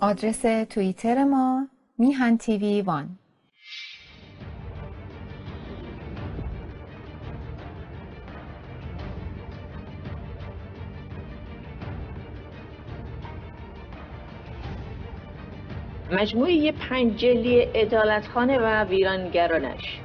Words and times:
آدرس 0.00 0.42
توییتر 0.70 1.24
ما 1.24 1.68
میهن 1.98 2.36
تیوی 2.36 2.82
وان. 2.82 3.18
مجموعه 16.12 16.72
پنج 16.72 17.16
جلی 17.16 17.66
ادالتخانه 17.74 18.58
و 18.58 18.84
ویرانگرانش. 18.84 20.00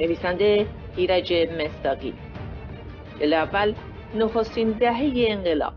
نویسنده 0.00 0.66
ایرج 0.96 1.32
مستاقی. 1.32 2.14
جلد 3.20 3.36
اول 3.36 3.74
نخستین 4.14 4.70
دهه 4.70 5.12
انقلاب. 5.28 5.72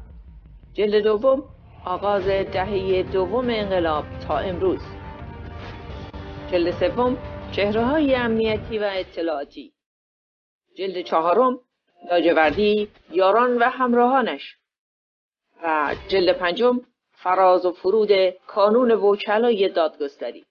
جلد 0.74 1.04
دوم 1.04 1.44
آغاز 1.86 2.28
دهه 2.28 3.04
دوم 3.04 3.50
انقلاب 3.50 4.06
تا 4.28 4.38
امروز. 4.38 4.80
جلد 6.52 6.72
سوم 6.72 7.18
چهره 7.52 7.86
های 7.86 8.16
امنیتی 8.16 8.78
و 8.78 8.90
اطلاعاتی. 8.94 9.74
جلد 10.78 11.02
چهارم 11.02 11.60
لاجوردی 12.10 12.90
یاران 13.12 13.58
و 13.58 13.64
همراهانش. 13.64 14.58
و 15.64 15.96
جلد 16.08 16.38
پنجم 16.38 16.82
فراز 17.12 17.66
و 17.66 17.72
فرود 17.72 18.30
کانون 18.48 18.92
وکلای 18.92 19.70
دادگستری. 19.70 20.46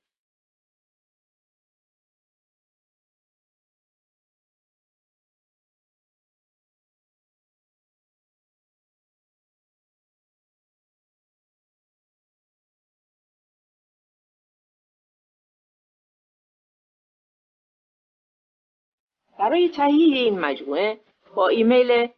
برای 19.42 19.68
تهیه 19.68 20.16
این 20.16 20.38
مجموعه 20.38 20.98
با 21.34 21.48
ایمیل 21.48 22.08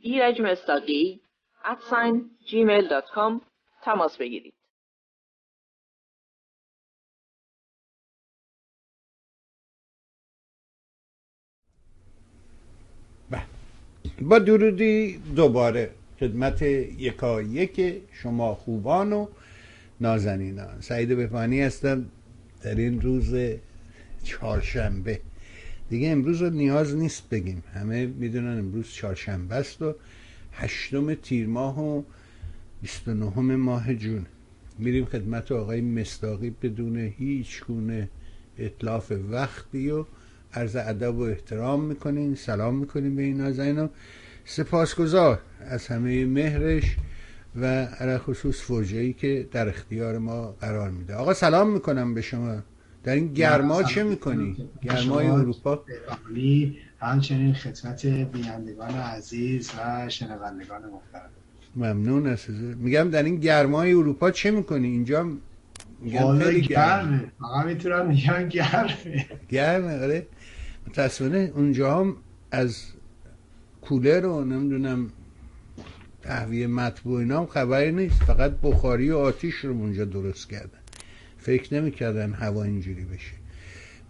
ایرج 0.00 0.40
مستاقی 0.40 1.20
gmail.com 2.48 3.40
تماس 3.84 4.16
بگیرید. 4.16 4.54
بله. 13.30 13.42
با 14.20 14.38
درودی 14.38 15.18
دوباره 15.36 15.90
خدمت 16.20 16.62
یکا 16.62 17.42
یک 17.42 18.02
شما 18.12 18.54
خوبان 18.54 19.12
و 19.12 19.26
نازنینان 20.00 20.80
سعید 20.80 21.08
بفانی 21.08 21.62
هستم 21.62 22.10
در 22.62 22.74
این 22.74 23.00
روز 23.00 23.34
چهارشنبه 24.24 25.20
دیگه 25.92 26.10
امروز 26.10 26.42
رو 26.42 26.50
نیاز 26.50 26.96
نیست 26.96 27.28
بگیم. 27.30 27.62
همه 27.74 28.06
می‌دونن 28.06 28.58
امروز 28.58 28.88
چهارشنبه 28.88 29.54
است 29.54 29.82
و 29.82 29.94
هشتم 30.52 31.14
تیر 31.14 31.46
ماه 31.46 31.80
و 31.80 32.02
29 32.82 33.56
ماه 33.56 33.94
جون. 33.94 34.26
میریم 34.78 35.04
خدمت 35.04 35.52
آقای 35.52 35.80
مستاقی 35.80 36.50
بدون 36.62 36.96
هیچ 36.96 37.64
گونه 37.64 38.08
اطلاف 38.58 39.12
وقتی 39.30 39.90
و 39.90 40.04
عرض 40.54 40.76
ادب 40.76 41.16
و 41.16 41.20
احترام 41.20 41.84
می‌کنین 41.84 42.34
سلام 42.34 42.74
می‌کنیم 42.74 43.16
به 43.16 43.22
این 43.22 43.36
نازنین 43.36 43.78
و 43.78 43.88
سپاسگزار 44.44 45.40
از 45.60 45.86
همه 45.86 46.26
مهرش 46.26 46.96
و 47.56 47.66
علا 47.84 48.18
خصوص 48.18 48.70
ای 48.70 49.12
که 49.12 49.48
در 49.52 49.68
اختیار 49.68 50.18
ما 50.18 50.52
قرار 50.60 50.90
میده. 50.90 51.14
آقا 51.14 51.34
سلام 51.34 51.72
می‌کنم 51.72 52.14
به 52.14 52.20
شما. 52.20 52.62
در 53.04 53.14
این 53.14 53.32
گرما 53.32 53.82
چه 53.82 54.02
می‌کنی؟ 54.02 54.68
گرمای 54.82 55.26
اروپا؟ 55.26 55.84
همچنین 57.00 57.54
خدمت 57.54 58.06
بینندگان 58.06 58.90
عزیز 58.94 59.70
و 59.78 60.08
شنوندگان 60.08 60.82
محترم. 60.82 61.30
ممنون 61.76 62.26
از 62.26 62.46
میگم 62.76 63.10
در 63.10 63.22
این 63.22 63.36
گرمای 63.36 63.92
اروپا 63.92 64.30
چه 64.30 64.50
می‌کنی؟ 64.50 64.88
اینجا 64.88 65.26
میگم 66.00 66.38
خیلی 66.38 66.60
گرمه. 66.60 67.32
فقط 67.40 67.66
می‌تونم 67.66 68.06
میگم 68.06 68.48
گرمه. 68.48 69.26
گرمه 69.48 70.00
آره. 70.02 70.26
متاسفانه 70.88 71.52
اونجا 71.54 72.00
هم 72.00 72.16
از 72.50 72.82
کولر 73.80 74.20
رو 74.20 74.44
نمی‌دونم 74.44 75.10
تهویه 76.22 76.66
مطبوع 76.66 77.20
اینا 77.20 77.38
هم 77.38 77.46
خبری 77.46 77.92
نیست. 77.92 78.22
فقط 78.22 78.52
بخاری 78.62 79.10
و 79.10 79.16
آتیش 79.16 79.54
رو 79.54 79.72
اونجا 79.72 80.04
درست 80.04 80.50
کردن. 80.50 80.81
فکر 81.42 81.74
نمی‌کردن 81.74 82.32
هوا 82.32 82.64
اینجوری 82.64 83.04
بشه. 83.04 83.32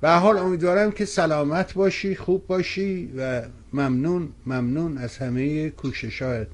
به 0.00 0.10
حال 0.10 0.38
امیدوارم 0.38 0.92
که 0.92 1.04
سلامت 1.04 1.74
باشی 1.74 2.14
خوب 2.14 2.46
باشی 2.46 3.12
و 3.16 3.42
ممنون 3.72 4.28
ممنون 4.46 4.98
از 4.98 5.18
همه 5.18 5.70
کوششات 5.70 6.48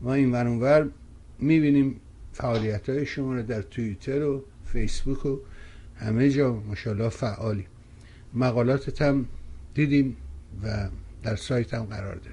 ما 0.00 0.14
این 0.14 0.32
ورانور 0.32 0.88
می‌بینیم 1.38 2.00
فعالیت 2.32 2.88
های 2.88 3.06
شما 3.06 3.34
رو 3.34 3.42
در 3.42 3.62
توییتر 3.62 4.22
و 4.22 4.44
فیسبوک 4.64 5.26
و 5.26 5.38
همه 5.96 6.30
جا. 6.30 6.52
مشالله 6.54 7.08
فعالی. 7.08 7.66
مقالاتت 8.34 9.02
هم 9.02 9.26
دیدیم 9.74 10.16
و 10.62 10.88
در 11.22 11.36
سایت 11.36 11.74
هم 11.74 11.84
قرار 11.84 12.14
دادیم. 12.14 12.32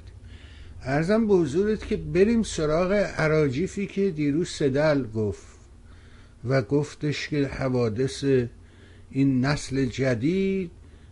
ارزم 0.83 1.27
به 1.27 1.33
حضورت 1.33 1.87
که 1.87 1.97
بریم 1.97 2.43
سراغ 2.43 2.91
عراجیفی 2.91 3.87
که 3.87 4.11
دیروز 4.11 4.49
سدل 4.49 5.03
گفت. 5.03 5.52
و 6.45 6.61
گفتش 6.61 7.29
که 7.29 7.47
حوادث 7.47 8.23
این 9.11 9.45
نسل 9.45 9.85
جدید 9.85 10.71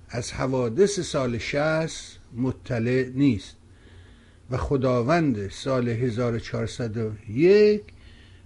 از 0.09 0.31
حوادث 0.31 0.99
سال 0.99 1.37
شست 1.37 2.19
مطلع 2.35 3.09
نیست. 3.15 3.57
و 4.51 4.57
خداوند 4.57 5.49
سال 5.49 5.89
1401 5.89 7.81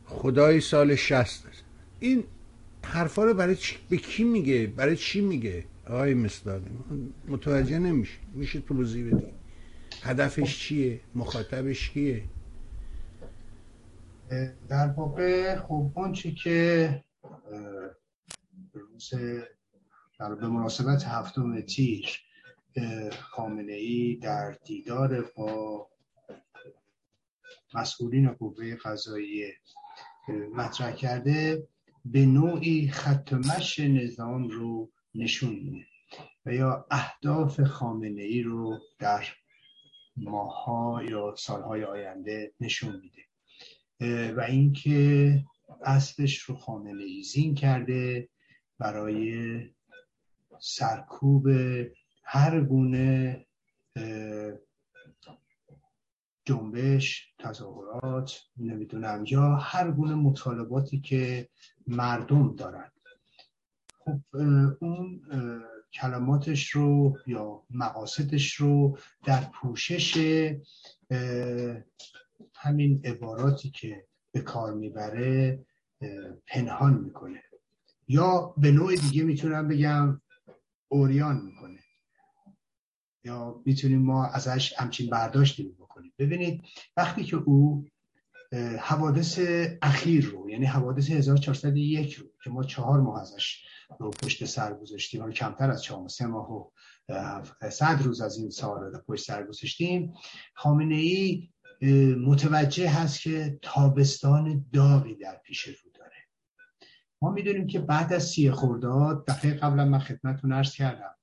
خدای 0.05 0.61
سال 0.61 0.95
60 0.95 1.43
این 1.99 2.23
حرفا 2.83 3.23
رو 3.23 3.33
برای 3.33 3.55
چی... 3.55 3.75
به 3.89 3.97
کی 3.97 4.23
میگه؟ 4.23 4.67
برای 4.67 4.95
چی 4.95 5.21
میگه؟ 5.21 5.63
آقای 5.87 6.13
مصداقی 6.13 6.69
متوجه 7.27 7.79
نمیشه 7.79 8.17
میشه 8.33 8.59
توضیح 8.59 9.05
بدی. 9.05 9.25
هدفش 10.01 10.59
چیه؟ 10.59 10.99
مخاطبش 11.15 11.89
کیه؟ 11.89 12.23
در 14.69 14.87
واقع 14.87 15.55
خب 15.55 15.91
اون 15.95 16.13
چی 16.13 16.35
که 16.35 17.03
در 20.19 20.35
به 20.35 20.47
مناسبت 20.47 21.03
هفتم 21.03 21.61
تیر 21.61 22.19
خامنه 23.21 23.73
ای 23.73 24.15
در 24.15 24.51
دیدار 24.51 25.21
با 25.21 25.87
مسئولین 27.73 28.31
قوه 28.31 28.75
قضایی 28.75 29.43
مطرح 30.53 30.91
کرده 30.91 31.67
به 32.05 32.25
نوعی 32.25 32.89
ختمش 32.91 33.79
نظام 33.79 34.47
رو 34.47 34.91
نشون 35.15 35.55
میده 35.55 35.85
و 36.45 36.53
یا 36.53 36.87
اهداف 36.91 37.61
خامنه 37.61 38.21
ای 38.21 38.41
رو 38.41 38.79
در 38.99 39.25
ماها 40.17 41.03
یا 41.03 41.35
سالهای 41.37 41.83
آینده 41.83 42.53
نشون 42.59 42.95
میده. 42.95 43.24
و 44.37 44.45
اینکه 44.47 45.43
اصلش 45.83 46.39
رو 46.39 46.55
خامنه 46.55 47.03
ای 47.03 47.23
زین 47.23 47.55
کرده 47.55 48.29
برای 48.79 49.59
سرکوب 50.59 51.47
هر 52.23 52.61
گونه 52.61 53.45
جنبش 56.45 57.33
تظاهرات 57.39 58.41
نمی‌دونم 58.57 59.23
یا 59.27 59.55
هر 59.55 59.91
گونه 59.91 60.15
مطالباتی 60.15 60.99
که 60.99 61.49
مردم 61.87 62.55
دارند 62.55 62.91
خب 63.99 64.19
اون 64.79 65.21
کلماتش 65.93 66.69
رو 66.69 67.17
یا 67.27 67.63
مقاصدش 67.69 68.55
رو 68.55 68.97
در 69.23 69.41
پوشش 69.41 70.17
همین 72.55 73.01
عباراتی 73.05 73.69
که 73.69 74.07
به 74.31 74.41
کار 74.41 74.73
می‌بره 74.73 75.65
پنهان 76.47 76.93
می‌کنه. 76.93 77.43
یا 78.07 78.53
به 78.57 78.71
نوع 78.71 78.95
دیگه 78.95 79.23
می‌تونم 79.23 79.67
بگم 79.67 80.21
اوریان 80.87 81.41
می‌کنه. 81.41 81.79
یا 83.23 83.61
می‌تونیم 83.65 84.01
ما 84.01 84.25
ازش 84.25 84.73
همچین 84.77 85.09
برداشتی 85.09 85.63
بکنیم. 85.63 86.13
ببینید 86.19 86.63
وقتی 86.97 87.23
که 87.23 87.35
او 87.35 87.85
حوادث 88.79 89.39
اخیر 89.81 90.25
رو 90.25 90.49
یعنی 90.49 90.65
حوادث 90.65 91.11
1401 91.11 92.13
رو 92.13 92.27
که 92.43 92.49
ما 92.49 92.63
چهار 92.63 93.01
ماه 93.01 93.21
ازش 93.21 93.65
رو 93.99 94.09
پشت 94.09 94.45
سر 94.45 94.73
گذاشتیم 94.73 95.23
و 95.23 95.31
کمتر 95.31 95.71
از 95.71 95.83
چهار 95.83 96.07
سه 96.07 96.25
ماه 96.25 96.51
و 96.51 96.69
صد 97.69 98.01
روز 98.03 98.21
از 98.21 98.37
این 98.37 98.49
سال 98.49 98.83
رو 98.83 98.99
پشت 99.07 99.25
سر 99.25 99.43
گذاشتیم 99.43 100.13
خامنه 100.53 100.95
ای 100.95 101.49
متوجه 102.25 102.89
هست 102.89 103.21
که 103.21 103.59
تابستان 103.61 104.65
داغی 104.73 105.15
در 105.15 105.41
پیش 105.43 105.61
رو 105.61 105.91
داره. 105.93 106.11
ما 107.21 107.31
می‌دونیم 107.31 107.67
که 107.67 107.79
بعد 107.79 108.13
از 108.13 108.23
سی 108.23 108.51
خرداد 108.51 109.25
دفعه 109.27 109.53
قبلا 109.53 109.85
من 109.85 109.99
خدمتتون 109.99 110.53
عرض 110.53 110.73
کردم 110.73 111.15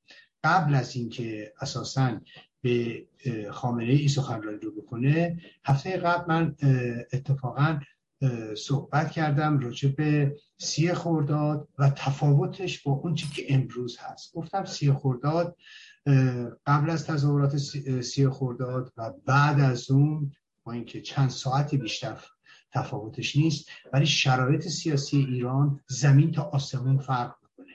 قبل 0.45 0.75
از 0.75 0.97
اینکه 0.97 1.53
اساسا 1.61 2.21
به 2.61 3.07
خامنه 3.51 3.93
ای 3.93 4.09
سخنرانی 4.09 4.59
رو 4.59 4.83
بکنه 4.83 5.41
هفته 5.65 5.97
قبل 5.97 6.35
من 6.35 6.57
اتفاقا 7.13 7.81
صحبت 8.57 9.11
کردم 9.11 9.59
راجع 9.59 9.89
به 9.89 10.37
سی 10.59 10.93
خورداد 10.93 11.69
و 11.79 11.91
تفاوتش 11.91 12.83
با 12.83 12.93
اون 12.93 13.15
که 13.15 13.55
امروز 13.55 13.99
هست. 14.01 14.35
گفتم 14.35 14.65
سی 14.65 14.93
خورداد 14.93 15.57
قبل 16.67 16.91
از 16.91 17.07
تظاهرات 17.07 17.57
سی 18.03 18.29
خورداد 18.29 18.93
و 18.97 19.13
بعد 19.27 19.61
از 19.61 19.91
اون 19.91 20.33
با 20.65 20.73
اینکه 20.73 21.01
چند 21.01 21.31
ساعتی 21.31 21.77
بیشتر 21.77 22.25
تفاوتش 22.73 23.37
نیست 23.37 23.71
ولی 23.93 24.07
شرایط 24.07 24.69
سیاسی 24.69 25.17
ایران 25.17 25.81
زمین 25.87 26.33
تا 26.33 26.43
آسمون 26.43 26.99
فرق 26.99 27.35
می‌کنه. 27.43 27.75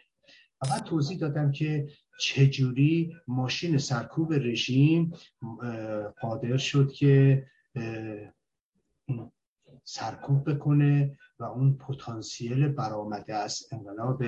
و 0.62 0.68
بعد 0.70 0.84
توضیح 0.84 1.18
دادم 1.18 1.52
که 1.52 1.88
چجوری 2.20 3.16
ماشین 3.28 3.78
سرکوب 3.78 4.34
رژیم 4.34 5.14
قادر 6.22 6.58
شد 6.58 6.92
که 6.92 7.46
سرکوب 9.84 10.50
بکنه 10.52 11.18
و 11.40 11.44
اون 11.44 11.78
پتانسیل 11.78 12.68
برآمده 12.68 13.36
از 13.36 13.68
انقلاب 13.72 14.24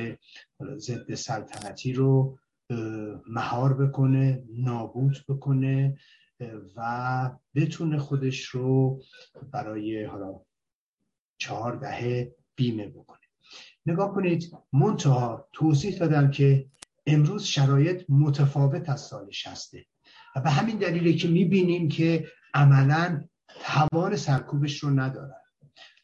ضد 0.78 1.14
سلطنتی 1.14 1.94
رو 1.94 2.38
مهار 3.28 3.74
بکنه 3.74 4.44
نابود 4.50 5.26
بکنه. 5.30 5.98
و 6.76 7.32
بتونه 7.56 7.98
خودش 7.98 8.46
رو 8.46 9.02
برای 9.52 10.06
حالا 10.06 10.42
چهار 11.38 11.76
دهه 11.76 12.36
بیمه 12.56 12.88
بکنه. 12.88 13.20
نگاه 13.86 14.14
کنید 14.14 14.58
منتها 14.74 15.48
توضیح 15.54 15.98
دادم 15.98 16.32
که 16.32 16.66
امروز 17.06 17.44
شرایط 17.44 18.06
متفاوت 18.10 18.90
از 18.90 19.02
سال 19.02 19.32
شسته 19.32 19.86
و 20.36 20.42
به 20.42 20.50
همین 20.50 20.78
دلیله 20.78 21.14
که 21.14 21.28
می‌بینیم 21.28 21.90
که 21.90 22.28
عملا 22.54 23.24
توان 23.62 24.16
سرکوبش 24.16 24.80
رو 24.80 24.90
ندارن. 24.90 25.42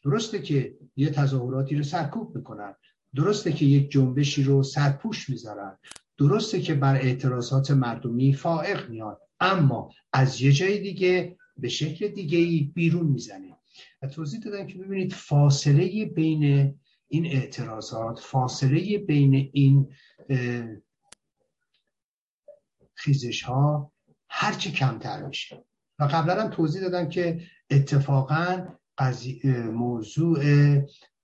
درسته 0.02 0.42
که 0.42 0.76
یه 0.96 1.10
تظاهراتی 1.10 1.76
رو 1.76 1.82
سرکوب 1.82 2.36
می‌کنن. 2.36 2.74
درسته 3.14 3.52
که 3.52 3.64
یک 3.64 3.90
جنبشی 3.90 4.42
رو 4.44 4.62
سرپوش 4.62 5.30
می‌ذارن. 5.30 5.78
درسته 6.18 6.60
که 6.60 6.74
بر 6.74 6.94
اعتراضات 6.94 7.70
مردمی 7.70 8.34
فائق 8.34 8.90
میاد 8.90 9.20
اما 9.40 9.90
از 10.12 10.40
یه 10.40 10.52
جای 10.52 10.78
دیگه 10.78 11.36
به 11.56 11.68
شکل 11.68 12.08
دیگه 12.08 12.38
ای 12.38 12.72
بیرون 12.74 13.06
می‌زنه. 13.06 13.56
و 14.02 14.08
توضیح 14.08 14.40
دادن 14.40 14.66
که 14.66 14.78
ببینید 14.78 15.12
فاصله 15.12 16.04
بین 16.04 16.74
این 17.08 17.26
اعتراضات 17.26 18.18
فاصله 18.18 18.98
بین 18.98 19.50
این 19.52 19.88
خیزش 22.94 23.42
ها 23.42 23.92
هرچی 24.28 24.72
کمتر 24.72 25.26
میشه. 25.26 25.64
و 25.98 26.04
قبلا 26.04 26.42
هم 26.42 26.50
توضیح 26.50 26.82
دادم 26.82 27.08
که 27.08 27.40
اتفاقا 27.70 28.66
موضوع 29.72 30.40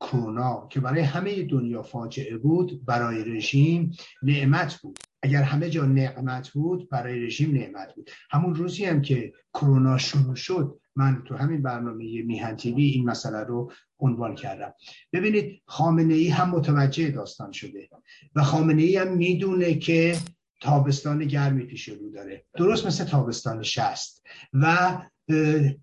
کرونا 0.00 0.69
که 0.70 0.81
برای 0.81 1.00
همه 1.00 1.43
دنیا 1.43 1.82
فاجعه 1.82 2.37
بود 2.37 2.85
برای 2.85 3.25
رژیم 3.25 3.97
نعمت 4.23 4.75
بود. 4.75 4.99
اگر 5.23 5.43
همه 5.43 5.71
جا 5.71 5.85
نعمت 5.85 6.49
بود 6.49 6.89
برای 6.91 7.27
رژیم 7.27 7.55
نعمت 7.55 7.95
بود. 7.95 8.11
همون 8.31 8.55
روزی 8.55 8.85
هم 8.85 9.03
که 9.03 9.33
کرونا 9.55 9.99
شروع 9.99 10.35
شد 10.35 10.81
من 10.97 11.23
تو 11.27 11.37
همین 11.37 11.63
برنامه 11.63 12.23
میهن 12.23 12.57
تیوی 12.57 12.85
این 12.85 13.05
مسئله 13.05 13.39
رو 13.39 13.73
عنوان 13.99 14.35
کردم. 14.35 14.75
ببینید 15.13 15.63
خامنه 15.67 16.15
ای 16.15 16.29
هم 16.29 16.51
متوجه 16.51 17.11
داستان 17.11 17.53
شده 17.53 17.89
و 18.35 18.43
خامنه 18.43 18.83
ای 18.83 18.97
هم 18.97 19.17
می‌دونه 19.17 19.75
که 19.75 20.17
تابستان 20.61 21.25
گرمی 21.25 21.65
پیش 21.65 21.89
رو 21.89 22.11
داره. 22.11 22.45
درست 22.55 22.87
مثل 22.87 23.05
تابستان 23.05 23.63
شست. 23.63 24.23
و 24.53 24.99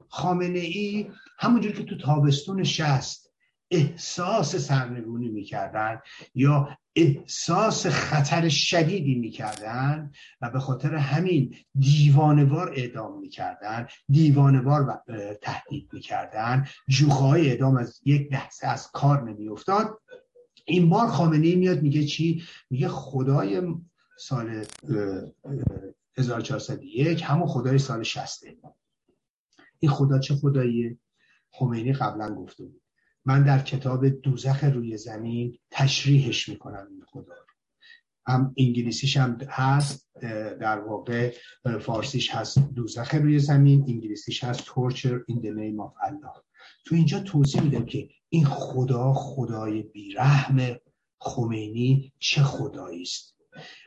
خامنه 0.09 0.59
ای 0.59 1.07
همونجور 1.39 1.71
که 1.71 1.83
تو 1.83 1.97
تابستون 1.97 2.63
شست 2.63 3.28
احساس 3.71 4.55
سرنگونی 4.55 5.29
می‌کردن 5.29 5.99
یا 6.35 6.77
احساس 6.95 7.87
خطر 7.87 8.49
شدیدی 8.49 9.15
می‌کردن 9.15 10.11
و 10.41 10.49
به 10.49 10.59
خاطر 10.59 10.95
همین 10.95 11.55
دیوانوار 11.79 12.73
اعدام 12.75 13.19
می‌کردن 13.19 13.87
دیوانوار 14.09 15.03
تهدید 15.41 15.89
می‌کردن. 15.93 16.67
جوخه 16.87 17.23
های 17.23 17.49
اعدام 17.49 17.77
از 17.77 17.99
یک 18.05 18.33
لحظه 18.33 18.67
از 18.67 18.91
کار 18.91 19.29
نمیافتاد. 19.29 20.01
این 20.65 20.89
بار 20.89 21.07
خامنه 21.07 21.47
ای 21.47 21.55
میاد 21.55 21.81
میگه 21.81 22.05
چی؟ 22.05 22.43
میگه 22.69 22.87
خدای 22.87 23.61
سال 24.19 24.65
1401 26.17 27.23
همون 27.23 27.47
خدای 27.47 27.77
سال 27.77 28.03
60 28.03 28.43
این 29.79 29.91
خدا 29.91 30.19
چه 30.19 30.35
خداییه؟ 30.35 30.97
خمینی 31.51 31.93
قبلا 31.93 32.35
گفته 32.35 32.65
بود. 32.65 32.81
من 33.25 33.43
در 33.43 33.59
کتاب 33.59 34.09
دوزخ 34.09 34.63
روی 34.63 34.97
زمین 34.97 35.57
تشریحش 35.71 36.49
می‌کنم 36.49 36.87
این 36.91 37.03
خدا 37.07 37.35
هم 38.27 38.53
انگلیسیش 38.57 39.17
هم 39.17 39.37
هست 39.49 40.09
در 40.61 40.79
واقع 40.79 41.33
فارسیش 41.81 42.31
هست 42.31 42.59
دوزخ 42.59 43.15
روی 43.15 43.39
زمین 43.39 43.85
انگلیسیش 43.87 44.43
هست 44.43 44.61
torture 44.61 45.31
in 45.31 45.35
the 45.35 45.51
name 45.51 45.79
of 45.79 46.09
Allah. 46.09 46.43
تو 46.85 46.95
اینجا 46.95 47.19
توضیح 47.19 47.61
میدم 47.61 47.85
که 47.85 48.09
این 48.29 48.45
خدا 48.45 49.13
خدای 49.13 49.81
بیرحم 49.81 50.75
خمینی 51.19 52.13
چه 52.19 52.43
خدایی 52.43 53.01
است 53.01 53.37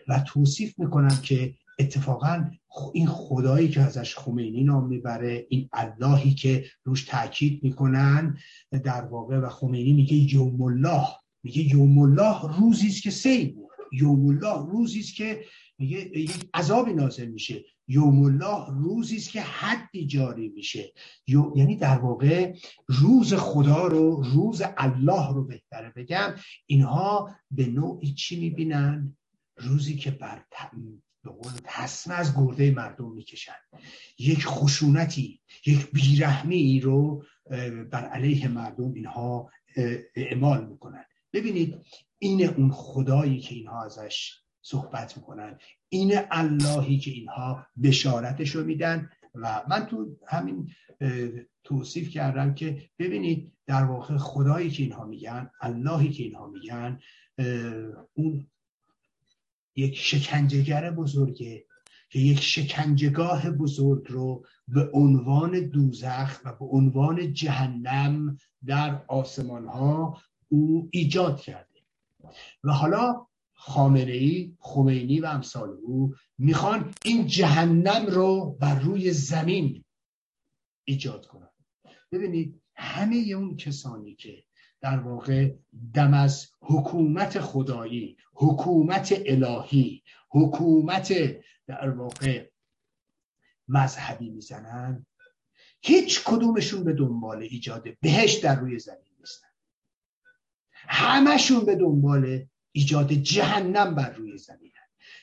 و 0.08 0.25
توصیف 0.26 0.79
می‌کنم 0.79 1.20
که 1.23 1.55
اتفاقا 1.79 2.50
این 2.94 3.06
خدایی 3.06 3.69
که 3.69 3.80
ازش 3.80 4.16
خمینی 4.16 4.64
نام 4.64 4.88
می‌بره 4.88 5.46
این 5.48 5.69
اللهی 5.72 6.34
که 6.34 6.64
روش 6.84 7.04
تاکید 7.04 7.62
می‌کنن 7.64 8.38
در 8.70 9.04
واقع 9.04 9.38
و 9.38 9.48
خمینی 9.48 9.92
میگه 9.92 10.14
یوم 10.34 10.62
الله 10.62 11.06
میگه 11.42 11.62
یوم 11.62 11.98
الله 11.98 12.58
روزی 12.58 12.88
است 12.88 13.02
که 13.02 13.10
سیل 13.10 13.56
یوم 13.92 14.26
الله 14.26 14.70
روزی 14.70 15.00
است 15.00 15.14
که 15.14 15.44
میگه 15.78 16.19
یک 16.19 16.48
عذابی 16.54 16.92
نازل 16.92 17.26
میشه. 17.26 17.64
یوم 17.88 18.22
الله 18.22 18.66
روزی 18.69 19.16
است 19.16 19.30
که 19.30 19.40
حدی 19.40 20.06
جاری 20.06 20.48
میشه. 20.48 20.92
یعنی 21.56 21.76
در 21.76 21.98
واقع 21.98 22.54
روز 22.86 23.34
خدا 23.34 23.86
رو 23.86 24.22
روز 24.22 24.62
الله 24.76 25.32
رو 25.34 25.44
بهتره 25.44 25.93
بگم. 25.96 26.34
اینها 26.67 27.31
به 27.50 27.67
نوعی 27.67 28.14
چی 28.14 28.41
می‌بینن؟ 28.41 29.17
روزی 29.56 29.96
که 29.96 30.10
بر 30.10 30.44
به 31.24 31.31
قول 31.31 31.52
از 32.10 32.36
گرده 32.36 32.70
مردم 32.70 33.12
می‌کشن. 33.12 33.52
یک 34.19 34.46
خشونتی 34.46 35.41
یک 35.67 35.91
بیرحمی 35.91 36.81
رو 36.81 37.24
بر 37.91 38.08
علیه 38.08 38.48
مردم 38.48 38.93
اینها 38.93 39.50
اعمال 40.17 40.67
می‌کنن. 40.67 41.05
ببینید 41.32 41.86
این 42.19 42.48
اون 42.48 42.70
خدایی 42.70 43.41
که 43.41 43.55
اینها 43.55 43.84
ازش 43.84 44.32
صحبت 44.62 45.17
می‌کنن 45.17 45.58
این 45.88 46.12
اللهی 46.31 46.98
که 46.98 47.10
اینها 47.10 47.67
بشارتش 47.82 48.50
رو 48.50 48.64
میدن 48.64 49.10
و 49.34 49.62
من 49.69 49.86
تو 49.86 50.17
همین 50.29 50.70
توصیف 51.64 52.10
کردم 52.10 52.55
که 52.55 52.91
ببینید 52.98 53.52
در 53.67 53.84
واقع 53.84 54.17
خدایی 54.17 54.70
که 54.70 54.82
اینها 54.82 55.05
میگن 55.05 55.50
اللهی 55.60 56.10
که 56.10 56.22
اینها 56.22 56.46
میگن 56.46 57.00
اون 58.12 58.50
یک 59.76 59.96
شکنجهگر 59.96 60.91
بزرگه 60.91 61.64
که 62.10 62.19
یک 62.19 62.41
شکنجهگاه 62.41 63.50
بزرگ 63.50 64.06
رو 64.08 64.46
به 64.69 64.91
عنوان 64.93 65.60
دوزخ 65.60 66.41
و 66.44 66.52
به 66.52 66.64
عنوان 66.64 67.32
جهنم 67.32 68.38
در 68.67 69.05
آسمان 69.08 69.67
ها 69.67 70.20
او 70.48 70.88
ایجاد 70.93 71.41
کرده. 71.41 71.81
و 72.64 72.72
حالا 72.72 73.26
خامنه 73.52 74.12
ای 74.12 74.56
خمینی 74.58 75.20
و 75.20 75.26
امثال 75.26 75.69
او 75.82 76.14
می‌خوان 76.38 76.94
این 77.05 77.26
جهنم 77.26 78.06
رو 78.06 78.56
بر 78.60 78.79
روی 78.79 79.12
زمین 79.12 79.84
ایجاد 80.84 81.26
کنن. 81.26 81.48
ببینید 82.12 82.62
همه 82.74 83.17
اون 83.17 83.56
کسانی 83.56 84.14
که 84.14 84.44
در 84.82 84.98
واقع 84.98 85.55
دم 85.94 86.15
از 86.15 86.51
حکومت 86.60 87.41
خدایی 87.41 88.17
حکومت 88.34 89.22
الهی 89.27 90.03
حکومت 90.29 91.12
در 91.67 91.91
واقع 91.91 92.48
مذهبی 93.69 94.31
می‌زنن. 94.31 95.06
هیچ 95.82 96.24
کدومشون 96.24 96.84
به 96.84 96.93
دنبال 96.93 97.43
ایجاد 97.43 97.89
بهش 98.01 98.34
در 98.34 98.60
روی 98.60 98.79
زمین 98.79 99.12
نیستن. 99.20 99.48
همشون 100.72 101.65
به 101.65 101.77
دنبال 101.77 102.46
ایجاد 102.72 103.12
جهنم 103.12 103.94
بر 103.94 104.10
روی 104.10 104.39
زمین 104.39 104.72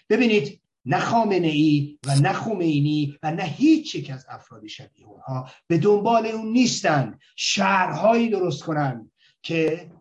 ببینید 0.10 0.62
نه 0.86 1.00
خامنه 1.00 1.48
ای 1.48 2.00
و 2.08 2.16
نه 2.16 2.34
خمینی 2.34 3.20
و 3.24 3.32
نه 3.32 3.44
هیچ 3.44 3.96
یک 3.96 4.10
از 4.10 4.26
افراد 4.30 4.68
شبیه 4.68 5.06
اونها 5.06 5.50
به 5.68 5.78
دنبال 5.78 6.26
اون 6.26 6.52
نیستن. 6.52 7.20
شهرهایی 7.36 8.30
درست 8.30 8.64
کنن. 8.64 9.12
که 9.42 9.92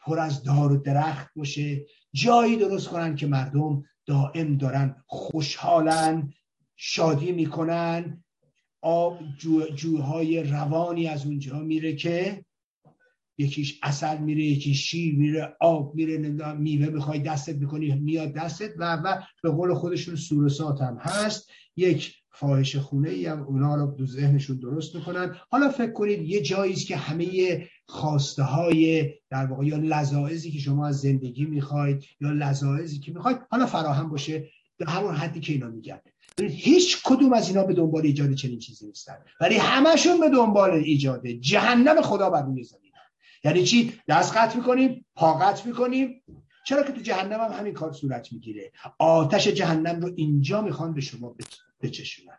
پر 0.00 0.18
از 0.18 0.42
دار 0.42 0.72
و 0.72 0.76
درخت 0.76 1.28
باشه 1.36 1.86
جایی 2.12 2.56
درست 2.56 2.88
کنن 2.88 3.16
که 3.16 3.26
مردم 3.26 3.84
دائم 4.06 4.56
دارن 4.56 5.04
خوشحالن 5.06 6.32
شادی 6.76 7.32
می‌کنن. 7.32 8.24
آب 8.82 9.18
جو، 9.38 9.68
جوهای 9.74 10.42
روانی 10.42 11.06
از 11.06 11.26
اونجا 11.26 11.58
میره 11.58 11.96
که 11.96 12.44
یکیش 13.38 13.80
اصل 13.82 14.18
میره 14.18 14.44
یکیش 14.44 14.90
شیر 14.90 15.14
میره 15.14 15.56
آب 15.60 15.94
میره 15.94 16.18
میوه 16.54 16.86
می‌خوای 16.86 17.18
دستت 17.18 17.54
می‌کنی 17.54 17.94
میاد 17.94 18.32
دستت 18.32 18.74
و 18.78 18.96
و 18.96 19.22
به 19.42 19.50
قول 19.50 19.74
خودشون 19.74 20.16
سورسات 20.16 20.80
هم 20.80 20.98
هست. 21.00 21.50
یک 21.76 22.17
فاحش 22.40 22.76
خونه 22.76 23.10
ای 23.10 23.26
هم 23.26 23.42
اونا 23.42 23.74
رو 23.74 23.86
دو 23.86 24.06
ذهنشون 24.06 24.56
درست 24.56 24.94
می‌کنن. 24.94 25.36
حالا 25.50 25.68
فکر 25.68 25.92
کنید 25.92 26.22
یه 26.22 26.42
جایی 26.42 26.74
که 26.74 26.96
همه 26.96 27.26
خواسته 27.86 28.42
های 28.42 29.10
در 29.30 29.46
واقع 29.46 29.66
یا 29.66 29.76
لذاعزی 29.76 30.50
که 30.50 30.58
شما 30.58 30.86
از 30.86 31.00
زندگی 31.00 31.44
می‌خواید 31.44 32.04
یا 32.20 32.30
لذاعزی 32.30 32.98
که 32.98 33.12
می‌خواید 33.12 33.38
حالا 33.50 33.66
فراهم 33.66 34.08
باشه 34.08 34.48
در 34.78 34.86
همون 34.86 35.14
حدی 35.14 35.40
که 35.40 35.52
اینا 35.52 35.68
میگن. 35.68 36.00
هیچ 36.40 36.98
کدوم 37.04 37.32
از 37.32 37.48
اینا 37.48 37.64
به 37.64 37.74
دنبال 37.74 38.02
ایجاد 38.06 38.34
چنین 38.34 38.58
چیزی 38.58 38.86
نیستن. 38.86 39.16
ولی 39.40 39.56
همشون 39.56 40.20
به 40.20 40.30
دنبال 40.30 40.70
ایجاد 40.70 41.26
جهنم 41.26 42.02
خدا 42.02 42.30
بر 42.30 42.42
روی 42.42 42.64
زمین 42.64 42.92
یعنی 43.44 43.64
چی؟ 43.64 43.92
دست 44.08 44.36
قطع 44.36 44.56
می‌کنیم 44.56 45.04
پا 45.14 45.34
قطع 45.34 45.66
می‌کنیم. 45.66 46.22
چرا 46.66 46.82
که 46.82 46.92
تو 46.92 47.00
جهنم 47.00 47.40
هم 47.40 47.58
همین 47.58 47.72
کار 47.72 47.92
صورت 47.92 48.32
می‌گیره؟ 48.32 48.72
آتش 48.98 49.48
جهنم 49.48 50.00
رو 50.00 50.12
اینجا 50.16 50.62
می‌خوان 50.62 50.94
به 50.94 51.00
شما 51.00 51.36
بچشونن. 51.80 52.38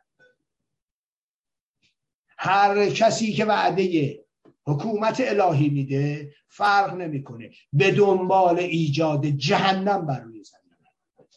هر 2.38 2.90
کسی 2.90 3.34
که 3.34 3.46
وعده 3.46 4.20
حکومت 4.66 5.22
الهی 5.22 5.70
میده 5.70 6.36
فرق 6.48 6.94
نمی‌کنه. 6.94 7.52
به 7.74 7.92
دنبال 7.92 8.60
ایجاد 8.60 9.26
جهنم 9.26 10.06
بر 10.06 10.20
روی 10.20 10.44
زمین. 10.44 10.70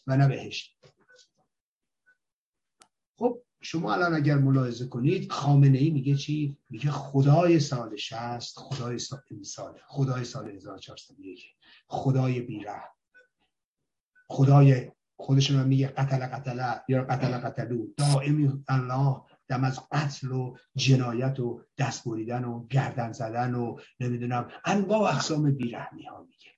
و 0.06 0.16
نه 0.16 0.28
بهشت. 0.28 0.78
خب 3.16 3.42
شما 3.60 3.92
الان 3.94 4.14
اگر 4.14 4.36
ملاحظه 4.36 4.86
کنید 4.86 5.32
خامنه 5.32 5.78
ای 5.78 5.90
میگه 5.90 6.14
چی؟ 6.14 6.56
میگه 6.70 6.90
خدای 6.90 7.60
سال 7.60 7.96
60 7.96 8.58
خدای 8.58 8.98
سال 8.98 9.20
سال 9.42 9.80
خدای 9.86 10.24
سال 10.24 10.50
1401 10.50 11.44
خدای 11.86 12.40
بیره 12.40 12.82
خدای 14.28 14.90
خودشون 15.22 15.66
میگه 15.66 15.86
قتل 15.86 16.26
قتل 16.26 16.78
یا 16.88 17.04
قتل 17.04 17.38
قتلو. 17.38 17.86
دائمی 17.96 18.64
الله 18.68 19.20
دم 19.48 19.64
از 19.64 19.80
قتل 19.90 20.32
و 20.32 20.56
جنایت 20.76 21.40
و 21.40 21.62
دست 21.78 22.04
بریدن 22.04 22.44
و 22.44 22.66
گردن 22.66 23.12
زدن 23.12 23.54
و 23.54 23.78
نمی‌دونم 24.00 24.50
انواع 24.64 25.14
اقسام 25.14 25.50
بیرحمی 25.50 26.02
ها 26.02 26.22
میگه. 26.22 26.50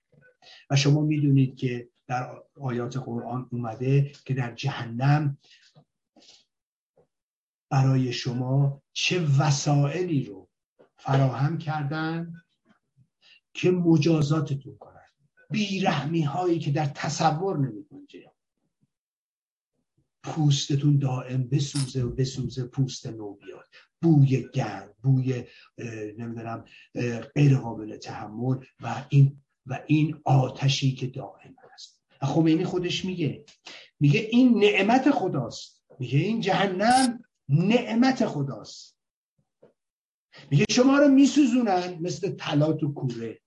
و 0.71 0.77
شما 0.77 1.01
می‌دونید 1.01 1.57
که 1.57 1.89
در 2.07 2.43
آیات 2.61 2.97
قرآن 2.97 3.49
اومده 3.53 4.13
که 4.25 4.35
در 4.35 4.55
جهنم 4.55 5.39
برای 7.71 8.13
شما 8.13 8.83
چه 8.93 9.27
وسائلی 9.39 10.25
رو 10.25 10.49
فراهم 10.97 11.59
کردن 11.59 12.43
که 13.55 13.71
مجازاتتون 13.71 14.77
کنن. 14.79 15.01
بیرحمی 15.51 16.23
هایی 16.23 16.59
که 16.59 16.71
در 16.71 16.87
تصور 16.87 17.59
نمی 17.59 17.85
پوستتون 20.25 20.99
دائم 20.99 21.49
بسوزه 21.49 22.03
و 22.03 22.11
بسوزه 22.11 22.65
پوست 22.65 23.07
نو 23.07 23.35
بیاد. 23.35 23.67
بوی 24.03 24.49
گرم 24.53 24.95
بوی 25.03 25.45
نمی‌دونم 26.19 26.65
غیر 27.35 27.59
قابل 27.59 27.97
تحمل 27.97 28.65
و 28.81 29.07
این 29.09 29.43
و 29.67 29.81
این 29.87 30.21
آتشی 30.25 30.95
که 30.95 31.07
دائم 31.07 31.57
هست. 31.73 32.03
خمینی 32.23 32.65
خودش 32.65 33.05
میگه 33.05 33.45
میگه 34.01 34.21
این 34.21 34.59
نعمت 34.59 35.11
خداست. 35.11 35.85
میگه 35.99 36.19
این 36.19 36.41
جهنم 36.41 37.25
نعمت 37.49 38.27
خداست. 38.27 38.99
میگه 40.51 40.65
شما 40.71 40.99
رو 40.99 41.09
میسوزونن 41.09 41.99
مثل 42.01 42.31
طلا 42.31 42.77
و 42.77 42.95
کوره. 42.95 43.41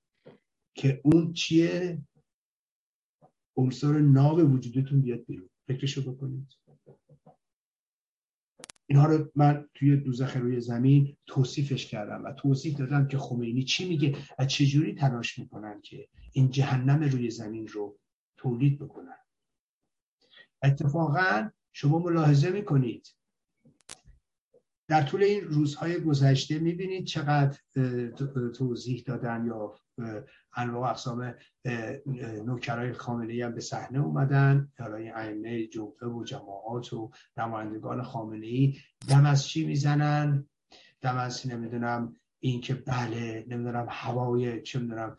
که 0.75 1.01
اون 1.03 1.33
چیه؟ 1.33 2.01
عنصر 3.57 3.99
ناب 3.99 4.53
وجودتون 4.53 5.01
بیاد 5.01 5.25
بیرون. 5.25 5.49
فکرشو 5.67 6.13
بکنید. 6.13 6.47
اینها 8.89 9.05
رو 9.05 9.31
من 9.35 9.69
توی 9.73 9.97
دوزخ 9.97 10.37
روی 10.37 10.61
زمین 10.61 11.17
توصیفش 11.27 11.85
کردم 11.85 12.23
و 12.23 12.33
توصیف 12.33 12.77
دادم 12.77 13.07
که 13.07 13.17
خمینی 13.17 13.63
چی 13.63 13.89
میگه 13.89 14.17
و 14.39 14.45
چجوری 14.45 14.95
تلاش 14.95 15.39
می‌کنن 15.39 15.81
که 15.81 16.07
این 16.31 16.49
جهنم 16.49 17.03
روی 17.03 17.29
زمین 17.29 17.67
رو 17.67 17.99
تولید 18.37 18.79
بکنن. 18.79 19.17
اتفاقا 20.63 21.49
شما 21.73 21.99
ملاحظه 21.99 22.49
می‌کنید. 22.49 23.07
در 24.87 25.01
طول 25.01 25.23
این 25.23 25.41
روزهای 25.41 25.99
گذشته 25.99 26.59
می‌بینید 26.59 27.05
چقدر 27.05 27.57
توضیح 28.55 29.03
دادن 29.05 29.45
یا 29.45 29.75
انواع 30.55 30.89
اقسام 30.89 31.33
نوکرای 32.45 32.93
خامنه 32.93 33.45
هم 33.45 33.53
به 33.53 33.61
صحنه 33.61 33.99
اومدن. 33.99 34.71
برای 34.77 35.09
ائمه 35.09 35.67
جمعه 35.67 36.07
و 36.07 36.23
جماعات 36.23 36.93
و 36.93 37.11
نمایندگان 37.37 38.03
خامنه 38.03 38.45
ای 38.45 38.77
دم 39.09 39.25
از 39.25 39.47
چی 39.47 39.67
می‌زنن؟ 39.67 40.47
دم 41.01 41.17
از 41.17 41.47
نمی‌دونم 41.47 42.15
این 42.39 42.61
که 42.61 42.73
بله 42.73 43.45
نمی‌دونم 43.47 43.85
هوای 43.89 44.61
چه 44.61 44.79
می‌دونم 44.79 45.17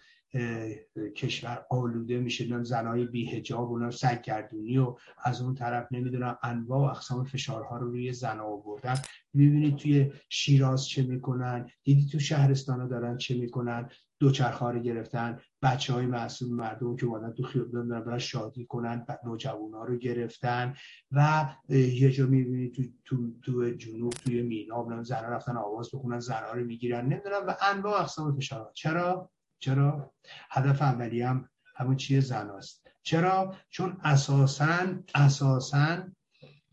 کشور 1.17 1.67
آلوده 1.71 2.19
میشه 2.19 2.63
زنای 2.63 3.05
بیهجاب 3.05 3.71
و 3.71 3.91
سرگردونی 3.91 4.79
و 4.79 4.97
از 5.25 5.43
اون 5.43 5.55
طرف 5.55 5.89
نمی‌دونم 5.91 6.39
انواع 6.43 6.81
و 6.81 6.91
اقسام 6.91 7.25
فشارها 7.25 7.79
رو 7.79 7.91
روی 7.91 8.13
زن 8.13 8.41
آوردن. 8.41 8.95
می‌بینید 9.35 9.77
توی 9.77 10.13
شیراز 10.29 10.89
چه 10.89 11.03
می‌کنن 11.03 11.71
دیدی 11.85 12.07
تو 12.07 12.19
شهرستان 12.19 12.89
دارن 12.89 13.17
چه 13.17 13.39
می‌کنن؟ 13.39 13.91
دوچرخه 14.21 14.67
رو 14.67 14.79
گرفتن 14.79 15.39
بچه 15.63 15.93
های 15.93 16.07
معصوم 16.07 16.55
مردم 16.55 16.97
که 16.97 17.07
اومدن 17.07 17.33
تو 17.33 17.43
خیابون 17.43 17.89
دارن 17.89 18.05
برای 18.05 18.21
شادی 18.21 18.67
کنن 18.67 19.07
نوجوان 19.25 19.73
ها 19.73 19.85
رو 19.85 19.97
گرفتن. 19.97 20.75
و 21.13 21.49
یه 21.69 22.11
جا 22.11 22.27
می‌بینید 22.27 22.75
تو, 22.75 22.83
تو, 23.05 23.41
تو 23.43 23.71
جنوب 23.71 24.13
توی 24.13 24.43
مینا 24.43 25.03
زن 25.03 25.23
رفتن 25.23 25.57
آواز 25.57 25.91
بخونن 25.95 26.21
زن 26.21 26.43
ها 26.47 26.53
رو 26.53 26.65
می‌گیرن. 26.65 27.05
نمی‌دونم 27.05 27.47
و 27.47 27.55
انواع 27.63 28.01
اقسام 28.01 28.37
فشارات 28.37 28.73
چرا؟ 28.73 29.31
چرا؟ 29.59 30.15
هدف 30.51 30.83
اولی 30.83 31.23
هم 31.23 31.49
همون 31.77 31.97
چیه 31.97 32.21
زناست. 32.21 32.89
چرا؟ 33.03 33.57
چون 33.71 34.01
اساسا 34.05 35.03
اساسا 35.15 36.03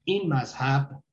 این 0.03 0.33
مذهب 0.33 1.03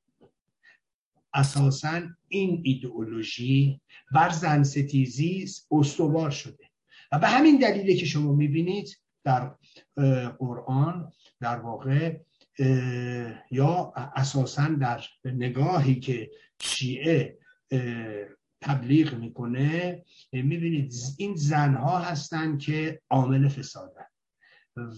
اساسا 1.33 2.01
این 2.27 2.61
ایدئولوژی 2.63 3.81
بر 4.11 4.29
زن 4.29 4.63
ستیزی 4.63 5.45
استوار 5.71 6.31
شده. 6.31 6.69
و 7.11 7.19
به 7.19 7.27
همین 7.27 7.57
دلیله 7.59 7.95
که 7.95 8.05
شما 8.05 8.33
می‌بینید 8.33 8.97
در 9.23 9.55
قرآن 10.39 11.11
در 11.39 11.59
واقع 11.59 12.17
یا 13.51 13.93
اساسا 13.95 14.67
در 14.67 15.03
نگاهی 15.25 15.99
که 15.99 16.31
شیعه 16.61 17.37
تبلیغ 18.63 19.13
می‌کنه 19.13 20.03
می‌بینید 20.31 20.93
این 21.17 21.35
زنها 21.35 21.99
هستند 21.99 22.59
که 22.59 23.01
عامل 23.09 23.47
فسادن 23.47 24.05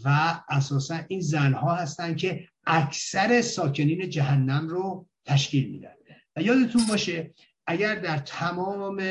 و 0.03 0.39
اساسا 0.49 0.99
این 1.07 1.21
زنها 1.21 1.75
هستند 1.75 2.17
که 2.17 2.47
اکثر 2.67 3.41
ساکنین 3.41 4.09
جهنم 4.09 4.67
رو 4.67 5.07
تشکیل 5.25 5.69
میدن. 5.69 5.93
و 6.35 6.41
یادتون 6.41 6.81
باشه 6.89 7.33
اگر 7.67 7.95
در 7.95 8.17
تمام 8.17 9.03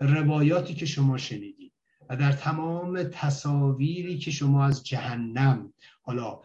روایاتی 0.00 0.74
که 0.74 0.86
شما 0.86 1.18
شنیدید 1.18 1.72
و 2.10 2.16
در 2.16 2.32
تمام 2.32 3.02
تصاویری 3.02 4.18
که 4.18 4.30
شما 4.30 4.64
از 4.64 4.84
جهنم 4.84 5.72
حالا 6.02 6.40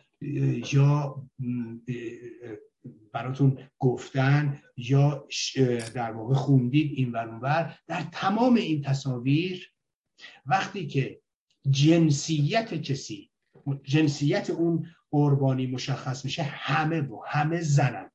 یا 0.73 1.23
براتون 3.13 3.57
گفتن 3.79 4.61
یا 4.77 5.27
در 5.95 6.11
واقع 6.11 6.33
خوندید 6.33 6.91
این 6.95 7.11
ور 7.11 7.79
در 7.87 8.03
تمام 8.11 8.55
این 8.55 8.81
تصاویر 8.81 9.73
وقتی 10.45 10.87
که 10.87 11.21
جنسیت 11.69 12.73
کسی 12.73 13.31
جنسیت 13.83 14.49
اون 14.49 14.87
قربانی 15.11 15.67
مشخص 15.67 16.25
میشه 16.25 16.43
همه 16.43 17.01
با 17.01 17.25
همه 17.27 17.61
زنن. 17.61 18.11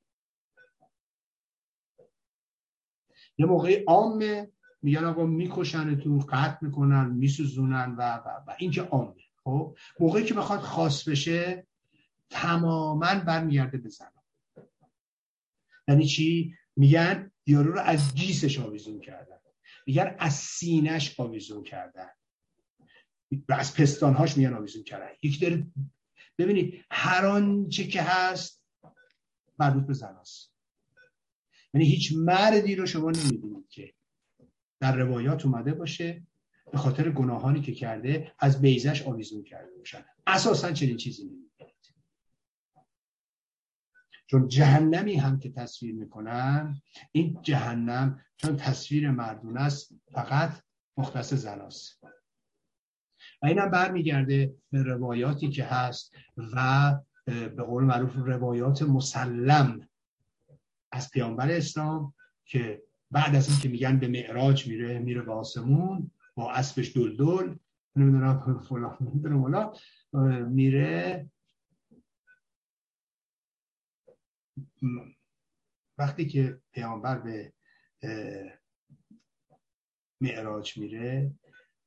یه 3.38 3.46
موقعی 3.46 3.74
عامه 3.74 4.52
میگن 4.82 5.04
آقا 5.04 5.26
میکشنتون 5.26 6.18
قطع 6.18 6.58
می‌کنن 6.60 7.10
میسوزونن 7.10 7.94
و, 7.98 8.14
و, 8.14 8.28
و. 8.46 8.54
این 8.58 8.70
که 8.70 8.82
عامه 8.82 9.14
خب؟ 9.44 9.76
موقعی 10.00 10.24
که 10.24 10.34
بخواد 10.34 10.60
خاص 10.60 11.08
بشه 11.08 11.66
تماما 12.30 13.14
برمیگرده 13.14 13.78
به 13.78 13.88
زن. 13.88 14.13
یعنی 15.88 16.06
چی؟ 16.06 16.54
میگن 16.76 17.30
یارو 17.46 17.72
رو 17.72 17.80
از 17.80 18.14
گیسش 18.14 18.58
آویزون 18.58 19.00
کردن. 19.00 19.36
میگن 19.86 20.16
از 20.18 20.34
سینش 20.34 21.20
آویزون 21.20 21.64
کردن. 21.64 22.08
و 23.48 23.52
از 23.52 23.74
پستانهاش 23.76 24.36
میان 24.36 24.54
آویزون 24.54 24.82
کردن. 24.84 25.08
یکی 25.22 25.38
داره 25.38 25.66
ببینید 26.38 26.84
هر 26.90 27.26
آنچه 27.26 27.86
که 27.86 28.02
هست 28.02 28.62
مربوط 29.58 29.86
به 29.86 29.92
زناست 29.92 30.54
یعنی 31.74 31.86
هیچ 31.86 32.12
مردی 32.16 32.76
رو 32.76 32.86
شما 32.86 33.10
نمی‌بینید 33.10 33.68
که 33.68 33.94
در 34.80 34.96
روایات 34.96 35.46
اومده 35.46 35.74
باشه 35.74 36.26
به 36.72 36.78
خاطر 36.78 37.10
گناهانی 37.10 37.60
که 37.60 37.74
کرده 37.74 38.32
از 38.38 38.60
بیزش 38.60 39.02
آویزون 39.02 39.44
کرده 39.44 39.76
باشن. 39.78 40.04
اساسا 40.26 40.72
چنین 40.72 40.96
چیزی 40.96 41.22
نمی‌بینید. 41.22 41.53
چون 44.26 44.48
جهنمی 44.48 45.14
هم 45.14 45.38
که 45.38 45.50
تصویر 45.50 45.94
می‌کنن 45.94 46.80
این 47.12 47.38
جهنم 47.42 48.20
چون 48.36 48.56
تصویر 48.56 49.10
مردون 49.10 49.56
است 49.56 49.94
فقط 50.12 50.62
مختص 50.96 51.34
زناست 51.34 52.04
و 53.42 53.46
اینم 53.46 53.70
برمیگرده 53.70 54.54
به 54.70 54.82
روایاتی 54.82 55.48
که 55.48 55.64
هست 55.64 56.14
و 56.54 56.94
به 57.26 57.62
قول 57.62 57.84
معروف 57.84 58.16
روایات 58.16 58.82
مسلم 58.82 59.88
از 60.92 61.10
پیامبر 61.10 61.50
اسلام 61.50 62.14
که 62.44 62.82
بعد 63.10 63.34
از 63.34 63.48
اینکه 63.48 63.68
میگن 63.68 63.98
به 63.98 64.08
معراج 64.08 64.68
میره 64.68 64.98
میره 64.98 65.22
به 65.22 65.32
آسمون 65.32 66.10
با 66.34 66.52
اسبش 66.52 66.96
دلدل 66.96 67.54
نمی‌دونم 67.96 68.60
فلان 68.68 68.96
نمی‌دونم 69.00 69.72
میره 70.48 71.26
وقتی 75.98 76.26
که 76.26 76.60
پیامبر 76.72 77.18
به 77.18 77.52
معراج 80.20 80.78
میره 80.78 81.34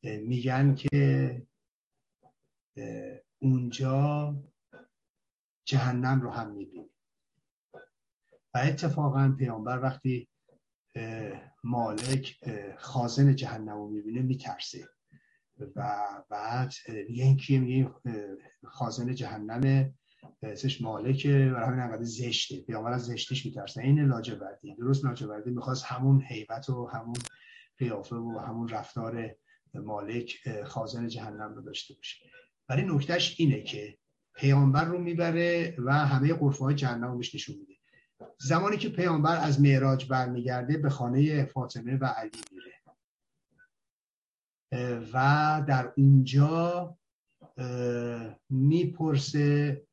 میگن 0.04 0.76
که 0.76 1.48
اونجا 3.40 4.36
جهنم 5.66 6.22
رو 6.22 6.32
هم 6.32 6.52
می‌بینی. 6.52 6.90
و 8.54 8.58
اتفاقا 8.58 9.36
پیامبر 9.40 9.82
وقتی 9.82 10.30
مالک 11.64 12.40
خازن 12.78 13.36
جهنم 13.36 13.78
رو 13.78 13.90
می‌بینه 13.90 14.22
میترسه. 14.22 14.90
و 15.76 16.04
بعد 16.30 16.74
میگه 16.88 17.24
این 17.24 17.38
کیه؟ 17.38 17.60
میگه 17.60 17.92
خازن 18.64 19.16
جهنم 19.16 19.94
اسمش 20.42 20.82
مالکه 20.82 21.52
و 21.56 21.58
همین 21.66 21.80
انقدر 21.80 22.04
زشته. 22.04 22.62
پیامبر 22.62 22.92
از 22.92 23.06
زشتیش 23.06 23.46
میترسه. 23.46 23.82
این 23.82 24.06
لاجوردی. 24.06 24.76
درست 24.76 25.06
لاجوردی 25.06 25.50
می‌خواست 25.50 25.86
همون 25.86 26.22
حیبت 26.22 26.70
و 26.70 26.88
همون 26.88 27.16
قیافه 27.78 28.16
و 28.16 28.40
همون 28.40 28.68
رفتار 28.68 29.36
مالک 29.74 30.38
خازن 30.66 31.08
جهنم 31.08 31.54
رو 31.56 31.62
داشته 31.62 31.94
باشه. 31.94 32.26
ولی 32.70 32.84
نکتهش 32.86 33.36
اینه 33.40 33.62
که 33.62 33.98
پیامبر 34.36 34.86
رو 34.86 35.00
می‌بره 35.00 35.76
و 35.78 35.94
همه 35.94 36.34
قرفه 36.34 36.64
های 36.64 36.76
جهنم 36.76 37.12
رو 37.12 37.18
نشون 37.18 37.56
میده. 37.56 37.74
زمانی 38.40 38.78
که 38.78 38.90
پیامبر 38.90 39.38
از 39.38 39.62
معراج 39.62 40.08
برمیگرده 40.08 40.78
به 40.78 40.90
خانه 40.90 41.46
فاطمه 41.46 41.98
و 41.98 42.06
علی 42.06 42.42
میره. 42.52 42.74
و 45.14 45.64
در 45.68 45.94
اونجا 45.98 46.98
می‌پرسه 48.50 49.87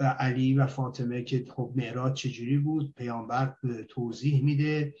علی 0.00 0.54
و 0.54 0.66
فاطمه 0.66 1.22
که 1.22 1.44
خب 1.50 1.72
معراج 1.76 2.16
چجوری 2.16 2.58
بود؟ 2.58 2.94
پیامبر 2.94 3.56
توضیح 3.88 4.44
میده. 4.44 4.94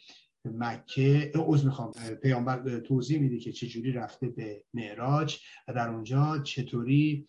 مکه 0.44 1.32
عوض 1.34 1.64
می‌خوام. 1.64 1.92
پیامبر 2.22 2.78
توضیح 2.80 3.20
میده 3.20 3.38
که 3.38 3.52
چجوری 3.52 3.92
رفته 3.92 4.28
به 4.28 4.64
معراج 4.74 5.38
و 5.68 5.74
در 5.74 5.88
اونجا 5.88 6.38
چطوری 6.38 7.28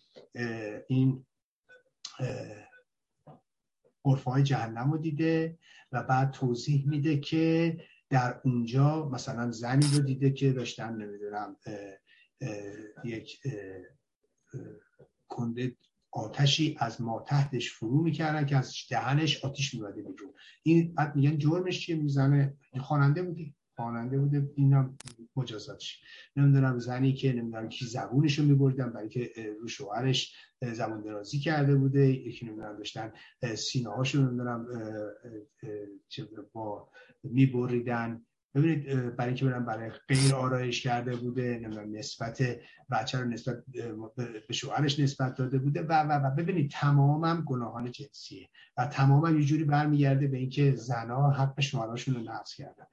این 0.88 1.26
عرفه 4.04 4.30
های 4.30 4.42
جهنم 4.42 4.92
رو 4.92 4.98
دیده 4.98 5.58
و 5.92 6.02
بعد 6.02 6.30
توضیح 6.30 6.88
میده 6.88 7.20
که 7.20 7.76
در 8.10 8.40
اونجا 8.44 9.08
مثلا 9.08 9.50
زنی 9.50 9.86
رو 9.92 9.98
دیده 10.02 10.30
که 10.30 10.52
داشتن 10.52 10.96
نمی‌دونم 10.96 11.56
یک 13.04 13.40
کنده 15.28 15.76
آتشی 16.14 16.76
از 16.80 17.00
ما 17.00 17.24
تحتش 17.28 17.72
فرو 17.72 18.02
می‌کردن 18.02 18.46
که 18.46 18.56
از 18.56 18.74
دهنش 18.90 19.44
آتیش 19.44 19.74
میباده 19.74 20.02
بیرون. 20.02 20.32
این 20.62 20.94
بعد 20.94 21.16
میگن 21.16 21.38
جرمش 21.38 21.80
چیه 21.80 21.96
می‌زنه؟ 21.96 22.56
خواننده 22.80 23.22
بودی 23.22 23.54
خواننده 23.76 24.18
بوده. 24.18 24.50
اینم 24.56 24.98
مجازاتش 25.36 26.02
نمی‌دونم 26.36 26.78
زنی 26.78 27.12
که 27.12 27.32
نمی‌دونم 27.32 27.68
کی 27.68 27.84
زبونش 27.86 28.38
رو 28.38 28.44
میبردن 28.44 28.90
برای 28.92 29.08
که 29.08 29.32
رو 29.60 29.68
شوهرش 29.68 30.34
زبون 30.62 31.00
درازی 31.00 31.38
کرده 31.38 31.74
بوده. 31.74 32.08
یکی 32.08 32.46
نمی‌دونم 32.46 32.76
داشتن 32.76 33.12
سینه 33.56 33.90
هاشو 33.90 34.20
نمی‌دونم 34.22 34.66
با 36.52 36.88
میبریدن. 37.22 38.26
ببینید 38.54 39.16
برای 39.16 39.28
اینکه 39.28 39.44
برن 39.44 39.64
برای 39.64 39.90
غیر 40.08 40.34
آرایش 40.34 40.82
کرده 40.82 41.16
بوده 41.16 41.58
نمی‌دونم 41.62 41.96
نسبت 41.96 42.42
بچه 42.90 43.18
رو 43.18 43.24
نسبت 43.24 43.64
به 44.46 44.52
شوهرش 44.54 45.00
نسبت 45.00 45.34
داده 45.34 45.58
بوده 45.58 45.82
و 45.82 45.92
و 46.02 46.26
و 46.26 46.30
ببینید 46.30 46.70
تمام 46.70 47.24
هم 47.24 47.44
گناهان 47.46 47.90
جنسیه 47.90 48.48
و 48.76 48.86
تمام 48.86 49.24
هم 49.24 49.38
یه 49.38 49.44
جوری 49.44 49.64
برمیگرده 49.64 50.26
به 50.26 50.38
اینکه 50.38 50.74
زنا 50.74 51.30
حق 51.30 51.60
شوهراشون 51.60 52.14
رو 52.14 52.20
نقض 52.20 52.54
کردن. 52.54 52.86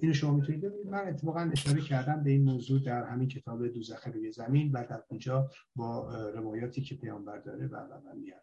اینو 0.00 0.14
شما 0.14 0.34
می‌تونید 0.34 0.60
ببینید. 0.60 0.86
من 0.86 1.08
اتفاقا 1.08 1.50
اشاره 1.52 1.80
کردم 1.80 2.22
به 2.22 2.30
این 2.30 2.44
موضوع 2.44 2.84
در 2.84 3.04
همین 3.04 3.28
کتاب 3.28 3.68
دوزخ 3.68 4.06
روی 4.06 4.32
زمین 4.32 4.72
و 4.72 4.84
در 4.90 5.02
اونجا 5.08 5.50
با 5.76 6.10
روایاتی 6.30 6.82
که 6.82 6.94
پیامبر 6.94 7.38
داره 7.38 7.66
و 7.66 7.76
و 7.76 8.14
میارن. 8.14 8.40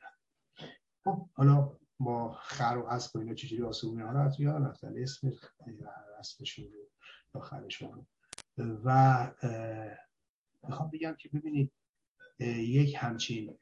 خب 1.03 1.29
حالا 1.33 1.71
با 1.99 2.37
خر 2.41 2.77
و 2.77 2.87
اسب 2.87 3.15
و 3.15 3.19
اینا 3.19 3.33
چجوری 3.33 3.63
آسمونی 3.63 4.01
ها 4.01 4.11
رو 4.11 4.19
از 4.19 4.39
یاد 4.39 4.63
رفتن. 4.63 4.93
اسم 4.97 5.31
اسبشون 6.19 6.65
رو 6.65 6.89
یا 7.35 7.41
خرشون 7.41 8.07
و 8.57 9.31
می‌خوام 10.63 10.89
بگم 10.89 11.15
که 11.19 11.29
ببینید 11.29 11.71
یک 12.39 12.95
همچین 12.99 13.57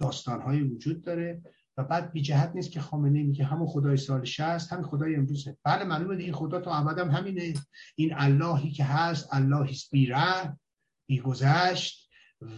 داستان 0.00 0.40
های 0.40 0.62
وجود 0.62 1.02
داره 1.02 1.42
و 1.76 1.84
بعد 1.84 2.12
بی 2.12 2.22
جهت 2.22 2.52
نیست 2.54 2.70
که 2.70 2.80
خامنه 2.80 3.22
میگه 3.22 3.44
همون 3.44 3.66
خدای 3.66 3.96
سال 3.96 4.24
60 4.24 4.72
همین 4.72 4.84
خدای 4.84 5.16
امروزه. 5.16 5.56
بله 5.64 5.84
معلومه 5.84 6.16
این 6.16 6.32
خدا 6.32 6.60
تو 6.60 6.70
ابدا 6.70 7.04
همینه. 7.04 7.54
این 7.96 8.14
اللهی 8.16 8.70
که 8.70 8.84
هست 8.84 9.28
اللهی 9.34 9.70
است 9.70 9.90
بیره 9.90 10.58
بیگذشت 11.06 12.10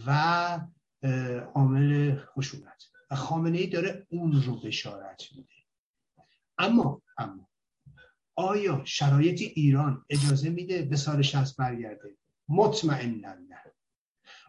و 0.07 0.11
عامل 1.53 2.15
خشونت. 2.15 2.83
و 3.11 3.15
خامنه 3.15 3.57
ای 3.57 3.67
داره 3.67 4.07
اون 4.09 4.41
رو 4.41 4.59
بشارت 4.61 5.23
میده. 5.35 5.53
اما 6.57 7.01
اما 7.17 7.49
آیا 8.35 8.81
شرایط 8.85 9.41
ایران 9.41 10.05
اجازه 10.09 10.49
میده 10.49 10.81
به 10.81 10.95
سال 10.95 11.21
60 11.21 11.57
برگرده؟ 11.57 12.17
مطمئنا 12.49 13.33
نه. 13.33 13.73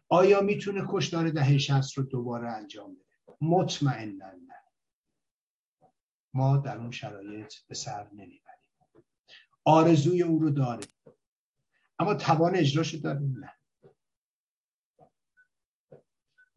آیا 0.09 0.41
می‌تونه 0.41 0.85
کشتار 0.89 1.31
دهه 1.31 1.59
60 1.59 1.99
رو 1.99 2.05
دوباره 2.05 2.51
انجام 2.51 2.95
بده؟ 2.95 3.37
مطمئنا 3.41 4.31
نه. 4.31 4.63
ما 6.35 6.57
در 6.57 6.79
اون 6.79 6.91
شرایط 6.91 7.55
به 7.69 7.75
سر 7.75 8.09
نمی‌بریم. 8.13 8.71
آرزوی 9.65 10.23
او 10.23 10.39
رو 10.39 10.51
داره 10.51 10.87
اما 11.99 12.15
توان 12.15 12.57
اجراش 12.57 12.95
داره 12.95 13.21
نه. 13.21 13.58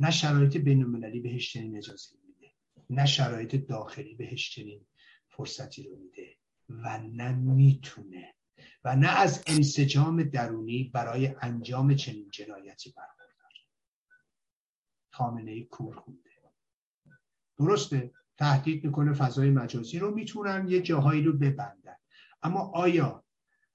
نه 0.02 0.12
شرایط 0.12 0.58
بین 0.58 0.84
المللی 0.84 1.20
بهش 1.20 1.54
چنین 1.54 1.78
اجازه 1.78 2.16
میده 2.28 2.54
نه 2.90 3.06
شرایط 3.06 3.56
داخلی 3.56 4.16
بهش 4.16 4.50
چنین 4.56 4.86
فرصتی 5.30 5.84
رو 5.84 5.96
میده 5.96 6.38
و 6.70 6.98
نه 6.98 7.32
می‌تونه 7.32 8.34
و 8.84 8.96
نه 8.96 9.20
از 9.20 9.44
انسجام 9.48 10.24
درونی 10.24 10.84
برای 10.84 11.36
انجام 11.42 11.96
چنین 11.96 12.30
جنایتی 12.30 12.94
برخوردار. 12.98 13.52
خامنه 15.12 15.52
ای 15.52 15.64
کور 15.64 15.96
خونده. 15.96 16.30
درسته 17.58 18.12
تهدید 18.38 18.86
می‌کنه 18.86 19.14
فضای 19.14 19.50
مجازی 19.50 20.00
رو 20.00 20.16
می‌تونن 20.16 20.68
یه 20.68 20.82
جاهایی 20.82 21.24
رو 21.24 21.34
ببندن. 21.34 21.96
اما 22.44 22.60
آیا 22.60 23.24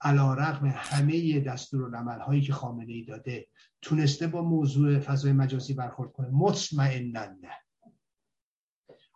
علا 0.00 0.34
رقم 0.34 0.66
همه 0.66 1.40
دستور 1.40 1.94
هایی 1.94 2.40
که 2.40 2.52
خامنه 2.52 2.92
ای 2.92 3.04
داده 3.04 3.48
تونسته 3.82 4.26
با 4.26 4.42
موضوع 4.42 4.98
فضای 4.98 5.32
مجازی 5.32 5.74
برخورد 5.74 6.12
کنه. 6.12 6.28
مطمئنا 6.28 7.24
نه. 7.24 7.50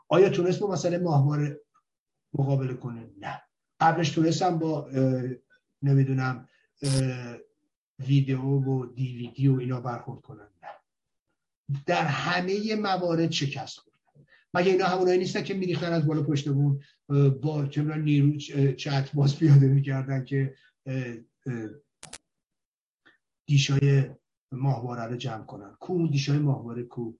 آیا 0.08 0.28
تونست 0.28 0.60
با 0.60 0.70
مسئله 0.72 0.98
ماهواره 0.98 1.60
مقابله 2.34 2.74
کنه؟ 2.74 3.10
نه. 3.20 3.42
قبلش 3.80 4.10
تونستم 4.10 4.58
با 4.58 4.90
نمی‌دونم 5.82 6.48
ویدیو 7.98 8.42
و 8.42 8.86
دیویدی 8.86 9.48
و 9.48 9.58
اینا 9.58 9.80
برخورد 9.80 10.20
کنن. 10.20 10.48
نه. 10.62 10.68
در 11.86 12.04
همه 12.04 12.76
موارد 12.76 13.30
شکست 13.30 13.78
خوردن 13.78 14.26
مگه 14.54 14.72
اینا 14.72 14.86
همونایی 14.86 15.18
نیستن 15.18 15.42
که 15.42 15.54
میریختن 15.54 15.92
از 15.92 16.06
بالا 16.06 16.22
پشت 16.22 16.48
بون 16.48 16.80
با 17.42 17.66
چه 17.66 17.82
نیرو 17.82 18.36
چت 18.72 19.12
باز 19.14 19.38
پیاده 19.38 19.68
می‌کردن 19.68 20.24
که 20.24 20.54
دیشای 23.46 24.11
ماهواره 24.53 25.03
رو 25.05 25.16
جمع 25.16 25.44
کنن. 25.44 25.76
کو 25.81 26.09
دیشای 26.09 26.38
ماهواره 26.38 26.83
کو؟ 26.83 27.12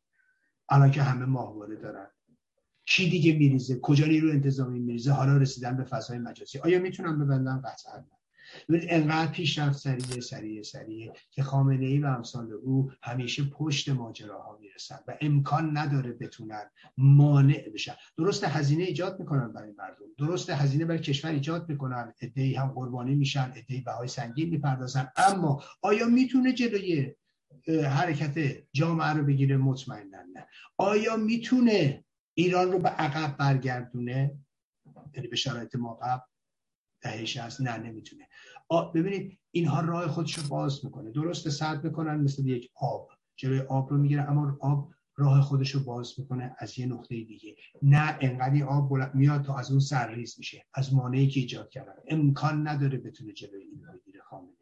الان 0.69 0.91
که 0.91 1.03
همه 1.03 1.25
ماهواره 1.25 1.77
دارن. 1.77 2.11
کی 2.87 3.11
دیگه 3.11 3.39
میریزه؟ 3.39 3.81
کجا 3.81 4.07
نیرو 4.07 4.31
انتظامی 4.31 4.81
میریزه؟ 4.81 5.13
حالا 5.13 5.37
رسیدن 5.37 5.77
به 5.77 5.85
فضای 5.85 6.19
مجازی. 6.19 6.59
آیا 6.59 6.79
می‌تونم 6.79 7.25
ببندم؟ 7.25 7.63
قطعا 7.65 8.05
انقدر 8.69 9.33
پیشرفت 9.33 9.79
سریع 9.79 10.21
سریع 10.21 10.63
سریع 10.63 11.13
که 11.31 11.43
خامنه 11.43 11.87
ای 11.87 11.99
و 11.99 12.07
امثال 12.07 12.53
او 12.53 12.93
همیشه 13.03 13.45
پشت 13.45 13.89
ماجراها 13.89 14.59
می‌رسن 14.61 14.99
و 15.09 15.17
امکان 15.21 15.79
نداره 15.79 16.13
بتونن 16.13 16.71
مانع 16.99 17.69
بشن. 17.75 17.95
درست 18.17 18.45
هزینه 18.45 18.85
ایجاد 18.85 19.21
می‌کنن 19.21 19.53
برای 19.53 19.73
مردم 19.79 20.07
درست 20.19 20.51
هزینه 20.51 20.85
برای 20.85 21.01
کشور 21.01 21.31
ایجاد 21.31 21.69
می‌کنن 21.69 22.13
ادهی 22.21 22.55
هم 22.55 22.69
قربانی 22.69 23.15
میشن 23.15 23.53
ادهی 23.57 23.81
بهای 23.81 24.09
سنگین 24.09 24.51
می‌پردازن 24.51 25.13
اما 25.17 25.63
آیا 25.83 26.07
می‌تونه 26.07 26.53
جلوی 26.53 27.15
حرکت 27.69 28.63
جامعه 28.73 29.09
رو 29.09 29.25
بگیره؟ 29.25 29.57
مطمئنا 29.57 30.23
نه. 30.35 30.47
آیا 30.77 31.17
می‌تونه 31.17 32.05
ایران 32.35 32.73
رو 32.73 32.79
به 32.79 32.89
عقب 32.89 33.37
برگردونه؟ 33.37 34.39
یعنی 35.15 35.29
به 35.29 35.37
شرایط 35.37 35.77
ما 35.77 35.95
قبل 35.95 36.23
دهش 37.01 37.37
هست 37.37 37.61
نه 37.61 37.77
نمی‌تونه. 37.77 38.29
ببینید 38.71 39.39
اینها 39.51 39.81
راه 39.81 40.09
خودش 40.09 40.39
رو 40.39 40.49
باز 40.49 40.85
می‌کنه. 40.85 41.11
درست 41.11 41.49
سرد 41.49 41.85
می‌کنن 41.85 42.21
مثل 42.21 42.47
یک 42.47 42.71
آب 42.75 43.09
جلوی 43.37 43.61
آب 43.61 43.91
رو 43.91 43.99
می‌گیره 43.99 44.31
اما 44.31 44.59
آب 44.61 44.91
راه 45.17 45.41
خودش 45.41 45.71
رو 45.71 45.81
باز 45.85 46.15
می‌کنه 46.19 46.57
از 46.59 46.79
یه 46.79 46.87
نقطه 46.87 47.25
دیگه. 47.25 47.57
نه 47.83 48.19
انقدر 48.21 48.65
آب 48.65 49.15
میاد 49.15 49.45
تا 49.45 49.57
از 49.57 49.71
اون 49.71 49.81
سرریز 49.81 50.35
میشه. 50.39 50.67
از 50.75 50.95
مانعی 50.95 51.29
که 51.29 51.41
ایجاد 51.41 51.71
کردن. 51.71 51.93
امکان 52.09 52.69
نداره 52.69 52.99
بتونه 52.99 53.33
جلوی 53.33 53.63
این 53.63 53.83
بگیره 53.95 54.21
خامنه 54.21 54.53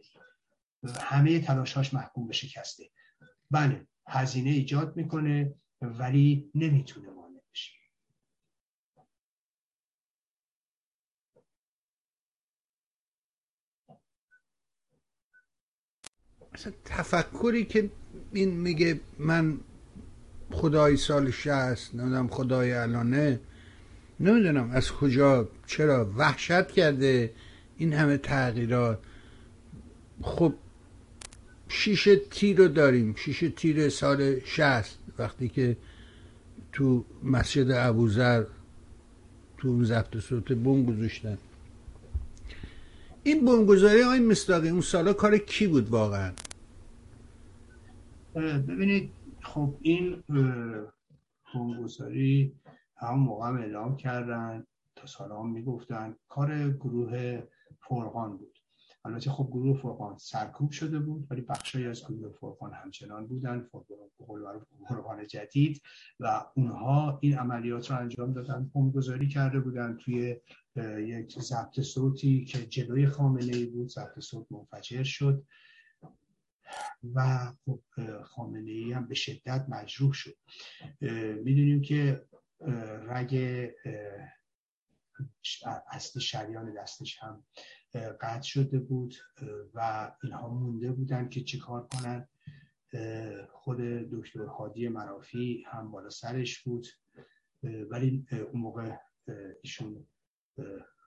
همه 1.00 1.40
تلاشاش 1.40 1.94
محکوم 1.94 2.26
به 2.26 2.32
شکسته. 2.32 2.90
بله 3.50 3.86
هزینه 4.08 4.50
ایجاد 4.50 4.96
می‌کنه 4.96 5.54
ولی 5.80 6.50
نمی‌تونه 6.54 7.10
مانع 7.10 7.40
بشه 7.52 7.72
مثلا 16.58 16.72
تفکری 16.84 17.64
که 17.64 17.90
این 18.32 18.50
میگه 18.50 19.00
من 19.18 19.58
خدای 20.50 20.96
سال 20.96 21.30
شهست 21.30 21.94
نمی‌دونم 21.94 22.28
خدای 22.28 22.72
الانه 22.72 23.40
نمی‌دونم 24.20 24.70
از 24.70 24.92
کجا 24.92 25.48
چرا 25.66 26.12
وحشت 26.16 26.68
کرده 26.68 27.32
این 27.76 27.92
همه 27.92 28.16
تغییرات. 28.16 28.98
خب 30.22 30.54
شیشه 31.68 32.16
تیر 32.16 32.58
رو 32.58 32.68
داریم 32.68 33.14
شیشه 33.14 33.48
تیر 33.48 33.88
سال 33.88 34.40
شهست 34.40 34.98
وقتی 35.18 35.48
که 35.48 35.76
تو 36.72 37.04
مسجد 37.22 37.70
ابوذر 37.70 38.44
تو 39.58 39.68
اون 39.68 39.84
ضبط 39.84 40.16
صوت 40.16 40.52
بوم 40.52 40.86
گذاشتن. 40.86 41.38
این 43.22 43.44
بمبگذاری 43.44 44.00
های 44.00 44.20
مصداقی 44.20 44.68
اون 44.68 44.80
سالا 44.80 45.12
کار 45.12 45.38
کی 45.38 45.66
بود 45.66 45.88
واقعا؟ 45.88 46.32
ببینید 48.38 49.12
خب 49.42 49.78
این 49.82 50.24
بمبگذاری 51.54 52.56
هم 52.96 53.18
موقع 53.18 53.46
اعلام 53.46 53.96
کردن 53.96 54.64
تا 54.96 55.06
سالا 55.06 55.42
هم 55.42 55.50
می‌گفتن. 55.50 56.16
کار 56.28 56.70
گروه 56.70 57.42
فرقان 57.80 58.36
بود. 58.36 58.58
البته 59.04 59.30
خب 59.30 59.48
گروه 59.52 59.78
فرقان 59.78 60.16
سرکوب 60.18 60.70
شده 60.70 60.98
بود 60.98 61.26
ولی 61.30 61.40
بخشی 61.40 61.86
از 61.86 62.04
گروه 62.04 62.32
فرقان 62.40 62.72
همچنان 62.72 63.26
بودن. 63.26 63.68
فرقان 64.88 65.26
جدید 65.26 65.82
و 66.20 66.44
اونها 66.56 67.18
این 67.22 67.38
عملیات 67.38 67.90
رو 67.90 67.98
انجام 67.98 68.32
دادن 68.32 68.70
گذاری 68.94 69.28
کرده 69.28 69.60
بودن 69.60 69.96
توی 69.96 70.36
یک 70.98 71.40
ضبط 71.40 71.80
صوتی 71.80 72.44
که 72.44 72.66
جلوی 72.66 73.06
خامنه 73.06 73.56
ای 73.56 73.66
بود. 73.66 73.88
ضبط 73.88 74.18
صوت 74.18 74.46
منفجر 74.50 75.02
شد. 75.02 75.44
و 77.14 77.52
خب 77.64 77.80
خامنه 78.22 78.70
ای 78.70 78.92
هم 78.92 79.08
به 79.08 79.14
شدت 79.14 79.66
مجروح 79.68 80.12
شد. 80.12 80.36
می‌دونیم 81.44 81.82
که 81.82 82.26
رگ 83.08 83.70
اصل 85.90 86.20
شریان 86.20 86.74
دستش 86.74 87.18
هم 87.22 87.44
قطع 87.94 88.42
شده 88.42 88.78
بود 88.78 89.14
و 89.74 90.10
اینها 90.22 90.48
مونده 90.48 90.92
بودن 90.92 91.28
که 91.28 91.40
چیکار 91.40 91.86
کنن. 91.86 92.28
خود 93.52 93.80
دکتر 94.12 94.44
هادی 94.44 94.88
مرافی 94.88 95.64
هم 95.66 95.90
بالا 95.90 96.10
سرش 96.10 96.62
بود 96.62 96.86
ولی 97.62 98.26
اون 98.32 98.60
موقع 98.60 98.96
ایشون 99.62 100.06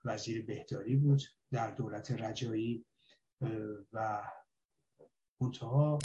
وزیر 0.04 0.46
بهداری 0.46 0.96
بود 0.96 1.22
در 1.50 1.70
دولت 1.70 2.10
رجایی 2.10 2.84
و 3.92 4.22
منتها 5.42 5.98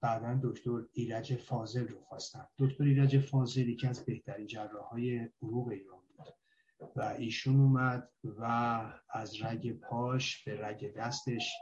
بعدا 0.00 0.40
دکتر 0.42 0.82
ایرج 0.92 1.34
فاضل 1.34 1.88
رو 1.88 2.00
خواستن 2.00 2.46
دکتر 2.58 2.84
ایرج 2.84 3.18
فاضل 3.18 3.74
که 3.74 3.88
از 3.88 4.04
بهترین 4.04 4.46
جراح 4.46 4.84
های 4.84 5.28
عروق 5.42 5.68
ایران 5.68 6.00
بود 6.16 6.34
و 6.96 7.02
ایشون 7.02 7.60
اومد 7.60 8.10
و 8.24 8.44
از 9.10 9.42
رگ 9.42 9.72
پاش 9.72 10.44
به 10.44 10.66
رگ 10.66 10.94
دستش 10.94 11.52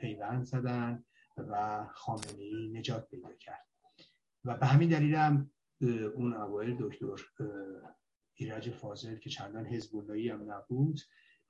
پیوند 0.00 0.44
زدن 0.44 1.04
و 1.36 1.86
خامنه 1.92 2.42
ای 2.42 2.68
نجات 2.68 3.08
پیدا 3.08 3.32
کرد. 3.32 3.66
و 4.44 4.56
به 4.56 4.66
همین 4.66 4.88
دلیل 4.88 5.14
هم 5.14 5.50
اون 6.14 6.34
اوایل 6.34 6.76
دکتر 6.80 7.24
ایرج 8.34 8.70
فاضل 8.70 9.16
که 9.16 9.30
چندان 9.30 9.66
حزب 9.66 10.10
هم 10.10 10.52
نبود 10.52 11.00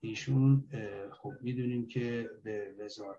ایشون 0.00 0.68
خب 1.12 1.32
می‌دونیم 1.40 1.88
که 1.88 2.30
به 2.44 2.74
وزار 2.78 3.18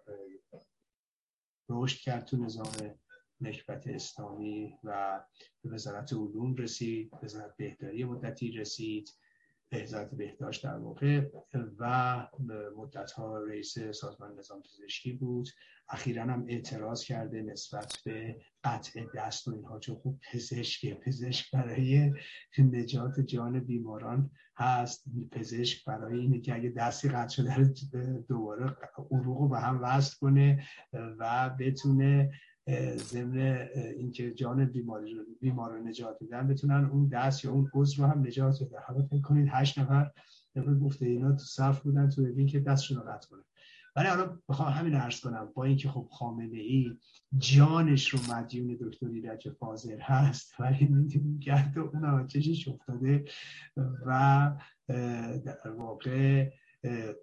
رشد 1.70 2.00
کرد 2.00 2.26
تو 2.26 2.38
نظام 2.38 2.96
نکبت 3.42 3.88
اسلامی 3.88 4.78
و 4.84 5.22
به 5.64 5.70
وزارت 5.70 6.14
علوم 6.14 6.56
رسید 6.56 7.12
وزارت 7.24 7.58
بهداری 7.58 8.04
مدتی 8.04 8.52
رسید. 8.52 9.10
وزارت 9.74 10.16
بهداشت 10.16 10.64
در 10.64 10.78
واقع 10.78 11.22
و 11.80 12.28
مدت 12.78 13.12
ها 13.12 13.40
رئیس 13.40 13.80
سازمان 13.80 14.40
نظام 14.40 14.62
پزشکی 14.62 15.14
بود. 15.14 15.50
اخیرا 15.90 16.24
هم 16.24 16.46
اعتراض 16.48 17.04
کرده 17.04 17.42
نسبت 17.42 17.98
به 18.06 18.42
قطع 18.64 19.06
دست 19.16 19.48
و 19.48 19.52
اینها 19.52 19.80
چون 19.80 19.96
خوب 19.96 20.20
پزشک 20.32 20.94
پزشک 20.94 21.52
برای 21.52 22.14
نجات 22.58 23.20
جان 23.20 23.60
بیماران 23.60 24.32
هست. 24.58 25.04
پزشک 25.32 25.86
برای 25.86 26.20
اینه 26.20 26.40
که 26.40 26.56
اگه 26.56 26.70
دستی 26.70 27.10
قطع 27.10 27.36
شده 27.36 27.74
دوباره 28.30 28.78
عروق 29.12 29.42
رو 29.42 29.50
به 29.50 29.60
هم 29.60 29.80
وصل 29.82 30.18
کنه 30.20 30.68
و 30.94 31.56
بتونه 31.60 32.32
ضمن 32.98 33.68
اینکه 33.98 34.32
جان 34.32 34.66
بیماری 34.66 35.14
رو 35.14 35.24
بیمار 35.42 35.72
رو 35.72 35.84
نجات 35.84 36.24
بدن 36.24 36.48
بتونن 36.48 36.86
اون 36.86 37.08
دست 37.08 37.46
یا 37.46 37.52
اون 37.52 37.70
عضو 37.74 38.04
رو 38.04 38.10
هم 38.10 38.28
نجات 38.28 38.64
بدن. 38.64 38.80
حالا 38.88 39.08
فکر 39.08 39.22
کنید 39.22 39.48
هشت 39.52 39.80
نفر 39.80 40.12
نفر 40.56 40.74
گفته 40.74 41.06
اینا 41.06 41.32
تو 41.32 41.44
صف 41.44 41.82
بودن 41.82 42.10
تو 42.10 42.24
ببین 42.24 42.48
که 42.48 42.60
دستشون 42.60 42.98
رو 42.98 43.04
قطع 43.04 43.30
کنن. 43.30 43.44
ولی 43.96 44.08
حالا 44.08 44.40
بخوام 44.50 44.74
همین 44.74 44.94
عرض 44.94 45.20
کنم 45.20 45.52
با 45.54 45.64
اینکه 45.64 45.90
خب 45.90 46.08
خامنه 46.12 46.58
ای 46.58 46.98
جانش 47.38 48.10
رو 48.10 48.20
مدیون 48.34 48.78
دکتر 48.82 49.08
ایرج 49.08 49.50
فاضل 49.50 50.00
هست 50.00 50.54
ولی 50.60 50.86
می‌دونیم 50.86 51.40
گرد 51.40 51.78
اون 51.78 52.28
چشش 52.28 52.68
افتاده 52.68 53.26
و 54.06 54.52
در 55.46 55.70
واقع 55.70 56.50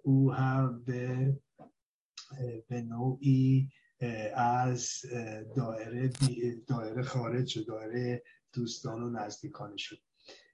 او 0.03 0.33
هم 0.33 0.83
به 0.85 1.37
به 2.67 2.81
نوعی 2.81 3.69
از 4.35 5.01
دایره 5.55 6.11
دایره 6.67 7.03
خارج 7.03 7.47
شد 7.47 7.65
دایره 7.65 8.23
دوستان 8.53 9.03
و 9.03 9.09
نزدیکان 9.09 9.77
شد. 9.77 9.99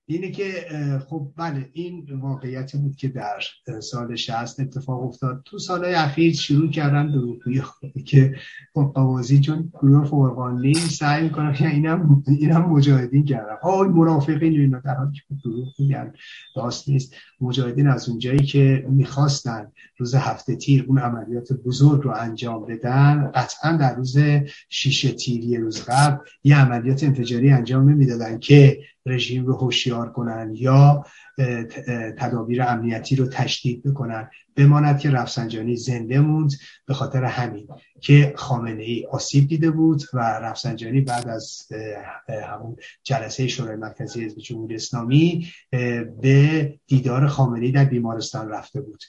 اینه 0.09 0.31
که 0.31 0.65
خب 1.09 1.31
بله 1.37 1.69
این 1.73 2.07
واقعیتی 2.21 2.77
بود 2.77 2.95
که 2.95 3.07
در 3.07 3.79
سال 3.79 4.15
60 4.15 4.59
اتفاق 4.59 5.03
افتاد. 5.03 5.41
تو 5.45 5.59
سالهای 5.59 5.93
اخیر 5.93 6.33
شروع 6.33 6.69
کردن 6.69 7.11
دروغگویی 7.11 7.61
که 8.05 8.35
خب 8.73 8.91
قوازی 8.95 9.39
چون 9.39 9.71
گروه 9.73 10.07
فرقانی 10.07 10.73
سعی 10.73 11.23
می‌کنن 11.23 11.53
که 11.53 11.67
اینم 11.67 12.23
اینم 12.27 12.61
مجاهدین 12.61 13.25
کردن. 13.25 13.55
آی 13.63 13.87
مرافقین 13.87 14.53
اینا 14.53 14.79
در 14.79 14.95
حالی 14.95 15.11
که 15.13 15.35
دروغ 15.43 15.67
میگن 15.79 16.13
راست 16.55 16.89
نیست. 16.89 17.13
مجاهدین 17.41 17.87
از 17.87 18.09
اونجایی 18.09 18.39
که 18.39 18.85
می‌خواستن 18.89 19.71
روز 19.97 20.15
هفته 20.15 20.55
تیر 20.55 20.85
اون 20.87 20.99
عملیات 20.99 21.53
بزرگ 21.53 22.03
رو 22.03 22.13
انجام 22.17 22.65
بدن 22.65 23.31
قطعا 23.35 23.77
در 23.77 23.95
روز 23.95 24.17
شیشه 24.69 25.11
تیری 25.11 25.57
روز 25.57 25.85
قبل 25.87 26.17
یه 26.43 26.57
عملیات 26.57 27.03
انفجاری 27.03 27.49
انجام 27.49 27.89
نمی‌دادن 27.89 28.39
که 28.39 28.79
رژیم 29.07 29.45
رو 29.45 29.55
هوشیار 29.55 30.11
کنن 30.11 30.53
یا 30.55 31.03
تدابیر 32.17 32.63
امنیتی 32.63 33.15
رو 33.15 33.27
تشدید 33.27 33.83
بکنن. 33.83 34.29
بماند 34.55 34.99
که 34.99 35.09
رفسنجانی 35.09 35.75
زنده 35.75 36.19
موند 36.19 36.51
به 36.85 36.93
خاطر 36.93 37.23
همین 37.23 37.67
که 38.01 38.33
خامنه 38.37 38.83
ای 38.83 39.05
آسیب 39.11 39.47
دیده 39.47 39.71
بود 39.71 40.03
و 40.13 40.19
رفسنجانی 40.19 41.01
بعد 41.01 41.27
از 41.27 41.67
همون 42.49 42.75
جلسه 43.03 43.47
شورای 43.47 43.75
مرکزی 43.75 44.25
حزب 44.25 44.39
جمهوری 44.39 44.75
اسلامی 44.75 45.47
به 46.21 46.73
دیدار 46.87 47.27
خامنه 47.27 47.65
ای 47.65 47.71
در 47.71 47.85
بیمارستان 47.85 48.49
رفته 48.49 48.81
بود. 48.81 49.03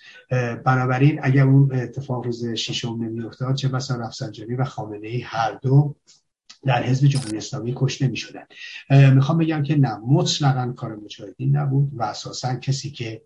بنابراین 0.65 1.21
اگر 1.23 1.45
اون 1.45 1.75
اتفاق 1.75 2.25
روز 2.25 2.47
ششم 2.47 2.99
نمیافتاد 3.01 3.55
چه 3.55 3.69
بسا 3.69 3.97
رفسنجانی 3.97 4.55
و 4.55 4.65
خامنه 4.65 5.09
ای 5.09 5.21
هر 5.21 5.59
دو 5.63 5.95
در 6.64 6.83
حزب 6.83 7.07
جمهوری 7.07 7.37
اسلامی 7.37 7.73
کشته 7.77 8.09
می 8.09 8.16
شدن 8.16 8.44
می‌خوام 9.14 9.38
بگم 9.38 9.62
که 9.62 9.77
نه 9.77 9.97
مطلقا 9.97 10.73
کار 10.77 10.97
مجاهدین 10.97 11.57
نبود 11.57 11.90
و 11.94 12.03
اساسا 12.03 12.55
کسی 12.55 12.90
که 12.90 13.23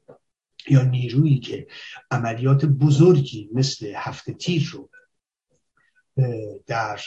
یا 0.69 0.83
نیرویی 0.83 1.39
که 1.39 1.67
عملیات 2.11 2.65
بزرگی 2.65 3.51
مثل 3.55 3.93
هفت 3.97 4.31
تیر 4.31 4.71
رو 4.73 4.89
در 6.67 7.01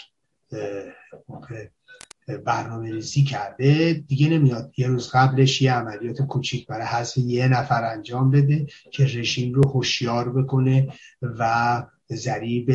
برنامه 2.46 2.92
ریزی 2.92 3.24
کرده 3.24 3.94
دیگه 3.94 4.30
نمیاد. 4.30 4.72
یه 4.78 4.88
روز 4.88 5.10
قبلش 5.10 5.62
یه 5.62 5.74
عملیات 5.74 6.22
کوچیک 6.22 6.68
برای 6.68 6.86
حذف 6.86 7.18
یه 7.18 7.48
نفر 7.48 7.84
انجام 7.84 8.32
بده 8.32 8.68
که 8.92 9.04
رژیم 9.04 9.54
رو 9.54 9.70
هوشیار 9.70 10.34
بکنه 10.34 10.94
و 11.22 11.84
ذریب 12.14 12.72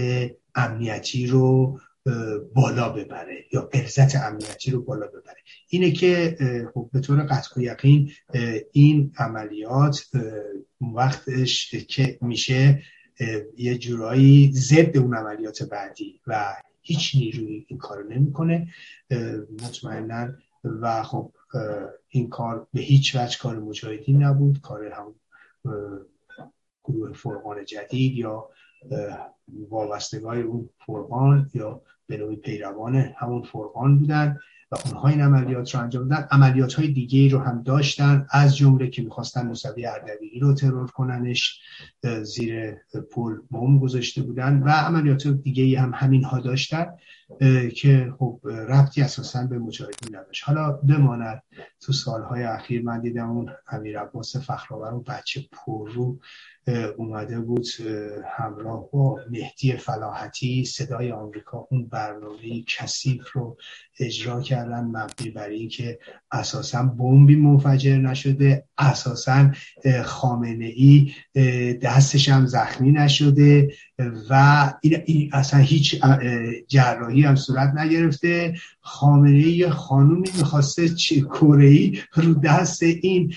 امنیتی 0.54 1.26
رو 1.26 1.80
بالا 2.54 2.88
ببره 2.88 3.44
یا 3.52 3.60
قرزت 3.62 4.16
امنیتی 4.16 4.70
رو 4.70 4.82
بالا 4.82 5.06
ببره. 5.06 5.36
اینه 5.68 5.90
که 5.90 6.36
خب 6.74 6.90
به 6.92 7.00
طور 7.00 7.22
قطع 7.22 7.60
و 7.60 7.62
یقین 7.62 8.10
این 8.72 9.12
عملیات 9.18 10.04
وقتش 10.94 11.74
که 11.74 12.18
میشه 12.22 12.82
یه 13.56 13.78
جورایی 13.78 14.52
ضد 14.52 14.96
اون 14.96 15.16
عملیات 15.16 15.62
بعدی 15.62 16.20
و 16.26 16.56
هیچ 16.82 17.14
نیروی 17.14 17.66
این 17.68 17.78
کارو 17.78 18.08
نمی‌کنه 18.08 18.68
مطمئنا. 19.62 20.28
و 20.64 21.02
خب 21.02 21.32
این 22.08 22.28
کار 22.28 22.66
به 22.72 22.80
هیچ 22.80 23.16
وجه 23.16 23.38
کار 23.38 23.58
مجاهدین 23.58 24.22
نبود 24.22 24.60
کار 24.60 24.92
هم 24.92 25.14
گروه 26.84 27.12
فرقان 27.12 27.64
جدید 27.64 28.16
یا 28.16 28.50
وابستگاه 29.70 30.36
اون 30.36 30.68
فرقان 30.86 31.50
یا 31.54 31.82
به 32.06 32.16
نوعی 32.16 32.36
پیروان 32.36 32.96
همون 32.96 33.42
فرقان 33.42 33.98
بودن 33.98 34.38
و 34.72 34.76
اونها 34.86 35.08
این 35.08 35.20
عملیات 35.20 35.74
رو 35.74 35.80
انجام 35.80 36.08
دادن. 36.08 36.28
عملیات 36.30 36.74
های 36.74 36.88
دیگه 36.88 37.28
رو 37.28 37.38
هم 37.38 37.62
داشتن 37.62 38.26
از 38.30 38.56
جمله 38.56 38.88
که 38.88 39.02
می‌خواستن 39.02 39.46
موسوی 39.46 39.86
اردبیلی 39.86 40.40
رو 40.40 40.54
ترور 40.54 40.86
کننش 40.86 41.60
زیر 42.22 42.74
پل 43.12 43.36
بم 43.50 43.78
گذاشته 43.78 44.22
بودن 44.22 44.62
و 44.62 44.68
عملیات 44.68 45.26
دیگه 45.26 45.80
هم 45.80 45.92
همین 45.94 46.24
ها 46.24 46.40
داشتن 46.40 46.86
که 47.76 48.12
خب 48.18 48.40
ربطی 48.44 49.02
اساسا 49.02 49.46
به 49.46 49.58
مجاهدین 49.58 50.16
نداشت. 50.16 50.44
حالا 50.44 50.72
بماند 50.72 51.42
تو 51.80 51.92
سالهای 51.92 52.42
اخیر. 52.42 52.82
من 52.82 53.00
دیدم 53.00 53.30
اون 53.30 53.50
امیر 53.68 54.00
عباس 54.00 54.36
فخرآور 54.36 54.94
و 54.94 55.00
بچه 55.00 55.44
پررو 55.52 56.18
اومده 56.70 57.40
بود 57.40 57.66
همراه 58.37 58.90
با 58.90 59.20
مهدی 59.30 59.76
فلاحتی 59.76 60.64
صدای 60.64 61.12
آمریکا 61.12 61.68
اون 61.70 61.87
برنامه 61.87 62.64
کثیف 62.66 63.33
رو 63.33 63.56
اجرا 64.00 64.40
کردن 64.40 64.85
مبنی 64.85 65.30
بر 65.30 65.48
اینکه 65.48 65.98
اساسا 66.33 66.83
بمبی 66.83 67.37
منفجر 67.37 67.96
نشده. 67.96 68.64
اساسا 68.80 69.52
خامنه 70.04 70.64
ای 70.64 71.12
دستش 71.82 72.28
هم 72.28 72.46
زخمی 72.46 72.90
نشده 72.90 73.72
و 74.30 74.72
این 75.06 75.30
اصلا 75.32 75.60
هیچ 75.60 76.02
جراحی 76.68 77.22
هم 77.22 77.36
صورت 77.36 77.74
نگرفته. 77.74 78.54
خامنه 78.80 79.38
ای 79.38 79.70
خانومی 79.70 80.28
می‌خواسته 80.38 80.88
کره 81.24 81.68
ای 81.68 81.98
رو 82.14 82.34
دست 82.34 82.82
این 82.82 83.34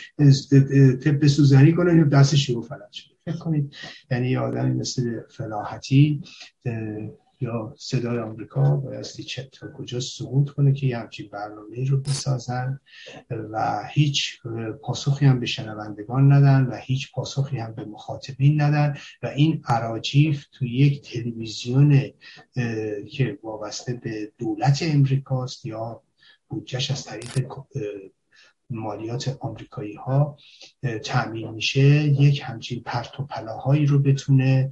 طب 1.04 1.28
سوزنی 1.28 1.74
کنه 1.74 2.04
دستش 2.04 2.50
رو 2.50 2.62
فلج 2.62 2.92
شده 2.92 3.14
فکر 3.26 3.38
کنید 3.38 3.74
یعنی 4.12 4.38
آدمی 4.38 4.80
مثل 4.80 5.20
فلاحتی 5.38 6.22
یا 7.44 7.76
صدای 7.78 8.20
آمریکا 8.20 8.76
بایستی 8.76 9.24
چه 9.24 9.44
تا 9.44 9.68
کجا 9.78 10.00
سقوط 10.00 10.50
کنه 10.50 10.74
که 10.74 10.88
یه 10.88 10.98
همچین 10.98 11.30
برنامه 11.32 11.86
رو 11.86 12.02
بسازن 12.02 12.80
و 13.30 13.84
هیچ 13.92 14.42
پاسخی 14.82 15.26
هم 15.26 15.40
به 15.40 15.46
شنوندگان 15.46 16.32
ندن 16.32 16.66
و 16.66 16.76
هیچ 16.76 17.12
پاسخی 17.12 17.58
هم 17.58 17.74
به 17.74 17.86
مخاطبین 17.86 18.62
ندن 18.62 18.98
و 19.24 19.28
این 19.28 19.62
عراجیف 19.66 20.46
تو 20.52 20.66
یک 20.66 21.02
تلویزیون 21.02 22.12
که 23.12 23.40
وابسته 23.44 23.94
به 23.94 24.32
دولت 24.38 24.80
امریکاست 24.82 25.66
یا 25.66 26.02
بودجهش 26.50 26.92
از 26.92 27.06
طریق 27.06 27.48
مالیات 28.70 29.38
آمریکایی 29.40 29.96
ها 29.96 30.38
تأمین 31.06 31.52
میشه 31.52 31.82
یک 32.04 32.42
همچین 32.46 32.84
پرت 32.86 33.20
و 33.20 33.26
پلاهایی 33.26 33.86
رو 33.86 34.00
بتونه 34.00 34.72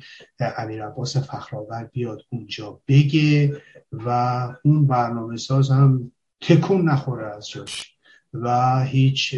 امیر 0.58 0.86
عباس 0.86 1.18
فخرآور 1.18 1.84
بیاد 1.84 2.22
اونجا 2.30 2.82
بگه 2.88 3.62
و 3.92 4.10
اون 4.64 4.88
برنامه 4.88 5.38
ساز 5.38 5.72
هم 5.72 6.12
تکون 6.42 6.90
نخوره 6.90 7.36
از 7.36 7.50
جاش 7.50 7.98
و 8.34 8.80
هیچ 8.84 9.36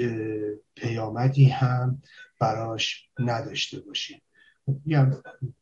پیامدی 0.75 1.45
هم 1.45 2.01
براش 2.39 3.09
نداشته 3.19 3.79
باشه. 3.79 4.21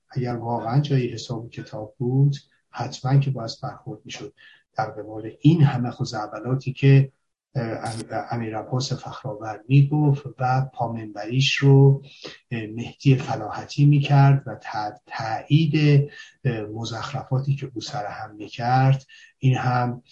اگر 0.10 0.36
واقعا 0.36 0.82
جایی 0.82 1.14
حساب 1.14 1.50
کتاب 1.50 1.96
بود 1.98 2.36
حتما 2.70 3.20
که 3.20 3.32
باید 3.32 3.52
برخورد 3.64 4.00
می‌شد 4.06 4.34
در 4.78 4.86
قبال 4.86 5.32
این 5.42 5.64
همه 5.64 5.92
خزعبلاتی 5.92 6.74
که 6.74 7.12
امیر 7.56 8.58
عباس 8.58 8.94
فخرآور 8.94 9.64
می‌گفت 9.68 10.26
و 10.40 10.70
پامنبریش 10.74 11.56
رو 11.56 12.04
مهدی 12.52 13.16
فلاحتی 13.16 13.86
می‌کرد 13.86 14.44
و 14.48 14.60
تایید 15.06 16.10
مزخرفاتی 16.48 17.56
که 17.56 17.72
او 17.74 17.82
سر 17.82 18.06
هم 18.06 18.36
می‌کرد. 18.36 19.06
این 19.38 19.56
هم 19.58 20.04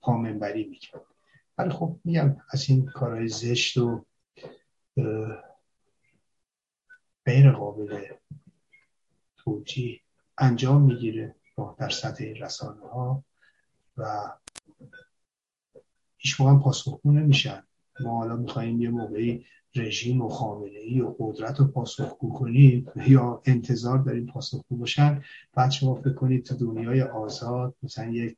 پامنبری 0.00 0.64
می‌کرد. 0.64 1.02
ولی 1.58 1.70
خب 1.70 2.00
میگم 2.04 2.36
از 2.50 2.70
این 2.70 2.86
کارهای 2.86 3.28
زشت 3.28 3.76
و 3.76 4.04
غیر 7.26 7.52
قابل 7.52 8.04
توجیه 9.36 10.00
انجام 10.38 10.82
می‌گیره 10.82 11.34
در 11.78 11.88
سطح 11.88 12.24
رسانه 12.24 12.80
ها 12.80 13.24
و 13.98 14.32
هیچ 16.16 16.40
موقع 16.40 16.62
پاسخگو 16.62 17.12
نمیشن. 17.12 17.62
ما 18.00 18.18
حالا 18.18 18.36
میخواییم 18.36 18.82
یه 18.82 18.90
موقعی 18.90 19.44
رژیم 19.74 20.22
و 20.22 20.28
خامنه 20.28 20.78
ای 20.78 21.00
و 21.00 21.14
قدرت 21.18 21.60
رو 21.60 21.66
پاسخگو 21.66 22.32
کنیم 22.32 22.86
یا 22.96 23.42
انتظار 23.44 23.98
داریم 23.98 24.26
پاسخگو 24.26 24.76
باشن 24.76 25.22
بعد 25.54 25.70
شما 25.70 25.94
فکر 25.94 26.12
کنید 26.12 26.44
تو 26.44 26.54
دنیای 26.54 27.02
آزاد 27.02 27.74
مثلا 27.82 28.10
یک 28.10 28.36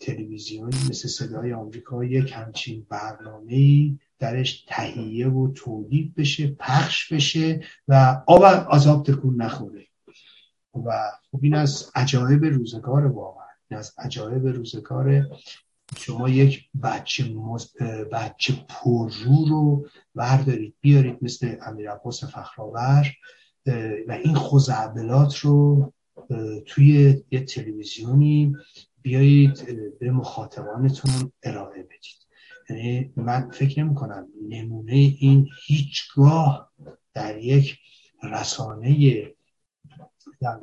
تلویزیونی 0.00 0.76
مثل 0.90 1.08
صدای 1.08 1.52
آمریکا 1.52 2.04
یک 2.04 2.32
همچین 2.32 2.86
برنامه 2.88 3.98
درش 4.18 4.64
تهیه 4.68 5.28
و 5.28 5.52
تولید 5.52 6.14
بشه 6.14 6.46
پخش 6.46 7.12
بشه 7.12 7.60
و 7.88 8.22
آب 8.26 8.44
عذاب 8.44 9.06
تکون 9.06 9.42
نخوره. 9.42 9.86
و 10.84 11.10
خب 11.32 11.38
این 11.42 11.54
از 11.54 11.90
عجایب 11.94 12.44
روزگار 12.44 13.06
واقعا. 13.06 13.37
از 13.70 13.94
عجایب 13.98 14.46
روزگار 14.46 15.26
شما 15.96 16.28
یک 16.28 16.68
بچه, 16.82 17.24
مز... 17.34 17.76
بچه 18.12 18.54
پررو 18.68 19.44
رو 19.48 19.88
بردارید 20.14 20.74
بیارید 20.80 21.18
مثل 21.22 21.56
امیر 21.62 21.90
عباس 21.90 22.24
فخرآور 22.24 23.06
و 24.08 24.12
این 24.24 24.34
خوزعبلات 24.34 25.36
رو 25.36 25.92
توی 26.66 27.22
یه 27.30 27.40
تلویزیونی 27.40 28.56
بیایید 29.02 29.66
به 29.98 30.10
مخاطبانتون 30.10 31.32
ارائه 31.42 31.82
بدید. 31.82 32.28
یعنی 32.70 33.12
من 33.16 33.50
فکر 33.50 33.84
نمی 33.84 33.94
کنم 33.94 34.26
نمونه 34.48 34.92
این 34.92 35.48
هیچگاه 35.66 36.72
در 37.14 37.38
یک 37.38 37.78
رسانه 38.22 39.22
در 40.40 40.60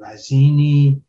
وزینی 0.00 1.05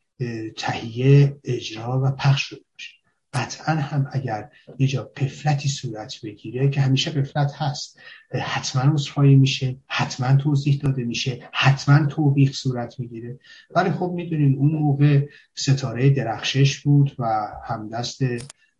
تهیه 0.57 1.39
اجرا 1.43 2.01
و 2.03 2.11
پخش 2.11 2.41
شده 2.41 2.61
باشه. 2.73 2.97
قطعا 3.33 3.75
هم 3.75 4.09
اگر 4.11 4.49
یه 4.79 4.87
جا 4.87 5.03
قفلتی 5.03 5.69
صورت 5.69 6.21
بگیره 6.23 6.69
که 6.69 6.81
همیشه 6.81 7.11
قفلت 7.11 7.51
هست 7.55 7.99
حتما 8.31 8.93
عذرخواهی 8.93 9.35
میشه 9.35 9.77
حتما 9.87 10.35
توضیح 10.35 10.79
داده 10.83 11.03
میشه 11.03 11.49
حتما 11.53 12.05
توبیخ 12.05 12.51
صورت 12.51 12.99
می‌گیره. 12.99 13.39
ولی 13.75 13.91
خب 13.91 14.11
می‌دونین 14.15 14.55
اون 14.55 14.71
موقع 14.71 15.27
ستاره 15.55 16.09
درخشش 16.09 16.79
بود 16.79 17.15
و 17.19 17.47
همدست 17.65 18.21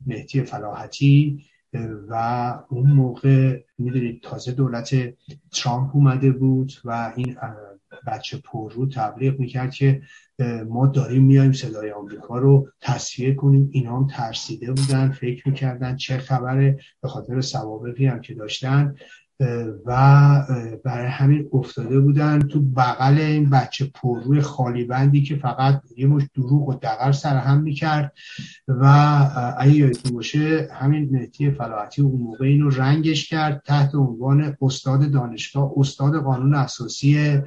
مهدی 0.06 0.42
فلاحتی 0.44 1.46
و 2.10 2.14
اون 2.70 2.92
موقع 2.92 3.62
می‌دونید 3.78 4.22
تازه 4.22 4.52
دولت 4.52 4.96
ترامپ 5.52 5.96
اومده 5.96 6.32
بود 6.32 6.74
و 6.86 7.14
این 7.16 7.38
بچه 8.08 8.38
پر 8.38 8.72
رو 8.72 8.90
تبلیغ 8.90 9.40
می‌کرد 9.40 9.74
که 9.74 10.02
ما 10.70 10.88
داریم 10.88 11.24
میایم 11.24 11.52
صدای 11.52 11.92
آمریکا 11.92 12.38
رو 12.38 12.68
تصفیه 12.82 13.34
کنیم. 13.34 13.70
اینا 13.72 13.98
هم 13.98 14.08
ترسیده 14.08 14.72
بودن 14.72 15.12
فکر 15.12 15.50
می‌کردن 15.50 15.96
چه 15.96 16.18
خبره. 16.18 16.80
به 17.02 17.08
خاطر 17.08 17.42
سوابقی 17.42 18.06
هم 18.06 18.22
که 18.22 18.34
داشتن. 18.34 18.96
و 19.86 19.92
برای 20.84 21.08
همین 21.08 21.50
افتاده 21.54 22.00
بودن 22.00 22.40
تو 22.40 22.62
بغل 22.62 23.18
این 23.18 23.50
بچه 23.50 23.92
پرروی 23.96 24.42
خالی 24.42 24.84
بندی 24.84 25.24
که 25.24 25.36
فقط 25.36 25.82
یه 25.98 26.08
مش 26.08 26.24
دروغ 26.36 26.70
و 26.70 26.74
دقل 26.74 27.12
سر 27.12 27.38
هم 27.38 27.62
می‌کرد. 27.62 28.14
و 28.68 28.86
اگه 29.58 29.74
یادتون 29.74 30.12
باشه 30.14 30.70
همین 30.74 31.10
مهدی 31.12 31.52
فلاحتی 31.52 32.02
اون 32.02 32.22
موقع 32.22 32.46
اینو 32.46 32.70
رنگش 32.70 33.30
کرد 33.30 33.62
تحت 33.66 33.96
عنوان 33.96 34.58
استاد 34.62 35.12
دانشگاه 35.12 35.74
استاد 35.78 36.24
قانون 36.24 36.56
اساسی 36.56 37.42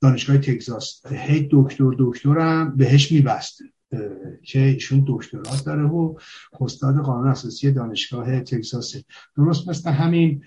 دانشگاه 0.00 0.38
تگزاس. 0.38 1.06
هی 1.06 1.48
دکتر 1.52 1.90
دکترم 1.98 2.76
بهش 2.76 3.12
میبست 3.12 3.62
که 4.42 4.58
ایشون 4.58 5.04
دکترات 5.08 5.64
داره 5.64 5.82
و 5.82 6.18
استاد 6.60 6.98
قانون 6.98 7.28
اساسی 7.28 7.72
دانشگاه 7.72 8.40
تگزاس 8.40 8.94
درست 9.36 9.68
مثل 9.68 9.90
همین 9.90 10.44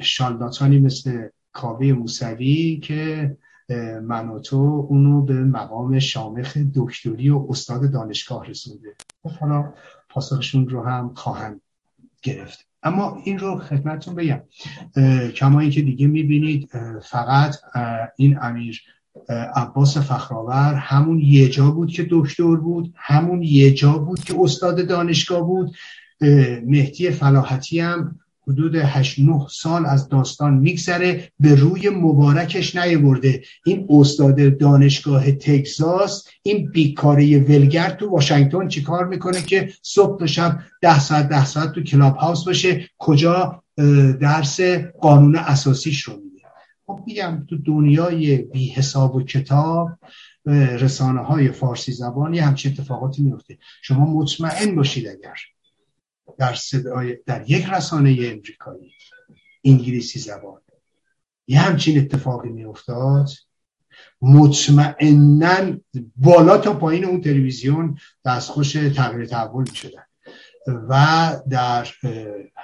شالداتانی 0.00 0.78
مثل 0.78 1.28
کاوه 1.52 1.86
موسوی 1.92 2.80
که 2.82 3.36
من 4.02 4.28
و 4.28 4.38
تو 4.38 4.86
اونو 4.88 5.22
به 5.22 5.34
مقام 5.34 5.98
شامخ 5.98 6.56
دکتری 6.74 7.30
و 7.30 7.46
استاد 7.48 7.92
دانشگاه 7.92 8.46
رسونده. 8.46 8.94
خب 9.22 9.30
حالا 9.30 9.74
پاسخشون 10.08 10.68
رو 10.68 10.84
هم 10.84 11.14
خواهند 11.14 11.60
گرفت. 12.22 12.69
اما 12.82 13.22
این 13.24 13.38
رو 13.38 13.58
خدمتتون 13.58 14.14
بگم. 14.14 14.40
کما 15.34 15.60
اینکه 15.60 15.82
دیگه 15.82 16.06
می‌بینید 16.06 16.70
فقط 17.02 17.56
این 18.16 18.38
امیر 18.42 18.82
عباس 19.56 19.98
فخرآور 19.98 20.74
همون 20.74 21.20
یه 21.20 21.48
جا 21.48 21.70
بود 21.70 21.90
که 21.90 22.06
دکتر 22.10 22.56
بود 22.56 22.94
همون 22.96 23.42
یه 23.42 23.70
جا 23.74 23.92
بود 23.92 24.20
که 24.20 24.34
استاد 24.40 24.88
دانشگاه 24.88 25.46
بود. 25.46 25.76
مهدی 26.66 27.10
فلاحتی 27.10 27.80
هم 27.80 28.18
حدود 28.48 28.76
8 28.76 29.18
9 29.18 29.46
سال 29.50 29.86
از 29.86 30.08
داستان 30.08 30.54
میگذره 30.54 31.32
به 31.40 31.54
روی 31.54 31.88
مبارکش 31.90 32.76
نیورده 32.76 33.42
این 33.66 33.86
استاد 33.90 34.58
دانشگاه 34.58 35.32
تگزاس 35.32 36.28
این 36.42 36.70
بیکاره 36.70 37.38
ولگر 37.38 37.90
تو 37.90 38.10
واشنگتن 38.10 38.68
چیکار 38.68 39.06
می‌کنه 39.06 39.42
که 39.42 39.72
صبح 39.82 40.18
تا 40.18 40.26
شب 40.26 40.58
ده 40.82 41.00
ساعت 41.00 41.28
ده 41.28 41.44
ساعت 41.44 41.72
تو 41.72 41.82
کلاب 41.82 42.16
هاوس 42.16 42.44
باشه؟ 42.44 42.88
کجا؟ 42.98 43.62
درس 44.20 44.60
قانون 45.00 45.36
اساسیش 45.36 46.02
رو 46.02 46.12
میده. 46.14 46.46
خب 46.86 47.00
میگم 47.06 47.46
تو 47.48 47.56
دنیای 47.56 48.36
بی 48.36 48.68
حساب 48.68 49.14
و 49.14 49.22
کتاب 49.22 49.90
رسانه 50.46 51.20
های 51.20 51.52
فارسی 51.52 51.92
زبانی 51.92 52.38
همچین 52.38 52.72
اتفاقاتی 52.72 53.22
میفته 53.22 53.58
شما 53.82 54.04
مطمئن 54.04 54.74
باشید 54.74 55.08
اگر 55.08 55.34
در, 56.38 56.54
صدای 56.54 57.18
در 57.26 57.50
یک 57.50 57.66
رسانه 57.66 58.10
امریکایی 58.10 58.92
انگلیسی 59.64 60.18
زبان. 60.18 60.60
یه 61.46 61.60
همچین 61.60 61.98
اتفاقی 61.98 62.48
می 62.48 62.64
افتاد 62.64 63.28
مطمئنا 64.22 65.76
بالا 66.16 66.58
تا 66.58 66.74
پایین 66.74 67.04
اون 67.04 67.20
تلویزیون 67.20 67.98
دستخوش 68.24 68.72
تغییر 68.72 69.26
تحول 69.26 69.64
می 69.70 69.76
شدن 69.76 70.02
و 70.88 71.36
در 71.50 71.88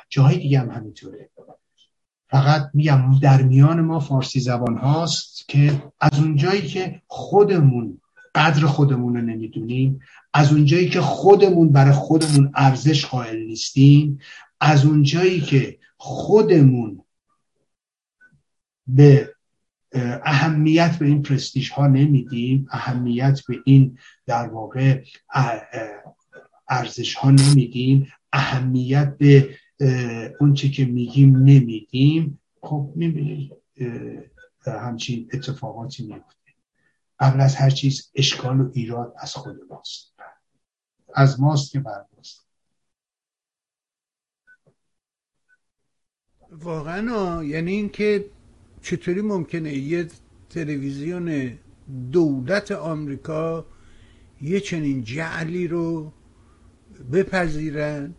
جاهای 0.08 0.38
دیگه 0.38 0.60
هم 0.60 0.70
همینطوره. 0.70 1.30
فقط 2.28 2.70
میگم 2.74 3.18
در 3.22 3.42
میان 3.42 3.80
ما 3.80 4.00
فارسی 4.00 4.40
زبان 4.40 4.76
هاست 4.76 5.48
که 5.48 5.82
از 6.00 6.20
اونجایی 6.20 6.62
که 6.62 7.02
خودمون 7.06 8.00
قدر 8.34 8.66
خودمون 8.66 9.16
رو 9.16 9.22
نمی‌دونیم 9.22 10.00
از 10.36 10.52
اونجایی 10.52 10.88
که 10.88 11.00
خودمون 11.00 11.72
برای 11.72 11.92
خودمون 11.92 12.52
ارزش 12.54 13.06
قائل 13.06 13.36
نیستیم 13.36 14.20
از 14.60 14.86
اونجایی 14.86 15.40
که 15.40 15.78
خودمون 15.96 17.02
به 18.86 19.34
اهمیت 20.24 20.98
به 20.98 21.06
این 21.06 21.22
پرستیژ 21.22 21.70
ها 21.70 21.86
نمیدیم 21.86 22.68
اهمیت 22.70 23.40
به 23.48 23.56
این 23.64 23.98
در 24.26 24.48
واقع 24.48 25.04
ارزش 26.68 27.14
ها 27.14 27.30
نمیدیم 27.30 28.12
اهمیت 28.32 29.16
به 29.18 29.56
اونچه 30.40 30.68
که 30.68 30.84
میگیم 30.84 31.36
نمیدیم 31.36 32.40
خب 32.62 32.92
می‌بینید 32.94 33.52
همچین 34.66 35.28
اتفاقاتی 35.32 36.06
میفته 36.06 36.52
قبل 37.20 37.40
از 37.40 37.54
هر 37.54 37.70
چیز 37.70 38.10
اشکال 38.14 38.60
و 38.60 38.70
ایراد 38.74 39.14
از 39.18 39.34
خود 39.34 39.56
ماست. 39.70 40.15
از 41.16 41.40
ماست 41.40 41.72
که 41.72 41.80
بر 41.80 42.04
واقعا 46.50 47.44
یعنی 47.44 47.70
اینکه 47.70 48.24
چطوری 48.82 49.20
ممکنه 49.20 49.74
یه 49.74 50.08
تلویزیون 50.50 51.58
دولت 52.12 52.72
آمریکا 52.72 53.66
یه 54.42 54.60
چنین 54.60 55.04
جعلی 55.04 55.68
رو 55.68 56.12
بپذیرن 57.12 58.14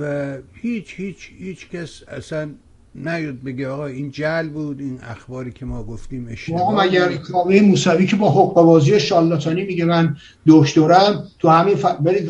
و 0.00 0.36
هیچ 0.52 0.94
هیچ 1.00 1.32
هیچ 1.32 1.68
کس 1.68 2.02
اصلا 2.08 2.54
نیاد 3.04 3.42
بگه 3.42 3.68
آقا 3.68 3.86
این 3.86 4.10
جل 4.10 4.48
بود 4.48 4.80
این 4.80 4.98
اخباری 5.02 5.52
که 5.52 5.64
ما 5.64 5.82
گفتیم 5.82 6.28
اشتباه 6.30 6.84
مگر 6.84 7.16
کاوه 7.16 7.60
موسوی 7.60 8.06
که 8.06 8.16
با 8.16 8.30
حقوق 8.30 8.54
بازی 8.54 9.00
شالاتانی 9.00 9.64
میگه 9.64 9.84
من 9.84 10.16
دکترم 10.46 11.24
تو 11.38 11.48
همین 11.48 11.76
ف... 11.76 11.84
برید 11.84 12.28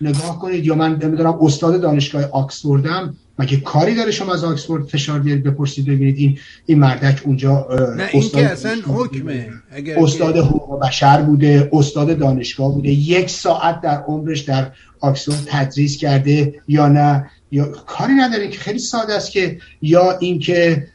نگاه 0.00 0.38
کنید 0.40 0.66
یا 0.66 0.74
من 0.74 0.98
نمی‌دونم 1.02 1.38
استاد 1.40 1.80
دانشگاه 1.80 2.24
آکسفوردم 2.24 3.16
مگه 3.38 3.56
کاری 3.56 3.94
داره 3.94 4.10
شما 4.10 4.32
از 4.32 4.44
آکسفورد 4.44 4.84
فشار 4.84 5.18
بیارید 5.18 5.44
بپرسید 5.44 5.86
ببینید 5.86 6.16
این 6.18 6.38
این 6.66 6.78
مردک 6.78 7.22
اونجا 7.24 7.68
نه 7.96 8.08
این 8.12 8.22
که 8.22 8.46
اصلا 8.46 8.76
حکمه. 8.86 9.48
اگر 9.70 9.98
استاد 9.98 10.36
حقوق 10.36 10.80
بشر 10.86 11.22
بوده 11.22 11.70
استاد 11.72 12.18
دانشگاه 12.18 12.74
بوده. 12.74 12.88
یک 12.88 13.30
ساعت 13.30 13.80
در 13.80 14.02
عمرش 14.02 14.40
در 14.40 14.70
آکسفورد 15.00 15.38
تدریس 15.46 15.96
کرده 15.96 16.54
یا 16.68 16.88
نه؟ 16.88 17.30
یا 17.52 17.64
کاری 17.68 18.14
نداره 18.14 18.48
که 18.48 18.58
خیلی 18.58 18.78
ساده 18.78 19.14
است 19.14 19.30
که 19.30 19.58
یا 19.82 20.18
اینکه 20.18 20.86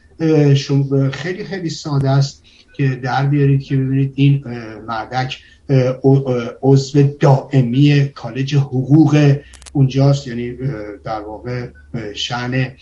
خیلی 1.12 1.44
خیلی 1.44 1.70
ساده 1.70 2.10
است 2.10 2.44
که 2.76 2.88
در 2.88 3.26
بیارید 3.26 3.62
که 3.62 3.76
ببینید 3.76 4.12
این 4.14 4.44
مردک 4.88 5.38
عضو 6.62 7.02
دائمی 7.20 8.08
کالج 8.14 8.54
حقوق 8.54 9.36
اونجاست. 9.72 10.26
یعنی 10.26 10.56
در 11.04 11.20
واقع 11.20 11.68
شعن 12.14 12.72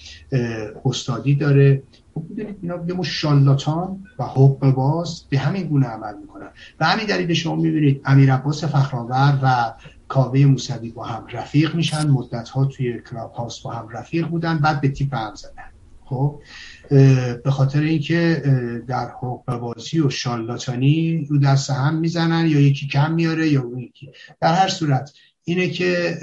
استادی 0.85 1.35
داره. 1.35 1.83
خب 2.15 2.23
ببینید 2.33 2.57
اینا 2.63 2.79
یه 2.89 3.03
شالاتان 3.03 4.05
و 4.19 4.25
حقوق 4.25 4.71
باز 4.71 5.23
به 5.31 5.39
همین 5.39 5.63
گونه 5.63 5.87
عمل 5.87 6.15
می‌کنن. 6.21 6.49
و 6.81 6.85
همین 6.85 7.07
دلیل 7.07 7.33
شما 7.33 7.57
می‌بینید 7.57 8.01
امیر 8.05 8.33
عباس 8.33 8.65
فخرآور 8.65 9.39
و 9.43 9.73
کاوه 10.09 10.45
موسوی 10.45 10.91
با 10.91 11.05
هم 11.05 11.27
رفیق 11.33 11.75
میشن 11.75 12.11
مدت 12.11 12.49
ها 12.49 12.65
توی 12.65 13.01
کلاب 13.11 13.33
هاوس 13.33 13.61
با 13.61 13.73
هم 13.73 13.89
رفیق 13.89 14.27
بودن 14.27 14.59
بعد 14.59 14.81
به 14.81 14.89
تیپ 14.89 15.15
هم 15.15 15.35
زدن. 15.35 15.71
خب 16.05 16.41
به 17.45 17.51
خاطر 17.51 17.81
اینکه 17.81 18.43
در 18.87 19.09
حقوق 19.09 19.57
بازی 19.57 20.01
و 20.01 20.11
شالاتانی 20.11 21.27
رو 21.31 21.39
دست 21.39 21.71
هم 21.71 21.99
می‌زنن 21.99 22.47
یا 22.47 22.61
یکی 22.61 22.87
کم 22.87 23.13
میاره 23.13 23.49
یا 23.49 23.63
اون 23.63 23.79
یکی. 23.79 24.11
در 24.41 24.55
هر 24.55 24.69
صورت 24.69 25.13
اینه 25.45 25.71
که 25.71 26.19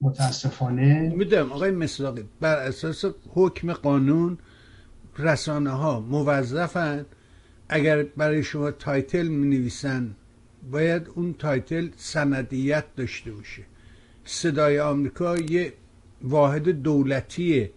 متاسفانه 0.00 1.12
می‌دونم 1.16 1.52
آقای 1.52 1.70
مصداقی 1.70 2.24
بر 2.40 2.56
اساس 2.56 3.04
حکم 3.34 3.72
قانون 3.72 4.38
رسانه 5.18 5.70
ها 5.70 6.00
موظفن 6.00 7.06
اگر 7.68 8.02
برای 8.02 8.42
شما 8.42 8.70
title 8.70 9.26
می 9.26 9.58
نویسن 9.58 10.16
باید 10.70 11.08
اون 11.14 11.34
title 11.38 11.88
سندیت 11.96 12.84
داشته 12.96 13.32
باشه 13.32 13.62
صدای 14.24 14.80
آمریکا 14.80 15.36
یه 15.36 15.72
واحد 16.22 16.68
دولتیه 16.68 17.70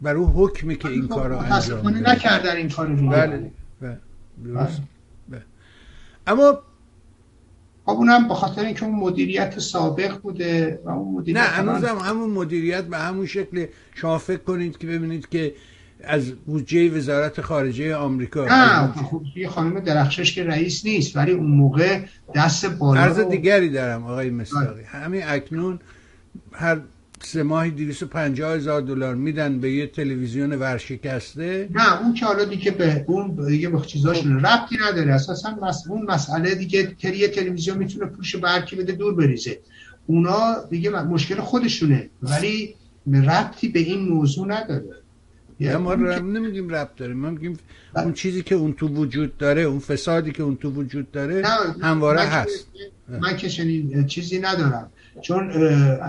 بر 0.00 0.16
اون 0.16 0.30
حکمی 0.30 0.76
که 0.76 0.88
این 0.88 1.08
کار 1.08 1.28
رو 1.28 1.36
انجام 1.36 1.82
بده 1.82 2.10
نکردن 2.10 2.56
این 2.56 2.68
کار 2.68 2.86
بله, 2.86 3.50
بله. 3.80 3.98
بله. 5.28 5.42
اما 6.26 6.62
خب 7.84 7.96
اونم 7.96 8.28
به 8.28 8.34
خاطر 8.34 8.64
اینکه 8.64 8.84
اون 8.84 8.94
مدیریت 8.94 9.58
سابق 9.58 10.20
بوده 10.20 10.80
و 10.84 10.90
اون 10.90 11.14
مدیریت 11.14 11.42
نه 11.42 11.48
هنوزم 11.48 11.98
همون 11.98 12.30
مدیریت 12.30 12.84
به 12.84 12.98
همون 12.98 13.26
شکل 13.26 13.66
شما 13.94 14.18
فکر 14.18 14.42
کنید 14.42 14.78
که 14.78 14.86
ببینید 14.86 15.28
که 15.28 15.54
از 16.04 16.30
بودجه 16.30 16.90
وزارت 16.90 17.40
خارجه 17.40 17.96
آمریکا. 17.96 18.44
نه 18.44 18.92
خب 18.92 19.22
یه 19.36 19.48
خانم 19.48 19.80
درخشش 19.80 20.34
که 20.34 20.44
رئیس 20.44 20.84
نیست 20.84 21.16
ولی 21.16 21.32
اون 21.32 21.50
موقع 21.50 22.00
دست 22.34 22.66
بالا 22.66 23.00
عرض 23.00 23.20
دیگری 23.20 23.68
دارم 23.68 24.04
آقای 24.04 24.30
مستاقی. 24.30 24.82
همین 24.82 25.22
اکنون 25.26 25.78
هر 26.52 26.80
سه 27.22 27.42
ماهی 27.42 27.70
250 27.70 28.54
هزار 28.54 28.80
دلار 28.80 29.14
میدن 29.14 29.60
به 29.60 29.72
یه 29.72 29.86
تلویزیون 29.86 30.52
ورشکسته. 30.52 31.68
نه 31.74 32.02
اون 32.02 32.14
که 32.14 32.26
حالا 32.26 32.44
دیگه 32.44 32.70
به 32.70 33.04
اون 33.08 33.46
دیگه 33.46 33.68
به 33.68 33.80
چیزاشون 33.80 34.40
ربطی 34.40 34.76
نداره. 34.88 35.14
اساسا 35.14 35.58
مس... 35.62 35.84
اون 35.88 36.10
مسئله 36.10 36.54
دیگه 36.54 36.96
یه 37.04 37.28
تلویزیون 37.28 37.78
می‌تونه 37.78 38.06
پولش 38.06 38.36
برکی 38.36 38.76
بده 38.76 38.92
دور 38.92 39.14
بریزه. 39.14 39.58
اونا 40.06 40.54
دیگه 40.70 40.90
مشکل 40.90 41.40
خودشونه 41.40 42.10
ولی 42.22 42.74
ربطی 43.06 43.68
به 43.68 43.80
این 43.80 44.08
موضوع 44.08 44.48
نداره. 44.48 44.84
یا 45.60 45.78
ما 45.78 45.94
رب 45.94 46.24
نمیگیم 46.24 46.68
ربط 46.68 46.96
داره 46.96 47.14
ما 47.14 47.30
میگیم 47.30 47.58
اون 47.96 48.12
چیزی 48.12 48.42
که 48.42 48.54
اون 48.54 48.72
تو 48.72 48.88
وجود 48.88 49.38
داره 49.38 49.62
اون 49.62 49.78
فسادی 49.78 50.32
که 50.32 50.42
اون 50.42 50.56
تو 50.56 50.70
وجود 50.70 51.10
داره 51.10 51.42
همواره 51.82 52.20
هست. 52.20 52.66
من 53.08 53.36
که 53.36 53.48
چنین 53.48 54.06
چیزی 54.06 54.38
ندارم. 54.38 54.90
چون 55.22 55.48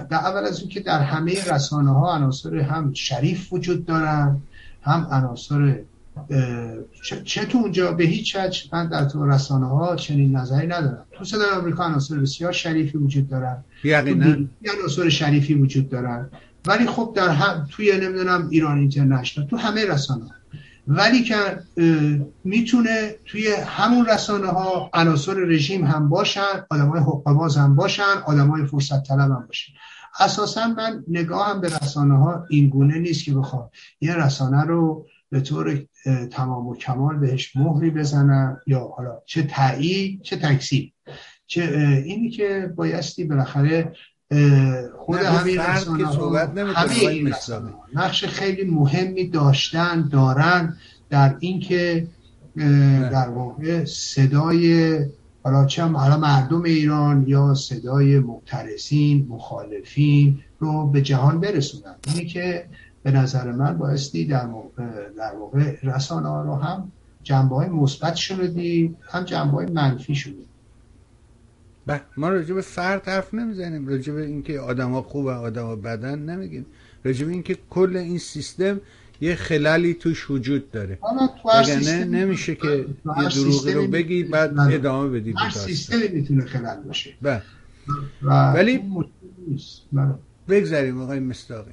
در 0.09 0.17
اول 0.17 0.43
از 0.43 0.67
که 0.69 0.79
در 0.79 1.01
همه 1.01 1.53
رسانه 1.53 1.91
ها 1.91 2.15
عناصر 2.15 2.55
هم 2.55 2.93
شریف 2.93 3.53
وجود 3.53 3.85
دارن 3.85 4.41
هم 4.81 5.07
عناصر 5.11 5.79
چه 7.23 7.45
تو 7.45 7.57
اونجا 7.57 7.91
به 7.91 8.03
هیچ 8.03 8.35
وجه 8.35 8.69
من 8.73 8.87
در 8.87 9.05
تو 9.05 9.25
رسانه 9.25 9.65
ها 9.67 9.95
چنین 9.95 10.35
نظری 10.37 10.67
ندارم. 10.67 11.05
تو 11.11 11.25
صدای 11.25 11.49
آمریکا 11.49 11.83
عناصر 11.83 12.15
بسیار 12.15 12.51
شریفی 12.51 12.97
وجود 12.97 13.29
دارن. 13.29 13.63
یقینا 13.83 14.47
عناصر 14.79 15.09
شریفی 15.09 15.53
وجود 15.53 15.89
دارن. 15.89 16.29
ولی 16.65 16.87
خب 16.87 17.13
در 17.15 17.29
هم 17.29 17.67
توی 17.71 17.97
نمی‌دونم 17.97 18.47
ایران 18.49 18.77
اینترنشنال 18.77 19.47
تو 19.47 19.57
همه 19.57 19.85
رسانه 19.85 20.25
ها 20.25 20.31
ولی 20.87 21.23
که 21.23 21.35
می‌تونه 22.43 23.15
توی 23.25 23.51
همون 23.51 24.05
رسانه 24.05 24.47
ها 24.47 24.89
عناصر 24.93 25.33
رژیم 25.33 25.85
هم 25.85 26.09
باشن 26.09 26.65
آدمای 26.69 26.99
حقوق 26.99 27.57
هم 27.57 27.75
باشن 27.75 28.17
آدمای 28.25 28.65
فرصت 28.65 29.03
طلب 29.03 29.31
هم 29.31 29.45
باشن. 29.47 29.73
اساسا 30.19 30.67
من 30.67 31.03
نگاهم 31.07 31.61
به 31.61 31.67
رسانه 31.67 32.17
ها 32.17 32.45
این 32.49 32.69
گونه 32.69 32.99
نیست 32.99 33.25
که 33.25 33.33
بخوام 33.33 33.69
یه 34.01 34.15
رسانه 34.15 34.63
رو 34.63 35.05
به 35.29 35.41
طور 35.41 35.85
تمام 36.31 36.67
و 36.67 36.75
کمال 36.75 37.17
بهش 37.17 37.55
مهری 37.55 37.89
بزنم 37.89 38.61
یا 38.67 38.79
حالا 38.97 39.21
چه 39.25 39.43
تایید 39.43 40.21
چه 40.21 40.35
تکسیب 40.35 40.93
چه 41.47 41.61
اینی 42.05 42.29
که 42.29 42.73
بایستی 42.75 43.23
بالاخره 43.23 43.93
خود 44.97 45.17
همین 45.17 45.59
رسانه 45.59 46.07
همین 46.73 47.33
نقش 47.93 48.25
خیلی 48.25 48.63
مهمی 48.63 49.27
داشتن 49.27 50.09
دارن 50.11 50.77
در 51.09 51.35
اینکه 51.39 52.07
در 53.11 53.29
واقع 53.29 53.85
صدای 53.85 54.99
حالا 55.43 55.65
چه 55.65 55.83
حالا 55.83 56.17
مردم 56.17 56.63
ایران 56.63 57.25
یا 57.27 57.53
صدای 57.53 58.19
معترضین 58.19 59.27
مخالفین 59.29 60.39
رو 60.59 60.87
به 60.87 61.01
جهان 61.01 61.39
برسونن. 61.39 61.95
اینی 62.07 62.25
که 62.25 62.65
به 63.03 63.11
نظر 63.11 63.51
من 63.51 63.77
بایستی 63.77 64.25
در 64.25 64.45
واقع, 64.45 65.09
در 65.17 65.35
واقع 65.35 65.75
رسانه 65.83 66.27
ها 66.29 66.41
رو 66.41 66.55
هم 66.55 66.91
جنبه 67.23 67.55
های 67.55 67.69
مثبت 67.69 68.15
شدی 68.15 68.95
هم 69.01 69.23
جنبه 69.23 69.51
های 69.51 69.65
منفی 69.65 70.15
شدی 70.15 70.45
ما 72.17 72.29
راجع 72.29 72.53
به 72.53 72.61
فرد 72.61 73.07
حرف 73.07 73.33
نمی‌زنیم. 73.33 73.87
راجع 73.87 74.13
به 74.13 74.25
اینکه 74.25 74.59
آدما 74.59 75.01
خوب 75.01 75.25
و 75.25 75.29
آدما 75.29 75.75
بدن 75.75 76.19
نمیگیم. 76.19 76.65
راجع 77.03 77.25
به 77.25 77.31
اینکه 77.31 77.57
کل 77.69 77.97
این 77.97 78.17
سیستم 78.17 78.81
یه 79.21 79.35
خلالی 79.35 79.93
توش 79.93 80.31
وجود 80.31 80.71
داره. 80.71 80.99
نه 81.83 82.05
نمیشه 82.05 82.55
که 82.55 82.85
یه 83.21 83.29
دروغی 83.29 83.73
رو 83.73 83.87
بگی 83.87 84.23
بعد 84.23 84.59
ادامه 84.59 85.19
بدی 85.19 85.33
هر 85.37 85.49
سیستمی 85.49 86.07
می‌تونه 86.07 86.45
خلال 86.45 86.83
باشه. 86.83 87.13
بله. 87.21 87.41
ولی 88.53 88.81
بله. 89.91 90.15
بگذاریم 90.49 91.01
آقای 91.01 91.19
مستاقی 91.19 91.71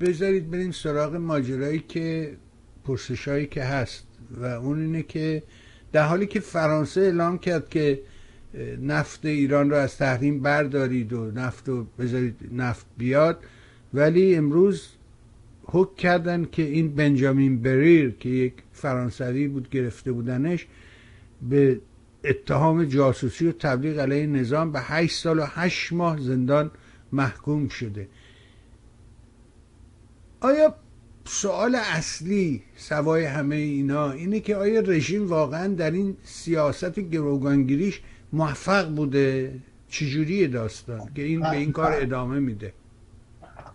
بذارید 0.00 0.50
بریم 0.50 0.72
سراغ 0.72 1.14
ماجرایی 1.14 1.84
که 1.88 2.36
پرسشایی 2.84 3.46
که 3.46 3.64
هست. 3.64 4.06
و 4.40 4.44
اون 4.44 4.80
اینه 4.80 5.02
که 5.02 5.42
در 5.92 6.02
حالی 6.02 6.26
که 6.26 6.40
فرانسه 6.40 7.00
اعلام 7.00 7.38
کرد 7.38 7.68
که 7.68 8.00
نفت 8.82 9.26
ایران 9.26 9.70
رو 9.70 9.76
از 9.76 9.96
تحریم 9.96 10.40
بردارید 10.40 11.12
و 11.12 11.30
نفت 11.30 11.68
رو 11.68 11.86
بذارید 11.98 12.36
نفت 12.52 12.86
بیاد. 12.98 13.44
ولی 13.94 14.34
امروز 14.34 14.88
حک 15.64 15.96
کردن 15.96 16.46
که 16.52 16.62
این 16.62 16.94
بنجامین 16.94 17.62
بریر 17.62 18.10
که 18.20 18.28
یک 18.28 18.52
فرانسوی 18.72 19.48
بود 19.48 19.70
گرفته 19.70 20.12
بودنش 20.12 20.66
به 21.50 21.80
اتهام 22.24 22.84
جاسوسی 22.84 23.46
و 23.46 23.52
تبلیغ 23.52 23.98
علیه 23.98 24.26
نظام 24.26 24.72
به 24.72 24.80
8 24.80 25.16
سال 25.16 25.38
و 25.38 25.42
8 25.46 25.92
ماه 25.92 26.20
زندان 26.20 26.70
محکوم 27.12 27.68
شده. 27.68 28.08
آیا 30.40 30.74
سوال 31.24 31.74
اصلی 31.74 32.62
سوای 32.76 33.24
همه 33.24 33.56
اینا 33.56 34.10
اینه 34.10 34.40
که 34.40 34.56
آیا 34.56 34.80
رژیم 34.80 35.28
واقعا 35.28 35.68
در 35.68 35.90
این 35.90 36.16
سیاست 36.24 37.00
گروگانگیریش 37.00 38.00
موفق 38.36 38.88
بوده. 38.88 39.54
چجوری 39.88 40.48
داستان؟ 40.48 41.10
که 41.14 41.22
این 41.22 41.40
به 41.40 41.50
این 41.50 41.72
کار 41.72 41.92
ادامه 41.92 42.38
میده. 42.38 42.72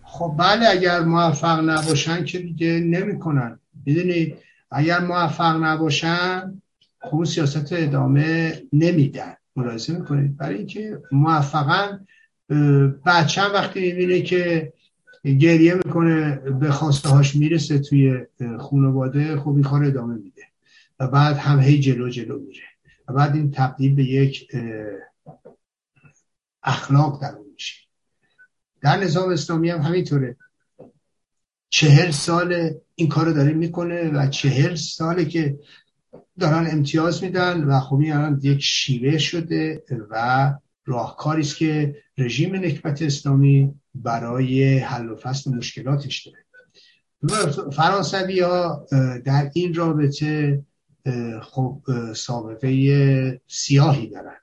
خب 0.04 0.36
بله 0.40 0.70
اگر 0.70 1.00
موفق 1.00 1.70
نباشن 1.70 2.26
که 2.26 2.40
دیگه 2.40 2.80
نمی‌کنن. 2.80 3.60
می‌دونید 3.86 4.38
اگر 4.72 5.00
موفق 5.00 5.64
نباشن 5.64 6.62
خب 7.00 7.24
سیاست 7.24 7.74
ادامه 7.74 8.54
نمیدن. 8.74 9.34
ملاحظه 9.56 9.94
می‌کنید؟ 9.94 10.38
برای 10.38 10.58
اینکه 10.58 11.02
موفقا 11.12 12.00
بچه 13.06 13.42
وقتی 13.42 13.80
می‌بینه 13.80 14.22
که 14.22 14.74
گریه 15.24 15.74
می‌کنه 15.74 16.36
به 16.36 16.72
خواسته 16.72 17.10
هاش 17.10 17.36
می‌رسه 17.36 17.80
توی 17.80 18.20
خانواده 18.60 19.38
خب 19.38 19.50
این 19.50 19.64
کار 19.64 19.84
ادامه 19.84 20.16
میده. 20.16 20.42
و 21.00 21.08
بعد 21.08 21.38
هم 21.38 21.60
هی 21.60 21.80
جلو 21.80 22.10
جلو 22.10 22.40
میره. 22.40 22.71
بعد 23.12 23.36
این 23.36 23.52
تبدیل 23.52 23.96
به 23.96 24.04
یک 24.04 24.48
اخلاق 26.64 27.22
در 27.22 27.36
اون 27.36 27.48
میشه. 27.54 27.76
در 28.82 28.98
نظام 28.98 29.30
اسلامی 29.30 29.70
هم 29.70 29.82
همینطوره. 29.82 30.38
چهل 31.70 32.12
سال 32.12 32.74
این 32.96 33.10
کار 33.10 33.26
رو 33.26 33.34
داره 33.34 33.54
می‌کنه 33.54 34.10
و 34.10 34.28
چهل 34.28 34.76
ساله 34.76 35.26
که 35.26 35.60
دارن 36.40 36.68
امتیاز 36.72 37.24
میدن 37.24 37.64
و 37.64 37.80
خب 37.80 37.96
این 37.96 38.40
یک 38.42 38.60
شیوه 38.64 39.18
شده 39.18 39.84
و 40.10 40.54
راهکاری 40.86 41.42
است 41.42 41.58
که 41.58 41.96
رژیم 42.18 42.56
نکبت 42.56 43.02
اسلامی 43.02 43.74
برای 43.96 44.78
حل 44.78 45.10
و 45.10 45.16
فصل 45.16 45.52
مشکلاتش 45.52 46.28
داره. 46.28 46.46
فرانسوی 47.72 48.40
ها 48.40 48.88
در 49.26 49.52
این 49.54 49.74
رابطه 49.74 50.64
خب 51.42 51.82
سابقه 52.16 53.42
سیاهی 53.48 54.08
دارن. 54.08 54.38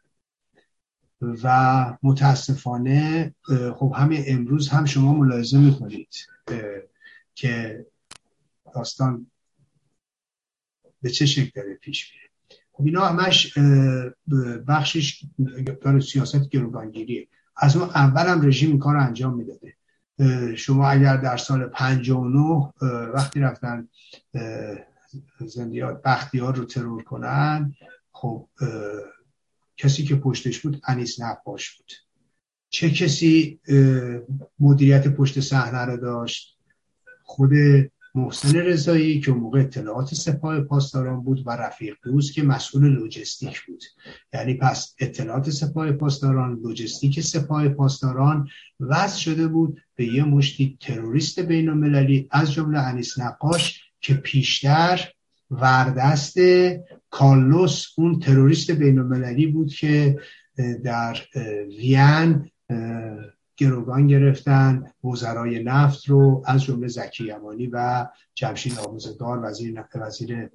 و 1.42 1.96
متاسفانه 2.02 3.34
خب 3.74 3.94
همین 3.96 4.24
امروز 4.26 4.68
هم 4.68 4.84
شما 4.84 5.14
ملاحظه 5.14 5.58
می‌کنید 5.58 6.14
که 7.34 7.86
داستان 8.74 9.26
به 11.02 11.10
چه 11.10 11.26
شکل 11.26 11.50
داره 11.54 11.74
پیش 11.74 12.12
میره. 12.12 12.28
خب 12.72 12.84
اینا 12.84 13.06
همش 13.06 13.58
بخشش 14.68 15.24
داره 15.82 16.00
سیاست 16.00 16.48
گروگانگیریه 16.48 17.28
از 17.56 17.76
اون 17.76 17.88
اول 17.88 18.26
هم 18.26 18.46
رژیم 18.46 18.78
کار 18.78 18.94
رو 18.94 19.02
انجام 19.02 19.34
می‌داده. 19.34 19.74
شما 20.56 20.88
اگر 20.88 21.16
در 21.16 21.36
سال 21.36 21.66
59 21.66 22.72
وقتی 23.14 23.40
رفتن 23.40 23.88
زندیات 25.40 26.02
بختیار 26.02 26.56
رو 26.56 26.64
ترور 26.64 27.02
کنن 27.02 27.74
خب 28.12 28.48
کسی 29.76 30.04
که 30.04 30.16
پشتش 30.16 30.60
بود 30.60 30.80
انیس 30.84 31.20
نقاش 31.20 31.76
بود. 31.76 31.92
چه 32.70 32.90
کسی 32.90 33.60
مدیریت 34.60 35.08
پشت 35.08 35.40
صحنه 35.40 35.84
رو 35.84 35.96
داشت؟ 35.96 36.58
خود 37.22 37.50
محسن 38.14 38.56
رضایی 38.56 39.20
که 39.20 39.32
موقع 39.32 39.60
اطلاعات 39.60 40.14
سپاه 40.14 40.60
پاسداران 40.60 41.22
بود 41.22 41.42
و 41.46 41.50
رفیق 41.50 41.96
دوست 42.02 42.32
که 42.32 42.42
مسئول 42.42 42.88
لوجستیک 42.88 43.60
بود. 43.66 43.84
یعنی 44.32 44.54
پس 44.54 44.94
اطلاعات 44.98 45.50
سپاه 45.50 45.92
پاسداران 45.92 46.60
لوجستیک 46.62 47.20
سپاه 47.20 47.68
پاسداران 47.68 48.48
وضع 48.80 49.18
شده 49.18 49.48
بود 49.48 49.80
به 49.96 50.06
یه 50.06 50.24
مشتی 50.24 50.76
تروریست 50.80 51.40
بین 51.40 51.68
المللی 51.68 52.28
از 52.30 52.52
جمله 52.52 52.78
انیس 52.78 53.18
نقاش 53.18 53.87
که 54.00 54.14
پیشتر 54.14 55.12
وردست 55.50 56.38
کارلوس 57.10 57.86
اون 57.96 58.20
تروریست 58.20 58.70
بین 58.70 58.98
المللی 58.98 59.46
بود 59.46 59.74
که 59.74 60.18
در 60.84 61.18
وین 61.68 62.50
گروگان 63.56 64.06
گرفتن 64.06 64.92
وزرای 65.04 65.64
نفت 65.64 66.08
رو 66.08 66.42
از 66.46 66.62
جمله 66.62 66.88
زکی 66.88 67.24
یمانی 67.24 67.66
و 67.66 68.06
جمشید 68.34 68.78
آموزگار 68.78 69.44
وزیر 69.44 69.84
وزیر 69.94 70.50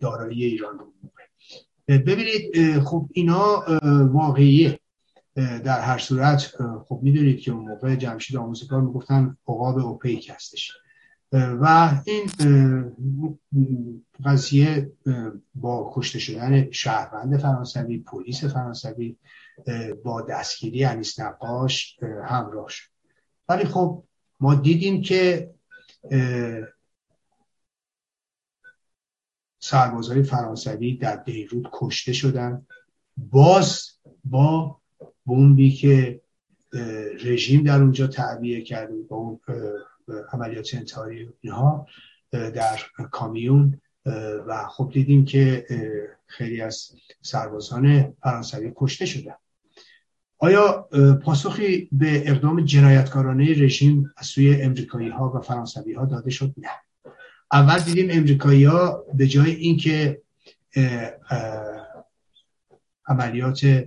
دارایی 0.00 0.44
ایران 0.44 0.78
رو 0.78 0.92
ببینید 1.88 2.78
خب 2.80 3.08
اینا 3.12 3.64
واقعیه. 4.12 4.80
در 5.64 5.80
هر 5.80 5.98
صورت 5.98 6.52
خب 6.88 7.00
می‌دونید 7.02 7.40
که 7.40 7.50
اون 7.50 7.68
موقع 7.68 7.96
جمشید 7.96 8.36
آموزگار 8.36 8.80
می‌گفتن 8.80 9.36
عقاب 9.48 9.78
اوپیک 9.78 10.30
هستش. 10.34 10.72
و 11.32 11.90
این 12.04 12.30
قضیه 14.24 14.92
با 15.54 15.92
کشته 15.94 16.18
شدن 16.18 16.70
شهروند 16.70 17.36
فرانسوی 17.36 17.98
پلیس 17.98 18.44
فرانسوی 18.44 19.16
با 20.04 20.22
دستگیری 20.22 20.84
انیس 20.84 21.20
نقاش 21.20 21.98
همراه 22.24 22.68
شد. 22.68 22.90
ولی 23.48 23.64
خب 23.64 24.04
ما 24.40 24.54
دیدیم 24.54 25.02
که 25.02 25.50
سربازهای 29.58 30.22
فرانسوی 30.22 30.96
در 30.96 31.16
بیروت 31.16 31.66
کشته 31.72 32.12
شدن. 32.12 32.66
باز 33.16 33.90
با 34.24 34.80
بمبی 35.26 35.70
که 35.70 36.20
رژیم 37.24 37.62
در 37.62 37.80
اونجا 37.82 38.06
تعبیه 38.06 38.62
کرد 38.62 39.08
با 39.08 39.16
اون 39.16 39.40
عملیات 40.32 40.74
انتحاری 40.74 41.28
اینها 41.40 41.86
در 42.32 42.80
کامیون 43.10 43.80
و 44.46 44.66
خب 44.68 44.90
دیدیم 44.92 45.24
که 45.24 45.66
خیلی 46.26 46.60
از 46.60 46.90
سربازان 47.22 48.14
فرانسوی 48.22 48.72
کشته 48.76 49.06
شدن. 49.06 49.34
آیا 50.38 50.88
پاسخی 51.22 51.88
به 51.92 52.30
اقدام 52.30 52.64
جنایتکارانه 52.64 53.62
رژیم 53.62 54.12
از 54.16 54.26
سوی 54.26 54.62
امریکایی 54.62 55.08
ها 55.08 55.32
و 55.36 55.40
فرانسوی 55.40 55.92
ها 55.92 56.04
داده 56.04 56.30
شد؟ 56.30 56.54
نه. 56.56 56.68
اول 57.52 57.78
دیدیم 57.78 58.08
امریکایی 58.10 58.64
ها 58.64 59.04
به 59.14 59.26
جای 59.26 59.50
اینکه 59.50 60.22
عملیات 63.06 63.84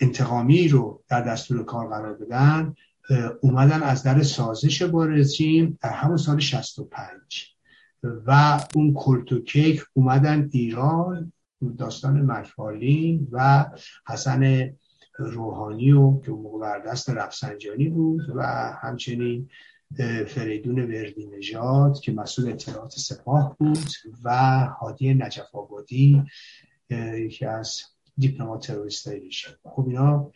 انتقامی 0.00 0.68
رو 0.68 1.02
در 1.08 1.20
دستور 1.20 1.64
کار 1.64 1.88
قرار 1.88 2.14
بدن 2.14 2.74
اومدن 3.40 3.82
از 3.82 4.02
در 4.02 4.22
سازش 4.22 4.82
با 4.82 5.04
رژیم 5.04 5.78
در 5.80 5.92
همون 5.92 6.16
سال 6.16 6.38
65 6.38 7.10
و 8.26 8.60
اون 8.74 8.94
کلتوکیک 8.94 9.82
اومدن 9.92 10.48
ایران 10.52 11.32
داستان 11.78 12.30
مکفالین 12.30 13.28
و 13.32 13.66
حسن 14.08 14.70
روحانی 15.18 15.92
و 15.92 16.20
که 16.20 16.30
موقع 16.30 16.78
دست 16.78 17.10
رفسنجانی 17.10 17.88
بود 17.88 18.22
و 18.34 18.42
همچنین 18.82 19.48
فریدون 20.26 20.78
وردی 20.78 21.26
نژاد 21.26 22.00
که 22.00 22.12
مسئول 22.12 22.52
اطلاعات 22.52 22.92
سپاه 22.92 23.56
بود 23.58 23.90
و 24.24 24.30
هادی 24.80 25.14
نجف 25.14 25.54
آبادی 25.54 26.22
یکی 27.14 27.44
از 27.44 27.82
دیپلمات 28.18 28.66
تروریست 28.66 29.10
خب 29.64 29.84
اینا 29.88 30.32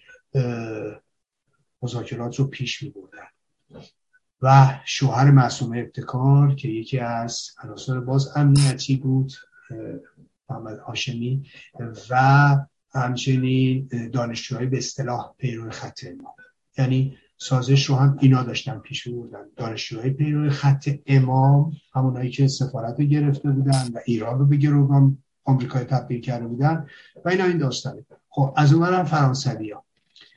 مذاکرات 1.87 2.37
رو 2.37 2.47
پیش 2.47 2.83
می 2.83 2.91
بردن. 2.91 3.27
و 4.43 4.79
شوهر 4.85 5.31
معصوم 5.31 5.73
ابتکار 5.73 6.55
که 6.55 6.69
یکی 6.69 6.99
از 6.99 7.51
عناصر 7.63 8.01
باز 8.01 8.37
امنیتی 8.37 8.97
بود 8.97 9.33
محمد 10.51 10.79
هاشمی 10.79 11.43
و 12.11 12.57
همچنین 12.95 13.89
دانشجوهای 14.13 14.67
به 14.67 14.79
اصطلاح 14.79 15.35
پیرو 15.39 15.71
خط 15.71 16.01
امام. 16.07 16.35
یعنی 16.79 17.17
سازش 17.39 17.85
رو 17.85 17.95
هم 17.95 18.19
اینا 18.21 18.43
داشتن 18.43 18.79
پیش 18.79 19.09
بردن. 19.09 19.45
دانشجوهای 19.57 20.11
پیرو 20.11 20.51
خط 20.51 20.89
امام 21.07 21.73
همونایی 21.95 22.31
که 22.31 22.49
سفارت 22.49 23.01
رو 23.01 23.07
گرفته 23.07 23.51
بودن 23.51 23.89
و 23.95 23.99
ایران 24.07 24.39
رو 24.39 24.47
به 24.47 24.57
گروگان 24.57 25.19
آمریکای 25.45 25.85
تبدیل 25.85 26.21
کرده 26.21 26.47
بودن 26.47 26.87
و 27.25 27.29
اینا 27.29 27.45
این 27.45 27.59
داستانه. 27.59 28.07
خب 28.29 28.55
از 28.57 28.73
اون 28.73 28.85
هم 28.87 29.05
فرانسوی 29.05 29.71
ها 29.71 29.86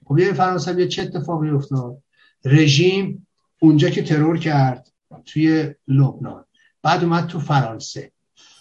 خب 0.10 0.20
یه 0.20 0.34
فرانسوی 0.34 0.88
چه 0.88 1.01
اتفاقی 1.01 1.49
افتاد؟ 1.49 2.03
رژیم 2.45 3.28
اونجا 3.60 3.89
که 3.89 4.03
ترور 4.03 4.38
کرد 4.38 4.91
توی 5.26 5.76
لبنان. 5.88 6.45
بعد 6.84 7.03
اومد 7.03 7.28
تو 7.28 7.39
فرانسه. 7.39 8.12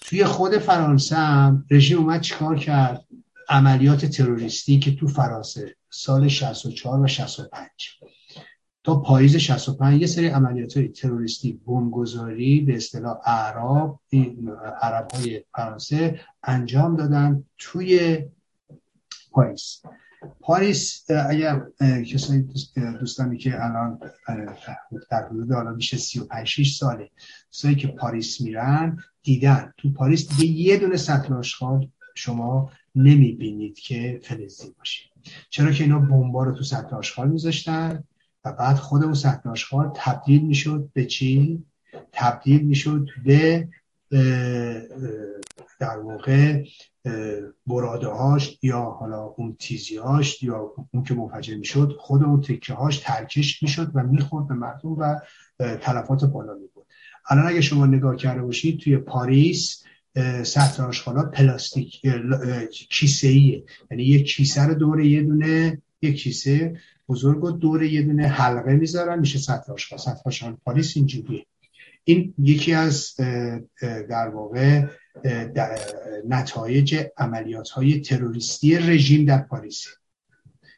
توی 0.00 0.24
خود 0.24 0.58
فرانسه 0.58 1.16
هم 1.16 1.66
رژیم 1.70 1.98
اومد 1.98 2.20
چیکار 2.20 2.58
کرد؟ 2.58 3.04
عملیات 3.48 4.04
تروریستی 4.04 4.78
که 4.78 4.94
تو 4.94 5.08
فرانسه 5.08 5.76
سال 5.90 6.28
64 6.28 7.00
و 7.00 7.06
65 7.06 7.68
تا 8.84 9.00
پاییز 9.00 9.36
65 9.36 10.00
یه 10.00 10.06
سری 10.06 10.28
عملیات 10.28 10.78
تروریستی 10.78 11.60
بمبگذاری 11.66 12.60
به 12.60 12.76
اصطلاح 12.76 13.16
اعراب 13.24 14.00
عرب 14.82 15.12
های 15.12 15.44
فرانسه 15.54 16.20
انجام 16.42 16.96
دادن 16.96 17.44
توی 17.58 18.18
پاریس 19.30 19.82
پاریس 20.40 21.10
اگر 21.28 21.62
کسایی 22.12 22.48
دوستانی 23.00 23.38
که 23.38 23.64
الان 23.64 24.00
در 25.10 25.26
حدود 25.26 25.52
حالا 25.52 25.70
میشه 25.70 25.96
35 25.96 26.76
ساله 26.78 27.10
کسایی 27.52 27.74
که 27.74 27.88
پاریس 27.88 28.40
میرن 28.40 28.98
دیدن 29.22 29.72
تو 29.76 29.92
پاریس 29.92 30.28
دیگه 30.28 30.60
یه 30.60 30.76
دونه 30.76 30.96
سطل 30.96 31.34
آشغال 31.34 31.88
شما 32.14 32.70
نمی‌بینید 32.94 33.78
که 33.78 34.20
فلزی 34.22 34.74
باشه 34.78 35.04
چرا 35.50 35.72
که 35.72 35.84
اینا 35.84 35.98
بمبا 35.98 36.44
رو 36.44 36.52
تو 36.52 36.64
سطل 36.64 36.96
آشغال 36.96 37.28
میذاشتن 37.28 38.04
و 38.44 38.52
بعد 38.52 38.76
خود 38.76 39.04
اون 39.04 39.14
سطل 39.14 39.48
آشغال 39.48 39.92
تبدیل 39.96 40.42
می‌شد 40.42 40.90
به 40.92 41.06
چی؟ 41.06 41.64
تبدیل 42.12 42.62
می‌شد 42.62 43.08
به 43.24 43.68
در 45.80 45.98
واقع 45.98 46.64
براده 47.66 48.08
هاش 48.08 48.58
یا 48.62 48.80
حالا 48.80 49.22
اون 49.22 49.56
تیزی 49.58 49.96
هاش 49.96 50.42
یا 50.42 50.74
اون 50.92 51.04
که 51.04 51.14
منفجر 51.14 51.56
می‌شد 51.56 51.96
خود 52.00 52.22
اون 52.22 52.40
تکه 52.40 52.74
هاش 52.74 52.98
ترکش 52.98 53.62
می‌شد 53.62 53.90
و 53.94 54.02
می‌خورد 54.02 54.48
به 54.48 54.54
مردم 54.54 54.88
و 54.88 55.20
تلفات 55.80 56.24
بالا 56.24 56.54
میبود 56.54 56.86
الان 57.28 57.46
اگه 57.46 57.60
شما 57.60 57.86
نگاه 57.86 58.16
کرده 58.16 58.42
باشید 58.42 58.80
توی 58.80 58.96
پاریس 58.96 59.84
سطل 60.42 60.82
آشغالات 60.82 61.30
پلاستیک 61.30 62.00
کیسه 62.90 63.28
ایه 63.28 63.64
یعنی 63.90 64.02
یک 64.02 64.26
کیسه 64.26 64.62
رو 64.62 64.74
دور 64.74 65.00
یه 65.00 65.22
دونه 65.22 65.82
یک 66.02 66.22
کیسه 66.22 66.76
بزرگ 67.08 67.44
و 67.44 67.50
دور 67.50 67.82
یه 67.82 68.02
دونه 68.02 68.26
حلقه 68.26 68.72
می‌ذارن 68.72 69.18
میشه 69.18 69.38
سطل 69.38 69.72
آشغال. 69.72 69.98
سطل 69.98 70.20
آشغال 70.24 70.56
پاریس 70.64 70.96
اینجوریه. 70.96 71.46
این 72.04 72.34
یکی 72.38 72.72
از 72.72 73.14
در 74.08 74.28
واقع 74.28 74.86
نتایج 76.28 77.04
عملیات 77.16 77.70
های 77.70 78.00
تروریستی 78.00 78.78
رژیم 78.78 79.24
در 79.24 79.38
پاریس. 79.38 79.86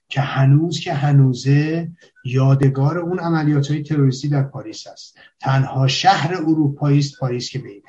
که 0.08 0.20
هنوز 0.20 0.80
که 0.80 0.94
هنوزه 0.94 1.90
یادگار 2.24 2.98
اون 2.98 3.18
عملیات 3.18 3.70
های 3.70 3.82
تروریستی 3.82 4.28
در 4.28 4.42
پاریس 4.42 4.86
است. 4.86 5.18
تنها 5.40 5.86
شهر 5.86 6.34
اروپایی 6.34 6.98
است 6.98 7.18
پاریس 7.18 7.50
که 7.50 7.58
به 7.58 7.68
این 7.68 7.82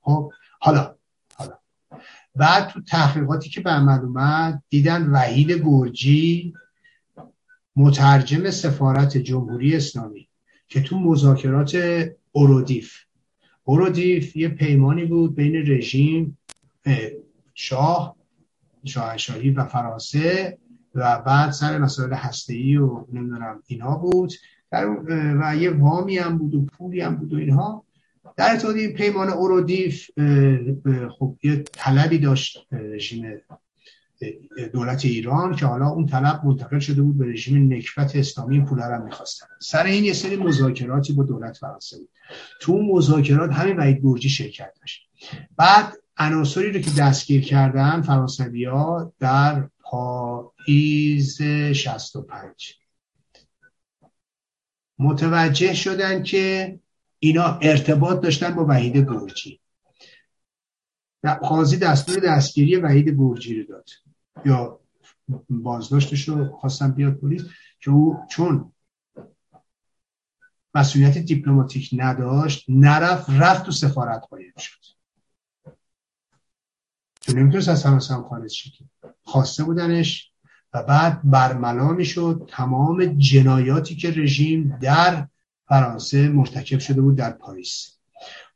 خب 0.00 0.32
حالا 0.60 0.96
حالا. 1.34 1.58
بعد 2.34 2.68
تو 2.68 2.82
تحقیقاتی 2.82 3.50
که 3.50 3.60
به 3.60 3.70
عمل 3.70 4.00
اومد 4.00 4.62
دیدن 4.68 5.06
وحید 5.06 5.52
گرجی 5.52 6.54
مترجم 7.76 8.50
سفارت 8.50 9.16
جمهوری 9.16 9.76
اسلامی 9.76 10.28
که 10.68 10.82
تو 10.82 10.98
مذاکرات 10.98 11.78
اورودیف 12.32 13.05
اورودیف 13.68 14.36
یه 14.36 14.48
پیمانی 14.48 15.04
بود 15.04 15.34
بین 15.34 15.56
رژیم 15.56 16.38
شاه 17.54 18.16
شاهنشاهی 18.84 19.50
و 19.50 19.64
فرانسه 19.64 20.58
و 20.94 21.22
بعد 21.26 21.50
سر 21.50 21.78
مسائل 21.78 22.12
هسته‌ای 22.12 22.76
و 22.76 23.04
نمی‌دونم 23.12 23.62
اینا 23.66 23.96
بود. 23.96 24.32
و 25.40 25.56
یه 25.56 25.70
وامی 25.70 26.18
هم 26.18 26.38
بود 26.38 26.54
و 26.54 26.66
پولی 26.66 27.00
هم 27.00 27.16
بود 27.16 27.34
و 27.34 27.36
اینها. 27.36 27.84
در 28.36 28.50
ارتباط 28.50 28.76
پیمان 28.76 29.28
اورودیف 29.28 30.10
خب 31.18 31.36
یه 31.42 31.56
طلبی 31.72 32.18
داشت 32.18 32.66
رژیم 32.72 33.26
دولت 34.72 35.04
ایران 35.04 35.56
که 35.56 35.66
حالا 35.66 35.88
اون 35.88 36.06
طلب 36.06 36.44
منتقل 36.44 36.78
شده 36.78 37.02
بود 37.02 37.18
به 37.18 37.26
رژیم 37.26 37.72
نکبت 37.72 38.16
اسلامی 38.16 38.60
پول 38.60 38.80
هم 38.80 39.04
می‌خواستن. 39.04 39.46
سر 39.60 39.84
این 39.84 40.04
یه 40.04 40.12
سری 40.12 40.36
مذاکراتی 40.36 41.12
با 41.12 41.22
دولت 41.22 41.56
فرانسه 41.56 41.98
بود. 41.98 42.08
تو 42.60 42.72
اون 42.72 42.86
مذاکرات 42.86 43.52
همین 43.52 43.76
وحید 43.76 44.00
گرجی 44.02 44.28
شرکت 44.28 44.72
داشت. 44.80 45.08
بعد 45.56 45.92
عناصری 46.16 46.72
رو 46.72 46.80
که 46.80 46.90
دستگیر 46.98 47.44
کردن 47.44 48.02
فرانسوی 48.02 48.64
ها 48.64 49.12
در 49.18 49.68
پاییز 49.80 51.42
65 51.72 52.74
متوجه 54.98 55.74
شدن 55.74 56.22
که 56.22 56.78
اینا 57.18 57.58
ارتباط 57.62 58.20
داشتن 58.20 58.54
با 58.54 58.66
وحید 58.68 58.96
گرجی. 58.96 59.60
قاضی 61.42 61.76
دستور 61.76 62.18
دستگیری 62.18 62.76
وحید 62.76 63.08
گرجی 63.08 63.62
رو 63.62 63.66
داد. 63.66 63.90
یا 64.44 64.80
بازداشتش 65.50 66.28
رو 66.28 66.56
خواستن 66.56 66.92
بیاد 66.92 67.14
پلیس 67.14 67.42
که 67.80 67.90
او 67.90 68.18
چون 68.30 68.72
مسئولیت 70.74 71.18
دیپلماتیک 71.18 71.90
نداشت 71.92 72.64
نرفت 72.68 73.30
رفت 73.30 73.64
تو 73.64 73.72
سفارت 73.72 74.22
قایم 74.30 74.52
شد. 74.58 74.80
چون 77.20 77.38
نمی‌تونست 77.38 77.68
از 77.68 77.86
هم 78.10 78.28
خارج 78.28 78.72
خواسته 79.22 79.64
بودنش 79.64 80.32
و 80.74 80.82
بعد 80.82 81.20
برملا 81.30 81.92
می‌شد 81.92 82.48
تمام 82.48 83.04
جنایاتی 83.04 83.96
که 83.96 84.10
رژیم 84.10 84.78
در 84.82 85.28
فرانسه 85.68 86.28
مرتکب 86.28 86.78
شده 86.78 87.00
بود 87.00 87.16
در 87.16 87.30
پاریس. 87.30 87.98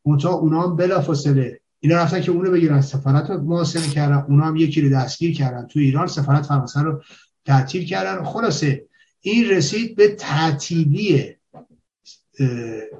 منتها 0.05 0.33
اونا 0.33 0.63
هم 0.63 0.77
بلافاصله 0.77 1.60
اینا 1.81 1.97
رفتن 1.97 2.21
که 2.21 2.31
اونو 2.31 2.51
بگیرن 2.51 2.81
سفارت 2.81 3.31
رو 3.31 3.43
محاصره 3.43 3.89
کردن 3.89 4.25
اونا 4.29 4.45
هم 4.45 4.57
یکی 4.57 4.81
رو 4.81 4.91
دستگیر 4.91 5.37
کردن. 5.37 5.67
تو 5.67 5.79
ایران 5.79 6.07
سفارت 6.07 6.47
فرانسه 6.47 6.81
رو 6.81 7.03
تعطیل 7.45 7.85
کردن. 7.85 8.25
خلاصه 8.25 8.87
این 9.21 9.51
رسید 9.51 9.97
به 9.97 10.09
تعطیلی 10.09 11.37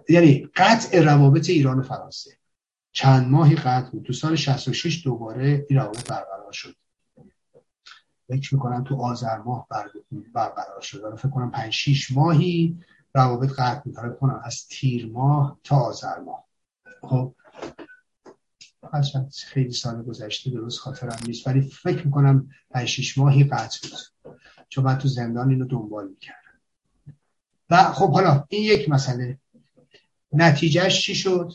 یعنی 0.09 0.51
قطع 0.57 1.01
روابط 1.01 1.51
ایران 1.51 1.79
و 1.79 1.83
فرانسه. 1.83 2.31
چند 2.93 3.31
ماهی 3.31 3.55
قطع 3.55 3.91
بود. 3.91 4.03
تو 4.03 4.13
سال 4.13 4.37
66 4.37 5.05
دوباره 5.05 5.67
این 5.69 5.79
روابط 5.79 6.09
برقرار 6.09 6.53
شد. 6.53 6.75
فکر 8.29 8.55
می‌کنم 8.55 8.85
تو 8.85 8.97
آذر 8.97 9.39
ماه 9.39 9.67
برقرار 10.35 10.81
شد. 10.81 11.17
فکر 11.17 11.29
کنم 11.29 11.51
5 11.51 11.73
6 11.73 12.13
ماهی 12.13 12.79
روابط 13.15 13.51
قطع 13.51 13.81
بود. 13.81 13.95
کنم 14.21 14.41
از 14.45 14.67
تیر 14.69 15.11
ماه 15.13 15.59
تا 15.65 15.77
آذر 15.77 16.19
ماه. 16.19 16.45
خب 17.03 17.35
خیلی 19.47 19.73
سال 19.73 20.03
گذشته 20.03 20.51
درست 20.51 20.79
خاطرم 20.79 21.19
نیست 21.27 21.47
ولی 21.47 21.61
فکر 21.61 22.05
می‌کنم 22.05 22.51
5 22.71 22.89
6 22.89 23.19
ماهی 23.19 23.45
قطع 23.45 23.89
بود. 23.89 24.35
چون 24.69 24.85
من 24.85 24.99
تو 24.99 25.09
زندان 25.09 25.51
اینو 25.51 25.65
دنبال 25.65 26.09
می‌کردم. 26.09 26.61
و 27.71 27.85
خب 27.85 28.13
حالا 28.13 28.45
این 28.49 28.65
یک 28.65 28.89
مسئله. 28.89 29.39
نتیجهش 30.33 31.03
چی 31.03 31.15
شد؟ 31.15 31.53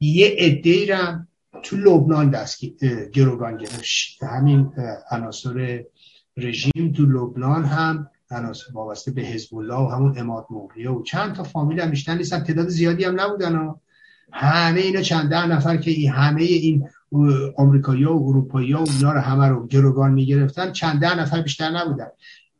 یه 0.00 0.36
عده 0.38 0.94
رم 0.94 1.28
تو 1.62 1.76
لبنان 1.76 2.30
دست 2.30 2.64
گروگان 3.12 3.56
گرفت. 3.56 4.22
همین 4.22 4.72
عناصر 5.10 5.84
رژیم 6.36 6.92
تو 6.96 7.06
لبنان 7.06 7.64
هم 7.64 8.10
عناصر 8.30 8.72
وابسته 8.72 9.10
به 9.10 9.22
حزب 9.22 9.54
الله 9.54 9.74
و 9.74 9.88
همون 9.88 10.18
اماد 10.18 10.46
مغریه 10.50 10.90
و 10.90 11.02
چند 11.02 11.34
تا 11.34 11.42
فامیل 11.42 11.80
هم 11.80 11.90
بیشتر 11.90 12.14
نیستن. 12.14 12.44
تعداد 12.44 12.68
زیادی 12.68 13.04
هم 13.04 13.20
نبودن. 13.20 13.74
همه 14.32 14.80
اینا 14.80 15.02
چند 15.02 15.30
ده 15.30 15.46
نفر 15.46 15.76
که 15.76 15.90
این 15.90 16.10
همه 16.10 16.42
این 16.42 16.88
آمریکایی 17.56 18.04
و 18.04 18.10
اروپایی 18.10 18.72
ها 18.72 18.84
و 18.84 18.86
اینا 18.90 19.12
رو 19.12 19.20
همه 19.20 19.48
رو 19.48 19.66
گروگان 19.66 20.12
می‌گرفتن 20.12 20.72
چند 20.72 21.00
ده 21.00 21.20
نفر 21.20 21.42
بیشتر 21.42 21.70
نبودن. 21.70 22.08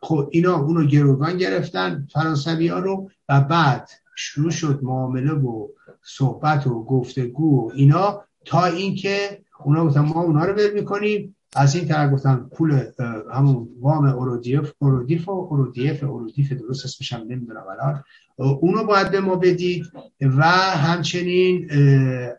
خب 0.00 0.28
اینا 0.30 0.56
اونو 0.56 0.86
گروگان 0.86 1.36
گرفتن 1.36 2.08
فرانسوی 2.12 2.68
ها 2.68 2.78
رو 2.78 3.10
و 3.28 3.40
بعد 3.40 3.90
شروع 4.16 4.50
شد 4.50 4.80
معامله 4.82 5.32
و 5.32 5.68
صحبت 6.02 6.66
و 6.66 6.84
گفتگو 6.84 7.66
و 7.66 7.72
اینا 7.74 8.24
تا 8.44 8.64
اینکه 8.64 9.40
اونا 9.64 9.86
گفتن 9.86 10.00
ما 10.00 10.22
اونا 10.22 10.44
رو 10.44 10.54
ول 10.54 10.70
می‌کنیم. 10.74 11.36
از 11.56 11.74
این 11.74 11.88
طرف 11.88 12.12
گفتن 12.12 12.36
پول 12.36 12.90
همون 13.32 13.68
وام 13.80 14.04
اورودیف 14.04 14.72
اورودیف 14.78 15.28
و 15.28 15.30
اورودیف 15.30 16.04
اورودیف 16.04 16.52
درست 16.52 16.84
اسمش 16.84 17.12
هم 17.12 17.20
نمی‌دونم 17.20 17.64
الان. 17.66 18.04
اونو 18.36 18.84
باید 18.84 19.10
به 19.10 19.20
ما 19.20 19.36
بدید 19.36 19.86
و 20.20 20.42
همچنین 20.44 21.68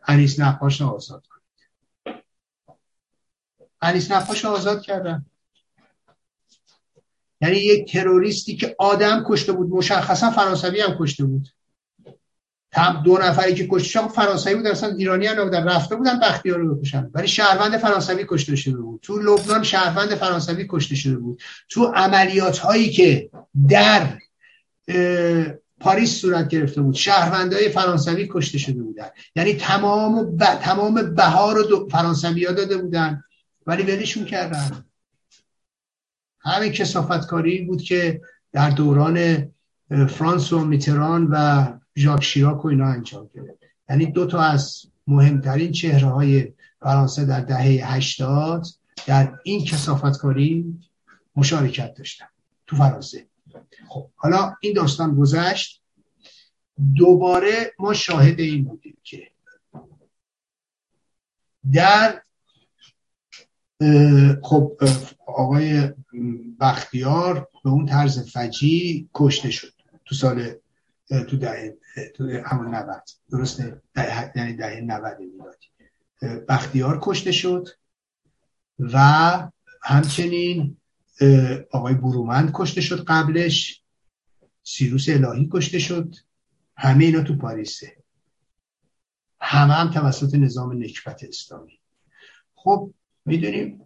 انیس 0.07 0.39
نقاش 0.39 0.81
آزاد 0.81 1.23
کنید. 1.27 2.23
انیس 3.81 4.11
نقاش 4.11 4.45
آزاد 4.45 4.81
کردن. 4.81 5.25
یعنی 7.41 7.57
یک 7.57 7.91
تروریستی 7.91 8.55
که 8.55 8.75
آدم 8.79 9.23
کشته 9.27 9.51
بود 9.51 9.69
مشخصا 9.69 10.31
فرانسوی 10.31 10.81
هم 10.81 10.97
کشته 10.99 11.25
بود. 11.25 11.47
هم 12.71 13.01
دو 13.05 13.17
نفری 13.17 13.55
که 13.55 13.67
کشته 13.71 14.07
فرانسوی 14.07 14.55
بود 14.55 14.67
اصلا 14.67 14.95
ایرانی 14.95 15.27
هم 15.27 15.39
نبودن 15.39 15.63
رفته 15.63 15.95
بودن 15.95 16.19
بختیار 16.19 16.59
رو 16.59 16.75
بکشن. 16.75 17.09
ولی 17.13 17.27
شهروند 17.27 17.77
فرانسوی 17.77 18.25
کشته 18.27 18.55
شده 18.55 18.77
بود. 18.77 18.99
تو 19.01 19.19
لبنان 19.19 19.63
شهروند 19.63 20.15
فرانسوی 20.15 20.67
کشته 20.69 20.95
شده 20.95 21.17
بود. 21.17 21.41
تو 21.69 21.85
عملیات 21.85 22.57
هایی 22.57 22.89
که 22.89 23.29
در 23.69 24.17
پاریس 25.79 26.21
صورت 26.21 26.47
گرفته 26.47 26.81
بود 26.81 26.95
شهروندهای 26.95 27.69
فرانسوی 27.69 28.29
کشته 28.31 28.57
شده 28.57 28.81
بودن. 28.81 29.09
یعنی 29.35 29.53
تمام 29.53 30.37
ب... 30.37 30.45
تمام 30.45 31.15
بهار 31.15 31.55
رو 31.55 31.89
فرانسوی 31.91 32.45
ها 32.45 32.51
داده 32.51 32.77
بودن. 32.77 33.23
ولی 33.67 33.83
ولشون 33.83 34.25
کردن. 34.25 34.85
همین 36.39 36.71
کسافتکاری 36.71 37.61
بود 37.61 37.81
که 37.81 38.21
در 38.51 38.69
دوران 38.69 39.47
فرانس 40.09 40.53
و 40.53 40.59
میتران 40.59 41.27
و 41.31 41.65
ژاک 41.99 42.23
شیراک 42.23 42.65
و 42.65 42.67
اینا 42.67 42.87
انجام 42.87 43.29
گرفت. 43.33 43.59
یعنی 43.89 44.05
دو 44.05 44.25
تا 44.25 44.41
از 44.41 44.85
مهمترین 45.07 45.71
چهره 45.71 46.07
های 46.07 46.53
فرانسه 46.79 47.25
در 47.25 47.41
دهه 47.41 47.93
80 47.93 48.65
در 49.07 49.39
این 49.43 49.65
کسافتکاری 49.65 50.79
مشارکت 51.35 51.93
داشتن 51.93 52.25
تو 52.67 52.75
فرانسه. 52.75 53.27
خب 53.87 54.09
حالا 54.15 54.55
این 54.61 54.73
داستان 54.73 55.15
گذشت. 55.15 55.81
دوباره 56.95 57.73
ما 57.79 57.93
شاهد 57.93 58.39
این 58.39 58.63
بودیم 58.63 58.97
که 59.03 59.27
در 61.73 62.21
خب 64.43 64.77
آقای 65.27 65.93
بختیار 66.59 67.47
به 67.63 67.69
اون 67.69 67.85
طرز 67.85 68.31
فجی 68.31 69.09
کشته 69.13 69.51
شد 69.51 69.73
تو 70.05 70.15
سال 70.15 70.53
تو 71.09 71.37
دهه 71.37 71.77
تو 72.15 72.41
همون 72.45 72.75
90 72.75 73.03
درسته؟ 73.31 73.81
یعنی 74.35 74.53
دهه 74.53 74.81
90 74.81 75.17
میلادی. 75.19 75.67
بختیار 76.47 76.99
کشته 77.01 77.31
شد 77.31 77.67
و 78.79 78.99
همچنین 79.83 80.77
آقای 81.71 81.93
برومند 81.93 82.51
کشته 82.53 82.81
شد 82.81 83.03
قبلش. 83.03 83.83
سیروس 84.63 85.09
الهی 85.09 85.49
کشته 85.53 85.79
شد. 85.79 86.15
همه 86.77 87.05
اینا 87.05 87.23
تو 87.23 87.37
پاریسه. 87.37 87.95
همه 89.41 89.73
هم 89.73 89.91
توسط 89.91 90.35
نظام 90.35 90.83
نکبت 90.83 91.23
اسلامی. 91.23 91.79
خب 92.55 92.93
می‌دونیم 93.25 93.85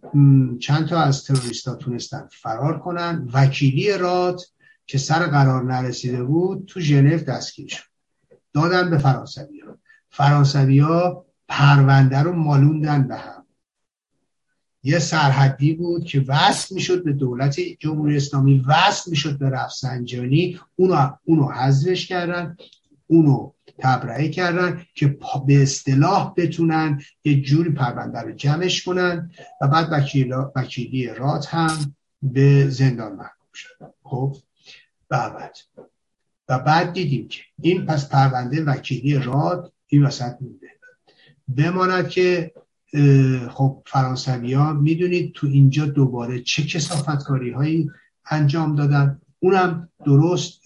چند 0.58 0.88
تا 0.88 1.00
از 1.00 1.24
تروریستا 1.24 1.74
تونستن 1.74 2.28
فرار 2.32 2.78
کنن. 2.78 3.30
وکیلی 3.32 3.92
راد 3.98 4.40
که 4.86 4.98
سر 4.98 5.26
قرار 5.26 5.64
نرسیده 5.64 6.24
بود 6.24 6.66
تو 6.66 6.80
ژنو 6.80 7.18
دستگیر 7.18 7.68
شد. 7.68 7.93
دادن 8.54 8.90
به 8.90 8.98
فرانسوی 8.98 9.60
ها 9.60 9.78
فرانسوی 10.10 10.78
ها 10.78 11.26
پرونده 11.48 12.18
رو 12.18 12.32
مالوندن 12.32 13.08
به 13.08 13.16
هم. 13.16 13.44
یه 14.82 14.98
سرحدی 14.98 15.74
بود 15.74 16.04
که 16.04 16.24
وصل 16.28 16.74
می‌شد 16.74 17.04
به 17.04 17.12
دولت 17.12 17.60
جمهوری 17.60 18.16
اسلامی 18.16 18.64
وصل 18.66 19.10
می‌شد 19.10 19.38
به 19.38 19.50
رفسنجانی. 19.50 20.60
اونو, 20.76 21.10
اونو 21.24 21.48
حذفش 21.48 22.06
کردن 22.06 22.56
اونو 23.06 23.52
تبرئه 23.78 24.28
کردن 24.28 24.82
که 24.94 25.18
به 25.46 25.62
اصطلاح 25.62 26.34
بتونن 26.36 27.00
یه 27.24 27.40
جوری 27.42 27.70
پرونده 27.70 28.20
رو 28.20 28.32
جمعش 28.32 28.82
کنن 28.82 29.30
و 29.60 29.68
بعد 29.68 29.88
وکیلی 30.56 31.08
رات 31.08 31.46
هم 31.46 31.94
به 32.22 32.70
زندان 32.70 33.12
محکوم 33.12 33.48
شد 33.54 33.94
خب؟ 34.02 34.36
بعد. 35.08 35.56
و 36.48 36.58
بعد 36.58 36.92
دیدیم 36.92 37.28
که 37.28 37.40
این 37.60 37.86
پس 37.86 38.08
پرونده 38.08 38.64
وکیلی 38.64 39.18
راد 39.18 39.72
این 39.86 40.02
وسط 40.02 40.34
مونده. 40.40 40.66
بماند 41.56 42.08
که 42.08 42.52
خب 43.50 43.82
فرانسوی 43.86 44.52
ها 44.52 44.72
می‌دونید 44.72 45.32
تو 45.32 45.46
اینجا 45.46 45.86
دوباره 45.86 46.40
چه 46.40 46.62
کسافتکاری 46.62 47.50
هایی 47.50 47.90
انجام 48.30 48.74
دادن. 48.74 49.20
اونم 49.40 49.88
درست 50.06 50.60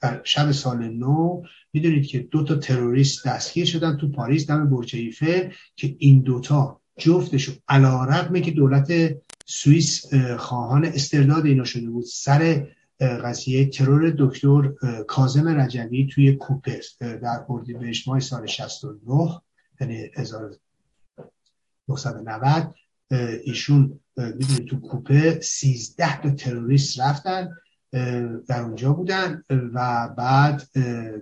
در 0.00 0.20
شب 0.24 0.52
سال 0.52 0.88
نو 0.88 1.42
می‌دونید 1.72 2.06
که 2.06 2.18
دو 2.18 2.44
تا 2.44 2.54
تروریست 2.54 3.26
دستگیر 3.26 3.64
شدن 3.64 3.96
تو 3.96 4.08
پاریس 4.08 4.46
دم 4.46 4.70
برج 4.70 4.96
ایفل 4.96 5.48
که 5.76 5.96
این 5.98 6.20
دوتا 6.20 6.80
جفتشون 6.98 7.54
علا 7.68 8.04
رقمه 8.04 8.40
که 8.40 8.50
دولت 8.50 9.16
سوئیس 9.46 10.14
خواهان 10.36 10.84
استرداد 10.84 11.46
اینا 11.46 11.64
شده 11.64 11.90
بود 11.90 12.04
سر 12.04 12.66
قضیه 13.00 13.70
ترور 13.70 14.14
دکتر 14.18 14.72
کازم 15.08 15.48
رجوی 15.48 16.06
توی 16.06 16.32
کوپر 16.32 16.80
در 17.00 17.44
اردیبهشت 17.48 18.08
ماه 18.08 18.20
سال 18.20 18.46
69 18.46 19.40
یعنی 19.80 20.10
1990 20.16 22.74
ایشون 23.44 24.00
می‌دونید 24.16 24.64
تو 24.64 24.80
کوپه 24.80 25.40
13 25.40 26.22
تا 26.22 26.30
تروریست 26.30 27.00
رفتن 27.00 27.50
در 28.48 28.62
اونجا 28.62 28.92
بودن 28.92 29.42
و 29.50 30.08
بعد 30.16 30.62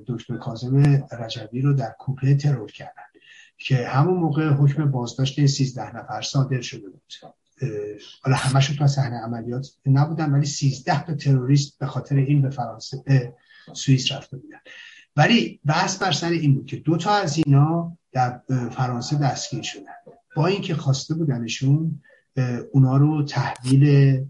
دکتر 0.06 0.36
کازم 0.36 0.76
رجبی 1.20 1.60
رو 1.60 1.72
در 1.72 1.94
کوپه 1.98 2.34
ترور 2.34 2.72
کردن 2.72 3.02
که 3.58 3.86
همون 3.86 4.14
موقع 4.14 4.48
حکم 4.48 4.90
بازداشت 4.90 5.46
13 5.46 5.96
نفر 5.96 6.22
صادر 6.22 6.60
شده 6.60 6.88
بود. 6.88 7.02
حالا 8.22 8.36
همشون 8.36 8.76
تو 8.76 8.86
صحنه 8.86 9.16
عملیات 9.16 9.68
نبودن 9.86 10.30
ولی 10.30 10.46
13 10.46 11.06
تا 11.06 11.14
تروریست 11.14 11.78
به 11.78 11.86
خاطر 11.86 12.16
این 12.16 12.42
به 12.42 12.50
فرانسه 12.50 13.02
به 13.06 13.34
سوئیس 13.72 14.12
رفته 14.12 14.36
بودن. 14.36 14.58
ولی 15.16 15.60
بحث 15.64 16.02
بر 16.02 16.12
سر 16.12 16.30
این 16.30 16.54
بود 16.54 16.66
که 16.66 16.76
دو 16.76 16.96
تا 16.96 17.14
از 17.14 17.38
اینا 17.38 17.98
در 18.12 18.40
فرانسه 18.70 19.18
دستگیر 19.18 19.62
شدن. 19.62 19.92
با 20.36 20.46
اینکه 20.46 20.74
خواسته 20.74 21.14
بودنشون 21.14 22.02
اونا 22.72 22.96
رو 22.96 23.22
تحویل 23.22 24.24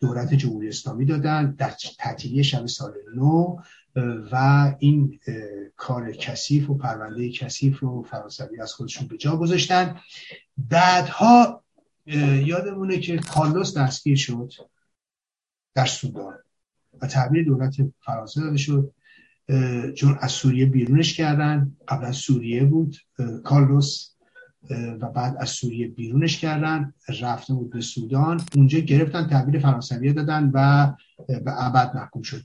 دولت 0.00 0.34
جمهوری 0.34 0.68
اسلامی 0.68 1.04
دادن 1.04 1.50
در 1.50 1.74
تعطیلی 1.98 2.44
شب 2.44 2.66
سال 2.66 2.92
نو 3.16 3.56
و 4.32 4.74
این 4.78 5.20
کار 5.76 6.12
کثیف 6.12 6.70
و 6.70 6.74
پرونده 6.74 7.32
کثیف 7.32 7.78
رو 7.78 8.02
فرانسوی 8.02 8.60
از 8.60 8.72
خودشون 8.72 9.08
به 9.08 9.16
جا 9.16 9.36
گذاشتن. 9.36 10.00
بعدها 10.58 11.64
یادمونه 12.06 12.98
که 12.98 13.18
کارلوس 13.18 13.76
دستگیر 13.76 14.16
شد 14.16 14.52
در 15.74 15.86
سودان 15.86 16.34
و 17.02 17.06
تحویل 17.06 17.44
دولت 17.44 17.74
فرانسه 18.04 18.40
داده 18.40 18.56
شد. 18.56 18.92
چون 19.94 20.18
از 20.20 20.32
سوریه 20.32 20.66
بیرونش 20.66 21.16
کردن. 21.16 21.76
قبل 21.88 22.04
از 22.04 22.16
سوریه 22.16 22.64
بود. 22.64 22.96
کارلوس 23.44 24.10
و 24.70 25.10
بعد 25.10 25.36
از 25.40 25.48
سوریه 25.48 25.88
بیرونش 25.88 26.38
کردن. 26.38 26.94
رفته 27.20 27.54
بود 27.54 27.70
به 27.70 27.80
سودان. 27.80 28.40
اونجا 28.56 28.78
گرفتن 28.78 29.26
تحویل 29.26 29.58
فرانسویه 29.58 30.12
دادن 30.12 30.50
و 30.54 30.92
به 31.28 31.64
ابد 31.64 31.96
محکوم 31.96 32.22
شد. 32.22 32.42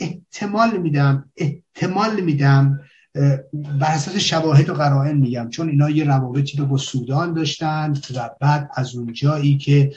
احتمال 0.00 0.76
میدم 0.76 1.30
احتمال 1.36 2.20
میدم 2.20 2.80
بر 3.14 3.90
اساس 3.90 4.16
شواهد 4.16 4.68
و 4.68 4.74
قرائن 4.74 5.16
میگم 5.16 5.50
چون 5.50 5.68
اینا 5.68 5.90
یه 5.90 6.04
روابطی 6.04 6.58
رو 6.58 6.66
با 6.66 6.76
سودان 6.76 7.32
داشتن 7.32 7.92
و 8.16 8.30
بعد 8.40 8.70
از 8.74 8.96
اونجایی 8.96 9.58
که 9.58 9.92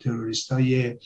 تروریست 0.00 0.52
های 0.52 0.98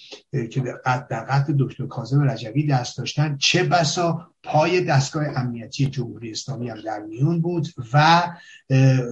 که 0.51 0.61
در 0.87 1.25
قتل 1.25 1.55
دکتر 1.59 1.87
کاظم 1.87 2.31
رجوی 2.31 2.67
دست 2.67 2.99
داشتن 2.99 3.37
چه 3.37 3.63
بسا 3.65 4.31
پای 4.43 4.85
دستگاه 4.85 5.25
امنیتی 5.37 5.87
جمهوری 5.87 6.31
اسلامی 6.31 6.69
هم 6.69 6.81
در 6.81 7.01
میون 7.01 7.41
بود 7.41 7.69
و 7.93 8.23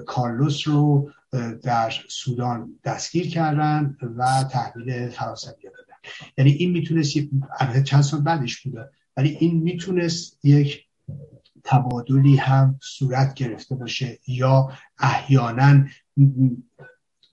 کارلوس 0.07 0.68
رو 0.68 1.11
در 1.62 1.93
سودان 2.09 2.78
دستگیر 2.85 3.28
کردن 3.28 3.97
و 4.16 4.45
تحویل 4.51 5.09
فرانسوی 5.09 5.62
دادن. 5.62 5.99
یعنی 6.39 6.51
این 6.51 6.70
می‌تونست 6.70 7.16
چند 7.85 8.03
سال 8.03 8.20
بعدش 8.20 8.62
بوده 8.62 8.89
ولی 9.16 9.37
این 9.41 9.62
می‌تونست 9.62 10.45
یک 10.45 10.87
تبادلی 11.65 12.37
هم 12.37 12.79
صورت 12.83 13.35
گرفته 13.35 13.75
باشه 13.75 14.19
یا 14.27 14.73
احیانا 14.99 15.85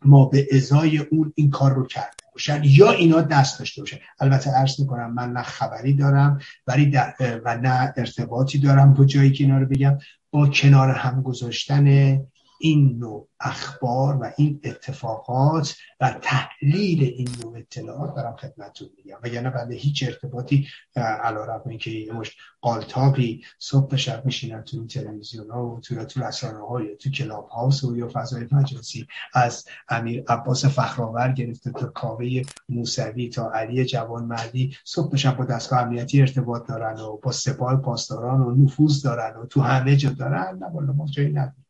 ما 0.05 0.25
به 0.25 0.47
ازای 0.51 0.97
اون 0.97 1.33
این 1.35 1.49
کار 1.49 1.73
رو 1.73 1.85
کرده 1.85 2.17
باشن 2.33 2.61
یا 2.63 2.91
اینا 2.91 3.21
دست 3.21 3.59
داشته 3.59 3.81
باشن. 3.81 3.97
البته 4.19 4.51
عرض 4.51 4.79
می‌کنم 4.79 5.13
من 5.13 5.31
نه 5.31 5.43
خبری 5.43 5.93
دارم 5.93 6.39
ولی 6.67 6.97
و 7.45 7.57
نه 7.57 7.93
ارتباطی 7.97 8.59
دارم 8.59 8.93
با 8.93 9.05
جایی 9.05 9.31
که 9.31 9.43
اینا 9.43 9.57
رو 9.57 9.65
بگم 9.65 9.97
با 10.31 10.47
کنار 10.47 10.89
هم 10.89 11.21
گذاشتن 11.21 12.17
این 12.59 12.97
نوع 12.99 13.27
اخبار 13.39 14.15
و 14.15 14.31
این 14.37 14.59
اتفاقات 14.63 15.75
و 15.99 16.19
تحلیل 16.21 17.03
این 17.03 17.29
نوع 17.43 17.57
اطلاعات 17.57 18.15
دارم 18.15 18.35
خدمتتون 18.35 18.89
میگم. 18.97 19.17
وگرنه 19.23 19.49
بنده 19.49 19.75
هیچ 19.75 20.03
ارتباطی 20.07 20.67
علا 20.95 21.45
رقم 21.45 21.69
اینکه 21.69 21.91
یه 21.91 22.13
مش 22.13 22.35
قالتاقی 22.61 23.43
صبح 23.59 23.95
شب 23.95 24.25
میشینن 24.25 24.63
تو 24.63 24.77
این 24.77 24.87
تلویزیون 24.87 25.51
ها 25.51 25.65
و 25.65 25.79
تو 25.79 26.05
تو 26.05 26.23
رسانه 26.23 26.67
های 26.67 26.95
تو 26.95 27.09
کلاب 27.09 27.47
هاوس 27.47 27.83
و 27.83 27.97
یا 27.97 28.09
فضای 28.13 28.47
مجازی 28.51 29.07
از 29.33 29.65
امیر 29.89 30.23
عباس 30.27 30.65
فخرآور 30.65 31.31
گرفته 31.31 31.71
تا 31.71 31.87
کاوه 31.87 32.41
موسوی 32.69 33.29
تا 33.29 33.51
علی 33.51 33.85
جوان 33.85 34.25
مردی 34.25 34.75
صبح 34.85 35.15
شب 35.15 35.37
با 35.37 35.45
دستگاه 35.45 35.81
امنیتی 35.81 36.21
ارتباط 36.21 36.67
دارن 36.67 36.99
و 36.99 37.17
با 37.17 37.31
سپاه 37.31 37.81
پاسداران 37.81 38.41
و 38.41 38.55
نفوذ 38.55 39.01
دارن 39.03 39.35
و 39.35 39.45
تو 39.45 39.61
همه 39.61 39.95
جا 39.95 40.09
دارن. 40.09 40.57
نه 40.61 40.69
ما 40.69 41.07
جایی 41.07 41.29
نداریم. 41.29 41.66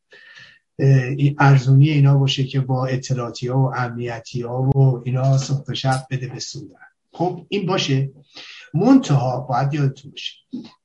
ارزونی 1.40 1.90
اینا 1.90 2.18
باشه 2.18 2.44
که 2.44 2.60
با 2.60 2.86
اطلاعاتی 2.86 3.48
ها 3.48 3.60
و 3.60 3.76
امنیتی 3.76 4.42
ها 4.42 4.62
و 4.62 5.02
اینا 5.06 5.38
صبح 5.38 5.74
شب 5.74 6.08
بده 6.12 6.28
به 6.28 6.40
خب 7.12 7.46
این 7.50 7.66
باشه. 7.66 8.12
منتها 8.74 9.40
باید 9.40 9.74
یادتون 9.74 10.12
باشه 10.12 10.34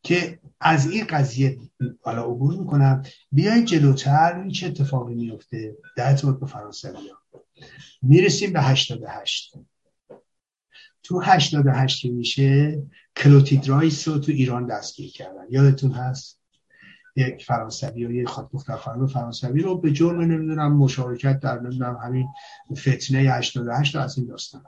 که 0.03 0.39
از 0.61 0.91
این 0.91 1.05
قضیه 1.05 1.59
حالا 2.03 2.25
عبور 2.25 2.55
می‌کنم. 2.55 3.03
بیاین 3.33 3.65
جلوتر 3.65 4.41
این 4.41 4.51
چه 4.51 4.67
اتفاقی 4.67 5.15
میفته 5.15 5.77
در 5.97 6.09
ارتباط 6.09 6.41
به 6.41 6.47
فرانسوی 6.47 7.11
می‌رسیم 8.03 8.53
به 8.53 8.61
88 8.61 9.55
تو 11.03 11.21
88 11.21 12.03
که 12.03 12.09
میشه 12.09 12.83
کلوتید 13.17 13.69
رایس 13.69 14.09
رو 14.09 14.19
تو 14.19 14.33
ایران 14.33 14.67
دستگیر 14.67 15.13
کردن. 15.13 15.45
یادتون 15.51 15.91
هست؟ 15.91 16.42
یک 17.17 17.45
فرانسوی 17.45 18.07
و 18.07 18.13
یک 18.13 18.29
خط 18.29 18.49
مختلف 18.53 19.13
فرانسوی 19.13 19.63
رو 19.63 19.79
به 19.79 19.93
جرم 19.93 20.21
نمی‌دونم 20.21 20.77
مشارکت 20.77 21.41
در 21.41 21.61
نمی‌دونم 21.61 21.99
همین 22.03 22.29
فتنه 22.77 23.19
88 23.19 23.97
از 23.97 24.19
این 24.19 24.27
داستان. 24.27 24.63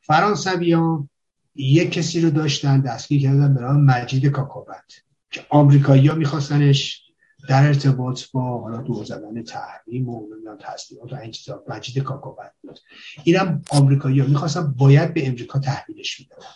فرانسوی 0.00 0.72
ها 0.72 1.08
یک 1.54 1.92
کسی 1.92 2.20
رو 2.20 2.30
داشتن 2.30 2.80
دستگیر 2.80 3.22
کردن 3.22 3.54
به 3.54 3.60
نام 3.60 3.84
مجید 3.84 4.26
کاکابت 4.26 4.92
که 5.30 5.46
آمریکایی 5.48 6.06
ها 6.06 6.14
میخواستنش 6.14 7.02
در 7.48 7.66
ارتباط 7.66 8.22
با 8.32 8.60
حالا 8.60 8.82
دور 8.82 9.04
زدن 9.04 9.42
تحریم 9.42 10.08
و 10.08 10.26
نمی‌دونم 10.32 10.58
تسلیمات 10.60 11.12
و 11.12 11.16
این 11.16 11.30
چیزا. 11.30 11.64
مجید 11.68 12.02
کاکابت 12.02 12.52
بود. 12.62 12.78
اینم 13.24 13.62
آمریکایی 13.70 14.20
ها 14.20 14.26
می‌خواستن 14.26 14.72
باید 14.72 15.14
به 15.14 15.28
امریکا 15.28 15.58
تحویلش 15.58 16.20
می‌دادن. 16.20 16.46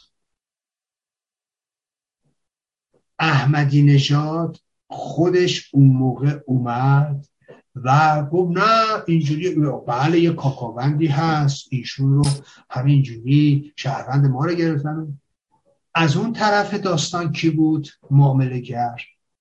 احمدی 3.22 3.82
نژاد 3.82 4.58
خودش 4.88 5.70
اون 5.74 5.86
موقع 5.86 6.40
اومد 6.46 7.26
و 7.74 8.22
گفت 8.32 8.58
نه 8.58 9.02
اینجوری 9.06 9.54
بله 9.86 10.20
یه 10.20 10.32
کاکاوندی 10.32 11.06
هست 11.06 11.66
ایشون 11.70 12.14
رو 12.14 12.24
همینجوری 12.70 13.72
شهروند 13.76 14.26
ما 14.26 14.44
رو 14.44 14.54
گرفتن. 14.54 15.18
از 15.94 16.16
اون 16.16 16.32
طرف 16.32 16.74
داستان 16.74 17.32
کی 17.32 17.50
بود؟ 17.50 17.88
معامله 18.10 18.60
گر 18.60 18.96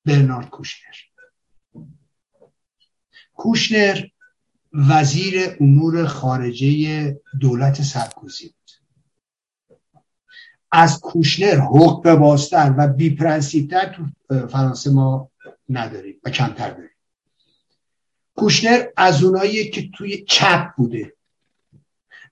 برنارد 0.05 0.49
کوشنر. 0.49 0.95
کوشنر 3.33 4.07
وزیر 4.73 5.57
امور 5.59 6.05
خارجه 6.05 7.21
دولت 7.39 7.81
سرکوزی 7.81 8.53
از 10.71 10.99
کوشنر 10.99 11.55
حقوق 11.55 12.13
باستر 12.13 12.73
و 12.77 12.87
بی 12.87 13.09
پرنسیبتر 13.09 13.85
تو 13.85 14.03
فرانسه 14.47 14.91
ما 14.91 15.29
نداریم 15.69 16.15
و 16.23 16.29
کمتر 16.29 16.69
داریم. 16.69 16.89
کوشنر 18.35 18.85
از 18.97 19.23
اونایی 19.23 19.69
که 19.69 19.89
توی 19.93 20.25
چپ 20.27 20.67
بوده. 20.77 21.13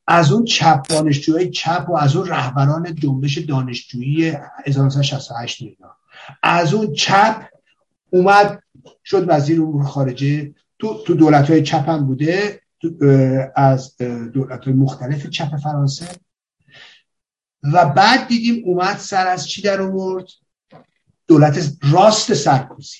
از 0.07 0.31
اون 0.31 0.45
چپ 0.45 0.87
دانشجوهای 0.87 1.49
چپ 1.49 1.85
و 1.89 1.95
از 1.95 2.15
اون 2.15 2.27
رهبران 2.27 2.95
جنبش 2.95 3.37
دانشجویی 3.37 4.33
1968 4.65 5.61
اینا 5.61 5.95
از 6.43 6.73
اون 6.73 6.93
چپ 6.93 7.49
اومد 8.09 8.63
شد 9.05 9.25
وزیر 9.27 9.61
امور 9.61 9.83
خارجه. 9.83 10.53
تو 10.79 11.03
تو 11.03 11.13
دولت 11.13 11.49
های 11.49 11.63
چپ 11.63 11.89
هم 11.89 12.05
بوده 12.05 12.61
از 13.55 13.97
دولت 14.33 14.65
های 14.65 14.73
مختلف 14.73 15.27
چپ 15.27 15.57
فرانسه. 15.57 16.07
و 17.63 17.85
بعد 17.85 18.27
دیدیم 18.27 18.63
اومد 18.65 18.97
سر 18.97 19.27
از 19.27 19.49
چی 19.49 19.61
در 19.61 19.81
آورد؟ 19.81 20.25
دولت 21.27 21.77
راست 21.91 22.33
سرکوزی. 22.33 22.97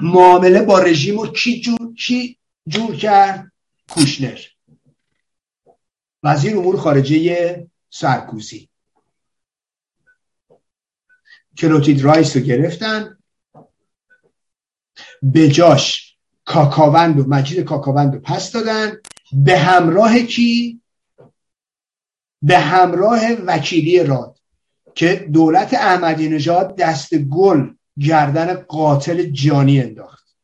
معامله 0.00 0.62
با 0.62 0.78
رژیم 0.78 1.18
رو 1.18 1.26
کی 1.26 1.60
جور, 1.60 1.94
کی 1.94 2.38
جور 2.66 2.96
کرد؟ 2.96 3.52
کوشنر. 3.88 4.40
وزیر 6.22 6.56
امور 6.56 6.76
خارجه 6.76 7.68
سرکوزی. 7.90 8.68
کلوتید 11.58 12.00
رایس 12.00 12.36
رو 12.36 12.42
گرفتن. 12.42 13.18
به 15.22 15.48
جاش 15.48 16.16
کاکاوند 16.44 17.20
و 17.20 17.24
مجید 17.28 17.64
کاکاوند 17.64 18.14
رو 18.14 18.20
پس 18.20 18.52
دادن. 18.52 18.96
به 19.32 19.58
همراه 19.58 20.18
کی؟ 20.18 20.82
به 22.42 22.58
همراه 22.58 23.20
وکیلی 23.46 24.04
راد 24.04 24.38
که 24.94 25.28
دولت 25.32 25.74
احمدی 25.74 26.28
نژاد 26.28 26.76
دست 26.76 27.14
گل 27.14 27.70
گردن 27.98 28.54
قاتل 28.54 29.22
جانی 29.22 29.80
انداخت. 29.80 30.36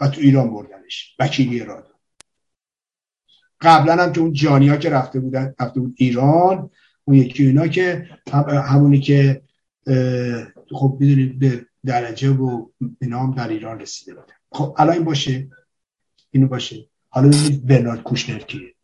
و 0.00 0.08
تو 0.08 0.20
ایران 0.20 0.50
بردنش 0.50 1.16
وکیلی 1.18 1.60
راد. 1.60 1.92
قبلا 3.60 4.02
هم 4.02 4.12
که 4.12 4.20
اون 4.20 4.32
جانی 4.32 4.68
ها 4.68 4.76
که 4.76 4.90
رفته 4.90 5.20
بودن 5.20 5.54
رفته 5.60 5.80
بود 5.80 5.94
ایران 5.96 6.70
اون 7.04 7.16
یکی 7.16 7.46
اینا 7.46 7.66
که 7.66 8.08
همونی 8.66 9.00
که 9.00 9.42
خب 10.70 10.96
می‌دونید 11.00 11.38
به 11.38 11.66
درجه 11.84 12.30
و 12.30 12.66
نام 13.00 13.34
در 13.34 13.48
ایران 13.48 13.80
رسیده 13.80 14.14
بوده 14.14 14.32
خب 14.52 14.74
الان 14.78 14.94
این 14.94 15.04
باشه؟ 15.04 15.48
اینو 16.30 16.48
باشه. 16.48 16.88
حالا 17.14 17.28
ببینید 17.28 17.66
برنارد 17.66 18.02
کوشنر 18.02 18.38
کیه. 18.38 18.74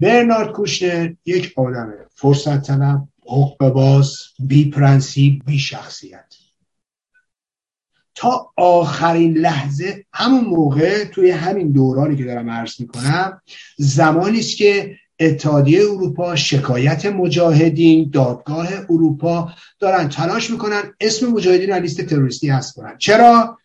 برنارد 0.00 0.52
کوشنر 0.52 1.12
یک 1.26 1.52
آدمه 1.56 1.94
فرصت 2.14 2.62
طلب 2.62 3.08
حقوق 3.22 3.68
باز 3.68 4.16
بی 4.38 4.70
پرنسیب 4.70 5.42
بی 5.46 5.58
شخصیت 5.58 6.34
تا 8.14 8.52
آخرین 8.56 9.38
لحظه 9.38 10.04
همون 10.12 10.44
موقع 10.44 11.04
توی 11.04 11.30
همین 11.30 11.72
دورانی 11.72 12.16
که 12.16 12.24
دارم 12.24 12.50
عرض 12.50 12.80
می‌کنم 12.80 13.40
زمانی 13.76 14.38
است 14.38 14.56
که 14.56 14.96
اتحادیه 15.20 15.80
اروپا 15.80 16.36
شکایت 16.36 17.06
مجاهدین 17.06 18.10
دادگاه 18.12 18.68
اروپا 18.90 19.52
دارن 19.78 20.08
تلاش 20.08 20.50
می‌کنن 20.50 20.82
اسم 21.00 21.26
مجاهدین 21.26 21.70
رو 21.70 21.82
لیست 21.82 22.00
تروریستی 22.00 22.48
هست 22.48 22.74
کنن. 22.74 22.98
چرا؟ 22.98 23.58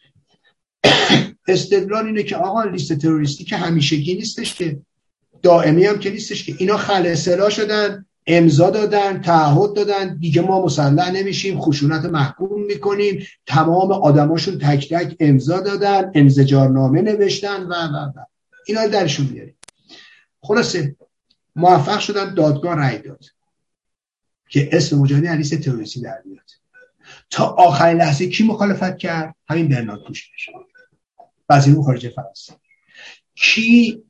استدلال 1.47 2.05
اینه 2.05 2.23
که 2.23 2.35
آقا 2.35 2.63
لیست 2.63 2.93
تروریستی 2.93 3.43
که 3.43 3.57
همیشگی 3.57 4.13
نیستش 4.13 4.55
که 4.55 4.79
دائمی 5.41 5.85
هم 5.85 5.99
که 5.99 6.09
نیستش 6.09 6.45
که. 6.45 6.55
اینا 6.57 6.77
خل 6.77 7.15
شدن 7.49 8.05
امضا 8.27 8.69
دادن 8.69 9.21
تعهد 9.21 9.73
دادن. 9.73 10.17
دیگه 10.17 10.41
ما 10.41 10.65
مسلح 10.65 11.11
نمیشیم 11.11 11.59
خشونت 11.59 12.05
محکوم 12.05 12.63
می‌کنیم. 12.63 13.27
تمام 13.45 13.91
آدماشون 13.91 14.57
تک 14.57 14.93
تک 14.93 15.15
امضا 15.19 15.59
دادن 15.59 16.11
نامه 16.51 17.01
نوشتن 17.01 17.63
و 17.63 17.73
و 17.73 18.11
و. 18.15 18.25
اینا 18.67 18.87
درشون 18.87 19.25
بیاریم 19.25 19.55
خلاصه 20.41 20.95
موفق 21.55 21.99
شدن 21.99 22.33
دادگاه 22.33 22.75
رأی 22.75 22.97
داد 22.97 23.25
که 24.49 24.69
اسم 24.71 24.97
مجاهدین 24.97 25.29
علیس 25.29 25.49
تروریستی 25.49 26.01
در 26.01 26.21
بیاد. 26.25 26.49
تا 27.29 27.45
آخرین 27.45 27.97
لحظه 27.97 28.27
کی 28.27 28.43
مخالفت 28.43 28.97
کرد؟ 28.97 29.35
همین 29.49 29.67
برنارد 29.67 29.99
کوشنر 30.07 30.35
وزیر 31.51 31.81
خارجه 31.81 32.09
فرانسه. 32.09 32.53
کی 33.35 34.03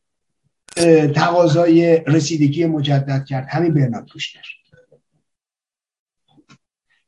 تقاضای 1.16 2.04
رسیدگی 2.08 2.66
مجدد 2.66 3.26
کرد؟ 3.26 3.48
همین 3.50 3.74
برنارد 3.74 4.10
کوشنر. 4.10 4.44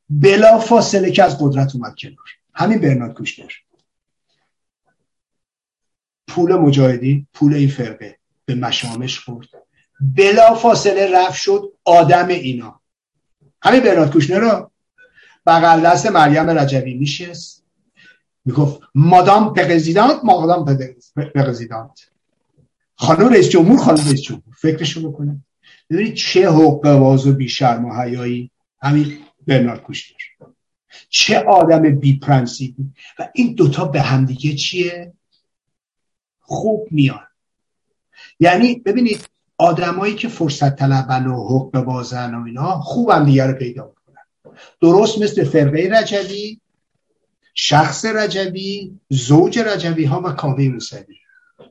بلا 0.08 0.58
فاصله 0.58 1.10
که 1.10 1.24
از 1.24 1.38
قدرت 1.40 1.74
اومد 1.74 1.94
کنار. 1.98 2.28
همین 2.54 2.78
برنارد 2.78 3.14
کوشنر. 3.14 3.50
پول 6.28 6.54
مجاهدین 6.54 7.26
پول 7.32 7.54
این 7.54 7.68
فرقه 7.68 8.18
به 8.44 8.54
مشامش 8.54 9.18
خورد. 9.18 9.48
بلا 10.00 10.54
فاصله 10.54 11.10
رفت 11.14 11.42
شد 11.42 11.72
آدم 11.84 12.28
اینا. 12.28 12.80
همین 13.62 13.80
برنارد 13.80 14.12
کوشنر 14.12 14.38
رو 14.38 14.70
بغل 15.46 15.80
دست 15.80 16.06
مریم 16.06 16.50
رجبی 16.50 16.94
میشست. 16.94 17.63
می‌گفت 18.44 18.80
مادام 18.94 19.54
پرزیدانت 19.54 20.20
مادام 20.24 20.78
پرزیدانت. 21.34 22.00
خانم 22.96 23.28
رئیس 23.28 23.48
جمهور 23.48 23.78
خانم 23.78 24.04
رئیس 24.06 24.22
جمهور. 24.22 24.54
فکرشو 24.60 25.10
بکنه. 25.10 25.40
ببینید 25.90 26.14
چه 26.14 26.48
حقوق 26.48 26.82
باز 26.82 27.26
و 27.26 27.32
بی 27.32 27.48
شرم 27.48 27.84
و 27.84 28.02
حیایی. 28.02 28.50
همین 28.82 29.18
برنارد 29.46 29.82
کوشنر. 29.82 30.16
چه 31.08 31.38
آدم 31.38 31.82
بی 31.82 32.18
پرنسیبی 32.18 32.92
و 33.18 33.28
این 33.34 33.54
دوتا 33.54 33.84
به 33.84 34.00
همدیگه 34.00 34.54
چیه؟ 34.54 35.12
خوب 36.40 36.88
میان. 36.90 37.26
یعنی 38.40 38.74
ببینید 38.74 39.28
آدمایی 39.58 40.14
که 40.14 40.28
فرصت 40.28 40.76
طلبن 40.76 41.26
و 41.26 41.34
حقوق 41.34 41.78
بازن 41.78 42.34
و 42.34 42.44
اینا 42.44 42.80
خوب 42.80 43.10
هم 43.10 43.24
دیگه 43.24 43.46
رو 43.46 43.52
پیدا 43.52 43.84
می‌کنن. 43.84 44.56
درست 44.80 45.18
مثل 45.18 45.44
فرقه 45.44 45.88
رجبی 45.92 46.60
شخص 47.54 48.04
رجبی 48.04 49.00
زوج 49.10 49.58
رجبی 49.58 50.04
ها 50.04 50.20
و 50.20 50.32
کاوه 50.32 50.68
موسوی 50.68 51.16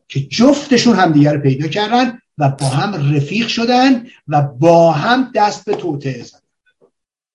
که 0.08 0.20
جفتشون 0.20 0.96
همدیگه 0.96 1.32
رو 1.32 1.42
پیدا 1.42 1.68
کردن 1.68 2.20
و 2.38 2.50
با 2.50 2.70
هم 2.70 3.16
رفیق 3.16 3.48
شدن 3.48 4.08
و 4.28 4.42
با 4.42 4.92
هم 4.92 5.32
دست 5.36 5.66
به 5.66 5.76
توطعه 5.76 6.24
زدن. 6.24 6.40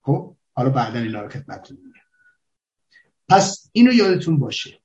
خب 0.02 0.34
حالا 0.54 0.70
بعدا 0.70 0.98
این 0.98 1.12
رو 1.12 1.28
خدمتتون 1.28 1.76
میگم. 1.76 2.00
پس 3.28 3.68
اینو 3.72 3.92
یادتون 3.92 4.38
باشه 4.38 4.78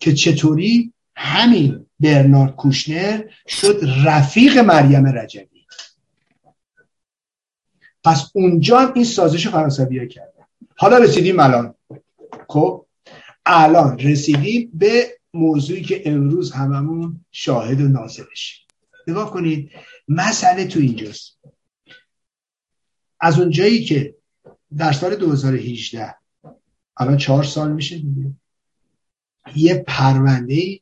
که 0.00 0.14
چطوری 0.14 0.92
همین 1.16 1.86
برنارد 2.00 2.56
کوشنر 2.56 3.24
شد 3.48 3.80
رفیق 4.04 4.58
مریم 4.58 5.06
رجبی 5.06 5.66
پس 8.04 8.30
اونجا 8.34 8.92
این 8.94 9.04
سازش 9.04 9.48
فرانسوی 9.48 9.98
ها 9.98 10.06
کردن 10.06 10.29
حالا 10.80 10.98
رسیدیم 10.98 11.40
الان. 11.40 11.74
خب 12.48 12.86
الان 13.46 13.98
رسیدیم 13.98 14.70
به 14.74 15.18
موضوعی 15.34 15.82
که 15.82 16.02
امروز 16.04 16.52
هممون 16.52 17.24
شاهد 17.30 17.80
و 17.80 17.88
ناظرش 17.88 18.66
نگاه 19.08 19.30
کنید 19.30 19.70
مسئله 20.08 20.66
تو 20.66 20.80
اینجاست. 20.80 21.38
از 23.20 23.40
اونجایی 23.40 23.84
که 23.84 24.14
در 24.76 24.92
سال 24.92 25.16
2018 25.16 26.14
الان 26.96 27.16
چهار 27.16 27.44
سال 27.44 27.72
میشه 27.72 27.98
دیگه 27.98 28.30
یه 29.56 29.84
پرونده 29.86 30.80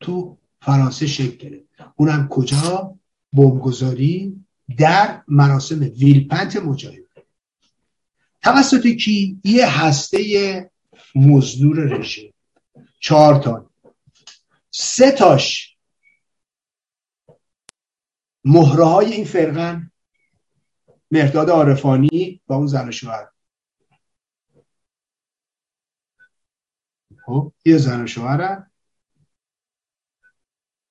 تو 0.00 0.38
فرانسه 0.62 1.06
شکل 1.06 1.36
گرفت. 1.36 1.68
اونم 1.96 2.28
کجا؟ 2.28 2.94
بمبگذاری 3.32 4.44
در 4.78 5.22
مراسم 5.28 5.80
ویلپنت 5.80 6.56
مجاهد. 6.56 7.05
توسط 8.46 8.86
کی؟ 8.86 9.40
یه 9.44 9.84
هسته 9.84 10.70
مزدور 11.14 11.76
رژیم. 11.76 12.34
چهار 13.00 13.42
تا. 13.42 13.70
سه 14.70 15.10
تاش 15.10 15.76
مهره 18.44 18.84
های 18.84 19.12
این 19.12 19.24
فرقن. 19.24 19.90
مرداد 21.10 21.50
عارفانی 21.50 22.40
با 22.46 22.56
اون 22.56 22.66
زن 22.66 22.90
شوهر. 22.90 23.28
خب 27.26 27.52
یه 27.64 27.78
زن 27.78 28.06
شوهر 28.06 28.66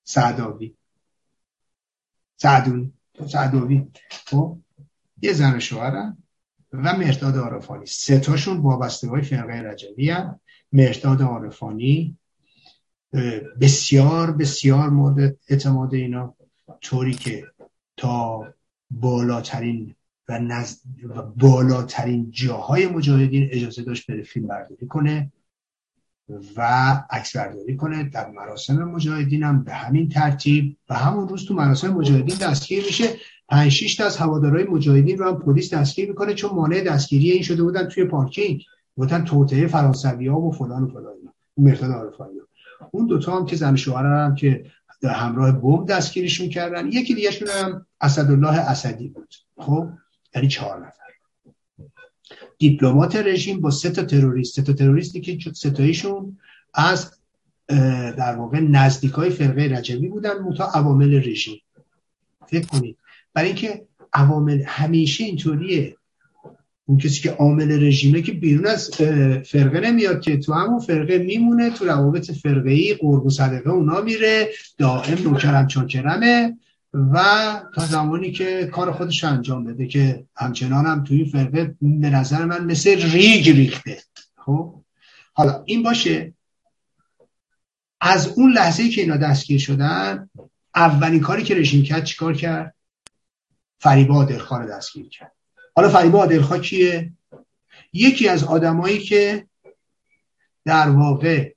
سعداوی 0.04 0.78
سعدون. 2.36 2.94
سعداوی 3.28 3.92
خب 4.26 4.60
یه 5.22 5.34
زن 5.34 5.60
شوهرن. 5.60 6.25
و 6.84 6.98
مرداد 6.98 7.38
عارفانی. 7.38 7.86
سه 7.86 8.20
تاشون 8.20 8.58
وابسته 8.58 9.08
های 9.08 9.22
فرقه 9.22 9.54
رجبی 9.54 10.10
هم 10.10 10.40
مرداد 10.72 11.22
عارفانی 11.22 12.18
بسیار 13.62 14.32
بسیار 14.32 14.90
مورد 14.90 15.38
اعتماد 15.50 15.94
اینا. 15.94 16.36
طوری 16.82 17.14
که 17.14 17.44
تا 17.98 18.48
بالاترین 18.92 19.96
و, 20.30 20.40
نزد 20.40 20.80
و 21.04 21.22
بالاترین 21.22 22.32
جاهای 22.32 22.88
مجاهدین 22.88 23.50
اجازه 23.52 23.84
داشت 23.84 24.12
بره 24.12 24.24
فیلم 24.24 24.48
برداری 24.48 24.88
کنه. 24.88 25.32
و 26.30 26.62
عکس 27.10 27.36
برداری 27.36 27.76
کنه 27.76 28.04
در 28.04 28.30
مراسم 28.30 28.84
مجاهدین 28.84 29.44
هم 29.44 29.64
به 29.64 29.74
همین 29.74 30.10
ترتیب. 30.10 30.78
و 30.90 30.94
همون 30.94 31.28
روز 31.28 31.46
تو 31.46 31.54
مراسم 31.54 31.94
مجاهدین 31.94 32.38
دستگیر 32.38 32.86
میشه. 32.86 33.06
پنج 33.50 33.72
شیش 33.72 34.02
از 34.02 34.18
هوادارهای 34.18 34.64
مجاهدین 34.64 35.18
رو 35.18 35.28
هم 35.28 35.40
پلیس 35.40 35.74
دستگیر 35.74 36.10
می‌کنه 36.10 36.34
چون 36.34 36.52
مانع 36.52 36.82
دستگیری 36.82 37.32
این 37.32 37.44
شده 37.44 37.64
بودن 37.64 37.88
توی 37.88 38.06
پارکینگ. 38.06 38.64
بودن 38.96 39.24
توطعه 39.24 39.68
فرانسوی 39.68 40.28
ها 40.28 40.40
و 40.40 40.52
فلان 40.52 40.84
و 40.84 40.88
فلان 40.88 41.16
مرتضی 41.58 41.94
عارفانی 41.94 42.40
اون 42.92 43.08
دوتا 43.08 43.38
هم 43.38 43.46
که 43.46 43.56
زن 43.56 43.76
شوهر 43.76 44.06
هم 44.06 44.36
که 44.36 44.66
همراه 45.04 45.52
بمب 45.52 45.88
دستگیرشون 45.88 46.50
کردن 46.50 46.88
یکی 46.88 47.14
دیگه 47.14 47.30
هم 47.64 47.86
اسدالله 48.02 48.60
اسدی 48.60 49.08
بود. 49.08 49.36
خب؟ 49.58 49.90
یعنی 50.36 50.48
چهار 50.48 50.88
نفر. 50.88 51.05
دیپلمات 52.58 53.16
رژیم 53.16 53.62
با 53.62 53.72
سه 53.72 53.90
تا 53.90 54.04
تروریست. 54.04 54.56
سه 54.56 54.62
تا 54.62 54.74
تروریستی 54.74 55.22
که 55.22 55.52
ستایشون 55.54 56.38
از 56.74 57.12
در 58.18 58.36
واقع 58.36 58.60
نزدیک 58.60 59.12
های 59.12 59.30
فرقه 59.30 59.62
رجبی 59.62 60.08
بودن 60.08 60.40
متا 60.40 60.66
عوامل 60.66 61.30
رژیم. 61.30 61.62
فکر 62.48 62.68
کنید. 62.68 62.98
برای 63.34 63.48
اینکه 63.48 63.86
عوامل 64.14 64.64
همیشه 64.66 65.24
اینطوریه. 65.24 65.96
اون 66.86 66.98
کسی 66.98 67.22
که 67.22 67.32
عامل 67.32 67.84
رژیمه 67.84 68.22
که 68.22 68.32
بیرون 68.32 68.68
از 68.68 68.90
فرقه 69.46 69.80
نمیاد 69.80 70.22
که 70.22 70.38
تو 70.38 70.54
همون 70.54 70.80
فرقه 70.80 71.18
میمونه 71.18 71.70
تو 71.70 71.86
روابط 71.86 72.32
فرقه 72.32 72.72
ای 72.72 72.94
قرب 72.94 73.26
و 73.26 73.30
صدقه 73.30 73.70
اونا 73.70 74.02
میره 74.02 74.50
دائم 74.78 75.24
نوکرم 75.24 75.68
چاکرمه. 75.68 76.58
و 76.96 77.24
تا 77.76 77.86
زمانی 77.86 78.32
که 78.32 78.66
کار 78.66 78.92
خودش 78.92 79.24
انجام 79.24 79.64
بده 79.64 79.88
که 79.88 80.26
همچنان 80.36 80.86
هم 80.86 81.04
توی 81.04 81.26
فرقه 81.26 81.76
به 81.82 82.10
نظر 82.10 82.46
من 82.46 82.66
مثل 82.66 83.12
ریگ 83.12 83.50
ریخته. 83.50 84.04
خب؟ 84.38 84.82
حالا 85.34 85.64
این 85.66 85.84
باشه. 85.84 86.34
از 88.02 88.28
اون 88.28 88.52
لحظه 88.52 88.90
که 88.90 89.02
اینا 89.02 89.18
دستگیر 89.18 89.60
شدن 89.60 90.30
اولین 90.76 91.20
کاری 91.20 91.44
که 91.44 91.56
رژیم 91.56 91.84
کرد 91.84 92.04
چیکار 92.04 92.34
کرد؟ 92.34 92.76
فریبا 93.80 94.16
عادلخان 94.16 94.68
دستگیر 94.68 95.10
کرد. 95.10 95.32
حالا 95.76 95.90
فریبا 95.90 96.20
عادلخان 96.20 96.62
کیه؟ 96.62 97.14
یکی 97.94 98.28
از 98.28 98.44
آدمایی 98.44 99.00
که 99.00 99.48
در 100.66 100.90
واقع 100.90 101.54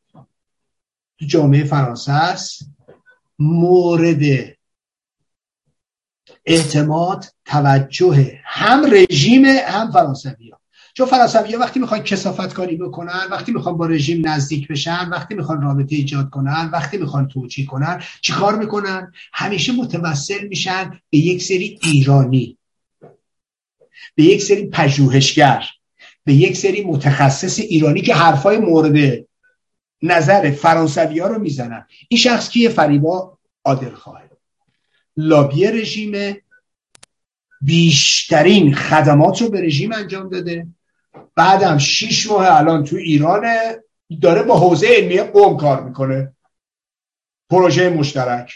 تو 1.19 1.27
جامعه 1.27 1.65
فرانسه 1.65 2.13
است 2.13 2.71
مورد 3.39 4.58
اعتماد 6.49 7.25
توجه 7.45 8.41
هم 8.45 8.87
رژیم 8.93 9.45
هم 9.45 9.91
فرانسوی 9.93 10.51
ها 10.51 10.61
چون 10.95 11.07
فرانسوی 11.07 11.55
ها 11.55 11.61
وقتی 11.61 11.81
می‌خوان 11.81 12.03
کسافت 12.03 12.53
کاری 12.53 12.77
بکنن 12.77 13.21
وقتی 13.31 13.53
می‌خوان 13.53 13.77
با 13.77 13.87
رژیم 13.87 14.29
نزدیک 14.29 14.69
بشن 14.69 15.09
وقتی 15.09 15.35
می‌خوان 15.35 15.63
رابطه 15.63 15.97
ایجاد 15.97 16.31
کنن 16.31 16.71
وقتی 16.73 16.97
می‌خوان 16.97 17.29
توجیه 17.29 17.67
کنن 17.67 18.03
چیکار 18.21 18.59
می‌کنن؟ 18.59 19.13
همیشه 19.33 19.73
متوسل 19.73 20.49
میشن 20.49 21.01
به 21.11 21.19
یک 21.19 21.43
سری 21.43 21.79
ایرانی. 21.83 22.59
به 24.15 24.23
یک 24.25 24.43
سری 24.43 24.67
پژوهشگر. 24.67 25.65
به 26.25 26.35
یک 26.35 26.57
سری 26.57 26.85
متخصص 26.85 27.59
ایرانی 27.59 28.01
که 28.01 28.15
حرفای 28.15 28.59
مورد 28.59 29.25
نظر 30.03 30.51
فرانسوی 30.51 31.19
ها 31.19 31.27
رو 31.27 31.39
می‌زنن. 31.39 31.87
این 32.09 32.21
شخص 32.21 32.49
کیه؟ 32.51 32.69
فریبا 32.69 33.39
عادل 33.65 33.95
خواهد 33.95 34.28
لابی 35.21 35.67
رژیم 35.67 36.37
بیشترین 37.61 38.75
خدمات 38.75 39.43
رو 39.43 39.49
به 39.49 39.61
رژیم 39.61 39.93
انجام 39.93 40.29
داده. 40.29 40.67
بعدم 41.35 41.79
شیش 41.79 42.31
ماه 42.31 42.47
الان 42.57 42.85
تو 42.85 42.97
ایران 42.97 43.47
داره 44.23 44.43
با 44.43 44.59
حوزه 44.59 44.87
علمی 44.87 45.19
قوم 45.19 45.57
کار 45.57 45.85
می‌کنه. 45.85 46.33
پروژه 47.51 47.91
مشترک. 47.91 48.53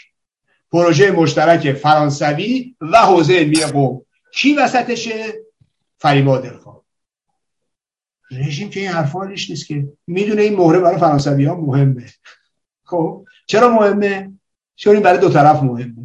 پروژه 0.71 1.11
مشترک 1.11 1.73
فرانسوی 1.73 2.75
و 2.81 2.97
حوزه 2.97 3.33
علمی 3.33 3.55
قوم. 3.55 4.05
کی 4.33 4.55
وسطشه؟ 4.55 5.33
فریبا 5.97 6.37
دلخواه 6.37 6.83
رژیم 8.31 8.69
که 8.69 8.79
این 8.79 8.89
حرفا 8.89 9.25
نیست 9.25 9.67
که 9.67 9.87
می‌دونه 10.07 10.41
این 10.41 10.55
مهره 10.55 10.79
برای 10.79 10.97
فرانسوی 10.97 11.45
ها 11.45 11.55
مهمه. 11.55 12.05
خب 12.83 13.25
چرا 13.47 13.69
مهمه؟ 13.69 14.31
چون 14.75 14.93
این 14.93 15.03
برای 15.03 15.19
دو 15.19 15.29
طرف 15.29 15.63
مهمه. 15.63 16.02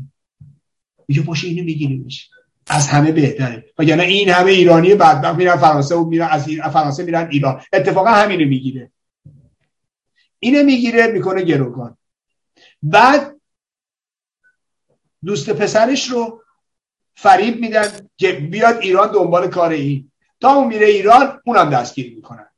میگه 1.09 1.23
باشه 1.23 1.49
اینو 1.49 1.65
میگیریمش. 1.65 2.31
از 2.67 2.89
همه 2.89 3.13
بهتره. 3.13 3.73
وگرنه 3.79 4.03
این 4.03 4.29
همه 4.29 4.51
ایرانی 4.51 4.95
بدبخت 4.95 5.37
میرن 5.37 5.57
فرانسه 5.57 5.95
و 5.95 6.05
میرن 6.05 6.29
از 6.29 6.45
فرانسه 6.73 7.05
میرن 7.05 7.29
ایران. 7.31 7.63
اتفاقا 7.73 8.11
همینو 8.11 8.49
می‌گیره. 8.49 8.91
اینو 10.39 10.63
می‌گیره 10.63 11.07
می‌کنه 11.07 11.43
گروگان. 11.43 11.97
بعد 12.83 13.41
دوست 15.25 15.51
پسرش 15.51 16.09
رو 16.11 16.43
فریب 17.15 17.61
میدن 17.61 18.09
که 18.17 18.33
بیاد 18.33 18.77
ایران 18.77 19.13
دنبال 19.13 19.49
کار 19.49 19.71
این. 19.71 20.13
تا 20.41 20.53
اون 20.53 20.69
میره 20.69 20.87
ایران 20.87 21.41
اونم 21.47 21.71
دستگیری 21.71 22.15
می‌کنن. 22.15 22.49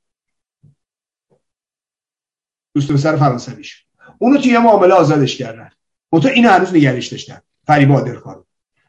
دوست 2.75 2.93
پسر 2.93 3.17
فرانسویش. 3.17 3.87
اونو 4.19 4.39
توی 4.39 4.59
معامله 4.59 4.95
آزادش 4.95 5.37
کردن. 5.37 5.71
تو 6.11 6.29
اینو 6.29 6.49
هنوز 6.49 6.75
نگرش 6.75 7.07
داشتن. 7.07 7.41
فریب 7.71 8.15
کارو 8.15 8.47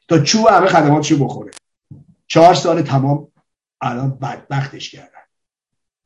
تا 0.08 0.20
چوب 0.20 0.48
همه 0.48 0.68
خدماتشو 0.68 1.26
بخوره. 1.26 1.52
چهار 2.28 2.54
سال 2.54 2.82
تمام 2.82 3.28
الان 3.82 4.18
بدبختش 4.18 4.90
کردن. 4.90 5.22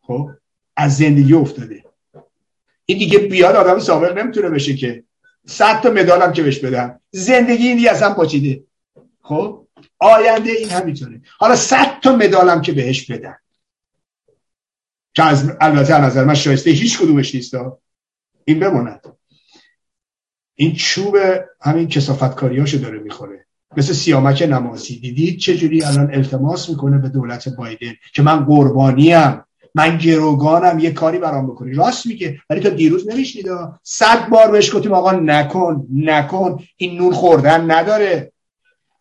خب؟ 0.01 0.29
از 0.75 0.97
زندگی 0.97 1.33
افتاده. 1.33 1.83
این 2.85 2.97
دیگه 2.97 3.19
بیاد 3.19 3.55
آدم 3.55 3.79
سابق 3.79 4.17
نمی‌تونه 4.17 4.49
بشه 4.49 4.75
که 4.75 5.03
صد 5.45 5.81
تا 5.81 5.89
مدالم 5.89 6.33
که 6.33 6.43
بهش 6.43 6.59
بدم 6.59 6.99
زندگی 7.11 7.67
این 7.67 7.77
دیگه 7.77 7.91
اصلا 7.91 8.13
پاچیده. 8.13 8.63
خب؟ 9.21 9.67
آینده 9.99 10.51
این 10.51 10.69
همینطوره. 10.69 11.21
حالا 11.37 11.55
صد 11.55 11.99
تا 11.99 12.15
مدالم 12.15 12.61
که 12.61 12.71
بهش 12.71 13.11
بدن. 13.11 13.35
که 15.13 15.23
از 15.23 15.51
البته 15.61 15.95
از 15.95 16.03
نظر 16.03 16.23
من 16.23 16.35
شایسته 16.35 16.71
هیچ 16.71 16.99
کدومش 16.99 17.35
نیست 17.35 17.53
این 18.45 18.59
بماند. 18.59 19.14
این 20.55 20.73
چوب 20.73 21.17
همین 21.61 21.87
کسافتکاریاشو 21.87 22.77
داره 22.77 22.99
می‌خوره. 22.99 23.45
مثل 23.77 23.93
سیامک 23.93 24.47
نمازی. 24.49 24.99
دیدید 24.99 25.39
چجوری 25.39 25.83
الان 25.83 26.13
التماس 26.13 26.69
می‌کنه 26.69 26.97
به 26.97 27.09
دولت 27.09 27.49
بایدن 27.49 27.93
که 28.13 28.21
من 28.21 28.45
قربانیم 28.45 29.41
من 29.75 29.97
گروگانم 29.97 30.79
یه 30.79 30.91
کاری 30.91 31.17
برام 31.17 31.47
بکنی. 31.47 31.73
راست 31.73 32.05
میگه 32.05 32.39
ولی 32.49 32.59
تا 32.59 32.69
دیروز 32.69 33.09
نمیشنید 33.09 33.45
صد 33.83 34.29
بار 34.29 34.51
بهش 34.51 34.75
گفتیم 34.75 34.93
آقا 34.93 35.11
نکن 35.11 35.87
نکن. 35.93 36.63
این 36.77 36.97
نون 36.97 37.13
خوردن 37.13 37.71
نداره. 37.71 38.31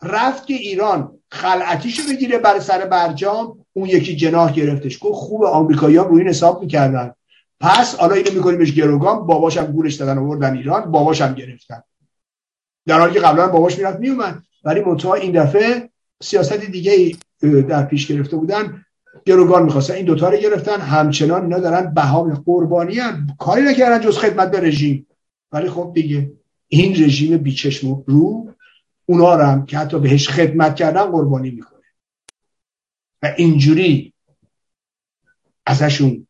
رفت 0.02 0.46
که 0.46 0.54
ایران 0.54 1.10
خلعتیشو 1.30 2.02
بگیره 2.10 2.38
برای 2.38 2.60
سر 2.60 2.86
برجام 2.86 3.58
اون 3.72 3.88
یکی 3.88 4.16
جناح 4.16 4.52
گرفتش. 4.52 4.98
گفت 5.00 5.14
خوب 5.14 5.44
آمریکایی‌ها 5.44 6.04
روی 6.04 6.20
این 6.20 6.28
حساب 6.28 6.62
می‌کردن. 6.62 7.14
پس 7.60 7.94
حالا 7.94 8.14
اینو 8.14 8.32
میکنیمش 8.32 8.72
گروگان 8.72 9.26
باباشم 9.26 9.72
گولش 9.72 9.94
دادن 9.94 10.18
آوردن 10.18 10.56
ایران 10.56 10.90
باباشم 10.90 11.34
گرفتن. 11.34 11.82
در 12.86 13.00
حالی 13.00 13.14
که 13.14 13.20
قبلا 13.20 13.48
باباش 13.48 13.78
می‌رفت 13.78 14.00
میومد 14.00 14.42
ولی 14.64 14.80
منتها 14.80 15.14
این 15.14 15.42
دفعه 15.42 15.90
سیاست 16.22 16.52
دیگه 16.52 17.16
در 17.68 17.84
پیش 17.84 18.06
گرفته 18.06 18.36
بودن. 18.36 18.84
گروگان 19.26 19.62
می‌خواستن 19.62 19.94
این 19.94 20.04
دوتا 20.04 20.28
رو 20.28 20.36
گرفتن. 20.36 20.80
همچنان 20.80 21.42
اینا 21.42 21.58
دارن 21.58 21.94
بهام 21.94 22.34
قربانی 22.34 22.98
هم. 22.98 23.26
کاری 23.38 23.62
نکردن 23.62 24.00
جز 24.00 24.18
خدمت 24.18 24.50
به 24.50 24.60
رژیم. 24.60 25.06
ولی 25.52 25.70
خب 25.70 25.92
دیگه 25.94 26.32
این 26.68 27.04
رژیم 27.04 27.36
بیچشم 27.36 28.04
رو 28.06 28.54
اونا 29.06 29.34
رو 29.34 29.44
هم 29.44 29.66
که 29.66 29.78
حتی 29.78 29.98
بهش 29.98 30.28
خدمت 30.28 30.76
کردن 30.76 31.04
قربانی 31.04 31.50
می‌کنه. 31.50 31.74
و 33.22 33.34
اینجوری 33.36 34.12
ازشون 35.66 36.23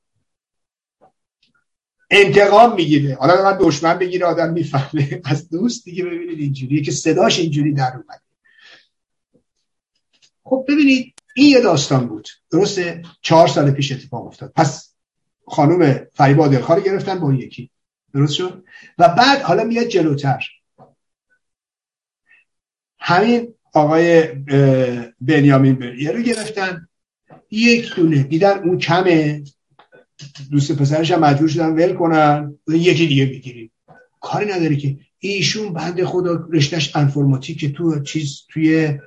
انتقام 2.17 2.75
می‌گیره. 2.75 3.15
حالا 3.15 3.43
من 3.43 3.59
دشمن 3.61 3.99
بگیره 3.99 4.27
آدم 4.27 4.53
می‌فهمه. 4.53 5.21
از 5.25 5.51
دوست 5.51 5.85
دیگه 5.85 6.05
ببینید 6.05 6.39
اینجوریه 6.39 6.83
که 6.83 6.91
صداش 6.91 7.39
اینجوری 7.39 7.73
در 7.73 7.93
اومده. 7.93 8.21
خب 10.45 10.65
ببینید 10.69 11.15
این 11.37 11.51
یه 11.51 11.61
داستان 11.61 12.09
بود. 12.09 12.29
درسته؟ 12.51 13.03
چهار 13.21 13.49
سال 13.49 13.71
پیش 13.71 13.93
اتفاق 13.93 14.27
افتاد. 14.27 14.53
پس 14.57 14.95
خانم 15.47 16.07
فریبا 16.15 16.49
دلخواه 16.49 16.81
گرفتن 16.81 17.21
با 17.21 17.35
یکی. 17.35 17.71
درست 18.15 18.35
شد؟ 18.35 18.65
و 18.99 19.09
بعد 19.09 19.43
حالا 19.43 19.65
میاد 19.65 19.87
جلوتر. 19.87 20.45
همین 22.99 23.55
آقای 23.73 24.27
بنیامین 25.21 25.75
بریه 25.75 26.11
رو 26.11 26.23
گرفتن. 26.23 26.89
یک 27.51 27.95
دونه. 27.95 28.23
دیدن 28.23 28.59
اون 28.59 28.79
کمه؟ 28.79 29.45
دوست 30.51 30.73
پسرش 30.73 31.11
هم 31.11 31.21
مجبور 31.21 31.49
شدن 31.49 31.69
ول 31.69 31.93
کنن. 31.93 32.55
یکی 32.69 33.07
دیگه 33.07 33.27
بگیریم 33.27 33.71
کاری 34.21 34.53
نداره 34.53 34.77
که. 34.77 34.99
ایشون 35.19 35.73
بنده 35.73 36.07
خدا 36.07 36.49
رشتهش 36.53 36.97
انفرماتیک 36.97 37.73
تو 37.77 38.03
چیز 38.03 38.41
توی 38.49 38.99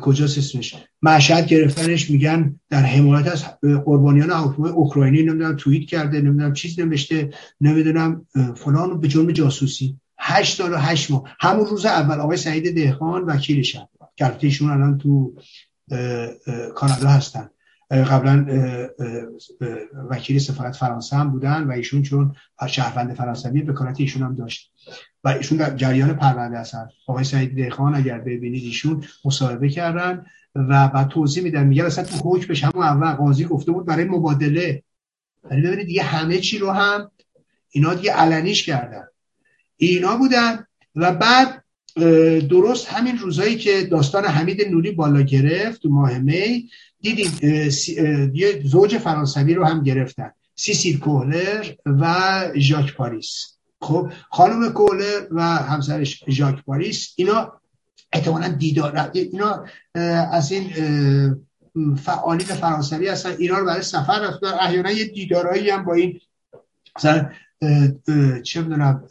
کجاست 0.00 0.38
اسمش؟ 0.38 0.74
مشهد 1.02 1.46
گرفتنش 1.46 2.10
میگن 2.10 2.60
در 2.70 2.82
حمایت 2.82 3.26
از 3.26 3.44
قربانیان 3.60 4.30
اوکراینی 4.30 5.22
نمی‌دونم 5.22 5.56
توییت 5.56 5.88
کرده 5.88 6.20
نمی‌دونم 6.20 6.52
چیز 6.52 6.80
نوشته 6.80 7.30
نمی‌دونم 7.60 8.26
فلان 8.56 9.00
به 9.00 9.08
جرم 9.08 9.32
جاسوسی. 9.32 10.00
هشت 10.18 10.56
سال 10.56 10.72
و 10.72 10.76
هشت 10.76 11.10
ماه. 11.10 11.36
همون 11.40 11.66
روز 11.66 11.86
اول 11.86 12.20
آقای 12.20 12.36
سعید 12.36 12.74
دهخان 12.74 13.22
وکیلشن 13.22 13.86
که 14.16 14.36
ایشون 14.40 14.70
الان 14.70 14.98
تو 14.98 15.34
کانادا 16.74 17.08
هستن. 17.08 17.48
قبلا 17.90 18.46
وکیل 20.10 20.38
سفارت 20.38 20.76
فرانسه 20.76 21.16
هم 21.16 21.30
بودن 21.30 21.64
و 21.64 21.72
ایشون 21.72 22.02
چون 22.02 22.36
شهروند 22.68 23.14
فرانسوی 23.14 23.62
بکارت 23.62 24.00
ایشون 24.00 24.22
هم 24.22 24.34
داشت. 24.34 24.72
و 25.24 25.28
ایشون 25.28 25.58
در 25.58 25.76
جریان 25.76 26.14
پرونده 26.14 26.58
هستن 26.58 26.88
آقای 27.06 27.24
سعید 27.24 27.54
دیخان 27.54 27.94
اگر 27.94 28.18
ببینید 28.18 28.64
ایشون 28.64 29.04
مصاحبه 29.24 29.68
کردن 29.68 30.26
و 30.54 30.88
بعد 30.88 31.08
توضیح 31.08 31.42
میدن. 31.42 31.66
میگه 31.66 31.84
اصلا 31.84 32.04
تو 32.04 32.16
حکمش 32.16 32.64
همون 32.64 32.84
اول 32.84 33.12
قاضی 33.12 33.44
گفته 33.44 33.72
بود 33.72 33.86
برای 33.86 34.04
مبادله. 34.04 34.82
ولی 35.44 35.62
ببینید 35.62 35.86
دیگه 35.86 36.02
همه 36.02 36.38
چی 36.38 36.58
رو 36.58 36.70
هم 36.70 37.10
اینا 37.70 37.94
دیگه 37.94 38.12
علنیش 38.12 38.66
کردن. 38.66 39.04
اینا 39.76 40.16
بودن 40.16 40.66
و 40.94 41.12
بعد 41.12 41.62
درست 42.48 42.88
همین 42.88 43.18
روزایی 43.18 43.56
که 43.56 43.82
داستان 43.82 44.24
حمید 44.24 44.68
نوری 44.68 44.90
بالا 44.90 45.22
گرفت 45.22 45.82
تو 45.82 45.88
ماه 45.88 46.18
می 46.18 46.68
دیدیم 47.14 47.38
یه 48.34 48.62
زوج 48.64 48.98
فرانسوی 48.98 49.54
رو 49.54 49.64
هم 49.64 49.82
گرفتن. 49.82 50.30
سیسیل 50.54 50.98
کوهلر 50.98 51.72
و 51.86 52.42
ژاک 52.56 52.94
پاریس. 52.94 53.56
خب 53.80 54.12
خانم 54.30 54.72
کوهلر 54.72 55.26
و 55.30 55.42
همسرش 55.42 56.24
ژاک 56.28 56.64
پاریس 56.64 57.12
اینا 57.16 57.52
احتمالا 58.12 58.48
دیدار 58.48 59.10
اینا 59.14 59.64
از 60.32 60.52
این 60.52 60.70
فعالین 61.96 62.46
فرانسوی 62.46 63.08
هستن. 63.08 63.34
اینا 63.38 63.64
برای 63.64 63.82
سفر 63.82 64.20
رفتن. 64.20 64.46
احیانا 64.46 64.90
یه 64.90 65.04
دیدارایی 65.04 65.70
هم 65.70 65.84
با 65.84 65.94
این 65.94 66.20
مثلا 66.96 67.30
چه 68.42 68.62
می‌دونم 68.62 69.08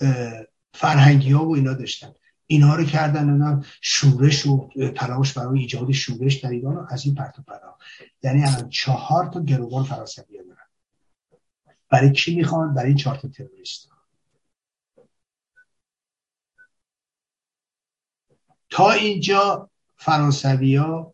فرهنگی 0.74 1.32
ها 1.32 1.46
و 1.46 1.56
اینا 1.56 1.74
داشتن. 1.74 2.15
اینها 2.48 2.76
رو 2.76 2.84
کردن 2.84 3.30
اینا 3.30 3.64
شورش 3.82 4.46
و 4.46 4.70
تلاش 4.96 5.34
برای 5.34 5.60
ایجاد 5.60 5.92
شورش 5.92 6.36
در 6.36 6.50
ایران 6.50 6.88
از 6.90 7.06
این 7.06 7.16
پرت 7.16 7.40
و 7.40 7.42
پلا 7.42 7.76
یعنی 8.24 8.44
الان 8.44 8.70
چهار 8.70 9.26
تا 9.26 9.44
گروگان 9.44 9.84
فرانسوی 9.84 10.38
دارن. 10.38 10.58
برای 11.90 12.12
کی 12.12 12.36
می‌خوان؟ 12.36 12.74
برای 12.74 12.88
این 12.88 12.98
چهار 12.98 13.16
تا 13.16 13.28
تروریست. 13.28 13.90
تا 18.70 18.92
اینجا 18.92 19.70
فرانسوی 19.98 20.76
ها 20.76 21.14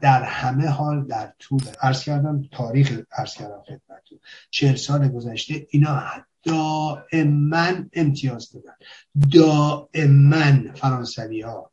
در 0.00 0.22
همه 0.22 0.68
حال 0.68 1.04
در 1.04 1.32
طول 1.38 1.62
ارز 1.82 2.02
کردم 2.02 2.42
تاریخ 2.52 3.00
ارز 3.12 3.34
کردم 3.34 3.62
خدمتتون 3.62 4.18
چهل 4.50 4.76
سال 4.76 5.08
گذشته 5.08 5.66
اینا 5.70 6.02
دائما 6.42 7.72
امتیاز 7.92 8.52
دادن. 8.52 8.74
دائما 9.32 10.72
فرانسوی 10.74 11.40
ها 11.40 11.72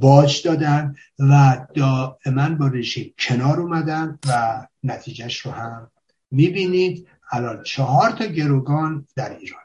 باج 0.00 0.42
دادن 0.46 0.94
و 1.18 1.66
دائما 1.74 2.48
با 2.54 2.66
رژیم 2.66 3.14
کنار 3.18 3.60
اومدن 3.60 4.18
و 4.26 4.66
نتیجهش 4.82 5.38
رو 5.38 5.50
هم 5.50 5.90
می‌بینید. 6.30 7.08
الان 7.30 7.62
چهار 7.62 8.10
تا 8.10 8.26
گروگان 8.26 9.06
در 9.16 9.38
ایران. 9.38 9.60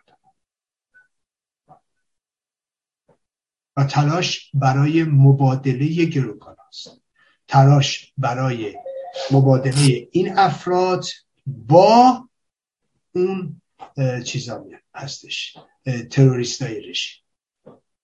و 3.78 3.84
تلاش 3.84 4.52
برای 4.54 5.04
مبادله 5.04 6.06
گروگان 6.06 6.56
هست. 6.68 7.02
تلاش 7.48 8.14
برای 8.18 8.76
مبادله 9.32 10.08
این 10.12 10.38
افراد 10.38 11.06
با 11.46 12.28
اون 13.12 13.61
چیزا 14.26 14.66
هستش. 14.96 15.58
تروریست 16.12 16.62
های 16.62 16.90
رژیم 16.90 17.24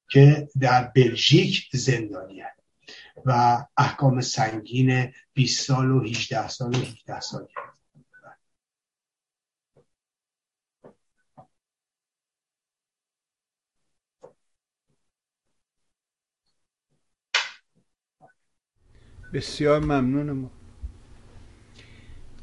که 0.10 0.50
در 0.60 0.84
بلژیک 0.96 1.70
زندانی 1.74 2.44
و 3.26 3.64
احکام 3.78 4.22
سنگین 4.22 5.14
20 5.34 5.66
سال 5.68 5.92
و 5.92 6.04
18 6.04 6.48
سال 6.48 6.76
و 6.76 6.80
17 6.80 7.20
سال. 7.20 7.48
بسیار 19.34 19.80
ممنونم. 19.80 20.57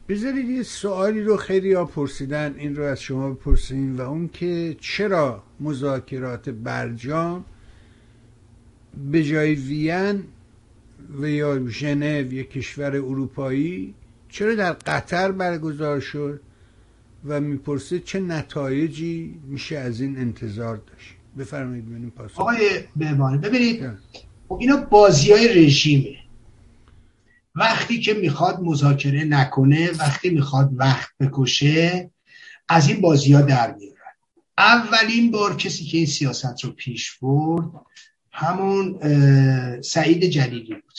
بذارید 0.08 0.48
یه 0.48 0.62
سوالی 0.62 1.22
رو 1.22 1.36
خیلی 1.36 1.72
ها 1.72 1.84
پرسیدن 1.84 2.54
این 2.58 2.76
رو 2.76 2.84
از 2.84 3.00
شما 3.00 3.30
بپرسیم 3.30 3.98
و 3.98 4.00
اون 4.00 4.28
که 4.28 4.76
چرا 4.80 5.42
مذاکرات 5.60 6.50
برجام 6.50 7.44
به 9.12 9.24
جای 9.24 9.54
وین 9.54 10.22
و 11.20 11.28
یا 11.28 11.68
ژنو 11.68 12.32
یک 12.32 12.50
کشور 12.50 12.96
اروپایی 12.96 13.94
چرا 14.28 14.54
در 14.54 14.72
قطر 14.72 15.32
برگزار 15.32 16.00
شد 16.00 16.40
و 17.24 17.40
می‌پرسه 17.40 17.98
چه 17.98 18.20
نتایجی 18.20 19.34
میشه 19.48 19.78
از 19.78 20.00
این 20.00 20.18
انتظار 20.18 20.76
داشت؟ 20.76 21.14
بفرمایید 21.38 21.86
ببینیم 21.86 22.10
پاسخ. 22.10 22.40
آقای 22.40 22.80
بهبانی 22.96 23.38
ببینید 23.38 23.90
خب 24.48 24.58
اینا 24.60 24.76
بازی 24.76 25.32
های 25.32 25.64
رژیمه. 25.64 26.16
وقتی 27.54 28.00
که 28.00 28.14
می‌خواد 28.14 28.60
مذاکره 28.60 29.24
نکنه 29.24 29.90
وقتی 29.90 30.30
می‌خواد 30.30 30.70
وقت 30.72 31.10
بکشه 31.20 32.10
از 32.68 32.88
این 32.88 33.00
بازی 33.00 33.32
ها 33.32 33.40
در 33.40 33.74
میارن 33.74 33.94
اولین 34.58 35.30
بار 35.30 35.56
کسی 35.56 35.84
که 35.84 35.96
این 35.96 36.06
سیاست 36.06 36.64
رو 36.64 36.70
پیش 36.70 37.18
برد 37.18 37.70
همون 38.32 38.98
سعید 39.82 40.24
جلیلی 40.24 40.74
بود. 40.74 40.98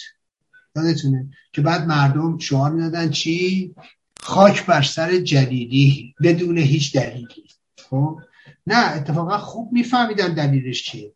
یادتونه 0.75 1.29
که 1.53 1.61
بعد 1.61 1.87
مردم 1.87 2.37
شعار 2.37 2.71
می‌دادن 2.71 3.09
چی؟ 3.09 3.75
خاک 4.19 4.65
بر 4.65 4.81
سر 4.81 5.17
جلیلی 5.17 6.15
بدون 6.21 6.57
هیچ 6.57 6.93
دلیلی. 6.93 7.49
خب؟ 7.89 8.19
نه 8.67 8.95
اتفاقا 8.95 9.37
خوب 9.37 9.71
میفهمیدن 9.71 10.33
دلیلش 10.33 10.83
چیه. 10.83 11.13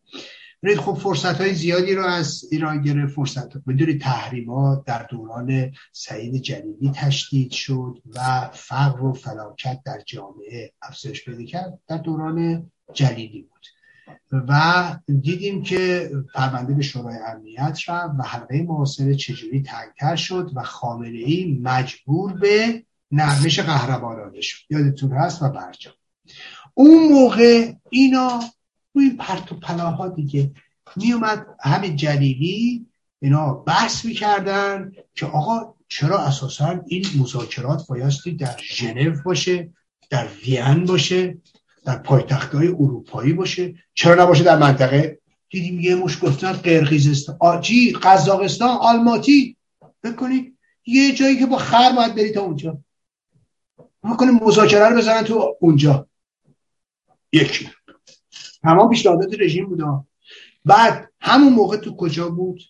ببینید 0.62 0.80
خب 0.80 0.94
فرصت 0.94 1.40
های 1.40 1.54
زیادی 1.54 1.94
رو 1.94 2.04
از 2.04 2.44
ایران 2.52 2.82
گرفت 2.82 3.14
فرصت 3.14 3.56
بدون 3.56 3.98
تحریمات 3.98 4.84
در 4.84 5.02
دوران 5.02 5.72
سعید 5.92 6.42
جلیلی 6.42 6.90
تشدید 6.94 7.50
شد 7.50 8.02
و 8.14 8.50
فقر 8.52 9.04
و 9.04 9.12
فلاکت 9.12 9.80
در 9.84 10.00
جامعه 10.06 10.72
افزایش 10.82 11.24
پیدا 11.24 11.44
کرد 11.44 11.78
در 11.88 11.96
دوران 11.96 12.70
جلیلی 12.94 13.42
بود. 13.42 13.66
و 14.48 14.96
دیدیم 15.20 15.62
که 15.62 16.10
پرونده 16.34 16.74
به 16.74 16.82
شورای 16.82 17.16
امنیت 17.26 17.78
رفت 17.88 18.14
و 18.18 18.22
حلقه 18.22 18.62
محاصره 18.62 19.14
چجوری 19.14 19.62
تنگتر 19.62 20.16
شد 20.16 20.50
و 20.54 20.62
خامنه 20.62 21.18
ای 21.18 21.60
مجبور 21.62 22.32
به 22.32 22.84
نرمش 23.10 23.60
قهرمانانه 23.60 24.40
شد. 24.40 24.58
یادتون 24.70 25.12
هست 25.12 25.42
و 25.42 25.48
برجام. 25.48 25.94
اون 26.74 27.12
موقع 27.12 27.72
اینا 27.90 28.40
روی 28.94 29.10
پرت 29.10 29.52
و 29.52 29.54
پلاها 29.54 30.08
دیگه. 30.08 30.50
میومد 30.96 31.46
همین 31.60 31.96
جلیلی 31.96 32.86
اینا 33.22 33.54
بحث 33.54 34.04
می‌کردن 34.04 34.92
که 35.14 35.26
آقا 35.26 35.74
چرا 35.88 36.18
اساسا 36.18 36.80
این 36.86 37.04
مذاکرات 37.18 37.86
بایستی 37.88 38.32
در 38.32 38.56
ژنو 38.62 39.22
باشه 39.24 39.70
در 40.10 40.28
وین 40.46 40.84
باشه 40.84 41.38
در 41.84 41.98
پایتخت 41.98 42.54
های 42.54 42.68
اروپایی 42.68 43.32
باشه؟ 43.32 43.74
چرا 43.94 44.24
نباشه 44.24 44.44
در 44.44 44.58
منطقه؟ 44.58 45.18
دیدیم 45.50 45.80
یه 45.80 45.94
مش 45.94 46.24
گفتن 46.24 46.52
قرقیزستان 46.52 47.36
آجی 47.40 47.92
قزاقستان 47.92 48.70
آلماتی. 48.70 49.56
بکنید 50.04 50.58
یه 50.86 51.12
جایی 51.12 51.38
که 51.38 51.46
با 51.46 51.56
خر 51.56 51.92
باید 51.96 52.14
بری 52.14 52.32
تا 52.32 52.40
اونجا. 52.40 52.78
بکنید 54.02 54.42
مذاکره 54.42 54.88
رو 54.88 54.96
بزنن 54.96 55.22
تو 55.22 55.56
اونجا. 55.60 56.08
یکی. 57.32 57.68
تمام 58.62 58.90
پیشنهادات 58.90 59.40
رژیم 59.40 59.66
بودا 59.66 60.04
بعد 60.64 61.12
همون 61.20 61.52
موقع 61.52 61.76
تو 61.76 61.96
کجا 61.96 62.28
بود؟ 62.28 62.60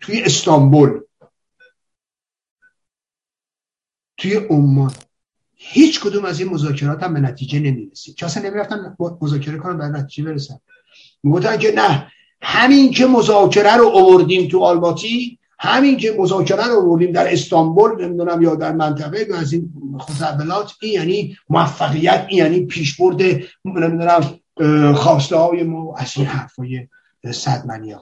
توی 0.00 0.22
استانبول. 0.22 1.00
توی 4.16 4.34
عمان. 4.34 4.92
هیچ 5.54 6.00
کدوم 6.00 6.24
از 6.24 6.40
این 6.40 6.48
مذاکرات 6.48 7.02
هم 7.02 7.14
به 7.14 7.20
نتیجه 7.20 7.60
نمی‌رسید. 7.60 8.14
چون 8.14 8.26
اصلا 8.26 8.42
نمی‌رفتن 8.42 8.96
مذاکره 9.20 9.58
کنن 9.58 9.78
به 9.78 9.84
نتیجه 9.84 10.24
برسن. 10.24 10.58
می‌گفتن 11.22 11.58
که 11.58 11.72
نه 11.76 12.12
همین 12.42 12.90
که 12.90 13.06
مذاکره 13.06 13.76
رو 13.76 13.88
آوردیم 13.88 14.48
تو 14.48 14.60
آلماتی 14.60 15.38
همین 15.58 15.96
که 15.96 16.16
مذاکره 16.18 16.66
رو 16.66 16.80
آوردیم 16.80 17.12
در 17.12 17.32
استانبول 17.32 18.04
نمی‌دونم 18.04 18.42
یا 18.42 18.54
در 18.54 18.72
منطقه 18.72 19.26
از 19.34 19.52
این 19.52 19.72
خزعبلات 20.00 20.72
این 20.80 20.92
یعنی 20.92 21.36
موفقیت 21.48 22.26
این 22.28 22.38
یعنی 22.38 22.66
پیشبرد 22.66 23.22
نمی‌دونم 23.64 24.38
خواسته 24.94 25.36
های 25.36 25.62
ما 25.62 25.96
از 25.96 26.12
این 26.16 26.26
حرفای 26.26 26.88
صد 27.32 27.66
منی 27.66 27.94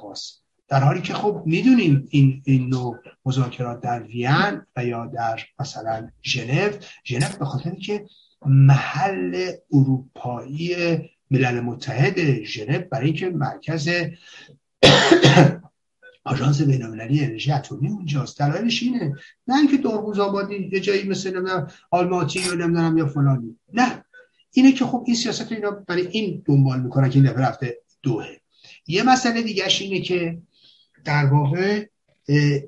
در 0.69 0.81
حالی 0.81 1.03
که 1.03 1.15
خب 1.15 1.43
می‌دونیم 1.47 2.07
این 2.11 2.43
این 2.45 2.69
نوع 2.69 2.97
مذاکرات 3.25 3.81
در 3.81 4.03
وین 4.03 4.63
و 4.77 4.85
یا 4.85 5.07
در 5.07 5.41
مثلا 5.61 6.11
ژنو. 6.23 6.71
ژنو 7.05 7.27
به 7.39 7.45
خاطر 7.45 7.75
که 7.75 8.07
محل 8.47 9.53
اروپایی 9.73 10.77
ملل 11.31 11.61
متحد 11.61 12.45
ژنو 12.45 12.79
برای 12.91 13.07
اینکه 13.07 13.31
مرکز 13.31 13.89
آژانس 16.25 16.63
بین‌المللی 16.63 17.25
انرژی 17.25 17.53
اتمی 17.53 17.89
اونجاست. 17.89 18.39
دلایلش 18.39 18.83
اینه. 18.83 19.15
نه 19.49 19.57
اینکه 19.57 19.77
دارگوز 19.77 20.19
آبادی 20.19 20.71
یه 20.73 20.81
جایی 20.81 21.09
مثل 21.09 21.31
نمی‌دونم 21.31 21.67
آلماتی 21.91 22.41
یا 22.41 22.55
نمی‌دونم 22.55 22.99
یا 22.99 23.07
فلانی. 23.07 23.59
نه. 23.75 24.05
اینه 24.57 24.73
که 24.73 24.85
خب 24.85 25.05
این 25.07 25.17
سیاست 25.17 25.53
اینا 25.53 25.71
برای 25.71 26.07
این 26.07 26.43
دنبال 26.47 26.81
می‌کنن 26.83 27.11
که 27.11 27.19
این 27.19 27.31
دفعه 27.31 27.43
رفته 27.43 27.79
دوه 28.03 28.27
یه 28.87 29.03
مسئله 29.03 29.43
دیگهش 29.43 29.83
اینه 29.83 30.01
که 30.01 30.39
در 31.05 31.27
واقع 31.27 31.87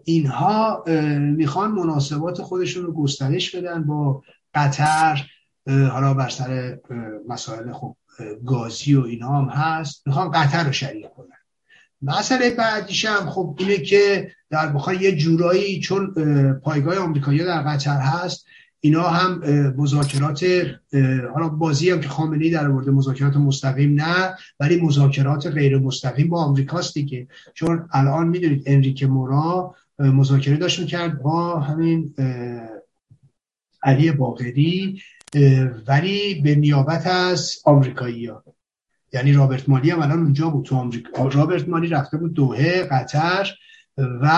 اینها 0.04 0.84
می‌خوان 1.36 1.70
مناسبات 1.70 2.42
خودشون 2.42 2.84
رو 2.84 2.92
گسترش 2.92 3.54
بدن 3.56 3.84
با 3.84 4.22
قطر 4.54 5.26
حالا 5.66 6.14
بر 6.14 6.28
سر 6.28 6.78
مسائل 7.28 7.72
خب 7.72 7.96
گازی 8.46 8.94
و 8.94 9.02
اینا 9.02 9.28
هم 9.28 9.48
هست. 9.48 10.06
می‌خوان 10.06 10.30
قطر 10.30 10.64
رو 10.64 10.72
شریک 10.72 11.10
کنن. 11.10 11.28
مسئله 12.02 12.50
بعدیش 12.50 13.04
هم 13.04 13.30
خب 13.30 13.56
اینه 13.58 13.78
که 13.78 14.32
در 14.50 14.68
بخواه 14.68 15.02
یه 15.02 15.16
جورایی 15.16 15.80
چون 15.80 16.14
پایگاه 16.64 16.98
آمریکایی 16.98 17.38
در 17.38 17.62
قطر 17.62 17.98
هست 18.00 18.46
اینا 18.80 19.02
هم 19.02 19.42
مذاکرات 19.76 20.44
حالا 21.34 21.48
بازی 21.48 21.90
هم 21.90 22.00
که 22.00 22.08
خامنه‌ای 22.08 22.50
در 22.50 22.70
آورده 22.70 22.90
مذاکرات 22.90 23.36
مستقیم 23.36 23.94
نه 23.94 24.34
ولی 24.60 24.80
مذاکرات 24.80 25.46
غیر 25.46 25.78
مستقیم 25.78 26.28
با 26.28 26.44
آمریکاست 26.44 26.94
دیگه. 26.94 27.28
چون 27.54 27.88
الان 27.92 28.28
می‌دونید 28.28 28.62
انریک 28.66 29.02
مورا 29.02 29.74
مذاکره 29.98 30.56
داشت 30.56 30.86
کرد 30.86 31.22
با 31.22 31.60
همین 31.60 32.14
علی 33.82 34.12
باقری 34.12 35.02
ولی 35.88 36.40
به 36.44 36.54
نیابت 36.54 37.06
از 37.06 37.54
آمریکایی 37.64 38.26
ها 38.26 38.44
یعنی 39.12 39.32
رابرت 39.32 39.68
مالی 39.68 39.90
هم 39.90 40.02
الان 40.02 40.18
اونجا 40.18 40.50
بود 40.50 40.64
تو 40.64 40.76
آمریکا. 40.76 41.28
رابرت 41.28 41.68
مالی 41.68 41.88
رفته 41.88 42.16
بود 42.16 42.34
دوهه 42.34 42.82
قطر 42.82 43.54
و 43.98 44.30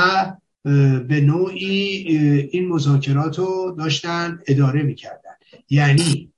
به 1.08 1.20
نوعی 1.20 1.68
این 2.52 2.68
مذاکرات 2.68 3.38
رو 3.38 3.74
داشتن 3.78 4.40
اداره 4.46 4.82
می‌کردن. 4.82 5.34
یعنی 5.70 6.32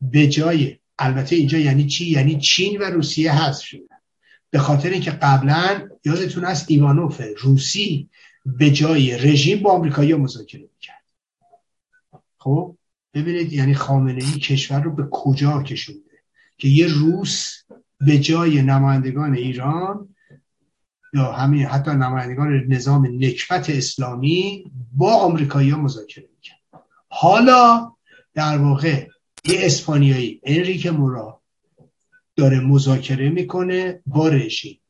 به 0.00 0.26
جای 0.26 0.76
البته 0.98 1.36
اینجا 1.36 1.58
یعنی 1.58 1.86
چی؟ 1.86 2.04
یعنی 2.06 2.38
چین 2.38 2.80
و 2.80 2.84
روسیه 2.84 3.44
هست 3.44 3.62
شدن. 3.62 3.96
به 4.50 4.58
خاطر 4.58 4.90
اینکه 4.90 5.10
قبلا 5.10 5.88
یادتون 6.04 6.44
هست 6.44 6.66
ایوانوف 6.68 7.20
روسی 7.38 8.08
به 8.46 8.70
جای 8.70 9.18
رژیم 9.18 9.58
با 9.58 9.72
آمریکایی 9.72 10.14
مذاکره 10.14 10.60
می‌کرد. 10.60 11.04
خب؟ 12.38 12.76
ببینید 13.14 13.52
یعنی 13.52 13.74
خامنه 13.74 14.24
ای 14.24 14.40
کشور 14.40 14.82
رو 14.82 14.94
به 14.94 15.08
کجا 15.10 15.62
کشونده؟ 15.62 16.00
که 16.58 16.68
یه 16.68 16.86
روس 16.86 17.62
به 18.00 18.18
جای 18.18 18.62
نمایندگان 18.62 19.34
ایران 19.34 20.13
یا 21.14 21.32
همین 21.32 21.66
حتی 21.66 21.90
نمایندگان 21.90 22.64
نظام 22.68 23.06
نکبت 23.06 23.70
اسلامی 23.70 24.72
با 24.92 25.14
آمریکایی 25.14 25.70
ها 25.70 25.78
مذاکره 25.78 26.28
می‌کرد 26.36 26.84
حالا 27.08 27.92
در 28.34 28.58
واقع 28.58 29.08
یه 29.44 29.58
اسپانیایی 29.62 30.40
انریک 30.42 30.86
مورا 30.86 31.42
داره 32.36 32.60
مذاکره 32.60 33.28
می‌کنه 33.28 34.02
با 34.06 34.28
رژیم. 34.28 34.80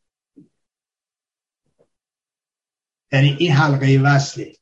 یعنی 3.12 3.36
این 3.38 3.52
حلقه 3.52 4.00
وصله. 4.04 4.56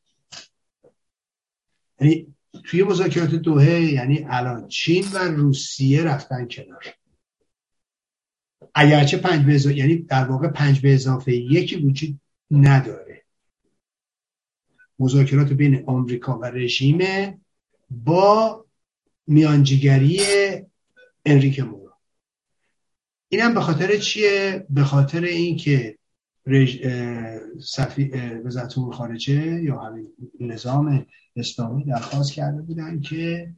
یعنی 2.01 2.35
توی 2.65 2.83
مذاکرات 2.83 3.31
دوهه 3.31 3.81
یعنی 3.81 4.27
الان 4.29 4.69
چین 4.69 5.05
و 5.13 5.19
روسیه 5.19 6.05
رفتن 6.05 6.49
کنار. 6.49 6.85
اگرچه 8.75 9.17
پنج 9.17 9.67
به 9.67 9.77
یعنی 9.77 9.97
در 9.97 10.25
واقع 10.25 10.49
پنج 10.49 10.81
به 10.81 10.95
اضافه 10.95 11.33
یکی 11.33 11.77
وجود 11.77 12.21
نداره. 12.51 13.23
مذاکرات 14.99 15.53
بین 15.53 15.85
آمریکا 15.87 16.39
و 16.39 16.45
رژیم 16.45 17.01
با 17.91 18.65
میانجیگری 19.27 20.21
انریک 21.27 21.61
مورا. 21.61 21.99
اینم 23.29 23.55
به 23.55 23.61
خاطر 23.61 23.97
چیه؟ 23.97 24.67
به 24.71 24.85
خاطر 24.85 25.25
اینکه 25.25 25.99
رژ... 26.47 26.79
وزارت 28.45 28.79
امور 28.79 28.95
خارجه 28.95 29.63
یا 29.63 29.81
همین 29.81 30.13
نظام 30.41 31.07
اسلامی 31.37 31.85
درخواست 31.85 32.33
کرده 32.33 32.63
بودن 32.63 33.01
که 33.01 33.53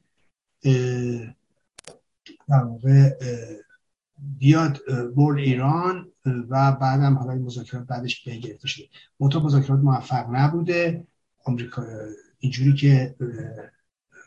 در 2.48 2.64
واقع 2.64 3.10
بیاد 4.38 4.80
برد 5.16 5.38
ایران 5.38 6.12
و 6.24 6.72
بعدم 6.72 7.14
حالا 7.14 7.34
مذاکرات 7.34 7.86
بعدش 7.86 8.24
گرفته 8.24 8.68
شده. 8.68 8.84
منتها 9.20 9.40
مذاکرات 9.40 9.80
موفق 9.80 10.26
نبوده. 10.30 11.06
آمریکا 11.44 11.86
اینجوری 12.38 12.74
که 12.74 13.14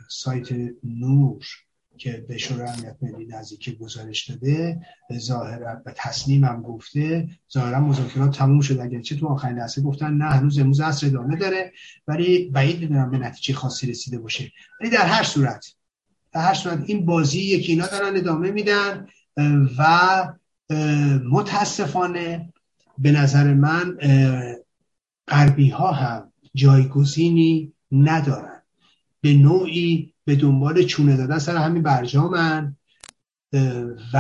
سایت 0.10 0.48
نور 0.84 1.46
که 1.98 2.26
به 2.28 2.38
شورای 2.38 2.68
امنیت 2.68 2.98
ملی 3.02 3.26
نزدیک 3.26 3.78
گزارش 3.78 4.30
داده 4.30 4.82
ظاهرا 5.18 5.82
و 5.86 5.94
تصمیم 5.96 6.44
هم 6.44 6.62
گفته 6.62 7.30
ظاهرا 7.54 7.80
مذاکرات 7.80 8.38
تموم 8.38 8.62
شد 8.62 8.80
اگر 8.80 9.02
چه 9.02 9.16
تو 9.16 9.28
آخرین 9.28 9.58
لحظه 9.58 9.82
گفتن 9.82 10.14
نه 10.14 10.26
هنوز 10.26 10.60
امروز 10.60 10.80
عصر 10.80 11.08
ادامه 11.08 11.36
داره 11.36 11.72
ولی 12.08 12.50
بعید 12.50 12.82
می‌دونم 12.82 13.12
به 13.12 13.18
نتیجه 13.18 13.54
خاصی 13.54 13.88
رسیده 13.88 14.20
باشه. 14.20 14.52
ولی 14.82 14.90
در 14.90 15.06
هر 15.06 15.24
صورت 15.24 15.66
در 16.32 16.42
هر 16.42 16.54
صورت 16.54 16.84
این 16.86 17.06
بازی 17.06 17.62
که 17.62 17.72
اینا 17.72 17.88
دارن 17.88 18.18
ادامه 18.18 18.52
میدن. 18.52 19.08
و 19.78 20.24
متاسفانه 21.32 22.54
به 22.98 23.12
نظر 23.12 23.54
من 23.54 23.98
غربی 25.28 25.70
ها 25.70 25.92
هم 25.92 26.32
جایگزینی 26.56 27.74
ندارن. 27.92 28.62
به 29.22 29.34
نوعی 29.34 30.14
به 30.26 30.36
دنبال 30.36 30.84
چونه 30.84 31.18
دادن 31.18 31.40
سر 31.40 31.56
همین 31.56 31.84
برجامن 31.84 32.76
و 34.14 34.18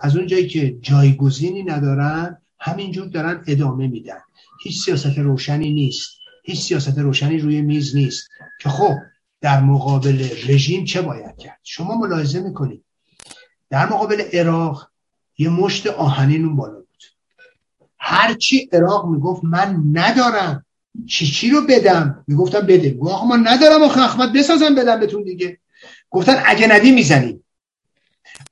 از 0.00 0.16
اون 0.16 0.26
جایی 0.26 0.48
که 0.48 0.78
جایگزینی 0.80 1.62
ندارن 1.62 2.42
همینجور 2.60 3.06
دارن 3.06 3.44
ادامه 3.46 3.86
میدن. 3.86 4.20
هیچ 4.62 4.84
سیاست 4.84 5.18
روشنی 5.18 5.70
نیست. 5.70 6.10
هیچ 6.44 6.60
سیاست 6.60 6.98
روشنی 6.98 7.38
روی 7.38 7.62
میز 7.62 7.96
نیست 7.96 8.28
که 8.60 8.68
خب 8.68 8.94
در 9.40 9.60
مقابل 9.60 10.28
رژیم 10.48 10.84
چه 10.84 11.02
باید 11.02 11.36
کرد؟ 11.36 11.58
شما 11.62 11.98
ملاحظه 11.98 12.40
می‌کنید. 12.40 12.84
در 13.70 13.86
مقابل 13.86 14.20
عراق 14.32 14.90
یه 15.38 15.48
مشت 15.48 15.86
آهنین 15.86 16.44
اون 16.44 16.56
بالا 16.56 16.74
بود. 16.74 17.02
هرچی 17.98 18.68
عراق 18.72 19.06
می‌گفت 19.06 19.44
من 19.44 19.82
ندارم. 19.92 20.64
چی 21.06 21.26
چی 21.26 21.50
رو 21.50 21.60
بدم؟ 21.68 22.24
می‌گفتم 22.26 22.60
بده. 22.60 22.90
گفت 22.90 23.12
آخه 23.14 23.26
من 23.26 23.48
ندارم 23.48 23.82
آخه 23.82 24.00
احمد 24.00 24.32
بسازم 24.32 24.74
بدم 24.74 25.00
بهتون 25.00 25.22
دیگه. 25.22 25.58
گفتن 26.10 26.42
اگه 26.46 26.66
ندی 26.66 26.90
می‌زنیم 26.90 27.44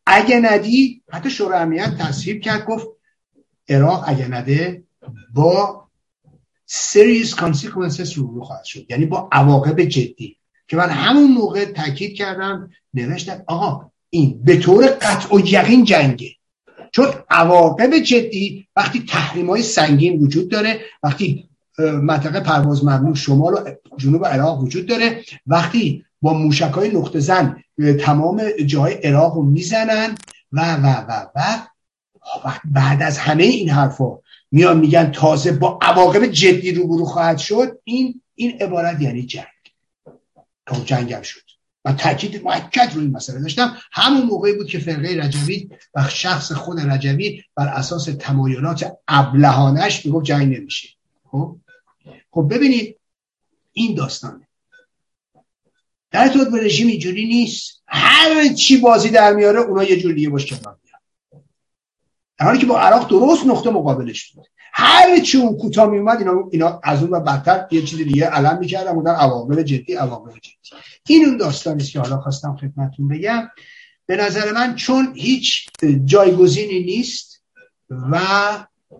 اگه 0.06 0.40
ندی 0.40 1.02
حتی 1.10 1.30
شورای 1.30 1.60
امنیت 1.60 1.96
تصویب 1.98 2.42
کرد 2.42 2.66
گفت 2.66 2.86
عراق 3.68 4.04
اگه 4.06 4.28
نده 4.28 4.84
با 5.34 5.84
سریز 6.66 7.34
consequences 7.34 8.12
رو 8.16 8.34
رو 8.34 8.44
خواهد 8.44 8.64
شد. 8.64 8.90
یعنی 8.90 9.06
با 9.06 9.28
عواقب 9.32 9.80
جدی. 9.80 10.36
که 10.68 10.76
من 10.76 10.88
همون 10.88 11.32
موقع 11.32 11.64
تاکید 11.64 12.16
کردم 12.16 12.70
نوشتم 12.94 13.42
آقا 13.46 13.90
این 14.14 14.40
به 14.44 14.56
طور 14.56 14.86
قطع 14.86 15.36
و 15.36 15.40
یقین 15.40 15.84
جنگه. 15.84 16.30
چون 16.92 17.06
عواقب 17.30 17.98
جدی 17.98 18.66
وقتی 18.76 19.04
تحریم 19.08 19.50
های 19.50 19.62
سنگین 19.62 20.22
وجود 20.22 20.48
داره 20.48 20.80
وقتی 21.02 21.48
منطقه 21.78 22.40
پرواز 22.40 22.84
ممنوع 22.84 23.14
شمال 23.14 23.52
و 23.52 23.58
جنوب 23.96 24.26
عراق 24.26 24.62
وجود 24.62 24.86
داره 24.86 25.24
وقتی 25.46 26.04
با 26.22 26.32
موشک 26.32 26.72
های 26.72 26.88
نقطه 26.88 27.20
زن 27.20 27.56
تمام 28.00 28.42
جای 28.66 28.94
عراق 28.94 29.34
رو 29.34 29.42
می‌زنن 29.42 30.14
و 30.52 30.74
و 30.74 30.86
و 31.08 31.26
و 31.34 31.56
بعد 32.64 33.02
از 33.02 33.18
همه 33.18 33.42
این 33.44 33.68
حرفا 33.70 34.18
میان 34.50 34.78
میگن 34.78 35.10
تازه 35.10 35.52
با 35.52 35.78
عواقب 35.82 36.26
جدی 36.26 36.72
روبرو 36.72 37.04
خواهد 37.04 37.38
شد 37.38 37.78
این 37.84 38.20
این 38.34 38.62
عبارت 38.62 39.00
یعنی 39.00 39.22
جنگ. 39.22 39.44
تا 40.66 40.80
جنگ 40.84 41.22
شد. 41.22 41.43
و 41.84 41.92
تاکید 41.92 42.44
مؤکد 42.44 42.90
روی 42.94 43.04
این 43.04 43.16
مسئله 43.16 43.40
داشتم. 43.40 43.76
همون 43.92 44.26
موقعی 44.26 44.52
بود 44.52 44.68
که 44.68 44.78
فرقه 44.78 45.20
رجوی 45.22 45.68
و 45.94 46.08
شخص 46.08 46.52
خود 46.52 46.80
رجوی 46.80 47.42
بر 47.54 47.68
اساس 47.68 48.04
تمایلات 48.04 48.92
ابلهانش 49.08 50.06
می‌گفت 50.06 50.24
جنگ 50.24 50.56
نمیشه. 50.56 50.88
خب؟ 51.30 51.56
خب 52.30 52.48
ببینید 52.50 52.96
این 53.72 53.94
داستانه. 53.94 54.48
در 56.10 56.28
طور 56.28 56.50
به 56.50 56.64
رژیم 56.64 56.86
اینجوری 56.86 57.26
نیست. 57.26 57.82
هر 57.86 58.48
چی 58.52 58.76
بازی 58.76 59.10
در 59.10 59.32
میاره 59.32 59.60
اونا 59.60 59.84
یه 59.84 60.00
جور 60.00 60.12
دیگه 60.12 60.28
باش 60.28 60.46
کنار 60.46 60.78
میاد. 60.84 61.44
در 62.38 62.46
حالی 62.46 62.58
که 62.58 62.66
با 62.66 62.80
عراق 62.80 63.10
درست 63.10 63.46
نقطه 63.46 63.70
مقابلش 63.70 64.32
بود. 64.32 64.46
هر 64.76 65.20
چی 65.20 65.38
اون 65.38 65.56
کوتاه 65.58 65.90
می 65.90 65.98
اومد 65.98 66.18
اینا, 66.18 66.48
اینا 66.50 66.80
از 66.84 67.02
اون 67.02 67.10
و 67.10 67.20
بدتر 67.20 67.66
یه 67.70 67.82
چیز 67.82 67.98
دیگه 67.98 68.26
علم 68.26 68.58
می‌کردن 68.58 68.92
بودن 68.92 69.14
عواقب 69.14 69.62
جدی 69.62 69.94
عواقب 69.94 70.32
جدی. 70.32 70.76
این 71.08 71.26
اون 71.26 71.36
داستانی 71.36 71.82
است 71.82 71.92
که 71.92 72.00
حالا 72.00 72.20
خواستم 72.20 72.56
خدمتتون 72.60 73.08
بگم. 73.08 73.50
به 74.06 74.16
نظر 74.16 74.52
من 74.52 74.74
چون 74.74 75.12
هیچ 75.14 75.66
جایگزینی 76.04 76.84
نیست 76.84 77.42
و 77.90 78.18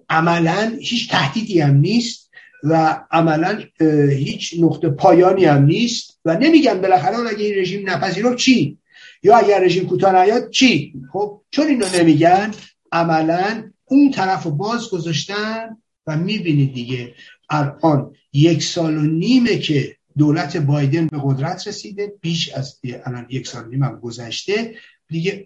عملا 0.09 0.73
هیچ 0.81 1.11
تهدیدی 1.11 1.61
هم 1.61 1.75
نیست 1.75 2.31
و 2.65 3.01
عملا 3.11 3.63
هیچ 4.11 4.55
نقطه 4.61 4.89
پایانی 4.89 5.45
هم 5.45 5.65
نیست 5.65 6.21
و 6.25 6.37
نمیگم 6.37 6.81
بالاخره 6.81 7.19
اگه 7.19 7.45
این 7.45 7.55
رژیم 7.59 7.91
نپذیرفت 7.91 8.37
چی؟ 8.37 8.79
یا 9.23 9.37
اگر 9.37 9.61
رژیم 9.61 9.87
کوتاه 9.87 10.23
نیاد 10.23 10.51
چی؟ 10.51 10.95
خب 11.13 11.41
چون 11.51 11.67
اینو 11.67 11.87
نمیگن 11.95 12.51
عملا 12.93 13.71
اون 13.95 14.11
طرف 14.11 14.43
رو 14.43 14.51
باز 14.51 14.91
گذاشتن 14.91 15.77
و 16.07 16.17
می‌بینید 16.17 16.75
دیگه 16.75 17.15
الان 17.51 18.15
یک 18.33 18.63
سال 18.63 18.97
و 18.97 19.01
نیمه 19.01 19.59
که 19.59 19.97
دولت 20.19 20.57
بایدن 20.57 21.07
به 21.07 21.21
قدرت 21.25 21.69
رسیده 21.69 22.13
بیش 22.21 22.49
از 22.49 22.81
الان 23.05 23.27
یک 23.31 23.47
سال 23.47 23.65
و 23.65 23.69
نیم 23.69 23.83
هم 23.83 24.01
گذشته 24.01 24.75
دیگه 25.09 25.45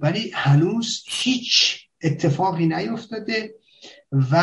ولی 0.00 0.30
هنوز 0.34 1.04
هیچ 1.08 1.76
اتفاقی 2.02 2.66
نیفتاده 2.66 3.54
و 4.12 4.42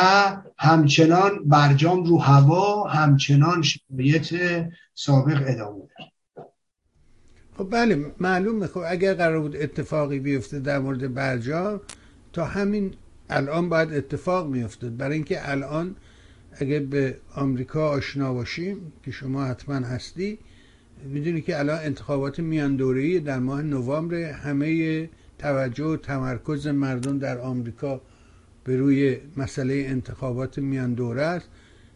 همچنان 0.58 1.44
برجام 1.46 2.04
رو 2.04 2.18
هوا 2.18 2.88
همچنان 2.88 3.62
شرایط 3.62 4.36
سابق 4.94 5.44
ادامه 5.48 5.80
داره. 5.80 6.12
خب 7.58 7.70
بله 7.72 8.12
معلومه. 8.20 8.68
خب 8.68 8.82
اگر 8.88 9.14
قرار 9.14 9.40
بود 9.40 9.56
اتفاقی 9.56 10.20
بیفته 10.20 10.60
در 10.60 10.80
مورد 10.80 11.14
برجام 11.14 11.82
تا 12.34 12.46
همین 12.46 12.94
الان 13.30 13.70
باید 13.70 13.94
اتفاق 13.94 14.48
میافتاد 14.48 14.98
برای 14.98 15.14
اینکه 15.14 15.52
الان 15.52 15.96
اگه 16.52 16.80
به 16.80 17.18
آمریکا 17.36 17.90
آشنا 17.90 18.34
باشیم 18.34 18.94
که 19.04 19.12
شما 19.12 19.46
حتما 19.46 19.76
هستی 19.76 20.40
می‌دونی 21.06 21.42
که 21.42 21.60
الان 21.60 21.80
انتخابات 21.80 22.40
میان 22.40 22.76
در 23.20 23.40
ماه 23.40 23.62
نوامبر 23.62 24.16
همه 24.16 25.10
توجه 25.40 25.84
و 25.86 25.98
تمرکز 25.98 26.68
مردم 26.68 27.20
در 27.20 27.38
آمریکا 27.40 28.02
به 28.64 28.78
روی 28.78 29.18
مسئله 29.38 29.86
انتخابات 29.88 30.60
میان 30.60 30.94
دوره 30.94 31.22
است. 31.22 31.50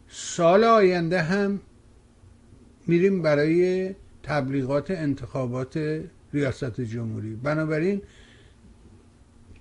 سال 0.08 0.64
آینده 0.64 1.22
هم 1.22 1.60
میریم 2.86 3.22
برای 3.22 3.90
تبلیغات 4.22 4.90
انتخابات 4.90 6.00
ریاست 6.32 6.80
جمهوری. 6.80 7.34
بنابراین 7.34 8.02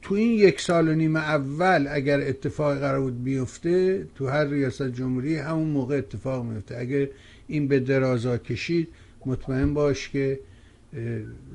تو 0.02 0.16
این 0.16 0.40
یک 0.40 0.62
سال 0.62 0.88
و 0.88 0.94
نیم 0.94 1.16
اول 1.16 1.88
اگر 1.90 2.20
اتفاق 2.20 2.78
قرار 2.78 3.02
بود 3.02 3.24
بیفته 3.24 4.08
تو 4.16 4.28
هر 4.28 4.46
ریاست 4.46 4.84
جمهوری 4.84 5.36
همون 5.36 5.68
موقع 5.68 5.98
اتفاق 5.98 6.46
میفته 6.46 6.78
اگر 6.78 7.08
این 7.48 7.68
به 7.68 7.80
درازا 7.80 8.38
کشید 8.38 8.88
مطمئن 9.26 9.74
باش 9.74 10.10
که 10.10 10.40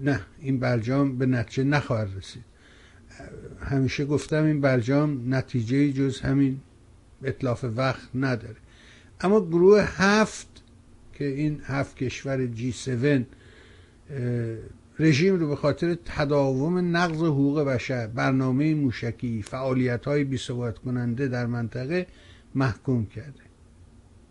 نه 0.04 0.20
این 0.40 0.58
برجام 0.58 1.18
به 1.18 1.26
نتیجه 1.26 1.64
نخواهد 1.64 2.08
رسید. 2.18 2.44
همیشه 3.60 4.04
گفتم 4.04 4.44
این 4.44 4.60
برجام 4.60 5.34
نتیجه 5.34 5.92
جز 5.92 6.20
همین 6.20 6.60
اطلاف 7.24 7.64
وقت 7.76 8.08
نداره. 8.14 8.56
اما 9.20 9.40
گروه 9.40 9.82
هفت 9.82 10.48
که 11.12 11.24
این 11.24 11.60
هفت 11.64 11.96
کشور 11.96 12.46
جی 12.46 12.70
7 12.70 13.26
رژیم 14.98 15.40
رو 15.40 15.48
به 15.48 15.56
خاطر 15.56 15.96
تداوم 16.04 16.96
نقض 16.96 17.22
حقوق 17.22 17.60
بشر 17.60 18.06
برنامه 18.06 18.74
موشکی 18.74 19.42
فعالیت 19.42 20.04
های 20.04 20.24
بی 20.24 20.38
کننده 20.84 21.28
در 21.28 21.46
منطقه 21.46 22.06
محکوم 22.54 23.06
کرده. 23.06 23.42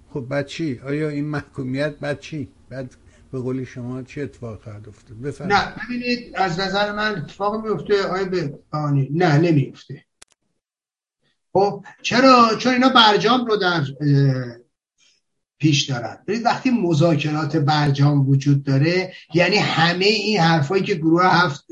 خب 0.10 0.20
بعد 0.20 0.46
چی؟ 0.46 0.80
آیا 0.86 1.10
این 1.10 1.26
محکومیت 1.26 1.96
بعد 2.00 2.20
چی؟ 2.20 2.48
بعد 2.70 2.96
به 3.32 3.40
قول 3.40 3.64
شما 3.64 4.04
چه 4.04 4.22
اتفاق 4.22 4.64
خواهد 4.64 4.88
افتاد؟ 4.88 5.18
بفرمایید. 5.18 5.64
نه 5.64 5.76
ببینید 5.86 6.36
از 6.36 6.60
نظر 6.60 6.92
من 6.92 7.18
اتفاق 7.18 7.66
میفته 7.66 8.04
آیا 8.08 8.26
به 8.26 8.60
آنی؟ 8.72 9.10
نه 9.14 9.38
نمیفته 9.38 10.06
خب 11.54 11.86
چرا؟ 12.02 12.56
چون 12.60 12.74
اینا 12.74 12.90
برجام 12.90 13.46
رو 13.46 13.56
در 13.58 13.84
پیش 15.66 15.84
دارن 15.84 16.18
وقتی 16.44 16.70
مذاکرات 16.70 17.56
برجام 17.56 18.30
وجود 18.30 18.64
داره 18.64 19.14
یعنی 19.34 19.56
همه 19.56 20.06
این 20.06 20.40
حرفایی 20.40 20.84
که 20.84 20.96
گروه 20.96 21.26
هفت 21.26 21.66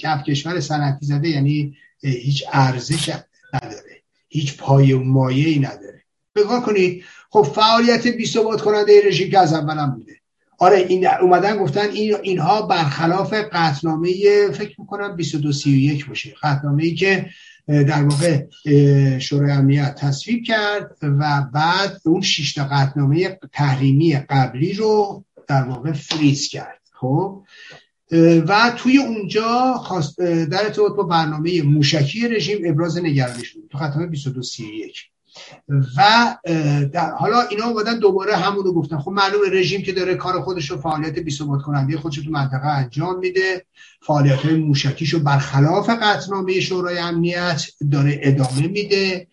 کف 0.00 0.22
کشور 0.22 0.60
صنعتی 0.60 1.06
زده 1.06 1.28
یعنی 1.28 1.76
هیچ 2.00 2.44
ارزش 2.52 3.08
نداره. 3.54 4.02
هیچ 4.28 4.56
پای 4.56 4.92
و 4.92 5.02
مایه 5.02 5.48
ای 5.48 5.58
نداره. 5.58 6.02
بگاه 6.34 6.62
کنید 6.62 7.04
خب 7.30 7.42
فعالیت 7.54 8.06
بی 8.06 8.26
ثبات 8.26 8.60
کننده 8.60 8.92
رژیم 9.04 9.30
که 9.30 9.38
از 9.38 9.52
اول 9.52 9.78
هم 9.78 9.90
بوده. 9.90 10.12
آره 10.58 10.76
این 10.76 11.06
اومدن 11.06 11.56
گفتن 11.56 11.88
این 11.90 12.16
اینها 12.22 12.62
برخلاف 12.62 13.34
قطنامه 13.52 14.12
فکر 14.52 14.80
می‌کنم 14.80 15.16
2231 15.16 16.06
باشه. 16.06 16.34
قطنامه 16.42 16.84
ای 16.84 16.94
که 16.94 17.30
در 17.68 18.02
واقع 18.02 18.46
شورای 19.18 19.50
امنیت 19.50 19.94
تصویب 19.94 20.44
کرد 20.44 20.96
و 21.02 21.42
بعد 21.54 22.00
اون 22.04 22.20
شش 22.20 22.52
تا 22.52 22.64
قطنامه 22.64 23.38
تحریمی 23.52 24.16
قبلی 24.16 24.72
رو 24.72 25.24
در 25.48 25.62
واقع 25.62 25.92
فریز 25.92 26.48
کرد 26.48 26.80
خب؟ 26.92 27.44
و 28.48 28.72
توی 28.76 28.98
اونجا 28.98 29.82
در 30.18 30.64
ارتباط 30.64 30.96
با 30.96 31.02
برنامه 31.02 31.62
موشکی 31.62 32.28
رژیم 32.28 32.58
ابراز 32.64 32.98
نگرانی 32.98 33.44
شد 33.44 33.58
تو 33.70 33.78
قطنامه 33.78 34.06
2231 34.06 35.10
و 35.68 36.36
در 36.92 37.10
حالا 37.10 37.40
اینا 37.40 37.66
اومدن 37.66 37.98
دوباره 37.98 38.36
همون 38.36 38.64
رو 38.64 38.72
گفتن. 38.72 38.98
خب 38.98 39.10
معلوم 39.10 39.40
رژیم 39.52 39.82
که 39.82 39.92
داره 39.92 40.14
کار 40.14 40.40
خودش 40.40 40.70
رو 40.70 40.76
فعالیت 40.76 41.18
بی 41.18 41.30
ثبات 41.30 41.62
کننده 41.62 41.98
خودش 41.98 42.16
تو 42.16 42.30
منطقه 42.30 42.66
انجام 42.66 43.18
میده. 43.18 43.64
فعالیت 44.02 44.38
های 44.38 44.54
موشکیش 44.54 45.14
رو 45.14 45.20
برخلاف 45.20 45.90
قطعنامه 45.90 46.60
شورای 46.60 46.98
امنیت 46.98 47.66
داره 47.92 48.20
ادامه 48.22 48.66
میده. 48.66 49.26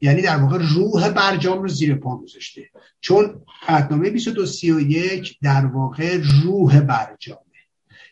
یعنی 0.00 0.22
در 0.22 0.36
واقع 0.36 0.58
روح 0.74 1.08
برجام 1.08 1.62
رو 1.62 1.68
زیر 1.68 1.94
پا 1.94 2.16
گذاشته. 2.16 2.62
چون 3.00 3.34
قطعنامه 3.68 4.10
2231 4.10 5.38
در 5.42 5.66
واقع 5.66 6.20
روح 6.44 6.80
برجام. 6.80 7.38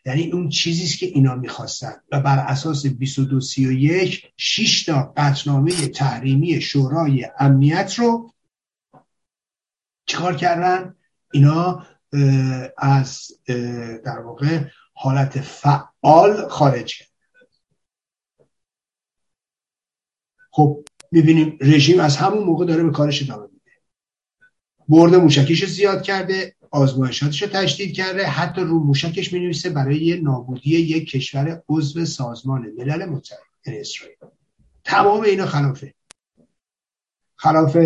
یعنی 0.09 0.31
اون 0.33 0.49
چیزی 0.49 0.85
است 0.85 0.99
که 0.99 1.07
اینا 1.07 1.35
می‌خواستن. 1.35 1.95
و 2.13 2.21
بر 2.21 2.39
اساس 2.39 2.87
2231 2.87 4.33
6 4.37 4.85
تا 4.85 5.13
قطنامه 5.17 5.89
تحریمی 5.89 6.61
شورای 6.61 7.29
امنیت 7.39 7.95
رو 7.99 8.33
چیکار 10.07 10.37
کردن؟ 10.37 10.95
اینا 11.33 11.87
از 12.79 13.33
در 14.05 14.19
واقع 14.19 14.65
حالت 14.95 15.41
فعال 15.41 16.49
خارج 16.49 16.99
کرد 16.99 17.09
خب 20.51 20.85
می‌بینیم 21.11 21.59
رژیم 21.61 22.01
از 22.01 22.17
همون 22.17 22.45
موقع 22.45 22.67
داره 22.67 22.83
به 22.83 22.91
کارش 22.91 23.23
ادامه 23.23 23.43
میده. 23.53 23.71
برد 24.89 25.15
موشکیش 25.15 25.65
زیاد 25.65 26.03
کرده. 26.03 26.57
آزمایشاتش 26.71 27.43
رو 27.43 27.49
تشدید 27.49 27.95
کرده 27.95 28.27
حتی 28.27 28.61
رو 28.61 28.79
موشکش 28.79 29.33
می 29.33 29.41
نویسه 29.41 29.71
برای 29.71 30.21
نابودی 30.21 30.71
یک 30.71 31.11
کشور 31.11 31.63
عضو 31.69 32.05
سازمان 32.05 32.73
ملل 32.79 33.05
متحد 33.05 33.39
اسرائیل. 33.67 34.17
تمام 34.85 35.21
اینا 35.21 35.47
خلافه. 35.47 35.95
خلاف 37.37 37.77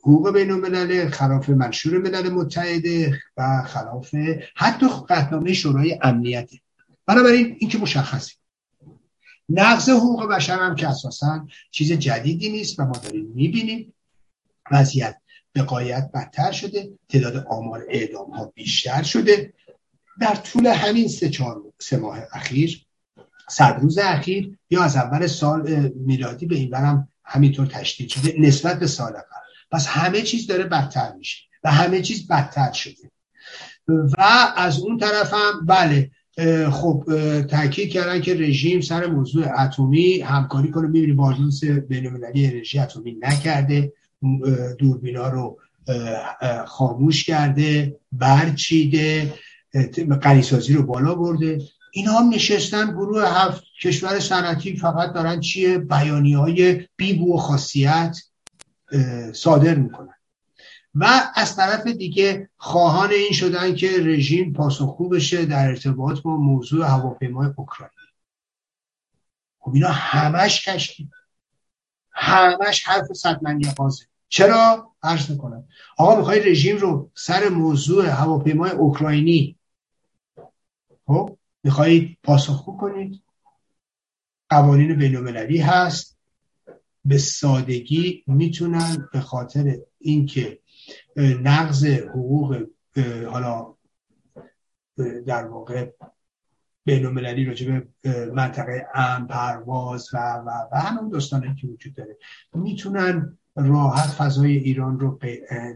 حقوق 0.00 0.32
بین 0.32 0.50
الملل 0.50 1.10
خلاف 1.10 1.48
منشور 1.48 1.98
ملل 1.98 2.30
متحده 2.30 3.20
و 3.36 3.62
خلاف 3.62 4.14
حتی 4.54 4.86
قطنامه 5.08 5.52
شورای 5.52 5.98
امنیته. 6.02 6.60
بنابراین 7.06 7.56
این 7.58 7.70
که 7.70 7.78
مشخصی 7.78 8.34
نقض 9.48 9.88
حقوق 9.88 10.26
بشر 10.26 10.58
هم 10.58 10.74
که 10.74 10.88
اساسا 10.88 11.46
چیز 11.70 11.92
جدیدی 11.92 12.50
نیست 12.50 12.80
و 12.80 12.84
ما 12.84 12.92
داریم 12.92 13.32
می‌بینیم. 13.34 13.94
وضعیت 14.70 15.16
به 15.52 15.62
قایت 15.62 16.10
بدتر 16.14 16.52
شده 16.52 16.90
تعداد 17.08 17.46
آمار 17.48 17.84
اعدام 17.88 18.30
ها 18.30 18.52
بیشتر 18.54 19.02
شده. 19.02 19.52
در 20.20 20.34
طول 20.34 20.66
همین 20.66 21.08
سه 21.08 21.30
چهار 21.30 21.62
سه 21.78 21.96
ماه 21.96 22.18
اخیر 22.32 22.86
صد 23.50 23.78
روز 23.80 23.98
اخیر 23.98 24.58
یا 24.70 24.82
از 24.82 24.96
اول 24.96 25.26
سال 25.26 25.92
میلادی 25.96 26.46
به 26.46 26.54
این 26.54 26.74
هم 26.74 27.08
همینطور 27.24 27.66
تشدید 27.66 28.08
شده 28.08 28.34
نسبت 28.38 28.78
به 28.78 28.86
سال 28.86 29.12
قبل. 29.12 29.22
پس 29.70 29.86
همه 29.86 30.22
چیز 30.22 30.46
داره 30.46 30.64
بدتر 30.64 31.12
میشه 31.18 31.38
و 31.64 31.72
همه 31.72 32.00
چیز 32.00 32.28
بدتر 32.28 32.72
شده. 32.72 33.10
و 33.88 34.52
از 34.56 34.78
اون 34.78 34.98
طرف 34.98 35.34
هم 35.34 35.66
بله 35.66 36.10
خب 36.70 37.04
تاکید 37.50 37.90
کردن 37.90 38.20
که 38.20 38.34
رژیم 38.34 38.80
سر 38.80 39.06
موضوع 39.06 39.62
اتمی 39.62 40.20
همکاری 40.20 40.70
کنه. 40.70 40.86
می‌بینی 40.86 41.12
با 41.12 41.24
آژانس 41.24 41.64
بین‌المللی 41.64 42.46
انرژی 42.46 42.78
اتمی 42.78 43.16
نکرده. 43.20 43.92
دوربینا 44.78 45.28
رو 45.28 45.58
خاموش 46.66 47.24
کرده 47.24 48.00
برچیده 48.12 49.34
قریسازی 50.20 50.74
رو 50.74 50.82
بالا 50.82 51.14
برده. 51.14 51.62
اینا 51.92 52.12
هم 52.12 52.28
نشستن 52.28 52.90
گروه 52.90 53.28
هفت 53.28 53.64
کشور 53.82 54.20
صنعتی 54.20 54.76
فقط 54.76 55.12
دارن 55.12 55.40
چیه 55.40 55.78
بیانی 55.78 56.32
های 56.32 56.88
بیبو 56.96 57.34
و 57.34 57.36
خاصیت 57.36 58.18
صادر 59.32 59.74
می‌کنن. 59.74 60.14
و 60.94 61.08
از 61.34 61.56
طرف 61.56 61.86
دیگه 61.86 62.50
خواهان 62.56 63.10
این 63.10 63.32
شدن 63.32 63.74
که 63.74 63.90
رژیم 64.00 64.52
پاسخگو 64.52 65.08
بشه 65.08 65.44
در 65.44 65.68
ارتباط 65.68 66.20
با 66.20 66.36
موضوع 66.36 66.86
هواپیمای 66.86 67.50
اوکراینی 67.56 67.94
خب 69.58 69.74
اینا 69.74 69.88
همش 69.88 70.68
کشکی 70.68 71.10
همش 72.10 72.84
حرف 72.84 73.12
صدمنی 73.12 73.70
قازه 73.70 74.04
چرا؟ 74.32 74.92
عرض 75.02 75.30
می‌کنم. 75.30 75.68
آقا 75.98 76.16
می‌خوای 76.16 76.50
رژیم 76.50 76.76
رو 76.76 77.10
سر 77.14 77.48
موضوع 77.48 78.06
هواپیمای 78.06 78.70
اوکراینی 78.70 79.58
خب 81.06 81.38
می‌خواهید 81.64 82.18
پاسخگو 82.22 82.76
کنید؟ 82.76 83.22
قوانین 84.50 84.98
بینالمللی 84.98 85.58
هست. 85.58 86.18
به 87.04 87.18
سادگی 87.18 88.24
می‌تونن 88.26 89.08
به 89.12 89.20
خاطر 89.20 89.78
اینکه 89.98 90.58
نقض 91.16 91.84
حقوق 91.84 92.66
حالا 93.30 93.74
در 95.26 95.44
واقع 95.44 95.90
بین 96.84 97.06
المللی 97.06 97.44
راجع 97.44 97.80
به 97.80 97.86
منطقه 98.34 98.86
ام 98.94 99.26
پرواز 99.26 100.08
و 100.14 100.18
و 100.18 100.50
و 100.72 100.80
همون 100.80 101.08
داستانی 101.08 101.54
که 101.54 101.66
وجود 101.66 101.94
داره. 101.94 102.16
می‌تونن 102.54 103.38
راحت 103.56 104.10
فضای 104.10 104.56
ایران 104.56 105.00
رو 105.00 105.18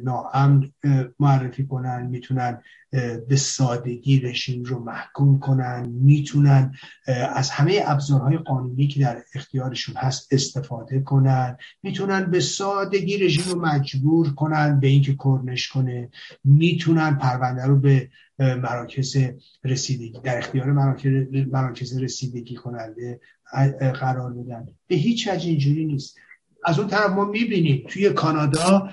ناامن 0.05 0.73
معرفی 1.19 1.67
کنن 1.67 2.07
می‌تونن 2.07 2.63
به 3.29 3.37
سادگی 3.37 4.21
رژیم 4.21 4.65
رو 4.65 4.85
محکوم 4.85 5.39
کنن 5.39 5.89
می‌تونن 5.89 6.75
از 7.35 7.51
همه 7.51 7.81
ابزارهای 7.87 8.39
قانونی 8.39 8.89
که 8.89 9.01
در 9.01 9.23
اختیارشون 9.35 9.97
هست 9.97 10.33
استفاده 10.33 11.01
کنن 11.01 11.57
می‌تونن 11.83 12.31
به 12.31 12.41
سادگی 12.41 13.19
رژیم 13.19 13.45
رو 13.53 13.61
مجبور 13.61 14.35
کنن 14.35 14.81
به 14.81 14.87
اینکه 14.87 15.17
کرنش 15.25 15.69
کنه 15.69 16.11
می‌تونن 16.45 17.15
پرونده 17.15 17.67
رو 17.67 17.81
به 17.81 18.11
مراکز 18.39 19.17
رسیدگی 19.65 20.21
در 20.25 20.39
اختیار 20.39 20.73
مراکز 21.53 21.99
رسیدگی 21.99 22.55
کننده 22.55 23.21
قرار 24.01 24.33
بدن. 24.33 24.67
به 24.87 24.97
هیچ 24.97 25.29
وجه 25.29 25.49
اینجوری 25.49 25.85
نیست. 25.85 26.19
از 26.65 26.79
اون 26.79 26.89
طرف 26.89 27.11
ما 27.11 27.25
می‌بینیم 27.25 27.85
توی 27.89 28.11
کانادا 28.11 28.89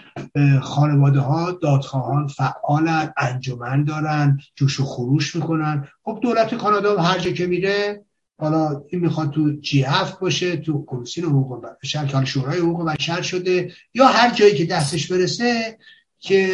خانواده 0.61 1.19
ها 1.19 1.51
دادخواهان 1.51 2.27
فعالن 2.27 3.13
انجمن 3.17 3.83
دارن 3.83 4.39
جوش 4.55 4.79
و 4.79 4.83
خروش 4.83 5.35
می‌کنن. 5.35 5.87
خب 6.03 6.19
دولت 6.21 6.55
کانادا 6.55 7.01
هر 7.01 7.19
جا 7.19 7.31
که 7.31 7.45
میره 7.45 8.05
حالا 8.39 8.83
این 8.89 9.01
می‌خواد 9.01 9.31
تو 9.31 9.51
جی 9.61 9.81
هفت 9.81 10.19
باشه 10.19 10.57
تو 10.57 10.83
کمیسیون 10.87 11.29
حقوق 11.29 11.65
بشر 11.83 12.05
که 12.05 12.25
شورای 12.25 12.59
حقوق 12.59 12.91
بشر 12.91 13.21
شده 13.21 13.71
یا 13.93 14.07
هر 14.07 14.33
جایی 14.33 14.55
که 14.55 14.65
دستش 14.65 15.11
برسه 15.11 15.77
که 16.19 16.49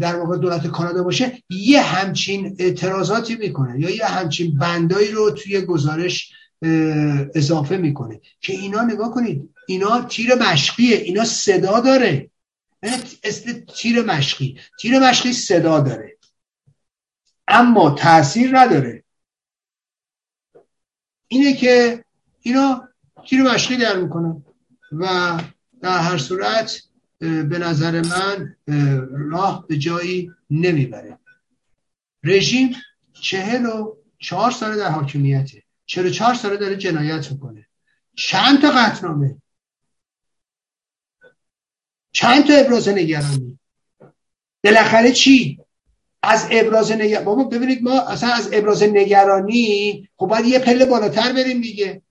در 0.00 0.16
واقع 0.16 0.38
دولت 0.38 0.66
کانادا 0.66 1.02
باشه 1.02 1.32
یه 1.50 1.82
همچین 1.82 2.56
اعتراضاتی 2.58 3.36
می‌کنه 3.36 3.80
یا 3.80 3.90
یه 3.90 4.06
همچین 4.06 4.58
بندایی 4.58 5.12
رو 5.12 5.30
توی 5.30 5.60
گزارش 5.60 6.32
اضافه 7.34 7.76
می‌کنه 7.76 8.20
که 8.40 8.52
اینا 8.52 8.82
نگاه 8.82 9.10
کنید 9.10 9.53
اینا 9.66 10.02
تیر 10.02 10.34
مشقیه 10.34 10.96
اینا 10.96 11.24
صدا 11.24 11.80
داره. 11.80 12.30
اسم 13.22 13.52
تیر 13.52 14.02
مشقی. 14.02 14.60
تیر 14.80 14.98
مشقی 14.98 15.32
صدا 15.32 15.80
داره. 15.80 16.16
اما 17.48 17.90
تاثیر 17.90 18.58
نداره. 18.58 19.04
اینه 21.28 21.54
که 21.54 22.04
اینا 22.40 22.88
تیر 23.28 23.42
مشقی 23.42 23.76
در 23.76 23.96
می‌کنن 23.96 24.44
و 24.92 25.40
در 25.82 25.98
هر 25.98 26.18
صورت 26.18 26.82
به 27.18 27.58
نظر 27.58 28.02
من 28.02 28.56
راه 29.30 29.66
به 29.68 29.78
جایی 29.78 30.30
نمی‌بره. 30.50 31.18
رژیم 32.24 32.76
چهل 33.12 33.66
و 33.66 33.96
چهار 34.18 34.50
ساله 34.50 34.76
در 34.76 34.90
حاکمیته. 34.90 35.62
چهل 35.86 36.06
و 36.06 36.10
چهار 36.10 36.34
ساله 36.34 36.56
داره 36.56 36.76
جنایت 36.76 37.32
می‌کنه. 37.32 37.66
چند 38.14 38.62
تا 38.62 38.70
قطنامه 38.70 39.36
چند 42.14 42.46
تا 42.46 42.54
ابراز 42.54 42.88
نگرانی؟ 42.88 43.58
بالاخره 44.64 45.12
چی؟ 45.12 45.58
از 46.22 46.46
ابراز 46.50 46.92
نگرانی 46.92 47.24
بابا 47.24 47.44
ببینید 47.44 47.82
ما 47.82 48.00
اصلا 48.00 48.32
از 48.32 48.48
ابراز 48.52 48.82
نگرانی 48.82 50.08
خب 50.16 50.26
باید 50.26 50.46
یه 50.46 50.58
پله 50.58 50.84
بالاتر 50.84 51.32
بریم 51.32 51.60
دیگه. 51.60 52.02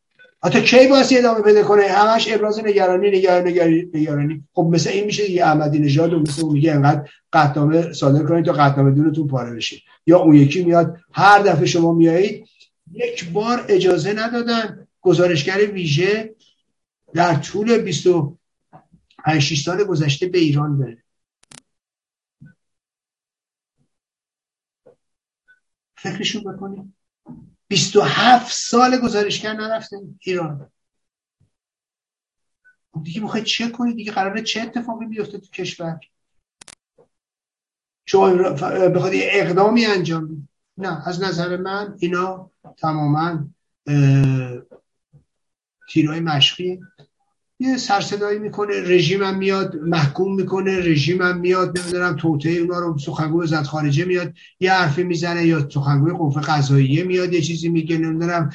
حتی 0.44 0.62
کی 0.62 0.88
باید 0.88 1.06
ادامه 1.12 1.42
بده 1.42 1.64
کنه؟ 1.64 1.84
همش 1.84 2.28
ابراز 2.34 2.60
نگرانی 2.60 3.12
نگرانی 3.12 3.52
نگرانی. 3.94 4.44
خب 4.54 4.70
مثل 4.72 4.90
این 4.90 5.06
میشه 5.06 5.32
یه 5.32 5.46
احمدی 5.46 5.80
نژاد 5.80 6.14
و 6.14 6.20
مثل 6.20 6.48
میگه 6.48 6.72
انقدر 6.72 7.10
قطنامه 7.34 7.94
صادر 7.94 8.24
کنید 8.24 8.46
تا 8.46 8.54
قطنامه 8.54 8.92
دونتون 8.92 9.28
پاره 9.28 9.56
بشه. 9.56 9.78
یا 10.08 10.20
اون 10.20 10.36
یکی 10.36 10.64
میاد 10.64 10.98
هر 11.12 11.40
دفعه 11.40 11.66
شما 11.66 11.94
میایید 11.94 12.46
یک 12.94 13.30
بار 13.30 13.66
اجازه 13.70 14.14
ندادن 14.14 14.88
گزارشگر 15.02 15.58
ویژه 15.58 16.36
در 17.14 17.34
طول 17.36 17.78
25 19.26 19.58
سال 19.58 19.84
گذشته 19.84 20.28
به 20.28 20.38
ایران 20.38 20.78
بره. 20.78 21.04
فکرشون 25.98 26.54
بکنید 26.54 26.94
27 27.68 28.52
سال 28.52 29.00
گزارشگر 29.00 29.54
نرفته 29.54 29.98
ایران. 30.20 30.72
خب 32.94 33.04
دیگه 33.04 33.22
می‌خواید 33.22 33.46
چه 33.46 33.70
کنید 33.70 33.96
دیگه 33.96 34.12
قراره 34.12 34.42
چه 34.42 34.62
اتفاقی 34.62 35.06
بیفته 35.06 35.38
تو 35.38 35.48
کشور؟ 35.48 36.00
شما 38.06 38.30
بخواد 38.90 39.12
اقدامی 39.14 39.86
انجام 39.86 40.28
بید 40.28 40.50
نه 40.78 41.08
از 41.08 41.24
نظر 41.24 41.58
من 41.58 41.98
اینا 42.00 42.52
تماما 42.78 43.50
تیرهای 45.90 46.20
مشقی. 46.20 46.80
یه 47.64 47.78
سرصدایی 47.78 48.40
می‌کنه 48.40 48.82
رژیم 48.82 49.24
هم 49.24 49.38
میاد 49.38 49.76
محکوم 49.76 50.36
می‌کنه 50.36 50.80
رژیم 50.80 51.22
هم 51.22 51.40
میاد 51.40 51.80
نمی‌دونم 51.80 52.16
توته 52.16 52.50
اونا 52.50 52.80
رو 52.80 52.98
سخنگوی 53.00 53.44
وزارت 53.44 53.66
خارجه 53.66 54.06
میاد 54.06 54.34
یه 54.60 54.74
حرفی 54.74 55.04
می‌زنه 55.04 55.46
یا 55.46 55.70
سخنگوی 55.70 56.12
قوه 56.12 56.42
قضاییه 56.42 57.04
میاد 57.04 57.34
یه 57.34 57.42
چیزی 57.42 57.70
میگه 57.70 57.98
نمی‌دونم 57.98 58.50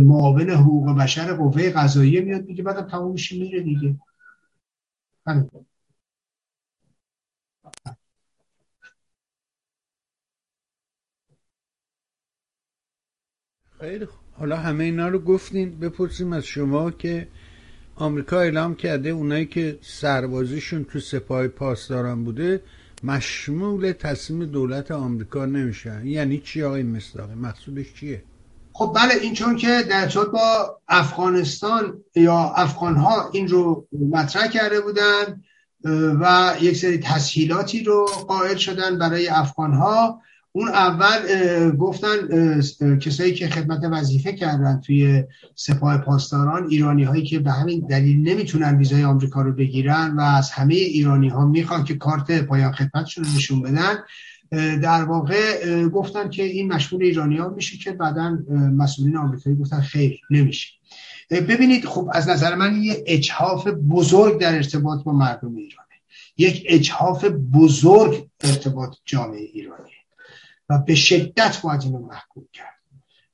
معاون 0.00 0.50
حقوق 0.50 0.98
بشر 0.98 1.34
قوه 1.34 1.70
قضاییه 1.70 2.20
میاد 2.20 2.44
میگه 2.44 2.62
بعدم 2.62 2.88
تموم 2.88 3.16
میره 3.32 3.60
دیگه. 3.62 3.96
خیلی 13.80 14.06
حالا 14.32 14.56
همه 14.56 14.84
اینا 14.84 15.08
رو 15.08 15.18
گفتین 15.18 15.78
بپرسیم 15.78 16.32
از 16.32 16.44
شما 16.44 16.90
که 16.90 17.28
آمریکا 18.02 18.40
اعلام 18.40 18.74
کرده 18.74 19.08
اونایی 19.08 19.46
که 19.46 19.78
سربازیشون 19.82 20.84
تو 20.84 21.00
سپاه 21.00 21.48
پاسداران 21.48 22.24
بوده 22.24 22.62
مشمول 23.02 23.92
تصمیم 23.92 24.44
دولت 24.44 24.90
آمریکا 24.90 25.46
نمیشن. 25.46 26.06
یعنی 26.06 26.38
چی 26.38 26.62
آقای 26.62 26.82
مصداقی؟ 26.82 27.34
مقصودش 27.34 27.94
چیه؟ 27.94 28.22
خب 28.72 28.92
بله 28.96 29.14
این 29.22 29.34
چون 29.34 29.56
که 29.56 29.82
در 29.82 30.08
با 30.32 30.78
افغانستان 30.88 32.04
یا 32.14 32.52
افغان 32.56 32.96
ها 32.96 33.30
این 33.32 33.48
رو 33.48 33.86
مطرح 34.10 34.46
کرده 34.46 34.80
بودن 34.80 35.42
و 36.20 36.54
یک 36.60 36.76
سری 36.76 36.98
تسهیلاتی 36.98 37.84
رو 37.84 38.06
قائل 38.28 38.56
شدن 38.56 38.98
برای 38.98 39.28
افغان 39.28 39.72
ها 39.72 40.20
اون 40.54 40.68
اول 40.68 41.70
گفتن 41.76 42.16
کسایی 42.96 43.34
که 43.34 43.48
خدمت 43.48 43.80
وظیفه 43.84 44.32
کردن 44.32 44.80
توی 44.80 45.24
سپاه 45.54 45.98
پاسداران 45.98 46.66
ایرانی 46.70 47.04
هایی 47.04 47.24
که 47.24 47.38
به 47.38 47.50
همین 47.50 47.86
دلیل 47.90 48.28
نمی‌تونن 48.28 48.78
ویزای 48.78 49.04
آمریکا 49.04 49.42
رو 49.42 49.52
بگیرن 49.52 50.16
و 50.16 50.20
از 50.20 50.50
همه 50.50 50.74
ایرانی 50.74 51.28
ها 51.28 51.46
می‌خوان 51.46 51.84
که 51.84 51.94
کارت 51.94 52.42
پایان 52.42 52.72
خدمتشون 52.72 53.24
رو 53.24 53.30
نشون 53.30 53.62
بدن 53.62 53.98
در 54.82 55.04
واقع 55.04 55.84
گفتن 55.88 56.30
که 56.30 56.42
این 56.42 56.72
مشمول 56.72 57.02
ایرانی 57.02 57.36
ها 57.36 57.48
میشه 57.48 57.78
که 57.78 57.92
بعدا 57.92 58.38
مسئولین 58.76 59.16
آمریکایی 59.16 59.56
گفتن 59.56 59.80
خیر 59.80 60.20
نمیشه. 60.30 60.68
ببینید 61.30 61.84
خب 61.84 62.10
از 62.12 62.28
نظر 62.28 62.54
من 62.54 62.82
یه 62.82 63.04
اجحاف 63.06 63.68
بزرگ 63.68 64.40
در 64.40 64.54
ارتباط 64.54 65.04
با 65.04 65.12
مردم 65.12 65.56
ایرانه. 65.56 65.88
یک 66.36 66.64
اجحاف 66.68 67.24
بزرگ 67.54 68.26
ارتباط 68.44 68.96
جامعه 69.04 69.40
ایرانی 69.40 69.90
و 70.72 70.78
به 70.78 70.94
شدت 70.94 71.60
باید 71.62 71.82
اینو 71.82 71.98
محکوم 71.98 72.44
کرد. 72.52 72.74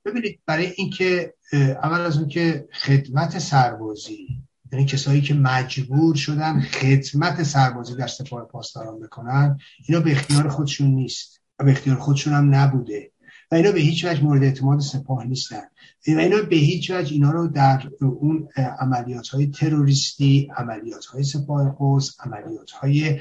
ببینید 0.04 0.40
برای 0.46 0.72
اینکه 0.76 1.34
اول 1.82 2.00
از 2.00 2.18
اون 2.18 2.28
که 2.28 2.68
خدمت 2.72 3.38
سربازی 3.38 4.28
یعنی 4.72 4.84
کسایی 4.84 5.20
که 5.20 5.34
مجبور 5.34 6.14
شدن 6.16 6.60
خدمت 6.60 7.42
سربازی 7.42 7.96
در 7.96 8.06
سپاه 8.06 8.44
پاسداران 8.44 9.00
بکنن 9.00 9.58
اینا 9.88 10.00
به 10.00 10.12
اختیار 10.12 10.48
خودشون 10.48 10.90
نیست 10.90 11.40
و 11.58 11.64
به 11.64 11.70
اختیار 11.70 11.96
خودشون 11.96 12.32
هم 12.32 12.54
نبوده. 12.54 13.12
و 13.50 13.54
اینا 13.54 13.72
به 13.72 13.80
هیچ 13.80 14.04
وجه 14.04 14.24
مورد 14.24 14.42
اعتماد 14.42 14.80
سپاه 14.80 15.24
نیستن. 15.24 15.62
و 16.08 16.18
اینا 16.18 16.42
به 16.42 16.56
هیچ 16.56 16.90
وجه 16.90 17.12
اینا 17.12 17.30
رو 17.30 17.48
در 17.48 17.88
اون 18.00 18.48
عملیات 18.80 19.28
های 19.28 19.46
تروریستی 19.46 20.48
عملیات 20.56 21.04
های 21.04 21.24
سپاه 21.24 21.70
قوس 21.70 22.16
عملیات 22.20 22.70
های 22.70 23.20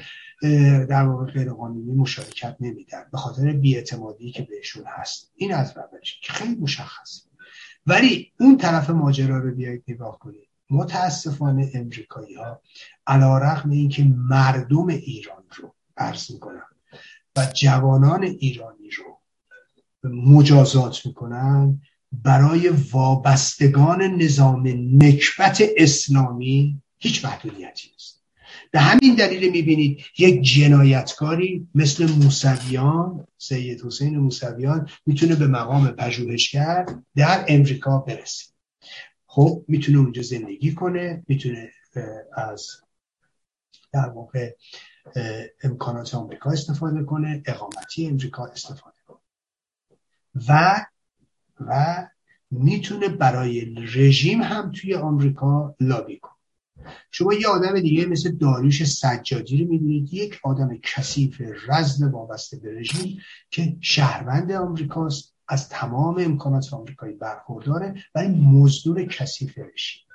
در 0.88 1.06
واقع 1.06 1.24
غیر 1.24 1.52
قانونی 1.52 1.92
مشارکت 1.92 2.56
نمیدن 2.60 3.04
به 3.12 3.18
خاطر 3.18 3.52
بیاعتمادی 3.52 4.32
که 4.32 4.42
بهشون 4.42 4.84
هست. 4.86 5.32
این 5.34 5.54
از 5.54 5.76
اولش 5.76 6.20
که 6.22 6.32
خیلی 6.32 6.54
مشخصه 6.54 7.22
ولی 7.86 8.32
اون 8.40 8.56
طرف 8.56 8.90
ماجرا 8.90 9.38
رو 9.38 9.54
بیایید 9.54 9.84
نگاه 9.88 10.18
کنید. 10.18 10.48
متاسفانه 10.70 11.70
امریکایی 11.74 12.34
ها 12.34 12.62
علا 13.06 13.38
رقم 13.38 13.70
این 13.70 13.88
که 13.88 14.04
مردم 14.04 14.86
ایران 14.86 15.44
رو 15.56 15.74
عرض 15.96 16.30
می‌کنن 16.30 16.62
و 17.36 17.46
جوانان 17.54 18.22
ایرانی 18.22 18.90
رو 18.90 19.20
مجازات 20.10 21.06
می‌کنن 21.06 21.80
برای 22.12 22.68
وابستگان 22.68 24.02
نظام 24.02 24.68
نکبت 25.02 25.62
اسلامی 25.76 26.82
هیچ 26.98 27.24
محدودیتی 27.24 27.90
نیست. 27.92 28.17
به 28.70 28.80
همین 28.80 29.14
دلیل 29.14 29.50
می‌بینید 29.52 30.04
یک 30.18 30.42
جنایتکاری 30.42 31.68
مثل 31.74 32.12
موسویان 32.12 33.26
سید 33.38 33.82
حسین 33.84 34.18
موسویان 34.18 34.88
می‌تونه 35.06 35.34
به 35.34 35.46
مقام 35.46 35.88
پژوهشگر 35.88 36.86
در 37.16 37.44
امریکا 37.48 37.98
برسه. 37.98 38.44
خب 39.26 39.64
می‌تونه 39.68 39.98
اونجا 39.98 40.22
زندگی 40.22 40.74
کنه 40.74 41.24
می‌تونه 41.28 41.70
از 42.36 42.66
در 43.92 44.08
واقع 44.08 44.54
امکانات 45.62 46.14
آمریکا 46.14 46.50
استفاده 46.50 47.04
کنه 47.04 47.42
اقامتی 47.46 48.06
امریکا 48.06 48.46
استفاده 48.46 48.96
کنه. 49.06 49.18
و 50.48 50.84
و 51.60 52.06
می‌تونه 52.50 53.08
برای 53.08 53.74
رژیم 53.94 54.42
هم 54.42 54.72
توی 54.72 54.94
آمریکا 54.94 55.76
لابی 55.80 56.18
کنه. 56.18 56.37
شما 57.10 57.34
یه 57.34 57.48
آدم 57.48 57.80
دیگه 57.80 58.06
مثل 58.06 58.36
داریوش 58.36 58.84
سجادی 58.84 59.64
رو 59.64 59.70
می‌بینید 59.70 60.14
یک 60.14 60.40
آدم 60.44 60.78
کثیف 60.82 61.42
رزم 61.68 62.10
وابسته 62.10 62.56
به 62.56 62.80
رژیم 62.80 63.18
که 63.50 63.76
شهروند 63.80 64.52
آمریکاست 64.52 65.34
از 65.48 65.68
تمام 65.68 66.16
امکانات 66.18 66.74
آمریکایی 66.74 67.14
برخورداره 67.14 67.94
ولی 68.14 68.28
مزدور 68.28 69.04
کثیف 69.04 69.58
رژیم. 69.58 70.08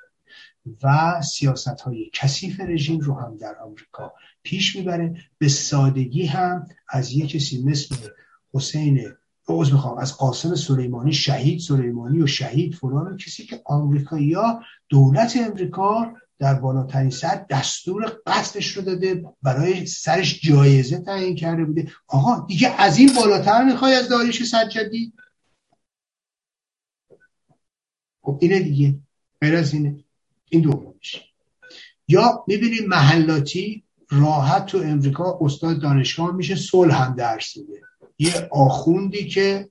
و 0.82 1.22
سیاست 1.22 1.80
های 1.80 2.10
کثیف 2.12 2.60
رژیم 2.60 3.00
رو 3.00 3.14
هم 3.14 3.36
در 3.36 3.58
آمریکا 3.58 4.12
پیش 4.42 4.76
می‌بره. 4.76 5.16
به 5.38 5.48
سادگی 5.48 6.26
هم 6.26 6.66
از 6.88 7.12
یک 7.12 7.30
کسی 7.30 7.62
مثل 7.62 7.96
حسین 8.54 9.12
عوض 9.48 9.72
می‌خوام 9.72 9.98
از 9.98 10.16
قاسم 10.16 10.54
سلیمانی 10.54 11.12
شهید 11.12 11.60
سلیمانی 11.60 12.22
و 12.22 12.26
شهید 12.26 12.74
فلان 12.74 13.16
کسی 13.16 13.46
که 13.46 13.62
آمریکایی 13.64 14.32
ها 14.32 14.62
دولت 14.88 15.36
امریکا 15.36 16.14
در 16.38 16.54
بالاترین 16.54 17.10
سر 17.10 17.46
دستور 17.50 18.18
قصدش 18.26 18.76
رو 18.76 18.82
داده 18.82 19.24
برای 19.42 19.86
سرش 19.86 20.40
جایزه 20.42 20.98
تعیین 21.00 21.36
کرده 21.36 21.64
بوده. 21.64 21.92
آقا 22.06 22.46
دیگه 22.46 22.82
از 22.82 22.98
این 22.98 23.10
بالاتر 23.16 23.64
می‌خوای 23.64 23.94
از 23.94 24.08
داریش 24.08 24.42
سجادی 24.42 25.12
خب 28.22 28.38
اینه 28.40 28.60
دیگه. 28.60 28.94
غیر 29.40 29.56
از 29.56 29.74
اینه. 29.74 30.04
این 30.48 30.62
دومش. 30.62 31.32
یا 32.08 32.44
می‌بینیم 32.48 32.88
محلاتی 32.88 33.84
راحت 34.10 34.66
تو 34.66 34.78
امریکا 34.78 35.38
استاد 35.40 35.80
دانشگاه 35.80 36.32
میشه 36.32 36.56
صلح 36.56 37.02
هم 37.02 37.14
درس 37.14 37.56
میده. 37.56 37.80
یه 38.18 38.48
آخوندی 38.50 39.28
که 39.28 39.70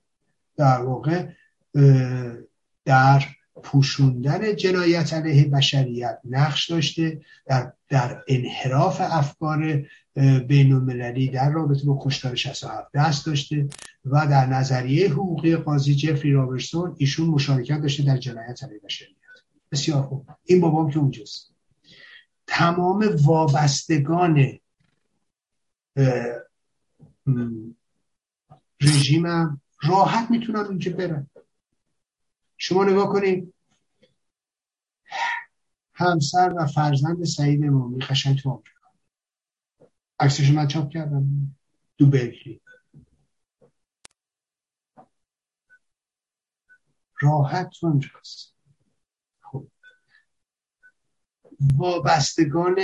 در 0.57 0.81
واقع 0.81 1.27
در 2.85 3.25
پوشوندن 3.63 4.55
جنایت 4.55 5.13
علیه 5.13 5.49
بشریت 5.49 6.19
نقش 6.23 6.71
داشته 6.71 7.21
در, 7.45 7.73
در 7.89 8.23
انحراف 8.27 9.01
افکار 9.01 9.85
بین 10.47 10.73
المللی 10.73 11.27
در 11.27 11.51
رابطه 11.51 11.85
با 11.85 11.99
کشتار 12.01 12.35
67 12.35 12.89
دست 12.93 13.25
داشته 13.25 13.69
و 14.05 14.27
در 14.27 14.45
نظریه 14.45 15.09
حقوقی 15.09 15.55
قاضی 15.55 15.95
جفری 15.95 16.31
رابرسون 16.31 16.95
ایشون 16.97 17.29
مشارکت 17.29 17.81
داشته 17.81 18.03
در 18.03 18.17
جنایت 18.17 18.63
علیه 18.63 18.79
بشریت. 18.79 19.17
بسیار 19.71 20.01
خوب. 20.01 20.27
این 20.43 20.61
بابام 20.61 20.91
که 20.91 20.99
اونجاست. 20.99 21.53
تمام 22.47 23.15
وابستگان 23.23 24.59
رژیمم 28.81 29.61
راحت 29.83 30.31
می‌تونن 30.31 30.59
اونجا 30.59 30.91
برن. 30.91 31.27
شما 32.57 32.83
نگاه 32.83 33.09
کنید 33.09 33.52
همسر 35.95 36.53
و 36.57 36.65
فرزند 36.65 37.23
سعید 37.23 37.63
امامی 37.63 37.99
قشنگ 37.99 38.37
تو 38.37 38.49
آمریکا. 38.49 38.89
عکسش 40.19 40.49
من 40.49 40.67
چاپ 40.67 40.89
کردم. 40.89 41.55
دو 41.97 42.05
برکلی 42.05 42.61
راحت 47.19 47.69
تو 47.69 47.87
امریکاست 47.87 48.55
خب. 49.41 49.67
وابستگان 51.77 52.75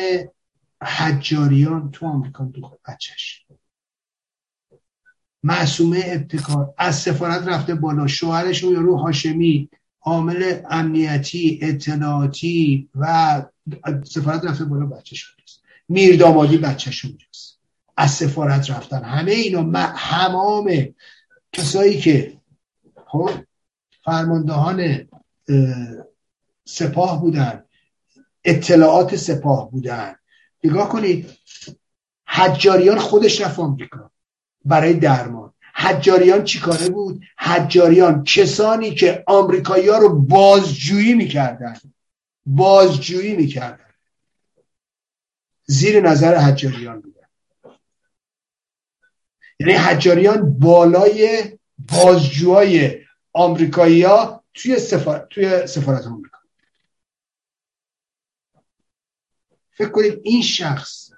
حجاریان 0.81 1.91
تو 1.91 2.05
آمریکا 2.05 2.45
دو 2.45 2.79
بچهش. 2.87 3.45
معصومه 5.43 6.01
ابتکار. 6.05 6.73
از 6.77 6.95
سفارت 6.95 7.47
رفته 7.47 7.75
بالا. 7.75 8.07
شوهرش 8.07 8.63
رو 8.63 8.71
یارو 8.71 8.97
هاشمی 8.97 9.69
عامل 10.01 10.61
امنیتی 10.69 11.59
اطلاعاتی 11.61 12.89
و 12.95 13.43
سفارت 14.03 14.45
رفته 14.45 14.65
بالا 14.65 14.85
بچهش 14.85 15.29
اونجاست 15.29 15.61
میر 15.89 16.17
دامادی 16.17 16.57
بچهش 16.57 17.05
اونجاست 17.05 17.59
از 17.97 18.11
سفارت 18.11 18.69
رفتن. 18.69 19.03
همه 19.03 19.31
اینا 19.31 19.79
همام 19.79 20.71
کسایی 21.51 21.99
که 21.99 22.37
خب 23.05 23.29
فرماندهان 24.03 25.07
سپاه 26.65 27.21
بودن 27.21 27.63
اطلاعات 28.43 29.15
سپاه 29.15 29.71
بودن. 29.71 30.15
نگاه 30.63 30.89
کنید 30.89 31.29
حجاریان 32.25 32.99
خودش 32.99 33.41
رفت 33.41 33.59
آمریکا 33.59 34.11
برای 34.65 34.93
درمان. 34.93 35.53
حجاریان 35.79 36.43
چیکاره 36.43 36.89
بود؟ 36.89 37.23
حجاریان 37.37 38.23
کسانی 38.23 38.95
که 38.95 39.23
آمریکایی 39.27 39.87
ها 39.87 39.97
رو 39.97 40.19
بازجویی 40.19 41.13
می‌کردن. 41.13 41.79
بازجویی 42.45 43.35
می‌کردن. 43.35 43.89
زیر 45.65 46.01
نظر 46.01 46.35
حجاریان 46.35 47.01
بودن 47.01 47.19
یعنی 49.59 49.73
حجاریان 49.73 50.59
بالای 50.59 51.43
بازجوهای 51.91 53.01
آمریکایی 53.33 54.03
ها 54.03 54.43
توی, 54.53 54.79
سفارت 54.79 55.29
توی 55.29 55.67
سفارت 55.67 56.07
آمریکا. 56.07 56.39
فکر 59.71 59.89
کنید 59.89 60.19
این 60.23 60.41
شخص 60.41 61.08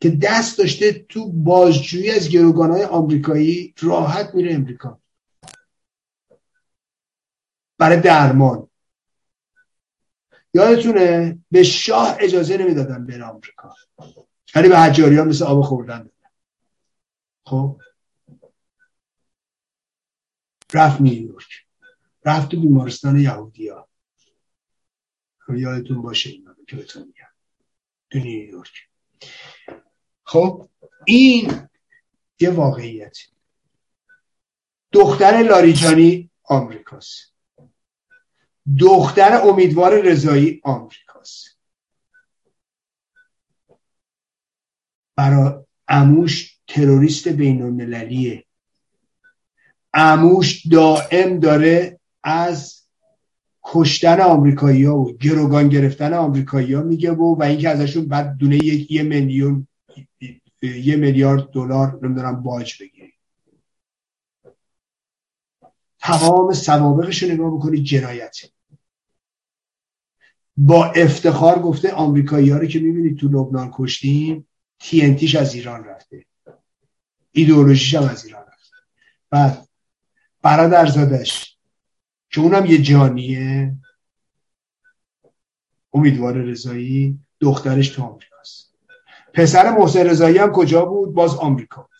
که 0.00 0.10
دست 0.10 0.58
داشته 0.58 0.92
تو 0.92 1.32
بازجویی 1.32 2.10
از 2.10 2.34
های 2.34 2.84
آمریکایی 2.84 3.74
راحت 3.78 4.34
میره 4.34 4.54
امریکا. 4.54 5.00
برای 7.78 8.00
درمان. 8.00 8.68
یادتونه؟ 10.54 11.38
به 11.50 11.62
شاه 11.62 12.16
اجازه 12.20 12.56
نمی‌دادن 12.56 13.06
بره 13.06 13.24
آمریکا. 13.24 13.74
ولی 14.54 14.68
به 14.68 14.78
حجاری 14.78 15.16
ها 15.16 15.24
مثل 15.24 15.44
آب 15.44 15.64
خوردن 15.64 15.98
دادن. 15.98 16.30
خب؟ 17.46 17.80
رفت 20.74 21.00
نیویورک. 21.00 21.66
رفت 22.24 22.50
تو 22.50 22.60
بیمارستان 22.60 23.20
یهودی 23.20 23.68
ها 23.68 23.88
یادتون 25.48 26.02
باشه 26.02 26.30
اینا 26.30 26.56
که 26.68 26.76
بهتون 26.76 27.02
میگم. 27.02 27.28
تو 28.10 28.18
نیویورک. 28.18 28.88
خب 30.26 30.68
این 31.04 31.68
یه 32.40 32.50
واقعیت. 32.50 33.18
دختر 34.92 35.42
لاریجانی 35.42 36.30
آمریکاست. 36.42 37.32
دختر 38.78 39.40
امیدوار 39.48 40.00
رضایی 40.00 40.60
آمریکاست. 40.64 41.58
برای 45.16 45.52
اموش 45.88 46.58
تروریست 46.68 47.28
بین 47.28 47.62
المللیه 47.62 48.44
اموش 49.94 50.66
دائم 50.66 51.40
داره 51.40 52.00
از 52.22 52.82
کشتن 53.64 54.20
آمریکایی 54.20 54.84
ها 54.84 54.96
و 54.96 55.12
گروگان 55.12 55.68
گرفتن 55.68 56.12
آمریکایی 56.14 56.72
ها 56.72 56.82
میگه 56.82 57.12
و 57.12 57.36
و 57.36 57.42
اینکه 57.42 57.68
ازشون 57.68 58.08
بعد 58.08 58.36
دونه 58.36 58.56
یک 58.56 58.90
یه 58.90 59.02
میلیون 59.02 59.68
یه 60.62 60.96
میلیارد 60.96 61.50
دلار 61.50 61.98
نمی‌دونم 62.02 62.42
باج 62.42 62.82
بگیری. 62.82 63.12
تمام 65.98 66.52
سوابقش 66.52 67.22
رو 67.22 67.28
نگاه 67.32 67.56
بکنید 67.56 67.84
جنایت. 67.84 68.36
با 70.56 70.86
افتخار 70.86 71.58
گفته 71.58 71.92
آمریکایی 71.92 72.50
رو 72.50 72.66
که 72.66 72.78
می‌بینید 72.78 73.18
تو 73.18 73.28
لبنان 73.28 73.70
کشتیم 73.74 74.48
تینتیش 74.78 75.34
از 75.34 75.54
ایران 75.54 75.84
رفته. 75.84 76.26
ایدئولوژیش 77.32 77.94
هم 77.94 78.08
از 78.08 78.24
ایران 78.24 78.42
رفته. 78.42 78.76
بعد 79.30 79.68
برادر 80.42 80.86
زادش 80.86 81.58
که 82.30 82.40
اونم 82.40 82.66
یه 82.66 82.82
جانیه 82.82 83.76
امیدوار 85.92 86.34
رضایی 86.34 87.18
دخترش 87.40 87.88
تو 87.88 88.02
آمریکاست 88.02 88.35
پسر 89.36 89.78
محسن 89.78 90.00
رضایی 90.00 90.38
هم 90.38 90.52
کجا 90.52 90.84
بود؟ 90.84 91.14
باز 91.14 91.34
آمریکا 91.34 91.82
بود. 91.82 91.90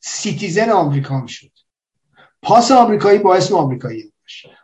سیتیزن 0.00 0.70
آمریکا 0.70 1.26
شد. 1.26 1.52
پاس 2.42 2.70
آمریکایی 2.70 3.18
با 3.18 3.34
اسم 3.34 3.54
آمریکایی 3.54 4.12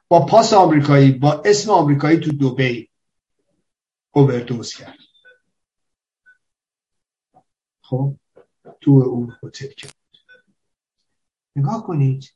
با 0.09 0.27
پاس 0.27 0.53
آمریکایی 0.53 1.13
با 1.13 1.43
اسم 1.45 1.71
آمریکایی 1.71 2.21
تو 2.21 2.33
دوبی 2.33 2.91
اووردوز 4.11 4.75
کرد. 4.75 4.99
خب 7.81 8.17
تو 8.81 8.91
اون 8.91 9.37
هتل 9.43 9.69
کرد 9.69 9.95
نگاه 11.57 11.87
کنید. 11.87 12.33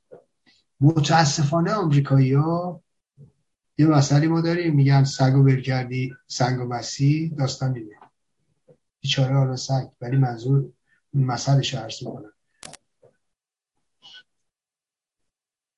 متاسفانه 0.81 1.73
آمریکایی 1.73 2.33
ها 2.33 2.83
یه 3.81 3.86
مسئله 3.86 4.28
ما 4.28 4.40
داریم 4.40 4.74
میگن 4.74 5.05
سگ 5.05 5.36
و 5.36 5.43
برکردی 5.43 6.15
سنگ 6.27 6.61
و 6.61 6.65
مسیح 6.65 7.35
داستان 7.39 7.73
دیگه 7.73 7.97
بیچاره 9.01 9.35
حالا 9.35 9.57
سگ 9.57 9.89
ولی 10.01 10.16
منظور 10.16 10.73
مسئله 11.15 11.62
عرض 11.74 12.02
می‌کنم. 12.02 12.32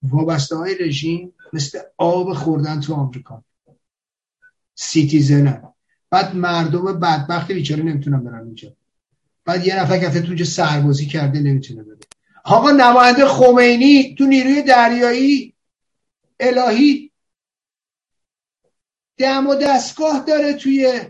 وابسته 0.02 0.56
های 0.56 0.78
رژیم 0.78 1.32
مثل 1.52 1.78
آب 1.96 2.32
خوردن 2.32 2.80
تو 2.80 2.94
آمریکا. 2.94 3.44
سیتیزنن 4.74 5.72
بعد 6.10 6.36
مردم 6.36 6.84
بدبخت 6.84 7.52
بیچاره 7.52 7.82
نمی‌تونن 7.82 8.24
برن 8.24 8.40
اونجا. 8.40 8.76
بعد 9.44 9.66
یه 9.66 9.80
نفر 9.80 9.98
که 9.98 10.20
تو 10.20 10.44
سربازی 10.44 11.06
کرده 11.06 11.40
نمی‌تونه 11.40 11.82
بره. 11.82 11.98
آقا 12.44 12.70
نماینده 12.70 13.26
خمینی 13.26 14.14
تو 14.14 14.24
نیروی 14.24 14.62
دریایی 14.62 15.54
الهی 16.40 17.11
دم 19.22 19.46
و 19.46 19.54
دستگاه 19.54 20.24
داره 20.24 20.52
توی 20.52 21.00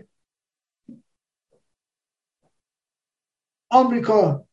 آمریکا. 3.69 4.47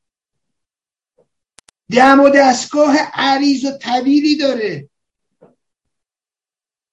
دم 1.91 2.21
و 2.21 2.29
دستگاه 2.29 2.97
عریض 3.13 3.65
و 3.65 3.79
طویلی 3.79 4.37
داره. 4.37 4.89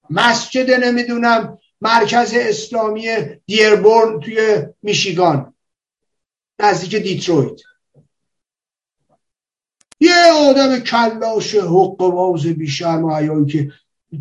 مسجد 0.10 0.72
نمی‌دونم 0.72 1.58
مرکز 1.82 2.34
اسلامی 2.36 3.08
دیربورن 3.46 4.20
توی 4.20 4.66
میشیگان 4.82 5.54
نزدیک 6.60 6.96
دیترویت. 6.96 7.60
یه 10.00 10.32
آدم 10.50 10.80
کلاش 10.80 11.56
حق 11.56 11.98
باز 11.98 12.46
بیشرم 12.46 13.04
و 13.04 13.46
که 13.46 13.72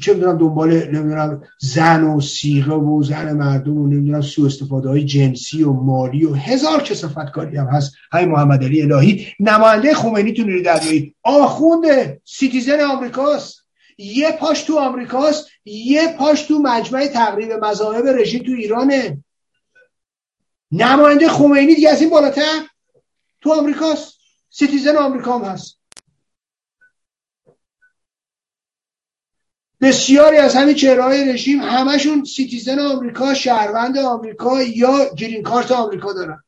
چه 0.01 0.15
می‌دونم 0.15 0.39
دنبال 0.39 0.73
نمی‌دونم 0.73 1.43
زن 1.61 2.05
و 2.05 2.21
صیغه 2.21 2.75
و 2.75 3.03
زن 3.03 3.33
مردم 3.33 3.79
و 3.79 3.87
نمی‌دونم 3.87 4.21
سو 4.21 4.45
استفاده 4.45 4.89
های 4.89 5.05
جنسی 5.05 5.63
و 5.63 5.73
مالی 5.73 6.25
و 6.25 6.35
هزار 6.35 6.83
کثافت 6.83 7.31
کاری 7.31 7.57
هم 7.57 7.67
هست. 7.67 7.95
های 8.13 8.25
محمد 8.25 8.65
علی 8.65 8.83
الهی 8.83 9.27
نماینده 9.41 9.95
خمینی 9.95 10.33
تو 10.33 10.43
نیروی 10.43 10.63
دریایی. 10.63 11.15
آخونده 11.23 12.21
citizen 12.25 12.81
آمریکاست. 12.81 13.67
یه 13.99 14.33
پاش 14.33 14.63
تو 14.63 14.79
آمریکاست. 14.79 15.47
یه 15.65 16.17
پاش 16.19 16.43
تو 16.43 16.59
مجمع 16.59 17.07
تقریب 17.07 17.53
مذاهب 17.53 18.07
رژیم 18.07 18.43
تو 18.43 18.53
ایرانه. 18.53 19.25
نماینده 20.73 21.29
خمینی 21.29 21.75
دیگه 21.75 21.91
از 21.91 22.01
این 22.01 22.11
بالاتر؟ 22.11 22.63
تو 23.41 23.53
آمریکاست. 23.53 24.15
citizen 24.51 24.97
آمریکا 24.97 25.39
هم 25.39 25.45
هست. 25.45 25.79
بسیاری 29.81 30.37
از 30.37 30.55
همین 30.55 30.75
چهره‌های 30.75 31.33
رژیم 31.33 31.61
همشون 31.61 32.25
citizen 32.25 32.79
آمریکا 32.79 33.35
شهروند 33.35 33.99
آمریکا 33.99 34.63
یا 34.63 35.15
green 35.15 35.43
card 35.43 35.73
آمریکا 35.73 36.13
دارن. 36.13 36.43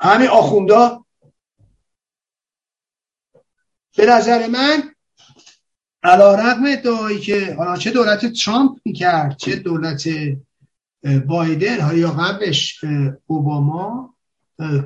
همین 0.00 0.28
آخوندا. 0.28 1.04
به 3.96 4.06
نظر 4.06 4.46
من 4.46 4.94
علی 6.02 6.34
رغم 6.34 6.64
ادعایی 6.66 7.20
که 7.20 7.54
حالا 7.54 7.76
چه 7.76 7.90
دولت 7.90 8.26
ترامپ 8.26 8.80
می‌کرد 8.84 9.36
چه 9.36 9.56
دولت 9.56 10.08
بایدن 11.26 11.96
یا 11.96 12.10
قبلش 12.10 12.84
اوباما 13.26 14.15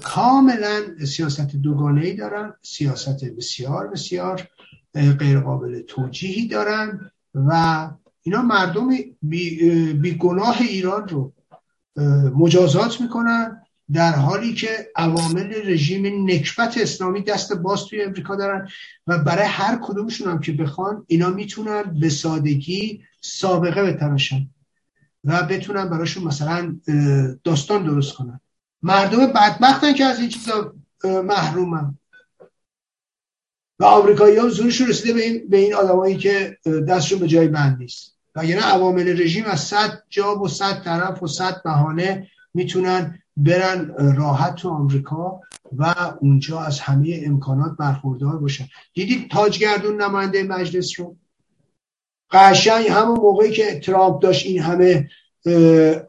کاملا 0.03 1.05
سیاست 1.07 1.57
دوگانه 1.57 2.01
ای 2.01 2.15
دارن 2.15 2.55
سیاست 2.63 3.25
بسیار 3.25 3.89
بسیار 3.89 4.49
غیر 4.95 5.41
قابل 5.41 5.81
توجیهی 5.81 6.49
دارن 6.49 7.11
و 7.35 7.91
اینا 8.23 8.43
مردم 8.43 8.89
بی, 9.23 10.17
گناه 10.21 10.61
ایران 10.61 11.09
رو 11.09 11.33
مجازات 12.35 13.01
می‌کنن 13.01 13.63
در 13.93 14.13
حالی 14.13 14.55
که 14.55 14.69
عوامل 14.97 15.55
رژیم 15.65 16.31
نکبت 16.31 16.79
اسلامی 16.79 17.23
دست 17.23 17.53
باز 17.53 17.85
توی 17.85 18.03
امریکا 18.03 18.37
دارن 18.37 18.69
و 19.07 19.19
برای 19.19 19.47
هر 19.47 19.79
کدومشون 19.83 20.31
هم 20.31 20.41
که 20.41 20.53
بخوان 20.53 21.05
اینا 21.07 21.31
می‌تونن 21.31 21.83
به 21.83 22.09
سادگی 22.09 23.03
سابقه 23.21 23.83
بتراشن 23.83 24.49
و 25.25 25.43
بتونن 25.43 25.89
براشون 25.89 26.25
مثلا 26.25 26.77
داستان 27.45 27.85
درست 27.85 28.15
کنن. 28.15 28.41
مردم 28.83 29.27
بدبختن 29.27 29.93
که 29.93 30.05
از 30.05 30.21
این 30.21 30.29
چیزا 30.29 30.75
محرومن. 31.05 31.99
و 33.79 33.85
آمریکایی 33.85 34.37
ها 34.37 34.49
زورشون 34.49 34.89
رسیده 34.89 35.13
به 35.13 35.23
این, 35.23 35.49
به 35.49 35.57
این 35.57 35.75
آدمایی 35.75 36.17
که 36.17 36.59
دستشون 36.89 37.19
به 37.19 37.29
جای 37.29 37.49
بند 37.49 37.79
نیست. 37.79 38.17
و 38.37 38.45
یعنی 38.45 38.61
عوامل 38.61 39.21
رژیم 39.23 39.45
از 39.45 39.61
صد 39.61 40.03
جا 40.09 40.39
و 40.39 40.49
صد 40.49 40.83
طرف 40.85 41.23
و 41.23 41.27
صد 41.27 41.63
بهانه 41.63 42.29
می‌تونن 42.55 43.23
برن 43.37 43.95
راحت 44.17 44.55
تو 44.55 44.69
آمریکا 44.69 45.41
و 45.77 45.95
اونجا 46.21 46.61
از 46.61 46.81
همه 46.81 47.21
امکانات 47.27 47.77
برخوردار 47.79 48.39
باشن. 48.39 48.67
دیدید 48.95 49.31
تاجگردون 49.31 50.03
نماینده 50.03 50.43
مجلس 50.43 51.01
رو؟ 51.01 51.17
قشنگ 52.31 52.87
همون 52.87 53.21
موقعی 53.21 53.51
که 53.51 53.81
ترامپ 53.81 54.23
داشت 54.23 54.47
این 54.47 54.63
همه 54.63 55.09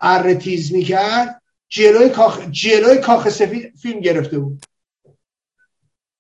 ارتیز 0.02 0.74
می‌کرد 0.74 1.41
جلوی 1.74 2.10
کاخ, 2.10 2.50
جلوی 2.50 2.98
کاخ 2.98 3.30
سفید 3.30 3.76
فیلم 3.76 4.00
گرفته 4.00 4.40
بود. 4.40 4.66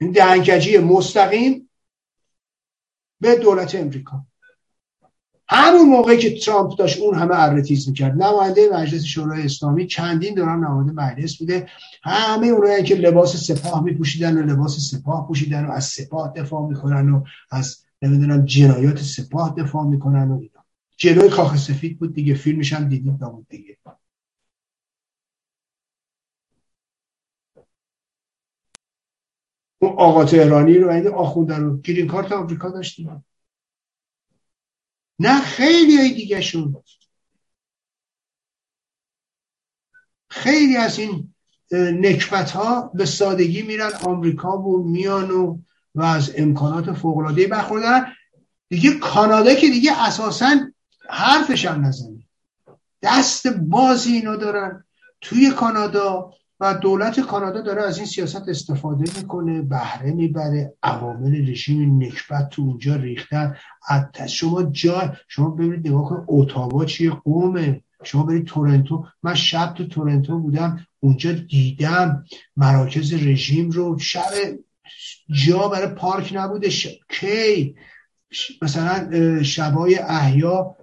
این 0.01 0.11
دهنکجی 0.11 0.77
مستقیم 0.77 1.69
به 3.21 3.35
دولت 3.35 3.75
امریکا. 3.75 4.25
همون 5.47 5.89
موقعی 5.89 6.17
که 6.17 6.39
ترامپ 6.39 6.77
داشت 6.77 6.99
اون 6.99 7.15
همه 7.15 7.39
ارتیز 7.39 7.87
می‌کرد. 7.89 8.23
نماینده 8.23 8.69
مجلس 8.73 9.03
شورای 9.03 9.43
اسلامی 9.43 9.87
چندین 9.87 10.33
دوران 10.33 10.59
نماینده 10.63 10.93
مجلس 10.93 11.37
بوده. 11.37 11.69
همه 12.03 12.47
اونایی 12.47 12.83
که 12.83 12.95
لباس 12.95 13.35
سپاه 13.35 13.83
میپوشیدن 13.83 14.37
و 14.37 14.41
لباس 14.41 14.79
سپاه 14.79 15.27
پوشیدن 15.27 15.65
و 15.65 15.71
از 15.71 15.85
سپاه 15.85 16.33
دفاع 16.35 16.67
می‌کنن 16.67 17.09
و 17.09 17.23
از 17.51 17.83
نمی‌دونم 18.01 18.45
جنایات 18.45 19.01
سپاه 19.01 19.55
دفاع 19.57 19.85
می‌کنن 19.85 20.31
و 20.31 20.39
اینا. 20.39 20.65
جلوی 20.97 21.29
کاخ 21.29 21.57
سفید 21.57 21.99
بود 21.99 22.13
دیگه. 22.13 22.33
فیلمش 22.33 22.73
هم 22.73 22.89
دیدید 22.89 23.17
بود 23.17 23.47
دیگه. 23.49 23.77
اون 29.81 29.91
آقا 29.97 30.25
تهرانی 30.25 30.77
رو 30.77 30.89
این 30.89 31.07
آخونده 31.07 31.55
رو 31.55 31.77
گرین 31.77 32.07
کارت 32.07 32.31
آمریکا 32.31 32.69
داشتیم. 32.69 33.25
نه 35.19 35.41
خیلی 35.41 35.97
های 35.97 36.13
دیگه 36.13 36.41
شون 36.41 36.83
خیلی 40.29 40.77
از 40.77 40.99
این 40.99 41.33
نکبت 41.71 42.51
ها 42.51 42.91
به 42.93 43.05
سادگی 43.05 43.61
میرن 43.61 43.91
آمریکا 44.03 44.57
و 44.57 44.83
میان 44.89 45.31
و, 45.31 45.59
و 45.95 46.03
از 46.03 46.31
امکانات 46.37 46.93
فوق 46.93 47.17
العاده 47.17 47.47
دیگه 48.69 48.93
کانادا 48.99 49.53
که 49.53 49.67
دیگه 49.67 50.01
اساسا 50.07 50.55
حرفش 51.09 51.65
هم 51.65 51.85
نزنی 51.85 52.27
دست 53.01 53.47
بازی 53.47 54.13
اینا 54.13 54.35
دارن. 54.35 54.85
توی 55.21 55.51
کانادا 55.51 56.33
و 56.61 56.73
دولت 56.73 57.19
کانادا 57.19 57.61
داره 57.61 57.83
از 57.83 57.97
این 57.97 58.07
سیاست 58.07 58.49
استفاده 58.49 59.03
می‌کنه 59.17 59.61
بهره 59.61 60.11
می‌بره 60.11 60.73
عوامل 60.83 61.49
رژیم 61.49 62.03
نکبت 62.03 62.49
تو 62.49 62.61
اونجا 62.61 62.95
ریختن. 62.95 63.55
شما 64.27 64.63
جا 64.63 65.13
شما 65.27 65.49
ببینید 65.49 65.87
نگاه 65.87 66.09
کن 66.09 66.23
اوتاوا 66.27 66.85
چیه؟ 66.85 67.09
قومه. 67.09 67.83
شما 68.03 68.23
برید 68.23 68.45
تورنتو. 68.45 69.05
من 69.23 69.33
شب 69.33 69.73
تو 69.73 69.87
تورنتو 69.87 70.39
بودم 70.39 70.87
اونجا 70.99 71.31
دیدم 71.31 72.25
مراکز 72.57 73.13
رژیم 73.13 73.69
رو. 73.69 73.99
شب 73.99 74.21
جا 75.45 75.67
برای 75.67 75.87
پارک 75.87 76.31
نبوده. 76.35 76.69
کی؟ 77.09 77.75
مثلا 78.61 79.09
شبای 79.43 79.95
احیا 79.95 80.75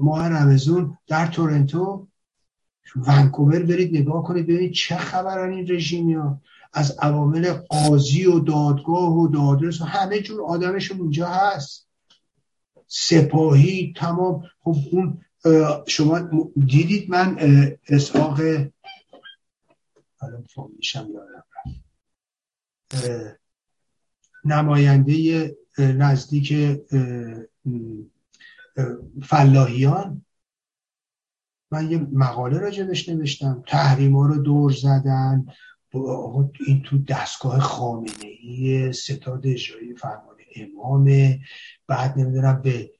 ماه 0.00 0.28
رمزون 0.28 0.98
در 1.06 1.26
تورنتو. 1.26 2.08
ونکوور 2.96 3.62
برید 3.62 3.96
نگاه 3.96 4.24
کنید 4.24 4.46
ببینید 4.46 4.72
چه 4.72 4.96
خبرن 4.96 5.52
این 5.52 5.66
رژیمی 5.70 6.14
ها. 6.14 6.40
از 6.72 6.98
عوامل 6.98 7.52
قاضی 7.52 8.26
و 8.26 8.38
دادگاه 8.38 9.12
و 9.12 9.28
دادرس 9.28 9.80
و 9.80 9.84
همه 9.84 10.20
جور 10.20 10.42
آدمشون 10.42 11.00
اونجا 11.00 11.28
هست. 11.28 11.88
سپاهی 12.86 13.94
تمام. 13.96 14.42
خب 14.60 14.76
اون 14.92 15.20
شما 15.86 16.20
دیدید 16.66 17.10
من 17.10 17.38
اسحاق 17.88 18.40
نماینده 24.44 25.56
نزدیک 25.78 26.78
فلاحیان. 29.22 30.24
من 31.74 31.90
یه 31.90 32.06
مقاله 32.12 32.58
راجبش 32.58 33.08
نوشتم. 33.08 33.62
تحریما 33.66 34.26
رو 34.26 34.42
دور 34.42 34.72
زدن. 34.72 35.46
این 36.66 36.82
تو 36.82 36.98
دستگاه 36.98 37.58
خامنه 37.58 38.10
ای 38.42 38.92
ستاد 38.92 39.46
اجرایی 39.46 39.94
فرمان 39.94 40.34
امامه 40.56 41.40
بعد 41.88 42.18
نمی‌دونم 42.18 42.62
به 42.62 42.90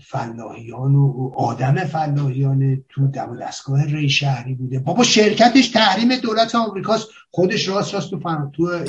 فلاحیان 0.00 0.94
و 0.94 1.32
آدم 1.36 1.74
فلاحیان 1.74 2.84
تو 2.88 3.06
دم 3.06 3.38
دستگاه 3.38 3.84
ری 3.84 4.08
شهری 4.08 4.54
بوده. 4.54 4.78
بابا 4.78 5.04
شرکتش 5.04 5.68
تحریم 5.68 6.16
دولت 6.16 6.54
آمریکاست. 6.54 7.08
خودش 7.30 7.68
راست 7.68 7.94
راست 7.94 8.10
تو 8.10 8.20
فن... 8.20 8.50
تو 8.52 8.84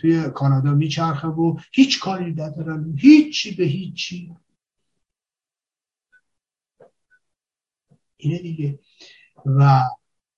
توی 0.00 0.30
کانادا 0.30 0.74
میچرخه 0.74 1.28
و 1.28 1.56
هیچ 1.72 2.00
کاری 2.00 2.32
ندارن. 2.32 2.94
هیچی 2.96 3.54
به 3.54 3.64
هیچی. 3.64 4.32
اینه 8.20 8.38
دیگه. 8.38 8.78
و 9.46 9.82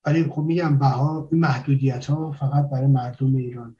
ولی 0.05 0.23
خب 0.23 0.41
میگم 0.41 0.79
بها 0.79 1.29
محدودیت 1.31 2.05
ها 2.05 2.31
فقط 2.31 2.69
برای 2.69 2.87
مردم 2.87 3.35
ایران. 3.35 3.75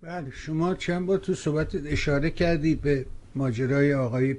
بله 0.00 0.30
شما 0.30 0.74
چند 0.74 1.06
بار 1.06 1.18
تو 1.18 1.34
صحبت 1.34 1.74
اشاره 1.74 2.30
کردی 2.30 2.74
به 2.74 3.06
ماجرای 3.34 3.94
آقای 3.94 4.36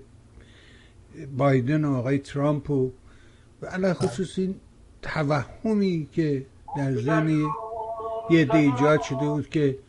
بایدن 1.38 1.86
و 1.86 1.96
آقای 1.96 2.18
ترامپ 2.18 2.70
و 2.70 2.92
علا 3.72 3.94
خصوص 3.94 4.40
این 4.40 4.56
توهمی 5.02 6.10
که 6.12 6.46
در 6.78 6.96
زنی 6.96 7.44
یه 8.30 8.46
دیجا 8.46 9.02
شده 9.02 9.26
بود 9.26 9.50
که 9.50 9.80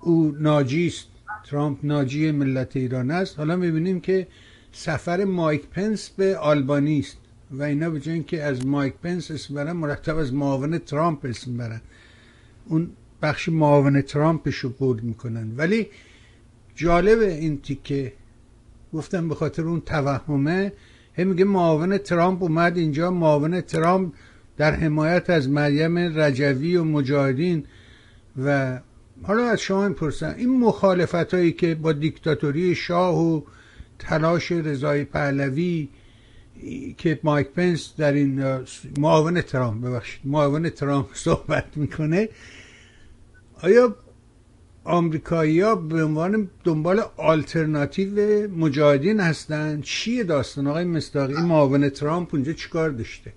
او 0.00 0.36
ناجیست. 0.38 1.15
ترامپ 1.50 1.78
ناجی 1.82 2.30
ملت 2.30 2.76
ایران 2.76 3.10
است. 3.10 3.38
حالا 3.38 3.56
می‌بینیم 3.56 4.00
که 4.00 4.26
سفر 4.72 5.24
مایک 5.24 5.66
پنس 5.66 6.10
به 6.10 6.36
آلبانی 6.36 6.98
است 6.98 7.16
و 7.50 7.62
اینا 7.62 7.90
به 7.90 8.00
که 8.22 8.42
از 8.42 8.66
مایک 8.66 8.94
پنس 9.02 9.30
اسم 9.30 9.54
برن 9.54 9.72
مرتب 9.72 10.16
از 10.16 10.34
معاون 10.34 10.78
ترامپ 10.78 11.24
اسم 11.24 11.56
برن. 11.56 11.80
اون 12.64 12.90
بخش 13.22 13.48
معاون 13.48 14.02
ترامپش 14.02 14.56
رو 14.56 14.70
برد 14.70 15.02
می‌کنن. 15.02 15.56
ولی 15.56 15.86
جالب 16.74 17.18
این 17.18 17.60
تیکه 17.60 18.12
گفتم 18.92 19.28
به 19.28 19.34
خاطر 19.34 19.62
اون 19.62 19.80
توهمه 19.80 20.72
هم 21.18 21.26
میگه 21.26 21.44
معاون 21.44 21.98
ترامپ 21.98 22.42
اومد 22.42 22.76
اینجا. 22.76 23.10
معاون 23.10 23.60
ترامپ 23.60 24.12
در 24.56 24.74
حمایت 24.74 25.30
از 25.30 25.48
مریم 25.48 25.98
رجوی 25.98 26.76
و 26.76 26.84
مجاهدین 26.84 27.64
و 28.44 28.80
حالا 29.22 29.44
از 29.44 29.60
شما 29.60 29.88
پرسن 29.88 30.34
این 30.38 30.58
مخالفت 30.60 31.34
هایی 31.34 31.52
که 31.52 31.74
با 31.74 31.92
دیکتاتوری 31.92 32.74
شاه 32.74 33.18
و 33.18 33.40
تلاش 33.98 34.52
رضای 34.52 35.04
پهلوی 35.04 35.88
که 36.98 37.20
مایک 37.22 37.48
پنس 37.48 37.92
در 37.96 38.12
این 38.12 38.64
معاون 38.98 39.40
ترامپ 39.40 39.84
ببخشید 39.86 40.20
معاون 40.24 40.70
ترامپ 40.70 41.06
صحبت 41.14 41.76
می‌کنه 41.76 42.28
آیا 43.62 43.96
آمریکایی 44.84 45.60
ها 45.60 45.74
به 45.74 46.04
عنوان 46.04 46.50
دنبال 46.64 47.02
آلترناتیو 47.16 48.50
مجاهدین 48.50 49.20
هستن؟ 49.20 49.80
چیه 49.80 50.24
داستان 50.24 50.66
آقای 50.66 50.84
مستاقی 50.84 51.34
معاون 51.34 51.88
ترامپ 51.88 52.34
اونجا 52.34 52.52
چیکار 52.52 52.90
داشته؟ 52.90 53.32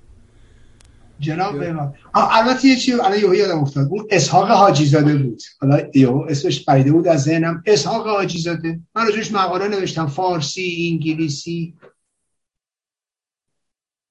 جناب 1.19 1.59
بهمان 1.59 1.93
البته 2.13 2.67
یه 2.67 2.75
چیز 2.75 2.99
الان 2.99 3.19
یهو 3.19 3.35
یادم 3.35 3.59
افتاد. 3.59 3.87
اون 3.91 4.07
اسحاق 4.09 4.51
حاجی 4.51 4.85
زاده 4.85 5.17
بود. 5.17 5.41
حالا 5.61 5.79
یهو 5.95 6.25
اسمش 6.29 6.65
پریده 6.65 6.91
بود 6.91 7.07
از 7.07 7.23
ذهنم. 7.23 7.63
اسحاق 7.65 8.07
حاجی 8.07 8.39
زاده 8.39 8.79
من 8.95 9.05
راجعش 9.05 9.31
مقاله 9.31 9.67
نوشتم. 9.67 10.07
فارسی 10.07 10.89
انگلیسی. 10.91 11.73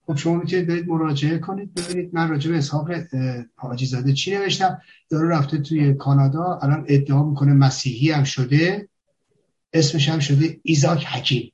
خب 0.06 0.16
شما 0.16 0.34
می‌تونید 0.34 0.66
برید 0.66 0.88
مراجعه 0.88 1.38
کنید 1.38 1.74
ببینید. 1.74 2.14
من 2.14 2.28
راجع 2.28 2.50
به 2.50 2.58
اسحاق 2.58 2.90
حاجی 3.56 3.86
زاده 3.86 4.12
چی 4.12 4.36
نوشتم؟ 4.36 4.80
داره 5.10 5.28
رفته 5.28 5.58
توی 5.58 5.94
کانادا 5.94 6.58
الان 6.62 6.84
ادعا 6.88 7.24
می‌کنه 7.24 7.52
مسیحی 7.52 8.10
هم 8.10 8.24
شده. 8.24 8.88
اسمش 9.72 10.08
هم 10.08 10.18
شده 10.18 10.60
ایزاک 10.62 11.04
حکیم. 11.04 11.52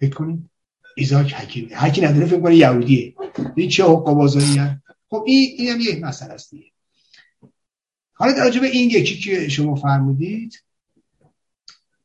فکر 0.00 0.14
کنید؟ 0.14 0.50
ایزاک 0.96 1.34
حکیم 1.34 1.68
حکی 1.74 2.00
نداره 2.00 2.26
فکر 2.26 2.40
کنه 2.40 2.56
یهودیه. 2.56 3.14
این 3.54 3.68
چه 3.68 3.84
حقوق 3.84 4.14
بازاری 4.14 4.60
خب 5.10 5.24
این 5.26 5.54
این 5.58 5.68
هم 5.68 5.80
یک 5.80 6.02
مسئله 6.02 6.32
است 6.32 6.50
دیگه. 6.50 6.66
حالا 8.12 8.32
در 8.32 8.60
به 8.60 8.66
این 8.66 8.90
یکی 8.90 9.18
که 9.18 9.48
شما 9.48 9.74
فرمودید 9.74 10.64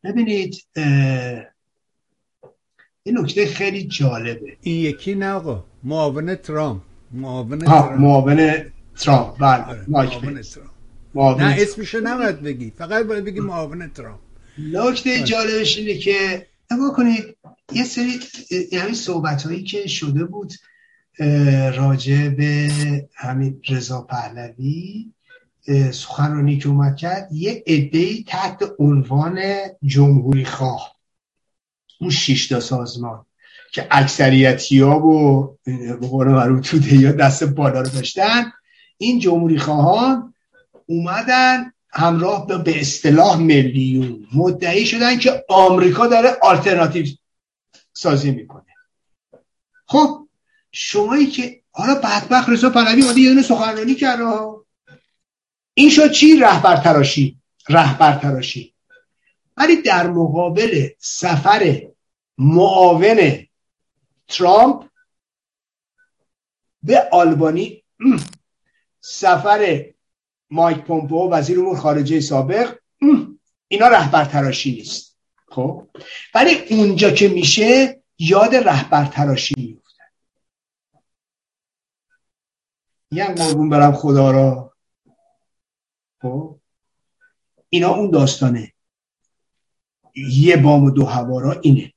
ببینید 0.04 0.66
این 3.04 3.18
نکته 3.20 3.46
خیلی 3.46 3.84
جالبه. 3.84 4.58
این 4.62 4.76
یکی 4.76 5.16
نه 5.16 5.30
آقا. 5.30 5.66
معاون 5.84 6.36
ترامپ. 6.36 6.82
معاون 7.12 7.60
ترامپ. 7.60 8.00
معاون 8.00 8.72
ترامپ. 9.00 9.38
بله 9.38 9.64
آره، 9.64 9.86
معاون 9.88 10.42
ترامپ. 10.42 11.42
نه 11.42 11.56
اسمشو 11.60 12.00
نباید 12.04 12.42
بگی. 12.42 12.72
فقط 12.78 13.06
باید 13.06 13.24
بگی 13.24 13.40
معاون 13.40 13.90
ترامپ. 13.90 14.20
نکته 14.58 15.12
آره. 15.12 15.24
جالبش 15.24 15.78
اینه 15.78 15.98
که 15.98 16.48
نگاه 16.72 16.94
کنید 16.96 17.38
یه 17.72 17.84
سری 17.84 18.20
یعنی 18.72 18.94
صحبت 18.94 19.44
هایی 19.44 19.64
که 19.64 19.88
شده 19.88 20.26
بود 20.26 20.54
راجع 21.76 22.30
به 22.30 22.72
همین 23.16 23.62
رضا 23.70 24.02
پهلوی 24.02 25.06
سخنرانی 25.92 26.58
که 26.58 26.70
اومد 26.70 26.96
کرد 26.96 27.30
یه 27.32 27.64
عده 27.68 28.24
تحت 28.24 28.64
عنوان 28.80 29.42
جمهوری 29.84 30.46
خواه. 30.46 30.96
اون 32.02 32.10
شیشتا 32.10 32.60
سازمان 32.60 33.26
که 33.72 33.88
اکثریتی 33.92 34.80
ها 34.80 35.08
و 35.08 35.58
به 35.66 36.62
توده 36.62 36.96
یا 36.96 37.12
دست 37.12 37.44
بالا 37.44 37.82
رو 37.82 37.90
داشتن 37.90 38.52
این 38.98 39.20
جمهوری 39.20 39.58
خواهان 39.58 40.34
اومدن 40.86 41.72
همراه 41.90 42.48
به 42.48 42.58
به 42.58 42.80
اصطلاح 42.80 43.38
میلیون 43.38 44.28
مدعی 44.36 44.86
شدن 44.86 45.18
که 45.18 45.46
آمریکا 45.50 46.08
داره 46.08 46.30
آلترناتیو 46.42 47.06
سازی 48.00 48.32
می‌کنه. 48.32 48.76
خب 49.86 50.28
شمایی 50.72 51.28
که 51.28 51.62
حالا 51.72 51.96
بدبخت 51.96 52.50
رضا 52.50 52.70
پهلوی 52.70 53.02
اومده 53.04 53.20
یه 53.20 53.30
دونه 53.30 53.42
سخنرانی 53.42 53.96
کرده 53.96 54.24
این 55.74 55.90
شد 55.90 56.12
چی 56.12 56.40
رهبر 56.40 56.78
تراشی 56.78 57.42
رهبر 57.70 58.20
تراشی 58.20 58.76
ولی 59.58 59.82
در 59.82 60.08
مقابل 60.08 60.88
سفر 61.00 61.82
معاون 62.38 63.48
ترامپ 64.28 64.90
به 66.84 67.10
آلبانی 67.12 67.84
سفر 69.00 69.86
مایک 70.50 70.78
پومپو 70.78 71.30
وزیر 71.30 71.60
امور 71.60 71.78
خارجه 71.78 72.20
سابق 72.20 72.78
اینا 73.68 73.88
رهبر 73.88 74.26
تراشی 74.26 74.72
نیست. 74.72 75.09
خب؟ 75.52 75.88
ولی 76.36 76.56
اونجا 76.70 77.12
که 77.12 77.28
میشه 77.28 78.02
یاد 78.20 78.56
رهبر 78.56 79.06
تراشی 79.06 79.56
میفتن 79.58 80.04
یه 83.12 83.26
قربون 83.26 83.70
برم 83.70 83.92
خدا 83.92 84.32
را. 84.32 84.74
خب؟ 86.22 86.60
اینا 87.70 87.90
اون 87.90 88.12
داستانه. 88.12 88.74
یه 90.16 90.58
بام 90.58 90.84
و 90.84 90.92
دو 90.92 91.06
هوارا 91.06 91.60
اینه. 91.62 91.94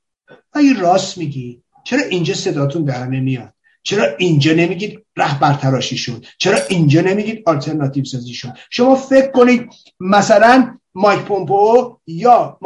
اگه 0.52 0.80
راست 0.80 1.18
میگی. 1.18 1.62
چرا 1.84 2.02
اینجا 2.02 2.34
صداتون 2.34 2.84
در 2.84 3.06
نمیاد 3.06 3.54
چرا 3.82 4.16
اینجا 4.18 4.52
نمیگید 4.52 5.06
رهبر 5.16 5.54
تراشی 5.54 5.96
شد؟ 5.96 6.26
چرا 6.38 6.58
اینجا 6.68 7.00
نمیگید 7.00 7.42
آلترناتیو 7.46 8.04
سازی 8.04 8.34
شد؟ 8.34 8.52
شما 8.70 8.94
فکر 8.94 9.30
کنید 9.30 9.70
مثلا 10.00 10.78
مایک 10.94 11.20
پومپو 11.20 11.98
یا 12.06 12.58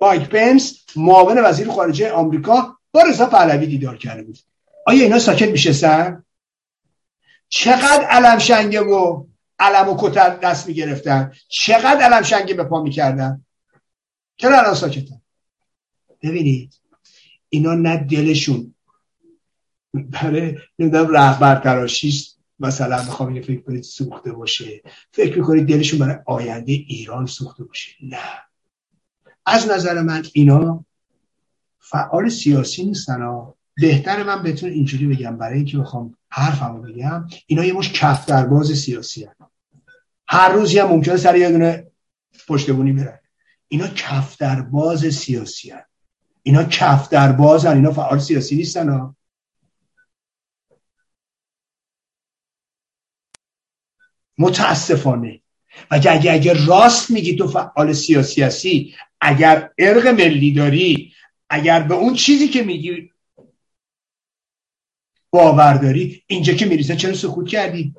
مایک 0.00 0.28
پنس 0.28 0.84
معاون 0.96 1.44
وزیر 1.44 1.70
خارجه 1.70 2.12
آمریکا 2.12 2.76
با 2.92 3.02
رضا 3.02 3.26
پهلوی 3.26 3.66
دیدار 3.66 3.96
کرده 3.96 4.22
بود. 4.22 4.38
آیا 4.86 5.02
اینا 5.02 5.18
ساکت 5.18 5.48
میشستن 5.48 6.24
چقدر 7.48 8.04
علم 8.10 8.38
شنگه 8.38 8.80
و 8.80 9.26
علم 9.58 9.88
و 9.88 9.96
کتر 9.98 10.36
دست 10.36 10.68
می‌گرفتن؟ 10.68 11.32
چقدر 11.48 12.00
علم 12.00 12.22
شنگه 12.22 12.54
به 12.54 12.64
پا 12.64 12.82
می‌کردن؟ 12.82 13.44
چرا 14.36 14.58
الان 14.58 14.74
ساکتن؟ 14.74 15.20
ببینید 16.22 16.74
اینا 17.48 17.74
نه 17.74 17.96
دلشون 17.96 18.74
برای 19.94 20.58
نمی‌دونم 20.78 21.14
رهبر 21.14 21.56
تراشیست 21.56 22.39
مثلا 22.60 23.02
می‌خوام 23.02 23.28
اینو 23.28 23.42
فکر 23.42 23.60
کنید 23.60 23.82
سوخته 23.82 24.32
باشه 24.32 24.82
فکر 25.12 25.38
می‌کنید 25.38 25.68
دلشون 25.68 25.98
برای 25.98 26.18
آینده 26.26 26.72
ایران 26.72 27.26
سوخته 27.26 27.64
باشه 27.64 27.92
نه 28.02 28.18
از 29.46 29.70
نظر 29.70 30.02
من 30.02 30.24
اینا 30.32 30.84
فعال 31.78 32.28
سیاسی 32.28 32.84
نیستن 32.84 33.42
بهتر 33.76 34.22
من 34.22 34.42
بهتون 34.42 34.70
اینجوری 34.70 35.06
بگم 35.06 35.36
برای 35.36 35.56
اینکه 35.56 35.78
بخوام 35.78 36.16
حرفمو 36.28 36.82
بگم 36.82 37.26
اینا 37.46 37.64
یه 37.64 37.72
مش 37.72 37.92
کف 37.92 38.26
درباز 38.26 38.72
سیاسی 38.72 39.24
هن. 39.24 39.34
هر 40.28 40.52
روزی 40.52 40.78
هم 40.78 40.88
ممکنه 40.88 41.16
سر 41.16 41.36
یه 41.36 41.50
دونه 41.50 41.86
پشتبونی 42.48 42.92
برن 42.92 43.18
اینا 43.68 43.88
کف 43.88 44.36
درباز 44.36 45.06
سیاسی 45.06 45.70
هن. 45.70 45.82
اینا 46.42 46.64
کف 46.64 47.08
درباز 47.08 47.66
هن. 47.66 47.76
اینا 47.76 47.92
فعال 47.92 48.18
سیاسی 48.18 48.56
نیستن 48.56 48.88
ها 48.88 49.16
متاسفانه. 54.40 55.40
و 55.90 55.94
اگر 55.94 56.32
اگر 56.32 56.54
راست 56.54 57.10
میگی 57.10 57.36
تو 57.36 57.48
فعال 57.48 57.92
سیاسی 57.92 58.42
هستی 58.42 58.94
اگر 59.20 59.70
ارق 59.78 60.06
ملی 60.06 60.52
داری 60.52 61.12
اگر 61.50 61.82
به 61.82 61.94
اون 61.94 62.14
چیزی 62.14 62.48
که 62.48 62.62
میگی 62.62 63.12
باور 65.30 65.74
داری 65.74 66.22
اینجا 66.26 66.52
که 66.52 66.66
میریسه 66.66 66.96
چرا 66.96 67.14
سکوت 67.14 67.48
کردی؟ 67.48 67.94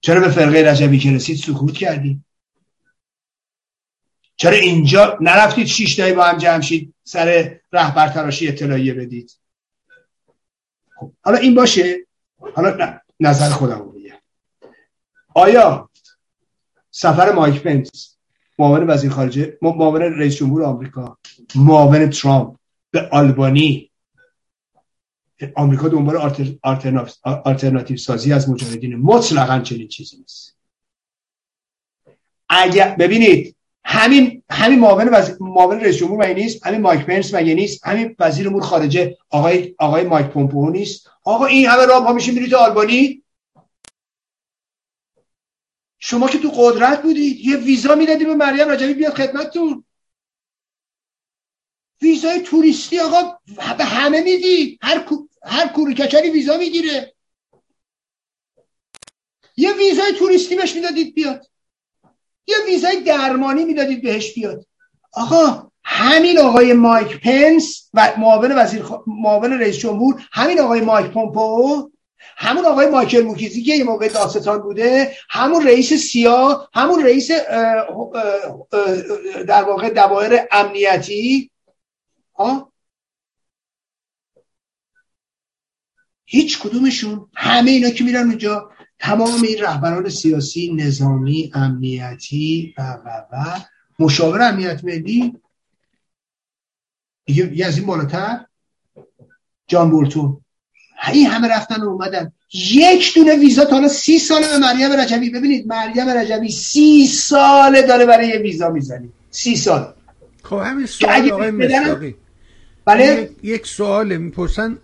چرا 0.00 0.20
به 0.20 0.30
فرقه 0.30 0.70
رجبی 0.70 0.98
که 0.98 1.10
رسید 1.10 1.36
سکوت 1.36 1.74
کردی؟ 1.74 2.24
چرا 4.36 4.56
اینجا 4.56 5.18
نرفتید 5.20 5.66
شیش 5.66 6.00
با 6.00 6.24
هم 6.24 6.38
جمع 6.38 6.60
شید 6.60 6.94
سر 7.04 7.60
رهبر 7.72 8.08
تراشی 8.08 8.48
اطلاعیه 8.48 8.94
بدید؟ 8.94 9.38
خب 10.96 11.12
حالا 11.22 11.38
این 11.38 11.54
باشه. 11.54 11.96
حالا 12.54 13.00
نظر 13.20 13.48
خودم 13.48 13.93
آیا 15.34 15.90
سفر 16.90 17.32
مایک 17.32 17.62
پنس 17.62 18.16
معاون 18.58 18.90
وزیر 18.90 19.10
خارجه 19.10 19.58
معاون 19.62 20.02
رئیس 20.02 20.36
جمهور 20.36 20.62
آمریکا 20.62 21.18
معاون 21.54 22.10
ترامپ 22.10 22.56
به 22.90 23.08
آلبانی 23.12 23.90
آمریکا 25.56 25.88
دنبال 25.88 26.16
آلترناتیو 27.44 27.96
سازی 27.96 28.32
از 28.32 28.50
مجاهدین 28.50 28.96
مطلقا 28.96 29.60
چنین 29.60 29.88
چیزی 29.88 30.16
نیست. 30.16 30.56
اگر 32.48 32.96
ببینید 32.98 33.56
همین 33.84 34.42
همین 34.50 34.80
معاون. 34.80 35.10
معاون 35.40 35.80
رئیس 35.80 35.96
جمهور 35.96 36.26
مگه 36.26 36.34
نیست؟ 36.34 36.66
همین 36.66 36.80
مایک 36.80 37.06
پنس 37.06 37.34
مگه 37.34 37.54
نیست؟ 37.54 37.86
همین 37.86 38.16
وزیر 38.18 38.48
امور 38.48 38.62
خارجه 38.62 39.16
آقای 39.30 39.74
آقای 39.78 40.04
مایک 40.04 40.26
پمپئو 40.26 40.70
نیست؟ 40.70 41.10
آقا 41.24 41.46
این 41.46 41.66
همه 41.66 41.86
راه 41.86 42.04
پا 42.04 42.12
میشه 42.12 42.32
میرید 42.32 42.50
تو 42.50 42.56
آلبانی؟ 42.56 43.23
شما 46.06 46.28
که 46.28 46.38
تو 46.38 46.50
قدرت 46.50 47.02
بودید 47.02 47.40
یه 47.40 47.56
ویزا 47.56 47.94
می‌دادی 47.94 48.24
به 48.24 48.34
مریم 48.34 48.68
رجبی 48.68 48.94
بیاد 48.94 49.14
خدمتتون. 49.14 49.84
ویزای 52.02 52.40
توریستی 52.40 52.98
آقا 52.98 53.38
به 53.78 53.84
همه 53.84 54.20
میدی. 54.20 54.78
هر 54.82 55.06
هر 55.42 55.68
کوریکچری 55.68 56.30
ویزا 56.30 56.56
می‌گیره. 56.56 57.14
یه 59.56 59.72
ویزای 59.72 60.12
توریستی 60.18 60.56
بهش 60.56 60.74
می‌دادید 60.74 61.14
بیاد. 61.14 61.46
یه 62.46 62.56
ویزای 62.66 63.00
درمانی 63.00 63.64
می‌دادید 63.64 64.02
بهش 64.02 64.34
بیاد. 64.34 64.66
آقا 65.12 65.70
همین 65.84 66.38
آقای 66.38 66.72
مایک 66.72 67.20
پنس 67.20 67.90
و 67.94 68.12
معاون 68.18 68.52
وزیر 68.58 68.84
معاون 69.06 69.52
رئیس 69.52 69.76
جمهور 69.76 70.28
همین 70.32 70.60
آقای 70.60 70.80
مایک 70.80 71.06
پومپو 71.06 71.90
همون 72.36 72.64
آقای 72.66 72.90
مایکل 72.90 73.22
موکیزی 73.22 73.62
که 73.62 73.74
یه 73.74 73.84
موقع 73.84 74.08
داستان 74.08 74.62
بوده 74.62 75.16
همون 75.30 75.66
رئیس 75.66 75.92
سیا 75.92 76.68
همون 76.74 77.04
رئیس 77.04 77.30
در 79.48 79.64
واقع 79.64 79.90
دوایر 79.90 80.40
امنیتی. 80.52 81.50
ها 82.36 82.72
هیچ 86.24 86.58
کدومشون. 86.58 87.28
همه 87.34 87.70
اینا 87.70 87.90
که 87.90 88.04
میرن 88.04 88.28
اونجا. 88.28 88.70
تمام 88.98 89.42
این 89.42 89.58
رهبران 89.58 90.08
سیاسی 90.08 90.72
نظامی 90.72 91.50
امنیتی 91.54 92.74
و 92.78 92.82
و 92.82 93.24
و. 93.32 93.60
مشاور 93.98 94.42
امنیت 94.42 94.84
ملی. 94.84 95.40
دیگه 97.24 97.66
از 97.66 97.78
این 97.78 97.86
بالاتر. 97.86 98.46
جان 99.66 99.90
بولتون 99.90 100.43
این 101.12 101.26
همه 101.26 101.48
رفتن 101.48 101.82
و 101.82 101.88
اومدن. 101.88 102.32
یک 102.74 103.14
دونه 103.14 103.36
ویزا 103.36 103.64
تا 103.64 103.76
حالا 103.76 103.88
سی 103.88 104.18
ساله 104.18 104.46
به 104.48 104.58
مریم 104.58 104.92
رجبی. 104.92 105.30
ببینید 105.30 105.66
مریم 105.66 106.08
رجبی 106.08 106.50
سی 106.50 107.06
ساله 107.06 107.82
داره 107.82 108.06
برای 108.06 108.28
یه 108.28 108.38
ویزا 108.38 108.70
می‌زنی 108.70 109.08
سی 109.30 109.56
سال. 109.56 109.92
خب 110.42 110.56
همین 110.56 110.86
سوال 110.86 111.32
آقای 111.32 111.50
مصداقی. 111.50 112.14
بله؟ 112.84 113.30
یک 113.42 113.66
سوال 113.66 114.16
می‌پرسن 114.16 114.78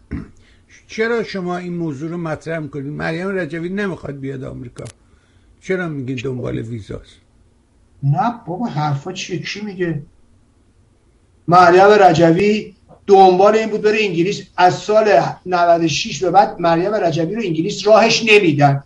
چرا 0.87 1.23
شما 1.23 1.57
این 1.57 1.77
موضوع 1.77 2.11
رو 2.11 2.17
مطرح 2.17 2.59
می‌کنید؟ 2.59 2.87
مریم 2.87 3.29
رجوی 3.29 3.69
نمی‌خواد 3.69 4.21
بیاد 4.21 4.45
آمریکا. 4.45 4.85
چرا 5.61 5.89
میگین 5.89 6.17
دنبال 6.25 6.59
ویزاست؟ 6.59 7.17
نه 8.03 8.35
بابا 8.47 8.67
حرفا 8.67 9.13
چیه 9.13 9.39
کی 9.39 9.61
میگه؟ 9.61 10.03
مریم 11.49 12.03
رجوی 12.03 12.75
دنبال 13.11 13.57
این 13.57 13.69
بود 13.71 13.83
بره 13.83 13.99
انگلیس. 14.01 14.43
از 14.57 14.75
سال 14.75 15.23
96 15.47 16.23
به 16.23 16.31
بعد 16.31 16.61
مریم 16.61 16.95
رجوی 16.95 17.35
رو 17.35 17.43
انگلیس 17.45 17.87
راهش 17.87 18.25
نمیدن. 18.25 18.85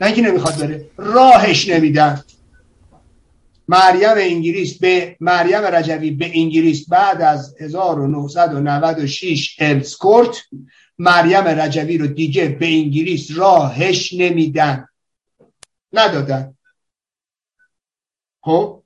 نه 0.00 0.06
اینکه 0.06 0.22
نمی‌خواد 0.22 0.56
بره 0.56 0.86
راهش 0.96 1.68
نمیدن. 1.68 2.24
مریم 3.68 4.10
انگلیس 4.16 4.78
به 4.78 5.16
مریم 5.20 5.62
رجوی 5.62 6.10
به 6.10 6.30
انگلیس 6.34 6.88
بعد 6.88 7.22
از 7.22 7.54
1996 7.60 9.56
السکورت 9.58 10.36
مریم 10.98 11.44
رجوی 11.44 11.98
رو 11.98 12.06
دیگه 12.06 12.48
به 12.48 12.66
انگلیس 12.66 13.28
راهش 13.36 14.12
نمیدن. 14.12 14.88
ندادن. 15.92 16.54
خب؟ 18.40 18.82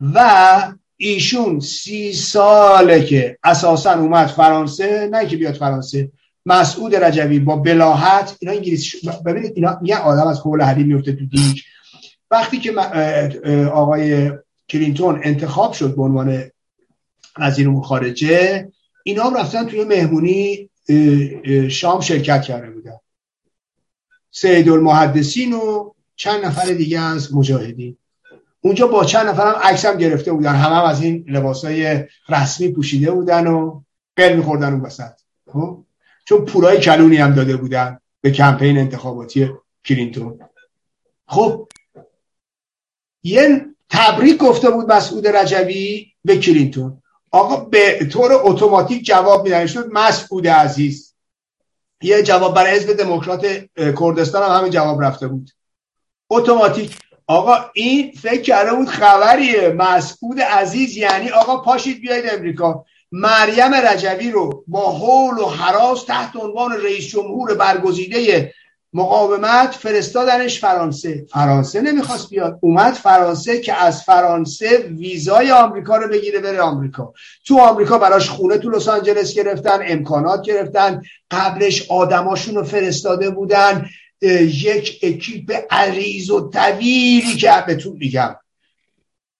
و 0.00 0.72
ایشون 0.96 1.60
سی 1.60 2.12
ساله 2.12 3.04
که 3.04 3.38
اساسا 3.44 3.92
اومد 3.92 4.26
فرانسه 4.26 5.08
نه 5.12 5.26
که 5.26 5.36
بیاد 5.36 5.54
فرانسه 5.54 6.10
مسعود 6.46 6.94
رجوی 6.94 7.38
با 7.38 7.56
بلاحت 7.56 8.36
اینا 8.40 8.54
انگلیسی 8.54 9.10
ببینید 9.26 9.52
اینا 9.56 9.80
یه 9.82 9.96
آدم 9.96 10.26
از 10.26 10.40
حول 10.40 10.62
حریم 10.62 10.86
میفته 10.86 11.12
تو 11.12 11.26
دیگ 11.26 11.58
وقتی 12.30 12.58
که 12.58 12.72
آقای 13.72 14.30
کلینتون 14.68 15.20
انتخاب 15.24 15.72
شد 15.72 15.96
به 15.96 16.02
عنوان 16.02 16.50
وزیر 17.38 17.68
امور 17.68 17.82
خارجه 17.82 18.68
اینا 19.04 19.24
هم 19.24 19.36
رفتن 19.36 19.66
توی 19.66 19.84
مهمونی 19.84 20.70
شام 21.70 22.00
شرکت 22.00 22.42
کرده 22.42 22.70
بودن. 22.70 22.96
سید 24.30 24.68
المحدثین 24.68 25.52
و 25.52 25.92
چند 26.16 26.44
نفر 26.44 26.72
دیگه 26.72 27.00
از 27.00 27.34
مجاهدین. 27.34 27.96
اونجا 28.64 28.86
با 28.86 29.04
چند 29.04 29.26
نفر 29.26 29.54
هم 29.88 29.96
گرفته 29.96 30.32
بودن. 30.32 30.54
همه 30.54 30.74
هم 30.74 30.84
از 30.84 31.02
این 31.02 31.24
لباسای 31.28 32.04
رسمی 32.28 32.68
پوشیده 32.68 33.10
بودن 33.10 33.46
و 33.46 33.82
قل 34.16 34.36
میخوردن 34.36 34.72
اون 34.72 34.80
وسط. 34.80 35.12
خب؟ 35.52 35.84
چون 36.24 36.44
پولای 36.44 36.80
کلانی 36.80 37.16
هم 37.16 37.34
داده 37.34 37.56
بودن 37.56 37.98
به 38.20 38.30
کمپین 38.30 38.78
انتخاباتی 38.78 39.50
کلینتون. 39.84 40.40
خب؟ 41.26 41.68
یه 43.22 43.66
تبریک 43.90 44.38
گفته 44.38 44.70
بود 44.70 44.92
مسعود 44.92 45.28
رجوی 45.28 46.06
به 46.24 46.36
کلینتون. 46.36 47.02
آقا 47.30 47.56
به 47.56 48.04
طور 48.12 48.30
اتوماتیک 48.32 49.04
جواب 49.04 49.44
میدن 49.44 49.66
شد 49.66 49.88
مسعود 49.92 50.48
عزیز 50.48 51.14
یه 52.02 52.22
جواب 52.22 52.54
برای 52.54 52.72
حزب 52.72 52.92
دموکرات 52.92 53.46
کردستان 53.76 54.50
هم 54.50 54.58
همین 54.58 54.70
جواب 54.70 55.02
رفته 55.02 55.28
بود. 55.28 55.50
اتوماتیک 56.30 56.98
آقا 57.26 57.56
این 57.74 58.12
فکر 58.22 58.42
کرده 58.42 58.74
بود 58.74 58.88
خبریه. 58.88 59.68
مسعود 59.68 60.40
عزیز 60.40 60.96
یعنی 60.96 61.30
آقا 61.30 61.56
پاشید 61.56 62.00
بیاید 62.00 62.24
امریکا. 62.32 62.84
مریم 63.12 63.74
رجوی 63.74 64.30
رو 64.30 64.64
با 64.66 64.92
حول 64.92 65.38
و 65.38 65.46
حراس 65.46 66.04
تحت 66.04 66.36
عنوان 66.36 66.72
رئیس 66.72 67.06
جمهور 67.06 67.54
برگزیده 67.54 68.52
مقاومت 68.94 69.74
فرستادنش 69.74 70.60
فرانسه. 70.60 71.26
فرانسه 71.30 71.80
نمی‌خواست 71.80 72.30
بیاد. 72.30 72.58
اومد 72.60 72.92
فرانسه 72.92 73.60
که 73.60 73.74
از 73.74 74.02
فرانسه 74.02 74.78
ویزای 74.78 75.50
آمریکا 75.50 75.96
رو 75.96 76.08
بگیره 76.08 76.40
بره 76.40 76.60
آمریکا. 76.60 77.12
تو 77.46 77.58
آمریکا 77.58 77.98
براش 77.98 78.28
خونه 78.28 78.58
تو 78.58 78.70
لس 78.70 78.88
آنجلس 78.88 79.34
گرفتن 79.34 79.78
امکانات 79.86 80.42
گرفتن 80.42 81.02
قبلش 81.30 81.90
آدماشون 81.90 82.54
رو 82.54 82.64
فرستاده 82.64 83.30
بودن. 83.30 83.86
یک 84.30 84.98
اکیپ 85.02 85.66
عریض 85.70 86.30
و 86.30 86.50
طویلی 86.50 87.36
که 87.36 87.64
بهتون 87.66 87.96
میگم. 87.96 88.36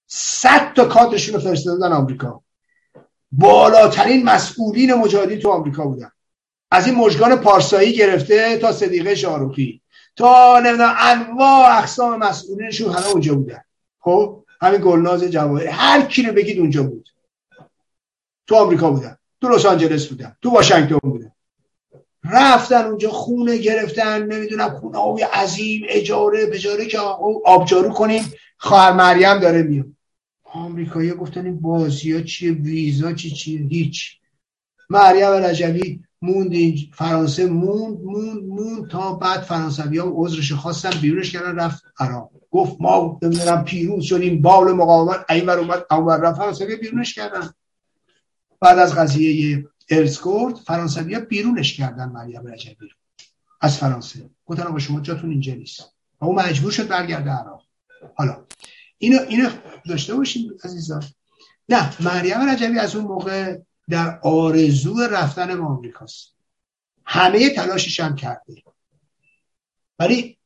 صد 0.07 0.73
تا 0.75 0.85
کادرشون 0.85 1.35
رو 1.35 1.41
فرستاده 1.41 1.77
بودن 1.77 1.93
آمریکا. 1.93 2.43
بالاترین 3.33 4.25
مسئولین 4.25 4.95
مجاهدین 4.95 5.39
تو 5.39 5.51
آمریکا 5.51 5.85
بودن. 5.85 6.11
از 6.71 6.87
این 6.87 6.97
مجگان 6.97 7.37
پارسایی 7.37 7.93
گرفته 7.93 8.59
تا 8.59 8.73
صدیقه 8.73 9.15
شاروخی 9.15 9.83
تا 10.17 10.61
نمی‌دونم 10.61 10.95
انواع 10.99 11.79
اقسام 11.79 12.19
مسئولینشون 12.19 12.93
همه 12.93 13.07
اونجا 13.07 13.35
بودن. 13.35 13.61
خب 14.01 14.45
همین 14.61 14.81
گلناز 14.81 15.25
جواهر. 15.25 15.67
هر 15.67 16.03
کی 16.03 16.23
رو 16.23 16.33
بگید 16.33 16.59
اونجا 16.59 16.83
بود. 16.83 17.09
تو 18.47 18.55
آمریکا 18.57 18.91
بودن. 18.91 19.17
تو 19.41 19.49
لس 19.49 19.67
آنجلس 19.67 20.07
بودن. 20.07 20.37
تو 20.43 20.51
واشنگتن 20.51 20.99
بودن. 20.99 21.33
رفتن 22.25 22.85
اونجا 22.85 23.11
خونه 23.11 23.57
گرفتن 23.57 24.27
نمی‌دونم 24.27 24.69
خونه 24.69 24.99
های 24.99 25.23
عظیم 25.23 25.83
اجاره 25.89 26.47
بجاره 26.47 26.87
که 26.87 26.99
آبجارو 27.45 27.91
کنیم 27.91 28.23
خواهر 28.57 28.93
مریم 28.93 29.39
داره 29.39 29.63
میاد. 29.63 29.87
آمریکایی 30.45 31.11
گفتن 31.11 31.47
این 31.47 31.61
بازی 31.61 32.13
ها 32.13 32.21
چیه 32.21 32.53
ویزا 32.53 33.13
چی 33.13 33.31
چیه؟ 33.31 33.61
هیچ. 33.61 34.19
مریم 34.91 35.31
رجوی 35.31 36.01
موند 36.23 36.55
فرانسه 36.95 37.47
موند 37.47 38.01
موند 38.01 38.43
موند 38.43 38.91
تا 38.91 39.13
بعد 39.13 39.41
فرانسوی 39.41 39.99
ها 39.99 40.13
عذرش 40.15 40.53
خواستن 40.53 40.91
بیرونش 40.91 41.33
کردن 41.33 41.57
رفت 41.57 41.85
عراق. 41.99 42.31
گفت 42.51 42.77
ما 42.81 43.19
نمی‌دونم 43.23 43.65
پیروز 43.65 44.05
شدیم 44.05 44.43
بال 44.43 44.73
مقاومت 44.73 45.31
این 45.31 45.47
ور 45.47 45.59
اومد 45.59 45.87
اون 45.91 46.09
رفت 46.09 46.39
فرانسوی 46.39 46.77
بیرونش 46.77 47.15
کردن. 47.15 47.51
بعد 48.61 48.79
از 48.79 48.95
قضیه 48.95 49.65
ارسکورت 49.93 50.59
فرانسوی 50.59 51.15
ها 51.15 51.21
بیرونش 51.21 51.77
کردن 51.77 52.09
مریم 52.09 52.47
رجبی 52.47 52.89
از 53.61 53.79
فرانسه. 53.79 54.31
گفتن 54.47 54.63
آقا 54.63 54.79
شما 54.79 55.01
جاتون 55.01 55.31
اینجا 55.31 55.55
نیست. 55.55 55.95
و 56.21 56.25
او 56.25 56.35
مجبور 56.35 56.73
شد 56.73 56.89
برگرده 56.89 57.31
عراق. 57.31 57.63
حالا 58.15 58.45
اینو 58.99 59.19
اینو 59.29 59.51
داشته 59.89 60.15
باشیم 60.15 60.53
عزیزان. 60.65 61.05
نه 61.69 62.03
مریم 62.03 62.51
رجبی 62.51 62.79
از 62.79 62.97
اون 62.97 63.05
موقع 63.05 63.59
در 63.89 64.21
آرزو 64.23 65.01
رفتن 65.01 65.47
به 65.47 65.63
آمریکاست. 65.63 66.35
همه 67.05 67.51
تلاشش 67.51 68.01
هم 68.01 68.17
کرده. 68.17 68.55
ولی 69.99 70.39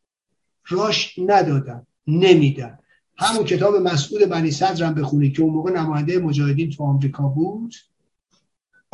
راش 0.69 1.19
ندادن 1.19 1.87
نمیدن. 2.07 2.79
همون 3.19 3.45
کتاب 3.45 3.75
مسعود 3.75 4.29
بنی 4.29 4.51
صدر 4.51 4.85
هم 4.85 4.95
بخونید 4.95 5.37
که 5.37 5.43
اون 5.43 5.53
موقع 5.53 5.73
نماینده 5.73 6.19
مجاهدین 6.19 6.71
تو 6.71 6.85
آمریکا 6.85 7.29
بود. 7.29 7.75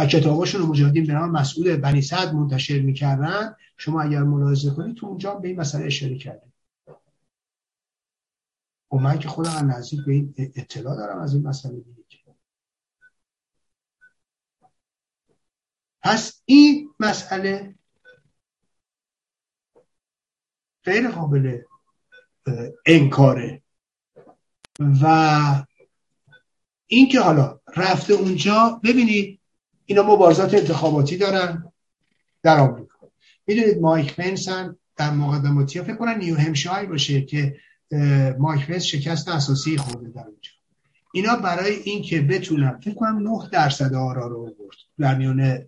کتاباشون 0.06 0.60
رو 0.60 0.66
مجاهدین 0.66 1.06
به 1.06 1.12
نام 1.12 1.30
مسعود 1.30 1.66
بنی 1.66 2.02
صدر 2.02 2.32
منتشر 2.32 2.80
می‌کردن. 2.80 3.56
شما 3.76 4.02
اگر 4.02 4.22
ملاحظه 4.22 4.74
کنید 4.74 4.96
تو 4.96 5.06
اونجا 5.06 5.34
به 5.34 5.48
این 5.48 5.60
مسئله 5.60 5.86
اشاره 5.86 6.18
کرده 6.18 6.52
و 8.92 8.96
من 8.96 9.18
که 9.18 9.28
خودم 9.28 9.70
نزدیک 9.70 10.00
به 10.06 10.12
این 10.12 10.34
اطلاع 10.36 10.96
دارم 10.96 11.18
از 11.18 11.34
این 11.34 11.42
مسئله 11.42 11.80
دیگه 11.80 12.02
پس 16.02 16.42
این 16.44 16.90
مسئله 17.00 17.74
غیر 20.84 21.10
قابل 21.10 21.58
انکاره. 22.86 23.62
و 25.02 25.64
اینکه 26.86 27.20
حالا 27.20 27.60
رفته 27.76 28.14
اونجا 28.14 28.80
ببینید 28.84 29.41
اینا 29.86 30.02
مبارزات 30.02 30.54
انتخاباتی 30.54 31.16
دارن 31.16 31.72
در 32.42 32.58
آمریکا. 32.58 33.08
می‌دونید 33.46 33.80
مایک 33.80 34.16
پنس 34.16 34.48
هم 34.48 34.76
در 34.96 35.10
مقدماتی 35.10 35.82
فکر 35.82 35.96
کنن 35.96 36.18
نیو 36.18 36.36
همشایر 36.36 36.88
باشه 36.88 37.22
که 37.22 37.56
مایک 38.38 38.66
پنس 38.66 38.82
شکست 38.82 39.28
اساسی 39.28 39.76
خورده 39.76 40.08
در 40.08 40.20
اونجا. 40.20 40.50
اینا 41.12 41.36
برای 41.36 41.74
اینکه 41.74 42.20
بتونن 42.20 42.80
فکر 42.84 42.94
کنم 42.94 43.18
9 43.18 43.48
درصد 43.52 43.94
آرا 43.94 44.26
رو 44.26 44.44
برد 44.44 44.76
در 44.98 45.14
میان 45.14 45.58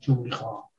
جمهوری 0.00 0.30
خواه 0.30 0.72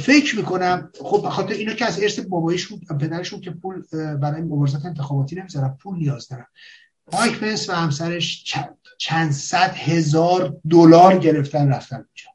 فکر 0.00 0.36
می‌کنم 0.36 0.90
خب 1.00 1.22
بخاطر 1.26 1.52
اینا 1.52 1.74
که 1.74 1.84
از 1.84 2.02
ارث 2.02 2.18
بابایشون 2.18 2.80
پدرشون 3.00 3.40
که 3.40 3.50
پول 3.50 3.82
برای 4.16 4.42
مبارزات 4.42 4.84
انتخاباتی 4.84 5.36
نمی‌ذارن 5.36 5.76
پول 5.82 5.98
نیاز 5.98 6.28
دارن. 6.28 6.46
مایک 7.12 7.38
پنس 7.38 7.68
و 7.68 7.72
همسرش 7.72 8.54
چند 8.98 9.32
صد 9.32 9.74
هزار 9.74 10.60
دلار 10.70 11.18
گرفتن 11.18 11.68
رفتن 11.68 11.96
اونجا. 11.96 12.30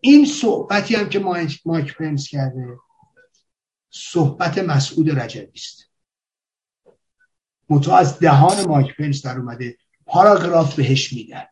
این 0.00 0.26
صحبتی 0.26 0.94
هم 0.94 1.08
که 1.08 1.18
مایک 1.64 1.96
پنس 1.96 2.28
کرده 2.28 2.78
صحبت 3.90 4.58
مسعود 4.58 5.18
رجبی 5.18 5.60
است. 5.60 5.90
متو 7.68 7.92
از 7.92 8.18
دهان 8.18 8.68
مایک 8.68 8.96
پنس 8.96 9.26
در 9.26 9.38
اومده 9.38 9.76
پاراگراف 10.06 10.74
بهش 10.74 11.12
میدن. 11.12 11.44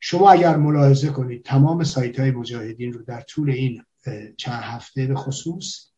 شما 0.00 0.30
اگر 0.30 0.56
ملاحظه 0.56 1.08
کنید 1.08 1.44
تمام 1.44 1.84
سایت 1.84 2.20
های 2.20 2.30
مجاهدین 2.30 2.92
رو 2.92 3.02
در 3.02 3.20
طول 3.20 3.50
این 3.50 3.84
چند 4.36 4.62
هفته 4.62 5.06
به 5.06 5.14
خصوص 5.14 5.90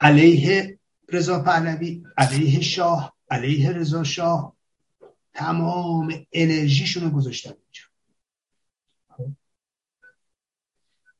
علیه 0.00 0.78
رضا 1.08 1.42
پهلوی 1.42 2.04
علیه 2.18 2.60
شاه 2.60 3.16
علیه 3.30 3.72
رضا 3.72 4.04
شاه 4.04 4.56
تمام 5.34 6.26
انرژیشون 6.32 7.02
رو 7.02 7.10
گذاشتن 7.10 7.50
اینجا. 7.50 7.82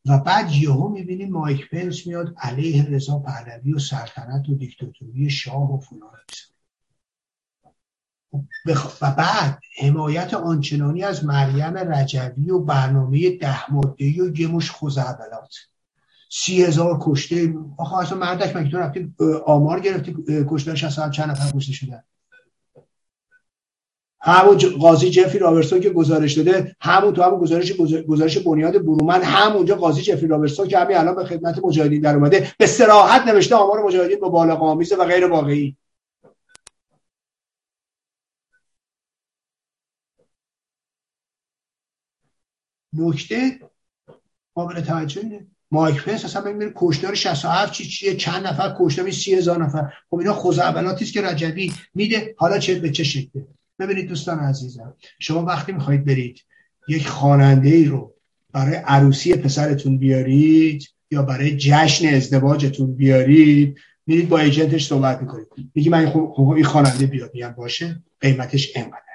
و 0.07 0.19
بعد 0.19 0.53
یهو 0.53 0.89
می‌بینیم 0.89 1.31
مایک 1.31 1.71
پنس 1.71 2.07
میاد 2.07 2.35
علیه 2.39 2.85
رضا 2.85 3.19
پهلوی 3.19 3.73
و 3.73 3.79
سلطنت 3.79 4.49
و 4.49 4.55
دیکتاتوری 4.55 5.31
شاه 5.31 5.75
و 5.75 5.81
فلان. 5.81 6.21
و 9.03 9.11
بعد 9.11 9.61
حمایت 9.79 10.35
آنچنانی 10.35 11.03
از 11.03 11.25
مریم 11.25 11.77
رجوی 11.77 12.51
و 12.51 12.59
برنامه 12.59 13.37
ده 13.37 13.73
ماده 13.73 14.23
و 14.23 14.39
یه 14.39 14.47
مش 14.47 14.71
سی 16.29 16.65
هزار 16.65 16.99
کشته. 17.03 17.55
آخه 17.79 17.97
اصلا 17.97 18.19
مردک 18.19 18.57
مگه 18.57 18.71
تو 18.71 18.79
رفتی 18.79 19.15
آمار 19.47 19.81
گرفتی 19.81 20.17
کشته 20.51 20.75
شست 20.75 21.11
چند 21.11 21.31
نفر 21.31 21.57
کشته 21.57 21.73
شدن. 21.73 22.03
همون 24.27 24.59
قاضی 24.81 25.11
جفری 25.11 25.39
رابرسون 25.39 25.81
که 25.81 25.91
گزارش 25.91 26.33
داده 26.33 26.77
همون 26.81 27.15
تو 27.15 27.23
همون 27.23 27.41
گزارش 27.41 27.73
گزارش 28.09 28.39
بنیاد 28.39 28.73
برومن 28.73 29.23
همونجا 29.23 29.77
قاضی 29.77 30.03
جفری 30.03 30.27
رابرسون 30.27 30.69
که 30.69 30.79
همین 30.79 30.97
الان 30.97 31.15
به 31.17 31.25
خدمت 31.25 31.59
مجاهدین 31.65 32.01
در 32.01 32.15
اومده 32.15 32.53
به 32.59 32.67
صراحت 32.67 33.23
نوشته 33.29 33.55
آمار 33.55 33.83
مجاهدین 33.85 34.21
با 34.21 34.29
بالا 34.29 34.57
و 34.57 35.05
غیر 35.05 35.27
واقعی. 35.27 35.77
نکته 42.93 43.61
قابل 44.55 44.81
توجه 44.81 45.21
اینه 45.21 45.47
مایک 45.71 46.03
پنس 46.03 46.25
اصلا 46.25 46.43
ببینید 46.43 46.73
کشتار 46.77 47.15
67 47.15 47.73
چی 47.73 47.85
چیه 47.85 48.15
چند 48.15 48.47
نفر 48.47 48.75
کشته 48.79 49.11
30 49.11 49.35
هزار 49.35 49.65
نفر. 49.65 49.93
خب 50.11 50.17
اینا 50.17 50.35
خزعبلاتی 50.35 51.05
است 51.05 51.15
که 51.15 51.23
رجبی 51.23 51.73
میده 51.95 52.35
حالا 52.39 52.59
چه 52.59 52.75
به 52.75 52.91
چه 52.91 53.05
شکله. 53.05 53.47
ببینید 53.79 54.09
دوستان 54.09 54.39
عزیزم 54.39 54.95
شما 55.19 55.45
وقتی 55.45 55.73
می‌خواهید 55.73 56.05
برید 56.05 56.45
یک 56.89 57.09
خواننده 57.09 57.69
ای 57.69 57.85
رو 57.85 58.15
برای 58.53 58.75
عروسی 58.77 59.35
پسرتون 59.35 59.99
بیارید 59.99 60.89
یا 61.11 61.23
برای 61.23 61.57
جشن 61.57 62.15
ازدواجتون 62.15 62.95
بیارید 62.95 63.79
میرید 64.07 64.29
با 64.29 64.39
ایجنتش 64.39 64.87
صحبت 64.87 65.21
می‌کنید. 65.21 65.47
میگی 65.75 65.89
من 65.89 66.13
این 66.55 66.65
خواننده 66.65 67.07
بیاد 67.07 67.31
میگم 67.35 67.55
باشه؟ 67.57 68.03
قیمتش 68.21 68.77
اینقدر. 68.77 69.06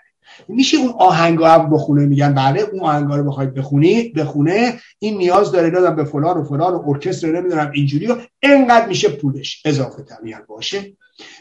میشه 0.48 0.78
اون 0.78 0.94
آهنگا 0.98 1.50
هم 1.50 1.70
بخونه 1.70 2.06
میگن. 2.06 2.34
بله 2.34 2.62
اون 2.62 2.80
آهنگا 2.80 3.16
رو 3.16 3.24
بخواید 3.24 3.54
بخونی 3.54 4.10
بخونه 4.10 4.80
این 5.00 5.18
نیاز 5.18 5.52
داره 5.52 5.70
دادم 5.70 5.96
به 5.96 6.04
فلان 6.04 6.38
و 6.38 6.44
فلان 6.44 6.74
و 6.74 6.90
ارکستر 6.90 7.28
نمی‌دونم 7.28 7.72
اینجوری 7.74 8.08
و 8.08 8.16
انقدر 8.42 8.88
میشه 8.88 9.10
پولش. 9.10 9.62
اضافه 9.66 10.04
تر 10.04 10.42
باشه. 10.48 10.98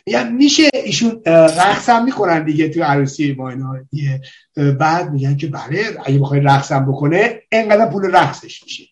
میگن 0.07 0.33
میشه 0.33 0.71
ایشون 0.75 1.23
رقص 1.27 1.89
هم 1.89 2.05
می‌کنن 2.05 2.45
دیگه 2.45 2.69
تو 2.69 2.83
عروسی 2.83 3.35
ما 3.39 3.51
اینا. 3.51 3.77
بعد 4.79 5.11
میگن 5.11 5.37
که 5.37 5.47
بله 5.47 5.85
اگه 6.05 6.19
بخوای 6.19 6.41
رقص 6.41 6.73
هم 6.73 6.93
بکنه 6.93 7.43
انقدر 7.53 7.87
پول 7.87 8.17
رقصش 8.17 8.63
میشه. 8.65 8.85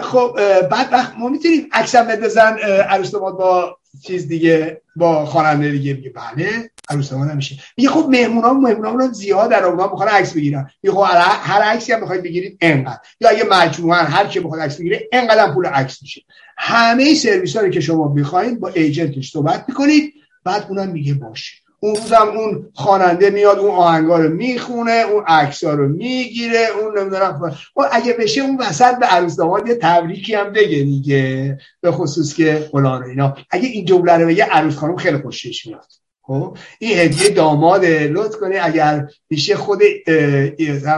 خب 0.00 0.36
بعد 0.70 0.92
وقت 0.92 1.12
ما 1.18 1.28
می‌تونیم 1.28 1.68
عکسم 1.72 2.06
بندازن 2.06 2.56
عروس 2.88 3.10
با 3.10 3.76
چیز 4.02 4.28
دیگه 4.28 4.82
با 4.96 5.26
خواننده 5.26 5.70
دیگه 5.70 5.94
میگه 5.94 6.10
بله 6.10 6.70
عروس 6.88 7.12
هم 7.12 7.36
میشه. 7.36 7.56
میگه 7.76 7.88
خب 7.90 8.06
مهمونا 8.10 8.52
مهمونا 8.52 9.06
زیاد 9.12 9.50
در 9.50 9.64
اونها 9.64 9.90
می‌خوان 9.90 10.08
عکس 10.08 10.32
بگیرن. 10.32 10.70
میگه 10.82 10.94
خب 10.96 11.04
هر 11.20 11.62
عکسی 11.62 11.92
هم 11.92 12.00
می‌خواید 12.00 12.22
بگیرید 12.22 12.58
انقدر. 12.60 12.98
یا 13.20 13.28
اگه 13.28 13.44
مجموعا 13.50 13.98
هر 13.98 14.26
کی 14.26 14.40
بخواد 14.40 14.60
عکس 14.60 14.76
بگیره 14.76 15.08
انقدر 15.12 15.52
پول 15.54 15.66
عکس 15.66 16.02
میشه. 16.02 16.22
همه 16.58 17.14
سرویس 17.14 17.56
رو 17.56 17.68
که 17.68 17.80
شما 17.80 18.08
بخواید 18.08 18.60
با 18.60 18.68
ایجنتش 18.68 19.30
صحبت 19.30 19.64
می‌کنید 19.68 20.14
بعد 20.44 20.66
اونم 20.68 20.88
میگه 20.88 21.14
باشه. 21.14 21.63
اون 21.84 21.96
روزم 21.96 22.28
اون 22.36 22.70
خواننده 22.74 23.30
میاد 23.30 23.58
اون 23.58 23.70
آهنگا 23.70 24.18
رو 24.18 24.28
می‌خونه 24.28 25.04
اون 25.12 25.24
عکس 25.26 25.64
رو 25.64 25.88
می‌گیره 25.88 26.66
اون 26.80 26.98
نمی‌دونم 26.98 27.52
خب. 27.74 27.82
اگه 27.92 28.12
بشه 28.12 28.40
اون 28.40 28.56
وسط 28.60 28.98
به 28.98 29.06
عروس 29.06 29.36
داماد 29.36 29.68
یه 29.68 29.74
تبریکی 29.74 30.34
هم 30.34 30.52
بگه 30.52 30.78
دیگه 30.78 31.58
به 31.80 31.92
خصوص 31.92 32.34
که 32.34 32.68
فلان 32.72 33.02
اینا. 33.02 33.36
اگه 33.50 33.68
این 33.68 33.84
جمله 33.84 34.12
رو 34.12 34.26
بگه 34.26 34.44
عروس 34.44 34.76
خانم 34.76 34.96
خیلی 34.96 35.18
خوشش 35.18 35.66
میاد. 35.66 35.86
خب؟ 36.22 36.56
این 36.78 36.98
هدیه 36.98 37.28
داماد 37.28 37.84
لطف 37.84 38.36
کنه 38.36 38.58
اگر 38.62 39.08
میشه 39.30 39.56
خود 39.56 39.82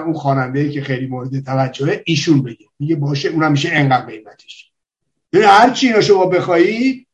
اون 0.04 0.14
خواننده 0.14 0.70
که 0.70 0.82
خیلی 0.82 1.06
مورد 1.06 1.44
توجهه 1.44 2.02
ایشون 2.04 2.42
بگه. 2.42 2.66
میگه 2.78 2.96
باشه 2.96 3.28
اونم 3.28 3.52
میشه 3.52 3.68
انقدر 3.72 4.06
قیمتش. 4.06 4.70
هر 5.34 5.70
چی 5.70 5.92
رو 5.92 6.00
شما 6.00 6.26
بخواهید 6.26 7.05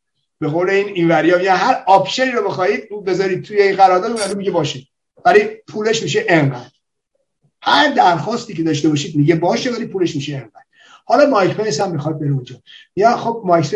به 0.43 0.49
قول 0.49 0.71
این 0.71 0.89
اینوریا 0.89 1.43
یا 1.43 1.57
هر 1.57 1.83
option 1.87 2.24
ی 2.24 2.31
رو 2.31 2.49
بخواهید 2.49 3.05
بذارید 3.07 3.43
توی 3.43 3.63
این 3.63 3.77
قرارداد 3.77 4.11
اون 4.11 4.37
میگه 4.37 4.51
باشه. 4.51 4.87
ولی 5.25 5.45
پولش 5.69 6.03
میشه 6.03 6.25
انقدر. 6.29 6.71
هر 7.63 7.89
درخواستی 7.95 8.55
که 8.55 8.63
داشته 8.63 8.89
باشید 8.89 9.17
میگه 9.17 9.35
باشه 9.35 9.71
ولی 9.71 9.87
پولش 9.87 10.17
میشه 10.17 10.35
انقدر. 10.35 10.63
حالا 11.05 11.27
مایک 11.27 11.55
پنس 11.55 11.81
هم 11.81 11.91
می‌خواد 11.91 12.21
بره 12.21 12.31
اونجا. 12.31 12.57
یا 12.97 13.17
خب 13.17 13.43
مایک 13.45 13.75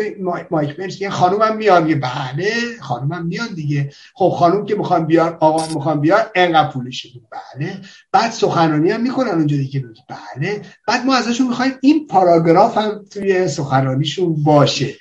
مایک 0.49 0.75
پنس 0.75 1.01
یه 1.01 1.09
خانومم 1.09 1.57
میاد 1.57 1.83
میگه 1.83 1.95
بله 1.95 2.51
خانومم 2.81 3.25
میاد 3.25 3.53
دیگه. 3.55 3.91
خب 4.13 4.29
خانوم 4.29 4.65
که 4.65 4.75
می‌خوان 4.75 5.05
بیار 5.05 5.37
آقا 5.39 5.73
می‌خوان 5.73 6.01
بیار 6.01 6.31
انقدر 6.35 6.71
پولش 6.71 7.07
بله. 7.31 7.77
بعد 8.11 8.31
سخنرانی 8.31 8.91
هم 8.91 9.01
می‌کنن 9.01 9.31
اونجا 9.31 9.57
دیگه. 9.57 9.83
بله. 10.09 10.61
بعد 10.87 11.05
ما 11.05 11.15
ازشون 11.15 11.47
می‌خوایم 11.47 11.73
این 11.81 12.07
پاراگراف 12.07 12.77
هم 12.77 13.05
توی 13.11 13.47
سخنرانیشون 13.47 14.43
باشه. 14.43 14.95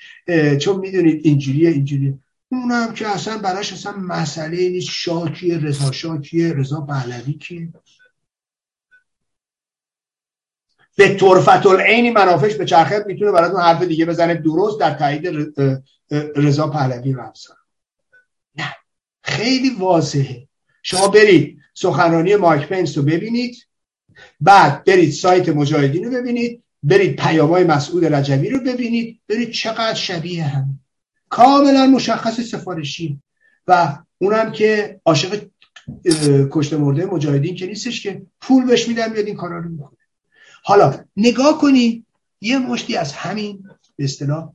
چون 0.61 0.79
می‌دونید 0.81 1.21
اینجوریه 1.27 1.71
اینجوری 1.71 2.19
اونم 2.49 2.93
که 2.93 3.09
اصلا 3.09 3.39
براش 3.39 3.73
اصلا 3.73 3.93
مسئله 3.93 4.69
نیست. 4.69 4.89
شاکیه 4.91 5.59
رضا 5.59 5.93
شاکیه 5.93 6.53
رضا 6.53 6.81
پهلوی 6.81 7.33
کیه؟ 7.33 7.69
به 10.97 11.15
طرفت 11.15 11.67
العینی 11.67 12.11
منافش 12.11 12.55
به 12.55 12.65
چرخه 12.65 13.05
می‌تونه 13.07 13.33
براتون 13.33 13.61
حرف 13.61 13.83
دیگه 13.83 14.07
بزنه. 14.07 14.35
درست 14.35 14.81
در 14.81 14.95
تایید 14.95 15.27
رضا 16.37 16.69
پهلوی 16.69 17.13
رو 17.13 17.33
نه. 18.55 18.75
خیلی 19.23 19.71
واضحه. 19.71 20.49
شما 20.83 21.09
برید 21.09 21.59
سخنرانی 21.75 22.37
مایک 22.37 22.69
پنس 22.69 22.99
رو 22.99 23.05
ببینید. 23.05 23.67
بعد 24.41 24.85
برید 24.85 25.11
سایت 25.11 25.49
مجاهدین 25.49 26.05
رو 26.05 26.11
ببینید. 26.11 26.63
برید 26.83 27.17
پیامای 27.17 27.65
مسعود 27.65 28.05
رجبی 28.05 28.51
رو 28.51 28.61
ببینید 28.61 29.21
برید 29.29 29.51
چقدر 29.51 29.95
شبیه 29.95 30.45
هم. 30.45 30.81
کاملا 31.29 31.87
مشخص 31.87 32.41
سفارشی. 32.41 33.21
و 33.67 33.99
اونم 34.19 34.53
که 34.53 35.01
عاشق 35.05 35.43
کشته 36.51 36.77
مرده 36.77 37.07
مجاهدین 37.07 37.55
که 37.55 37.67
نیستش 37.67 38.03
که 38.03 38.23
پول 38.41 38.67
بهش 38.67 38.89
میدن 38.89 39.13
میاد 39.13 39.27
این 39.27 39.37
کارا 39.37 39.59
رو 39.59 39.69
می‌کنه 39.69 39.97
حالا 40.63 41.05
نگاه 41.17 41.59
کنید 41.59 42.07
یه 42.41 42.59
مشتی 42.59 42.97
از 42.97 43.13
همین 43.13 43.69
به 43.97 44.05
اصطلاح 44.05 44.53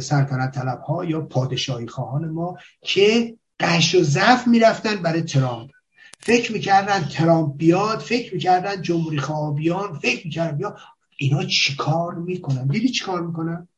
سلطنت 0.00 0.54
طلب 0.54 0.80
ها 0.80 1.04
یا 1.04 1.20
پادشاهی 1.20 1.86
خواهان 1.86 2.28
ما 2.28 2.58
که 2.82 3.36
قش 3.60 3.94
و 3.94 4.02
ضعف 4.02 4.46
می‌رفتن 4.46 4.96
برای 4.96 5.22
ترامپ. 5.22 5.70
فکر 6.20 6.52
می‌کردن 6.52 7.04
ترامپ 7.04 7.56
بیاد 7.56 7.98
فکر 7.98 8.34
می‌کردن 8.34 8.82
جمهوری 8.82 9.18
خواه 9.18 9.54
بیان 9.54 9.98
فکر 9.98 10.26
می‌کردن 10.26 10.56
بیاد 10.56 10.76
اینا 11.16 11.44
چیکار 11.44 12.14
می‌کنن؟ 12.14 12.66
دیدی 12.66 12.88
چیکار 12.88 13.22
می‌کنن؟ 13.26 13.68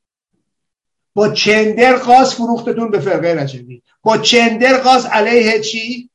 با 1.14 1.28
چندر 1.28 1.96
قاز 1.96 2.34
فروختتون 2.34 2.90
به 2.90 3.00
فرقه 3.00 3.34
رجبی 3.34 3.82
با 4.02 4.18
چندر 4.18 4.78
قاز 4.78 5.06
علیه 5.06 5.60
چی؟ 5.60 6.10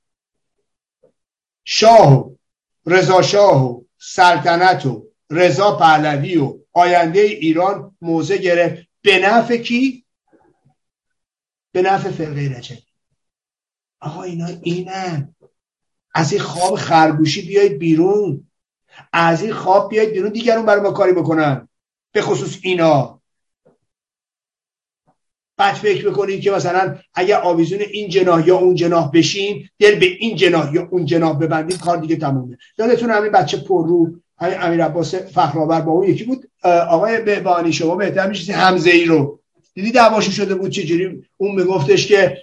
شاه 1.63 2.13
و 2.13 2.35
رضا 2.85 3.21
شاه 3.21 3.65
و 3.65 3.83
سلطنت 3.97 4.85
و 4.85 5.07
رضا 5.29 5.75
پهلوی 5.75 6.37
و 6.37 6.59
آینده 6.73 7.19
ایران 7.19 7.95
موزه 8.01 8.37
گرفت. 8.37 8.87
به 9.01 9.19
نفع 9.19 9.57
کی؟ 9.57 10.05
به 11.71 11.81
نفع 11.81 12.11
فرقه 12.11 12.57
رجبی 12.57 12.83
آقا 13.99 14.23
اینا 14.23 14.47
اینن. 14.63 15.35
از 16.13 16.31
این 16.31 16.41
خواب 16.41 16.75
خرگوشی 16.75 17.41
بیاید 17.41 17.79
بیرون. 17.79 18.48
از 19.13 19.41
این 19.41 19.53
خواب 19.53 19.89
بیاید 19.89 20.11
بیرون 20.11 20.31
دیگرون 20.31 20.65
برای 20.65 20.81
ما 20.81 20.91
کاری 20.91 21.13
بکنن. 21.13 21.67
به 22.11 22.21
خصوص 22.21 22.57
اینا. 22.61 23.19
بعد 25.57 25.75
فکر 25.75 26.09
بکنید 26.09 26.41
که 26.41 26.51
مثلا 26.51 26.95
اگر 27.13 27.41
آویزون 27.41 27.79
این 27.79 28.09
جناح 28.09 28.47
یا 28.47 28.57
اون 28.57 28.75
جناح 28.75 29.11
بشیم 29.11 29.69
دل 29.79 29.99
به 29.99 30.05
این 30.05 30.35
جناح 30.35 30.73
یا 30.73 30.87
اون 30.91 31.05
جناح 31.05 31.39
ببندیم 31.39 31.77
کار 31.77 31.97
دیگه 31.97 32.15
تمومه. 32.15 32.57
یادتون 32.77 33.09
همین 33.09 33.31
بچه 33.31 33.57
پر 33.57 33.87
رو 33.87 34.09
همین 34.37 34.61
امیر 34.61 34.85
عباس 34.85 35.15
فخرآور 35.15 35.81
با 35.81 35.91
اون 35.91 36.07
یکی 36.07 36.23
بود. 36.23 36.51
آقای 36.63 37.21
بهبانی 37.21 37.73
شما 37.73 37.95
بهتر 37.95 38.27
میشه 38.27 38.53
حمزه 38.53 38.89
ای 38.89 39.05
رو. 39.05 39.39
دیدی 39.73 39.91
دعواشو 39.91 40.31
شده 40.31 40.55
بود 40.55 40.71
چجوری؟ 40.71 41.23
اون 41.37 41.55
میگفتش 41.55 42.07
که 42.07 42.37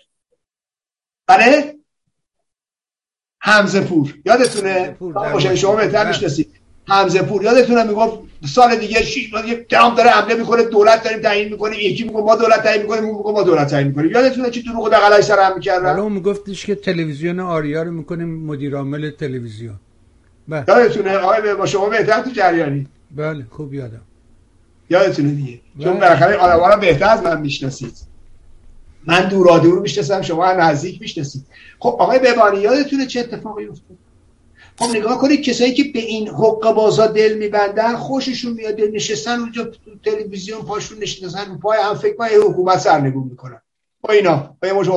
بله؟ 1.27 1.76
حمزه 3.47 3.81
پور 3.81 4.15
یادتونه 4.25 4.97
شما 5.55 5.77
بهتر 5.77 6.09
می‌شناسید. 6.09 6.49
حمزه 6.89 7.23
پور 7.23 7.43
یادتونه 7.43 7.85
می‌گفت 7.85 8.19
سال 8.55 8.77
دیگه 8.77 9.03
شی 9.03 9.31
ترامپ 9.71 9.97
داره 9.97 10.11
حمله 10.11 10.35
می‌کنه 10.35 10.63
دولت 10.63 11.05
داریم 11.05 11.21
تعیین 11.21 11.53
می‌کنیم. 11.53 11.79
یکی 11.81 12.05
میگه 12.05 12.17
ما 12.17 12.37
دولت 12.37 12.63
تعیین 12.63 12.83
می‌کنیم 12.83 13.05
اون 13.05 13.17
میگه 13.17 13.33
ما 13.33 13.43
دولت 13.43 13.69
تعیین 13.71 13.89
می‌کنیم. 13.89 14.11
یادتونه 14.11 14.51
چی 14.51 14.63
دروغ 14.63 14.93
دغلای 14.93 15.23
سر 15.23 15.39
هم 15.39 15.55
می‌کردن؟ 15.55 15.87
حالا 15.87 16.03
اون 16.03 16.13
میگفتش 16.13 16.67
که 16.67 16.75
تلویزیون 16.75 17.41
آریا 17.41 17.83
رو 17.83 17.91
می‌کنیم 17.91 18.47
مدیر 18.47 18.77
عامل 18.77 19.11
تلویزیون. 19.11 19.75
بله. 20.49 20.65
یادتونه؟ 20.69 21.17
آقای 21.17 21.55
با 21.55 21.67
شما 21.67 21.89
بهتر 21.89 22.21
تو 22.23 22.31
جریانی. 22.31 22.87
بله 23.17 23.47
خوب 23.51 23.75
یادم. 23.75 24.03
یادتونه 24.91 25.31
دیگه. 25.31 25.61
چون 25.83 25.95
بالاخره 25.95 26.37
آدم‌ها 26.37 26.75
رو 26.75 26.81
بهتر 26.81 27.09
از 27.09 27.23
من 27.23 27.41
می‌شناسید. 27.41 27.97
من 29.07 29.29
دوراده 29.29 29.69
رو 29.69 29.81
می‌شناسم 29.81 30.23
شما 30.23 30.53
نزدیک 30.53 31.01
می‌شناسید. 31.01 31.47
خب 31.79 31.97
آقای 31.99 32.19
ببانی 32.19 32.61
یادتونه 32.61 33.07
چه 33.07 33.21
اتفاقی 33.21 33.67
افتاد؟ 33.67 33.97
خب 34.79 34.97
نگاه 34.97 35.19
کنید 35.19 35.43
کسایی 35.43 35.75
که 35.75 35.85
به 35.85 35.99
این 35.99 36.29
حق 36.29 36.75
بازا 36.75 37.07
دل 37.07 37.39
میبندن 37.39 37.97
خوششون 37.97 38.53
میاد 38.53 38.81
نشستن 38.81 39.41
اونجا 39.41 39.65
تو 39.65 39.91
تلویزیون 40.05 40.63
پاشون 40.63 40.99
نشستن 40.99 41.51
رو 41.51 41.59
پای 41.59 41.79
هم 41.83 41.95
فکر 41.95 42.17
کنن 42.17 42.29
حکومت 42.29 42.79
سرنگون 42.79 43.29
می‌کنن. 43.31 43.63
با 44.01 44.13
اینا 44.13 44.57
با 44.63 44.69
یه 44.69 44.75
مش 44.75 44.89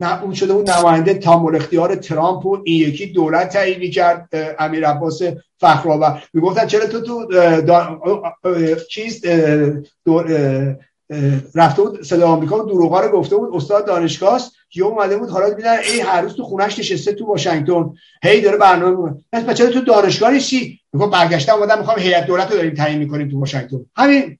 اون 0.00 0.34
شده 0.34 0.52
اون 0.52 0.70
نماینده 0.70 1.14
تامور 1.14 1.56
اختیار 1.56 1.94
ترامپ 1.94 2.46
و 2.46 2.58
این 2.64 2.88
یکی 2.88 3.06
دولت 3.06 3.48
تعیین 3.48 3.90
کرد 3.90 4.28
امیر 4.58 4.86
عباس 4.86 5.22
فخرآور. 5.60 6.22
می‌گفتن 6.34 6.66
چرا 6.66 6.86
تو 6.86 7.00
تو 7.00 7.26
چیز 8.90 9.24
رفته 11.54 11.82
بود 11.82 12.02
صدا 12.02 12.28
آمریکا 12.28 12.64
و 12.64 12.68
دروغا 12.68 13.00
رو 13.00 13.18
گفته 13.18 13.36
بود. 13.36 13.54
استاد 13.54 13.86
دانشگاه 13.86 14.42
که 14.70 14.82
اومده 14.82 15.16
بود 15.16 15.30
حالا 15.30 15.54
میدن 15.56 15.78
ای 15.78 16.00
هر 16.00 16.20
روز 16.20 16.34
تو 16.34 16.44
خونش 16.44 16.78
نشسته 16.78 17.12
تو 17.12 17.26
واشنگتن. 17.26 17.90
هی 18.22 18.40
داره 18.40 18.56
برنامه 18.56 18.90
می‌کنه. 18.90 19.24
پس 19.32 19.42
بچه 19.42 19.66
تو 19.66 19.80
دانشگاه 19.80 20.30
نیستی؟ 20.30 20.80
میگم 20.92 21.10
برگشتم 21.10 21.54
اومدم 21.54 21.78
می‌خوام 21.78 21.98
هیئت 21.98 22.26
دولت 22.26 22.50
رو 22.50 22.56
داریم 22.56 22.74
تعیین 22.74 22.98
می‌کنیم 22.98 23.28
تو 23.28 23.38
واشنگتن. 23.38 23.86
همین 23.96 24.38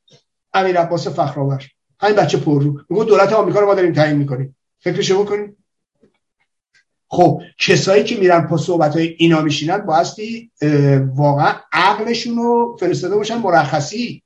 امیر 0.55 0.79
عباس 0.79 1.09
فخرآور. 1.09 1.65
همین 2.01 2.17
بچه 2.17 2.39
پررو. 2.39 2.81
میگه 2.91 3.05
دولت 3.05 3.33
آمریکا 3.33 3.61
رو 3.61 3.67
ما 3.67 3.75
داریم 3.75 3.93
تعیین 3.93 4.17
می‌کنیم. 4.17 4.57
فکرشو 4.81 5.25
بکنید 5.25 5.57
خب 7.11 7.43
کسایی 7.59 8.05
که 8.05 8.17
میرن 8.17 8.47
پا 8.47 8.57
صحبت 8.57 8.97
های 8.97 9.15
اینا 9.19 9.43
میشینن 9.43 9.79
بایستی 9.79 10.51
واقعا 11.15 11.55
عقلشون 11.73 12.37
رو 12.37 12.77
فرستاده 12.81 13.17
باشن 13.17 13.37
مرخصی. 13.37 14.23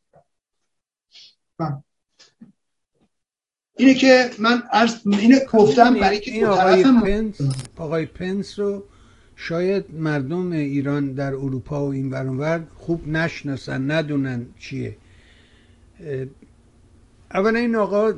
اینه 3.77 3.95
که 3.95 4.31
من 4.39 4.62
عرض 4.73 4.97
اینه 5.07 5.41
گفتم 5.53 5.95
برای 5.95 6.20
که 6.20 6.47
آقای 6.47 6.83
پنس 6.83 7.41
آقای 7.77 8.07
پنس 8.07 8.59
رو 8.59 8.85
شاید 9.37 9.85
مردم 9.95 10.53
ایران 10.53 11.12
در 11.12 11.35
اروپا 11.35 11.87
و 11.87 11.93
این 11.93 12.11
برانور 12.11 12.65
خوب 12.77 13.09
نشناسن 13.09 13.91
ندونن 13.91 14.47
چیه. 14.59 14.97
اولا 17.35 17.59
این 17.59 17.77
آقا 17.77 18.12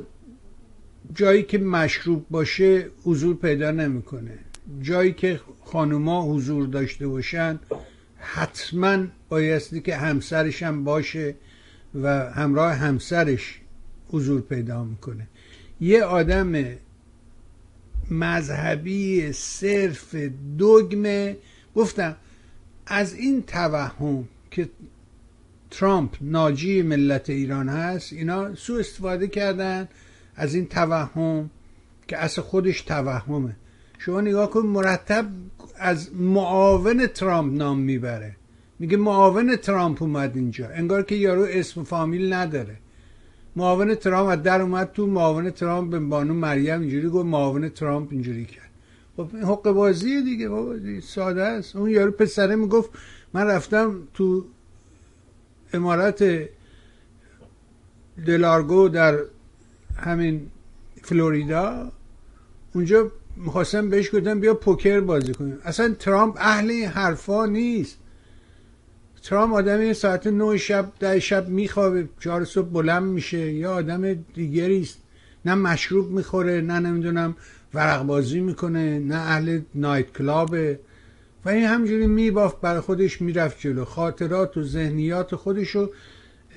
جایی 1.13 1.43
که 1.43 1.57
مشروب 1.57 2.25
باشه 2.29 2.89
حضور 3.03 3.35
پیدا 3.35 3.71
نمی‌کنه. 3.71 4.39
جایی 4.81 5.13
که 5.13 5.39
خانوما 5.65 6.25
حضور 6.25 6.67
داشته 6.67 7.07
باشن 7.07 7.59
حتما 8.17 9.05
بایستی 9.29 9.81
که 9.81 9.95
همسرش 9.95 10.63
هم 10.63 10.83
باشه 10.83 11.35
و 11.95 12.31
همراه 12.31 12.73
همسرش 12.73 13.59
حضور 14.09 14.41
پیدا 14.41 14.83
می‌کنه. 14.83 15.27
یه 15.81 16.03
آدم 16.03 16.65
مذهبی 18.11 19.31
صرف 19.31 20.15
دگمه 20.59 21.37
گفتم 21.75 22.15
از 22.85 23.13
این 23.13 23.43
توهم 23.43 24.27
که 24.51 24.69
ترامپ 25.71 26.15
ناجی 26.21 26.81
ملت 26.81 27.29
ایران 27.29 27.69
هست 27.69 28.13
اینا 28.13 28.55
سو 28.55 28.73
استفاده 28.73 29.27
کردن. 29.27 29.87
از 30.35 30.55
این 30.55 30.65
توهم 30.65 31.49
که 32.07 32.17
اصل 32.17 32.41
خودش 32.41 32.81
توهمه. 32.81 33.55
شما 33.99 34.21
نگاه 34.21 34.49
کن 34.49 34.61
مرتب 34.61 35.27
از 35.75 36.15
معاون 36.15 37.07
ترامپ 37.07 37.53
نام 37.53 37.79
می‌بره. 37.79 38.35
میگه 38.79 38.97
معاون 38.97 39.55
ترامپ 39.55 40.03
اومد 40.03 40.35
اینجا. 40.35 40.69
انگار 40.69 41.03
که 41.03 41.15
یارو 41.15 41.45
اسم 41.49 41.83
فامیل 41.83 42.33
نداره. 42.33 42.77
معاون 43.55 43.95
ترامپ 43.95 44.29
از 44.29 44.43
در 44.43 44.61
اومد 44.61 44.91
تو 44.91 45.07
معاون 45.07 45.49
ترامپ 45.49 45.91
به 45.91 45.99
بانو 45.99 46.33
مریم 46.33 46.81
اینجوری 46.81 47.09
گفت 47.09 47.25
معاون 47.25 47.69
ترامپ 47.69 48.07
اینجوری 48.11 48.45
کرد. 48.45 48.69
خب 49.17 49.29
این 49.33 49.43
حق 49.43 49.71
بازی 49.71 50.21
دیگه 50.21 50.49
بابا 50.49 50.75
ساده 51.03 51.43
است. 51.43 51.75
اون 51.75 51.89
یارو 51.89 52.11
پسره 52.11 52.55
می‌گفت 52.55 52.89
من 53.33 53.47
رفتم 53.47 53.95
تو 54.13 54.45
امارت 55.73 56.49
دلارگو 58.25 58.89
در 58.89 59.19
همین 59.95 60.47
فلوریدا 61.01 61.91
اونجا 62.73 63.11
می‌خواستم 63.35 63.89
بهش 63.89 64.15
گفتم 64.15 64.39
بیا 64.39 64.53
پوکر 64.53 64.99
بازی 64.99 65.33
کنیم 65.33 65.57
اصلا 65.63 65.93
ترامپ 65.99 66.35
اهل 66.39 66.69
این 66.69 66.85
حرفا 66.85 67.45
نیست. 67.45 67.97
ترامپ 69.23 69.53
آدم 69.53 69.93
ساعت 69.93 70.27
نه 70.27 70.57
شب 70.57 70.91
ده 70.99 71.19
شب 71.19 71.49
میخوابه 71.49 72.09
چهار 72.19 72.45
صبح 72.45 72.69
بلند 72.69 73.03
میشه. 73.03 73.51
یا 73.51 73.73
آدم 73.73 74.13
دیگری 74.13 74.81
است. 74.81 74.97
نه 75.45 75.55
مشروب 75.55 76.11
می‌خوره 76.11 76.61
نه 76.61 76.79
نمی‌دونم 76.79 77.35
ورق 77.73 78.03
بازی 78.03 78.39
می‌کنه 78.39 78.99
نه 78.99 79.15
اهل 79.15 79.61
نایت 79.75 80.17
کلابه. 80.17 80.79
و 81.45 81.49
این 81.49 81.63
همجوری 81.63 82.07
میبافت 82.07 82.61
برای 82.61 82.79
خودش 82.79 83.21
می‌رفت 83.21 83.59
جلو. 83.59 83.85
خاطرات 83.85 84.57
و 84.57 84.63
ذهنیات 84.63 85.35
خودشو 85.35 85.91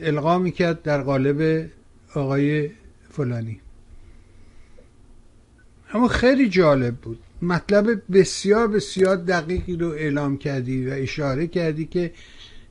القا 0.01 0.39
می‌کرد 0.39 0.83
در 0.83 1.03
قالب 1.03 1.71
آقای 2.15 2.71
فلانی. 3.19 3.61
اما 5.95 6.09
خیلی 6.09 6.49
جالب 6.49 6.97
بود. 6.97 7.19
مطلب 7.43 8.03
بسیار 8.13 8.69
بسیار 8.69 9.17
دقیقی 9.17 9.77
رو 9.77 9.89
اعلام 9.89 10.39
کردی 10.39 10.87
و 10.87 10.93
اشاره 10.93 11.47
کردی 11.47 11.85
که 11.85 12.13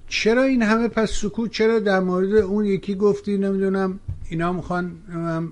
چرا 0.08 0.44
این 0.44 0.62
همه 0.62 0.88
پس 0.88 1.12
سکوت 1.12 1.52
چرا 1.52 1.80
در 1.80 2.00
مورد 2.00 2.36
اون 2.36 2.66
یکی 2.66 2.96
گفتی 2.96 3.38
نمی‌دونم 3.38 4.00
اینا 4.30 4.54
می‌خوان 4.54 4.92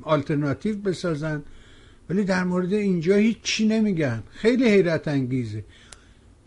آلترناتیو 0.03 0.77
بسازن 0.77 1.43
ولی 2.09 2.23
در 2.23 2.43
مورد 2.43 2.73
اینجا 2.73 3.15
هیچ 3.15 3.38
چی 3.41 3.67
نمیگن. 3.67 4.23
خیلی 4.31 4.69
حیرت 4.69 5.07
انگیزه. 5.07 5.63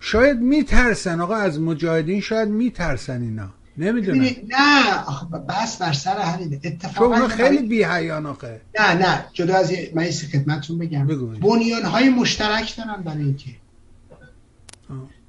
شاید 0.01 0.39
میترسن 0.41 1.21
آقا 1.21 1.37
از 1.37 1.61
مجاهدین 1.61 2.21
شاید 2.21 2.49
میترسن 2.49 3.23
اینا. 3.23 3.55
نمی‌دونم. 3.79 4.21
نه 4.23 5.39
بس 5.49 5.77
بر 5.77 5.93
سر 5.93 6.19
همین 6.19 6.61
اتفاقا 6.65 7.29
خیلی 7.29 7.69
بی 7.69 7.85
آخه. 7.85 8.61
نه 8.81 8.95
نه 8.95 9.25
جدا 9.33 9.55
از 9.57 9.73
من 9.95 10.03
این 10.03 10.13
خدمتتون 10.13 10.79
بگم. 10.79 11.07
بنیان 11.41 11.83
های 11.83 12.09
مشترک 12.09 12.77
دارن 12.77 13.03
برای 13.03 13.23
اینکه. 13.23 13.51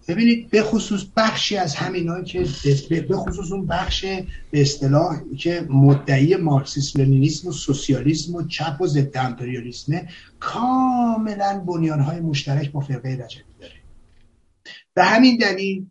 ببینید 0.08 0.50
به 0.50 0.64
خصوص 0.64 1.06
بخشی 1.18 1.58
از 1.58 1.76
همینا 1.76 2.22
که 2.24 2.46
به- 2.90 3.02
به 3.02 3.16
خصوص 3.16 3.52
اون 3.52 3.66
بخش 3.66 4.06
به 4.52 4.62
اصطلاح 4.62 5.18
که 5.38 5.68
مدعی 5.70 6.36
مارکسیسم 6.36 7.02
لنینیسم 7.02 7.48
و 7.48 7.52
سوسیالیسم 7.52 8.36
و 8.36 8.48
چپ 8.48 8.82
و 8.82 8.88
ضد 8.88 9.18
امپریالیسمه 9.18 10.08
کاملا 10.40 11.64
بنیان 11.68 12.00
های 12.00 12.20
مشترک 12.20 12.72
با 12.72 12.80
فرقه 12.80 13.10
رجبی 13.10 13.44
داره. 13.60 13.74
به 14.94 15.04
همین 15.04 15.38
دلیل 15.38 15.86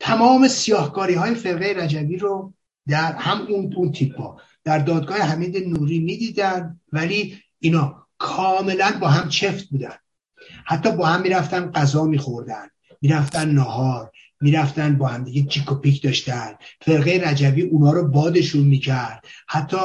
تمام 0.00 0.48
سیاهکاری 0.48 1.14
های 1.14 1.34
فرقه 1.34 1.74
رجبی 1.76 2.16
رو 2.16 2.52
در 2.88 3.12
هم 3.12 3.46
اون 3.48 3.74
اون 3.76 3.92
تیپا 3.92 4.36
در 4.64 4.78
دادگاه 4.78 5.18
حمید 5.18 5.68
نوری 5.68 5.98
می‌دیدن 5.98 6.80
ولی 6.92 7.38
اینا 7.58 8.06
کاملا 8.18 8.92
با 9.00 9.08
هم 9.08 9.28
چفت 9.28 9.64
بودن. 9.64 9.94
حتی 10.64 10.92
با 10.92 11.06
هم 11.06 11.22
می‌رفتن 11.22 11.70
غذا 11.70 12.04
میخوردن 12.04 12.68
می‌رفتن 13.00 13.50
نهار 13.50 14.10
می‌رفتن 14.40 14.98
با 14.98 15.06
هم 15.06 15.24
دیگه 15.24 15.42
چیک 15.42 15.72
و 15.72 15.74
پیک 15.74 16.02
داشتن. 16.02 16.54
فرقه 16.80 17.22
رجبی 17.24 17.62
اونا 17.62 17.92
رو 17.92 18.08
بادشون 18.08 18.62
می‌کرد. 18.62 19.24
حتی 19.48 19.76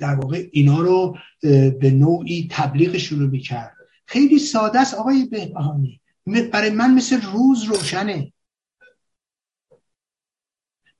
در 0.00 0.14
واقع 0.14 0.48
اینا 0.52 0.80
رو 0.80 1.16
به 1.80 1.90
نوعی 1.94 2.48
تبلیغشون 2.50 3.20
رو 3.20 3.26
می‌کرد. 3.26 3.76
خیلی 4.06 4.38
ساده 4.38 4.80
است 4.80 4.94
آقای 4.94 5.24
بهبهانی. 5.24 6.00
برای 6.52 6.70
من 6.70 6.94
مثل 6.94 7.20
روز 7.20 7.64
روشنه. 7.64 8.32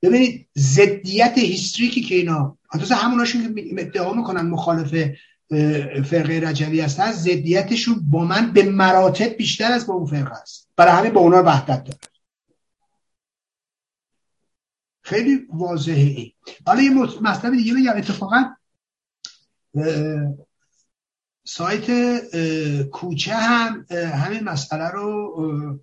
ببینید 0.03 0.49
زدیت 0.55 1.39
هیستریکی 1.39 2.01
که 2.03 2.15
اینا 2.15 2.59
حتی 2.75 2.95
هموناشون 2.95 3.55
که 3.55 3.65
ادعا 3.79 4.13
می‌کنن 4.13 4.41
مخالف 4.43 4.91
فرقه 6.05 6.41
رجوی 6.45 6.81
هستن 6.81 7.13
زدیتشون 7.13 8.11
با 8.11 8.25
من 8.25 8.53
به 8.53 8.63
مراتب 8.71 9.37
بیشتر 9.37 9.73
از 9.73 9.87
با 9.87 9.95
اون 9.95 10.07
فرقه 10.07 10.33
است. 10.33 10.69
برای 10.77 10.93
همین 10.93 11.13
با 11.13 11.21
اونا 11.21 11.43
وحدت 11.43 11.85
داره 11.85 11.99
خیلی 15.03 15.47
واضحه 15.53 16.03
ای 16.03 16.33
حالا 16.67 16.83
یه 16.83 16.91
مط- 16.91 17.23
مطلب 17.23 17.53
دیگه 17.53 17.75
بگم. 17.75 17.97
اتفاقا 17.97 18.45
سایت 21.45 21.87
کوچه 22.85 23.35
هم 23.35 23.87
همین 23.93 24.45
مسئله 24.45 24.89
رو 24.89 25.81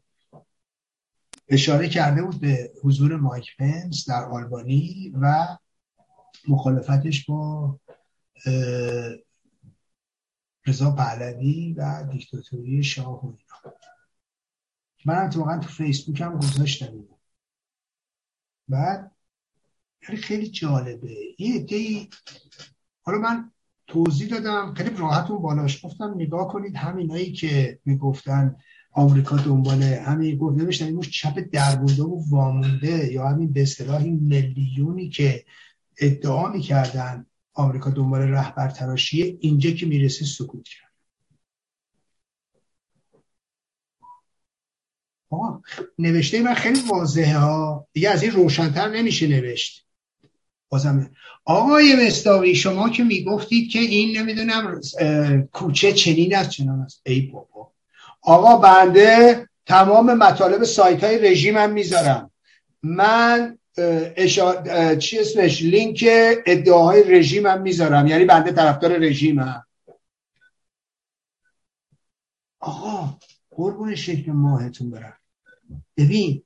اشاره 1.50 1.90
کرده 1.90 2.24
بود 2.24 2.40
به 2.40 2.72
حضور 2.84 3.16
مایک 3.16 3.58
پنس 3.58 4.10
در 4.10 4.24
آلبانی 4.24 5.14
و 5.22 5.48
مخالفتش 6.48 7.26
با 7.26 7.80
رضا 10.66 10.92
پهلوی 10.92 11.74
و 11.74 12.04
دیکتاتوری 12.12 12.84
شاه 12.84 13.26
و 13.26 13.28
اینا 13.28 13.76
من 15.06 15.16
اتفاقا 15.16 15.58
تو 15.58 15.70
فیسبوک 15.70 16.22
هم 16.22 16.38
گذاشتم. 16.38 17.06
بعد 18.68 19.12
خیلی 20.02 20.22
خیلی 20.22 20.48
جالبه 20.50 21.18
یه 21.40 21.56
عده‌ای 21.56 22.10
حالا 23.02 23.18
من 23.18 23.52
توضیح 23.88 24.30
دادم 24.30 24.74
خیلی 24.74 24.96
راحت 24.98 25.32
اون 25.32 25.42
بالاش 25.42 25.86
گفتم 25.86 26.14
نگاه 26.16 26.48
کنید 26.48 26.76
همینایی 26.76 27.34
که 27.34 27.80
می‌گفتن 27.86 28.56
آمریکا 28.92 29.38
دنبال 29.38 29.84
همین 29.84 30.38
گفت 30.38 30.58
نوشتن 30.58 30.86
این 30.86 31.02
چپ 31.02 31.40
دربونده 31.52 32.04
و 32.04 32.24
وامونده 32.30 33.14
یا 33.14 33.28
همین 33.28 33.54
به 33.54 33.62
اصطلاح 33.62 34.02
این 34.02 34.20
میلیونی 34.22 35.10
که 35.10 35.46
ادعا 35.98 36.50
می‌کردن 36.50 37.26
آمریکا 37.54 37.90
دنبال 37.90 38.22
رهبر 38.22 38.70
تراشیه 38.70 39.38
اینجا 39.40 39.72
که 39.72 39.86
می‌رسه 39.86 40.26
سکوت 40.26 40.68
کرد. 40.68 40.90
آقا 45.30 45.62
نوشته 46.00 46.42
من 46.42 46.54
خیلی 46.54 46.80
واضحه 46.90 47.38
ها. 47.38 47.88
دیگه 47.94 48.10
از 48.10 48.24
این 48.24 48.32
روشنتر 48.32 48.90
نمیشه 48.90 49.28
نوشت. 49.28 49.86
بازم 50.70 51.12
آقای 51.46 52.08
مستاقی 52.08 52.56
شما 52.56 52.90
که 52.90 53.04
می‌گفتید 53.04 53.72
که 53.72 53.80
این 53.80 54.18
نمی‌دونم 54.18 54.82
کوچه 55.52 55.94
چنین 55.94 56.36
است 56.36 56.50
چنان 56.50 56.80
است. 56.80 57.02
ای 57.06 57.22
بابا. 57.22 57.72
آقا 58.22 58.58
بنده 58.58 59.50
تمام 59.66 60.14
مطالب 60.14 60.64
سایت 60.64 61.04
های 61.04 61.18
رژیمم 61.18 61.70
می‌ذارم. 61.70 62.32
من 62.84 63.58
اشا... 64.18 64.96
چی 64.96 65.20
اسمش؟ 65.20 65.62
لینک 65.62 66.06
ادعاهای 66.46 67.04
رژیمم 67.04 67.62
می‌ذارم. 67.62 68.08
یعنی 68.08 68.26
بنده 68.26 68.52
طرفدار 68.52 68.98
رژیمم 68.98 69.66
آقا 72.60 73.18
قربون 73.52 73.96
شکل 73.96 74.32
ماهتون 74.32 74.90
برم. 74.90 75.18
ببین 75.98 76.44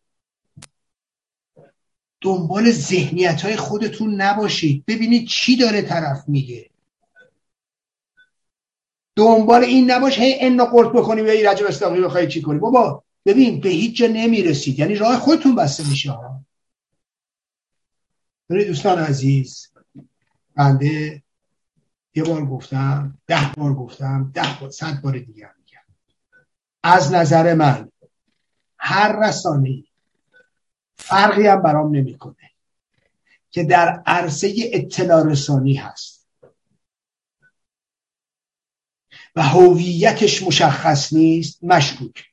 دنبال 2.21 2.71
ذهنیت 2.71 3.41
های 3.41 3.55
خودتون 3.55 4.21
نباشید. 4.21 4.83
ببینید 4.87 5.27
چی 5.27 5.57
داره 5.57 5.81
طرف 5.81 6.23
میگه. 6.27 6.69
دنبال 9.15 9.63
این 9.63 9.91
نباش 9.91 10.19
هی 10.19 10.35
ان 10.39 10.65
قرط 10.65 10.87
بکنی 10.87 11.21
و 11.21 11.25
رجب 11.25 11.65
استاقی 11.65 12.01
بخوای 12.01 12.27
چی 12.27 12.41
کنی؟ 12.41 12.59
بابا 12.59 13.03
ببین 13.25 13.61
به 13.61 13.69
هیچ 13.69 13.97
جا 13.97 14.07
نمی‌رسید. 14.07 14.79
یعنی 14.79 14.95
راه 14.95 15.19
خودتون 15.19 15.55
بسته 15.55 15.89
میشه 15.89 16.13
دوستان 18.49 18.99
عزیز 18.99 19.67
بنده 20.55 21.23
یه 22.15 22.23
بار 22.23 22.45
گفتم 22.45 23.17
ده 23.27 23.51
بار 23.57 23.73
گفتم 23.73 24.31
ده 24.33 24.57
بار 24.61 24.69
صد 24.69 25.01
بار 25.01 25.19
دیگه 25.19 25.49
میگم. 25.57 25.81
از 26.83 27.13
نظر 27.13 27.53
من 27.53 27.91
هر 28.77 29.27
رسانه 29.27 29.83
فرقی 30.95 31.47
هم 31.47 31.61
برام 31.61 31.95
نمی‌کنه 31.95 32.49
که 33.51 33.63
در 33.63 34.03
عرصه 34.05 34.53
اطلاع 34.57 35.27
رسانی 35.27 35.73
هست. 35.73 36.12
و 39.35 39.43
هویتش 39.43 40.43
مشخص 40.43 41.13
نیست 41.13 41.63
مشکوک. 41.63 42.25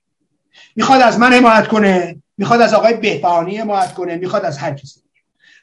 می‌خواد 0.76 1.00
از 1.00 1.18
من 1.18 1.32
حمایت 1.32 1.68
کنه 1.68 2.22
می‌خواد 2.38 2.60
از 2.60 2.74
آقای 2.74 2.94
بهبهانی 2.94 3.56
حمایت 3.56 3.94
کنه 3.94 4.16
می‌خواد 4.16 4.44
از 4.44 4.58
هر 4.58 4.74
کسی. 4.74 5.00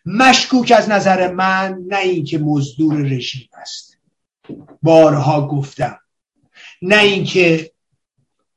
مشکوک 0.05 0.73
از 0.77 0.89
نظر 0.89 1.34
من 1.34 1.84
نه 1.88 1.97
اینکه 1.97 2.38
مزدور 2.38 3.01
رژیم 3.01 3.49
است. 3.61 3.97
بارها 4.84 5.47
گفتم. 5.47 5.99
نه 6.81 6.97
اینکه 6.97 7.72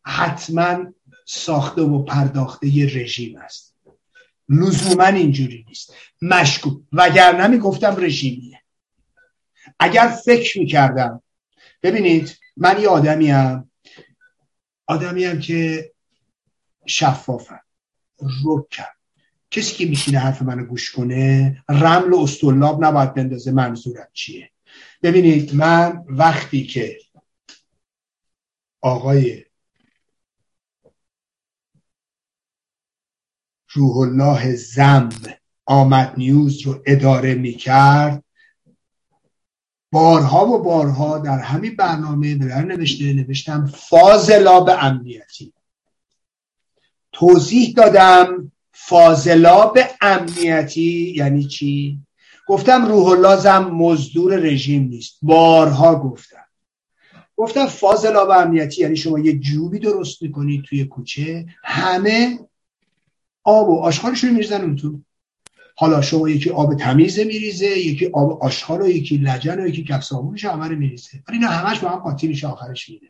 حتما 0.02 0.92
ساخته 1.24 1.82
و 1.82 2.02
پرداخته 2.02 2.66
رژیم 2.94 3.36
است. 3.38 3.74
لزوما 4.48 5.04
اینجوری 5.04 5.64
نیست. 5.68 5.94
مشکوک. 6.22 6.78
وگرنه 6.92 7.46
می‌گفتم 7.46 7.96
رژیمیه. 7.98 8.62
اگر 9.78 10.08
فکر 10.08 10.58
می‌کردم 10.58 11.22
ببینید 11.82 12.38
من 12.56 12.80
یه 12.80 12.88
آدمی 12.88 13.30
هم 13.30 13.70
آدمی 14.86 15.24
هم 15.24 15.40
که 15.40 15.92
شفافم 16.86 17.60
رکم 18.44 18.84
کسی 19.50 19.76
که 19.76 19.86
میشینه 19.86 20.18
حرف 20.18 20.42
منو 20.42 20.64
گوش 20.64 20.90
کنه 20.90 21.56
رمل 21.68 22.12
و 22.12 22.18
استولاب 22.18 22.84
نباید 22.84 23.14
بندازه 23.14 23.52
منظورم 23.52 24.08
چیه. 24.12 24.50
ببینید 25.02 25.54
من 25.54 26.04
وقتی 26.08 26.66
که 26.66 26.98
آقای 28.80 29.44
روح 33.72 33.96
الله 33.96 34.56
زم 34.56 35.08
آمد 35.64 36.14
نیوز 36.16 36.62
رو 36.66 36.82
اداره 36.86 37.34
می‌کرد 37.34 38.24
بارها 39.92 40.46
و 40.46 40.62
بارها 40.62 41.18
در 41.18 41.38
همین 41.38 41.76
برنامه 41.76 42.34
در 42.34 42.62
نوشته 42.62 43.12
نوشتم 43.12 43.66
فاضلاب 43.66 44.70
امنیتی. 44.78 45.52
توضیح 47.12 47.74
دادم 47.76 48.52
فاضلاب 48.72 49.78
امنیتی 50.00 51.14
یعنی 51.16 51.44
چی؟ 51.44 51.98
گفتم 52.46 52.86
روح 52.86 53.06
الله 53.06 53.58
مزدور 53.58 54.36
رژیم 54.36 54.82
نیست. 54.82 55.18
بارها 55.22 55.98
گفتم. 55.98 56.44
گفتم 57.36 57.66
فاضلاب 57.66 58.30
امنیتی 58.30 58.82
یعنی 58.82 58.96
شما 58.96 59.18
یه 59.18 59.38
جوبی 59.38 59.78
درست 59.78 60.22
می‌کنید 60.22 60.64
توی 60.64 60.84
کوچه 60.84 61.46
همه 61.64 62.38
آب 63.44 63.68
و 63.68 63.80
آشغالش 63.80 64.24
رو 64.24 64.30
میریزن 64.30 64.60
اون 64.60 64.76
تو. 64.76 65.00
حالا 65.80 66.00
شما 66.02 66.28
یکی 66.28 66.50
آب 66.50 66.76
تمیز 66.76 67.18
میریزه 67.18 67.66
یکی 67.66 68.06
آب 68.06 68.42
آشغال 68.42 68.82
و 68.82 68.88
یکی 68.88 69.16
لجن 69.16 69.60
و 69.60 69.66
یکی 69.66 69.84
کف 69.84 70.04
صابونش 70.04 70.44
همه 70.44 70.68
رو 70.68 70.76
میریزه. 70.76 71.22
ولی 71.28 71.38
اینا 71.38 71.48
همش 71.48 71.78
با 71.78 71.88
هم 71.88 71.98
قاطی 71.98 72.28
میشه 72.28 72.46
آخرش 72.46 72.88
میره 72.88 73.08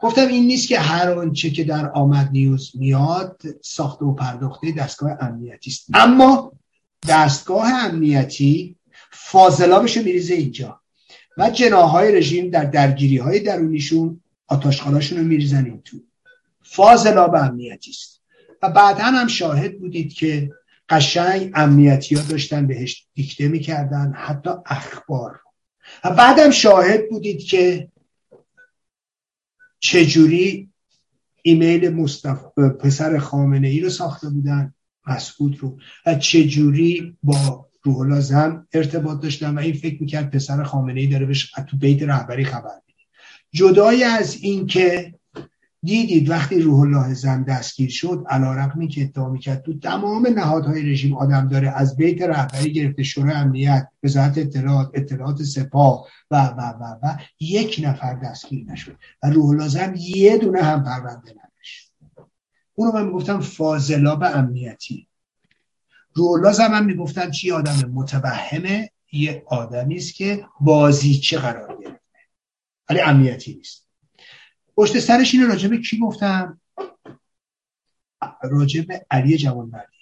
گفتم 0.00 0.26
این 0.28 0.46
نیست 0.46 0.68
که 0.68 0.78
هر 0.78 1.10
آنچه 1.10 1.50
که 1.50 1.64
در 1.64 1.90
آمد 1.90 2.28
نیوز 2.32 2.72
میاد 2.74 3.42
ساخته 3.62 4.04
و 4.04 4.14
پرداخته 4.14 4.72
دستگاه 4.72 5.10
امنیتی 5.20 5.70
است. 5.70 5.86
اما 5.94 6.52
دستگاه 7.08 7.84
امنیتی 7.84 8.76
فاضلابش 9.10 9.96
میریزه 9.96 10.34
اینجا 10.34 10.80
و 11.38 11.50
جناهای 11.50 12.12
رژیم 12.12 12.50
در 12.50 12.64
درگیری 12.64 13.16
های 13.16 13.40
درونیشون 13.40 14.20
آتاشخاناشون 14.46 15.18
رو 15.18 15.24
میریزن 15.24 15.64
این 15.64 15.82
تو 15.84 15.96
فاضلاب 16.62 17.34
امنیتی 17.34 17.90
است. 17.90 18.22
و 18.62 18.70
بعدا 18.70 19.04
هم 19.04 19.26
شاهد 19.26 19.78
بودید 19.78 20.12
که 20.12 20.50
قشنگ 20.88 21.50
امنیتی 21.54 22.14
ها 22.14 22.22
داشتن 22.22 22.66
بهش 22.66 23.06
دیکته 23.14 23.48
می‌کردن 23.48 24.12
حتی 24.16 24.50
اخبار. 24.66 25.40
و 26.04 26.10
بعدم 26.10 26.50
شاهد 26.50 27.08
بودید 27.08 27.38
که 27.38 27.88
چجوری 29.80 30.70
ایمیل 31.42 31.88
مصطفی 31.88 32.68
پسر 32.80 33.18
خامنه 33.18 33.68
ای 33.68 33.80
رو 33.80 33.90
ساخته 33.90 34.28
بودن 34.28 34.74
مسعود 35.06 35.58
رو 35.60 35.78
و 36.06 36.14
چجوری 36.14 37.16
با 37.22 37.66
روح 37.82 38.20
زم 38.20 38.66
ارتباط 38.72 39.22
داشتن 39.22 39.54
و 39.54 39.58
این 39.58 39.74
فکر 39.74 40.00
می‌کرد 40.00 40.30
پسر 40.30 40.62
خامنه 40.62 41.00
ای 41.00 41.06
داره 41.06 41.26
بهش 41.26 41.50
تو 41.68 41.76
بیت 41.76 42.02
رهبری 42.02 42.44
خبر 42.44 42.80
میده. 42.86 43.00
جدای 43.52 44.04
از 44.04 44.36
این 44.40 44.66
که 44.66 45.14
دیدید 45.86 46.30
وقتی 46.30 46.60
روح 46.60 46.80
الله 46.80 47.14
زن 47.14 47.42
دستگیر 47.42 47.90
شد 47.90 48.24
علا 48.28 48.52
رقمی 48.54 48.88
که 48.88 49.02
ادعا 49.02 49.28
می‌کرد 49.28 49.62
تو 49.62 49.78
تمام 49.78 50.26
نهادهای 50.26 50.82
رژیم 50.82 51.14
آدم 51.16 51.48
داره 51.48 51.70
از 51.70 51.96
بیت 51.96 52.22
رهبری 52.22 52.72
گرفته 52.72 53.02
شورای 53.02 53.34
امنیت 53.34 53.88
وزارت 54.02 54.38
اطلاعات 54.38 54.90
اطلاعات 54.94 55.42
سپاه 55.42 56.06
و 56.30 56.36
و 56.46 56.60
و 56.60 56.98
و 57.02 57.18
یک 57.40 57.80
نفر 57.84 58.14
دستگیر 58.14 58.64
نشد 58.70 58.96
و 59.22 59.30
روح 59.30 59.50
الله 59.50 59.68
زن 59.68 59.94
یه 59.98 60.38
دونه 60.38 60.62
هم 60.62 60.84
پرونده 60.84 61.30
نداشت. 61.30 61.92
اونو 62.74 62.92
من 62.92 63.06
می‌گفتم 63.06 63.40
فاضلاب 63.40 64.22
امنیتی. 64.22 65.08
روح 66.14 66.30
الله 66.30 66.52
زن 66.52 66.72
من 66.72 66.84
می‌گفتن 66.84 67.30
چی 67.30 67.52
آدم 67.52 67.90
متوهمه؟ 67.94 68.90
یه 69.12 69.42
آدمی 69.46 69.96
است 69.96 70.14
که 70.14 70.46
بازیچه 70.60 71.38
قرار 71.38 71.78
گرفته. 71.80 72.18
ولی 72.90 73.00
امنیتی 73.00 73.54
نیست. 73.54 73.85
پشت 74.76 74.98
سرش 74.98 75.34
اینه 75.34 75.46
راجبه 75.46 75.78
کی 75.78 75.98
گفتم؟ 75.98 76.60
راجب 78.42 78.86
علی 79.10 79.36
جوانمردی 79.36 79.96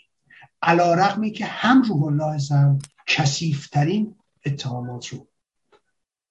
علا 0.62 0.94
رقمی 0.94 1.30
که 1.30 1.44
هم 1.44 1.82
روح 1.82 2.02
الله 2.02 2.40
هم 2.50 2.78
کسیفترین 3.06 4.14
اتهامات 4.46 5.08
رو 5.08 5.28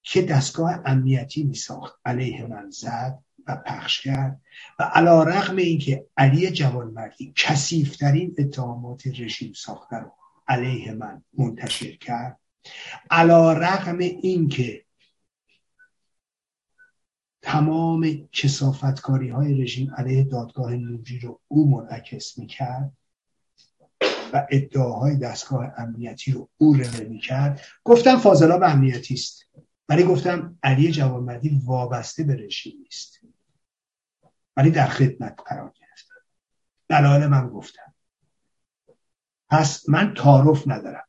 که 0.02 0.22
دستگاه 0.22 0.80
امنیتی 0.84 1.42
می 1.42 1.54
ساخت 1.54 2.00
علیه 2.04 2.46
من 2.46 2.70
زد 2.70 3.18
و 3.46 3.56
پخش 3.56 4.00
کرد 4.00 4.40
و 4.78 4.82
علا 4.82 5.22
رقم 5.22 5.56
این 5.56 5.78
که 5.78 6.06
علی 6.16 6.50
جوانمردی 6.50 7.32
کسیفترین 7.36 8.34
اتهامات 8.38 9.06
رژیم 9.06 9.52
ساخته 9.52 9.96
رو 9.96 10.12
علیه 10.48 10.92
من 10.92 11.22
منتشر 11.38 11.96
کرد. 11.96 12.40
علا 13.10 13.52
رقم 13.52 13.98
این 13.98 14.48
که 14.48 14.83
تمام 17.44 18.28
کسافتکاری 18.32 19.28
های 19.28 19.62
رژیم 19.62 19.94
علیه 19.94 20.24
دادگاه 20.24 20.74
نوری 20.74 21.18
رو 21.18 21.40
او 21.48 21.70
منعکس 21.70 22.38
می‌کرد 22.38 22.92
و 24.32 24.46
ادعاهای 24.50 25.16
دستگاه 25.16 25.72
امنیتی 25.76 26.32
رو 26.32 26.48
او 26.56 26.74
روه 26.74 27.00
می‌کرد. 27.00 27.60
گفتم 27.84 28.18
فاضلاب 28.18 28.62
امنیتی 28.62 29.14
است 29.14 29.46
ولی 29.88 30.02
گفتم 30.02 30.58
علی 30.62 30.90
جوانمردی 30.90 31.60
وابسته 31.64 32.24
به 32.24 32.34
رژیم 32.34 32.72
نیست. 32.82 33.20
ولی 34.56 34.70
در 34.70 34.86
خدمت 34.86 35.40
قرار 35.46 35.72
گرفت. 35.80 36.08
دلایل 36.88 37.26
من 37.26 37.48
گفتم. 37.48 37.94
پس 39.50 39.88
من 39.88 40.14
تعارف 40.14 40.68
ندارم. 40.68 41.04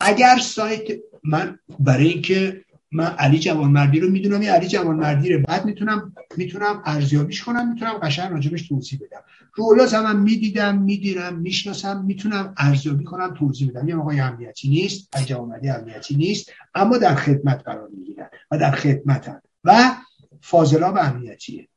اگر 0.00 0.38
سایت 0.42 1.00
من 1.24 1.58
برای 1.78 2.08
اینکه 2.08 2.64
من 2.96 3.06
علی 3.06 3.38
جوانمردی 3.38 4.00
رو 4.00 4.10
می‌دونم. 4.10 4.42
یه 4.42 4.52
علی 4.52 4.68
جوانمردی 4.68 5.36
بعد 5.36 5.64
می‌تونم 5.64 6.12
می‌تونم 6.36 6.82
ارزیابیش 6.84 7.42
کنم 7.42 7.72
می‌تونم 7.72 7.92
قشنگ 7.92 8.32
راجبش 8.32 8.68
توضیح 8.68 8.98
بدم. 9.02 9.20
رولا 9.54 9.86
هم 9.86 10.20
می‌دیدم 10.20 10.78
میدیرم 10.78 11.38
می‌شناسم 11.38 12.04
می‌تونم 12.04 12.54
ارزیابی 12.56 13.04
کنم 13.04 13.34
توضیح 13.34 13.70
بدم. 13.70 13.88
یه 13.88 13.96
آقای 13.96 14.20
امنیتی 14.20 14.68
نیست 14.68 15.16
علی 15.16 15.24
جوانمردی 15.24 15.68
امنیتی 15.68 16.16
نیست 16.16 16.52
اما 16.74 16.98
در 16.98 17.14
خدمت 17.14 17.62
قرار 17.64 17.88
می‌گیرن 17.96 18.28
و 18.50 18.58
در 18.58 18.70
خدمتن. 18.70 19.40
و 19.64 19.92
فاضلاب 20.40 20.96
امنیتیه 20.96 21.68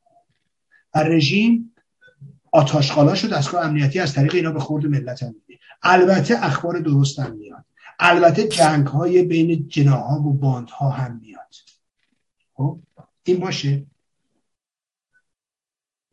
و 0.95 1.03
رژیم 1.03 1.75
آتاشخالاش 2.51 3.25
و 3.25 3.27
دستگاه 3.27 3.65
امنیتی 3.65 3.99
از 3.99 4.13
طریق 4.13 4.35
اینا 4.35 4.51
به 4.51 4.59
خورد 4.59 4.85
ملت 4.85 5.23
هم 5.23 5.35
میده 5.47 5.61
البته 5.83 6.45
اخبار 6.45 6.79
درست 6.79 7.19
هم 7.19 7.35
میاد. 7.35 7.65
البته 7.99 8.47
جنگ 8.47 8.88
های 8.88 9.23
بین 9.23 9.67
جناها 9.67 10.19
و 10.21 10.34
باندها 10.34 10.89
هم 10.89 11.19
میاد. 11.21 11.55
خب 12.53 12.80
این 13.23 13.39
باشه. 13.39 13.85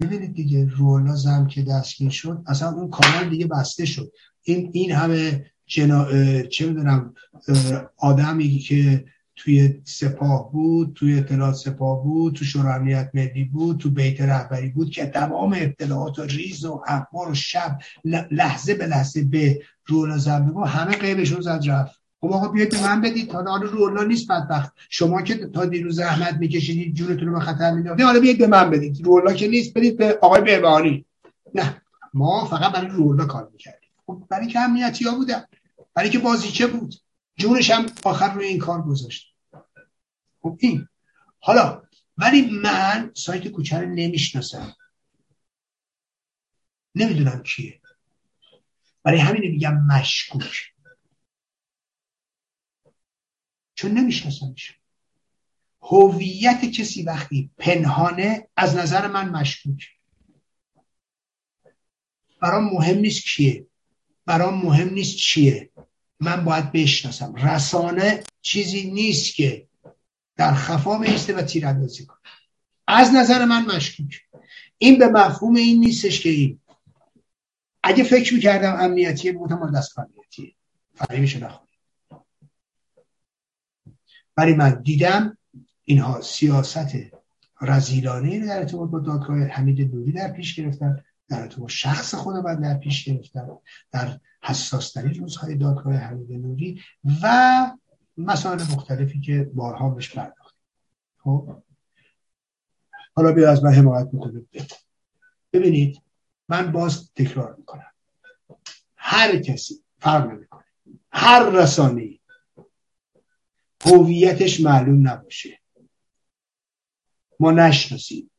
ببینید 0.01 0.35
دیگه 0.35 0.69
رولا 0.69 1.17
زم 1.17 1.47
که 1.47 1.63
دستگیر 1.63 2.11
شد 2.11 2.43
اصلا 2.47 2.71
اون 2.71 2.91
کانال 2.91 3.29
دیگه 3.29 3.47
بسته 3.47 3.85
شد. 3.85 4.13
این 4.43 4.71
این 4.73 4.93
همه 4.93 5.51
جنا... 5.67 6.07
چه 6.43 6.67
می‌دونم 6.67 7.15
آدمی 7.97 8.59
که 8.59 9.05
توی 9.37 9.81
سپاه 9.85 10.53
بود 10.53 10.93
توی 10.95 11.19
اطلاعات 11.19 11.55
سپاه 11.55 12.03
بود 12.05 12.35
تو 12.35 12.45
شورای 12.45 13.05
ملی 13.15 13.45
بود 13.45 13.79
تو 13.79 13.91
بیت 13.91 14.21
رهبری 14.21 14.69
بود 14.69 14.91
که 14.91 15.07
تمام 15.07 15.55
اطلاعات 15.57 16.19
و 16.19 16.23
ریز 16.23 16.65
و 16.65 16.83
اخبار 16.87 17.31
و 17.31 17.35
شب 17.35 17.79
لحظه 18.31 18.75
به 18.75 18.87
لحظه 18.87 19.25
به 19.25 19.63
رولا 19.87 20.19
زمین. 20.19 20.57
همه 20.67 20.97
قیبشون 20.97 21.41
زد 21.41 21.63
رفت. 21.67 22.01
خب 22.21 22.33
آقا 22.33 22.49
بیاید 22.49 22.71
به 22.71 22.83
من 22.83 23.01
بدید. 23.01 23.31
تا 23.31 23.43
حالا 23.43 23.67
رولا 23.67 24.03
نیست 24.03 24.31
بدبخت. 24.31 24.73
شما 24.91 25.23
که 25.23 25.47
تا 25.47 25.65
دیروز 25.65 25.97
زحمت 25.97 26.35
میکشیدید 26.35 26.95
جونتون 26.95 27.29
رو 27.29 27.35
به 27.35 27.41
خطر 27.41 27.71
می‌دادید 27.71 28.07
حالا 28.07 28.21
بیاید 28.21 28.39
به 28.39 28.47
من 28.47 28.71
بدید. 28.71 29.05
رولا 29.05 29.33
که 29.33 29.49
نیست 29.49 29.75
بدید 29.75 29.97
به 29.97 30.19
آقای 30.23 30.43
بهبانی 30.43 31.05
نه 31.55 31.83
ما 32.15 32.45
فقط 32.45 32.73
برای 32.73 32.89
رولا 32.89 33.27
کار 33.27 33.49
می‌کردیم. 33.53 33.91
خب 34.07 34.23
برای 34.29 34.47
که 34.47 34.61
امنیتی 34.61 35.05
ها 35.05 35.15
بودن. 35.15 35.45
برای 35.95 36.11
که 36.11 36.19
بازیچه 36.19 36.67
بود. 36.67 36.95
جونش 37.37 37.71
هم 37.71 37.87
آخر 38.05 38.35
روی 38.35 38.47
این 38.47 38.59
کار 38.59 38.83
گذاشت. 38.83 39.35
خب 40.43 40.57
این. 40.61 40.89
حالا 41.41 41.83
ولی 42.19 42.51
من 42.51 43.11
سایت 43.15 43.49
کوچه 43.49 43.81
رو 43.81 43.89
نمی‌شناسم. 43.89 44.77
نمی‌دونم 46.95 47.43
کیه. 47.43 47.81
برای 49.07 49.19
همین 49.19 49.51
میگم 49.51 49.87
مشکوک. 49.87 50.73
چون 53.75 53.91
نمیشناسمش. 53.91 54.79
هویت 55.83 56.65
کسی 56.65 57.03
وقتی 57.03 57.51
پنهانه 57.59 58.49
از 58.57 58.77
نظر 58.77 59.07
من 59.07 59.29
مشکوک. 59.29 59.89
برام 62.41 62.65
مهم 62.65 62.99
نیست 62.99 63.25
کیه. 63.25 63.67
برام 64.25 64.67
مهم 64.67 64.95
نیست 64.95 65.17
چیه. 65.17 65.71
من 66.21 66.45
باید 66.45 66.73
بشناسم. 66.73 67.35
رسانه 67.35 68.25
چیزی 68.43 68.91
نیست 68.91 69.35
که 69.35 69.69
در 70.37 70.55
خفا 70.55 70.99
بیسته 70.99 71.35
و 71.35 71.43
تیراندازی 71.43 72.07
کنه. 72.07 72.19
از 72.87 73.15
نظر 73.15 73.45
من 73.45 73.77
مشکوک. 73.77 74.23
این 74.79 74.99
به 74.99 75.09
مفهوم 75.09 75.55
این 75.55 75.81
نیستش 75.81 76.21
که 76.21 76.29
این 76.29 76.61
اگه 77.87 78.05
فکر 78.05 78.35
می‌کردم 78.35 78.77
امنیتیه 78.81 79.33
بودم 79.33 79.59
مال 79.59 79.73
دست 79.73 79.99
امنیتیه 79.99 80.55
فریبشو 80.95 81.45
نخونیم 81.45 81.75
ولی 84.37 84.55
من 84.55 84.83
دیدم 84.83 85.39
اینها 85.85 86.21
سیاست 86.21 86.97
رزیلانه 87.61 88.47
در 88.47 88.59
ارتباط 88.59 88.91
با 88.91 88.99
دادگاه 88.99 89.39
حمید 89.39 89.95
نوری 89.95 90.13
در 90.13 90.33
پیش 90.33 90.61
گرفتن 90.61 91.05
در 91.29 91.41
ارتباط 91.41 91.71
شخص 91.71 92.15
خود 92.15 92.37
من 92.37 92.61
در 92.61 92.79
پیش 92.79 93.05
گرفتن 93.05 93.49
در 93.93 94.21
حساسترین 94.43 95.15
روزهای 95.15 95.55
دادگاه 95.55 95.95
حمید 95.95 96.33
نوری 96.33 96.83
و 97.23 97.71
مسائل 98.19 98.59
مختلفی 98.61 99.21
که 99.21 99.51
بارها 99.55 99.91
بهش 99.91 100.15
پرداختیم. 100.15 100.61
خب؟ 101.19 101.63
حالا 103.15 103.33
بیا 103.33 103.51
از 103.51 103.65
من 103.65 103.73
حمایت 103.73 104.09
می‌کنه. 104.13 104.43
ببینید 105.53 106.06
من 106.49 106.73
باز 106.73 107.13
تکرار 107.15 107.55
می‌کنم. 107.59 107.93
هر 108.97 109.37
کسی 109.37 109.75
فرق 109.99 110.31
نمی‌کنه. 110.31 110.65
هر 111.13 111.51
رسانه 111.51 112.19
هویتش 113.85 114.61
معلوم 114.61 115.09
نباشه. 115.09 115.61
ما 117.41 117.51
نشناسیم. 117.51 118.31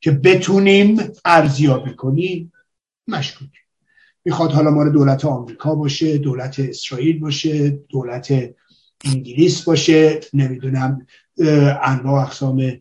که 0.00 0.10
بتونیم 0.10 1.12
ارزیابی 1.24 1.94
کنیم 1.94 2.52
مشکوک. 3.08 3.48
می‌خواد 4.24 4.52
حالا 4.52 4.70
مال 4.70 4.92
دولت 4.92 5.24
آمریکا 5.24 5.74
باشه 5.74 6.18
دولت 6.18 6.60
اسرائیل 6.60 7.20
باشه 7.20 7.70
دولت 7.70 8.54
انگلیس 9.04 9.62
باشه 9.64 10.20
نمی‌دونم 10.32 11.06
انواع 11.82 12.22
اقسام 12.22 12.80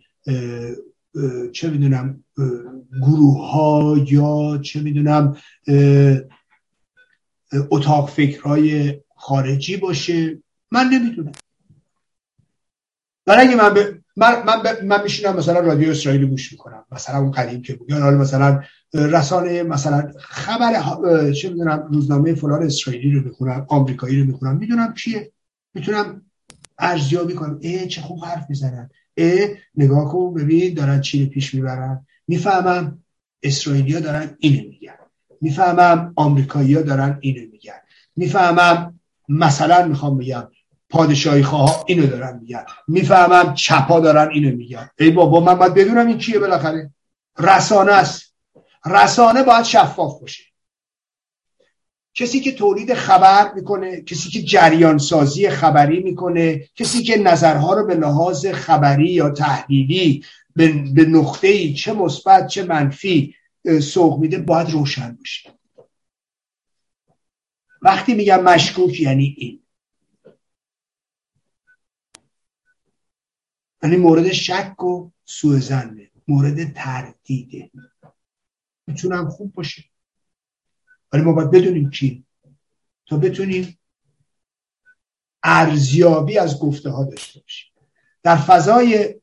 چه 1.52 1.70
می‌دونم 1.70 2.24
گروه 3.02 3.52
ها 3.52 3.98
یا 4.08 4.58
چه 4.58 4.82
می‌دونم 4.82 5.38
اتاق 7.70 8.10
فکرهای 8.10 9.02
خارجی 9.16 9.78
باشه. 9.78 10.42
من 10.72 10.90
نمی‌دونم. 10.90 11.32
برای 13.26 13.48
اگه 13.48 13.56
من, 13.56 13.74
ب... 13.74 13.78
من, 14.18 14.44
من. 14.46 14.86
من 14.86 15.04
میشینم 15.04 15.36
مثلا 15.36 15.60
رادیو 15.60 15.90
اسرائیلی 15.90 16.26
گوش 16.26 16.52
می‌کنم. 16.52 16.86
مثلا 16.92 17.20
اون 17.20 17.32
قدیم 17.32 17.62
که 17.62 17.76
بود 17.76 17.90
یا 17.90 18.12
مثلا 18.12 18.64
رسانه 18.94 19.64
مثلا 19.64 20.12
خبر 20.20 20.74
چه 21.32 21.50
می‌دونم 21.50 21.88
روزنامه 21.92 22.34
فلان 22.36 22.64
اسرائیلی 22.64 23.12
رو 23.12 23.22
می‌خونم 23.22 23.66
آمریکایی 23.70 24.20
رو 24.20 24.26
می‌خونم. 24.26 24.58
می‌دونم 24.58 24.94
کیه 24.94 25.32
می‌تونم 25.74 26.22
ارزیابی 26.80 27.34
کنم. 27.34 27.58
ای 27.62 27.88
چه 27.88 28.02
خوب 28.02 28.26
حرف 28.26 28.46
می‌زنن. 28.50 28.90
ای 29.24 29.56
نگاه 29.76 30.12
کن 30.12 30.34
ببین 30.34 30.74
دارن 30.74 31.02
چی 31.02 31.26
پیش 31.26 31.54
می‌برن. 31.54 32.06
می‌فهمم 32.28 33.04
اسرائیلیا 33.44 34.00
دارن 34.00 34.36
اینو 34.40 34.70
میگن. 34.70 34.94
می‌فهمم 35.42 36.14
آمریکایی‌ها 36.16 36.82
دارن 36.82 37.18
اینو 37.22 37.52
میگن. 37.52 37.80
می‌فهمم 38.16 39.00
مثلا 39.30 39.88
می‌خوام 39.88 40.18
بگم 40.18 40.48
پادشاهی 40.90 41.44
خواه 41.44 41.84
اینو 41.88 42.08
دارن 42.08 42.40
میگن. 42.40 42.64
می‌فهمم 42.88 43.54
چپا 43.54 44.00
دارن 44.00 44.30
اینو 44.32 44.58
میگن. 44.58 44.90
ای 45.00 45.12
بابا 45.12 45.40
من 45.40 45.54
باید 45.54 45.74
بدونم 45.74 46.08
این 46.08 46.18
کیه 46.18 46.40
بالاخره. 46.40 46.92
رسانه 47.40 47.92
است. 47.92 48.34
رسانه 48.86 49.44
باید 49.44 49.64
شفاف 49.64 50.22
باشه. 50.22 50.44
کسی 52.14 52.40
که 52.40 52.52
تولید 52.52 52.94
خبر 52.94 53.54
می‌کنه 53.54 54.02
کسی 54.02 54.30
که 54.30 54.42
جریان 54.42 54.98
سازی 54.98 55.50
خبری 55.50 56.04
می‌کنه 56.04 56.70
کسی 56.76 57.04
که 57.04 57.18
نظرها 57.18 57.74
رو 57.74 57.88
به 57.88 57.96
لحاظ 57.96 58.46
خبری 58.46 59.10
یا 59.12 59.30
تحلیلی 59.30 60.26
به 60.56 61.06
نقطه 61.06 61.48
ای 61.48 61.74
چه 61.74 61.94
مثبت 61.94 62.48
چه 62.48 62.64
منفی 62.64 63.36
سوق 63.82 64.20
میده 64.20 64.38
باید 64.38 64.70
روشن 64.70 65.16
باشه. 65.16 65.50
وقتی 67.82 68.14
میگم 68.14 68.44
مشکوک 68.44 69.00
یعنی 69.00 69.36
این. 69.38 69.64
یعنی 73.84 73.98
مورد 73.98 74.32
شک 74.32 74.84
و 74.84 75.10
سوء 75.26 75.60
مورد 76.28 76.74
تردیده. 76.74 77.72
می‌تونم 78.88 79.30
خوب 79.30 79.54
باشه. 79.54 79.91
ولی 81.12 81.22
ما 81.22 81.34
باید 81.34 81.52
بدونیم 81.52 81.90
کی 81.90 82.26
تا 83.06 83.18
بتونیم 83.18 83.78
ارزیابی 85.44 86.38
از 86.38 86.60
گفته 86.60 86.90
ها 86.90 87.04
داشته 87.04 87.40
باشیم. 87.40 87.72
در 88.24 88.36
فضای 88.36 89.16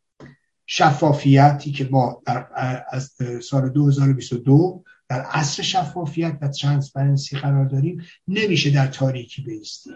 شفافیتی 0.66 1.72
که 1.72 1.88
ما 1.90 2.22
در 2.26 2.46
از 2.88 3.12
سال 3.42 3.68
2022 3.68 4.84
در 5.08 5.20
عصر 5.20 5.62
شفافیت 5.62 6.38
و 6.40 6.48
transparency 6.48 7.36
قرار 7.36 7.64
داریم 7.64 8.04
نمیشه 8.28 8.70
در 8.70 8.86
تاریکی 8.86 9.42
بایستیم. 9.42 9.92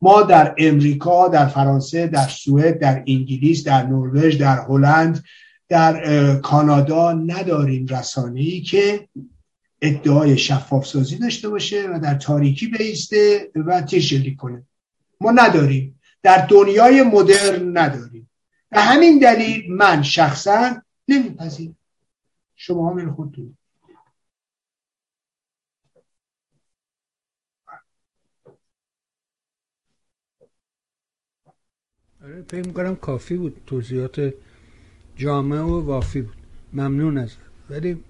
ما 0.00 0.22
در 0.22 0.54
امریکا 0.58 1.28
در 1.28 1.46
فرانسه 1.46 2.06
در 2.06 2.28
سوئد 2.28 2.78
در 2.78 3.04
انگلیس 3.06 3.64
در 3.64 3.86
نروژ 3.86 4.36
در 4.36 4.64
هلند 4.68 5.24
در 5.68 6.36
کانادا 6.36 7.12
نداریم 7.12 7.86
رسانه‌ای 7.86 8.60
که 8.60 9.08
ادعای 9.84 10.38
شفاف 10.38 10.86
سازی 10.86 11.18
داشته 11.18 11.48
باشه 11.48 11.88
و 11.88 12.00
در 12.02 12.14
تاریکی 12.14 12.66
بایسته 12.68 13.50
و 13.54 13.82
تیرشلی 13.82 14.36
کنه. 14.36 14.66
ما 15.20 15.30
نداریم. 15.30 16.00
در 16.22 16.46
دنیای 16.46 17.02
مدرن 17.02 17.78
نداریم. 17.78 18.30
به 18.70 18.80
همین 18.80 19.18
دلیل 19.18 19.72
من 19.72 20.02
شخصا 20.02 20.82
نمیپذیرم. 21.08 21.76
شما 22.54 22.90
هم 22.90 23.14
خودتون. 23.14 23.56
آره 32.24 32.42
فکر 32.42 32.66
می‌کنم 32.66 32.96
کافی 32.96 33.36
بود 33.36 33.62
توضیحات 33.66 34.34
جامعه 35.16 35.60
و 35.60 35.80
وافی 35.86 36.22
بود. 36.22 36.36
ممنون 36.72 37.18
از 37.18 37.36
ولی 37.70 38.04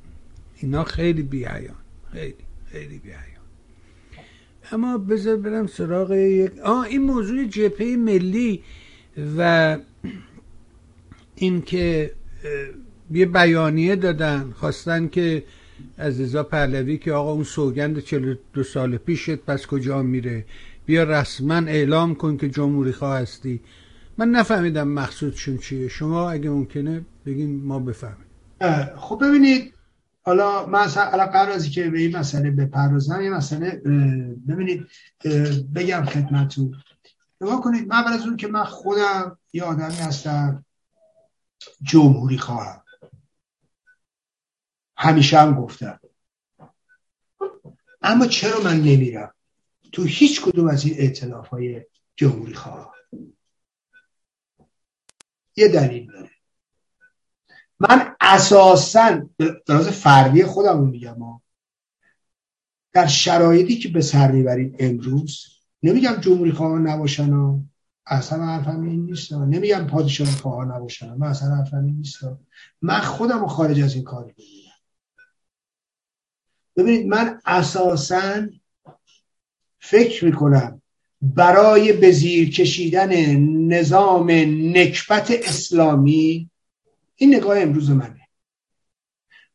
اینا 0.57 0.85
خیلی 0.85 1.23
بیعیان 1.23 1.77
خیلی 2.13 2.35
خیلی 2.67 2.99
بیعیان 2.99 3.45
اما 4.73 4.99
بذار 4.99 5.37
برم 5.37 5.67
سراغ 5.67 6.13
یک 6.13 6.59
آه 6.59 6.87
این 6.87 7.03
موضوع 7.03 7.45
جپه 7.45 7.97
ملی 7.97 8.63
و 9.39 9.79
اینکه 11.35 12.13
یه 13.11 13.27
بیانیه 13.27 13.97
دادن 13.97 14.51
خواستن 14.57 15.09
که 15.09 15.45
عزیزا 15.99 16.43
پهلوی 16.43 16.99
که 16.99 17.13
آقا 17.13 17.33
اون 17.33 17.45
سوگند 17.45 17.99
42 17.99 18.63
سال 18.63 18.97
پیشت 18.97 19.37
پس 19.37 19.67
کجا 19.67 20.03
میره؟ 20.03 20.45
بیا 20.87 21.05
رسما 21.05 21.55
اعلام 21.55 22.15
کن 22.15 22.37
که 22.37 22.49
جمهوری 22.49 22.93
خواه 22.93 23.19
هستی. 23.19 23.61
من 24.19 24.29
نفهمیدم 24.29 24.89
مقصودشون 24.89 25.59
چیه. 25.59 25.89
شما 25.89 26.31
اگه 26.31 26.51
ممکنه 26.51 27.05
بگین 27.27 27.65
ما 27.65 27.79
بفهمیم. 27.79 28.27
خب 28.97 29.19
ببینید 29.23 29.73
حالا 30.27 30.67
من 30.67 30.89
الان 30.97 31.27
قرار 31.27 31.59
که 31.59 31.91
به 31.91 31.99
این 31.99 32.17
مسئله 32.17 32.51
بپردازم. 32.51 33.21
یه 33.21 33.31
مسئله 33.31 33.71
ببینید 34.49 34.87
بگم 35.75 36.05
خدمتتون. 36.05 36.83
نگاه 37.41 37.61
کنید 37.61 37.89
من 37.89 38.05
از 38.05 38.27
اون 38.27 38.37
که 38.37 38.47
من 38.47 38.65
خودم 38.65 39.39
یه 39.53 39.63
آدمی 39.65 39.97
هستم 39.97 40.65
جمهوری 41.83 42.39
خواهم. 42.39 42.85
همیشه 44.97 45.39
هم 45.39 45.55
گفتم. 45.55 46.01
اما 48.03 48.27
چرا 48.27 48.61
من 48.61 48.77
نمیرم؟ 48.77 49.35
تو 49.93 50.03
هیچ 50.03 50.43
کدوم 50.43 50.69
از 50.69 50.85
این 50.85 50.95
اعتلاف 50.99 51.49
های 51.49 51.87
جمهوری 52.17 52.55
خواهم. 52.55 52.91
یه 55.57 55.69
دلیل 55.69 56.13
داره. 56.13 56.34
من 57.91 58.17
اساسا 58.21 59.21
راز 59.69 59.89
فردی 59.89 60.45
خودم 60.45 60.79
رو 60.79 60.87
میگم 60.87 61.17
در 62.93 63.07
شرایطی 63.07 63.79
که 63.79 63.89
به 63.89 64.01
سر 64.01 64.33
می‌بریم 64.33 64.77
امروز 64.79 65.47
نمیگم 65.83 66.17
جمهوری 66.21 66.53
خواهان 66.53 66.87
نباشن 66.87 67.33
ها 67.33 67.61
اصلا 68.07 68.47
حرفم 68.47 68.83
این 68.83 69.05
نیست 69.05 69.33
نمیگم 69.33 69.87
پادشاه 69.87 70.27
خواهان 70.27 70.73
نباشن 70.73 71.15
من 71.15 71.27
اصلا 71.27 71.57
حرفم 71.57 71.85
این 71.85 71.97
نیست 71.97 72.19
من 72.83 73.01
خودم 73.01 73.41
رو 73.41 73.47
خارج 73.47 73.81
از 73.81 73.95
این 73.95 74.05
کاری 74.05 74.33
ببینم 74.33 74.73
ببینید 76.77 77.07
من 77.07 77.41
اساسا 77.47 78.47
فکر 79.79 80.25
می‌کنم 80.25 80.83
برای 81.23 81.93
به 81.93 82.11
زیر 82.11 82.51
کشیدن 82.51 83.37
نظام 83.67 84.31
نکبت 84.77 85.31
اسلامی 85.31 86.51
این 87.17 87.35
نگاه 87.35 87.59
امروز 87.59 87.91
منه. 87.91 88.29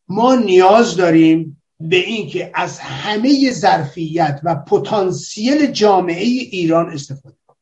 ما 0.08 0.36
نیاز 0.36 0.96
داریم 0.96 1.62
به 1.80 1.96
اینکه 1.96 2.52
از 2.54 2.80
همه 2.80 3.52
ظرفیت 3.52 4.42
و 4.44 4.56
پتانسیل 4.56 5.72
جامعه 5.72 6.26
ایران 6.26 6.90
استفاده 6.90 7.38
کنیم. 7.48 7.62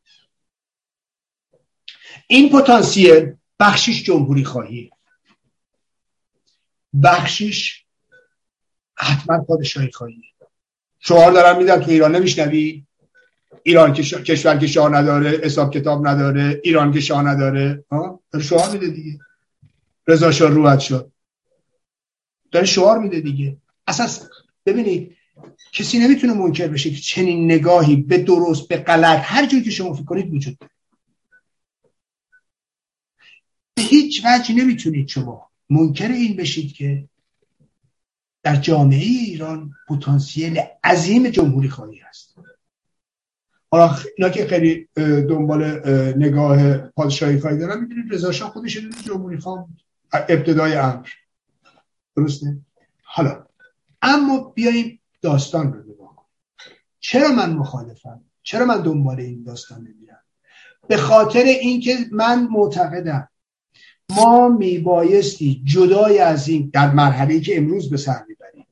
این 2.28 2.49
پتانسیل 2.49 3.34
بخشش 3.60 4.03
جمهوری 4.03 4.44
خواهی. 4.44 4.91
بخشش 7.03 7.84
حتما 8.95 9.44
پادشاهی 9.44 9.91
خواهی. 9.91 10.22
شعار 10.99 11.32
دارم 11.32 11.57
میدن 11.57 11.80
تو 11.80 11.91
ایران 11.91 12.15
نمیشنوی. 12.15 12.86
ایران 13.64 13.94
که 13.94 14.03
کشور 14.03 14.57
که 14.57 14.68
شاه 14.68 14.90
نداره 14.90 15.30
حساب 15.30 15.74
کتاب 15.74 16.07
نداره 16.07 16.61
ایران 16.64 16.91
که 16.91 16.99
شاه 16.99 17.24
نداره. 17.24 17.86
ها؟ 17.91 18.24
شعار 18.41 18.72
میده 18.72 18.88
دیگه. 18.88 19.19
رضا 20.07 20.31
شاه 20.31 20.49
روحت 20.49 20.79
شد. 20.79 21.11
داره 22.51 22.65
شعار 22.65 22.99
میده 22.99 23.19
دیگه. 23.21 23.57
اساس 23.88 24.29
ببینید 24.65 25.17
کسی 25.73 25.99
نمی‌تونه 25.99 26.34
منکر 26.34 26.67
بشه 26.67 26.89
که 26.89 27.01
چنین 27.01 27.51
نگاهی 27.51 27.95
به 27.95 28.17
درست 28.17 28.67
به 28.67 28.77
غلط 28.77 29.19
هر 29.23 29.45
جایی 29.45 29.63
که 29.63 29.71
شما 29.71 29.93
فکر 29.93 30.05
کنید 30.05 30.34
وجود 30.34 30.57
داره. 30.57 30.71
به 33.73 33.81
هیچ 33.81 34.21
وجه 34.25 34.55
نمی‌تونید 34.55 35.07
شما 35.07 35.49
منکر 35.69 36.07
این 36.07 36.35
بشید 36.35 36.73
که 36.73 37.09
در 38.43 38.55
جامعه 38.55 39.05
ایران 39.05 39.71
پتانسیل 39.88 40.61
عظیم 40.84 41.29
جمهوری 41.29 41.69
خواهی 41.69 41.97
هست. 41.97 42.35
حالا 43.71 43.95
اینا 44.17 44.29
که 44.29 44.47
خیلی 44.47 44.88
دنبال 45.29 45.63
نگاه 46.17 46.77
پادشاهی 46.77 47.39
خواهی 47.39 47.57
دارن 47.57 47.81
می‌دونید 47.81 48.13
رضا 48.13 48.31
شاه 48.31 48.49
خودش 48.49 48.77
جمهوری 48.77 49.38
خواه 49.38 49.67
ابتدای 50.13 50.75
امر. 50.75 51.07
درسته؟ 52.15 52.57
حالا 53.03 53.45
اما 54.01 54.39
بیاییم 54.55 54.99
داستان 55.21 55.73
رو 55.73 55.79
نگاه 55.79 56.15
کنیم. 56.15 56.29
چرا 56.99 57.29
من 57.29 57.53
مخالفم؟ 57.53 58.21
چرا 58.43 58.65
من 58.65 58.81
دنبال 58.81 59.19
این 59.19 59.43
داستان 59.43 59.79
نمیرم 59.79 60.19
به 60.88 60.97
خاطر 60.97 61.43
اینکه 61.43 61.97
من 62.11 62.47
معتقدم 62.51 63.29
ما 64.09 64.49
میبایستی 64.49 65.61
جدای 65.65 66.19
از 66.19 66.47
این 66.47 66.69
در 66.73 66.91
مرحله 66.91 67.39
که 67.39 67.57
امروز 67.57 67.89
به 67.89 67.97
سر 67.97 68.23
می‌بریم. 68.27 68.67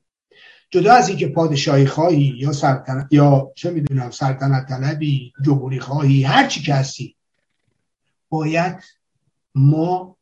جدا 0.70 0.94
از 0.94 1.08
اینکه 1.08 1.28
پادشاهی 1.28 1.86
خواهی 1.86 2.34
یا 2.38 2.52
سلطنت 2.52 3.08
یا 3.10 3.52
چه 3.54 3.70
می‌دونم 3.70 4.10
سلطنت 4.10 4.68
طلبی 4.68 5.32
جمهوری 5.44 5.80
خواهی 5.80 6.22
هر 6.22 6.46
چی 6.46 6.62
که 6.62 6.74
هستی 6.74 7.16
باید 8.28 8.82
ما 9.54 10.15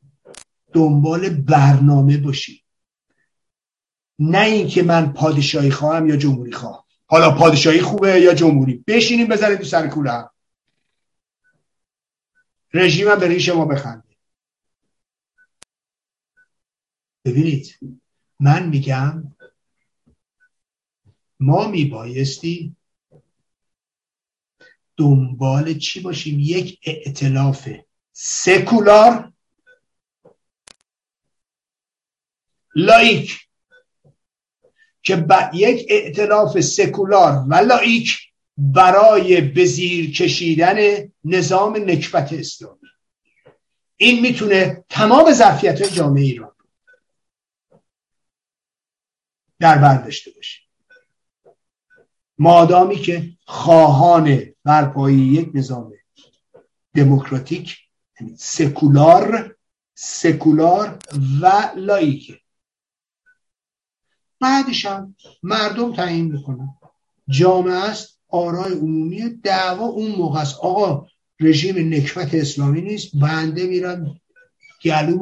دنبال 0.74 1.28
برنامه 1.28 2.16
باشیم 2.16 2.60
نه 4.18 4.40
اینکه 4.40 4.82
من 4.82 5.12
پادشاهی 5.12 5.70
خواهم 5.70 6.08
یا 6.08 6.16
جمهوری 6.16 6.52
خواهم. 6.52 6.84
حالا 7.06 7.30
پادشاهی 7.30 7.80
خوبه 7.80 8.20
یا 8.20 8.34
جمهوری؟ 8.34 8.84
بشینیم 8.86 9.28
بزنید 9.28 9.58
تو 9.58 9.64
سر 9.64 9.88
کوله 9.88 10.28
رژیم 12.74 13.14
به 13.14 13.28
ریش 13.28 13.48
ما 13.48 13.64
بخنده. 13.64 14.04
ببینید 17.24 17.78
من 18.40 18.68
میگم 18.68 19.32
ما 21.40 21.68
میبایستی 21.68 22.76
دنبال 24.96 25.74
چی 25.74 26.00
باشیم؟ 26.00 26.40
یک 26.40 26.80
اعتلاف 26.82 27.68
سکولار 28.12 29.33
لایک. 32.76 33.40
که 35.02 35.16
با 35.16 35.50
یک 35.54 35.86
اعتلاف 35.88 36.60
سکولار 36.60 37.44
و 37.48 37.54
لایک 37.54 38.18
برای 38.58 39.40
بزیر 39.40 40.12
کشیدن 40.12 40.76
نظام 41.24 41.76
نکبت 41.76 42.32
اسلامی 42.32 42.78
این 43.96 44.20
می‌تونه 44.20 44.84
تمام 44.88 45.32
ظرفیت 45.32 45.82
جامعه 45.82 46.22
ایران 46.22 46.52
در 49.60 49.78
بر 49.78 49.96
داشته 49.96 50.30
باشه. 50.30 50.60
مادامی 52.38 52.96
که 52.96 53.30
خواهان 53.46 54.54
برپایی 54.64 55.18
یک 55.18 55.50
نظام 55.54 55.92
دموکراتیک 56.94 57.78
یعنی 58.20 58.36
سکولار 58.36 59.56
سکولار 59.94 60.98
و 61.40 61.70
لایکه 61.76 62.40
بعدش 64.44 64.86
هم 64.86 65.14
مردم 65.42 65.92
تعیین 65.92 66.32
می‌کنن. 66.32 66.68
جامعه 67.28 67.74
است 67.74 68.18
آرای 68.28 68.72
عمومی 68.72 69.22
دعوا 69.42 69.86
اون 69.86 70.10
موقع 70.10 70.40
است. 70.40 70.56
آقا 70.60 71.06
رژیم 71.40 71.94
نکبت 71.94 72.34
اسلامی 72.34 72.82
نیست 72.82 73.16
بنده 73.16 73.66
میرم 73.66 74.20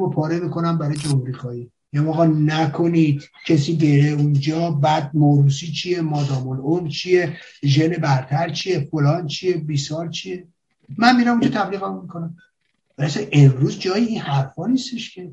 و 0.01 0.09
پاره 0.09 0.39
می‌کنم 0.39 0.77
برای 0.77 0.97
جمهوری 0.97 1.71
یا 1.93 2.03
موقع 2.03 2.25
نکنید 2.25 3.29
کسی 3.45 3.75
بره 3.75 4.09
اونجا 4.11 4.71
بعد 4.71 5.11
موروسی 5.13 5.67
چیه 5.67 6.01
مادام 6.01 6.47
اون 6.47 6.89
چیه 6.89 7.37
ژن 7.63 7.89
برتر 7.89 8.49
چیه 8.49 8.87
فلان 8.91 9.27
چیه 9.27 9.57
بیسار 9.57 10.09
چیه. 10.09 10.47
من 10.97 11.17
میرم 11.17 11.31
اونجا 11.31 11.49
تبلیغ 11.49 12.01
می‌کنم. 12.01 12.37
ولی 12.97 13.27
امروز 13.31 13.79
جایی 13.79 14.05
این 14.05 14.21
حرفا 14.21 14.67
نیستش 14.67 15.15
که. 15.15 15.31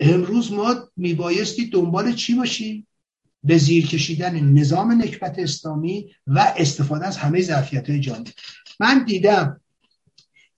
امروز 0.00 0.52
ما 0.52 0.74
میبایستی 0.96 1.66
دنبال 1.66 2.12
چی 2.12 2.34
باشیم؟ 2.34 2.86
به 3.44 3.58
زیر 3.58 3.86
کشیدن 3.86 4.40
نظام 4.40 5.02
نکبت 5.02 5.38
اسلامی 5.38 6.10
و 6.26 6.54
استفاده 6.56 7.06
از 7.06 7.16
همه 7.16 7.42
ظرفیت 7.42 7.90
های 7.90 8.00
جامعه 8.00 8.32
من 8.80 9.04
دیدم 9.04 9.60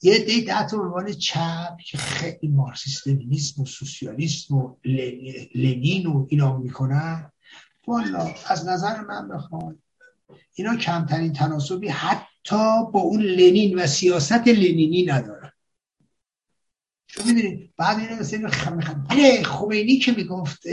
یه 0.02 0.18
دی 0.18 0.42
تحت 0.42 0.74
عنوان 0.74 1.12
چپ 1.12 1.76
که 1.86 1.98
خیلی 1.98 2.48
مارکسیست 2.48 3.08
لنینیسم 3.08 3.62
و 3.62 3.66
سوسیالیسم 3.66 4.54
و 4.54 4.76
لنین 5.54 6.06
و 6.06 6.26
اینا 6.28 6.56
می‌کنن. 6.56 7.32
والا 7.86 8.34
از 8.46 8.68
نظر 8.68 9.00
من 9.00 9.28
بخوان 9.28 9.78
اینا 10.54 10.76
کمترین 10.76 11.32
تناسبی 11.32 11.88
حتی 11.88 12.84
با 12.92 13.00
اون 13.00 13.22
لنین 13.22 13.78
و 13.78 13.86
سیاست 13.86 14.48
لنینی 14.48 15.04
ندارن 15.06 15.39
شما 17.12 17.24
می‌دونید 17.24 17.74
بعد 17.76 17.98
این 17.98 18.18
مثل 18.18 18.48
بله 19.10 19.42
خمینی 19.42 19.98
که 19.98 20.12
می‌گفت 20.12 20.66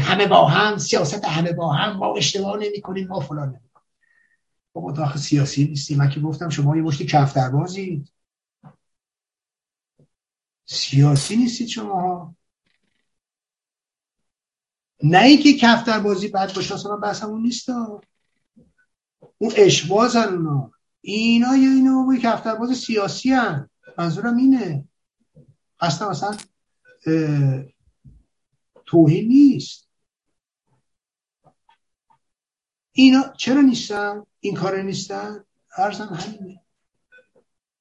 همه 0.00 0.26
با 0.26 0.48
هم 0.48 0.78
سیاست 0.78 1.24
همه 1.24 1.52
با 1.52 1.72
هم 1.72 1.96
ما 1.96 2.16
اشتباه 2.16 2.56
نمی 2.56 2.80
کنیم 2.80 3.08
ما 3.08 3.20
فلان 3.20 3.48
نمی 3.48 3.68
کنیم 3.74 3.86
با 4.72 4.92
داخل 4.92 5.18
سیاسی 5.18 5.64
نیستیم. 5.64 5.98
من 5.98 6.10
که 6.10 6.20
گفتم 6.20 6.48
شما 6.48 6.76
یه 6.76 6.82
مشتی 6.82 7.06
کفتر 7.06 7.48
بازید. 7.48 8.12
سیاسی 10.66 11.36
نیستید 11.36 11.68
شما. 11.68 12.00
ها 12.00 12.34
نه 15.02 15.22
اینکه 15.22 15.52
کفتر 15.52 16.00
بازی 16.00 16.28
بد 16.28 16.54
باشه 16.54 16.74
اصلا 16.74 16.96
بحث 16.96 17.22
همون 17.22 17.42
نیست 17.42 17.68
اون 19.38 19.52
اشبازن 19.56 20.28
اونا. 20.34 20.70
اینا 21.00 21.56
یا 21.56 21.70
اینا 21.70 22.16
کفتر 22.22 22.54
باز 22.54 22.76
سیاسی 22.78 23.30
هن. 23.30 23.70
منظورم 23.98 24.36
اینه. 24.36 24.84
اصلا 25.84 26.10
مثلا 26.10 26.36
توهین 28.86 29.28
نیست. 29.28 29.88
اینا 32.92 33.32
چرا 33.38 33.60
نیستن؟ 33.60 34.22
این 34.40 34.54
کار 34.54 34.82
نیستن؟ 34.82 35.44
ارزم 35.76 36.04
همینه. 36.04 36.60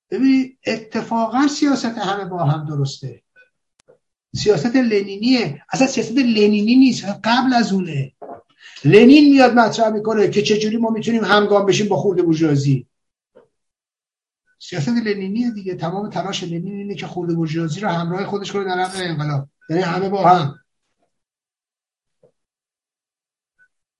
ببینید 0.09 0.57
اتفاقا 0.65 1.47
سیاست 1.47 1.85
همه 1.85 2.25
با 2.25 2.43
هم 2.43 2.65
درسته. 2.65 3.23
سیاست 4.35 4.75
لنینیه. 4.75 5.63
اصلا 5.69 5.87
سیاست 5.87 6.11
لنینی 6.11 6.75
نیست. 6.75 7.05
قبل 7.23 7.53
از 7.53 7.73
اونه. 7.73 8.13
لنین 8.85 9.29
میاد 9.31 9.53
مطرح 9.53 9.89
می‌کنه 9.89 10.29
که 10.29 10.41
چجوری 10.41 10.77
ما 10.77 10.89
می‌تونیم 10.89 11.23
همگام 11.23 11.65
بشیم 11.65 11.87
با 11.87 11.97
خورده 11.97 12.23
بورژوازی. 12.23 12.87
سیاست 14.69 14.87
لنینیه 14.87 15.51
دیگه. 15.51 15.75
تمام 15.75 16.09
تلاش 16.09 16.43
لنین 16.43 16.75
اینه 16.75 16.95
که 16.95 17.07
خورده 17.07 17.33
بورژوازی 17.33 17.79
رو 17.79 17.89
همراه 17.89 18.25
خودش 18.25 18.51
کنه 18.51 18.63
در 18.63 18.89
انقلاب. 18.95 19.49
یعنی 19.69 19.81
همه 19.81 20.09
با 20.09 20.29
هم. 20.29 20.59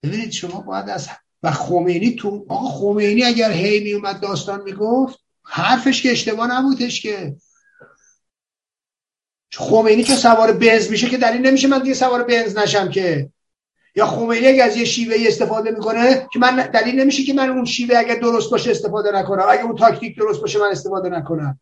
ببینید 0.02 0.30
شما 0.30 0.60
باید 0.60 0.88
از 0.88 1.08
و 1.42 1.50
خمینی 1.50 2.14
تو 2.14 2.46
آقا 2.48 2.68
خمینی 2.68 3.24
اگر 3.24 3.52
هی 3.52 3.80
میومد 3.84 4.20
داستان 4.20 4.62
می‌گفت 4.62 5.18
حرفش 5.42 6.02
که 6.02 6.10
اشتباه 6.10 6.46
نبودش 6.46 7.00
که. 7.00 7.36
خمینی 9.52 10.02
که 10.02 10.14
سوار 10.14 10.52
بنز 10.52 10.90
میشه 10.90 11.08
که 11.08 11.18
دلیل 11.18 11.46
نمیشه 11.46 11.68
من 11.68 11.78
دیگه 11.78 11.94
سوار 11.94 12.22
بنز 12.22 12.56
نشم 12.56 12.90
که. 12.90 13.32
یا 13.96 14.06
خمینی 14.06 14.46
اگه 14.46 14.64
از 14.64 14.76
یه 14.76 14.84
شیوه 14.84 15.16
استفاده 15.26 15.70
می‌کنه 15.70 16.26
که 16.32 16.38
من 16.38 16.56
دلیل 16.56 17.00
نمیشه 17.00 17.22
که 17.22 17.34
من 17.34 17.48
اون 17.48 17.64
شیوه 17.64 17.98
اگه 17.98 18.14
درست 18.14 18.50
باشه 18.50 18.70
استفاده 18.70 19.12
نکنم. 19.12 19.44
اگه 19.50 19.64
اون 19.64 19.76
تاکتیک 19.76 20.18
درست 20.18 20.40
باشه 20.40 20.58
من 20.58 20.68
استفاده 20.70 21.08
نکنم. 21.08 21.60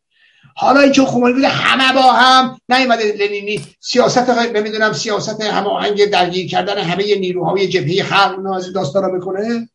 حالا 0.57 0.81
این 0.81 0.93
چون 0.93 1.05
خمینی 1.05 1.33
بوده 1.33 1.49
همه 1.49 1.95
با 1.95 2.13
هم 2.13 2.59
نیومده 2.69 3.13
لنینی. 3.13 3.61
سیاست 3.81 4.31
نمی‌دونم 4.31 4.93
سیاست 4.93 5.43
هماهنگ 5.43 6.05
درگیر 6.05 6.47
کردن 6.47 6.79
همه 6.79 7.19
نیروهای 7.19 7.69
جبهه 7.69 8.03
خلق 8.03 8.47
از 8.47 8.73
داستانا 8.73 9.09
بکنه 9.09 9.69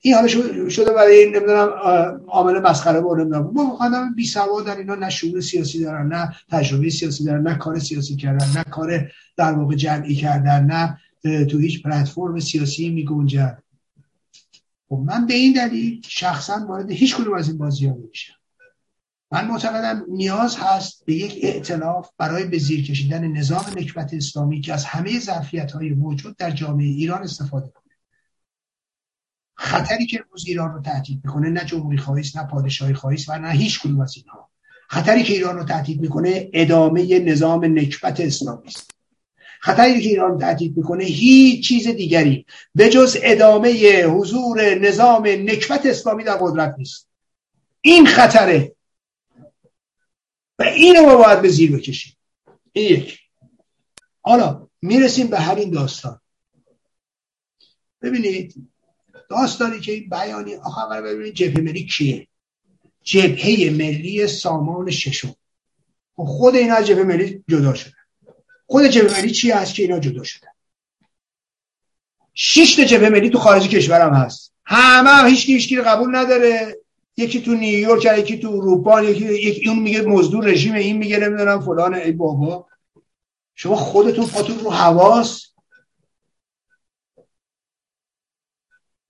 این 0.00 0.14
حالا 0.14 0.28
شده 0.68 0.92
برای 0.92 1.16
این 1.16 1.36
نمی‌دونم 1.36 1.70
عامل 2.28 2.60
مسخره 2.60 3.00
بود 3.00 3.18
نمی‌دونم. 3.18 3.52
با 3.52 3.76
آدم 3.80 4.14
بی 4.14 4.26
سواد 4.26 4.68
اینا 4.68 4.94
نه 4.94 5.10
شعور 5.10 5.40
سیاسی 5.40 5.84
دارن 5.84 6.06
نه 6.06 6.32
تجربه 6.50 6.90
سیاسی 6.90 7.24
دارن 7.24 7.42
نه 7.42 7.54
کار 7.54 7.78
سیاسی 7.78 8.16
کردن 8.16 8.46
نه 8.56 8.64
کار 8.64 9.10
در 9.36 9.52
واقع 9.52 9.74
جمعی 9.74 10.14
کردن 10.14 10.64
نه 10.64 10.98
تو 11.22 11.58
هیچ 11.58 11.82
پلتفرم 11.82 12.40
سیاسی 12.40 12.90
می 12.90 13.04
گنجن 13.04 13.58
خب 14.88 15.02
من 15.06 15.26
به 15.26 15.34
این 15.34 15.52
دلیل 15.52 16.02
شخصا 16.08 16.66
وارد 16.68 16.90
هیچ 16.90 17.16
کدوم 17.16 17.34
از 17.34 17.48
این 17.48 17.58
بازی 17.58 17.86
ها 17.86 17.94
نمیشم. 17.94 18.34
من 19.30 19.46
معتقدم 19.46 20.04
نیاز 20.08 20.56
هست 20.56 21.04
به 21.04 21.14
یک 21.14 21.38
اعتلاف 21.42 22.10
برای 22.18 22.44
به 22.44 22.58
زیر 22.58 22.86
کشیدن 22.86 23.28
نظام 23.28 23.64
نکبت 23.76 24.14
اسلامی 24.14 24.60
که 24.60 24.74
از 24.74 24.84
همه 24.84 25.20
ظرفیت 25.20 25.72
های 25.72 25.90
موجود 25.90 26.36
در 26.36 26.50
جامعه 26.50 26.86
ایران 26.86 27.22
استفاده 27.22 27.68
کنه. 27.68 27.94
خطری 29.54 30.06
که 30.06 30.20
امروز 30.24 30.44
ایران 30.46 30.72
رو 30.74 30.82
تهدید 30.82 31.20
می‌کنه 31.24 31.50
نه 31.50 31.64
جمهوری 31.64 31.98
خواهی 31.98 32.24
نه 32.34 32.44
پادشاهی 32.44 32.94
خواهی 32.94 33.24
و 33.28 33.38
نه 33.38 33.50
هیچ 33.50 33.80
کدوم 33.80 34.00
از 34.00 34.16
اینها. 34.16 34.50
خطری 34.88 35.22
که 35.22 35.32
ایران 35.32 35.56
رو 35.56 35.64
تهدید 35.64 36.00
می‌کنه 36.00 36.50
ادامه 36.52 37.18
نظام 37.18 37.64
نکبت 37.64 38.20
اسلامی 38.20 38.68
است. 38.68 38.97
خطری 39.60 40.00
که 40.00 40.08
ایران 40.08 40.38
تهدید 40.38 40.76
می‌کنه 40.76 41.04
هیچ 41.04 41.68
چیز 41.68 41.88
دیگری 41.88 42.46
به 42.74 42.88
جز 42.88 43.16
ادامه 43.22 44.02
حضور 44.04 44.74
نظام 44.74 45.26
نکبت 45.26 45.86
اسلامی 45.86 46.24
در 46.24 46.36
قدرت 46.36 46.74
نیست. 46.78 47.08
این 47.80 48.06
خطره. 48.06 48.76
و 50.58 50.62
اینو 50.62 51.02
ما 51.02 51.16
باید 51.16 51.42
به 51.42 51.48
زیر 51.48 51.76
بکشیم. 51.76 52.16
این 52.72 52.92
یک. 52.92 53.18
حالا 54.22 54.68
می‌رسیم 54.82 55.26
به 55.26 55.40
همین 55.40 55.70
داستان. 55.70 56.20
ببینید 58.02 58.54
داستانی 59.30 59.80
که 59.80 59.92
این 59.92 60.08
بیانی 60.08 60.54
آخر 60.54 61.02
ببینید 61.02 61.34
جبهه 61.34 61.60
ملی 61.60 61.86
کیه؟ 61.86 62.28
جبهه 63.02 63.70
ملی 63.70 64.26
سامان 64.26 64.90
ششم. 64.90 65.34
خب 66.16 66.24
خود 66.24 66.54
اینا 66.56 66.74
از 66.74 66.86
جبهه 66.86 67.04
ملی 67.04 67.44
جدا 67.48 67.74
شدن 67.74 67.97
خود 68.70 68.86
جبهه 68.86 69.20
ملی 69.20 69.30
چی 69.30 69.50
هست 69.50 69.74
که 69.74 69.82
اینا 69.82 69.98
جدا 69.98 70.22
شدن؟ 70.22 70.48
شش 72.34 72.76
تا 72.76 72.84
جبهه 72.84 73.08
ملی 73.08 73.30
تو 73.30 73.38
خارج 73.38 73.68
کشورم 73.68 74.14
هست. 74.14 74.52
همه 74.64 75.10
هم 75.10 75.26
هیچ 75.26 75.68
کی 75.68 75.80
قبول 75.80 76.16
نداره. 76.16 76.78
یکی 77.16 77.40
تو 77.40 77.54
نیویورک 77.54 78.06
یکی 78.18 78.38
تو 78.38 78.48
اروپا 78.48 79.02
یکی 79.02 79.24
یکی 79.24 79.68
اون 79.68 79.78
میگه 79.78 80.02
مزدور 80.02 80.44
رژیم 80.44 80.74
این 80.74 80.96
میگه 80.96 81.18
نمی‌دونم 81.18 81.60
فلان 81.60 81.94
ای 81.94 82.12
بابا. 82.12 82.66
شما 83.54 83.76
خودتون 83.76 84.26
پاتون 84.26 84.58
رو 84.58 84.70
حواس. 84.70 85.46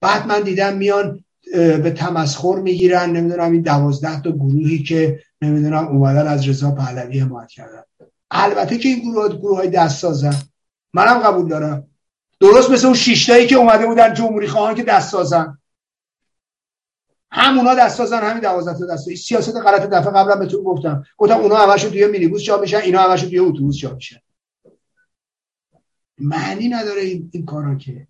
بعد 0.00 0.26
من 0.26 0.42
دیدم 0.42 0.76
میان 0.76 1.24
به 1.54 1.90
تمسخر 1.90 2.58
می‌گیرن. 2.58 3.10
نمی‌دونم 3.10 3.52
این 3.52 3.62
دوازده 3.62 4.22
تا 4.22 4.30
گروهی 4.30 4.82
که 4.82 5.22
نمی‌دونم 5.42 5.88
اومدن 5.88 6.26
از 6.26 6.48
رضا 6.48 6.70
پهلوی 6.70 7.18
حمایت 7.18 7.48
کردن. 7.48 7.82
البته 8.30 8.78
که 8.78 8.88
این 8.88 9.00
گروه 9.00 9.36
گروه 9.36 9.56
های 9.56 9.68
دست 9.68 9.98
سازن 9.98 10.34
منم 10.92 11.18
قبول 11.18 11.48
دارم. 11.48 11.86
درست 12.40 12.70
مثل 12.70 12.86
اون 12.86 12.96
شیشتایی 12.96 13.46
که 13.46 13.54
اومده 13.54 13.86
بودن 13.86 14.14
جمهوری 14.14 14.46
خواهان 14.46 14.74
که 14.74 14.82
دست 14.82 15.12
سازن 15.12 15.58
همونا 17.30 17.74
دست 17.74 17.96
سازن 17.96 18.20
همین 18.20 18.40
دوازده 18.40 18.78
تا 18.78 18.86
دست 18.86 19.14
سیاست 19.14 19.56
غلط 19.56 19.82
دفعه 19.82 20.12
قبلا 20.12 20.36
بهتون 20.36 20.64
گفتم. 20.64 21.04
گفتم 21.16 21.36
اونا 21.36 21.56
همشون 21.56 21.90
توی 21.90 22.06
مینیبوس 22.06 22.42
جا 22.42 22.60
میشن 22.60 22.76
اینا 22.76 23.00
همشون 23.00 23.28
توی 23.28 23.38
اتوبوس 23.38 23.76
جا 23.76 23.94
میشن. 23.94 24.20
معنی 26.18 26.68
نداره 26.68 27.00
این, 27.00 27.30
این 27.32 27.44
کارا 27.44 27.74
که. 27.74 28.06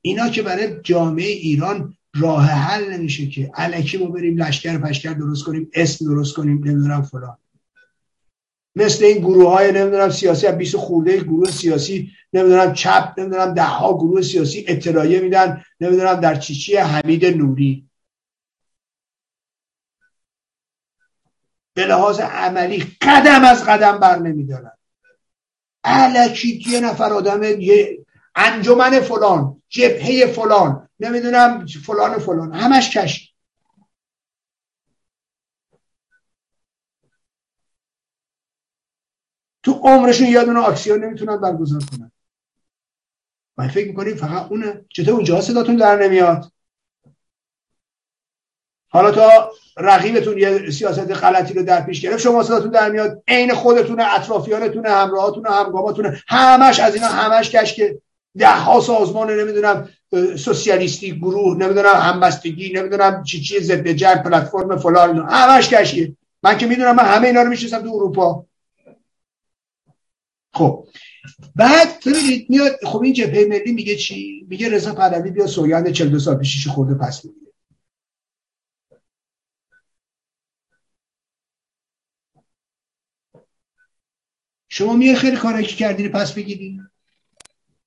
اینا 0.00 0.28
که 0.28 0.42
برای 0.42 0.80
جامعه 0.82 1.26
ایران 1.26 1.94
راه 2.14 2.44
حل 2.44 2.92
نمیشه 2.92 3.26
که. 3.26 3.50
علکی 3.54 3.98
ما 3.98 4.06
بریم 4.06 4.36
لشکر 4.36 4.78
پشکر 4.78 5.12
درست 5.12 5.44
کنیم 5.44 5.70
اسم 5.74 6.04
درست 6.04 6.36
کنیم 6.36 6.56
نمی‌دونم 6.64 7.02
فلان. 7.02 7.36
مثل 8.78 9.04
این 9.04 9.18
گروه 9.18 9.50
های 9.50 9.72
نمی‌دونم 9.72 10.10
سیاسی 10.10 10.46
هم 10.46 10.56
20 10.56 10.76
خورده 10.76 11.16
گروه 11.16 11.50
سیاسی 11.50 12.10
نمی‌دونم 12.32 12.72
چپ 12.72 13.14
نمی‌دونم 13.18 13.54
ده 13.54 13.62
ها 13.62 13.94
گروه 13.94 14.22
سیاسی 14.22 14.64
اطلاعیه 14.68 15.20
میدن 15.20 15.62
نمی‌دونم 15.80 16.14
در 16.14 16.34
چیچی 16.34 16.76
حمید 16.76 17.26
نوری. 17.26 17.88
به 21.74 21.86
لحاظ 21.86 22.20
عملی 22.20 22.86
قدم 23.00 23.44
از 23.44 23.64
قدم 23.64 23.98
بر 23.98 24.18
نمیدارن. 24.18 24.72
علکی 25.84 26.64
یه 26.66 26.80
نفر 26.80 27.12
آدم 27.12 27.42
یه 27.42 27.98
انجمن 28.34 29.00
فلان 29.00 29.62
جبهه 29.68 30.26
فلان 30.26 30.88
نمی‌دونم 31.00 31.66
فلان 31.66 32.18
فلان 32.18 32.52
همش 32.52 32.96
کش 32.96 33.27
تو 39.62 39.72
عمرشون 39.72 40.26
یه 40.26 40.44
دونه 40.44 40.60
آکسیون 40.60 41.04
نمی‌تونن 41.04 41.36
برگزار 41.36 41.82
کنن. 41.90 42.12
من 43.56 43.68
فکر 43.68 43.88
می‌کنیم 43.88 44.16
فقط 44.16 44.46
اونه 44.50 44.84
چطور 44.88 45.14
اونجا 45.14 45.40
صداتون 45.40 45.76
در 45.76 46.02
نمیاد؟ 46.02 46.52
حالا 48.90 49.10
تا 49.10 49.50
رقیبتون 49.76 50.38
یه 50.38 50.70
سیاست 50.70 51.10
غلطی 51.10 51.54
رو 51.54 51.62
در 51.62 51.80
پیش 51.80 52.00
گرفت 52.00 52.18
شما 52.18 52.42
صداتون 52.42 52.70
در 52.70 52.90
میاد. 52.90 53.22
عین 53.28 53.54
خودتون 53.54 54.00
اطرافیانتون 54.00 54.86
همراهاتون 54.86 55.46
همگاماتون 55.46 56.16
همش 56.28 56.80
از 56.80 56.94
اینا 56.94 57.08
همش 57.08 57.50
کش 57.50 57.74
که 57.74 58.00
ده 58.38 58.56
ها 58.56 58.80
سازمان 58.80 59.30
نمی‌دونم 59.30 59.88
سوسیالیستی 60.36 61.18
گروه 61.18 61.56
نمی‌دونم 61.56 61.94
همبستگی 61.94 62.72
نمی‌دونم 62.72 63.22
چی 63.22 63.40
چی 63.40 63.60
ضد 63.60 63.88
جنگ 63.88 64.22
پلتفرم 64.22 64.76
فلان 64.76 65.28
همش 65.28 65.68
کشیه. 65.68 66.16
من 66.42 66.58
که 66.58 66.66
می‌دونم 66.66 66.96
من 66.96 67.04
همه 67.04 67.26
اینا 67.26 67.42
رو 67.42 67.48
می‌شناسم 67.48 67.82
تو 67.82 67.94
اروپا. 67.94 68.44
خب 70.58 70.88
بعد 71.56 71.88
ببینید 72.06 72.50
میاد 72.50 72.76
خب 72.84 73.02
این 73.02 73.12
جبهه 73.12 73.44
ملی 73.44 73.72
میگه 73.72 73.96
چی؟ 73.96 74.46
میگه 74.48 74.68
رضا 74.70 74.94
پهلوی 74.94 75.30
بیا 75.30 75.46
سوگند 75.46 75.90
42 75.92 76.18
سال 76.18 76.36
پیشش 76.38 76.68
خورده 76.68 76.94
پس 76.94 77.24
می‌گیره. 77.24 77.52
شما 84.68 84.92
میای 84.96 85.14
خیلی 85.16 85.36
کارایی 85.36 85.66
که 85.66 85.76
کردین 85.76 86.08
پس 86.08 86.32
بگیرید 86.32 86.80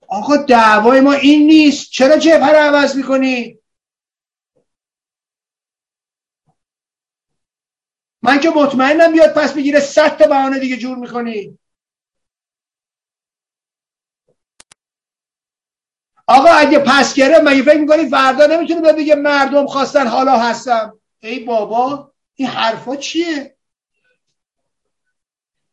آقا 0.08 0.38
دعوای 0.38 1.02
ما 1.02 1.14
این 1.14 1.48
نیست. 1.48 1.92
چرا 1.92 2.18
جبهه 2.18 2.50
رو 2.50 2.58
عوض 2.58 2.96
می‌کنی 2.96 3.60
من 8.22 8.40
که 8.40 8.50
مطمئنم 8.50 9.14
بیاد 9.14 9.34
پس 9.34 9.54
بگیره 9.54 9.80
صد 9.80 10.18
تا 10.18 10.28
بهانه 10.28 10.60
دیگه 10.60 10.78
جور 10.78 10.98
می‌کنی. 10.98 11.58
آقا 16.32 16.50
اگه 16.50 16.80
پس 16.80 17.16
گره 17.16 17.40
مگه 17.40 17.64
فکر 17.64 17.80
می‌کنی 17.80 18.10
فردا 18.10 18.46
نمی‌تونه 18.46 18.94
بگه 18.94 19.16
مردم 19.16 19.68
خواستن 19.68 20.08
حالا 20.08 20.40
هستم؟ 20.40 21.00
ای 21.20 21.40
بابا 21.40 22.14
این 22.36 22.48
حرفا 22.48 22.96
چیه؟ 22.96 23.58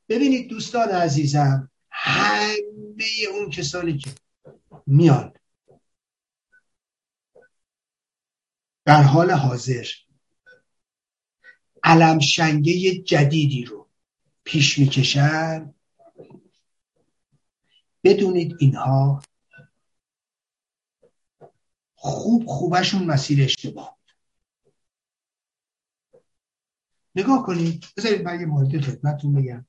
ببینید 0.09 0.49
دوستان 0.49 0.89
عزیزم 0.89 1.71
همه 1.91 3.05
اون 3.33 3.51
کسانی 3.51 3.99
که 3.99 4.11
میان 4.87 5.33
در 8.85 9.03
حال 9.03 9.31
حاضر 9.31 9.87
علمشنگه 11.85 13.03
جدیدی 13.03 13.65
رو 13.65 13.89
پیش 14.45 14.79
می‌کشن. 14.79 15.75
بدونید 18.05 18.57
اینها 18.61 19.23
خوب 22.01 22.47
خوبشون 22.47 23.05
مسیر 23.05 23.45
اشتباه 23.45 23.99
نگاه 27.15 27.43
کنید 27.47 27.85
بذارید 27.97 28.23
من 28.23 28.41
یه 28.41 28.47
مورد 28.47 28.81
خدمتتون 28.81 29.33
بگم. 29.33 29.67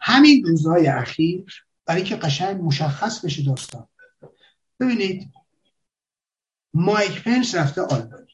همین 0.00 0.44
روزهای 0.44 0.86
اخیر 0.86 1.66
برای 1.86 2.02
که 2.02 2.16
قشنگ 2.16 2.60
مشخص 2.62 3.24
بشه 3.24 3.42
داستان. 3.42 3.88
ببینید 4.80 5.30
مایک 6.74 7.24
پنس 7.24 7.54
رفته 7.54 7.80
آلبانی. 7.80 8.32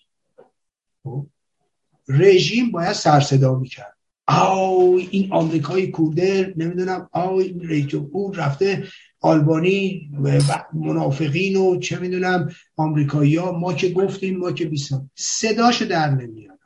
خب؟ 1.02 1.26
رژیم 2.08 2.70
باید 2.70 2.92
سرصدا 2.92 3.54
می‌کرد. 3.54 3.96
آو 4.26 4.94
این 5.10 5.32
آمریکای 5.32 5.90
کودر 5.90 6.54
نمی‌دونم 6.56 7.08
آو 7.12 7.38
این 7.38 7.68
رئیس 7.68 7.86
جمهور 7.86 8.36
رفته 8.36 8.88
آلبانی 9.22 10.10
منافقین 10.72 11.56
و 11.56 11.80
چه 11.80 11.98
می‌دونم 11.98 12.52
آمریکایی 12.76 13.36
ها. 13.36 13.52
ما 13.52 13.74
که 13.74 13.92
گفتیم 13.92 14.38
ما 14.38 14.52
که 14.52 14.64
بیسان 14.64 15.10
صداشو 15.14 15.84
در 15.84 16.10
نمیارن. 16.10 16.58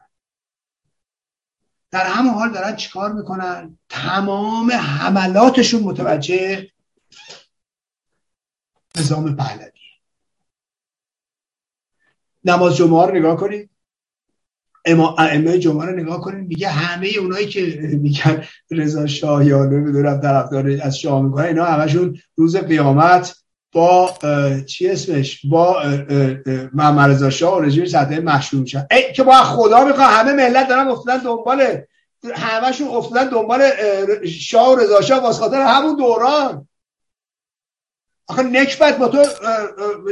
در 1.91 2.07
همون 2.07 2.35
حال 2.35 2.53
دارن 2.53 2.77
چیکار 2.77 3.13
می‌کنن؟ 3.13 3.79
تمام 3.89 4.73
حملاتشون 4.73 5.83
متوجه 5.83 6.71
نظام 8.97 9.37
پهلوی. 9.37 9.71
نماز 12.45 12.77
جمعه 12.77 13.07
رو 13.07 13.15
نگاه 13.15 13.37
کنید. 13.37 13.71
ائمه 15.19 15.59
جمعه 15.59 15.87
رو 15.87 15.97
نگاه 15.97 16.21
کنید 16.21 16.49
میگه 16.49 16.69
همه 16.69 17.09
اونایی 17.21 17.47
که 17.47 17.61
میگن 18.03 18.45
رضا 18.71 19.07
شاه 19.07 19.47
یا 19.47 19.65
نمی‌دونم 19.65 20.21
طرفدار 20.21 20.79
از 20.83 20.99
شاه 20.99 21.23
می‌کنن 21.23 21.45
اینا 21.45 21.65
همشون 21.65 22.19
روز 22.37 22.57
قیامت 22.57 23.37
با 23.73 24.15
چی 24.67 24.89
اسمش؟ 24.89 25.47
با 25.47 25.83
محمد 26.75 27.11
رضا 27.11 27.31
شاه 27.31 27.59
و 27.59 27.61
رژیم 27.61 27.87
صدر 27.87 28.21
محشور 28.21 28.61
میشن. 28.61 28.87
ای 28.91 29.13
که 29.13 29.23
با 29.23 29.33
خدا 29.33 29.85
می‌خواد 29.85 30.11
همه 30.11 30.33
ملت 30.33 30.69
دارن 30.69 30.89
افتادن 30.89 31.23
دنبال 31.23 31.63
همشون 32.35 32.89
افتادن 32.89 33.29
دنبال 33.31 33.63
شاه 34.27 34.73
و 34.73 34.77
رضا 34.77 35.01
شاه 35.01 35.23
واسه 35.23 35.41
خاطر 35.41 35.61
همون 35.61 35.97
دوران. 35.97 36.69
آخه 38.29 38.43
نکبت 38.43 38.99
با 38.99 39.09
تو 39.09 39.25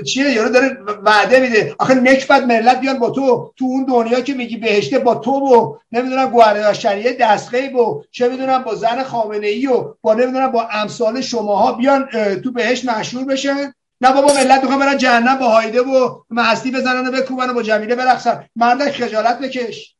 چیه؟ 0.02 0.31
یارو 0.31 0.49
داره 0.49 0.78
وعده 1.02 1.41
میده. 1.41 1.75
آخه 1.78 1.94
نکبت 1.94 2.43
ملت 2.43 2.81
بیان 2.81 2.99
با 2.99 3.10
تو. 3.10 3.52
تو 3.57 3.65
اون 3.65 3.84
دنیا 3.84 4.20
که 4.20 4.34
میگی 4.34 4.57
بهشته 4.57 4.99
با 4.99 5.15
تو 5.15 5.31
و 5.31 5.76
نمی‌دونم 5.93 6.31
گوهر 6.31 6.73
شریعه 6.73 7.12
دستخیب 7.12 7.76
و 7.76 8.02
چه 8.10 8.28
می‌دونم 8.28 8.62
با 8.62 8.75
زن 8.75 9.02
خامنه 9.02 9.47
ای 9.47 9.67
و 9.67 9.94
با 10.02 10.15
نمی‌دونم 10.15 10.51
با 10.51 10.68
امثال 10.73 11.20
شماها 11.20 11.73
بیان 11.73 12.09
تو 12.44 12.52
بهشت 12.52 12.84
مشهور 12.84 13.25
بشن. 13.25 13.73
نه 14.01 14.12
بابا 14.12 14.34
ملت 14.34 14.62
می‌خوان 14.62 14.78
برن 14.78 14.97
جهنم 14.99 15.39
با 15.39 15.49
هایده 15.49 15.81
و 15.81 16.20
مستی 16.31 16.70
بزنن 16.70 17.07
و 17.07 17.10
بکوبن 17.10 17.51
و 17.51 17.55
با 17.55 17.62
جمیله 17.62 17.94
برقصن. 17.94 18.44
مردک 18.57 18.93
خجالت 18.93 19.39
بکش. 19.39 19.94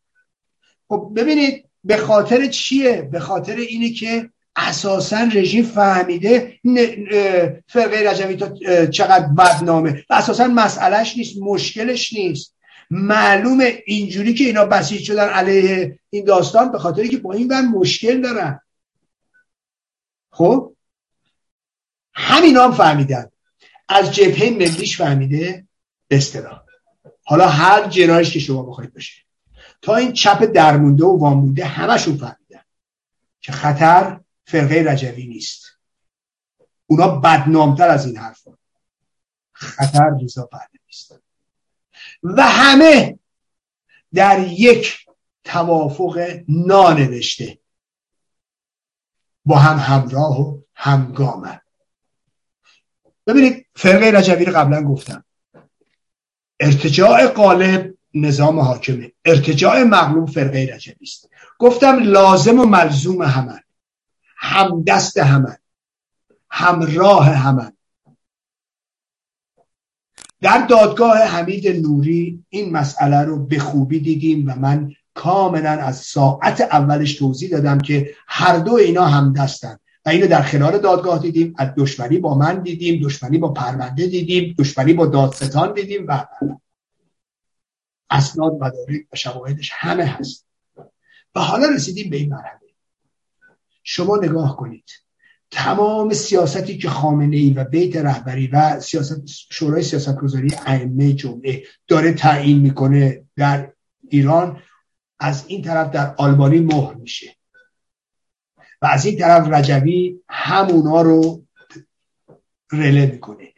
خب 0.89 1.13
ببینید 1.17 1.65
به 1.85 1.97
خاطر 1.97 2.47
چیه؟ 2.47 3.09
به 3.13 3.21
خاطر 3.21 3.57
اینه 3.57 3.91
که 3.91 4.31
اساسا 4.57 5.29
رژیم 5.35 5.65
فهمیده 5.65 6.61
فرقه 7.67 8.11
رجوی 8.11 8.37
تا 8.37 8.87
چقدر 8.87 9.27
بدنامه. 9.27 10.05
و 10.11 10.15
اساسا 10.15 10.47
مسئلهش 10.47 11.17
نیست 11.17 11.37
مشکلش 11.43 12.13
نیست. 12.13 12.55
معلومه 12.91 13.83
اینجوری 13.87 14.35
که 14.35 14.45
اینا 14.45 14.65
بسیج 14.65 15.03
شدن 15.03 15.29
علیه 15.29 15.99
این 16.11 16.25
داستان 16.25 16.73
به 16.73 16.79
خاطر 16.79 17.07
که 17.07 17.17
با 17.17 17.33
این 17.33 17.49
بند 17.49 17.75
مشکل 17.75 18.21
دارن. 18.21 18.61
خب؟ 20.31 20.75
همین 22.15 22.57
هم 22.57 22.73
فهمیدن. 22.73 23.31
از 23.89 24.15
جبهه 24.15 24.51
ملیش 24.51 24.97
فهمیده 24.97 25.67
به 26.09 26.23
حالا 27.25 27.49
هر 27.49 27.89
جنایش 27.89 28.33
که 28.33 28.39
شما 28.39 28.63
بخواید 28.63 28.95
باشه. 28.95 29.23
تا 29.83 29.97
این 29.97 30.13
چپ 30.13 30.45
درمونده 30.45 31.05
و 31.05 31.19
وامونده 31.19 31.65
همشون 31.65 32.17
فهمیدن. 32.17 32.65
که 33.41 33.53
خطر؟ 33.53 34.21
فرقه 34.47 34.85
رجوی 34.93 35.27
نیست. 35.27 35.65
اونا 36.87 37.09
بدنامتر 37.09 37.89
از 37.89 38.07
این 38.07 38.17
حرفا. 38.17 38.59
خطر 39.53 40.11
رضا 40.23 40.47
پهلوی 40.47 40.89
است 40.89 41.21
و 42.23 42.43
همه 42.43 43.19
در 44.15 44.47
یک 44.49 45.07
توافق 45.45 46.41
نانوشته. 46.49 47.59
با 49.45 49.59
هم 49.59 49.79
همراه 49.79 50.41
و 50.41 50.61
همگامن 50.75 51.61
ببینید 53.27 53.67
فرقه 53.77 54.19
رجوی 54.19 54.45
رو 54.45 54.57
قبلا 54.57 54.83
گفتم. 54.83 55.25
ارتجاع 56.61 57.27
قالب 57.27 57.95
نظام 58.15 58.61
حاکمه. 58.61 59.13
ارتجاع 59.25 59.83
مغلوب 59.83 60.31
فرقه 60.31 60.71
رجوی 60.75 60.97
است. 61.03 61.31
گفتم 61.59 61.99
لازم 62.03 62.61
و 62.61 62.65
ملزوم 62.65 63.23
همن 63.23 63.64
همدست 64.45 65.19
همن. 65.19 65.57
همراه 66.51 67.27
همن. 67.27 67.73
در 70.41 70.67
دادگاه 70.67 71.19
حمید 71.19 71.69
نوری 71.69 72.45
این 72.49 72.73
مسئله 72.73 73.23
رو 73.23 73.47
به 73.47 73.59
خوبی 73.59 74.01
دیدیم 74.01 74.49
و 74.49 74.55
من 74.55 74.93
کاملا 75.15 75.71
از 75.71 75.97
ساعت 75.97 76.61
اولش 76.61 77.15
توضیح 77.15 77.51
دادم 77.51 77.79
که 77.79 78.15
هر 78.27 78.59
دو 78.59 78.75
اینا 78.75 79.05
هم 79.05 79.33
دستن 79.33 79.79
و 80.07 80.09
اینو 80.09 80.27
در 80.27 80.43
خلال 80.43 80.79
دادگاه 80.79 81.19
دیدیم 81.19 81.55
از 81.59 81.69
دشمنی 81.77 82.19
با 82.19 82.35
من 82.35 82.63
دیدیم 82.63 83.03
دشمنی 83.03 83.39
با 83.39 83.53
پرونده 83.53 84.07
دیدیم 84.07 84.55
دشمنی 84.59 84.93
با 84.93 85.07
دادستان 85.07 85.73
دیدیم 85.73 86.07
و 86.09 86.27
اسناد 88.11 88.53
مدارک 88.53 89.07
و 89.13 89.17
شواهدش 89.17 89.71
همه 89.73 90.05
هست. 90.05 90.47
و 91.35 91.41
حالا 91.41 91.69
رسیدیم 91.69 92.11
به 92.11 92.17
این 92.17 92.29
مرحله. 92.29 92.64
شما 93.85 94.17
نگاه 94.17 94.57
کنید. 94.57 94.91
تمام 95.51 96.13
سیاستی 96.13 96.79
که 96.79 96.89
خامنه 96.89 97.37
ای 97.37 97.51
و 97.51 97.65
بیت 97.65 97.97
رهبری 97.97 98.47
و 98.47 98.81
سیاست 98.81 99.23
شورای 99.27 99.83
سیاستگذاری 99.83 100.55
ائمه 100.67 101.13
جمعه 101.13 101.63
داره 101.89 102.13
تعیین 102.13 102.59
می‌کنه 102.59 103.25
در 103.37 103.73
ایران 104.09 104.63
از 105.21 105.45
این 105.47 105.63
طرف 105.63 105.91
در 105.91 106.15
آلبانی 106.19 106.61
مهر 106.61 106.95
میشه. 106.95 107.37
و 108.83 108.87
از 108.87 109.07
این 109.07 109.19
طرف 109.19 109.49
رجوی 109.49 110.21
همونا 110.29 111.03
رو 111.03 111.45
رله 112.73 113.07
می‌کنه. 113.07 113.53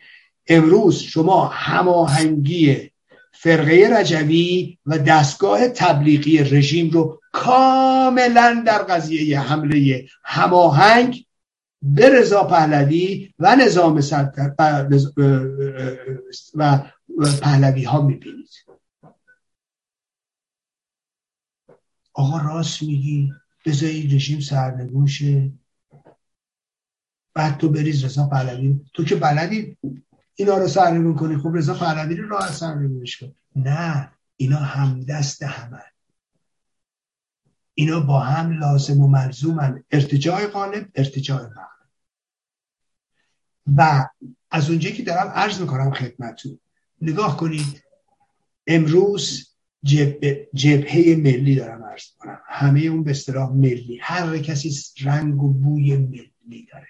امروز 0.46 0.98
شما 0.98 1.46
هماهنگی 1.46 2.90
فرقه 3.38 3.98
رجوی 3.98 4.78
و 4.86 4.98
دستگاه 4.98 5.68
تبلیغی 5.68 6.38
رژیم 6.38 6.90
رو 6.90 7.20
کاملا 7.32 8.62
در 8.66 8.82
قضیه 8.82 9.40
حمله 9.40 10.06
هماهنگ 10.24 11.26
به 11.82 12.08
رضا 12.08 12.44
پهلوی 12.44 13.34
و 13.38 13.56
نظام 13.56 14.00
سلطنت 14.00 14.54
و 16.54 16.78
پهلوی 17.42 17.84
ها 17.84 18.02
می‌بینید. 18.02 18.48
آقا 22.14 22.38
راست 22.38 22.82
میگی. 22.82 23.32
بذاری 23.66 24.16
رژیم 24.16 24.40
سرنگون 24.40 25.06
شه. 25.06 25.50
بعد 27.34 27.58
تو 27.58 27.68
بریز 27.68 28.04
رضا 28.04 28.26
پهلوی. 28.26 28.80
تو 28.94 29.04
که 29.04 29.16
بلدی 29.16 29.76
اینا 30.36 30.58
رو 30.58 30.68
سرنگون 30.68 31.14
کنی 31.14 31.36
خب 31.36 31.50
رضا 31.54 31.74
پهلوی 31.74 32.16
رو 32.16 32.28
راه 32.28 32.52
سرنگونش 32.52 33.16
کن 33.16 33.34
نه 33.56 34.10
اینا 34.36 34.56
همدست 34.56 35.42
همه. 35.42 35.82
اینا 37.74 38.00
با 38.00 38.20
هم 38.20 38.58
لازم 38.58 39.00
و 39.00 39.08
ملزومن. 39.08 39.84
ارتجاع 39.90 40.46
غالب 40.46 40.88
ارتجاع 40.94 41.42
مغلب 41.42 41.66
و 43.76 44.08
از 44.50 44.70
اونجایی 44.70 44.94
که 44.94 45.02
دارم 45.02 45.28
عرض 45.28 45.60
می‌کنم 45.60 45.90
خدمتتون 45.90 46.58
نگاه 47.02 47.36
کنید 47.36 47.82
امروز 48.66 49.54
جبهه 50.54 51.16
ملی 51.16 51.54
دارم 51.54 51.84
عرض 51.84 52.04
کنم 52.18 52.40
همه 52.46 52.80
اون 52.80 53.04
به 53.04 53.10
اصطلاح 53.10 53.52
ملی. 53.52 53.98
هر 54.02 54.38
کسی 54.38 54.72
رنگ 55.04 55.42
و 55.42 55.52
بوی 55.52 55.96
ملی 55.96 56.68
داره. 56.72 56.88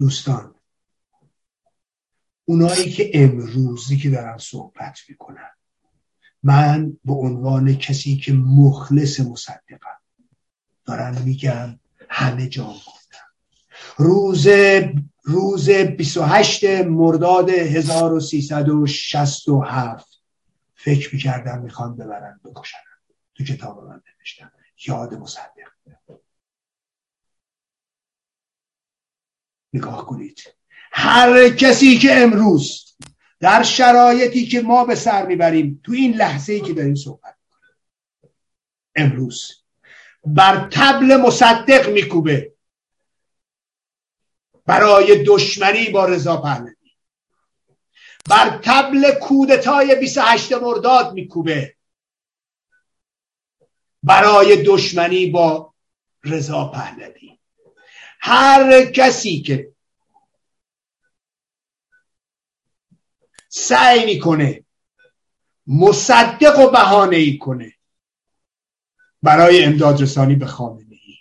دوستان 0.00 0.54
اونایی 2.44 2.90
که 2.90 3.10
امروزی 3.14 3.96
که 3.96 4.10
دارن 4.10 4.38
صحبت 4.38 4.98
می‌کنن 5.08 5.50
من 6.42 6.96
به 7.04 7.12
عنوان 7.12 7.74
کسی 7.74 8.16
که 8.16 8.32
مخلص 8.32 9.20
مصدقم 9.20 9.98
دارم 10.84 11.22
میگم 11.22 11.78
همه 12.08 12.48
جا 12.48 12.64
گفتم 12.64 13.24
روز 13.96 14.48
روز 15.22 15.70
28 15.70 16.64
مرداد 16.64 17.50
1367 17.50 20.22
فکر 20.74 21.14
می‌کردم 21.14 21.62
می‌خوان 21.62 21.96
ببرن 21.96 22.40
بکشن. 22.44 22.78
تو 23.34 23.44
کتاب 23.44 23.84
من 23.84 24.02
نوشتم 24.18 24.52
یاد 24.86 25.14
مصدق. 25.14 25.70
نگاه 29.72 30.06
کنید. 30.06 30.54
هر 30.92 31.48
کسی 31.48 31.98
که 31.98 32.16
امروز 32.16 32.96
در 33.40 33.62
شرایطی 33.62 34.46
که 34.46 34.60
ما 34.60 34.84
به 34.84 34.94
سر 34.94 35.26
می‌بریم 35.26 35.80
تو 35.84 35.92
این 35.92 36.14
لحظه 36.14 36.52
ای 36.52 36.60
که 36.60 36.72
داریم 36.72 36.94
صحبت 36.94 37.34
امروز 38.96 39.50
بر 40.24 40.68
تبل 40.72 41.16
مصدق 41.16 41.90
میکوبه 41.90 42.52
برای 44.66 45.24
دشمنی 45.26 45.88
با 45.88 46.04
رضا 46.04 46.36
پهلوی. 46.36 46.74
بر 48.28 48.60
تبل 48.64 49.18
کودتای 49.18 49.94
28 49.94 50.52
مرداد 50.52 51.12
میکوبه 51.14 51.76
برای 54.02 54.62
دشمنی 54.62 55.26
با 55.26 55.74
رضا 56.24 56.64
پهلوی. 56.64 57.39
هر 58.20 58.84
کسی 58.84 59.42
که 59.42 59.72
سعی 63.48 64.04
می‌کنه 64.04 64.64
مصدق 65.66 66.58
و 66.58 66.70
بهانه 66.70 67.16
ای 67.16 67.38
کنه 67.38 67.74
برای 69.22 69.64
امداد 69.64 70.02
رسانی 70.02 70.34
به 70.34 70.46
خامنه 70.46 70.98
ای. 71.06 71.16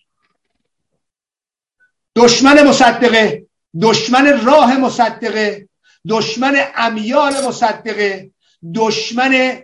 دشمن 2.15 2.63
مصدقه 2.67 3.47
دشمن 3.81 4.45
راه 4.45 4.77
مصدقه 4.77 5.69
دشمن 6.09 6.55
امیال 6.75 7.47
مصدقه 7.47 8.31
دشمن 8.75 9.63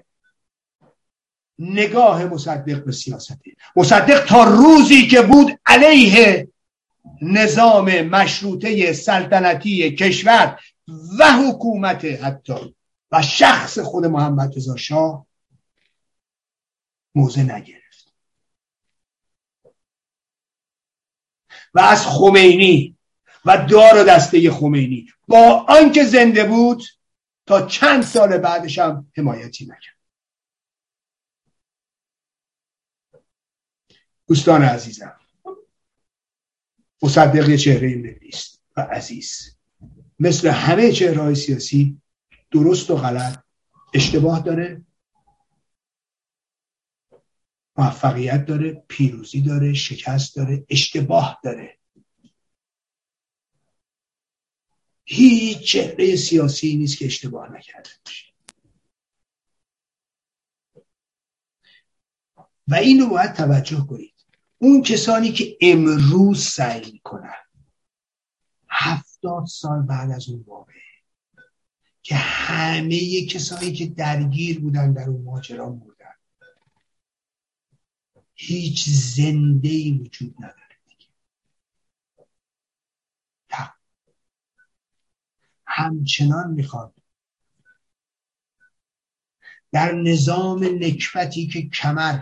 نگاه 1.60 2.26
مصدق 2.26 2.86
به 2.86 2.92
سیاسته. 2.92 3.56
مصدق 3.76 4.26
تا 4.26 4.44
روزی 4.44 5.08
که 5.08 5.22
بود 5.22 5.60
علیه 5.66 6.48
نظام 7.22 8.02
مشروطه 8.02 8.94
سلطنتی 8.94 9.96
کشور 9.96 10.60
و 11.20 11.32
حکومت 11.34 12.06
حتی 12.06 12.76
و 13.12 13.22
شخص 13.22 13.80
خود 13.80 14.06
محمد 14.06 14.58
رضا 14.58 14.76
شاه 14.76 15.26
موضع 17.16 17.42
نگرفت. 17.42 18.14
و 21.74 21.80
از 21.80 22.08
خمینی 22.08 22.98
و 23.46 23.66
دار 23.70 24.02
و 24.02 24.04
دسته 24.04 24.52
خمینی 24.52 25.08
با 25.28 25.66
آنکه 25.70 26.04
زنده 26.04 26.44
بود 26.44 26.84
تا 27.46 27.68
چند 27.68 28.04
سال 28.04 28.38
بعدش 28.38 28.80
هم 28.80 29.12
حمایتی 29.18 29.66
نکرد. 29.66 29.96
دوستان 34.28 34.64
عزیزم 34.64 35.20
مصدق 37.06 37.56
چهره 37.56 37.96
ملی 37.96 38.30
است 38.34 38.62
و 38.78 38.82
عزیز. 38.82 39.58
مثل 40.20 40.48
همه 40.48 40.92
چهرهای 40.92 41.36
سیاسی 41.36 42.02
درست 42.52 42.92
و 42.92 42.96
غلط 42.96 43.44
اشتباه 43.94 44.44
داره. 44.44 44.82
موفقیت 47.78 48.46
داره 48.46 48.84
پیروزی 48.88 49.42
داره 49.42 49.74
شکست 49.74 50.36
داره 50.36 50.66
اشتباه 50.70 51.40
داره. 51.44 51.78
هیچ 55.06 55.72
چهره 55.72 56.16
سیاسی 56.16 56.76
نیست 56.76 56.98
که 56.98 57.06
اشتباه 57.06 57.52
نکرده 57.52 57.90
و 62.68 62.76
اینو 62.76 63.10
باید 63.10 63.34
توجه 63.34 63.88
کنید. 63.90 64.15
اون 64.58 64.82
کسانی 64.82 65.32
که 65.32 65.58
امروز 65.62 66.44
سعی 66.44 66.92
می‌کنن 66.92 67.34
هفتاد 68.70 69.46
سال 69.46 69.82
بعد 69.82 70.12
از 70.12 70.30
اون 70.30 70.44
واقعه 70.48 70.76
که 72.02 72.16
همه 72.16 73.26
کسایی 73.26 73.74
که 73.74 73.86
درگیر 73.86 74.60
بودن 74.60 74.94
در 74.94 75.10
اون 75.10 75.24
ماجرا 75.24 75.70
بودن 75.70 75.96
هیچ 78.36 78.90
زنده 78.90 79.70
ای 79.70 79.92
وجود 79.92 80.36
نداره 80.40 80.66
همچنان 85.76 86.52
می‌خواد 86.52 86.94
در 89.72 89.92
نظام 89.92 90.64
نکبتی 90.64 91.48
که 91.48 91.70
کمر 91.70 92.22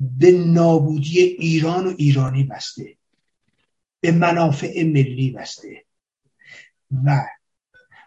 به 0.00 0.32
نابودی 0.32 1.18
ایران 1.20 1.86
و 1.86 1.94
ایرانی 1.98 2.44
بسته. 2.44 2.96
به 4.00 4.12
منافع 4.12 4.82
ملی 4.82 5.30
بسته. 5.30 5.84
و 7.04 7.26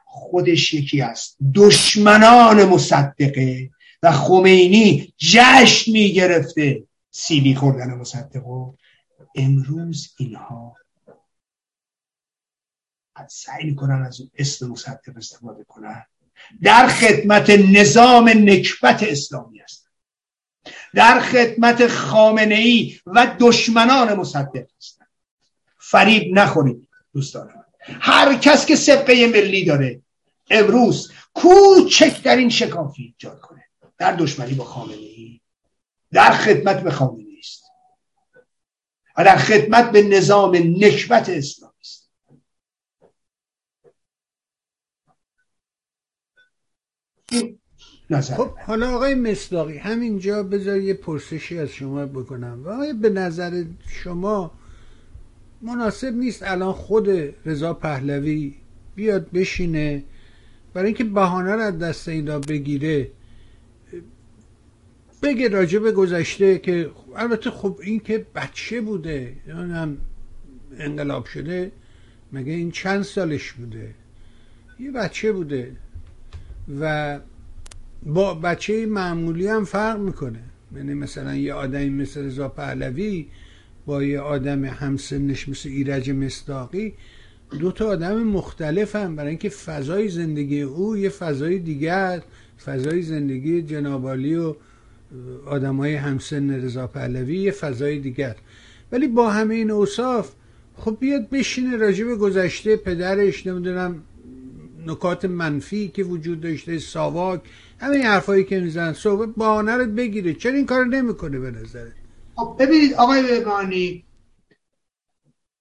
خودش 0.05 0.73
یکی 0.73 1.01
است 1.01 1.37
دشمنان 1.55 2.65
مصدقه 2.65 3.69
و 4.03 4.11
خمینی 4.11 5.13
جشن 5.17 5.91
می‌گرفته 5.91 6.83
سیبی 7.11 7.55
خوردن 7.55 7.93
مصدقه 7.93 8.73
امروز 9.35 10.13
اینها 10.17 10.75
سعی 13.29 13.65
می‌کنن 13.65 14.01
از 14.01 14.19
اون 14.19 14.31
اسم 14.37 14.67
مصدق 14.67 15.17
استفاده 15.17 15.63
کنن. 15.63 16.05
در 16.61 16.87
خدمت 16.87 17.49
نظام 17.49 18.29
نکبت 18.29 19.03
اسلامی 19.03 19.61
است 19.61 19.82
در 20.93 21.19
خدمت 21.19 21.87
خامنه 21.87 22.55
ای 22.55 22.99
و 23.05 23.35
دشمنان 23.39 24.13
مصدق 24.13 24.67
هستند. 24.77 25.09
فریب 25.77 26.37
نخورید 26.37 26.87
دوستان 27.13 27.53
هر 27.79 28.35
کس 28.35 28.65
که 28.65 28.75
سبقه 28.75 29.27
ملی 29.27 29.65
داره 29.65 30.01
امروز 30.49 31.11
کوچکترین 31.33 32.49
شکافی 32.49 33.03
ایجاد 33.03 33.39
کنه. 33.39 33.63
در 33.97 34.15
دشمنی 34.15 34.53
با 34.53 34.63
خامنه 34.63 34.95
ای 34.95 35.41
در 36.11 36.31
خدمت 36.31 36.83
به 36.83 36.91
خامنه 36.91 37.25
است. 37.39 37.63
و 39.17 39.23
در 39.23 39.37
خدمت 39.37 39.91
به 39.91 40.01
نظام 40.01 40.55
نکبت 40.55 41.29
اسلامی 41.29 41.73
است. 41.81 42.09
خب 48.11 48.57
حالا 48.57 48.95
آقای 48.95 49.15
مصداقی 49.15 49.77
همینجا 49.77 50.43
بذار 50.43 50.77
یه 50.77 50.93
پرسشی 50.93 51.57
از 51.59 51.69
شما 51.69 52.05
بکنم. 52.05 52.61
و 52.63 52.69
آقای 52.69 52.93
به 52.93 53.09
نظر 53.09 53.63
شما 53.87 54.51
مناسب 55.61 56.13
نیست 56.13 56.43
الان 56.43 56.73
خود 56.73 57.09
رضا 57.45 57.73
پهلوی 57.73 58.53
بیاد 58.95 59.31
بشینه؟ 59.31 60.03
برای 60.73 60.85
اینکه 60.85 61.03
بهانه 61.03 61.51
رو 61.51 61.61
از 61.61 61.79
دست 61.79 62.09
اینا 62.09 62.39
بگیره. 62.39 63.11
بگه 65.23 65.49
راجع 65.49 65.79
به 65.79 65.91
گذشته 65.91 66.59
که 66.59 66.89
البته 67.15 67.51
خب 67.51 67.79
این 67.83 67.99
که 67.99 68.25
بچه 68.35 68.81
بوده 68.81 69.35
هم 69.47 69.97
انقلاب 70.77 71.25
شده 71.25 71.71
مگه 72.33 72.53
این 72.53 72.71
چند 72.71 73.01
سالش 73.01 73.51
بوده؟ 73.51 73.95
یه 74.79 74.91
بچه 74.91 75.31
بوده 75.31 75.71
و 76.79 77.19
با 78.05 78.33
بچه 78.33 78.85
معمولی 78.85 79.47
هم 79.47 79.65
فرق 79.65 79.99
می‌کنه. 79.99 80.39
یعنی 80.75 80.93
مثلا 80.93 81.35
یه 81.35 81.53
آدمی 81.53 81.89
مثل 81.89 82.25
رضا 82.25 82.47
پهلوی 82.47 83.27
با 83.85 84.03
یه 84.03 84.19
آدم 84.19 84.65
همسنش 84.65 85.49
مثل 85.49 85.69
ایرج 85.69 86.11
مستاقی 86.11 86.93
دو 87.59 87.71
تا 87.71 87.87
آدم 87.87 88.23
مختلف 88.23 88.95
هم 88.95 89.15
برای 89.15 89.29
اینکه 89.29 89.49
فضای 89.49 90.09
زندگی 90.09 90.61
او 90.61 90.97
یه 90.97 91.09
فضای 91.09 91.59
دیگر 91.59 92.21
فضای 92.65 93.01
زندگی 93.01 93.61
جنابالی 93.61 94.35
و 94.35 94.55
آدمای 95.45 95.95
همسن 95.95 96.49
رضا 96.49 96.87
پهلوی 96.87 97.37
یه 97.37 97.51
فضای 97.51 97.99
دیگر 97.99 98.35
ولی 98.91 99.07
با 99.07 99.29
همه 99.29 99.55
این 99.55 99.71
اوصاف 99.71 100.31
خب 100.77 100.97
بیاد 100.99 101.29
بشینه 101.29 101.77
راجع 101.77 102.05
گذشته 102.05 102.75
پدرش 102.75 103.47
نمی‌دونم 103.47 104.03
نکات 104.87 105.25
منفی 105.25 105.87
که 105.87 106.03
وجود 106.03 106.41
داشته 106.41 106.79
ساواک 106.79 107.41
همه 107.83 107.95
این 107.95 108.05
حرفایی 108.05 108.43
که 108.43 108.59
میزن 108.59 108.93
صحبت 108.93 109.29
بهانه 109.37 109.71
رو 109.71 109.85
بگیره. 109.85 110.33
چرا 110.33 110.51
این 110.51 110.65
کار 110.65 110.85
نمی‌کنه 110.85 111.39
به 111.39 111.51
نظرت؟ 111.51 111.93
خب 112.35 112.55
ببینید 112.59 112.93
آقای 112.93 113.23
بگانی 113.23 114.05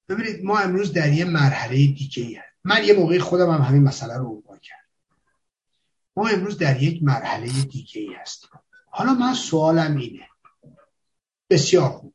ببینید 0.09 0.45
ما 0.45 0.59
امروز 0.59 0.93
در 0.93 1.13
یه 1.13 1.25
مرحله 1.25 1.77
دیگه 1.77 2.23
ای 2.23 2.39
من 2.65 2.85
یه 2.85 2.95
موقعی 2.95 3.19
خودم 3.19 3.51
هم 3.51 3.61
همین 3.61 3.83
مسئله 3.83 4.17
رو 4.17 4.25
عنوان 4.25 4.59
کردم. 4.63 4.83
ما 6.17 6.29
امروز 6.29 6.59
در 6.59 6.83
یک 6.83 7.03
مرحله 7.03 7.47
دیگه 7.47 8.01
ای 8.01 8.15
هستیم. 8.15 8.51
حالا 8.91 9.15
من 9.15 9.35
سوالم 9.35 9.97
اینه. 9.97 10.27
بسیار 11.51 11.89
خوب. 11.89 12.15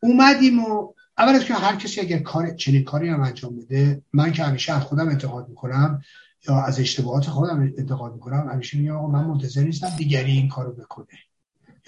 اومدیم 0.00 0.64
و 0.64 0.92
اول 1.18 1.34
از 1.34 1.44
که 1.44 1.54
هر 1.54 1.76
کسی 1.76 2.00
اگر 2.00 2.18
کار 2.18 2.50
چنین 2.50 2.84
کاری 2.84 3.08
هم 3.08 3.20
انجام 3.20 3.56
بده 3.56 4.02
من 4.12 4.32
که 4.32 4.42
همیشه 4.42 4.72
از 4.72 4.82
خودم 4.82 5.08
انتقاد 5.08 5.48
می‌کنم 5.48 6.02
یا 6.48 6.62
از 6.62 6.80
اشتباهات 6.80 7.24
خودم 7.24 7.60
انتقاد 7.60 8.14
می‌کنم 8.14 8.48
همیشه 8.52 8.78
میگم 8.78 8.96
آقا 8.96 9.06
من 9.06 9.24
منتظر 9.24 9.60
نیستم 9.60 9.88
دیگری 9.96 10.30
این 10.30 10.48
کارو 10.48 10.72
بکنه. 10.72 11.06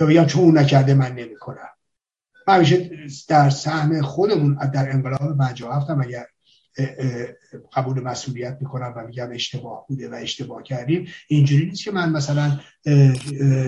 یا 0.01 0.07
بگم 0.07 0.25
چون 0.25 0.45
اون 0.45 0.59
نکرده 0.59 0.95
من 0.95 1.13
نمی‌کنم. 1.13 1.69
من 2.49 2.55
همیشه 2.55 2.91
در 3.29 3.51
سهم 3.51 4.03
خودمون 4.03 4.55
در 4.55 4.93
انقلاب 4.93 5.39
57 5.39 5.91
هم 5.91 6.01
اگر 6.01 6.27
قبول 7.73 8.03
مسئولیت 8.03 8.59
می‌کنم 8.61 8.93
و 8.97 9.07
میگم 9.07 9.31
اشتباه 9.33 9.85
بوده 9.89 10.09
و 10.11 10.15
اشتباه 10.15 10.63
کردیم 10.63 11.09
اینجوری 11.29 11.67
نیست 11.67 11.85
که 11.85 11.91
من 11.91 12.13
مثلا 12.13 12.61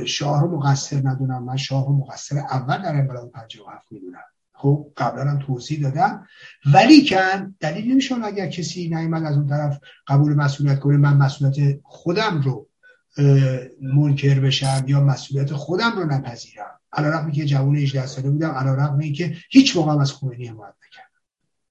شاه 0.05 0.43
رو 0.43 0.57
مقصر 0.57 1.01
ندونم 1.05 1.45
من 1.45 1.57
شاه 1.57 1.87
رو 1.87 1.93
مقصر 1.93 2.39
اول 2.39 2.83
در 2.83 2.95
انقلاب 2.95 3.31
57 3.31 3.93
می‌دونم. 3.93 4.25
خب 4.59 4.93
قبلا 4.97 5.31
هم 5.31 5.39
توضیح 5.39 5.83
دادم. 5.83 6.27
ولی 6.75 7.09
کن 7.09 7.55
دلیل 7.61 7.93
نمیشه 7.93 8.25
اگر 8.25 8.47
کسی 8.47 8.89
نیامد 8.89 9.25
از 9.25 9.37
اون 9.37 9.47
طرف 9.47 9.81
قبول 10.07 10.35
مسئولیت 10.35 10.81
کنه 10.81 10.97
من 10.97 11.17
مسئولیت 11.17 11.81
خودم 11.83 12.41
رو 12.41 12.69
منکر 13.83 14.41
بشم 14.41 14.85
یا 14.87 15.01
مسئولیت 15.01 15.53
خودم 15.53 15.93
رو 15.97 16.07
نپذیرم. 16.07 16.81
علا 16.93 17.09
رقمی 17.09 17.33
که 17.33 17.45
جوان 17.45 17.77
18 17.77 18.07
ساله 18.07 18.31
بودم 18.31 18.51
علا 18.51 18.75
رقمی 18.75 19.13
که 19.13 19.37
هیچ 19.51 19.77
موقع 19.77 20.01
از 20.01 20.13
خمینی 20.13 20.47
حمایت 20.47 20.75
نکردم. 20.87 21.21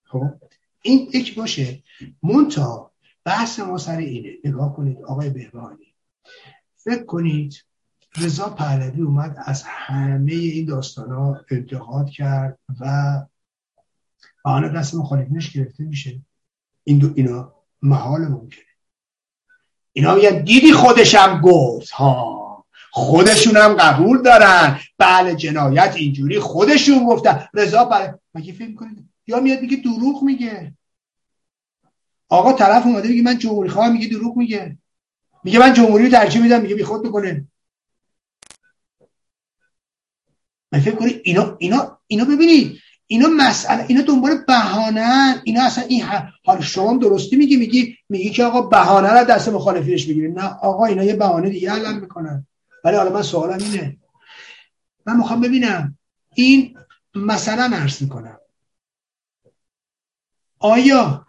خب 0.03 0.47
این 0.81 1.09
یک 1.13 1.35
باشه. 1.35 1.83
مونتا 2.23 2.91
بحث 3.23 3.59
ما 3.59 3.77
سر 3.77 3.97
اینه. 3.97 4.29
نگاه 4.43 4.75
کنید 4.75 4.97
آقای 5.01 5.29
بهبانی 5.29 5.95
فکر 6.75 7.03
کنید 7.03 7.65
رضا 8.17 8.49
پهلوی 8.49 9.01
اومد 9.01 9.35
از 9.45 9.63
همه 9.65 10.31
این 10.31 10.65
داستان 10.65 11.11
ها 11.11 11.41
انتقاد 11.51 12.09
کرد 12.09 12.59
و 12.79 13.13
آن 14.43 14.73
دست 14.73 14.95
مخالفینش 14.95 15.51
گرفته 15.51 15.83
میشه. 15.83 16.21
این 16.83 16.97
دو 16.97 17.13
اینا 17.15 17.53
محال 17.81 18.21
ممکنه. 18.27 18.63
اینا 19.93 20.15
میگن 20.15 20.43
دیدی 20.43 20.73
خودشم 20.73 21.41
گفت. 21.41 21.89
ها. 21.89 22.65
خودشون 22.91 23.57
هم 23.57 23.73
قبول 23.73 24.21
دارن. 24.21 24.79
بله 24.97 25.35
جنایت 25.35 25.95
اینجوری 25.95 26.39
خودشون 26.39 27.05
گفتن. 27.05 27.47
رضا 27.53 27.85
پهلوی 27.85 28.19
مگه 28.33 28.53
فکر 28.53 28.75
کنید 28.75 29.09
یا 29.27 29.39
میاد 29.39 29.61
میگه 29.61 29.77
دروغ 29.77 30.23
میگه. 30.23 30.73
آقا 32.29 32.53
طرف 32.53 32.85
اومده 32.85 33.09
میگه 33.09 33.21
من 33.21 33.37
جمهوری 33.37 33.69
خواه 33.69 33.89
میگه 33.89 34.07
دروغ 34.07 34.37
میگه. 34.37 34.77
میگه 35.43 35.59
من 35.59 35.73
جمهوری 35.73 36.03
رو 36.03 36.11
ترجیح 36.11 36.41
میدم 36.41 36.61
میگه 36.61 36.75
بی 36.75 36.83
خود 36.83 37.03
بکنه 37.03 37.47
من 40.64 40.64
فکر 40.79 40.95
کنید 40.95 41.21
اینا 41.23 41.55
اینا 41.59 41.97
اینا 42.07 42.25
ببینید 42.25 42.79
اینا 43.07 43.27
مسئله 43.27 43.85
اینا 43.87 44.01
دنبال 44.01 44.37
بهانه 44.47 45.41
اینا 45.43 45.63
اصلا 45.63 45.83
این 45.83 46.03
حال 46.45 46.61
شما 46.61 46.97
درستی 46.97 47.35
میگی 47.35 47.55
میگی 47.55 47.97
میگی 48.09 48.29
که 48.29 48.43
آقا 48.43 48.61
بهانه 48.61 49.13
را 49.13 49.23
دست 49.23 49.49
مخالفینش 49.49 50.05
بگیره 50.05 50.31
نه 50.31 50.43
آقا 50.43 50.85
اینا 50.85 51.03
یه 51.03 51.15
بهانه 51.15 51.49
دیگه 51.49 51.71
علم 51.71 51.99
می‌کنن 51.99 52.47
ولی 52.83 52.97
حالا 52.97 53.13
من 53.13 53.21
سوالم 53.21 53.63
اینه 53.63 53.97
من 55.05 55.17
می‌خوام 55.17 55.41
ببینم 55.41 55.97
این 56.35 56.77
مثلا 57.15 57.77
عرض 57.77 58.01
می‌کنم 58.01 58.39
آیا 60.59 61.27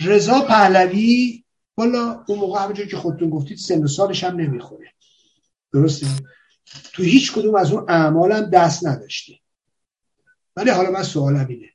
رضا 0.00 0.40
پهلوی 0.40 1.44
والا 1.76 2.24
اون 2.28 2.38
موقع 2.38 2.72
که 2.72 2.96
خودتون 2.96 3.30
گفتید 3.30 3.58
سن 3.58 3.82
و 3.82 3.86
سالش 3.86 4.24
هم 4.24 4.36
نمی‌خوره 4.36 4.92
درسته 5.72 6.06
تو 6.64 7.02
هیچ 7.02 7.32
کدوم 7.32 7.54
از 7.54 7.72
اون 7.72 7.90
اعمالم 7.90 8.50
دست 8.50 8.86
نداشتی 8.86 9.40
ولی 10.56 10.70
حالا 10.70 10.90
من 10.90 11.02
سوالم 11.02 11.46
اینه. 11.48 11.68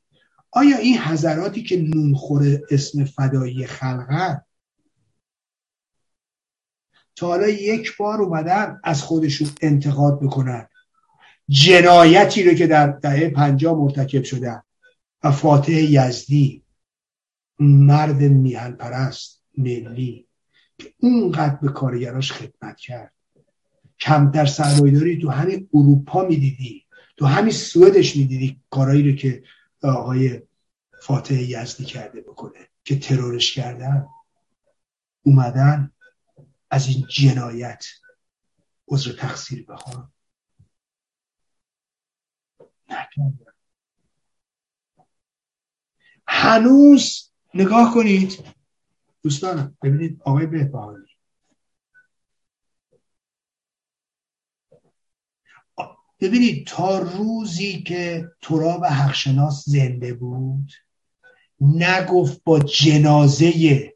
آیا 0.51 0.77
این 0.77 0.97
حضراتی 0.97 1.63
که 1.63 1.77
نونخور 1.77 2.59
اسم 2.71 3.05
فدایی 3.05 3.65
خلقه 3.65 4.41
تا 7.15 7.27
حالا 7.27 7.47
یک 7.47 7.97
بار 7.97 8.21
اومدن 8.21 8.79
از 8.83 9.01
خودشون 9.01 9.49
انتقاد 9.61 10.21
بکنن 10.21 10.67
جنایتی 11.49 12.43
رو 12.43 12.53
که 12.53 12.67
در 12.67 12.87
دهه 12.87 13.29
پنجاه 13.29 13.77
مرتکب 13.77 14.23
شدن 14.23 14.61
و 15.23 15.31
فاتح 15.31 15.71
یزدی 15.71 16.63
مرد 17.59 18.21
میهن 18.21 18.71
پرست 18.71 19.43
ملی 19.57 20.27
که 20.77 20.93
اونقدر 20.99 21.55
به 21.55 21.69
کارگراش 21.69 22.31
خدمت 22.31 22.77
کرد؟ 22.77 23.13
کمتر 23.99 24.45
سرمایداری 24.45 25.21
تو 25.21 25.29
همین 25.29 25.69
اروپا 25.73 26.23
می‌دیدی. 26.23 26.85
تو 27.17 27.25
همین 27.25 27.51
سوئدش 27.51 28.15
می‌دیدی 28.15 28.61
کارایی 28.69 29.11
رو 29.11 29.17
که 29.17 29.43
آقای 29.83 30.41
فاتح 31.01 31.35
یزدی 31.35 31.85
کرده 31.85 32.21
بکنه 32.21 32.67
که 32.83 32.99
ترورش 32.99 33.53
کردن 33.53 34.07
اومدن 35.23 35.91
از 36.69 36.87
این 36.87 37.07
جنایت 37.09 37.85
عذر 38.87 39.13
تقصیر 39.13 39.65
نکردن. 42.89 43.35
هنوز 46.27 47.31
نگاه 47.53 47.93
کنید. 47.93 48.43
دوستانم 49.23 49.77
ببینید 49.83 50.21
آقای 50.25 50.45
بهبهانی. 50.45 51.16
ببینید 56.19 56.67
تا 56.67 56.99
روزی 56.99 57.81
که 57.81 58.31
تراب 58.41 58.85
حقشناس 58.85 59.63
زنده 59.67 60.13
بود 60.13 60.71
نگفت 61.61 62.43
با 62.43 62.59
جنازه 62.59 63.93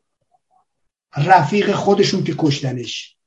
رفیق 1.18 1.72
خودشون 1.72 2.24
که 2.24 2.36
کشتنش. 2.38 3.18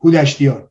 هودشتیان. 0.00 0.70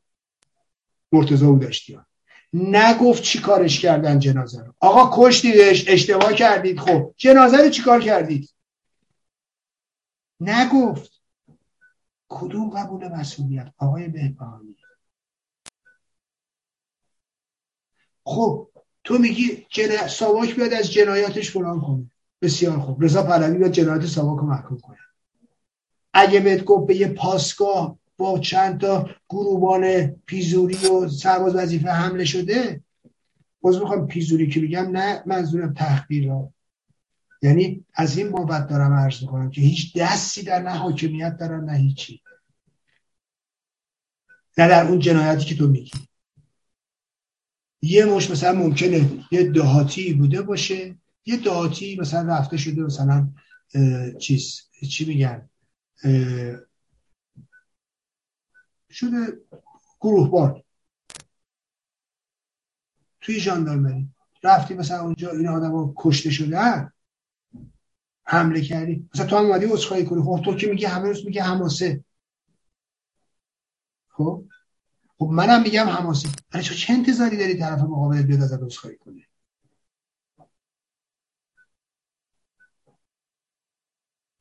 مرتزا 1.12 1.46
هودشتیان. 1.46 2.06
نگفت 2.54 3.24
چی 3.24 3.40
کارش 3.40 3.80
کردن 3.80 4.20
جنازه 4.20 4.64
رو. 4.64 4.74
آقا 4.80 5.30
کشتیدش 5.30 5.86
اشتباه 5.88 6.34
کردید. 6.34 6.80
خب 6.80 7.14
جنازه 7.18 7.58
رو 7.58 7.70
چی 7.70 7.82
کار 7.82 8.02
کردید؟ 8.02 8.50
نگفت. 10.40 11.22
کدوم 12.30 12.70
قبول 12.70 13.08
مسئولیت؟ 13.08 13.74
آقای 13.78 14.08
بهبهانی. 14.08 14.76
خب 18.24 18.70
تو 19.04 19.18
میگی 19.18 19.66
جن... 19.70 20.08
ساواک 20.08 20.56
بیاد 20.56 20.74
از 20.74 20.92
جنایاتش 20.92 21.52
فلان 21.52 21.82
کنه. 21.82 22.12
بسیار 22.42 22.80
خوب. 22.80 23.04
رضا 23.04 23.24
پهلوی 23.24 23.58
بیاد 23.58 23.72
جنایت 23.72 24.06
ساواک 24.06 24.40
رو 24.40 24.46
محکوم 24.46 24.80
کنه. 24.80 24.98
اگه 26.14 26.40
بهت 26.40 26.64
گفت 26.64 26.88
به 26.88 26.96
یه 26.96 27.08
پاسگاه 27.08 28.00
با 28.18 28.40
چند 28.40 28.80
تا 28.80 29.10
گروبان 29.30 30.08
پیزوری 30.08 30.88
و 30.88 31.10
سرباز 31.10 31.56
وظیفه 31.56 31.90
حمله 31.90 32.26
شده 32.26 32.82
باز 33.62 33.80
می‌خوام 33.80 34.08
پیزوری 34.08 34.50
که 34.50 34.60
بگم 34.60 34.92
نه 34.92 35.24
منظورم 35.26 35.74
تحقیر 35.74 36.32
یعنی 37.42 37.86
از 37.94 38.18
این 38.18 38.32
بابت 38.32 38.68
دارم 38.68 38.94
عرض 38.94 39.22
می‌کنم 39.22 39.50
که 39.50 39.62
هیچ 39.62 39.98
دستی 39.98 40.44
در 40.44 40.62
نه 40.62 40.70
حاکمیت 40.70 41.38
دارن 41.38 41.64
نه 41.64 41.78
هیچی. 41.78 42.22
نه 44.58 44.68
در 44.68 44.88
اون 44.88 45.00
جنایتی 45.00 45.46
که 45.46 45.56
تو 45.56 45.68
میگی. 45.68 45.92
یه 47.86 48.06
مش 48.06 48.32
مثلا 48.32 48.60
ممکنه 48.60 49.10
یه 49.32 49.52
دهاتی 49.52 50.14
بوده 50.14 50.42
باشه 50.42 50.98
یه 51.26 51.38
دهاتی 51.38 51.98
مثلا 52.00 52.34
رفته 52.38 52.58
شده 52.58 52.82
مثلا 52.82 53.30
چیز 54.20 54.62
چی 54.92 55.06
میگن؟ 55.06 55.50
شده 58.92 59.42
گروه 60.00 60.30
بار 60.32 60.64
توی 63.22 63.40
ژاندارمری. 63.40 64.10
رفتی 64.44 64.74
مثلا 64.74 65.02
اونجا 65.02 65.32
این 65.32 65.48
آدم 65.48 65.94
کشته 65.98 66.30
شده 66.30 66.90
حمله 68.24 68.62
کردی. 68.62 69.10
مثلا 69.14 69.26
تو 69.26 69.38
هم 69.38 69.46
اومدی 69.46 69.66
عذرخواهی 69.66 70.06
کنی. 70.06 70.22
خب 70.22 70.42
تو 70.46 70.56
که 70.56 70.68
میگی 70.68 70.86
همه 70.86 71.08
روز 71.08 71.26
میگه 71.26 71.44
حماسه. 71.44 72.04
خب؟ 74.10 74.46
خب 75.20 75.30
منم 75.32 75.62
میگم 75.62 75.90
حماسه 75.90 76.30
ولی 76.54 76.64
چه 76.64 76.94
انتظاری 76.94 77.38
داری 77.38 77.60
طرف 77.60 77.80
مقابل 77.80 78.22
بیاد 78.22 78.42
ازت 78.42 78.64
عذرخواهی 78.64 78.98
کنه؟ 78.98 79.28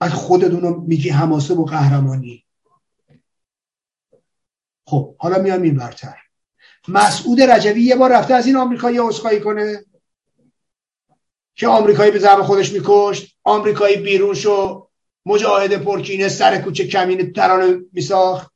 بعد 0.01 0.11
خودتون 0.11 0.85
میگی 0.87 1.09
حماسه 1.09 1.55
و 1.55 1.65
قهرمانی. 1.65 2.45
خب 4.87 5.17
حالا 5.19 5.43
میام 5.43 5.63
این 5.63 5.77
برتر 5.77 6.17
مسعود 6.89 7.41
رجوی 7.41 7.83
یه 7.83 7.97
بار 7.97 8.13
رفته 8.13 8.35
از 8.35 8.47
این 8.47 8.57
آمریکایی 8.57 8.99
عذرخواهی 8.99 9.41
کنه. 9.41 9.85
که 11.55 11.69
آمریکایی 11.69 12.11
به 12.11 12.19
زعم 12.19 12.43
خودش 12.43 12.73
میکشت 12.73 13.37
آمریکایی 13.45 13.97
بیرون 13.97 14.35
شو 14.35 14.89
مجاهد 15.27 15.85
پرکینه 15.85 16.29
سر 16.29 16.61
کوچه 16.63 16.87
کمین 16.87 17.33
ترانه 17.33 17.81
میساخت. 17.93 18.52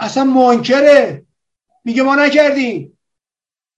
اصلا 0.00 0.24
منکره. 0.24 1.26
میگه 1.84 2.02
ما 2.02 2.16
نکردیم. 2.16 2.98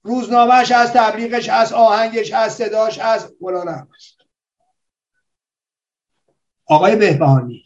روزنامهش 0.03 0.73
از 0.73 0.93
تبلیغش 0.93 1.49
از 1.49 1.73
آهنگش 1.73 2.33
از 2.33 2.55
صداش 2.55 2.99
از 2.99 3.33
فلان 3.41 3.89
آقای 6.67 6.97
بهبهانی 6.97 7.65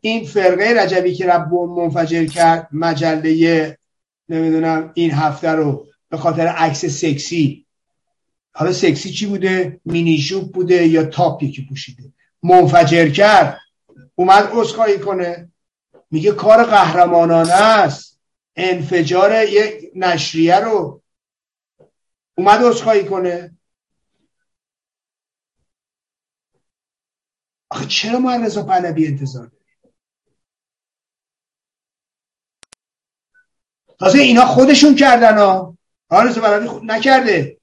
این 0.00 0.24
فرقه 0.26 0.82
رجبی 0.82 1.14
که 1.14 1.26
رب 1.26 1.54
منفجر 1.54 2.26
کرد 2.26 2.68
مجله 2.72 3.78
نمی‌دونم 4.28 4.90
این 4.94 5.10
هفته 5.10 5.50
رو 5.50 5.86
به 6.08 6.16
خاطر 6.16 6.46
عکس 6.46 6.84
سکسی. 6.84 7.66
حالا 8.52 8.72
سکسی 8.72 9.10
چی 9.10 9.26
بوده؟ 9.26 9.80
مینیشوب 9.84 10.52
بوده 10.52 10.86
یا 10.86 11.04
تاپی 11.04 11.50
که 11.50 11.62
پوشیده؟ 11.68 12.12
منفجر 12.42 13.10
کرد. 13.10 13.58
اومد 14.18 14.48
عذرخواهی 14.52 14.98
کنه. 14.98 15.52
میگه 16.10 16.32
کار 16.32 16.64
قهرمانانه 16.64 17.52
است. 17.52 18.20
انفجار 18.56 19.42
یک 19.44 19.90
نشریه 19.94 20.56
رو. 20.56 21.02
اومد 22.34 22.62
عذرخواهی 22.62 23.04
کنه. 23.04 23.56
آخه 27.70 27.86
چرا 27.86 28.18
ما 28.18 28.36
رضا 28.36 28.62
پهلوی 28.62 29.06
انتظار 29.06 29.46
داریم 29.46 29.66
تازه 33.98 34.18
اینا 34.18 34.46
خودشون 34.46 34.94
کردن 34.94 35.38
ها. 35.38 35.76
رضا 36.10 36.40
پهلوی 36.40 36.68
خود 36.68 36.82
نکرده. 36.84 37.55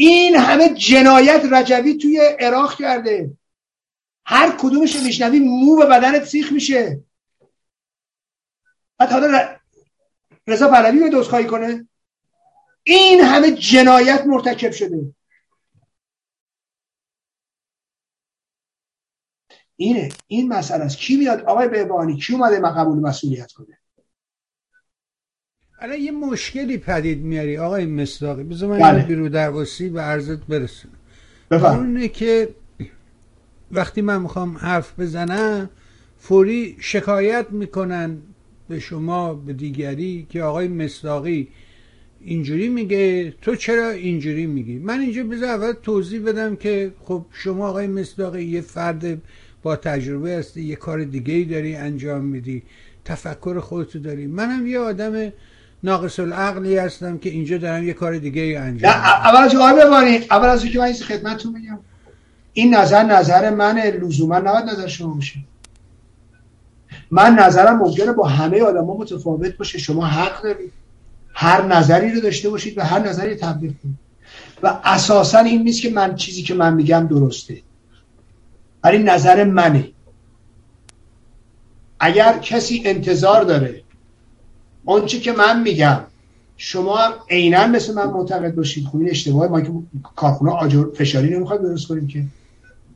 این 0.00 0.36
همه 0.36 0.68
جنایت 0.68 1.42
رجوی 1.52 1.94
توی 1.94 2.20
عراق 2.20 2.78
کرده. 2.78 3.36
هر 4.26 4.56
کدومش 4.58 4.96
میشنوی 4.96 5.38
مو 5.38 5.76
به 5.76 5.86
بدنت 5.86 6.24
سیخ 6.24 6.52
میشه. 6.52 7.04
بعد 8.98 9.10
حالا 9.10 9.58
رضا 10.46 10.68
پهلوی 10.68 11.00
به 11.00 11.08
دوزخواهی 11.08 11.46
کنه. 11.46 11.88
این 12.82 13.20
همه 13.20 13.50
جنایت 13.50 14.24
مرتکب 14.26 14.70
شده. 14.70 15.14
اینه 19.76 20.08
این 20.26 20.48
مسئله 20.48 20.84
است. 20.84 20.96
کی 20.96 21.16
میاد؟ 21.16 21.40
آقای 21.40 21.68
بهبانی 21.68 22.16
کی 22.16 22.32
اومده 22.32 22.58
ما 22.58 22.70
قبول 22.70 22.98
مسئولیت 22.98 23.52
کنه؟ 23.52 23.79
الان 25.80 25.98
یه 25.98 26.12
مشکلی 26.12 26.78
پدید 26.78 27.22
میاری 27.22 27.58
آقای 27.58 27.86
مصداقی. 27.86 28.42
بذار 28.42 28.70
من 28.70 28.78
بله. 28.78 29.02
بیرو 29.02 29.28
درواسی 29.28 29.88
به 29.88 30.00
عرضت 30.00 30.38
برسونم. 30.38 30.94
اونه 31.50 32.08
که 32.08 32.48
وقتی 33.72 34.02
من 34.02 34.22
می‌خوام 34.22 34.56
حرف 34.56 35.00
بزنم 35.00 35.70
فوری 36.18 36.76
شکایت 36.80 37.46
می‌کنن 37.50 38.18
به 38.68 38.80
شما 38.80 39.34
به 39.34 39.52
دیگری 39.52 40.26
که 40.30 40.42
آقای 40.42 40.68
مصداقی 40.68 41.48
اینجوری 42.20 42.68
میگه 42.68 43.34
تو 43.42 43.56
چرا 43.56 43.90
اینجوری 43.90 44.46
میگی؟ 44.46 44.78
من 44.78 45.00
اینجا 45.00 45.24
بذار 45.24 45.48
اول 45.48 45.72
توضیح 45.72 46.20
بدم 46.22 46.56
که 46.56 46.92
خب 47.00 47.24
شما 47.32 47.68
آقای 47.68 47.86
مصداقی 47.86 48.44
یه 48.44 48.60
فرد 48.60 49.22
با 49.62 49.76
تجربه 49.76 50.30
هستی 50.30 50.62
یه 50.62 50.76
کار 50.76 51.04
دیگه 51.04 51.34
ای 51.34 51.44
داری 51.44 51.76
انجام 51.76 52.24
میدی 52.24 52.62
تفکر 53.04 53.60
خودتو 53.60 53.98
داری. 53.98 54.26
منم 54.26 54.66
یه 54.66 54.78
آدم 54.78 55.32
ناقص 55.82 56.20
العقلی 56.20 56.78
هستم 56.78 57.18
که 57.18 57.30
اینجا 57.30 57.58
دارم 57.58 57.84
یه 57.84 57.92
کار 57.92 58.18
دیگه 58.18 58.42
ای 58.42 58.56
انجام 58.56 58.90
اول 58.90 59.42
از 59.42 59.54
آقای 59.54 59.84
ببانید 59.84 60.26
اول 60.30 60.48
از 60.48 60.64
که 60.64 60.78
من 60.78 60.84
این 60.84 60.94
خدمتتون 60.94 61.52
بگم 61.52 61.78
این 62.52 62.74
نظر 62.74 63.02
نظر 63.02 63.50
من 63.50 63.78
لزوما 63.78 64.38
نباید 64.38 64.64
نظر 64.64 64.86
شما 64.86 65.14
باشه. 65.14 65.38
من 67.10 67.34
نظرم 67.34 67.78
ممکنه 67.78 68.12
با 68.12 68.28
همه 68.28 68.62
آدما 68.62 68.96
متفاوت 68.96 69.56
باشه. 69.56 69.78
شما 69.78 70.06
حق 70.06 70.42
دارید. 70.42 70.72
هر 71.34 71.66
نظری 71.66 72.12
رو 72.12 72.20
داشته 72.20 72.50
باشید 72.50 72.78
و 72.78 72.82
هر 72.82 72.98
نظری 72.98 73.34
تبلیغ 73.34 73.72
کنید. 73.82 73.98
و 74.62 74.80
اساسا 74.84 75.38
این 75.38 75.62
نیست 75.62 75.82
که 75.82 75.90
من 75.90 76.14
چیزی 76.14 76.42
که 76.42 76.54
من 76.54 76.74
میگم 76.74 77.06
درسته. 77.10 77.62
ولی 78.84 78.98
نظر 78.98 79.44
منه. 79.44 79.90
اگر 82.00 82.38
کسی 82.38 82.82
انتظار 82.84 83.44
داره 83.44 83.82
آنچه 84.86 85.20
که 85.20 85.32
من 85.32 85.62
میگم 85.62 86.00
شما 86.56 86.96
هم 86.96 87.12
عینا 87.30 87.66
مثل 87.66 87.94
من 87.94 88.06
معتقد 88.06 88.54
باشید. 88.54 88.86
خب 88.86 88.96
این 88.96 89.10
اشتباه 89.10 89.48
ما 89.48 89.60
که 89.60 89.70
کارخونه 90.16 90.52
آجر 90.52 90.84
فشاری 90.94 91.36
نمی‌خواد 91.36 91.62
درست 91.62 91.88
کنیم 91.88 92.06
که 92.06 92.24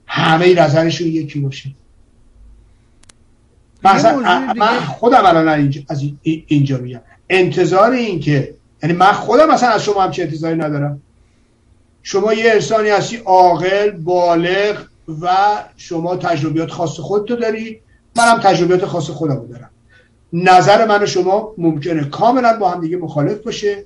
همه 0.07 0.55
نظرشون 0.55 1.07
یکی 1.07 1.41
باشه. 1.41 1.71
مثلا 3.85 4.19
من 4.57 4.81
خودم 4.81 5.27
الان 5.27 5.49
اینجا 5.49 5.81
از 5.89 6.03
اینجا 6.23 6.79
میگم. 6.79 7.01
انتظار 7.31 7.91
این 7.91 8.21
که 8.21 8.55
یعنی 8.83 8.97
من 8.97 9.13
خودم 9.13 9.51
مثلا 9.51 9.69
از 9.69 9.85
شما 9.85 10.03
هم 10.03 10.11
چه 10.11 10.23
انتظاری 10.23 10.57
ندارم. 10.57 11.01
شما 12.03 12.35
یه 12.35 12.53
انسانی 12.53 12.89
هستی 12.89 13.17
عاقل 13.17 13.91
بالغ 13.91 14.85
و 15.21 15.29
شما 15.77 16.17
تجربیات 16.17 16.71
خاص 16.71 17.01
خودتو 17.01 17.37
داری. 17.37 17.81
منم 18.17 18.41
تجربیات 18.41 18.85
خاص 18.85 19.11
خودم 19.11 19.47
دارم. 19.47 19.71
نظر 20.35 20.87
من 20.87 21.03
و 21.03 21.07
شما 21.07 21.55
ممکنه 21.59 22.05
کاملا 22.05 22.59
با 22.59 22.71
هم 22.71 22.81
دیگه 22.81 22.97
مخالف 22.97 23.39
باشه 23.39 23.85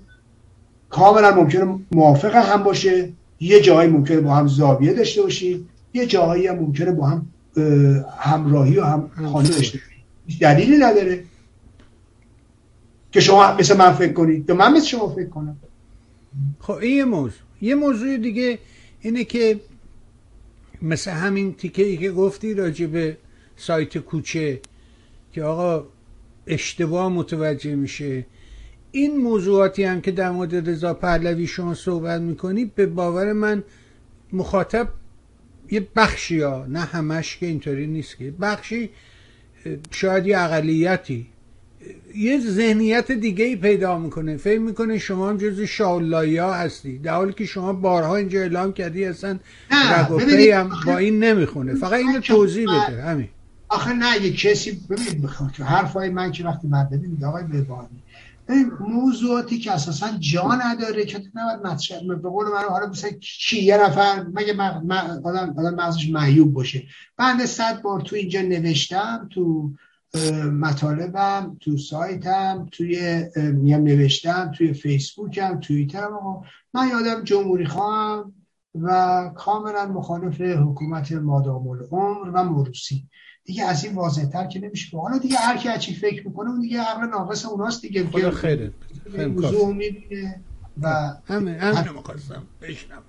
کاملا 0.90 1.34
ممکنه 1.34 1.78
موافق 1.92 2.34
هم 2.34 2.62
باشه. 2.62 3.12
یه 3.40 3.60
جایی 3.60 3.90
ممکنه 3.90 4.20
با 4.20 4.34
هم 4.34 4.48
زاویه 4.48 4.92
داشته 4.92 5.22
باشیم 5.22 5.68
یه 5.94 6.06
جاهایی 6.06 6.46
هم 6.46 6.56
ممکنه 6.56 6.92
با 6.92 7.06
هم 7.06 7.26
همراهی 8.18 8.78
و 8.78 8.84
هم 8.84 9.10
خانه 9.32 9.48
داشته 9.48 9.78
باشیم 9.78 10.38
دلیلی 10.40 10.76
نداره 10.76 11.24
که 13.12 13.20
شما 13.20 13.54
مثل 13.54 13.76
من 13.76 13.92
فکر 13.92 14.12
کنید. 14.12 14.48
یا 14.48 14.54
من 14.54 14.72
مثل 14.72 14.86
شما 14.86 15.08
فکر 15.08 15.28
کنم. 15.28 15.56
خب 16.60 16.72
این 16.72 16.96
یه 16.96 17.04
موضوع. 17.04 17.38
یه 17.62 17.74
موضوع 17.74 18.16
دیگه 18.16 18.58
اینه 19.00 19.24
که 19.24 19.60
مثل 20.82 21.10
همین 21.10 21.54
تیکه 21.54 21.82
ای 21.82 21.96
که 21.96 22.10
گفتی 22.10 22.54
راجع 22.54 22.86
به 22.86 23.16
سایت 23.56 23.98
کوچه 23.98 24.60
که 25.32 25.42
آقا 25.42 25.86
اشتباه 26.48 27.08
متوجه 27.12 27.74
میشه. 27.74 28.26
این 28.92 29.16
موضوعاتی 29.16 29.84
هم 29.84 30.00
که 30.00 30.10
در 30.10 30.30
مورد 30.30 30.70
رضا 30.70 30.94
پهلوی 30.94 31.46
شما 31.46 31.74
صحبت 31.74 32.20
می‌کنی 32.20 32.64
به 32.64 32.86
باور 32.86 33.32
من 33.32 33.62
مخاطب 34.32 34.88
یه 35.70 35.86
بخشی 35.96 36.40
ها 36.40 36.66
نه 36.68 36.80
همش 36.80 37.36
که 37.36 37.46
اینطوری 37.46 37.86
نیست 37.86 38.16
که 38.16 38.32
بخشی 38.40 38.90
شاید 39.90 40.26
یه 40.26 40.38
اقلیتی. 40.38 41.26
یه 42.14 42.40
ذهنیت 42.40 43.12
دیگه 43.12 43.44
ای 43.44 43.56
پیدا 43.56 43.98
می‌کنه. 43.98 44.36
فکر 44.36 44.58
می‌کنه 44.58 44.98
شما 44.98 45.28
هم 45.28 45.36
جز 45.36 45.60
شاولایی 45.60 46.36
ها 46.36 46.54
هستی. 46.54 46.98
در 46.98 47.14
حالی 47.14 47.32
که 47.32 47.44
شما 47.44 47.72
بارها 47.72 48.16
اینجا 48.16 48.40
اعلام 48.40 48.72
کردی 48.72 49.04
اصلا 49.04 49.38
رگوپی 49.98 50.50
هم 50.50 50.70
با 50.86 50.98
این 50.98 51.24
نمی‌خونه. 51.24 51.74
فقط 51.74 51.92
اینو 51.92 52.20
توضیح 52.20 52.64
بده 52.64 53.02
همین. 53.02 53.28
آخه 53.68 53.92
نه 53.92 54.22
یه 54.22 54.32
کسی 54.32 54.86
ببینید 54.90 55.30
که 55.56 55.64
حرفای 55.64 56.10
من 56.10 56.32
که 56.32 56.44
وقتی 56.44 56.68
من 56.68 56.84
ببینید 56.84 57.24
آقای 57.24 57.44
ببانی 57.44 58.02
این 58.48 58.72
موضوعاتی 58.80 59.58
که 59.58 59.72
اساسا 59.72 60.10
جا 60.18 60.54
نداره 60.54 61.04
که 61.04 61.22
نباید 61.34 61.66
مطرح 61.66 62.16
به 62.22 62.28
قول 62.28 62.46
من 62.46 62.62
حالا 62.70 62.86
مثلا 62.86 63.10
کی 63.10 63.62
یه 63.62 63.76
نفر 63.76 64.26
مگه 64.34 64.62
آدم 65.24 65.54
آدم 65.58 65.74
مغزش 65.74 66.10
معیوب 66.10 66.52
باشه. 66.52 66.82
بنده 67.16 67.46
صد 67.46 67.82
بار 67.82 68.00
تو 68.00 68.16
اینجا 68.16 68.42
نوشتم 68.42 69.28
تو 69.32 69.72
مطالبم 70.52 71.56
تو 71.60 71.76
سایتم 71.76 72.68
توی 72.72 73.24
میام 73.36 73.82
نوشتم 73.82 74.52
توی 74.56 74.72
فیسبوکم 74.72 75.60
توییترم. 75.60 76.42
من 76.74 76.88
یادم 76.88 77.24
جمهوری 77.24 77.66
خواهم 77.66 78.32
و 78.74 79.30
کاملا 79.36 79.86
مخالف 79.86 80.40
حکومت 80.40 81.12
مادام 81.12 81.68
العمر 81.68 82.30
و 82.34 82.44
مروسی 82.44 83.08
دیگه 83.48 83.64
از 83.64 83.84
این 83.84 83.94
واضح 83.94 84.24
تر 84.24 84.46
که 84.46 84.60
نمیشه. 84.60 84.96
حالا 84.96 85.18
دیگه 85.18 85.36
هر 85.36 85.56
کی 85.56 85.78
چی 85.78 85.94
فکر 85.94 86.26
می‌کنه 86.26 86.50
اون 86.50 86.60
دیگه 86.60 86.80
عقل 86.80 87.06
ناقص 87.06 87.46
اوناست 87.46 87.82
دیگه. 87.82 88.06
خدا 88.06 88.30
خیره 88.30 88.72
می‌بینه 89.74 90.40
و 90.82 91.14
همه 91.24 91.52
همه 91.52 91.90
مخواستم 91.90 92.42
بشنم 92.62 93.02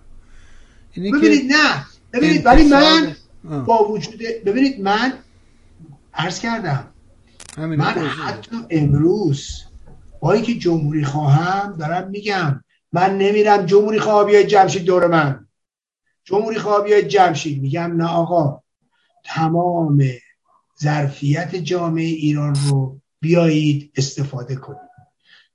ببینید 0.95 1.51
نه. 1.51 1.85
ببینید 2.14 2.45
ولی 2.45 2.64
من 2.64 3.16
با 3.66 3.92
وجود 3.92 4.19
ببینید 4.45 4.82
من 4.82 5.14
عرض 6.14 6.40
کردم. 6.40 6.88
من 7.58 7.85
حتی 7.85 8.58
امروز 8.69 9.64
با 10.19 10.32
اینکه 10.32 10.53
جمهوری 10.53 11.03
خواهم 11.03 11.77
دارم 11.77 12.09
میگم 12.09 12.64
من 12.92 13.18
نمیرم 13.18 13.66
جمهوری 13.66 14.00
خواه 14.00 14.26
بیاید 14.26 14.48
جمشید 14.48 14.84
دور 14.84 15.08
من. 15.08 15.48
جمهوری 16.24 16.59
خواه 16.59 16.84
بیاید 16.84 17.08
جمشید. 17.08 17.61
میگم 17.61 17.93
نه 17.98 18.08
آقا 18.08 18.61
تمام 19.24 20.01
ظرفیت 20.82 21.56
جامعه 21.56 22.06
ایران 22.06 22.56
رو 22.56 22.99
بیایید 23.22 23.91
استفاده 23.95 24.56
کنید 24.56 24.90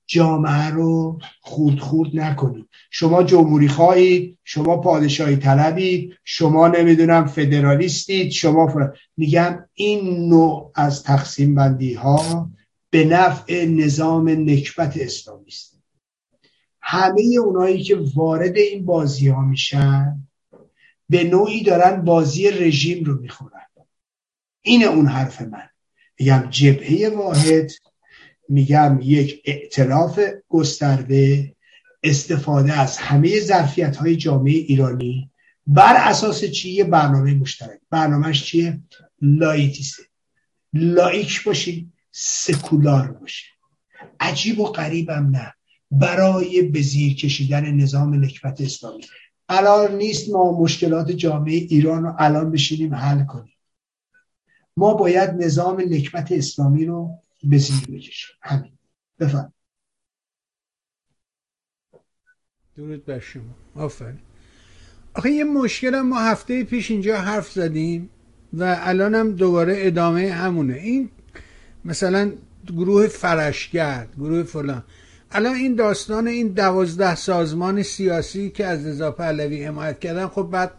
جامعه 0.07 0.69
رو 0.69 1.19
خورد 1.41 1.79
خورد 1.79 2.09
نکنید 2.13 2.69
شما 2.91 3.23
جمهوری 3.23 3.67
خواهید 3.67 4.37
شما 4.43 4.77
پادشاهی 4.77 5.35
طلبید 5.35 6.13
شما 6.23 6.67
نمی‌دونم 6.67 7.25
فدرالیستید 7.25 8.31
شما 8.31 8.67
فر... 8.67 8.93
میگم 9.17 9.65
این 9.73 10.29
نوع 10.29 10.71
از 10.75 11.03
تقسیم 11.03 11.55
بندی 11.55 11.93
ها 11.93 12.49
به 12.89 13.05
نفع 13.05 13.65
نظام 13.65 14.29
نکبت 14.29 14.97
اسلامی 14.97 15.47
است 15.47 15.81
همه 16.81 17.21
اونایی 17.43 17.83
که 17.83 17.97
وارد 18.15 18.57
این 18.57 18.85
بازی 18.85 19.27
ها 19.27 19.41
میشن 19.41 20.27
به 21.09 21.23
نوعی 21.23 21.63
دارن 21.63 22.01
بازی 22.01 22.51
رژیم 22.51 23.03
رو 23.03 23.21
می‌خورن. 23.21 23.64
اینه 24.65 24.85
اون 24.85 25.07
حرف 25.07 25.41
من. 25.41 25.69
میگم 26.19 26.47
جبهه 26.49 27.09
واحد 27.09 27.71
میگم 28.49 28.99
یک 29.03 29.41
اعتلاف 29.45 30.19
گسترده 30.49 31.55
استفاده 32.03 32.79
از 32.79 32.97
همه 32.97 33.39
ظرفیت 33.39 33.97
های 33.97 34.15
جامعه 34.15 34.53
ایرانی 34.53 35.31
بر 35.67 35.95
اساس 35.97 36.45
چی؟ 36.45 36.69
یه 36.69 36.83
برنامه 36.83 37.33
مشترک. 37.33 37.79
برنامهش 37.89 38.43
چیه؟ 38.43 38.81
لایتیسته 39.21 40.03
لایک 40.73 41.43
باشی 41.43 41.91
سکولار 42.11 43.11
باشه. 43.11 43.45
عجیب 44.19 44.59
و 44.59 44.63
غریبم 44.63 45.29
نه. 45.31 45.53
برای 45.91 46.61
به 46.61 46.81
زیر 46.81 47.15
کشیدن 47.15 47.71
نظام 47.71 48.25
نکبت 48.25 48.61
اسلامی. 48.61 49.03
قرار 49.47 49.91
نیست 49.91 50.29
ما 50.29 50.61
مشکلات 50.61 51.11
جامعه 51.11 51.53
ایران 51.53 52.03
رو 52.03 52.15
الان 52.19 52.51
بشینیم 52.51 52.95
حل 52.95 53.25
کنیم. 53.25 53.54
ما 54.77 54.93
باید 54.93 55.29
نظام 55.29 55.81
نکبت 55.81 56.31
اسلامی 56.31 56.85
رو 56.85 57.19
به 57.43 57.57
زیر 57.57 57.87
بکشیم. 57.87 58.35
همین. 58.41 58.71
بفرم 59.19 59.53
درود 62.77 63.05
بر 63.05 63.19
شما. 63.19 63.43
آفرین. 63.75 64.19
آخه 65.13 65.31
یه 65.31 65.43
مشکل 65.43 66.01
ما 66.01 66.19
هفته 66.19 66.63
پیش 66.63 66.91
اینجا 66.91 67.17
حرف 67.17 67.51
زدیم 67.51 68.09
و 68.53 68.77
الان 68.79 69.15
هم 69.15 69.31
دوباره 69.31 69.75
ادامه 69.77 70.31
همونه. 70.31 70.73
این 70.73 71.09
مثلا 71.85 72.31
گروه 72.67 73.07
فرشگرد 73.07 74.15
گروه 74.15 74.43
فلان. 74.43 74.83
الان 75.31 75.55
این 75.55 75.75
داستان 75.75 76.27
این 76.27 76.47
دوازده 76.47 77.15
سازمان 77.15 77.83
سیاسی 77.83 78.49
که 78.49 78.65
از 78.65 78.85
رضا 78.85 79.11
پهلوی 79.11 79.63
حمایت 79.65 79.99
کردن 79.99 80.27
خب 80.27 80.43
بعد 80.43 80.71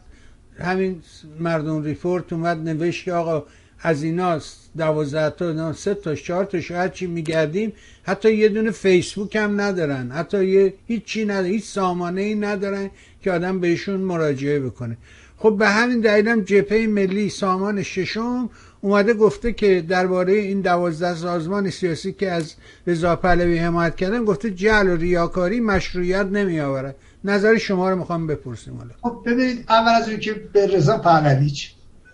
همین 0.59 1.03
مردم 1.41 1.83
ریپورت 1.83 2.33
اومد 2.33 2.69
نوشت 2.69 3.05
که 3.05 3.13
آقا 3.13 3.47
از 3.81 4.03
ایناست 4.03 4.71
دوازده 4.77 5.31
تا 5.31 5.73
سه 5.73 5.95
تا 5.95 6.15
چهار 6.15 6.45
تا 6.45 6.61
شاید 6.61 6.93
چی 6.93 7.07
میگردیم 7.07 7.73
حتی 8.03 8.35
یه 8.35 8.49
دونه 8.49 8.71
فیسبوک 8.71 9.37
هم 9.37 9.61
ندارن 9.61 10.11
حتی 10.11 10.47
یه 10.47 10.75
هیچی 10.87 11.25
ندارن 11.25 11.47
هیچ 11.47 11.65
سامانه 11.65 12.21
ای 12.21 12.35
ندارن 12.35 12.91
که 13.23 13.33
آدم 13.33 13.61
بهشون 13.61 14.01
مراجعه 14.01 14.61
بکنه. 14.61 14.97
خب 15.39 15.57
به 15.59 15.69
همین 15.69 16.01
دلیل 16.01 16.29
هم 16.29 16.41
جپه 16.41 16.87
ملی 16.87 17.29
سامان 17.31 17.83
ششم 17.83 18.51
اومده 18.81 19.15
گفته 19.15 19.53
که 19.53 19.85
درباره 19.89 20.33
این 20.33 20.61
دوازده 20.61 21.15
سازمان 21.15 21.71
سیاسی 21.71 22.13
که 22.13 22.33
از 22.33 22.55
رضا 22.87 23.17
پهلوی 23.17 23.59
حمایت 23.59 23.97
کردن 23.97 24.25
گفته 24.25 24.51
جعل 24.51 24.89
و 24.89 24.97
ریاکاری 24.97 25.61
مشروعیت 25.61 26.27
نمی 26.27 26.61
آورد 26.61 26.97
نظر 27.25 27.59
شما 27.59 27.91
رو 27.91 27.97
می‌خوام 27.97 28.27
بپرسیم 28.27 28.77
حالا. 28.77 28.91
خب 29.03 29.23
ببینید 29.27 29.65
اول 29.69 29.93
از 30.03 30.09
اون 30.09 30.21
که 30.21 30.35
به 30.53 30.67
رضا 30.67 30.99
پهلوی 30.99 31.51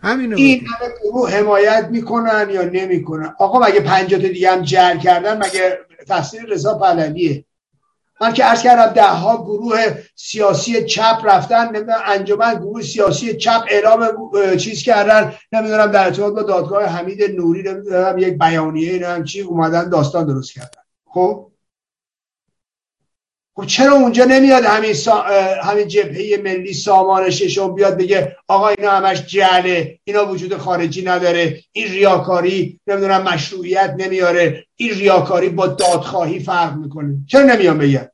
همینو 0.02 0.36
این 0.36 0.66
همه 0.66 0.94
گروه 1.02 1.30
حمایت 1.30 1.88
می‌کنن 1.90 2.48
یا 2.50 2.62
نمی‌کنن؟ 2.62 3.34
آقا 3.38 3.58
مگه 3.58 3.80
پنجات 3.80 4.20
دیگه 4.20 4.52
هم 4.52 4.62
جر 4.62 4.96
کردن؟ 4.96 5.36
مگه 5.36 5.78
تحصیل 6.08 6.52
رضا 6.52 6.78
پهلویه؟ 6.78 7.44
من 8.20 8.32
که 8.32 8.44
عرض 8.44 8.62
کردم 8.62 8.92
ده 8.92 9.08
ها 9.08 9.42
گروه 9.42 9.94
سیاسی 10.16 10.84
چپ 10.84 11.20
رفتن 11.24 11.66
نمی‌دونم 11.66 12.02
انجمن 12.06 12.54
گروه 12.54 12.82
سیاسی 12.82 13.36
چپ 13.36 13.64
اعلام 13.70 14.08
چیز 14.56 14.82
کردن 14.82 15.34
نمی‌دونم 15.52 15.86
در 15.86 16.04
ارتباط 16.04 16.34
با 16.34 16.42
دادگاه 16.42 16.84
حمید 16.84 17.22
نوری 17.22 17.62
نمی‌دونم 17.62 18.18
یک 18.18 18.38
بیانیه 18.38 18.90
نمی‌دونم 18.92 19.24
چی 19.24 19.40
اومدن 19.40 19.88
داستان 19.88 20.26
درست 20.26 20.52
کردن. 20.52 20.82
خب؟ 21.06 21.51
خب 23.62 23.68
چرا 23.68 23.92
اونجا 23.92 24.24
نمیاد 24.24 24.64
همین, 24.64 24.94
سا... 24.94 25.22
همین 25.62 25.88
جبهه 25.88 26.40
ملی 26.44 26.74
سامان 26.74 27.30
ششم 27.30 27.74
بیاد 27.74 27.98
بگه 27.98 28.36
آقا 28.48 28.68
اینا 28.68 28.90
همش 28.90 29.26
جهله 29.26 29.98
اینا 30.04 30.26
وجود 30.26 30.56
خارجی 30.56 31.02
نداره 31.02 31.60
این 31.72 31.88
ریاکاری 31.88 32.80
نمی‌دونم 32.86 33.22
مشروعیت 33.22 33.94
نمیاره 33.98 34.64
این 34.76 34.90
ریاکاری 34.94 35.48
با 35.48 35.66
دادخواهی 35.66 36.40
فرق 36.40 36.76
می‌کنه. 36.76 37.16
چرا 37.28 37.42
نمیان 37.42 37.78
بگن؟ 37.78 38.08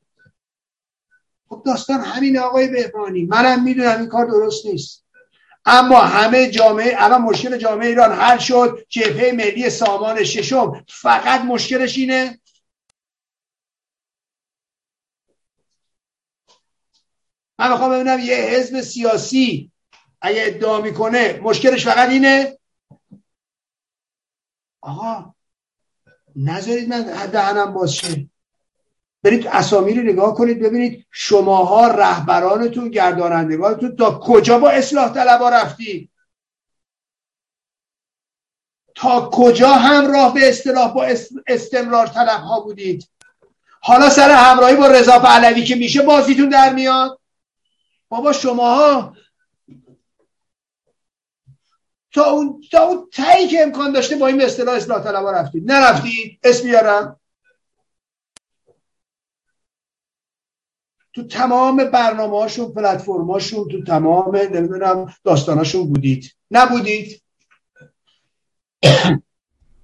خب 1.49 1.63
داستان 1.67 2.01
همین 2.01 2.39
آقای 2.39 2.69
بهبانی. 2.69 3.25
منم 3.25 3.65
می‌دونم 3.65 3.99
این 3.99 4.09
کار 4.09 4.27
درست 4.27 4.67
نیست. 4.67 5.05
اما 5.65 6.01
همه 6.01 6.51
جامعه 6.51 6.95
الان 6.97 7.23
مشکل 7.23 7.57
جامعه 7.57 7.89
ایران 7.89 8.13
حل 8.13 8.39
شد 8.39 8.79
جبهه 8.89 9.33
ملی 9.33 9.71
سامان 9.71 10.25
ششم. 10.25 10.85
فقط 10.89 11.41
مشکلش 11.41 11.99
اینه 11.99 12.39
من 17.59 17.71
می‌خوام 17.71 17.91
ببینم 17.91 18.19
یه 18.19 18.37
حزب 18.37 18.81
سیاسی 18.81 19.73
اگه 20.21 20.43
ادعا 20.47 20.81
می‌کنه 20.81 21.41
مشکلش 21.43 21.87
فقط 21.87 22.09
اینه؟ 22.09 22.59
آقا 24.81 25.35
نذارید 26.37 26.89
من 26.89 27.03
دهنم 27.27 27.75
باز 27.75 27.95
شه. 27.95 28.29
برید 29.23 29.47
اسامی 29.47 29.95
رو 29.95 30.03
نگاه 30.03 30.35
کنید 30.35 30.61
ببینید 30.61 31.07
شماها 31.11 31.87
رهبرانتون 31.89 32.89
گردانندگانتون 32.89 33.97
تا 33.97 34.19
کجا 34.19 34.59
با 34.59 34.71
اصلاح 34.71 35.15
طلبا 35.15 35.49
رفتید. 35.49 36.11
تا 38.95 39.31
کجا 39.33 39.69
همراه 39.69 40.35
به 40.35 40.49
اصطلاح 40.49 40.95
با 40.95 41.07
استمرار 41.47 42.07
طلب 42.07 42.41
ها 42.41 42.61
بودید. 42.61 43.09
حالا 43.81 44.11
سر 44.11 44.31
همراهی 44.31 44.77
با 44.77 44.87
رضا 44.87 45.19
پهلوی 45.19 45.65
که 45.65 45.75
میشه 45.75 46.03
بازیتون 46.03 46.49
در 46.49 46.73
میاد. 46.75 47.18
بابا 48.09 48.33
شماها. 48.33 49.17
تا 52.13 52.25
اون 52.25 52.63
تا 52.73 52.83
اون 52.83 53.09
تایی 53.13 53.49
که 53.49 53.63
امکان 53.63 53.93
داشته 53.93 54.17
با 54.17 54.27
این 54.27 54.43
اصطلاح 54.43 54.75
اصلاح 54.75 55.05
طلبا 55.05 55.31
رفتید. 55.31 55.73
نرفتید 55.73 56.39
اسم 56.43 56.65
بیارم. 56.65 57.21
تو 61.15 61.27
تمام 61.27 61.77
برنامه 61.77 62.39
هاشون 62.39 62.73
پلتفرم 62.73 63.31
هاشون 63.31 63.69
تو 63.69 63.85
تمام 63.85 64.37
نمی‌دونم 64.37 65.15
داستاناشون 65.25 65.89
بودید. 65.89 66.35
نبودید؟ 66.51 67.23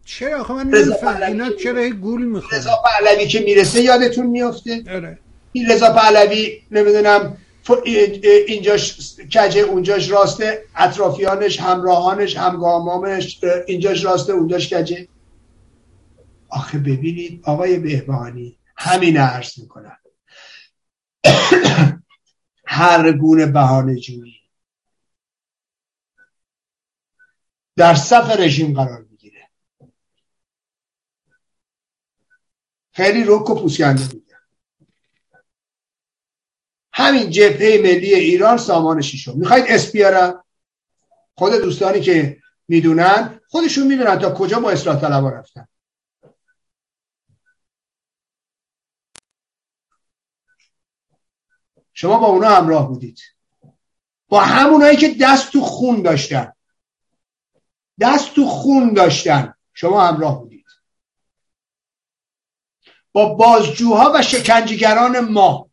چرا؟ 0.04 0.40
آخه 0.40 0.54
من 0.54 0.74
اینا 1.22 1.50
چرا 1.50 1.88
گول 1.88 2.24
می‌خواد 2.24 2.54
رضا 2.54 2.82
پهلوی 2.84 3.26
که 3.26 3.40
می‌رسه 3.40 3.80
یادتون 3.82 4.26
میفته 4.26 4.84
آره. 4.94 5.18
این 5.52 5.70
رضا 5.70 5.92
پهلوی 5.92 6.62
نمی‌دونم 6.70 7.36
اینجاش 8.46 9.14
کجه 9.18 9.60
اونجاش 9.60 10.10
راسته 10.10 10.64
اطرافیانش 10.76 11.60
همراهانش 11.60 12.36
همگامامش 12.36 13.40
اینجاش 13.66 14.04
راسته 14.04 14.32
اونجاش 14.32 14.74
کجه 14.74 15.08
آخه 16.48 16.78
ببینید 16.78 17.42
آقای 17.44 17.78
بهبانی 17.78 18.58
همین 18.76 19.16
عرض 19.16 19.58
می‌کنم. 19.58 19.98
هر 22.66 23.12
گونه 23.12 23.46
بهانه 23.46 23.96
جویی. 23.96 24.40
در 27.76 27.94
صف 27.94 28.30
رژیم 28.38 28.74
قرار 28.74 29.02
می‌گیره. 29.10 29.48
خیلی 32.92 33.24
رک 33.26 33.50
و 33.50 33.54
پوسکنده 33.54 34.23
همین 36.96 37.30
جبهه 37.30 37.78
ملی 37.82 38.14
ایران 38.14 38.56
سامان 38.56 39.00
شیشم 39.00 39.38
می‌خواید 39.38 39.64
اسم 39.68 40.44
خود 41.34 41.52
دوستانی 41.52 42.00
که 42.00 42.38
می‌دونن 42.68 43.40
خودشون 43.48 43.86
می‌دونن 43.86 44.18
تا 44.18 44.34
کجا 44.34 44.60
با 44.60 44.70
اصلاح 44.70 45.00
طلبا 45.00 45.28
رفتن. 45.28 45.68
شما 51.92 52.18
با 52.18 52.26
اونا 52.26 52.48
همراه 52.48 52.88
بودید. 52.88 53.20
با 54.28 54.40
همونایی 54.40 54.96
که 54.96 55.16
دست 55.20 55.52
تو 55.52 55.60
خون 55.60 56.02
داشتن. 56.02 56.52
دست 58.00 58.34
تو 58.34 58.46
خون 58.46 58.92
داشتن. 58.92 59.54
شما 59.74 60.06
همراه 60.06 60.40
بودید. 60.40 60.66
با 63.12 63.34
بازجوها 63.34 64.12
و 64.14 64.22
شکنجیگران 64.22 65.20
ما. 65.20 65.70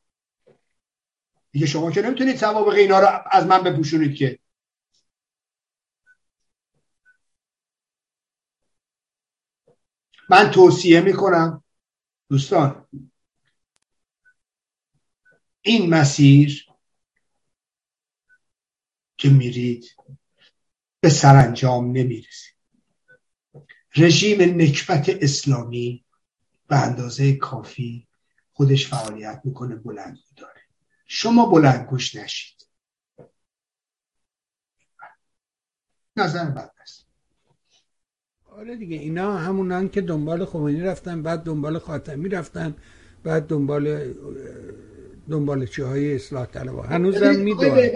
دیگه 1.51 1.65
شما 1.65 1.91
که 1.91 2.01
نمی‌تونید 2.01 2.35
سوابق 2.35 2.73
اینا 2.73 2.99
رو 2.99 3.07
از 3.31 3.45
من 3.45 3.63
بپوشونید 3.63 4.15
که. 4.15 4.39
من 10.29 10.51
توصیه 10.51 11.01
می‌کنم 11.01 11.63
دوستان. 12.29 12.87
این 15.61 15.89
مسیر 15.89 16.65
که 19.17 19.29
میرید 19.29 19.95
به 20.99 21.09
سرانجام 21.09 21.91
نمی‌رسید 21.91 22.55
رژیم 23.95 24.41
نکبت 24.61 25.09
اسلامی 25.09 26.05
به 26.67 26.75
اندازه 26.75 27.35
کافی 27.35 28.07
خودش 28.53 28.87
فعالیت 28.87 29.41
می‌کنه 29.43 29.75
بلند 29.75 30.19
داره. 30.37 30.50
شما 31.13 31.45
بلند 31.45 31.87
گوش 31.89 32.15
نشید. 32.15 32.67
نظر 36.15 36.45
بد 36.45 36.71
است. 36.81 37.05
آره 38.51 38.75
دیگه 38.75 38.97
اینا 38.97 39.37
همونان 39.37 39.89
که 39.89 40.01
دنبال 40.01 40.45
خمینی 40.45 40.81
رفتن 40.81 41.23
بعد 41.23 41.43
دنبال 41.43 41.79
خاتمی 41.79 42.29
رفتن 42.29 42.75
بعد 43.23 43.47
دنبال 43.47 44.13
دنبال 45.29 45.65
چه 45.65 45.85
های 45.85 46.15
اصلاح 46.15 46.45
طلب 46.45 46.79
هنوزم 46.79 47.35
می‌دونن 47.35 47.89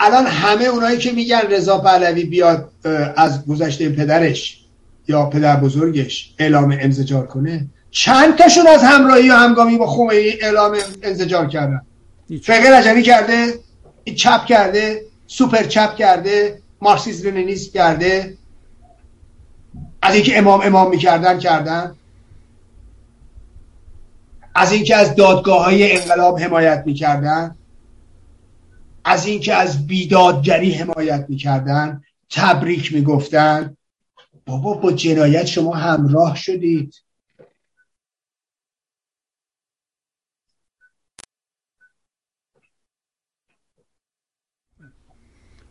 الان 0.00 0.26
همه 0.26 0.64
اونایی 0.64 0.98
که 0.98 1.12
میگن 1.12 1.40
رضا 1.40 1.78
پهلوی 1.78 2.24
بیاد 2.24 2.72
از 3.16 3.46
گذشته 3.46 3.88
پدرش 3.88 4.64
یا 5.08 5.26
پدر 5.26 5.56
بزرگش 5.56 6.34
اعلام 6.38 6.76
انزجار 6.80 7.26
کنه 7.26 7.66
چند 7.90 8.36
تاشون 8.36 8.66
از 8.66 8.82
همراهی 8.82 9.30
و 9.30 9.34
همگامی 9.34 9.78
با 9.78 9.86
خمینی 9.86 10.32
اعلام 10.40 10.76
انزجار 11.02 11.46
کردن؟ 11.46 11.86
فقه 12.42 12.78
رجبی 12.78 13.02
کرده 13.02 13.54
چپ 14.16 14.46
کرده 14.46 15.02
سوپر 15.26 15.62
چپ 15.62 15.96
کرده 15.96 16.62
مارکسیسم 16.80 17.28
لنینیسم 17.28 17.72
کرده. 17.72 18.36
از 20.02 20.14
اینکه 20.14 20.38
امام 20.38 20.60
امام 20.60 20.90
می‌کردن 20.90 21.38
کردن. 21.38 21.94
از 24.54 24.72
اینکه 24.72 24.96
از 24.96 25.14
دادگاه 25.14 25.64
های 25.64 25.98
انقلاب 25.98 26.40
حمایت 26.40 26.82
می‌کردن. 26.86 27.56
از 29.04 29.26
اینکه 29.26 29.54
از 29.54 29.86
بیدادگری 29.86 30.74
حمایت 30.74 31.26
می‌کردن. 31.28 32.02
تبریک 32.30 32.94
می‌گفتن. 32.94 33.76
بابا 34.46 34.74
با 34.74 34.92
جنایت 34.92 35.46
شما 35.46 35.74
همراه 35.74 36.36
شدید. 36.36 36.94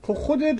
خب 0.03 0.13
خودت 0.13 0.59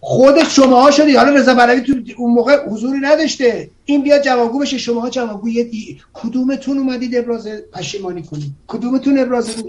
خودت 0.00 0.48
شماها 0.48 0.90
شدی 0.90 1.16
حالا 1.16 1.30
رضا 1.30 1.54
پهلوی 1.54 1.80
تو 1.80 1.94
اون 2.16 2.34
موقع 2.34 2.68
حضوری 2.68 2.98
نداشته. 3.00 3.70
این 3.84 4.02
بیاد 4.02 4.22
جوابگو 4.22 4.58
بشه. 4.58 4.78
شماها 4.78 5.10
جوابگو 5.10 5.48
یه 5.48 5.64
دی... 5.64 6.00
کدومتون 6.12 6.78
اومدید 6.78 7.16
ابراز 7.16 7.48
پشیمانی 7.72 8.22
کنید؟ 8.22 8.52
کدومتون 8.66 9.18
ابراز 9.18 9.64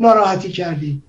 ناراحتی 0.00 0.48
کردید؟ 0.48 1.02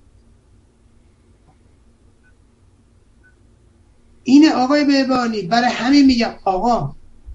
اینه 4.24 4.52
آقای 4.52 4.84
بهبانی. 4.84 5.42
برای 5.42 5.70
همین 5.70 6.06
میگم 6.06 6.34
آقا 6.44 6.94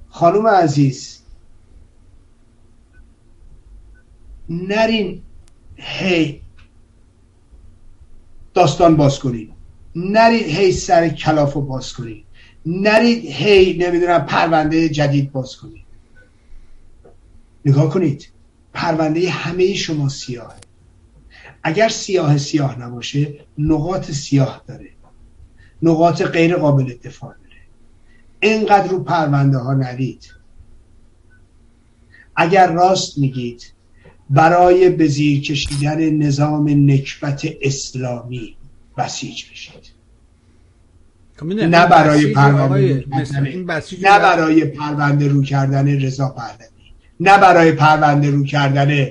خانم 0.10 0.48
عزیز 0.48 1.20
نرین 4.50 5.22
هی 5.76 6.42
داستان 8.60 8.96
باز 8.96 9.20
کنید 9.20 9.52
نرید 9.96 10.46
هی 10.46 10.72
سر 10.72 11.10
کلاف 11.10 11.54
رو 11.54 11.62
باز 11.62 11.94
کنید 11.94 12.26
نرید 12.66 13.26
هی 13.26 13.78
نمی‌دونم 13.78 14.26
پرونده 14.26 14.90
جدید 14.90 15.32
باز 15.32 15.56
کنید 15.56 15.86
نگاه 17.66 17.90
کنید. 17.90 18.30
پرونده 18.74 19.30
همه 19.30 19.74
شما 19.74 20.10
سیاه. 20.10 20.56
اگر 21.64 21.90
سیاه 21.90 22.38
سیاه 22.38 22.80
نباشه 22.80 23.40
نقاط 23.58 24.12
سیاه 24.12 24.64
داره. 24.68 24.90
نقاط 25.82 26.22
غیر 26.22 26.56
قابل 26.56 26.94
دفاع 27.04 27.34
داره. 27.34 27.62
اینقدر 28.40 28.88
رو 28.88 29.04
پرونده 29.04 29.58
ها 29.58 29.74
نرید. 29.74 30.34
اگر 32.36 32.72
راست 32.72 33.18
میگید 33.18 33.74
برای 34.30 34.90
به 34.90 35.08
زیر 35.08 35.42
کشیدن 35.42 36.10
نظام 36.10 36.92
نکبت 36.92 37.48
اسلامی 37.62 38.56
بسیج 38.98 39.44
بشید. 39.52 40.00
نه 41.42 41.88
برای 41.88 42.34
پرونده 42.34 43.06
نه 44.02 44.20
برای 44.20 44.66
پرونده 44.66 45.28
رو 45.28 45.44
کردن 45.44 46.02
رضا 46.02 46.30
پهلوی. 46.30 46.92
نه 47.20 47.38
برای 47.38 47.72
پرونده 47.72 48.32
رو 48.32 48.44
کردن 48.46 49.08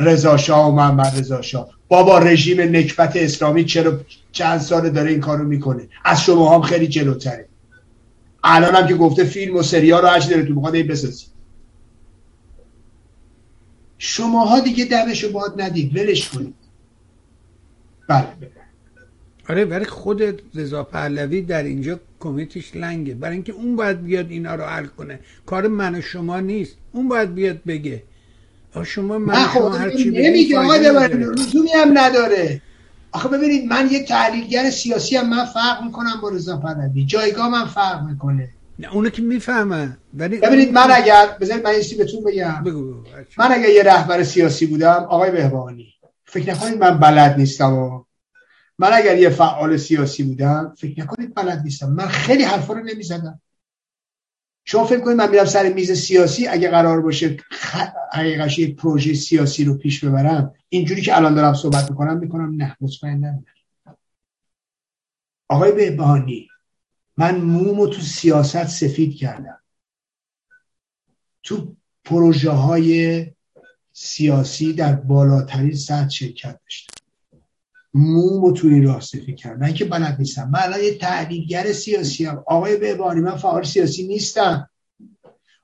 رضا 0.00 0.36
شاه 0.36 0.68
و 0.68 0.72
محمد 0.72 1.18
رضا 1.18 1.42
شاه. 1.42 1.68
بابا 1.88 2.18
رژیم 2.18 2.60
نکبت 2.60 3.16
اسلامی 3.16 3.64
چرا 3.64 4.00
چند 4.32 4.60
سال 4.60 4.90
داره 4.90 5.10
این 5.10 5.20
کارو 5.20 5.44
می‌کنه؟ 5.44 5.88
از 6.04 6.24
شما 6.24 6.54
هم 6.54 6.62
خیلی 6.62 6.86
جلوتره. 6.86 7.46
الان 8.44 8.74
هم 8.74 8.86
که 8.86 8.94
گفته 8.94 9.24
فیلم 9.24 9.56
و 9.56 9.62
سریال 9.62 10.02
رو 10.02 10.08
هرچی 10.08 10.28
دلتون 10.28 10.54
می‌خواد 10.54 10.74
این 10.74 10.86
بسازید. 10.86 11.29
شماها 14.02 14.60
دیگه 14.60 14.84
دمشو 14.84 15.32
باد 15.32 15.62
ندید 15.62 15.96
ولش 15.96 16.28
کنید. 16.28 16.54
بله. 18.08 18.26
آره 19.48 19.64
ولی 19.64 19.84
خود 19.84 20.42
رضا 20.54 20.84
پهلوی 20.84 21.42
در 21.42 21.62
اینجا 21.62 22.00
کمیتش 22.20 22.76
لنگه. 22.76 23.14
برای 23.14 23.34
اینکه 23.34 23.52
اون 23.52 23.76
باید 23.76 24.02
بیاد 24.02 24.30
اینا 24.30 24.54
رو 24.54 24.64
حل 24.64 24.86
کنه. 24.86 25.20
کار 25.46 25.68
من 25.68 25.94
و 25.94 26.00
شما 26.00 26.40
نیست. 26.40 26.76
اون 26.92 27.08
باید 27.08 27.34
بیاد 27.34 27.64
بگه. 27.64 28.02
شما 28.84 29.18
من 29.18 29.34
و 29.34 29.48
شما 29.54 29.70
خب 29.70 29.80
هر 29.80 29.90
چی 29.90 30.10
نمیگه 30.10 30.58
آقا. 30.58 30.74
لزومی 30.74 31.70
هم 31.70 31.98
نداره. 31.98 32.62
آخه 33.12 33.28
ببینید 33.28 33.64
من 33.64 33.88
یه 33.90 34.04
تحلیلگر 34.04 34.70
سیاسی 34.70 35.16
هم 35.16 35.28
من 35.30 35.44
فرق 35.44 35.84
می‌کنم 35.84 36.20
با 36.22 36.28
رضا 36.28 36.56
پهلوی. 36.56 37.04
جایگاه 37.04 37.48
من 37.48 37.66
فرق 37.66 38.02
می‌کنه. 38.02 38.48
نه 38.80 38.94
اونو 38.94 39.10
که 39.10 39.22
می‌فهمن. 39.22 39.96
ولی 40.14 40.38
ببینید 40.38 40.72
من 40.72 40.88
اگر 40.90 41.26
بذارید 41.40 41.64
من 41.64 41.72
یه 41.72 41.98
بهتون 41.98 42.24
بگم. 42.24 42.64
بگو 42.64 42.82
بگو. 42.84 43.04
من 43.38 43.52
اگر 43.52 43.68
یه 43.68 43.82
رهبر 43.82 44.22
سیاسی 44.22 44.66
بودم 44.66 45.06
آقای 45.08 45.30
بهبانی 45.30 45.94
فکر 46.24 46.50
نکنید 46.50 46.78
من 46.78 46.98
بلد 46.98 47.38
نیستم 47.38 47.72
و 47.72 48.04
من 48.78 48.90
اگر 48.92 49.18
یه 49.18 49.28
فعال 49.28 49.76
سیاسی 49.76 50.22
بودم 50.22 50.74
فکر 50.78 51.00
نکنید 51.00 51.34
بلد 51.34 51.62
نیستم. 51.64 51.90
من 51.90 52.06
خیلی 52.06 52.42
حرفا 52.42 52.74
رو 52.74 52.82
نمی‌زدم. 52.82 53.40
شما 54.64 54.84
فکر 54.84 55.00
کنید 55.00 55.16
من 55.16 55.30
میرم 55.30 55.44
سر 55.44 55.72
میز 55.72 55.92
سیاسی 55.92 56.46
اگه 56.46 56.70
قرار 56.70 57.00
باشه 57.00 57.36
خ- 57.36 57.92
حقیقش 58.12 58.58
یک 58.58 58.76
پروژه 58.76 59.14
سیاسی 59.14 59.64
رو 59.64 59.74
پیش 59.74 60.04
ببرم 60.04 60.54
اینجوری 60.68 61.02
که 61.02 61.16
الان 61.16 61.34
دارم 61.34 61.54
صحبت 61.54 61.90
می‌کنم 61.90 62.18
می‌کنم 62.18 62.54
نه 62.56 62.76
مطمئن 62.80 63.20
نه. 63.20 63.44
آقای 65.48 65.72
بهبانی 65.72 66.49
من 67.16 67.36
مومو 67.36 67.86
تو 67.86 68.00
سیاست 68.00 68.64
سفید 68.64 69.16
کردم. 69.16 69.58
تو 71.42 71.76
پروژه 72.04 72.50
های 72.50 73.26
سیاسی 73.92 74.72
در 74.72 74.92
بالاترین 74.92 75.74
سطح 75.74 76.08
شرکت 76.08 76.60
داشتم. 76.64 76.94
مومو 77.94 78.52
تو 78.52 78.68
این 78.68 78.84
راه 78.84 79.00
سفید 79.00 79.36
کردم. 79.36 79.60
من 79.60 79.74
که 79.74 79.84
بلد 79.84 80.16
نیستم. 80.18 80.50
من 80.50 80.60
الان 80.62 80.80
یه 80.80 80.98
تحلیلگر 80.98 81.72
سیاسی 81.72 82.24
هم 82.24 82.44
آقای 82.46 82.76
بهبانی 82.76 83.20
من 83.20 83.36
فعال 83.36 83.64
سیاسی 83.64 84.06
نیستم. 84.06 84.70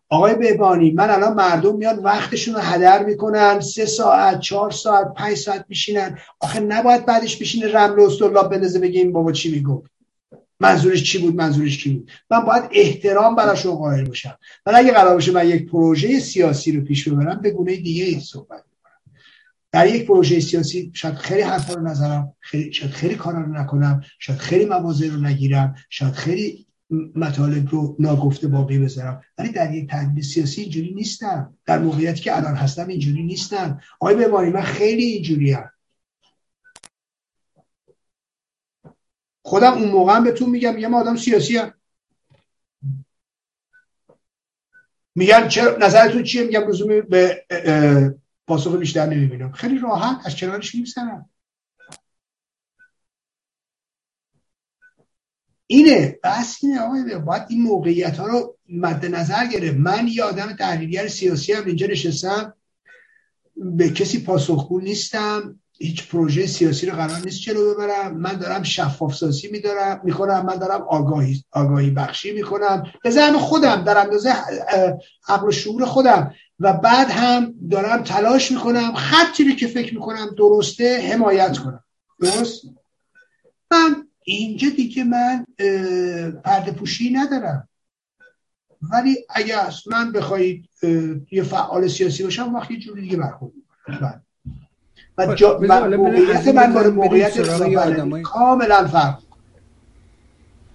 آقای 0.09 0.35
بهبانی 0.35 0.91
من 0.91 1.11
الان 1.11 1.35
مردم 1.35 1.77
میان 1.77 1.99
وقتشون 1.99 2.55
رو 2.55 2.61
هدر 2.61 3.05
می‌کنن. 3.05 3.61
سه 3.61 3.87
ساعت 3.87 4.41
چهار 4.41 4.71
ساعت 4.71 5.15
پنج 5.15 5.37
ساعت 5.37 5.65
میشینن. 5.69 6.19
آخه 6.41 6.61
نباید 6.61 7.07
بعدش 7.07 7.37
بشینه 7.37 7.73
رمل 7.73 8.01
استرلاب 8.01 8.51
بندازه 8.51 8.79
بگه 8.79 9.01
این 9.01 9.13
بابا 9.13 9.33
چی 9.33 9.53
می‌گفت. 9.53 9.91
منظورش 10.61 11.03
چی 11.03 11.19
بود 11.19 11.35
منظورش 11.35 11.85
کی 11.85 11.93
بود؟ 11.93 12.11
من 12.31 12.41
باید 12.41 12.65
احترام 12.73 13.37
براشون 13.37 13.75
قائل 13.75 14.05
باشم. 14.05 14.39
ولی 14.67 14.77
اگه 14.77 14.93
قرار 14.93 15.15
باشه 15.15 15.33
من 15.33 15.49
یک 15.49 15.67
پروژه 15.67 16.21
سیاسی 16.21 16.73
رو 16.73 16.85
پیش 16.85 17.09
ببرم 17.09 17.41
به 17.41 17.51
گونه 17.51 17.77
دیگه 17.77 18.05
ای 18.05 18.21
صحبت 18.21 18.65
می‌کنم. 18.71 19.15
در 19.73 19.95
یک 19.95 20.07
پروژه 20.07 20.41
سیاسی 20.41 20.91
شاید 20.95 21.15
خیلی 21.15 21.43
حرفا 21.43 21.75
رو 21.75 21.83
نظرم 21.83 22.33
خیلی 22.41 22.73
شاید 22.73 22.93
خیلی 22.93 23.15
کارا 23.15 23.41
رو 23.41 23.53
نکنم 23.53 24.01
شاید 24.19 24.39
خیلی 24.39 24.65
مواضع 24.65 25.09
رو 25.09 25.21
نگیرم 25.21 25.75
شاید 25.91 26.13
خیلی 26.13 26.67
مطالب 27.17 27.69
رو 27.69 27.97
ناگفته 27.99 28.49
باقی 28.49 28.79
بذارم. 28.79 29.23
ولی 29.39 29.49
در 29.49 29.75
یک 29.75 29.91
تحلیل 29.91 30.23
سیاسی 30.23 30.61
اینجوری 30.61 30.95
نیستم. 30.95 31.55
در 31.67 31.79
موقعیتی 31.79 32.21
که 32.21 32.37
الان 32.37 32.55
هستم 32.55 32.89
اینجوری 32.89 33.23
نیستم. 33.23 33.81
آقای 34.01 34.15
ببانی 34.17 34.51
من 34.51 34.63
خیلی 34.63 35.05
اینجوری 35.05 35.53
هم. 35.53 35.71
خودم 39.47 39.73
اون 39.73 39.89
موقع 39.89 40.17
هم 40.17 40.25
بهتون 40.25 40.51
میگم 40.51 40.75
میگم 40.75 40.91
من 40.91 40.99
آدم 40.99 41.17
سیاسی 41.17 41.57
هم. 41.57 41.75
میگن 45.15 45.49
چرا 45.49 45.77
نظرتون 45.77 46.23
چیه؟ 46.23 46.45
میگم 46.45 46.69
لزومی 46.69 47.01
به 47.01 47.47
پاسخ 48.47 48.77
بیشتر 48.77 49.07
نمی‌بینم. 49.07 49.53
خیلی 49.53 49.79
راحت 49.79 50.27
از 50.27 50.37
کنارش 50.37 50.75
میگذرم. 50.75 51.31
اینه 55.67 56.19
بس 56.25 56.59
اینه 56.63 56.81
آقای. 56.81 57.19
باید 57.19 57.43
این 57.49 57.63
موقعیت 57.63 58.17
ها 58.17 58.27
رو 58.27 58.59
مد 58.69 59.07
نظر 59.07 59.47
گرفت. 59.47 59.77
من 59.77 60.09
یه 60.09 60.25
آدم 60.25 60.53
تحلیلگر 60.53 61.09
سیاسی 61.09 61.53
هم 61.53 61.67
اینجا 61.67 61.87
نشستم. 61.87 62.55
به 63.57 63.91
کسی 63.91 64.25
پاسخگو 64.25 64.81
نیستم. 64.81 65.61
هیچ 65.79 66.09
پروژه 66.09 66.47
سیاسی 66.47 66.87
رو 66.87 66.97
قرار 66.97 67.19
نیست 67.25 67.41
جلو 67.41 67.75
ببرم. 67.75 68.17
من 68.17 68.33
دارم 68.33 68.63
شفاف 68.63 69.15
سازی 69.15 69.49
میدارم 69.49 70.01
می‌کنم 70.05 70.47
من 70.47 70.57
دارم 70.57 70.83
آگاهی 70.83 71.45
آگاهی 71.53 71.91
بخشی 71.91 72.33
می‌کنم 72.33 72.93
به 73.03 73.11
زعم 73.11 73.39
خودم 73.39 73.85
در 73.85 73.99
اندازه 73.99 74.35
عقل 75.29 75.49
و 75.49 75.51
شعور 75.51 75.85
خودم. 75.85 76.35
و 76.61 76.73
بعد 76.73 77.11
هم 77.11 77.55
دارم 77.71 78.03
تلاش 78.03 78.53
می‌کنم 78.53 78.95
خطی 78.95 79.45
رو 79.45 79.55
که 79.55 79.67
فکر 79.67 79.95
می‌کنم 79.95 80.35
درسته 80.39 81.13
حمایت 81.13 81.59
کنم. 81.59 81.85
درست؟ 82.21 82.63
من 83.71 84.09
اینجا 84.25 84.69
دیگه 84.69 85.05
من 85.05 85.47
پرده 86.45 86.73
پوشی 86.73 87.11
ندارم. 87.11 87.69
ولی 88.93 89.17
اگه 89.31 89.57
من 89.87 90.13
بخواید 90.13 90.69
یه 91.33 91.43
فعال 91.43 91.89
سیاسی 91.89 92.23
باشم 92.23 92.55
وقتی 92.55 92.75
یه 92.75 92.81
جوری 92.81 93.03
دیگه 93.03 93.17
برخورد. 93.17 93.53
و 95.19 95.27
خب، 95.27 95.35
جا 95.35 95.59
و 95.59 95.89
موقعیت 95.97 96.49
من 96.49 96.75
با 96.75 96.91
موقعیت 96.91 97.39
آدمای- 97.39 98.23
کاملا 98.23 98.87
فرق. 98.89 99.19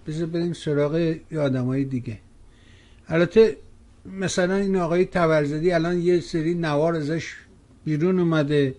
بذار 0.08 0.28
بریم 0.28 0.54
سراغ 0.54 1.16
آدمای 1.40 1.84
دیگه. 1.84 2.18
البته 3.08 3.58
مثلا 4.06 4.56
این 4.56 4.76
آقای 4.76 5.06
تورزدی 5.06 5.72
الان 5.72 6.02
یه 6.02 6.20
سری 6.20 6.54
نوار 6.54 6.96
ازش 6.96 7.34
بیرون 7.86 8.20
اومده 8.20 8.76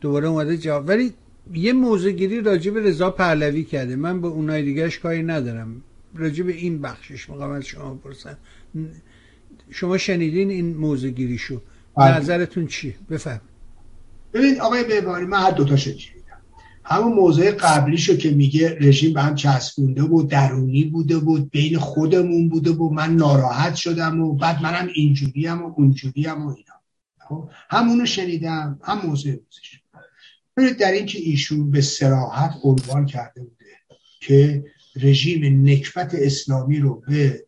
دوباره 0.00 0.28
اومده 0.28 0.56
جواب 0.58 0.88
ولی 0.88 1.12
یه 1.54 1.72
موضوع 1.72 2.12
گیری 2.12 2.40
راجع 2.40 2.70
به 2.70 2.80
رضا 2.80 3.10
پهلوی 3.10 3.64
کرده. 3.64 3.96
من 3.96 4.20
به 4.20 4.28
اونای 4.28 4.62
دیگهش 4.62 4.98
کاری 4.98 5.22
ندارم. 5.22 5.82
راجع 6.14 6.44
به 6.44 6.52
این 6.52 6.80
بخشش 6.80 7.30
می‌خوام 7.30 7.50
از 7.50 7.64
شما 7.64 7.94
بپرسم. 7.94 8.36
شما 9.70 9.98
شنیدین 9.98 10.50
این 10.50 10.76
موضوع 10.76 11.10
گیریشو 11.10 11.60
بله. 11.96 12.16
نظرتون 12.18 12.66
چیه؟ 12.66 12.94
بفهم. 13.10 13.40
ببین 14.32 14.60
آقای 14.60 14.84
بهبانی 14.84 15.26
من 15.26 15.38
هر 15.38 15.50
دوتا 15.50 15.76
شنیدم 15.76 16.20
همون 16.84 17.12
موضوع 17.12 17.50
قبلیشو 17.50 18.16
که 18.16 18.30
میگه 18.30 18.78
رژیم 18.80 19.12
به 19.12 19.22
هم 19.22 19.34
چسبونده 19.34 20.02
بود 20.02 20.28
درونی 20.28 20.84
بوده 20.84 21.18
بود 21.18 21.50
بین 21.50 21.78
خودمون 21.78 22.48
بوده 22.48 22.72
بود 22.72 22.92
من 22.92 23.16
ناراحت 23.16 23.74
شدم 23.74 24.20
و 24.20 24.34
بعد 24.34 24.62
منم 24.62 24.88
اینجوریم 24.94 25.62
و 25.62 25.74
اونجوریم 25.76 26.46
و 26.46 26.48
اینا. 26.48 26.74
خب 27.28 27.50
همونو 27.70 28.06
شنیدم 28.06 28.78
هم 28.82 29.06
موضوع 29.06 29.34
ببینید 30.56 30.78
در 30.78 30.92
این 30.92 31.06
که 31.06 31.18
ایشون 31.18 31.70
به 31.70 31.80
سراحت 31.80 32.54
عنوان 32.62 33.06
کرده 33.06 33.40
بوده 33.40 33.64
که 34.20 34.64
رژیم 34.96 35.68
نکبت 35.68 36.14
اسلامی 36.14 36.78
رو 36.78 37.02
به 37.08 37.44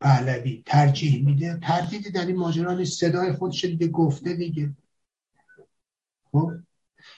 پهلوی 0.00 0.62
ترجیح 0.66 1.26
میده. 1.26 1.58
تردیدی 1.62 2.10
در 2.10 2.26
این 2.26 2.36
ماجرا 2.36 2.84
صدای 2.84 3.32
خودش 3.32 3.64
دیگه 3.64 3.88
گفته 3.88 4.34
دیگه. 4.34 4.70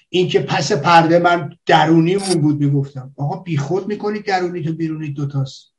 این 0.09 0.29
که 0.29 0.41
پس 0.41 0.73
پرده 0.73 1.19
من 1.19 1.57
درونیمون 1.67 2.41
بود 2.41 2.61
می‌گفتم. 2.61 3.15
آقا 3.17 3.37
بیخود 3.37 3.89
می‌کنی 3.89 4.19
درونی 4.19 4.65
تو 4.65 4.73
بیرونی 4.73 5.11
دوتاست 5.11 5.75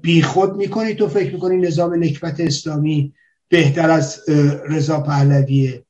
بیخود 0.00 0.56
می‌کنی 0.56 0.94
تو 0.94 1.08
فکر 1.08 1.32
می‌کنی 1.32 1.56
نظام 1.56 2.04
نکبت 2.04 2.40
اسلامی 2.40 3.14
بهتر 3.48 3.90
از 3.90 4.28
رضا 4.68 5.00
پهلویه. 5.00 5.84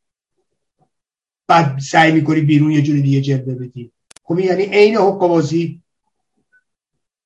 بعد 1.47 1.78
سعی 1.78 2.12
می‌کنی 2.12 2.41
بیرون 2.41 2.70
یه 2.70 2.83
جوری 2.83 3.02
دیگه 3.02 3.20
جلوه 3.20 3.55
بدی. 3.55 3.92
خب 4.25 4.39
یعنی 4.39 4.62
عین 4.62 4.97
حق 4.97 5.18
بازی. 5.18 5.83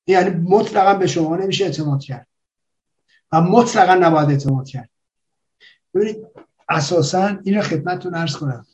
یعنی 0.07 0.29
مطلقا 0.29 0.93
به 0.93 1.07
شما 1.07 1.35
نمیشه 1.35 1.65
اعتماد 1.65 2.03
کرد. 2.03 2.27
و 3.31 3.41
مطلقا 3.41 3.95
نباید 3.95 4.29
اعتماد 4.29 4.67
کرد. 4.67 4.89
ببینید 5.93 6.17
اساسا 6.69 7.37
این 7.43 7.61
خدمتتون 7.61 8.15
عرض 8.15 8.35
کنم. 8.35 8.65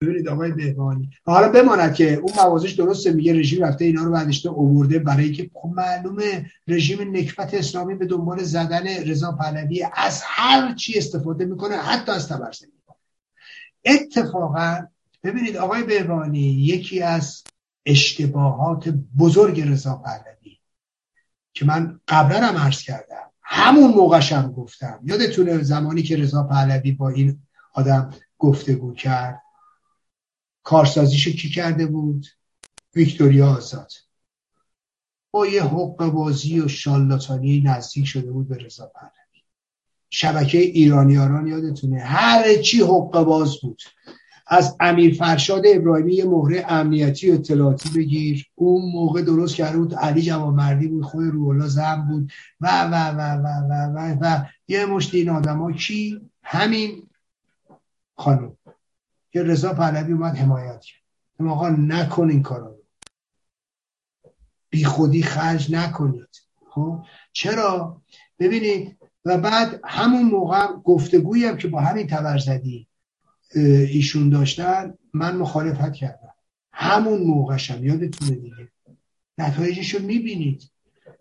ببینید 0.00 0.28
آقای 0.28 0.52
بهبانی 0.52 1.10
حالا 1.26 1.48
بماند 1.48 1.94
که 1.94 2.14
اون 2.14 2.32
موازش 2.36 2.72
درسته 2.72 3.12
میگه 3.12 3.32
رژیم 3.32 3.64
رفته 3.64 3.84
اینا 3.84 4.04
رو 4.04 4.12
برداشته 4.12 4.48
اوورده 4.48 4.98
برای 4.98 5.32
که 5.32 5.50
خب 5.54 5.70
معلومه 5.74 6.50
رژیم 6.68 7.16
نکبت 7.16 7.54
اسلامی 7.54 7.94
به 7.94 8.06
دنبال 8.06 8.42
زدن 8.42 8.86
رضا 8.86 9.32
پهلوی 9.32 9.86
از 9.94 10.22
هر 10.24 10.74
چی 10.74 10.98
استفاده 10.98 11.44
می‌کنه 11.44 11.76
حتی 11.76 12.12
از 12.12 12.28
تبرزنی 12.28 12.70
اتفاقا 13.84 14.86
ببینید 15.24 15.56
آقای 15.56 15.82
بهبانی 15.82 16.40
یکی 16.40 17.02
از 17.02 17.44
اشتباهات 17.86 18.88
بزرگ 19.18 19.60
رضا 19.60 19.94
پهلوی 19.94 20.58
که 21.52 21.64
من 21.64 22.00
قبلا 22.08 22.46
هم 22.46 22.56
عرض 22.56 22.82
کردم 22.82 23.29
همون 23.52 23.90
موقعش 23.90 24.32
هم 24.32 24.52
گفتم. 24.52 25.00
یادتونه 25.04 25.62
زمانی 25.62 26.02
که 26.02 26.16
رضا 26.16 26.42
پهلوی 26.42 26.92
با 26.92 27.08
این 27.08 27.42
آدم 27.74 28.14
گفتگو 28.38 28.94
کرد؟ 28.94 29.42
کارسازیشو 30.62 31.30
کی 31.30 31.50
کرده 31.50 31.86
بود؟ 31.86 32.26
ویکتوریا 32.94 33.48
آزاد. 33.50 33.92
با 35.30 35.46
یه 35.46 35.64
حق 35.64 36.10
بازی 36.10 36.60
و 36.60 36.68
شالاتانی 36.68 37.60
نزدیک 37.60 38.04
شده 38.04 38.32
بود 38.32 38.48
به 38.48 38.56
رضا 38.56 38.86
پهلوی. 38.94 39.42
شبکه 40.10 40.58
ایرانیاران 40.58 41.46
یادتونه؟ 41.46 42.00
هر 42.00 42.54
چی 42.54 42.82
حق 42.82 43.22
باز 43.24 43.60
بود. 43.62 43.82
از 44.52 44.76
امیر 44.80 45.14
فرشاد 45.14 45.62
ابراهیمی 45.66 46.14
یه 46.14 46.24
مهره 46.24 46.64
امنیتی 46.68 47.30
و 47.30 47.34
اطلاعاتی 47.34 47.88
بگیر. 47.88 48.46
اون 48.54 48.92
موقع 48.92 49.22
درست 49.22 49.54
کرده 49.54 49.78
بود 49.78 49.94
علی 49.94 50.22
جوامردی 50.22 50.88
بود 50.88 51.04
خود 51.04 51.24
روحالله 51.24 51.68
زن 51.68 52.06
بود. 52.08 52.32
و 52.60 52.82
و 52.82 52.94
و 52.94 53.20
و 53.20 53.46
و 53.68 53.92
و, 53.94 54.16
و, 54.20 54.44
یه 54.68 54.86
مشت 54.86 55.14
این 55.14 55.30
آدم 55.30 55.72
کی؟ 55.72 56.20
همین 56.42 57.08
خانم. 58.16 58.56
که 59.32 59.42
رضا 59.42 59.74
پهلوی 59.74 60.12
اومد 60.12 60.36
حمایت 60.36 60.80
کرد. 60.80 61.48
آقا 61.48 61.68
نکن 61.68 62.30
این 62.30 62.42
کارا 62.42 62.66
رو. 62.66 62.84
بی 64.70 64.84
خودی 64.84 65.22
خرج 65.22 65.74
نکنید. 65.74 66.28
خب؟ 66.70 66.98
چرا؟ 67.32 68.02
ببینید. 68.38 68.96
و 69.24 69.38
بعد 69.38 69.80
همون 69.84 70.22
موقع 70.22 70.66
گفتگویی 70.84 71.44
هم 71.44 71.56
که 71.56 71.68
با 71.68 71.80
همین 71.80 72.06
تبرزدی 72.06 72.89
ایشون 73.54 74.28
داشتن 74.28 74.94
من 75.14 75.36
مخالفت 75.36 75.92
کردم. 75.92 76.34
همون 76.72 77.22
موقعشم 77.22 77.84
یادتونه 77.84 78.30
دیگه. 78.30 78.68
نتایجش 79.38 79.94
رو 79.94 80.02
می‌بینید. 80.02 80.70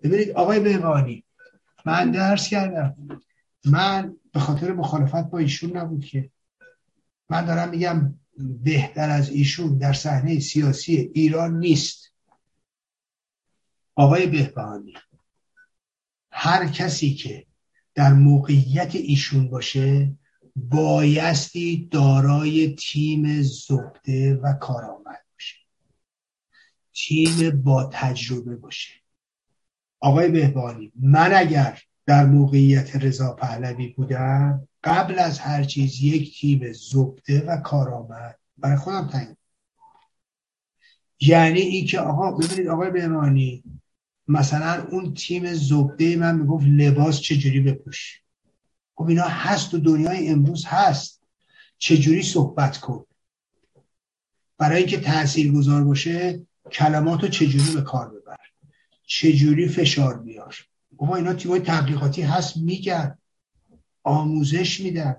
ببینید 0.03 0.31
آقای 0.31 0.59
بهبانی 0.59 1.23
من 1.85 2.11
درس 2.11 2.49
کردم. 2.49 2.95
من 3.65 4.15
به 4.33 4.39
خاطر 4.39 4.73
مخالفت 4.73 5.29
با 5.29 5.37
ایشون 5.37 5.77
نبود 5.77 6.05
که. 6.05 6.29
من 7.29 7.45
دارم 7.45 7.69
میگم 7.69 8.15
بهتر 8.63 9.09
از 9.09 9.29
ایشون 9.29 9.77
در 9.77 9.93
صحنه 9.93 10.39
سیاسی 10.39 11.11
ایران 11.13 11.59
نیست. 11.59 12.11
آقای 13.95 14.27
بهبانی 14.27 14.93
هر 16.31 16.67
کسی 16.67 17.13
که 17.13 17.45
در 17.95 18.13
موقعیت 18.13 18.95
ایشون 18.95 19.49
باشه 19.49 20.15
بایستی 20.55 21.87
دارای 21.91 22.75
تیم 22.75 23.41
زبده 23.41 24.35
و 24.35 24.53
کارآمد 24.53 25.19
باشه. 25.33 25.55
تیم 26.93 27.61
با 27.61 27.89
تجربه 27.93 28.55
باشه. 28.55 28.93
آقای 29.99 30.29
بهبانی 30.29 30.91
من 30.95 31.33
اگر 31.33 31.81
در 32.05 32.25
موقعیت 32.25 32.95
رضا 32.95 33.33
پهلوی 33.33 33.87
بودم 33.87 34.67
قبل 34.83 35.19
از 35.19 35.39
هر 35.39 35.63
چیز 35.63 36.01
یک 36.03 36.39
تیم 36.39 36.73
زبده 36.73 37.41
و 37.41 37.57
کارآمد 37.57 38.39
برای 38.57 38.77
خودم 38.77 39.07
تعیین 39.07 39.35
یعنی 41.21 41.59
این 41.59 41.85
که 41.85 41.99
آقا 41.99 42.31
ببینید 42.31 42.67
آقای 42.67 42.91
بهمانی 42.91 43.63
مثلا 44.27 44.87
اون 44.91 45.13
تیم 45.13 45.53
زبده 45.53 46.15
من 46.15 46.35
می‌گفت 46.35 46.65
لباس 46.65 47.21
چجوری 47.21 47.59
بپوش؟ 47.59 48.21
خب 48.99 49.07
اینا 49.07 49.23
هست 49.23 49.73
و 49.73 49.77
دنیای 49.77 50.27
امروز 50.27 50.65
هست. 50.65 51.21
چجوری 51.77 52.23
صحبت 52.23 52.77
کن؟ 52.77 53.05
برای 54.57 54.77
اینکه 54.77 54.99
تأثیر 54.99 55.51
گذار 55.51 55.83
باشه 55.83 56.45
کلمات 56.71 57.21
رو 57.21 57.27
چجوری 57.27 57.73
به 57.75 57.81
کار 57.81 58.09
ببر؟ 58.09 58.37
چجوری 59.07 59.67
فشار 59.67 60.19
بیار؟ 60.19 60.55
بابا 60.91 61.15
اینا 61.15 61.33
تیمای 61.33 61.59
تبلیغاتی 61.59 62.21
هست 62.21 62.57
میگن. 62.57 63.17
آموزش 64.03 64.79
میدن. 64.79 65.15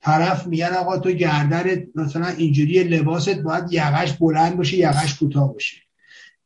طرف 0.00 0.46
میگن 0.46 0.74
آقا 0.74 0.98
تو 0.98 1.10
گردن 1.10 1.86
مثلا 1.94 2.26
اینجوری 2.26 2.84
لباست 2.84 3.38
باید 3.38 3.72
یقش 3.72 4.12
بلند 4.12 4.56
باشه 4.56 4.76
یقش 4.76 5.18
کوتاه 5.18 5.52
باشه. 5.52 5.83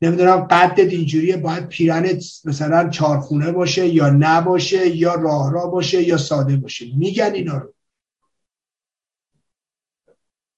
نمی‌دونم 0.03 0.37
قدت 0.37 0.93
اینجوریه 0.93 1.37
باید 1.37 1.69
پیرنت 1.69 2.25
مثلا 2.45 2.89
چارخونه 2.89 3.53
باشه 3.53 3.89
یا 3.89 4.11
نباشه 4.11 4.97
یا 4.97 5.15
راه 5.15 5.53
را 5.53 5.67
باشه 5.67 6.03
یا 6.03 6.17
ساده 6.17 6.57
باشه. 6.57 6.87
میگن 6.97 7.35
اینا 7.35 7.57
رو. 7.57 7.75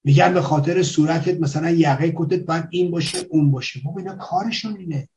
میگن 0.03 0.33
به 0.33 0.41
خاطر 0.41 0.83
صورتت 0.83 1.39
مثلا 1.39 1.69
یقه 1.69 2.13
کتت 2.15 2.39
باید 2.45 2.67
این 2.69 2.91
باشه 2.91 3.27
اون 3.29 3.51
باشه. 3.51 3.81
بابا 3.85 3.99
اینا 3.99 4.15
کارشون 4.15 4.77
اینه. 4.77 5.09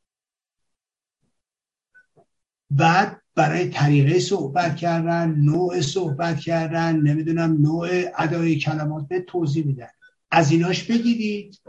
بعد 2.69 3.21
برای 3.35 3.69
طریقه 3.69 4.19
صحبت 4.19 4.75
کردن 4.75 5.35
نوع 5.35 5.81
صحبت 5.81 6.39
کردن 6.39 6.95
نمی‌دونم 6.95 7.61
نوع 7.61 7.89
ادای 8.17 8.59
کلمات 8.59 9.07
به 9.07 9.21
توضیح 9.21 9.65
میدن. 9.65 9.89
از 10.31 10.51
ایناش 10.51 10.83
بگیرید 10.83 11.59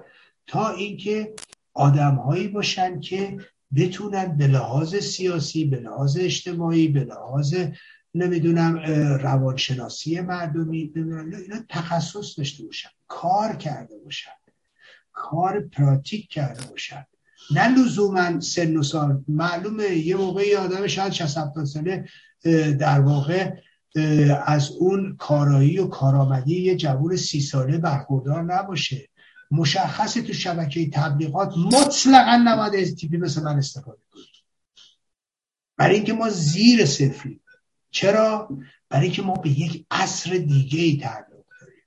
تا 0.46 0.68
اینکه 0.68 1.34
آدمهایی 1.76 2.48
باشن 2.48 3.00
که 3.00 3.38
بتونن 3.76 4.36
به 4.36 4.46
لحاظ 4.46 4.96
سیاسی 4.96 5.64
به 5.64 5.76
لحاظ 5.76 6.16
اجتماعی 6.20 6.88
به 6.88 7.04
لحاظ 7.04 7.54
نمی‌دونم 8.14 8.76
روانشناسی 9.20 10.20
مردمی 10.20 10.92
اینا 10.96 11.64
تخصص 11.68 12.38
داشته 12.38 12.64
باشن 12.64 12.88
کار 13.08 13.56
کرده 13.56 13.94
باشن 14.04 14.30
کار 15.12 15.60
پراتیک 15.60 16.28
کرده 16.28 16.66
باشن. 16.66 17.06
نه 17.50 17.68
لزوما 17.68 18.40
سن 18.40 18.76
و 18.76 18.82
سال. 18.82 19.24
معلومه 19.28 19.84
یه 19.84 20.16
موقعی 20.16 20.54
آدم 20.54 20.86
شاید 20.86 21.12
60 21.12 21.64
ساله 21.64 22.04
در 22.78 23.00
واقع 23.00 23.50
از 24.46 24.70
اون 24.70 25.16
کارایی 25.18 25.78
و 25.78 25.86
کارآمدی 25.86 26.62
یه 26.62 26.76
جوون 26.76 27.16
سی 27.16 27.40
ساله 27.40 27.78
برخوردار 27.78 28.42
نباشه. 28.42 29.08
مشخصه 29.50 30.22
تو 30.22 30.32
شبکه 30.32 30.90
تبلیغات 30.90 31.58
مطلقا 31.58 32.42
نباید 32.44 32.74
از 32.74 32.94
تیپی 32.94 33.16
مثل 33.16 33.42
من 33.42 33.58
استفاده 33.58 34.02
کنید 34.12 34.26
برای 35.76 35.94
اینکه 35.94 36.12
ما 36.12 36.28
زیر 36.28 36.84
صفریم 36.86 37.40
چرا؟ 37.90 38.48
برای 38.88 39.04
اینکه 39.04 39.22
ما 39.22 39.34
به 39.34 39.50
یک 39.60 39.86
عصر 39.90 40.30
دیگه 40.30 40.80
ای 40.80 40.96
تعلق 40.96 41.44
داریم. 41.60 41.82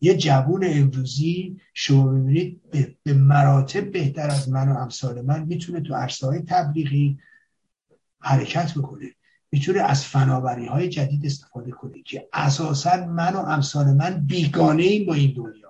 یه 0.00 0.16
جوون 0.16 0.64
امروزی 0.66 1.60
شما 1.74 2.06
ببینید 2.06 2.60
به 3.02 3.14
مراتب 3.14 3.92
بهتر 3.92 4.30
از 4.30 4.48
من 4.48 4.68
و 4.68 4.76
امثال 4.78 5.20
من 5.20 5.44
می‌تونه 5.44 5.80
تو 5.80 5.94
عرصه 5.94 6.26
های 6.26 6.40
تبلیغی 6.40 7.18
حرکت 8.20 8.74
بکنه. 8.74 9.06
می‌تونه 9.50 9.80
از 9.80 10.04
فناوری 10.04 10.66
های 10.66 10.88
جدید 10.88 11.26
استفاده 11.26 11.70
کنه 11.70 12.02
که 12.02 12.28
اساسا 12.32 13.06
من 13.06 13.32
و 13.34 13.38
امثال 13.38 13.92
من 13.92 14.26
بیگانه 14.26 14.82
ایم 14.82 15.06
با 15.06 15.14
این 15.14 15.34
دنیا. 15.36 15.67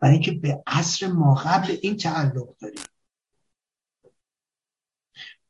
برای 0.00 0.14
اینکه 0.14 0.32
به 0.32 0.62
عصر 0.66 1.06
ما 1.06 1.34
قبل 1.34 1.76
این 1.82 1.96
تعلق 1.96 2.56
داریم. 2.58 2.82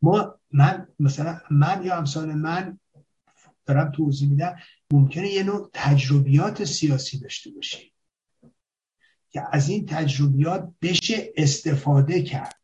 ما 0.03 0.35
من 0.51 0.89
مثلا 1.01 1.41
من 1.51 1.83
یا 1.85 1.97
امثال 1.97 2.35
من 2.35 2.81
دارم 3.67 3.93
توضیح 3.93 4.31
میدم 4.31 4.57
ممکنه 4.93 5.29
یه 5.29 5.43
نوع 5.43 5.71
تجربیات 5.73 6.65
سیاسی 6.65 7.19
داشته 7.19 7.51
باشیم 7.51 7.93
که 9.31 9.43
از 9.53 9.69
این 9.69 9.87
تجربیات 9.87 10.73
بشه 10.83 11.33
استفاده 11.37 12.23
کرد. 12.23 12.55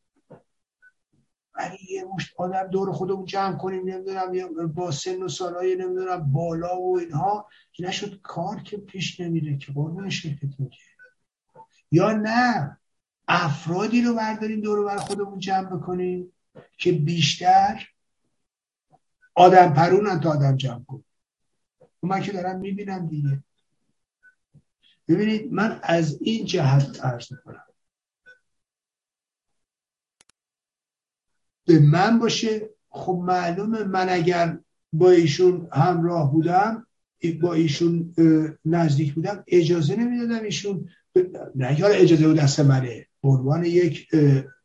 ولی 1.55 1.78
یه 1.89 2.05
مشت 2.05 2.34
آدم 2.36 2.67
دور 2.67 2.93
خودمون 2.93 3.25
جمع 3.25 3.57
کنیم 3.57 3.89
نمی‌دونم 3.89 4.73
با 4.73 4.91
سن 4.91 5.23
و 5.23 5.28
سالهای 5.28 5.76
نمی‌دونم 5.76 6.33
بالا 6.33 6.81
و 6.81 6.99
اینها 6.99 7.49
نشد 7.78 8.20
کار 8.23 8.62
که 8.62 8.76
پیش 8.76 9.20
نمیره 9.20 9.59
که 9.59 9.73
قربون 9.73 10.10
شرکتون 10.10 10.68
که 10.68 10.78
یا 11.94 12.12
نه؟ 12.12 12.78
افرادی 13.28 14.02
رو 14.02 14.14
برداریم 14.14 14.60
دور 14.60 14.84
بر 14.84 14.97
خودمون 14.97 15.39
جمع 15.39 15.76
بکنیم 15.76 16.32
که 16.78 16.92
بیشتر 16.92 17.89
آدم 19.34 19.73
پرونن 19.73 20.20
تا 20.20 20.31
آدم 20.31 20.56
جمع 20.56 20.84
کن 20.84 21.05
من 22.02 22.20
که 22.20 22.32
دارم 22.32 22.60
می‌بینم 22.60 23.06
دیگه. 23.06 23.42
ببینید 25.08 25.52
من 25.52 25.81
از 25.82 26.18
این 26.20 26.47
جهت 26.47 27.05
عرض 27.05 27.28
کنم 27.44 27.64
به 31.66 31.78
من 31.78 32.18
باشه. 32.18 32.70
خب 32.89 33.23
معلومه 33.24 33.84
من 33.84 34.08
اگر 34.08 34.58
با 34.92 35.10
ایشون 35.10 35.68
همراه 35.73 36.32
بودم 36.32 36.86
با 37.40 37.55
ایشون 37.55 38.14
نزدیک 38.64 39.14
بودم 39.14 39.44
اجازه 39.47 39.97
نمی‌دادم 39.97 40.44
ایشون 40.44 40.90
نه 41.55 41.81
یار 41.81 41.91
اجازه 41.94 42.26
بود 42.26 42.36
دست 42.36 42.60
منه. 42.60 43.07
عنوان 43.23 43.65
یک 43.65 44.09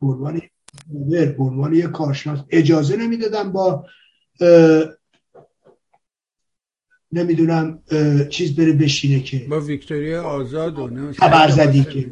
عنوان 0.01 0.41
عنوان 1.39 1.73
یک 1.73 1.85
کارشناس 1.85 2.39
اجازه 2.49 2.95
نمی‌دادم 2.97 3.51
با 3.51 3.85
نمی‌دونم 7.11 7.79
چیز 8.29 8.55
بره 8.55 8.73
بشینه 8.73 9.19
که. 9.19 9.37
با 9.49 9.59
ویکتوریا 9.59 10.23
آزاد 10.23 10.79
و 10.79 11.11
تبرزدی 11.11 11.83
که. 11.83 12.09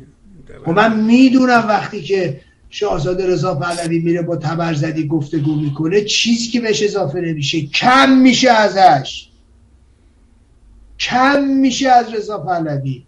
و 0.50 0.66
خب 0.66 0.70
من 0.70 1.06
می‌دونم 1.06 1.66
وقتی 1.68 2.02
که 2.02 2.42
شاهزاده 2.70 3.28
رضا 3.28 3.56
پهلوی 3.56 4.00
میره 4.00 4.22
با 4.22 4.36
تبرزدی 4.36 5.08
گفتگو 5.08 5.56
می‌کنه 5.56 6.02
چیزی 6.02 6.48
که 6.48 6.62
بهش 6.62 6.84
اضافه 6.84 7.22
نمیشه. 7.22 7.62
کم 7.62 8.18
میشه 8.18 8.50
ازش. 8.50 9.30
کم 11.00 11.44
میشه 11.44 11.90
از 11.90 12.14
رضا 12.14 12.38
پهلوی. 12.38 13.04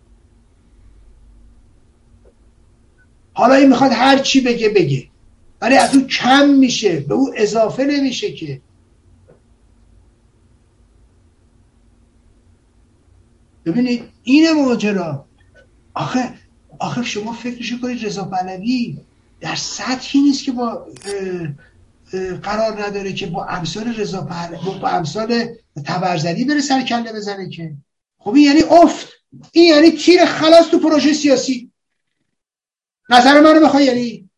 حالا 3.39 3.55
این 3.55 3.69
می‌خواد 3.69 3.91
هر 3.91 4.17
چی 4.17 4.41
بگه 4.41 4.69
بگه. 4.69 5.07
ولی 5.61 5.77
از 5.77 5.95
او 5.95 6.07
کم 6.07 6.49
میشه 6.49 6.99
به 6.99 7.13
او 7.13 7.33
اضافه 7.35 7.83
نمیشه 7.83 8.31
که. 8.31 8.61
ببینید 13.65 14.03
این 14.23 14.51
ماجرا 14.51 15.25
آخه 15.93 16.33
آخه 16.79 17.03
شما 17.03 17.33
فکرشو 17.33 17.81
کنید 17.81 18.05
رضا 18.05 18.23
پهلوی 18.23 18.97
در 19.41 19.55
سطحی 19.55 20.21
نیست 20.21 20.43
که 20.43 20.51
با 20.51 20.87
قرار 22.43 22.83
نداره 22.83 23.13
که 23.13 23.27
با 23.27 23.45
امثال 23.45 23.95
رضا 23.95 24.21
با 24.81 24.87
امثال 24.87 25.45
تبرزدی 25.85 26.45
بره 26.45 26.61
سر 26.61 26.81
کله 26.81 27.13
بزنه 27.13 27.49
که. 27.49 27.73
خب 28.19 28.33
این 28.33 28.43
یعنی 28.43 28.61
افت. 28.61 29.07
این 29.51 29.65
یعنی 29.75 29.91
تیر 29.91 30.25
خلاص 30.25 30.67
تو 30.71 30.79
پروژه 30.79 31.13
سیاسی. 31.13 31.68
نظر 33.09 33.41
منو 33.41 33.65
بخوای 33.65 33.85
یعنی؟ 33.85 34.29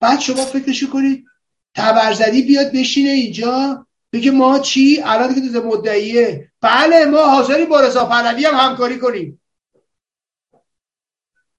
بعد 0.00 0.20
شما 0.20 0.44
فکرشو 0.44 0.90
کنید 0.90 1.26
تبرزدی 1.74 2.42
بیاد 2.42 2.72
بشینه 2.72 3.10
اینجا 3.10 3.86
بگه 4.12 4.30
ما 4.30 4.58
چی؟ 4.58 5.02
الان 5.04 5.34
که 5.34 5.40
تو 5.40 5.68
مدعیه. 5.68 6.52
بله 6.60 7.04
ما 7.04 7.26
حاضری 7.26 7.64
با 7.64 7.80
رضا 7.80 8.04
پهلوی 8.04 8.44
هم 8.44 8.54
همکاری 8.54 8.98
کنیم. 8.98 9.40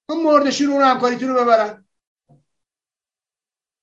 اون 0.09 0.25
رو 0.25 0.83
همکاریتون 0.83 1.29
رو 1.29 1.43
ببرن. 1.43 1.85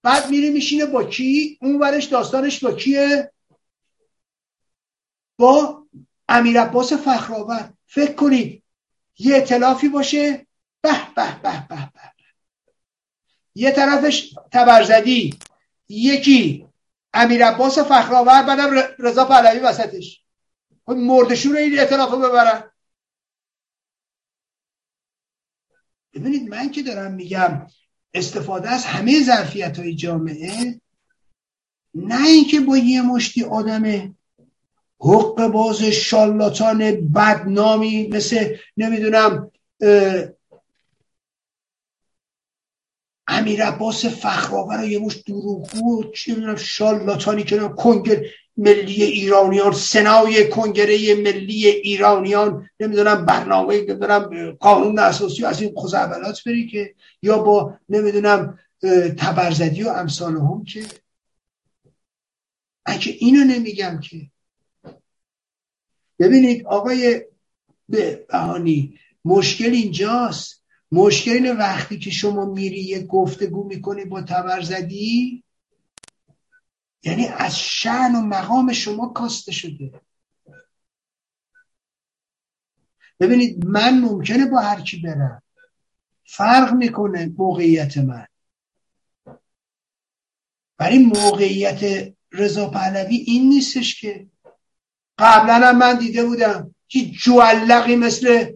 بعد 0.03 0.31
میره 0.31 0.51
میشینه 0.51 0.87
با 0.87 1.05
کی؟ 1.05 1.59
اون 1.63 1.81
ورش 1.81 2.05
داستانش 2.05 2.65
با 2.65 2.73
کیه؟ 2.73 3.33
با 5.39 5.87
امیر 6.29 6.61
عباس 6.61 6.93
فخرآور. 6.93 7.73
فکر 7.87 8.13
کنید 8.13 8.63
یه 9.19 9.37
اطلافی 9.37 9.89
باشه 9.89 10.47
به 10.83 11.15
به 11.17 11.41
به 11.43 11.67
به 11.69 11.91
به. 11.95 12.01
یه 13.55 13.71
طرفش 13.71 14.35
تبرزدی 14.53 15.39
یکی 15.89 16.67
امیر 17.15 17.47
عباس 17.47 17.79
فخرآور 17.79 18.43
بعدم 18.43 18.95
رضا 18.99 19.25
پهلوی 19.25 19.61
وسطش. 19.61 20.23
خب 20.87 20.93
مردشون 20.93 21.57
این 21.57 21.81
اطلاف 21.81 22.11
رو 22.11 22.19
ببرن. 22.19 22.71
ببینید 26.15 26.49
من 26.49 26.71
که 26.71 26.83
دارم 26.83 27.15
میگم 27.15 27.67
استفاده 28.15 28.71
از 28.71 28.85
همه 28.85 29.23
ظرفیت 29.23 29.79
های 29.79 29.95
جامعه 29.95 30.81
نه 31.95 32.27
اینکه 32.27 32.61
با 32.61 32.77
یه 32.77 33.03
مشتی 33.03 33.45
آدم 33.45 34.17
حق 35.01 35.47
باز 35.47 35.83
شالاتان 35.83 36.79
بدنامی 37.13 38.09
مثل 38.09 38.57
نمی‌دونم 38.77 39.51
امیر 43.31 43.65
عباس 43.65 44.07
فخرآور 44.07 44.85
یه 44.85 44.99
مش 44.99 45.17
دروغگو 45.17 46.05
چه 46.15 46.35
می‌دونم 46.35 46.57
شالاتانی 46.57 47.43
که 47.43 47.59
کنگل 47.59 48.27
ملی 48.57 49.03
ایرانیان 49.03 49.73
سنای 49.73 50.49
کنگره 50.49 51.15
ملی 51.15 51.67
ایرانیان 51.67 52.71
نمی‌دونم 52.81 53.27
برنامه 53.27 53.81
نمی‌دونم 53.81 54.53
قانون 54.61 54.99
اساسی 54.99 55.45
از 55.45 55.63
این 55.63 55.75
خزعبلات 55.75 56.45
بری 56.47 56.67
که 56.67 56.95
یا 57.23 57.39
با 57.39 57.75
نمی‌دونم 57.89 58.59
تبرزدی 59.19 59.83
و 59.83 59.89
امثال 59.89 60.37
هم 60.37 60.65
که 60.65 60.85
اگه 62.87 63.17
اینو 63.19 63.45
نمیگم 63.45 64.01
که 64.01 64.31
ببینید 66.19 66.67
آقای 66.67 67.25
بهانی 67.89 68.99
مشکل 69.25 69.71
اینجاست. 69.73 70.60
مشکل 70.93 71.31
اینه 71.31 71.53
وقتی 71.53 71.99
که 71.99 72.11
شما 72.11 72.45
میری 72.45 72.81
یه 72.81 73.07
گفتگو 73.07 73.65
می‌کنی 73.65 74.05
با 74.05 74.23
تبرزدی 74.23 75.45
یعنی 77.03 77.27
از 77.27 77.59
شعن 77.59 78.15
و 78.15 78.21
مقام 78.21 78.73
شما 78.73 79.09
کاسته 79.09 79.53
شده. 79.53 80.01
ببینید 83.21 83.67
من 83.67 84.01
ممکنه 84.01 84.47
با 84.47 84.61
هر 84.61 84.81
کی 84.81 85.01
برم. 85.01 85.43
فرق 86.25 86.75
می‌کنه 86.75 87.33
موقعیت 87.39 87.99
من. 87.99 88.27
ولی 90.79 90.99
موقعیت 90.99 92.13
رضا 92.33 92.71
پهلوی 92.71 93.17
این 93.17 93.49
نیستش 93.49 94.01
که 94.01 94.27
قبلا 95.19 95.73
من 95.73 95.99
دیده 95.99 96.25
بودم 96.25 96.75
که 96.89 97.05
جوالقی 97.05 97.97
مثل 97.97 98.53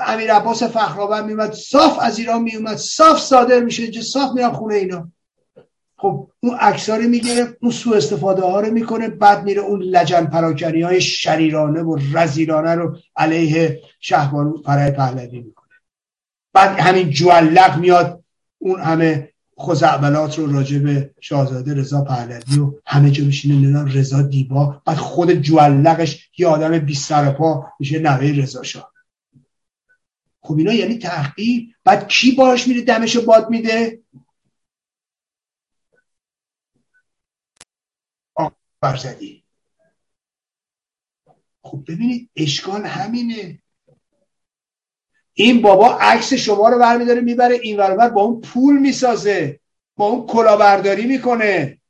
امیر 0.00 0.32
عباس 0.32 0.62
فخرآور 0.62 1.22
میومد 1.22 1.52
صاف 1.52 1.98
از 2.00 2.18
ایران 2.18 2.42
میومد 2.42 2.76
صاف 2.76 3.20
صادر 3.20 3.60
میشه 3.60 3.90
که 3.90 4.00
صاف 4.00 4.32
میرم 4.34 4.52
خونه 4.52 4.74
اینا. 4.74 5.12
خب 5.96 6.28
اون 6.40 6.56
اکسا 6.60 6.96
رو 6.96 7.02
می‌گیره 7.02 7.56
اون 7.60 7.72
سو 7.72 7.94
استفاده 7.94 8.42
ها 8.42 8.60
رو 8.60 8.72
می‌کنه 8.72 9.08
بعد 9.08 9.44
میره 9.44 9.60
اون 9.60 9.82
لجن 9.82 10.26
پراکنی 10.26 10.82
های 10.82 11.00
شریرانه 11.00 11.82
و 11.82 11.98
رزیرانه 12.12 12.74
رو 12.74 12.96
علیه 13.16 13.80
شهبان 14.00 14.54
فرای 14.64 14.90
پهلوی 14.90 15.40
می‌کنه. 15.40 15.68
بعد 16.52 16.80
همین 16.80 17.10
جوالق 17.10 17.78
میاد 17.78 18.24
اون 18.58 18.80
همه 18.80 19.28
خزعبلات 19.60 20.38
رو 20.38 20.52
راجع 20.52 20.78
به 20.78 21.10
شاهزاده 21.20 21.74
رضا 21.74 22.04
پهلوی 22.04 22.58
و 22.58 22.72
همه 22.86 23.10
جا 23.10 23.24
میشینه 23.24 23.54
نمی‌دونم 23.54 23.90
رضا 23.94 24.22
دیبا. 24.22 24.82
بعد 24.84 24.96
خود 24.96 25.32
جوالقش 25.32 26.30
یه 26.38 26.46
آدم 26.46 26.78
بی 26.78 26.94
سر 26.94 27.30
پا 27.30 27.66
میشه 27.78 27.98
نوه 27.98 28.42
رضا 28.42 28.62
شاه. 28.62 28.91
خب 30.42 30.54
اینا 30.58 30.72
یعنی 30.72 30.98
تحقیق. 30.98 31.68
بعد 31.84 32.08
کی 32.08 32.32
باش 32.32 32.68
میره 32.68 32.80
دمشو 32.82 33.24
باد 33.24 33.50
میده؟ 33.50 34.02
برزدی 38.80 39.44
خب 41.62 41.84
ببینید 41.88 42.30
اشکال 42.36 42.86
همینه. 42.86 43.62
این 45.32 45.62
بابا 45.62 45.94
عکس 45.94 46.32
شما 46.32 46.68
رو 46.68 46.78
برمیداره 46.78 47.20
می‌بره 47.20 47.54
این 47.54 47.80
ورور 47.80 48.08
با 48.08 48.22
اون 48.22 48.40
پول 48.40 48.78
می‌سازه 48.78 49.60
با 49.96 50.06
اون 50.06 50.26
کلاهبرداری 50.26 51.06
می‌کنه. 51.06 51.80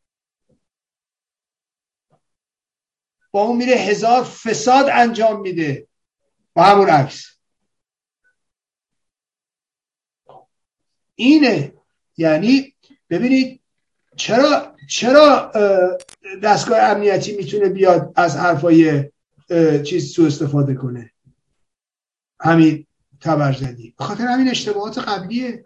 با 3.31 3.43
اون 3.43 3.57
میره 3.57 3.75
هزار 3.75 4.25
فساد 4.25 4.89
انجام 4.93 5.41
میده. 5.41 5.89
با 6.55 6.63
همون 6.63 6.89
عکس. 6.89 7.32
اینه. 11.15 11.73
یعنی 12.17 12.75
ببینید 13.11 13.61
چرا 14.17 14.77
چرا 14.89 15.53
دستگاه 16.43 16.79
امنیتی 16.79 17.37
می‌تونه 17.37 17.69
بیاد 17.69 18.13
از 18.17 18.37
حرفای 18.37 19.05
چیز 19.85 20.13
سو 20.13 20.23
استفاده 20.25 20.75
کنه؟ 20.75 21.11
همین 22.41 22.87
تبرزدی. 23.21 23.95
بخاطر 23.99 24.27
همین 24.27 24.49
اشتباهات 24.49 24.99
قبلیه. 24.99 25.65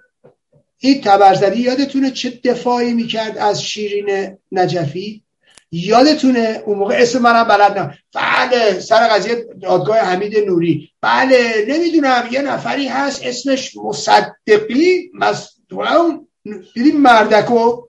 این 0.79 1.01
تبرزدی 1.01 1.61
یادتونه 1.61 2.11
چه 2.11 2.31
دفاعی 2.45 2.95
می‌کرد 2.95 3.39
از 3.39 3.63
شیرین 3.63 4.39
نجفی؟ 4.53 5.26
یادتونه 5.73 6.63
اون 6.67 6.79
موقع 6.79 6.95
اسم 6.99 7.19
منم 7.19 7.45
بلد 7.45 7.79
نه 7.79 7.99
بله 8.15 8.81
سر 8.81 9.09
قضیه 9.09 9.35
دادگاه 9.63 9.99
حمید 9.99 10.39
نوری. 10.39 10.93
بله 11.01 11.65
نمی‌دونم 11.69 12.29
یه 12.33 12.43
نفری 12.43 12.89
هست 12.89 13.23
اسمش 13.25 13.77
مصدقی. 13.77 15.11
مصدوم 15.15 16.29
دیدیم 16.75 17.01
مردکو 17.01 17.89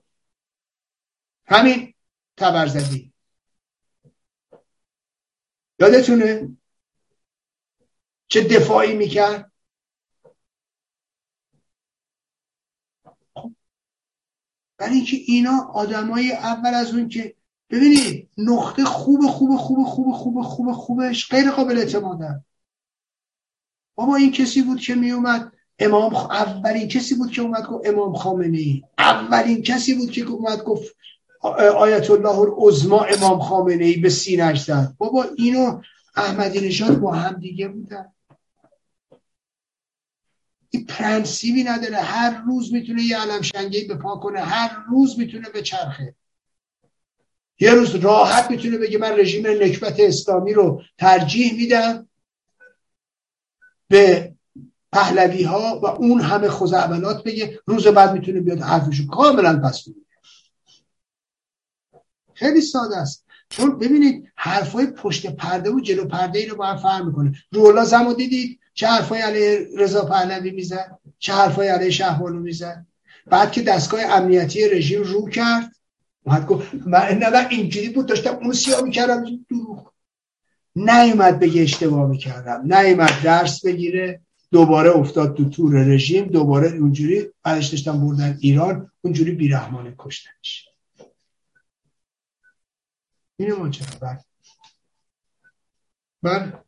همین 1.46 1.94
تبرزدی. 2.36 3.12
یادتونه؟ 5.80 6.56
چه 8.28 8.40
دفاعی 8.40 8.94
می‌کرد؟ 8.94 9.52
برای 14.78 14.94
اینکه 14.94 15.16
اینا 15.26 15.70
آدمای 15.74 16.32
اول 16.32 16.74
از 16.74 16.94
اون 16.94 17.08
که 17.08 17.37
ببینید 17.70 18.28
نقطه 18.38 18.84
خوب 18.84 19.26
خوب 19.26 19.56
خوب 19.56 19.86
خوب 19.86 20.14
خوب 20.14 20.42
خوب 20.42 20.72
خوبش 20.72 21.28
غیر 21.28 21.50
قابل 21.50 21.78
اعتماده. 21.78 22.44
بابا 23.94 24.16
این 24.16 24.32
کسی 24.32 24.62
بود 24.62 24.80
که 24.80 24.94
می 24.94 25.10
اومد 25.10 25.52
امام 25.78 26.14
اولین 26.14 26.88
کسی 26.88 27.14
بود 27.14 27.30
که 27.30 27.42
اومد 27.42 27.66
گفت 27.66 27.86
امام 27.86 28.14
خامنه 28.14 28.58
ای 28.58 28.82
اولین 28.98 29.62
کسی 29.62 29.94
بود 29.94 30.10
که 30.10 30.24
اومد 30.24 30.62
گفت 30.62 30.96
آیت 31.76 32.10
الله 32.10 32.38
العظما 32.38 33.04
امام 33.04 33.40
خامنه 33.40 33.84
ای 33.84 33.96
به 33.96 34.08
سینش 34.08 34.62
زد. 34.62 34.94
بابا 34.98 35.26
اینو 35.36 35.80
احمدی 36.16 36.60
نژاد 36.60 36.98
با 36.98 37.12
هم 37.12 37.40
دیگه 37.40 37.68
بودن. 37.68 38.12
این 40.70 40.86
پرنسیبی 40.86 41.64
نداره. 41.64 41.96
هر 41.96 42.42
روز 42.46 42.72
می‌تونه 42.72 43.02
یه 43.02 43.20
علم 43.20 43.42
شنگی 43.42 43.84
به 43.84 43.94
پا 43.94 44.16
کنه. 44.16 44.40
هر 44.40 44.84
روز 44.88 45.18
می‌تونه 45.18 45.48
به 45.48 45.62
چرخه. 45.62 46.14
یه 47.60 47.74
روز 47.74 47.94
راحت 47.94 48.50
می‌تونه 48.50 48.78
بگه 48.78 48.98
من 48.98 49.18
رژیم 49.18 49.46
نکبت 49.46 50.00
اسلامی 50.00 50.52
رو 50.52 50.82
ترجیح 50.98 51.54
میدم 51.54 52.08
به 53.88 54.34
پهلوی 54.92 55.42
ها 55.42 55.80
و 55.82 55.86
اون 55.86 56.20
همه 56.20 56.48
خوزعبلات 56.48 57.24
بگه 57.24 57.60
روز 57.66 57.86
بعد 57.86 58.12
می‌تونه 58.12 58.40
بیاد 58.40 58.60
حرفشو 58.60 59.06
کاملا 59.06 59.60
پس 59.60 59.88
بگه 59.88 59.96
خیلی 62.34 62.60
ساده 62.60 62.96
است. 62.96 63.24
چون 63.48 63.78
ببینید 63.78 64.32
حرفای 64.36 64.86
پشت 64.86 65.26
پرده 65.26 65.70
و 65.70 65.80
جلو 65.80 66.04
پرده 66.04 66.38
ای 66.38 66.46
رو 66.46 66.56
با 66.56 66.66
هم 66.66 66.76
فهم 66.76 67.06
می‌کنه. 67.06 67.34
رولا 67.52 67.84
زمو 67.84 68.14
دیدید؟ 68.14 68.60
چه 68.74 68.86
حرفای 68.86 69.20
علیه 69.20 69.68
رضا 69.76 70.04
پهلوی 70.04 70.50
می‌زد؟ 70.50 70.98
چه 71.18 71.32
حرفای 71.32 71.68
علیه 71.68 71.90
شهبانو 71.90 72.40
می‌زد؟ 72.40 72.86
بعد 73.26 73.52
که 73.52 73.62
دستگاه 73.62 74.00
امنیتی 74.02 74.68
رژیم 74.68 75.02
رو 75.02 75.28
کرد 75.28 75.77
بعد 76.24 76.46
گفت 76.46 76.74
من 76.74 77.18
نه 77.18 77.48
اینجوری 77.50 77.88
بود 77.88 78.06
داشتم 78.06 78.34
اون 78.34 78.52
سیاه 78.52 78.82
می‌کردم 78.82 79.24
دروغ. 79.50 79.92
نیومد 80.76 81.38
بگه 81.38 81.62
اشتباه 81.62 82.10
می‌کردم. 82.10 82.74
نیومد 82.74 83.22
درس 83.22 83.64
بگیره 83.64 84.20
دوباره 84.52 84.90
افتاد 84.90 85.36
تو 85.36 85.48
تور 85.48 85.84
رژیم 85.84 86.24
دوباره 86.24 86.68
اونجوری 86.68 87.26
بعدش 87.42 87.66
داشتم 87.66 88.00
بردن 88.00 88.38
ایران 88.40 88.90
اونجوری 89.00 89.32
بیرحمانه 89.32 89.94
کشتنش. 89.98 90.68
اینه 93.36 93.54
ماجرا 93.54 94.18
من 96.22 96.62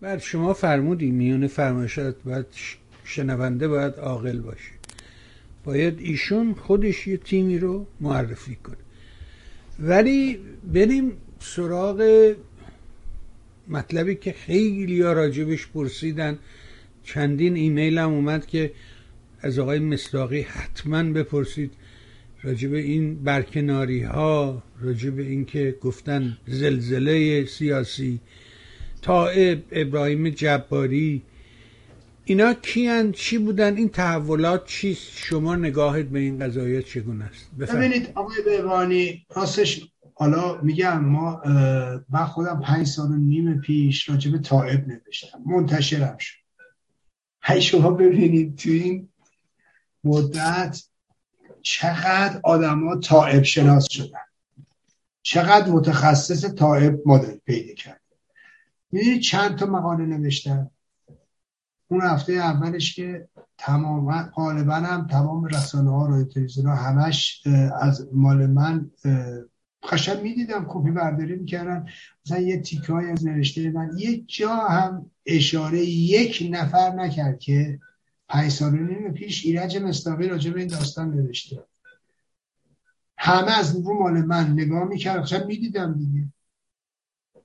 بعد 0.00 0.18
شما 0.18 0.52
فرمودی 0.52 1.10
میون 1.10 1.46
فرمایشات 1.46 2.16
باید 2.24 2.46
شنونده 3.04 3.68
باید 3.68 3.94
عاقل 3.94 4.40
باشه. 4.40 4.70
باید 5.64 5.98
ایشون 6.00 6.54
خودش 6.54 7.06
یه 7.06 7.16
تیمی 7.16 7.58
رو 7.58 7.86
معرفی 8.00 8.54
کنه. 8.54 8.76
ولی 9.78 10.38
بریم 10.72 11.12
سراغ 11.38 12.32
مطلبی 13.68 14.14
که 14.14 14.32
خیلی 14.32 15.00
ها 15.02 15.12
راجبش 15.12 15.66
پرسیدن. 15.66 16.38
چندین 17.04 17.56
ایمیل 17.56 17.98
هم 17.98 18.10
اومد 18.12 18.46
که 18.46 18.72
از 19.40 19.58
آقای 19.58 19.78
مصداقی 19.78 20.40
حتما 20.40 21.02
بپرسید 21.02 21.72
راجب 22.42 22.72
این 22.72 23.24
برکناری 23.24 24.02
ها 24.02 24.62
راجب 24.80 25.18
این 25.18 25.44
که 25.44 25.76
گفتن 25.80 26.36
زلزله 26.46 27.44
سیاسی 27.44 28.20
طائب 29.04 29.64
ابراهیم 29.72 30.28
جباری. 30.28 31.22
اینا 32.24 32.54
کیان؟ 32.54 33.12
چی 33.12 33.38
بودن؟ 33.38 33.76
این 33.76 33.88
تحولات 33.88 34.66
چیست؟ 34.66 35.16
شما 35.16 35.56
نگاهت 35.56 36.06
به 36.06 36.18
این 36.18 36.38
قضایت 36.38 36.84
چگونه 36.84 37.24
است؟ 37.24 37.50
ببینید 37.58 38.12
آقای 38.14 38.36
بهبانی 38.44 39.26
راستش 39.34 39.88
حالا 40.14 40.60
میگم 40.62 41.04
ما 41.04 41.42
من 42.08 42.24
خودم 42.24 42.60
پنج 42.60 42.86
سال 42.86 43.10
و 43.10 43.16
نیم 43.16 43.60
پیش 43.60 44.08
راجب 44.08 44.42
طائب 44.42 44.88
نوشتم. 44.88 45.38
منتشرم 45.46 46.16
شد. 46.18 46.36
هی 47.42 47.62
شما 47.62 47.90
ببینید 47.90 48.56
تو 48.56 48.70
این 48.70 49.08
مدت 50.04 50.82
چقدر 51.62 52.40
آدما 52.44 52.96
طائب 52.96 53.42
شناس 53.42 53.90
شدن. 53.90 54.18
چقدر 55.22 55.70
متخصص 55.70 56.44
طائب 56.54 57.02
مدل 57.06 57.36
پیدا 57.46 57.74
کرد 57.74 58.00
می‌دونید 58.94 59.20
چند 59.20 59.56
تا 59.56 59.66
مقاله 59.66 60.06
نوشتم. 60.06 60.70
اون 61.88 62.00
هفته 62.00 62.32
اولش 62.32 62.94
که 62.94 63.28
تماما 63.58 64.22
غالبا 64.34 64.74
هم 64.74 65.06
تمام 65.06 65.44
رسانه 65.44 65.90
ها 65.90 66.06
رو 66.06 66.24
تلویزیون 66.24 66.66
همش 66.66 67.42
از 67.80 68.08
مال 68.12 68.46
من 68.46 68.90
خشب 69.86 70.22
می‌دیدم. 70.22 70.66
کپی 70.68 70.90
برداری 70.90 71.36
می‌کردن. 71.36 71.86
مثلا 72.26 72.38
یه 72.38 72.60
تیکه 72.60 72.92
های 72.92 73.10
از 73.10 73.26
نوشته 73.26 73.70
من. 73.70 73.90
یه 73.98 74.20
جا 74.26 74.56
هم 74.56 75.10
اشاره 75.26 75.84
یک 75.84 76.48
نفر 76.50 76.90
نکرد 76.90 77.38
که 77.38 77.80
پنج 78.28 78.50
سال 78.50 78.78
نیم 78.78 79.12
پیش 79.12 79.46
ایرج 79.46 79.76
مستاقی 79.76 80.28
راجع 80.28 80.50
به 80.50 80.60
این 80.60 80.68
داستان 80.68 81.14
نوشته. 81.14 81.64
همه 83.18 83.58
از 83.58 83.76
رو 83.76 84.02
مال 84.02 84.22
من 84.24 84.52
نگاه 84.52 84.84
می‌کرد 84.84 85.22
خشب 85.22 85.46
می‌دیدم 85.46 85.98
دیگه. 85.98 86.28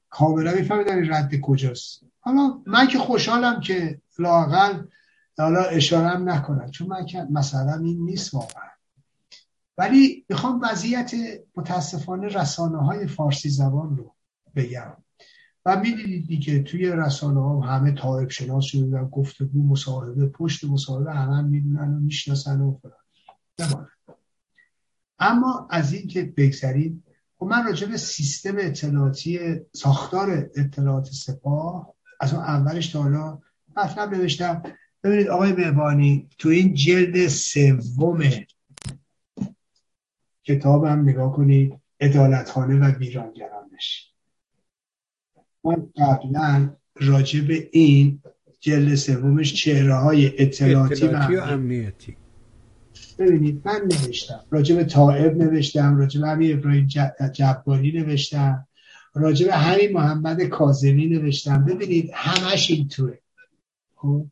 کاملا 0.10 0.54
میفهمیدن 0.54 1.14
رد 1.14 1.40
کجاست. 1.42 2.04
حالا 2.20 2.62
من 2.66 2.88
که 2.88 3.00
خوشحالم 3.00 3.60
که 3.60 4.02
لاقل 4.20 4.84
حالا 5.38 5.64
اشارم 5.64 6.30
نکنم 6.30 6.72
چون 6.72 6.88
من 6.88 7.06
که 7.06 7.28
مثلا 7.32 7.74
این 7.74 8.06
نیست 8.06 8.34
واقعا. 8.34 8.70
ولی 9.78 10.26
می‌خوام 10.30 10.60
وضعیت 10.64 11.12
متاسفانه 11.56 12.28
رسانه 12.28 12.78
های 12.78 13.08
فارسی 13.08 13.50
زبان 13.50 13.98
رو 13.98 14.16
بگم. 14.56 14.98
و 15.66 15.80
می‌دیدید 15.80 16.28
دیگه 16.28 16.64
توی 16.64 16.90
رسانه 16.90 17.40
ها 17.40 17.60
همه 17.62 17.92
تایب 17.92 18.30
شناس 18.30 18.66
شدن 18.66 19.06
گفتگو 19.06 19.68
مصاحبه 19.68 20.28
پشت 20.28 20.64
مصاحبه 20.64 21.14
همه 21.14 21.36
هم 21.36 21.46
می‌دونن 21.46 21.94
و 21.94 22.00
می‌شناسن 22.00 22.62
و 22.62 22.78
فلان. 23.58 23.88
اما 25.20 25.68
از 25.72 25.94
این 25.94 26.08
که 26.08 26.24
بگذرید 26.38 27.04
خب 27.40 27.46
من 27.46 27.66
راجع 27.66 27.88
به 27.88 27.98
سیستم 27.98 28.56
اطلاعاتی 28.58 29.40
ساختار 29.74 30.50
اطلاعات 30.56 31.06
سپاه 31.06 31.94
از 32.20 32.34
اون 32.34 32.44
اولش 32.44 32.88
تا 32.88 33.02
حالا 33.02 33.40
مطلب 33.78 34.14
نوشتم. 34.14 34.64
ببینید 35.04 35.28
آقای 35.28 35.54
بهبانی 35.54 36.30
تو 36.38 36.50
این 36.50 36.74
جلد 36.74 37.28
سوم 37.28 38.20
کتاب 40.44 40.86
هم 40.86 41.10
نگاه 41.10 41.36
کنید 41.36 41.74
ادالتخانه 42.00 42.80
و 42.80 42.92
ویرانگرانش. 42.98 44.14
من 45.64 45.90
قبلا 45.98 46.76
راجع 46.96 47.42
به 47.42 47.70
این 47.72 48.22
جلد 48.60 48.96
سومش 48.96 49.54
چهره 49.54 49.94
های 49.94 50.42
اطلاعاتی, 50.42 51.06
اطلاعاتی 51.06 51.36
و 51.36 51.42
امنیتی. 51.42 52.18
ببینید 53.20 53.62
من 53.66 53.82
نوشتم. 53.84 54.46
راجع 54.50 54.76
به 54.76 54.84
طائب 54.84 55.38
نوشتم 55.38 55.98
راجع 55.98 56.22
به 56.22 56.28
همین 56.28 56.58
ابراهیم 56.58 56.88
جباری 57.34 57.92
نوشتم 57.92 58.68
راجع 59.14 59.48
به 59.48 59.56
همین 59.56 59.94
محمد 59.94 60.44
کاظمی 60.44 61.06
نوشتم. 61.06 61.66
ببینید 61.66 62.12
همش 62.14 62.72
این 62.72 62.88
توه 62.88 63.18
خب؟ 63.96 64.26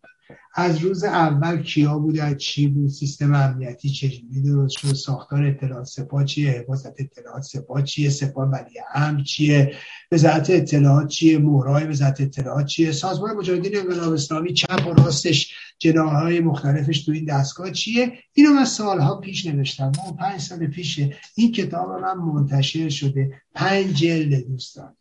از 0.59 0.77
روز 0.77 1.03
اول 1.03 1.61
کیا 1.61 1.99
بود 1.99 2.37
چی 2.37 2.67
بود 2.67 2.89
سیستم 2.89 3.33
امنیتی 3.33 3.89
چجوری 3.89 4.41
درست 4.41 4.77
شد 4.77 4.93
ساختار 4.93 5.43
اطلاعات 5.43 5.85
سپاه 5.85 6.25
چیه 6.25 6.51
حفاظت 6.51 7.01
اطلاعات 7.01 7.43
سپاه 7.43 7.83
چیه 7.83 8.09
سپاه 8.09 8.49
ولی 8.49 8.79
هم 8.93 9.23
چیه 9.23 9.75
وزارت 10.11 10.49
اطلاعات 10.49 11.07
چیه 11.07 11.37
مهرای 11.37 11.83
وزارت 11.83 12.21
اطلاعات 12.21 12.65
چیه 12.65 12.91
سازمان 12.91 13.35
مجاهدین 13.35 13.77
انقلاب 13.77 14.13
اسلامی 14.13 14.53
چپ 14.53 14.87
و 14.87 14.93
راستش 14.93 15.53
های 15.85 16.39
مختلفش 16.39 17.03
تو 17.03 17.11
این 17.11 17.25
دستگاه 17.25 17.71
چیه؟ 17.71 18.13
اینو 18.33 18.53
من 18.53 18.65
سالها 18.65 19.15
پیش 19.15 19.45
نوشتم. 19.45 19.91
ما 19.97 20.11
پنج 20.11 20.41
سال 20.41 20.67
پیشه 20.67 21.17
این 21.35 21.51
کتاب 21.51 22.01
من 22.01 22.13
منتشر 22.13 22.89
شده. 22.89 23.41
پنج 23.55 23.93
جلد 23.93 24.47
دوستان. 24.47 24.95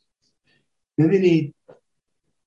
ببینید 0.98 1.55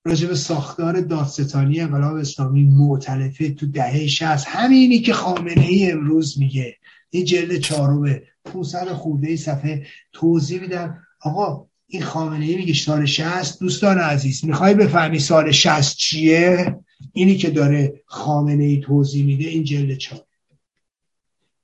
راجب 0.05 0.33
ساختار 0.33 1.01
دادستانی 1.01 1.79
انقلاب 1.79 2.15
اسلامی 2.15 2.63
معتلفه 2.63 3.51
تو 3.53 3.67
دهه 3.67 4.07
60 4.07 4.47
همینی 4.47 4.99
که 4.99 5.13
خامنه 5.13 5.61
ای 5.61 5.91
امروز 5.91 6.39
میگه. 6.39 6.75
این 7.09 7.25
جلد 7.25 7.59
چهارم 7.59 8.19
500 8.45 8.87
خورده 8.87 9.35
صفحه 9.35 9.85
توضیح 10.13 10.61
میدن 10.61 11.03
آقا 11.21 11.65
این 11.87 12.03
خامنه 12.03 12.45
ای 12.45 12.55
میگه 12.55 12.73
سال 12.73 13.05
60 13.05 13.59
دوستان 13.59 13.97
عزیز 13.97 14.45
می‌خوای 14.45 14.73
بفهمی 14.73 15.19
سال 15.19 15.51
60 15.51 15.97
چیه؟ 15.97 16.79
اینی 17.13 17.37
که 17.37 17.49
داره 17.49 18.01
خامنه 18.05 18.63
ای 18.63 18.79
توضیح 18.79 19.25
میده 19.25 19.49
این 19.49 19.63
جلد 19.63 19.97
چهار 19.97 20.23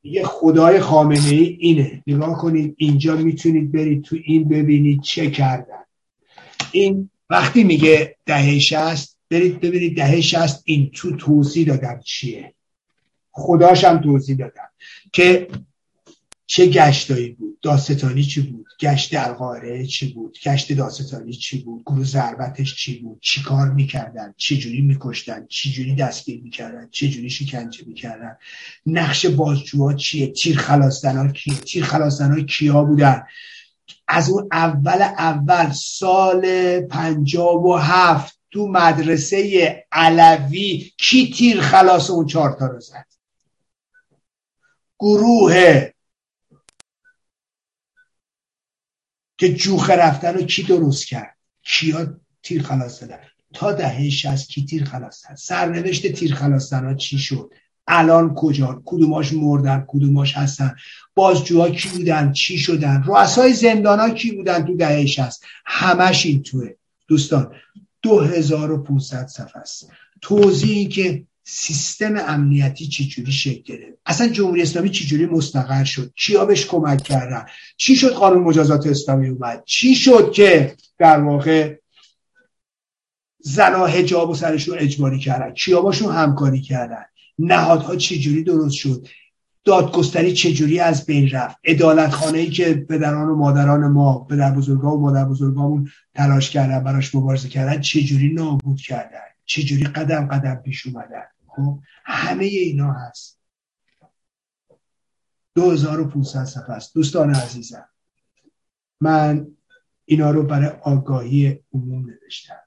میگه 0.05 0.23
خدای 0.23 0.79
خامنه 0.79 1.29
ای 1.29 1.57
اینه. 1.59 2.03
نگاه 2.07 2.37
کنید 2.37 2.75
اینجا 2.77 3.15
می‌تونید 3.15 3.71
برید 3.71 4.03
تو 4.03 4.17
این 4.23 4.47
ببینید 4.47 5.01
چه 5.01 5.31
کردن. 5.31 5.83
این 6.71 7.09
وقتی 7.29 7.63
میگه 7.63 8.15
دهه 8.25 8.59
شست 8.59 9.17
برید 9.29 9.59
ببینید 9.59 9.97
دهه 9.97 10.21
شست 10.21 10.63
این 10.65 10.91
تو 10.93 11.15
توضیح 11.15 11.67
دادم 11.67 11.99
چیه. 12.03 12.53
خداشم 13.31 14.01
توضیح 14.01 14.37
دادم 14.37 14.69
که 15.13 15.47
چه 16.47 16.67
گشتایی 16.67 17.29
بود؟ 17.29 17.59
داستانی 17.61 18.23
چی 18.23 18.41
بود؟ 18.41 18.65
گشت 18.79 19.13
در 19.13 19.85
چی 19.85 20.13
بود؟ 20.13 20.37
گشت 20.43 20.73
داستانی 20.73 21.33
چی 21.33 21.61
بود؟ 21.61 21.83
گروه 21.85 22.03
ضربتش 22.03 22.75
چی 22.75 22.99
بود؟ 22.99 23.19
چی 23.21 23.43
کار 23.43 23.71
می‌کردن؟ 23.71 24.33
چی 24.37 24.57
جوری 24.57 24.81
میکشتن؟ 24.81 25.45
چی 25.49 25.71
جوری 25.71 25.95
دستگیر 25.95 26.41
می‌کردن؟ 26.43 26.89
چی 26.91 27.09
جوری 27.09 27.29
شکنجه 27.29 27.83
می‌کردن؟ 27.87 28.37
نقش 28.85 29.25
بازجوها 29.25 29.93
چیه؟ 29.93 30.27
تیر 30.27 30.57
خلاصدن 30.57 31.31
کیه؟ 31.31 31.55
تیر 31.55 31.83
خلاصدن 31.83 32.45
کیا 32.45 32.83
بودن؟ 32.83 33.23
از 34.07 34.29
اون 34.29 34.47
اول 34.51 35.01
اول 35.01 35.71
سال 35.71 36.79
پنجاب 36.81 37.65
و 37.65 37.75
هفت 37.75 38.39
تو 38.51 38.67
مدرسه 38.67 39.85
علوی 39.91 40.91
کی 40.97 41.31
تیر 41.31 41.61
خلاص 41.61 42.09
اون 42.09 42.25
چهارتا 42.25 42.67
رو 42.67 42.79
زد؟ 42.79 43.05
گروه 44.99 45.89
که 49.37 49.53
جوخه 49.53 49.93
رفتن 49.93 50.33
رو 50.33 50.41
کی 50.41 50.63
درست 50.63 51.07
کرد؟ 51.07 51.37
کیا 51.63 52.07
تیر 52.43 52.63
خلاص 52.63 53.01
دادن 53.01 53.19
تا 53.53 53.71
دهه 53.71 54.09
شست 54.09 54.49
کی 54.49 54.65
تیر 54.65 54.85
خلاص 54.85 55.23
دادن 55.23 55.35
سرنوشت 55.35 56.11
تیر 56.11 56.35
خلاص 56.35 56.73
ها 56.73 56.93
چی 56.93 57.17
شد؟ 57.17 57.51
الان 57.87 58.33
کجا؟ 58.35 58.81
کدوماش 58.85 59.33
مردن؟ 59.33 59.85
کدوماش 59.87 60.37
هستن؟ 60.37 60.75
بازجوها 61.15 61.69
کی 61.69 61.89
بودن؟ 61.89 62.31
چی 62.31 62.57
شدن؟ 62.57 63.03
رؤسای 63.05 63.53
زندان 63.53 63.99
ها 63.99 64.09
کی 64.09 64.31
بودن 64.31 64.65
تو 64.65 64.75
دهه 64.75 65.05
شست؟ 65.05 65.43
همش 65.65 66.25
این 66.25 66.43
توه. 66.43 66.69
دوستان 67.07 67.55
2500 68.01 69.27
صفحه 69.27 69.61
است. 69.61 69.89
توضیحی 70.21 70.87
که 70.87 71.25
سیستم 71.47 72.13
امنیتی 72.27 72.87
چجوری 72.87 73.31
شکل 73.31 73.61
گرفت؟ 73.61 73.97
اصلا 74.05 74.27
جمهوری 74.27 74.61
اسلامی 74.61 74.89
چجوری 74.89 75.25
مستقر 75.25 75.83
شد؟ 75.83 76.11
چیا 76.15 76.45
بهش 76.45 76.65
کمک 76.65 77.03
کردن؟ 77.03 77.45
چی 77.77 77.95
شد 77.95 78.13
قانون 78.13 78.43
مجازات 78.43 78.87
اسلامی 78.87 79.29
اومد؟ 79.29 79.63
چی 79.65 79.95
شد 79.95 80.31
که 80.31 80.75
در 80.97 81.19
واقع 81.19 81.75
زنا 83.39 83.85
هجاب 83.85 84.29
و 84.29 84.35
سرشون 84.35 84.77
اجباری 84.79 85.19
کردن؟ 85.19 85.53
کیا 85.53 85.81
باشون 85.81 86.15
همکاری 86.15 86.61
کردن؟ 86.61 87.05
نهادها 87.39 87.95
چجوری 87.95 88.43
درست 88.43 88.75
شد؟ 88.75 89.07
دادگستری 89.63 90.33
چجوری 90.33 90.79
از 90.79 91.05
بین 91.05 91.29
رفت؟ 91.29 91.57
ادالت 91.63 92.09
خانه 92.09 92.37
ای 92.37 92.49
که 92.49 92.73
پدران 92.73 93.29
و 93.29 93.35
مادران 93.35 93.87
ما 93.87 94.19
پدر 94.19 94.51
بزرگا 94.51 94.97
و 94.97 95.01
مادر 95.01 95.25
بزرگامون 95.25 95.89
تلاش 96.15 96.49
کردن 96.49 96.83
براش 96.83 97.15
مبارزه 97.15 97.49
کردن 97.49 97.81
چجوری 97.81 98.33
نابود 98.33 98.81
کردن؟ 98.81 99.19
چجوری 99.45 99.83
قدم 99.83 100.27
قدم 100.27 100.55
پیش 100.55 100.87
اومدن؟ 100.87 101.23
خب 101.55 101.79
همه 102.05 102.45
اینا 102.45 102.91
هست. 102.91 103.39
2500 105.55 106.43
صفحه 106.43 106.71
است. 106.71 106.93
دوستان 106.93 107.35
عزیزم 107.35 107.89
من 109.01 109.47
اینا 110.05 110.31
رو 110.31 110.43
برای 110.43 110.69
آگاهی 110.69 111.63
عموم 111.73 112.09
نوشتم. 112.09 112.59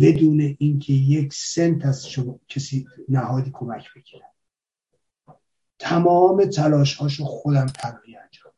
بدون 0.00 0.56
اینکه 0.58 0.92
یک 0.92 1.34
سنت 1.34 1.86
از 1.86 2.08
شما 2.08 2.40
کسی 2.48 2.86
نهادی 3.08 3.50
کمک 3.54 3.88
بگیرم. 3.96 4.30
تمام 5.78 6.44
تلاش 6.44 6.94
هاشو 6.94 7.24
خودم 7.24 7.66
تنهایی 7.66 8.16
انجام 8.16 8.52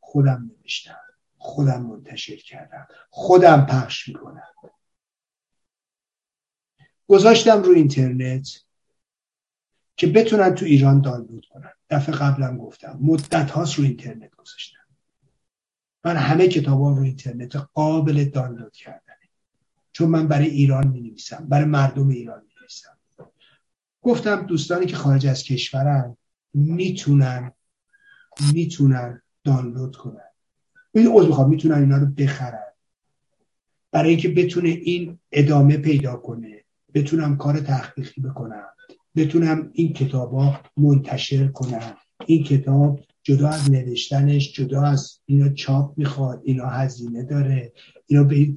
خودم 0.00 0.50
نوشتم. 0.60 1.00
خودم 1.38 1.82
منتشر 1.82 2.36
کردم. 2.36 2.88
خودم 3.10 3.66
پخش 3.66 4.08
می‌کنم. 4.08 4.42
گذاشتم 7.08 7.62
رو 7.62 7.72
اینترنت 7.72 8.62
که 9.96 10.06
بتونن 10.06 10.54
تو 10.54 10.64
ایران 10.64 11.00
دانلود 11.00 11.46
کنن. 11.46 11.72
دفعه 11.90 12.14
قبلم 12.14 12.58
گفتم. 12.58 12.98
مدت 13.02 13.50
هاست 13.50 13.74
رو 13.74 13.84
اینترنت 13.84 14.30
گذاشتم. 14.30 14.78
من 16.04 16.16
همه 16.16 16.48
کتابان 16.48 16.96
رو 16.96 17.02
اینترنت 17.02 17.56
قابل 17.56 18.24
دانلود 18.24 18.72
کردن 18.72 19.14
چون 19.92 20.08
من 20.08 20.28
برای 20.28 20.46
ایران 20.46 20.88
می 20.88 21.00
نویسم 21.00 21.46
برای 21.48 21.64
مردم 21.64 22.08
ایران 22.08 22.42
می 22.42 22.52
نویسم 22.60 22.98
گفتم 24.02 24.46
دوستانی 24.46 24.86
که 24.86 24.96
خارج 24.96 25.26
از 25.26 25.42
کشورن 25.42 26.16
می‌تونن 26.54 27.52
می‌تونن 28.52 29.22
دانلود 29.44 29.96
کنن. 29.96 30.30
این 30.92 31.06
عضو 31.06 31.26
می‌خوام. 31.26 31.50
می‌تونن 31.50 31.74
اینا 31.74 31.96
رو 31.96 32.06
بخرن. 32.06 32.72
برای 33.90 34.10
اینکه 34.10 34.28
بتونه 34.28 34.68
این 34.68 35.18
ادامه 35.32 35.76
پیدا 35.76 36.16
کنه. 36.16 36.55
بتونم 36.96 37.36
کار 37.36 37.60
تحقیقی 37.60 38.20
بکنم 38.20 38.64
بتونم 39.16 39.70
این 39.72 39.92
کتاب 39.92 40.32
ها 40.32 40.60
منتشر 40.76 41.48
کنم. 41.48 41.96
این 42.26 42.44
کتاب 42.44 43.00
جدا 43.22 43.48
از 43.48 43.70
نوشتنش 43.70 44.52
جدا 44.52 44.82
از 44.82 45.20
اینا 45.26 45.48
چاپ 45.48 45.98
می‌خواد 45.98 46.40
اینا 46.44 46.66
هزینه 46.66 47.22
داره 47.22 47.72
اینا 48.06 48.24
به 48.24 48.48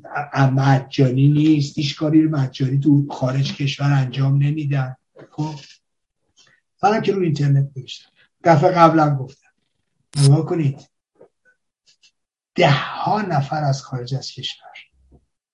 مجانی 0.52 1.30
نیست 1.30 1.78
هیچ 1.78 1.98
کاری 1.98 2.22
رو 2.22 2.30
مجانی 2.30 2.80
تو 2.80 3.08
خارج 3.10 3.56
کشور 3.56 3.94
انجام 3.94 4.44
نمیدن. 4.44 4.96
خب؟ 5.32 5.56
فقط 6.78 7.04
که 7.04 7.12
رو 7.12 7.22
اینترنت 7.22 7.70
نوشتم. 7.76 8.10
دفعه 8.44 8.72
قبلا 8.72 9.16
گفتم. 9.16 9.50
نگاه 10.18 10.46
کنید. 10.46 10.90
ده 12.56 12.72
ها 12.72 13.22
نفر 13.22 13.64
از 13.64 13.84
خارج 13.84 14.16
از 14.16 14.32
کشور 14.32 14.70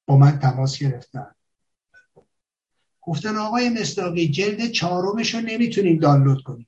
با 0.06 0.18
من 0.18 0.40
تماس 0.40 0.80
گرفتن. 0.80 1.36
گفتن 3.06 3.36
آقای 3.36 3.70
مصداقی 3.70 4.28
جلد 4.28 4.72
چهارمش 4.72 5.36
رو 5.36 5.42
نمی‌تونیم 5.42 6.00
دانلود 6.00 6.44
کنیم. 6.44 6.68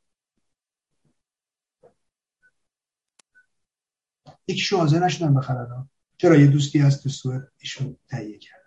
یکیشو 4.48 4.78
حاضر 4.78 5.06
نشدن 5.06 5.34
بخرن. 5.34 5.90
چرا 6.18 6.36
یه 6.36 6.48
دوستی 6.48 6.82
از 6.82 7.04
تو 7.04 7.10
سوئد 7.10 7.52
ایشون 7.58 7.98
تهیه 8.10 8.38
کردن؟ 8.38 8.58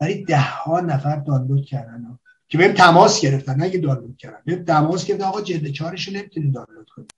ولی 0.00 0.24
ده 0.24 0.40
ها 0.40 0.80
نفر 0.80 1.16
دانلود 1.16 1.64
کردن. 1.64 2.18
که 2.48 2.58
بهم 2.58 2.72
تماس 2.72 3.20
گرفتن 3.20 3.56
نه 3.56 3.78
دانلود 3.78 4.16
کردن. 4.16 4.42
بهم 4.44 4.64
تماس 4.64 5.06
گرفتن 5.06 5.24
آقا 5.24 5.42
جلد 5.42 5.72
چهارش 5.72 6.08
رو 6.08 6.14
نمی‌تونیم 6.14 6.52
دانلود 6.52 6.90
کنیم. 6.90 7.08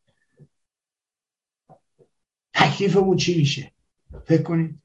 تکلیفمون 2.54 3.16
چی 3.16 3.38
میشه؟ 3.38 3.72
فکر 4.26 4.42
کنید. 4.42 4.81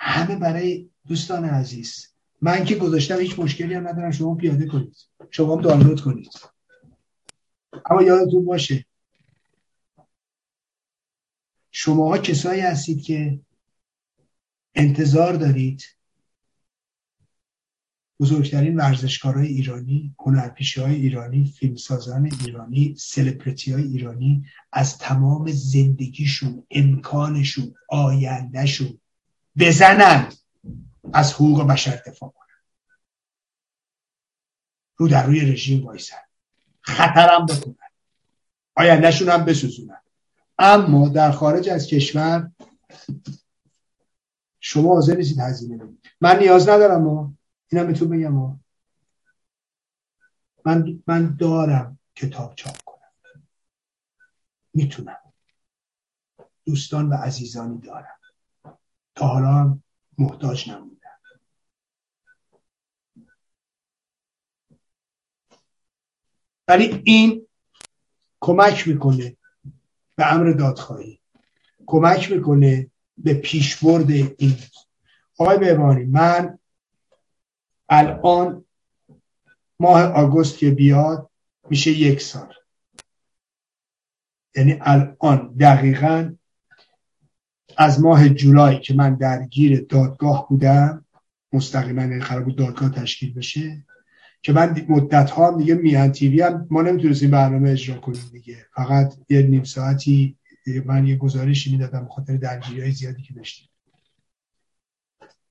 همه 0.00 0.36
برای 0.36 0.90
دوستان 1.06 1.44
عزیز. 1.44 2.06
من 2.42 2.64
که 2.64 2.74
گذاشتم 2.74 3.18
هیچ 3.18 3.38
مشکلی 3.38 3.74
هم 3.74 3.88
ندارم. 3.88 4.10
شما 4.10 4.34
پیاده 4.34 4.66
کنید. 4.66 4.96
شما 5.30 5.56
دانلود 5.56 6.00
کنید. 6.00 6.32
اما 7.90 8.02
یادتون 8.02 8.44
باشه. 8.44 8.84
شماها 11.70 12.18
کسایی 12.18 12.60
هستید 12.60 13.02
که 13.02 13.40
انتظار 14.74 15.32
دارید 15.32 15.82
بزرگترین 18.20 18.76
ورزشکارهای 18.76 19.46
ایرانی 19.46 20.14
هنرپیشه 20.18 20.82
های 20.82 20.94
ایرانی 20.94 21.44
فیلمسازان 21.44 22.30
ایرانی 22.40 22.94
سلبریتی 22.98 23.72
های 23.72 23.82
ایرانی 23.82 24.44
از 24.72 24.98
تمام 24.98 25.50
زندگیشون 25.52 26.66
امکانشون 26.70 27.74
آیندهشون 27.88 29.00
بزنن. 29.58 30.32
از 31.12 31.32
حقوق 31.32 31.66
بشر 31.66 32.02
دفاع 32.06 32.30
کنن. 32.30 32.46
رو 34.96 35.08
در 35.08 35.26
روی 35.26 35.40
رژیم 35.52 35.86
وایسن. 35.86 36.16
خطرم 36.80 37.46
بکنن 37.46 37.74
آیندهشون 38.74 39.28
هم 39.28 39.44
بسوزونن. 39.44 40.00
اما 40.58 41.08
در 41.08 41.30
خارج 41.30 41.68
از 41.68 41.86
کشور 41.86 42.50
شما 44.60 44.94
حاضر 44.94 45.16
نیستید 45.16 45.38
هزینه 45.38 45.76
بدید. 45.76 46.06
من 46.20 46.38
نیاز 46.38 46.68
ندارم 46.68 47.02
ما 47.02 47.34
اینم 47.68 47.86
بهتون 47.86 48.08
بگم 48.08 48.28
ما 48.28 48.60
من 50.64 51.02
من 51.06 51.36
دارم 51.36 51.98
کتاب 52.16 52.54
چاپ 52.54 52.82
کنم. 52.84 53.12
می‌تونم. 54.74 55.16
دوستان 56.64 57.08
و 57.08 57.14
عزیزانی 57.14 57.78
دارم. 57.78 58.19
حالا 59.26 59.78
محتاج 60.18 60.70
نموندم 60.70 60.96
ولی 66.68 67.02
این 67.04 67.46
کمک 68.40 68.88
می‌کنه 68.88 69.36
به 70.16 70.32
امر 70.34 70.50
دادخواهی. 70.50 71.20
کمک 71.86 72.32
می‌کنه 72.32 72.90
به 73.18 73.34
پیشبرد 73.34 74.10
این. 74.10 74.56
آقای 75.38 75.58
بهبانی 75.58 76.04
من 76.04 76.58
الان 77.88 78.64
ماه 79.80 80.02
آگوست 80.02 80.58
که 80.58 80.70
بیاد 80.70 81.30
میشه 81.70 81.90
یک 81.90 82.22
سال. 82.22 82.54
یعنی 84.56 84.78
الان 84.80 85.54
دقیقا 85.60 86.36
از 87.80 88.00
ماه 88.00 88.28
جولای 88.28 88.80
که 88.80 88.94
من 88.94 89.14
درگیر 89.14 89.86
دادگاه 89.88 90.48
بودم 90.48 91.04
مستقیما 91.52 92.02
یعنی 92.02 92.18
قرار 92.18 92.42
بود 92.44 92.56
دادگاه 92.56 92.90
تشکیل 92.90 93.34
بشه 93.34 93.86
که 94.42 94.52
من 94.52 94.86
مدت 94.88 95.30
ها 95.30 95.56
دیگه 95.58 95.74
میان 95.74 96.12
تیوی 96.12 96.42
هم 96.42 96.66
ما 96.70 96.82
نمی‌تونستیم 96.82 97.30
برنامه 97.30 97.70
اجرا 97.70 97.96
کنیم 97.96 98.30
دیگه. 98.32 98.66
فقط 98.74 99.14
یه 99.28 99.42
نیم 99.42 99.64
ساعتی 99.64 100.36
من 100.84 101.06
یه 101.06 101.16
گزارشی 101.16 101.72
می‌دادم 101.72 102.08
خاطر 102.08 102.36
درگیری 102.36 102.80
های 102.80 102.90
زیادی 102.90 103.22
که 103.22 103.34
داشتیم. 103.34 103.68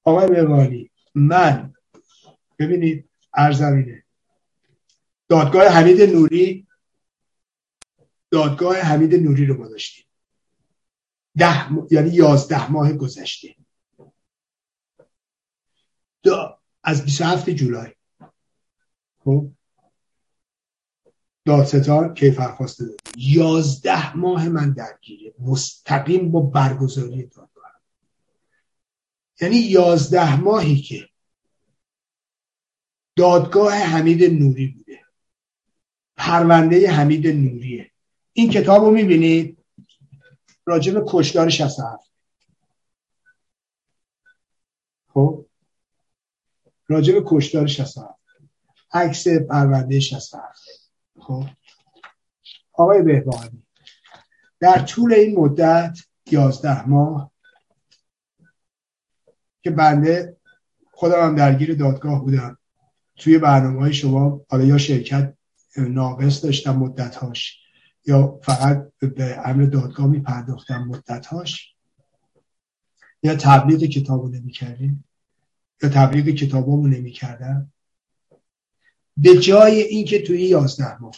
آقای 0.04 0.28
بوانی 0.28 0.92
من 1.16 1.74
ببینید 2.60 3.10
ارزمینه. 3.34 4.04
دادگاه 5.30 5.68
حمید 5.68 6.02
نوری 6.02 6.68
دادگاه 8.32 8.78
حمید 8.78 9.16
نوری 9.16 9.46
رو 9.46 9.58
ما 9.58 9.68
داشتیم. 9.68 10.06
ده 11.38 11.70
یعنی 11.92 12.10
یازده 12.10 12.72
ماه 12.72 12.94
گذشته. 12.94 13.56
از 16.84 17.06
27 17.06 17.50
جولای. 17.50 17.92
خب؟ 19.20 19.52
دادستان 21.46 22.14
کیفرخواسته 22.14 22.86
داده. 22.86 22.98
یازده 23.18 24.18
ماه 24.18 24.50
من 24.50 24.74
درگیره. 24.74 25.34
مستقیم 25.40 26.32
با 26.32 26.42
برگزاری 26.42 27.24
دادگاه. 27.24 27.50
یعنی 29.42 29.56
یازده 29.56 30.40
ماهی 30.40 30.82
که 30.82 31.10
دادگاه 33.16 33.74
حمید 33.74 34.24
نوری 34.24 34.68
بوده. 34.68 35.00
پرونده 36.18 36.92
حمید 36.92 37.28
نوریه. 37.28 37.92
این 38.34 38.50
کتاب 38.50 38.84
رو 38.84 38.92
می‌بینید؟ 38.92 39.59
راجب 40.70 41.04
کشدار 41.08 41.50
67 41.50 42.12
خب؟ 45.14 45.46
راجب 46.88 47.24
کشدار 47.26 47.68
67 47.68 48.20
عکس 48.92 49.28
پرونده 49.28 50.00
67 50.00 50.60
خب؟ 51.20 51.44
آقای 52.74 53.02
بهبانی 53.02 53.64
در 54.60 54.80
طول 54.80 55.14
این 55.14 55.40
مدت 55.40 55.98
یازده 56.32 56.90
ماه 56.90 57.32
که 59.62 59.72
بنده 59.72 60.38
خودم 60.92 61.24
هم 61.24 61.36
درگیر 61.36 61.76
دادگاه 61.76 62.22
بودم 62.22 62.58
توی 63.16 63.38
برنامه 63.38 63.80
های 63.80 63.94
شما 63.94 64.42
حالا 64.50 64.64
یا 64.64 64.78
شرکت 64.78 65.34
ناقص 65.78 66.44
داشتم 66.46 66.76
مدتهاش. 66.76 67.69
یا 68.06 68.40
فقط 68.44 68.92
به 69.00 69.42
امر 69.46 69.66
دادگاه 69.66 70.08
می 70.08 70.20
پرداختم 70.20 70.84
مدتهاش؟ 70.84 71.76
یا 73.24 73.36
تبلیغ 73.36 73.84
کتابو 73.84 74.28
نمی 74.28 74.52
کردیم 74.52 75.04
یا 75.84 75.90
تبلیغ 75.90 76.36
کتابامو 76.36 76.88
نمی 76.88 77.12
کردم 77.12 77.72
به 79.18 79.38
جای 79.38 79.82
اینکه 79.82 80.22
توی 80.22 80.42
یازده 80.42 81.02
ماه. 81.02 81.16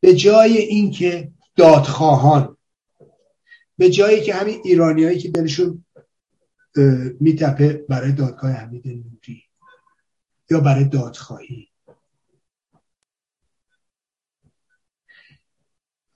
به 0.00 0.14
جای 0.14 0.58
اینکه 0.58 1.32
دادخواهان. 1.56 2.56
به 3.78 3.90
جایی 3.90 4.22
که 4.22 4.34
همین 4.34 4.60
ایرانیایی 4.64 5.18
که 5.18 5.30
دلشون 5.30 5.84
میتپه 7.20 7.84
برای 7.88 8.12
دادگاه 8.12 8.50
حمید 8.50 8.88
نوری. 8.88 9.42
یا 10.50 10.60
برای 10.60 10.84
دادخواهی. 10.84 11.73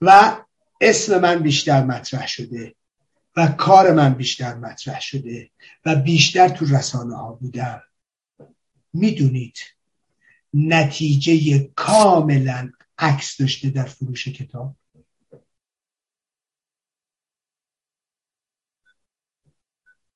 و 0.01 0.37
اسم 0.81 1.21
من 1.21 1.39
بیشتر 1.39 1.85
مطرح 1.85 2.27
شده 2.27 2.75
و 3.37 3.47
کار 3.47 3.93
من 3.93 4.15
بیشتر 4.15 4.55
مطرح 4.55 5.01
شده 5.01 5.51
و 5.85 5.97
بیشتر 5.97 6.49
تو 6.49 6.65
رسانه 6.65 7.17
ها 7.17 7.33
بودم. 7.33 7.83
می‌دونید 8.93 9.59
نتیجه 10.55 11.59
کاملا 11.77 12.73
عکس 12.99 13.41
داشته 13.41 13.71
در 13.71 13.85
فروش 13.85 14.29
کتاب. 14.29 14.77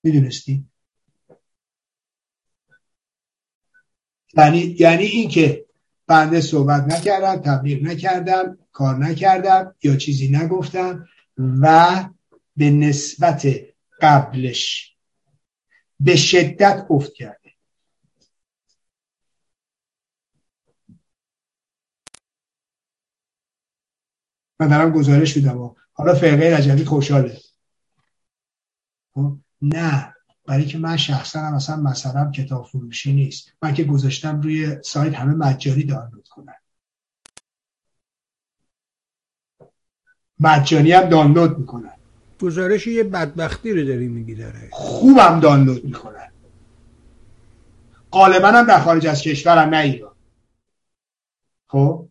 می‌دونستی 0.02 0.66
یعنی 4.36 4.58
یعنی 4.58 5.04
اینکه 5.04 5.66
بنده 6.06 6.40
صحبت 6.40 6.82
نکردم 6.82 7.36
تبلیغ 7.36 7.82
نکردم. 7.82 8.58
کار 8.72 8.98
نکردم 8.98 9.74
یا 9.82 9.96
چیزی 9.96 10.28
نگفتم 10.28 11.08
و 11.38 12.08
به 12.56 12.70
نسبت 12.70 13.46
قبلش 14.00 14.96
به 16.00 16.16
شدت 16.16 16.86
افت 16.90 17.12
کرده. 17.12 17.52
من 24.60 24.68
دارم 24.68 24.90
گزارش 24.90 25.36
میدم. 25.36 25.74
حالا 25.92 26.14
فرقه 26.14 26.56
رجبی 26.56 26.84
خوشحاله. 26.84 27.40
خب؟ 29.14 29.38
نه. 29.62 30.14
برای 30.44 30.66
که 30.66 30.78
من 30.78 30.96
شخصا 30.96 31.40
هم 31.40 31.54
مثلا 31.54 31.76
مثلا 31.76 32.30
کتاب 32.30 32.66
فروشی 32.66 33.12
نیست. 33.12 33.52
من 33.62 33.74
که 33.74 33.84
گذاشتم 33.84 34.40
روی 34.40 34.82
سایت 34.82 35.14
همه 35.14 35.34
مجانی 35.34 35.84
دانلود 35.84 36.28
کنن. 36.28 36.61
مجانی 40.42 40.92
هم 40.92 41.08
دانلود 41.08 41.58
می‌کنن. 41.58 41.92
گزارش 42.40 42.86
یه 42.86 43.04
بدبختی 43.04 43.72
رو 43.72 43.84
داری 43.84 44.08
میگی 44.08 44.34
داره. 44.34 44.68
خوبم 44.70 45.40
دانلود 45.40 45.84
می‌کنن. 45.84 46.32
غالبا 48.12 48.48
هم 48.48 48.66
در 48.66 48.80
خارج 48.80 49.06
از 49.06 49.22
کشورم 49.22 49.68
نه 49.68 49.76
ایران. 49.76 50.14
خب؟ 51.66 52.08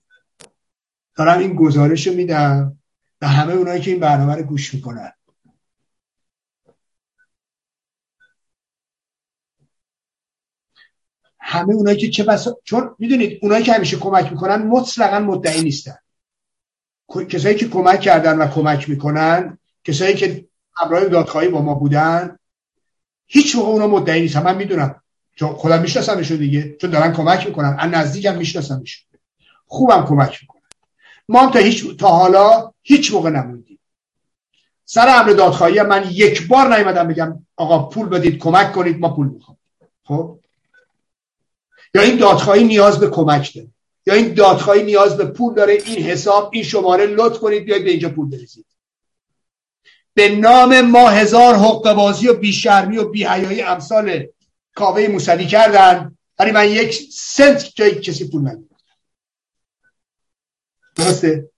دارم 1.16 1.40
این 1.40 1.56
گزارش 1.56 2.08
رو 2.08 2.14
میدم 2.14 2.78
به 3.20 3.28
همه 3.28 3.54
اونایی 3.54 3.82
که 3.82 3.92
این 3.92 4.00
برنامه 4.00 4.36
رو 4.36 4.44
گوش 4.44 4.74
می‌کنن. 4.74 5.12
همه 11.40 11.74
اونایی 11.74 11.98
که 11.98 12.10
چه 12.10 12.24
بسا 12.24 12.58
چون 12.64 12.96
می‌دونید 13.00 13.40
اونایی 13.42 13.64
که 13.64 13.74
همیشه 13.74 13.98
کمک 13.98 14.32
می‌کنن 14.32 14.56
مطلقا 14.56 15.20
مدعی 15.20 15.64
نیستن. 15.64 15.98
کسایی 17.20 17.56
که 17.56 17.68
کمک 17.68 18.02
کردن 18.02 18.38
و 18.38 18.48
کمک 18.48 18.90
می‌کنن 18.90 19.58
کسایی 19.84 20.16
که 20.16 20.46
همراه 20.76 21.06
دادخواهی 21.06 21.48
با 21.48 21.62
ما 21.62 21.74
بودن 21.74 22.38
هیچ 23.28 23.56
موقع 23.56 23.70
اونا 23.70 23.88
مدعی 23.88 24.22
نیستن. 24.22 24.44
من 24.44 24.58
می‌دونم. 24.58 25.02
چون 25.36 25.54
خودم 25.54 25.82
میشناسمشون 25.82 26.38
دیگه. 26.38 26.78
چون 26.82 26.90
دارن 26.90 27.14
کمک 27.14 27.48
می‌کنن. 27.48 27.76
از 27.80 27.92
نزدیکم 27.92 28.38
میشناسمشون. 28.38 29.04
خوبم 29.66 30.06
کمک 30.06 30.38
می‌کنن. 30.42 30.62
ما 31.30 31.42
هم 31.42 31.52
تا 31.52 31.60
هیچ 31.60 31.98
تا 31.98 32.08
حالا 32.08 32.72
هیچ 32.82 33.14
موقع 33.14 33.30
نموندیم. 33.30 33.80
سر 34.86 35.20
امر 35.20 35.30
دادخواهی 35.30 35.82
من 35.82 36.08
یک 36.12 36.48
بار 36.48 36.78
نیومدم 36.78 37.08
بگم 37.08 37.46
آقا 37.56 37.84
پول 37.84 38.10
بدید 38.10 38.38
کمک 38.38 38.72
کنید 38.72 39.00
ما 39.00 39.16
پول 39.16 39.28
می‌خوام. 39.28 39.58
خب؟ 40.04 40.40
یا 41.96 42.02
این 42.02 42.18
دادخواهی 42.18 42.64
نیاز 42.64 43.00
به 43.00 43.10
کمک 43.10 43.56
داره. 43.56 43.68
یا 44.06 44.14
این 44.14 44.34
دادخواهی 44.34 44.84
نیاز 44.84 45.18
به 45.18 45.26
پول 45.26 45.54
داره 45.54 45.74
این 45.74 46.04
حساب 46.04 46.50
این 46.54 46.64
شماره 46.64 47.06
لطف 47.06 47.40
کنید 47.40 47.66
بیاید 47.66 47.84
به 47.84 47.90
اینجا 47.90 48.10
پول 48.10 48.30
بریزید 48.30 48.66
به 50.14 50.36
نام 50.36 50.82
ما 50.82 51.10
هزار 51.10 51.56
حق 51.56 51.94
بازی 51.94 52.28
و 52.28 52.34
بیشرمی 52.34 52.98
و 52.98 53.10
بیهیایی 53.10 53.62
امثال 53.62 54.28
کاوه 54.76 55.08
موسوی 55.08 55.48
کردن. 55.48 56.18
ولی 56.40 56.52
من 56.52 56.70
یک 56.70 57.10
سنت 57.12 57.72
جای 57.76 58.02
کسی 58.02 58.30
پول 58.30 58.42
نمیدم 58.42 58.76
درسته؟ 60.96 61.50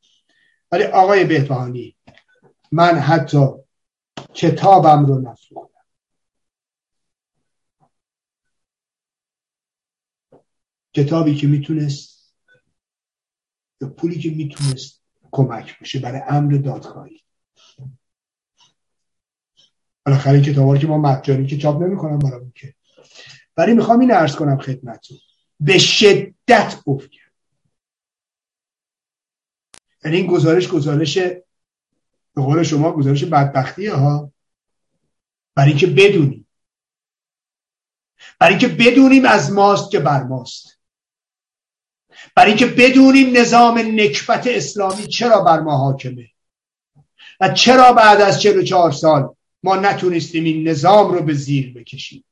ولی 0.71 0.83
آقای 0.83 1.23
بهبهانی 1.23 1.95
من 2.71 2.99
حتی 2.99 3.47
کتابم 4.33 5.05
رو 5.05 5.21
نفروختم 5.21 5.83
کتابی 10.93 11.35
که 11.35 11.47
می‌تونست 11.47 12.12
پولی 13.85 14.19
که 14.19 14.29
می‌تونست 14.29 15.01
کمک 15.31 15.79
بشه 15.79 15.99
برای 15.99 16.21
امر 16.27 16.53
دادخواهی. 16.53 17.23
بالاخره 20.05 20.41
کتاب 20.41 20.77
که 20.77 20.87
ما 20.87 20.97
مجانی 20.97 21.47
که 21.47 21.57
چاپ 21.57 21.81
نمی‌کنم 21.81 22.19
برامون 22.19 22.51
که. 22.55 22.73
ولی 23.57 23.73
می‌خوام 23.73 23.99
این 23.99 24.11
عرض 24.11 24.35
کنم 24.35 24.57
خدمتتون. 24.57 25.17
به 25.59 25.77
شدت 25.77 26.81
افت 26.87 27.09
کرد. 27.11 27.33
یعنی 30.05 30.17
این 30.17 30.27
گزارش 30.27 30.67
گزارش 30.67 31.17
به 31.17 32.41
قول 32.41 32.63
شما 32.63 32.91
گزارش 32.91 33.23
بدبختیه 33.23 33.93
ها. 33.93 34.31
برای 35.55 35.69
اینکه 35.69 35.87
بدونیم. 35.87 36.47
برای 38.39 38.53
اینکه 38.53 38.67
بدونیم 38.67 39.25
از 39.25 39.51
ماست 39.51 39.91
که 39.91 39.99
بر 39.99 40.23
ماست. 40.23 40.72
برای 42.35 42.49
اینکه 42.49 42.65
بدونیم 42.65 43.37
نظام 43.37 43.77
نکبت 43.77 44.47
اسلامی 44.47 45.07
چرا 45.07 45.41
بر 45.41 45.59
ما 45.59 45.77
حاکمه. 45.77 46.29
و 47.39 47.49
چرا 47.49 47.93
بعد 47.93 48.21
از 48.21 48.41
44 48.41 48.91
سال 48.91 49.35
ما 49.63 49.75
نتونستیم 49.75 50.43
این 50.43 50.67
نظام 50.67 51.13
رو 51.13 51.21
به 51.21 51.33
زیر 51.33 51.73
بکشیم؟ 51.73 52.23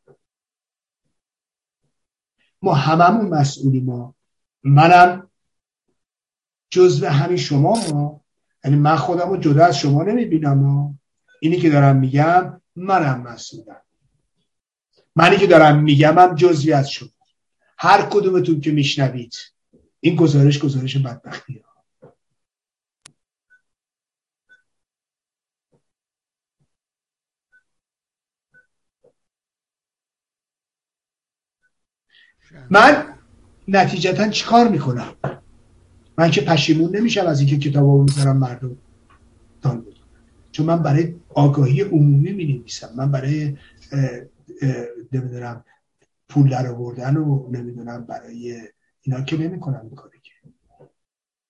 ما 2.61 2.73
هممون 2.73 3.29
مسئولی 3.29 3.79
ما 3.79 4.15
منم 4.63 5.29
جزو 6.69 7.07
همین 7.07 7.37
شما 7.37 7.73
ما 7.73 8.21
یعنی 8.63 8.77
من 8.77 8.95
خودم 8.95 9.29
رو 9.29 9.37
جدا 9.37 9.65
از 9.65 9.77
شما 9.77 10.03
نمی‌بینم 10.03 10.99
اینی 11.41 11.57
که 11.57 11.69
دارم 11.69 11.95
میگم 11.95 12.61
منم 12.75 13.21
مسئولم. 13.21 13.81
منی 15.15 15.37
که 15.37 15.47
دارم 15.47 15.83
میگم 15.83 16.19
هم 16.19 16.35
جزوی 16.35 16.73
از 16.73 16.91
شما. 16.91 17.09
هر 17.77 18.01
کدومتون 18.01 18.61
که 18.61 18.71
میشنوید. 18.71 19.33
این 20.01 20.15
گزارش 20.15 20.59
گزارش 20.59 20.97
بدبختی 20.97 21.63
من 32.69 33.05
نتیجتا 33.67 34.29
چیکار 34.29 34.67
می‌کنم؟ 34.67 35.15
من 36.17 36.31
که 36.31 36.41
پشیمون 36.41 36.95
نمیشم 36.95 37.25
از 37.27 37.39
اینکه 37.39 37.57
کتاب 37.57 37.83
رو 37.83 38.03
می‌ذارم 38.03 38.37
مردم 38.37 38.77
دان 39.61 39.85
چون 40.51 40.65
من 40.65 40.83
برای 40.83 41.15
آگاهی 41.29 41.81
عمومی 41.81 42.31
می 42.31 42.45
نویسم 42.45 42.89
من 42.95 43.11
برای 43.11 43.57
نمی‌دونم 45.11 45.65
پول 46.29 46.49
در 46.49 46.67
آوردن 46.67 47.17
و 47.17 47.51
نمی‌دونم 47.51 48.05
برای 48.05 48.61
اینا 49.01 49.21
که 49.21 49.37
نمی 49.37 49.59
کنم 49.59 49.85
می‌کنه 49.85 50.19
که. 50.23 50.31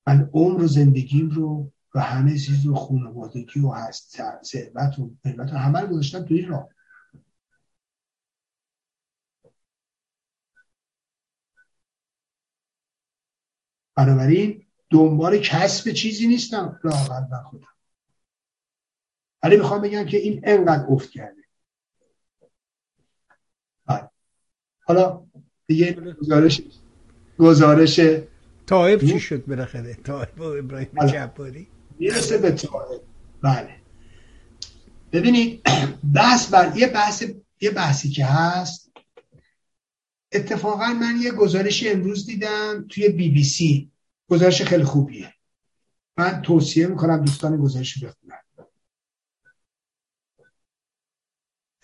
من 0.08 0.30
عمر 0.34 0.64
و 0.64 0.68
زندگیم 0.68 1.30
رو 1.30 1.72
و 1.96 2.00
همه 2.00 2.38
چیز 2.38 2.66
رو 2.66 2.76
خانوادگی 2.76 3.60
و 3.60 3.70
هست 3.70 4.18
ثروت 4.44 5.00
و 5.00 5.12
ملت 5.26 5.50
همه 5.50 5.80
رو 5.80 5.88
گذاشتم 5.88 6.26
تو 6.26 6.34
این 6.34 6.48
راه. 6.48 6.70
بنابراین 13.96 14.66
دنبال 14.90 15.38
کسب 15.38 15.92
چیزی 15.92 16.28
نیستم 16.28 16.80
لاغل 16.84 17.24
و 17.32 17.44
خودم. 17.44 17.68
ولی 19.44 19.58
می‌خوام 19.58 19.82
بگم 19.82 20.06
که 20.06 20.18
این 20.18 20.42
انقدر 20.44 20.86
افت 20.90 21.10
کرده. 21.10 21.42
بله. 23.86 24.10
حالا 24.86 25.28
دیگه 25.68 25.94
گزارش 25.94 26.62
گزارش 27.42 28.00
طایب 28.66 29.00
چی 29.00 29.20
شد 29.20 29.46
بالاخره؟ 29.46 29.94
طایب 29.94 30.40
و 30.40 30.44
ابراهیم. 30.44 30.90
جباری؟ 31.08 31.68
می‌رسه 32.00 32.38
به 32.38 32.52
طایب 32.52 33.02
بله. 33.42 33.76
ببینید 35.12 35.62
بحث 36.14 36.50
بر 36.50 36.78
یه 36.78 36.88
بحث 36.88 37.24
یه 37.62 37.72
بحثی 37.72 38.10
که 38.10 38.26
هست 38.26 38.92
اتفاقا 40.32 40.88
من 40.88 41.16
یه 41.22 41.32
گزارش 41.32 41.88
امروز 41.88 42.26
دیدم 42.26 42.86
توی 42.90 43.10
بی 43.10 43.30
بی 43.30 43.44
سی. 43.44 43.92
گزارش 44.30 44.62
خیلی 44.62 44.84
خوبیه. 44.84 45.34
من 46.18 46.42
توصیه 46.42 46.88
می‌کنم 46.88 47.18
دوستان 47.26 47.58
گزارش 47.58 48.04
بخونن. 48.04 48.41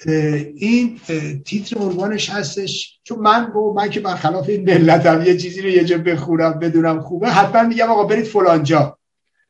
این 0.05 0.99
تیتر 1.45 1.77
عنوانش 1.77 2.29
هستش. 2.29 2.99
چون 3.03 3.19
من 3.19 3.51
با 3.53 3.73
من 3.73 3.89
که 3.89 3.99
برخلاف 3.99 4.49
این 4.49 4.63
ملتم 4.63 5.21
یه 5.21 5.37
چیزی 5.37 5.61
رو 5.61 5.69
یه 5.69 5.85
جا 5.85 5.97
بخورم 5.97 6.59
بدونم 6.59 7.01
خوبه 7.01 7.29
حتما 7.29 7.63
میگم 7.63 7.91
آقا 7.91 8.03
برید 8.03 8.25
فلانجا 8.25 8.99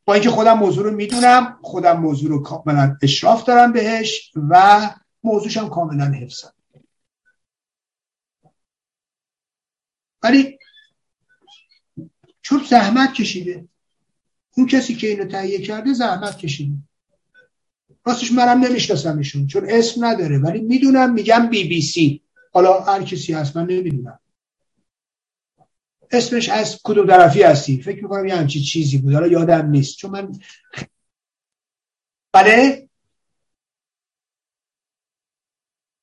با 0.06 0.14
اینکه 0.14 0.30
خودم 0.30 0.58
موضوع 0.58 0.84
رو 0.84 0.92
می‌دونم 0.92 1.60
خودم 1.62 2.00
موضوع 2.00 2.30
رو 2.30 2.44
کاملا 2.44 2.98
اشراف 3.02 3.44
دارم 3.44 3.74
بهش 3.74 4.32
و 4.50 4.82
موضوعشم 5.24 5.70
کاملا 5.70 6.06
حفظم. 6.06 6.54
ولی 10.24 10.58
چون 12.42 12.64
زحمت 12.70 13.14
کشیده 13.14 13.68
اون 14.58 14.68
کسی 14.68 14.96
که 14.96 15.08
اینو 15.08 15.26
تهیه 15.26 15.62
کرده 15.62 15.94
زحمت 15.94 16.38
کشیده. 16.38 16.87
راستش 18.08 18.32
منم 18.32 18.64
نمی‌شناسم 18.66 19.18
ایشون 19.18 19.48
چون 19.48 19.66
اسم 19.70 20.06
نداره 20.06 20.38
ولی 20.38 20.62
می‌دونم 20.62 21.14
میگم 21.14 21.50
بی 21.50 21.64
بی 21.64 21.82
سی. 21.82 22.22
حالا 22.54 22.80
هر 22.80 23.04
کسی 23.04 23.34
هست 23.34 23.58
من 23.58 23.66
نمی‌دونم. 23.66 24.20
اسمش 26.12 26.50
از 26.50 26.80
کدوم 26.84 27.08
طرفی 27.08 27.44
هستی؟ 27.44 27.82
فکر 27.82 28.04
می‌کنم 28.04 28.26
یه 28.26 28.36
همچی 28.36 28.62
چیزی 28.62 28.98
بود. 28.98 29.14
حالا 29.14 29.28
یادم 29.28 29.70
نیست 29.70 29.98
چون 29.98 30.12
من 30.12 30.32
بله؟ 32.34 32.90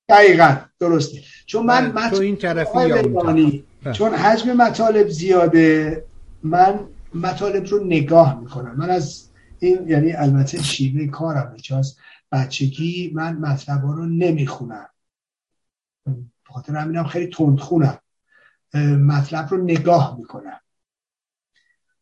دقیقا 0.08 0.56
درسته. 0.80 1.22
چون 1.46 1.66
من 1.66 1.92
بله، 1.92 2.10
تو 2.10 2.20
این 2.20 2.36
طرفی 2.36 3.64
چون 3.92 4.14
حجم 4.14 4.52
مطالب 4.52 5.08
زیاده 5.08 6.04
من 6.42 6.88
مطالب 7.14 7.66
رو 7.66 7.84
نگاه 7.84 8.40
می‌کنم. 8.40 8.76
من 8.76 8.90
از 8.90 9.28
این 9.64 9.88
یعنی 9.88 10.12
البته 10.12 10.62
شیوه 10.62 11.06
کارم 11.06 11.56
از 11.76 11.96
بچگی 12.32 13.12
من 13.14 13.36
مطلب 13.36 13.86
رو 13.86 14.06
نمی‌خونم. 14.06 14.88
بخاطر 16.48 16.76
همینم 16.76 17.04
خیلی 17.04 17.26
تندخونم. 17.26 17.98
مطلب 19.00 19.48
رو 19.50 19.64
نگاه 19.64 20.16
می‌کنم. 20.18 20.60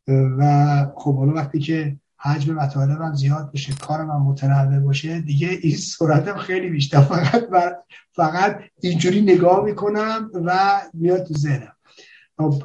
و 0.09 0.87
خب 0.97 1.17
حالا 1.17 1.33
وقتی 1.33 1.59
که 1.59 1.97
حجم 2.17 2.55
مطالبم 2.55 3.15
زیاد 3.15 3.53
بشه 3.53 3.75
کارم 3.75 4.11
هم 4.11 4.23
متنوع 4.23 4.79
باشه 4.79 5.21
دیگه 5.21 5.49
این 5.49 5.77
سرعتم 5.77 6.37
خیلی 6.37 6.71
بیشتر. 6.71 7.01
فقط 7.01 7.49
فقط 8.13 8.61
اینجوری 8.81 9.21
نگاه 9.21 9.65
می‌کنم 9.65 10.31
و 10.35 10.81
میاد 10.95 11.25
تو 11.25 11.35
ذهنم. 11.35 11.73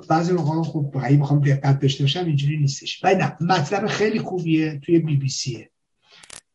بعضی 0.10 0.34
موقع 0.34 0.64
خب 0.64 0.96
اگه 1.04 1.18
بخوام 1.18 1.40
دقت 1.40 1.80
داشته 1.80 2.04
باشم 2.04 2.26
اینجوری 2.26 2.58
نیستش. 2.58 3.04
ولی 3.04 3.16
نه 3.16 3.38
مطلب 3.42 3.88
خیلی 3.88 4.20
خوبیه 4.20 4.80
توی 4.80 5.00
بی 5.00 5.16
بی 5.16 5.30
سیه 5.30 5.70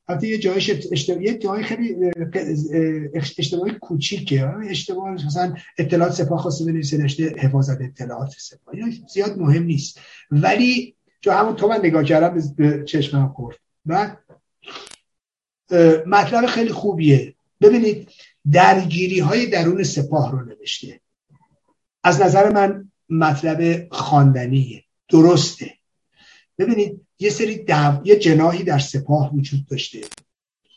البته 0.09 0.29
یه 0.29 0.39
جایش 0.39 0.71
اشتباهی 0.93 1.25
یه 1.25 1.63
خیلی 1.63 1.97
اشتباهی 3.15 3.73
کوچیکه. 3.81 4.49
اشتباه 4.71 5.11
مثلا 5.11 5.55
اطلاعات 5.79 6.13
سپاه 6.13 6.39
خواسته 6.39 6.65
بنویسه 6.65 6.99
نشته 6.99 7.35
حفاظت 7.39 7.81
اطلاعات 7.81 8.35
سپاه. 8.39 8.75
زیاد 9.15 9.39
مهم 9.39 9.63
نیست. 9.63 10.01
ولی 10.31 10.97
جو 11.21 11.31
همون 11.31 11.57
تو 11.57 11.69
من 11.69 11.79
نگاه 11.79 12.05
کردم 12.05 12.43
به 12.57 12.85
چشمم 12.85 13.29
خورد. 13.29 13.57
و 13.87 14.17
مطلب 16.07 16.47
خیلی 16.47 16.73
خوبیه. 16.73 17.35
ببینید 17.61 18.09
درگیری 18.53 19.21
های 19.21 19.47
درون 19.47 19.83
سپاه 19.83 20.33
رو 20.33 20.45
نوشته. 20.45 21.01
از 22.05 22.21
نظر 22.21 22.53
من 22.53 22.92
مطلب 23.13 23.89
خواندنیه. 23.93 24.85
درسته. 25.09 25.75
ببینید 26.59 27.07
یه 27.19 27.31
سری 27.31 27.65
دو... 27.65 28.01
یه 28.05 28.17
جناحی 28.17 28.63
در 28.63 28.79
سپاه 28.79 29.35
وجود 29.35 29.67
داشته. 29.67 30.01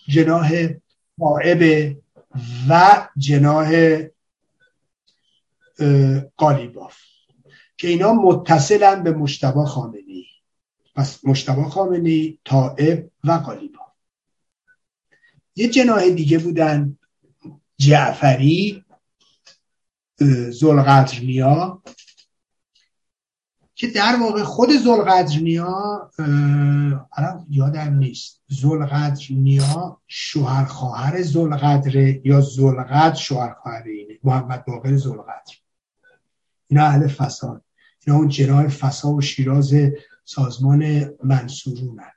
جناح 0.08 0.68
قائب 1.20 1.96
و 2.70 3.08
جناح 3.18 4.00
قالیباف. 6.38 6.98
که 7.78 7.88
اینا 7.88 8.14
متصلن 8.14 9.04
به 9.04 9.12
مشتبه 9.12 9.66
خامنی 9.66 10.26
پس 10.96 11.26
مشتبه 11.26 11.64
خامنی 11.64 12.40
طائب 12.46 13.10
و 13.24 13.32
قالیباف. 13.32 13.92
یه 15.56 15.68
جناح 15.68 16.10
دیگه 16.10 16.38
بودن 16.38 16.98
جعفری 17.78 18.86
زلغتر 20.50 21.20
نیا 21.20 21.82
که 23.76 23.88
در 23.88 24.16
واقع 24.22 24.44
خود 24.44 24.70
زلقدر 24.72 25.40
نیا 25.40 26.12
یادم 27.50 27.94
نیست. 27.94 28.42
زلقدر 28.48 29.26
نیا 29.30 29.98
شوهر 30.08 30.66
خواهر 30.66 31.22
زلقدر 31.22 31.96
یا 32.26 32.42
زلقدر 32.42 33.16
شوهر 33.16 33.54
خواهر 33.54 33.84
اینه؟ 33.84 34.20
محمد 34.24 34.66
باقر 34.66 34.96
زلقدر 34.96 35.56
اینا 36.68 36.84
اهل 36.84 37.08
فساد 37.08 37.62
اینا 38.08 38.20
اون 38.20 38.28
جناه 38.28 38.68
فساد 38.68 39.14
و 39.14 39.22
شیراز 39.22 39.74
سازمان 40.26 41.10
منصورونن 41.24 42.12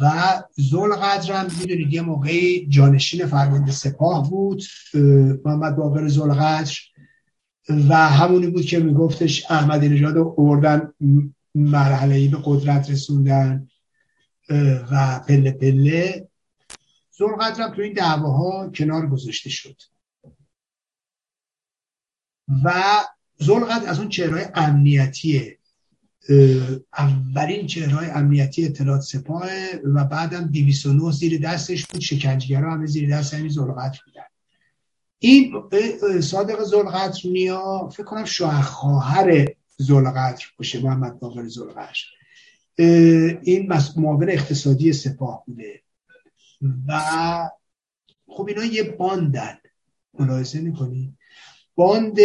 و 0.00 0.42
زلقدر 0.56 1.32
هم 1.32 1.46
می‌دونید 1.60 1.92
یه 1.92 2.02
موقعی 2.02 2.66
جانشین 2.68 3.26
فرمانده 3.26 3.72
سپاه 3.72 4.30
بود. 4.30 4.62
محمد 5.44 5.76
باقر 5.76 6.08
زلقدر 6.08 6.72
و 7.68 7.94
همونی 7.94 8.46
بود 8.46 8.64
که 8.64 8.78
میگفتش 8.78 9.50
احمدی 9.50 9.88
نژاد 9.88 10.16
رو 10.16 10.34
اوردن 10.36 10.92
مرحله 11.54 12.14
ای 12.14 12.28
به 12.28 12.38
قدرت 12.44 12.90
رسوندن 12.90 13.68
و 14.92 15.20
پله 15.28 15.50
پله 15.50 16.28
زلقدرم 17.10 17.74
تو 17.74 17.82
این 17.82 17.92
دعواها 17.92 18.70
کنار 18.74 19.06
گذاشته 19.06 19.50
شد. 19.50 19.82
و 22.64 22.82
زلقدر 23.36 23.88
از 23.88 23.98
اون 23.98 24.08
چهرهای 24.08 24.46
امنیتی 24.54 25.58
اولین 26.98 27.66
چهرهای 27.66 28.10
امنیتی 28.10 28.64
اطلاعات 28.64 29.00
سپاه 29.00 29.48
و 29.84 30.04
بعدم 30.04 30.46
209 30.46 31.12
زیر 31.12 31.40
دستش 31.40 31.86
بود. 31.86 32.00
شکنجهگرا 32.00 32.72
همه 32.72 32.86
زیر 32.86 33.16
دست 33.16 33.34
همین 33.34 33.48
زلقدر 33.48 33.98
بودن. 34.06 34.27
این 35.18 35.62
صادق 36.20 36.62
زلقدر 36.62 37.20
نیا 37.24 37.88
فکر 37.88 38.02
کنم 38.02 38.24
شوهر 38.24 38.62
خواهر 38.62 39.46
زلقدر 39.76 40.44
باشه 40.58 40.82
محمد 40.82 41.18
باقر 41.18 41.48
زلقدر 41.48 41.98
این 43.42 43.72
معاون 43.96 44.30
اقتصادی 44.30 44.92
سپاه 44.92 45.44
بوده. 45.46 45.82
و 46.88 47.00
خب 48.26 48.46
اینا 48.48 48.64
یه 48.64 48.82
باندن. 48.82 49.58
ملاحظه 50.18 50.60
می‌کنی؟ 50.60 51.16
باند 51.74 52.16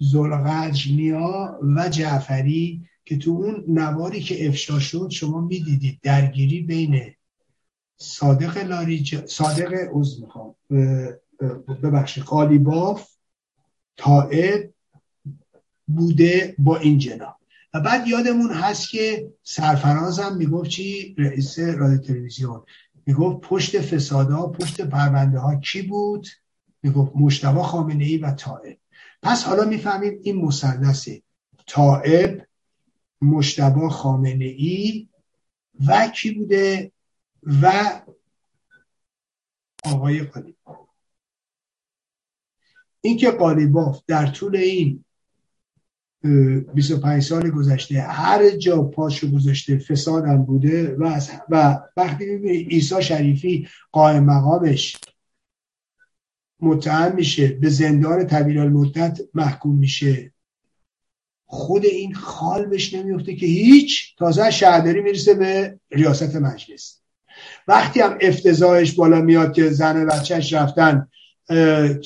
زلقدر 0.00 0.82
نیا 0.90 1.60
و 1.76 1.88
جعفری 1.88 2.88
که 3.04 3.18
تو 3.18 3.30
اون 3.30 3.64
نواری 3.68 4.20
که 4.20 4.48
افشا 4.48 4.78
شد 4.78 5.08
شما 5.10 5.40
می‌دیدید 5.40 5.98
درگیری 6.02 6.60
بین 6.60 7.14
صادق 7.96 8.58
لاریج 8.58 9.26
صادق 9.26 9.74
می‌خوام 10.20 10.54
ببخش 11.82 12.18
قالیباف 12.18 13.08
طائب 13.96 14.74
بوده 15.86 16.54
با 16.58 16.76
این 16.76 16.98
جناب. 16.98 17.36
و 17.74 17.80
بعد 17.80 18.08
یادمون 18.08 18.52
هست 18.52 18.90
که 18.90 19.32
سرفراز 19.42 20.18
هم 20.18 20.36
می‌گفت 20.36 20.70
چی؟ 20.70 21.14
رئیس 21.18 21.58
رادیو 21.58 21.98
تلویزیون. 21.98 22.64
می‌گفت 23.06 23.40
پشت 23.40 23.80
فسادها 23.80 24.46
پشت 24.46 24.80
پرونده 24.80 25.38
ها 25.38 25.54
کی 25.54 25.82
بود؟ 25.82 26.26
می‌گفت 26.82 27.12
مشتبه 27.16 27.62
خامنه 27.62 28.04
ای 28.04 28.18
و 28.18 28.30
طائب 28.30 28.78
پس 29.22 29.44
حالا 29.44 29.64
می‌فهمیم 29.64 30.20
این 30.22 30.36
مثلث 30.44 31.08
طائب 31.66 32.46
مشتبه 33.22 33.88
خامنه 33.88 34.44
ای 34.44 35.08
و 35.86 36.08
کی 36.08 36.30
بوده؟ 36.30 36.92
و 37.62 37.72
آقای 39.84 40.22
قالیباف 40.22 40.81
اینکه 43.02 43.30
قالیباف 43.30 44.00
در 44.06 44.26
طول 44.26 44.56
این 44.56 45.04
25 46.74 47.22
سال 47.22 47.50
گذشته 47.50 48.00
هر 48.00 48.50
جا 48.50 48.82
پاشو 48.82 49.30
گذاشته 49.30 49.78
فسادم 49.78 50.42
بوده 50.42 50.94
و, 50.94 51.20
و 51.48 51.80
وقتی 51.96 52.24
ایسا 52.24 53.00
شریفی 53.00 53.68
قائم 53.92 54.24
مقامش 54.24 54.96
متهم 56.60 57.14
میشه 57.14 57.48
به 57.48 57.68
زندان 57.68 58.26
طویل 58.26 58.58
المدت 58.58 59.20
محکوم 59.34 59.78
میشه. 59.78 60.32
خود 61.44 61.84
این 61.84 62.14
خال 62.14 62.66
بهش 62.66 62.94
نمیفته 62.94 63.36
که 63.36 63.46
هیچ 63.46 64.16
تازه 64.16 64.50
شهرداری 64.50 65.00
می‌رسه 65.00 65.34
به 65.34 65.80
ریاست 65.90 66.36
مجلس. 66.36 67.00
وقتی 67.68 68.00
هم 68.00 68.18
افتضاحش 68.20 68.92
بالا 68.92 69.20
میاد 69.20 69.52
که 69.52 69.70
زن 69.70 70.02
و 70.02 70.06
بچهش 70.06 70.52
رفتن 70.52 71.08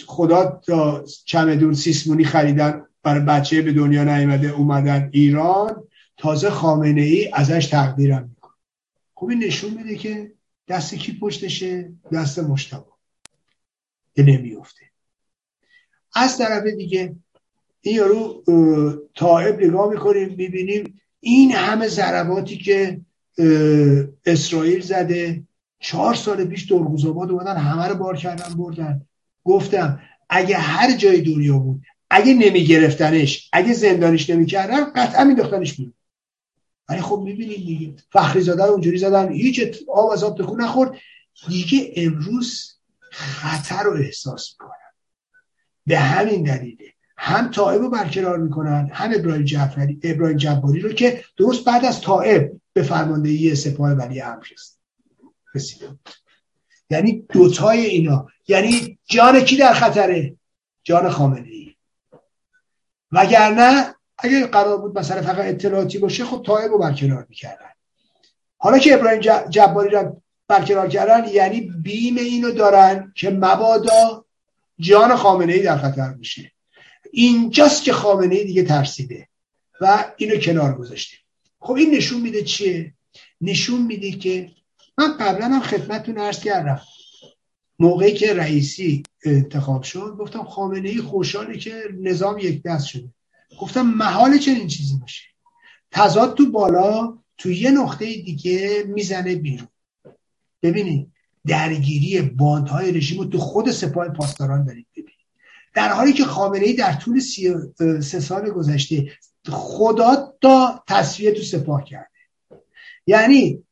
خدا 0.06 0.60
تا 0.66 1.04
چمدون 1.24 1.74
سیسمونی 1.74 2.24
خریدن 2.24 2.82
برای 3.02 3.20
بچه 3.20 3.62
به 3.62 3.72
دنیا 3.72 4.04
نیامده 4.04 4.48
اومدن 4.48 5.10
ایران 5.12 5.84
تازه 6.16 6.50
خامنه 6.50 7.02
ای 7.02 7.30
ازش 7.32 7.66
تقدیرم 7.66 8.30
می‌کنه. 8.34 8.54
خب 9.14 9.28
این 9.28 9.44
نشون 9.44 9.74
میده 9.74 9.96
که 9.96 10.32
دست 10.68 10.94
کی 10.94 11.18
پشتشه؟ 11.18 11.92
دست 12.12 12.38
مشتبه. 12.38 12.84
که 14.16 14.22
نمیفته 14.22 14.80
از 16.14 16.38
طرف 16.38 16.66
دیگه 16.66 17.16
این 17.80 17.96
یارو 17.96 18.42
طائب 19.14 19.60
نگاه 19.60 19.90
می‌کنیم 19.90 20.28
می‌بینیم 20.28 21.00
این 21.20 21.52
همه 21.52 21.88
ضرباتی 21.88 22.56
که 22.58 23.00
اسرائیل 24.26 24.80
زده 24.80 25.42
چهار 25.78 26.14
سال 26.14 26.44
پیش 26.44 26.68
دورگوزاباد 26.68 27.30
اومدن 27.30 27.56
همه 27.56 27.88
رو 27.88 27.94
بار 27.94 28.16
کردن 28.16 28.54
بردن. 28.54 29.05
گفتم 29.46 30.00
اگه 30.28 30.56
هر 30.56 30.96
جای 30.96 31.20
دنیا 31.20 31.58
بود 31.58 31.82
اگه 32.10 32.34
نمیگرفتنش 32.34 33.50
اگه 33.52 33.72
زندانش 33.72 34.30
نمی‌کردن 34.30 34.84
قطعا 34.84 35.24
مینداختنش 35.24 35.76
بیرون. 35.76 35.94
ولی 36.88 37.00
خب 37.00 37.22
می‌بینید 37.24 37.56
دیگه 37.56 37.94
فخری 38.12 38.40
زاده 38.40 38.64
اونجوری 38.64 38.98
زدن 38.98 39.32
هیچ 39.32 39.60
آب 39.88 40.10
از 40.10 40.24
آب 40.24 40.60
نخورد. 40.60 40.90
دیگه 41.48 41.92
امروز 41.96 42.76
خطر 43.10 43.82
رو 43.82 43.92
احساس 43.92 44.52
می‌کنن. 44.52 44.92
به 45.86 45.98
همین 45.98 46.42
دلیله. 46.42 46.92
هم 47.18 47.50
طائب 47.50 47.80
رو 47.80 47.90
برقرار 47.90 48.38
می‌کنن 48.38 48.90
هم 48.92 49.12
ابراهیم 49.14 49.44
جعفری 49.44 50.00
ابراهیم 50.02 50.36
جباری 50.36 50.80
رو 50.80 50.92
که 50.92 51.24
درست 51.36 51.64
بعد 51.64 51.84
از 51.84 52.00
طائب 52.00 52.52
به 52.72 52.82
فرماندهی 52.82 53.54
سپاه 53.54 53.92
ولی 53.92 54.20
امر 54.20 54.46
رسید. 55.54 55.82
یعنی 56.90 57.26
دوتای 57.32 57.86
اینا. 57.86 58.26
یعنی 58.48 58.98
جان 59.04 59.40
کی 59.40 59.56
در 59.56 59.72
خطره؟ 59.72 60.36
جان 60.84 61.10
خامنه 61.10 61.48
ای 61.48 61.74
وگرنه 63.12 63.94
اگر 64.18 64.46
قرار 64.46 64.78
بود 64.78 64.98
مثلا 64.98 65.22
فقط 65.22 65.44
اطلاعاتی 65.44 65.98
باشه 65.98 66.24
خب 66.24 66.42
طائب 66.46 66.70
رو 66.70 66.78
برکنار 66.78 67.26
می‌کردن. 67.28 67.70
حالا 68.58 68.78
که 68.78 68.94
ابراهیم 68.94 69.20
جباری 69.48 69.90
رو 69.90 70.22
برکنار 70.48 70.88
کردن 70.88 71.28
یعنی 71.28 71.60
بیم 71.60 72.16
اینو 72.16 72.50
دارن 72.50 73.12
که 73.16 73.30
مبادا 73.30 74.24
جان 74.78 75.16
خامنه 75.16 75.52
ای 75.52 75.62
در 75.62 75.78
خطر 75.78 76.14
میشه 76.14 76.52
اینجاست 77.12 77.82
که 77.82 77.92
خامنه 77.92 78.34
ای 78.34 78.44
دیگه 78.44 78.62
ترسیده 78.62 79.28
و 79.80 80.04
اینو 80.16 80.36
کنار 80.36 80.74
گذاشته. 80.74 81.16
خب 81.60 81.72
این 81.72 81.94
نشون 81.94 82.20
میده 82.20 82.42
چیه؟ 82.42 82.94
نشون 83.40 83.82
میده 83.82 84.10
که 84.10 84.50
من 84.98 85.16
قبلا 85.16 85.46
هم 85.46 85.60
خدمتتون 85.60 86.18
عرض 86.18 86.40
کردم. 86.40 86.80
موقعی 87.78 88.14
که 88.14 88.34
رئیسی 88.34 89.02
انتخاب 89.24 89.82
شد 89.82 90.16
گفتم 90.18 90.44
خامنه 90.44 90.88
ای 90.88 91.00
خوشحاله 91.00 91.58
که 91.58 91.82
نظام 92.00 92.38
یک 92.38 92.62
دست 92.62 92.86
شده. 92.86 93.08
گفتم 93.60 93.82
محال 93.82 94.38
چنین 94.38 94.66
چیزی 94.66 94.98
باشه. 95.00 95.24
تضاد 95.90 96.36
تو 96.36 96.50
بالا 96.50 97.18
تو 97.38 97.50
یه 97.50 97.70
نقطه 97.70 98.04
دیگه 98.04 98.84
می‌زنه 98.88 99.36
بیرون. 99.36 99.68
ببینید 100.62 101.12
درگیری 101.46 102.22
باندهای 102.22 102.92
رژیم 102.92 103.18
رو 103.18 103.24
تو 103.24 103.38
خود 103.38 103.70
سپاه 103.70 104.08
پاسداران 104.08 104.64
دارید 104.64 104.86
ببینید. 104.92 105.26
در 105.74 105.92
حالی 105.92 106.12
که 106.12 106.24
خامنه 106.24 106.64
ای 106.64 106.72
در 106.72 106.92
طول 106.92 107.20
سی 107.20 107.54
سه 107.78 108.20
سال 108.20 108.50
گذشته 108.50 109.12
خدا 109.48 110.34
تا 110.42 110.84
تصویه 110.88 111.32
تو 111.32 111.42
سپاه 111.42 111.84
کرده. 111.84 112.08
یعنی 113.06 113.62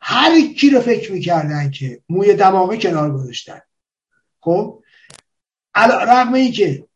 هر 0.00 0.40
کی 0.40 0.70
رو 0.70 0.80
فکر 0.80 1.12
می‌کردن 1.12 1.70
که 1.70 2.02
موی 2.08 2.34
دماغه 2.34 2.76
کنار 2.76 3.12
گذاشتن. 3.12 3.60
خب؟ 4.40 4.82
رغم 5.74 6.34
این 6.34 6.52
که 6.52 6.88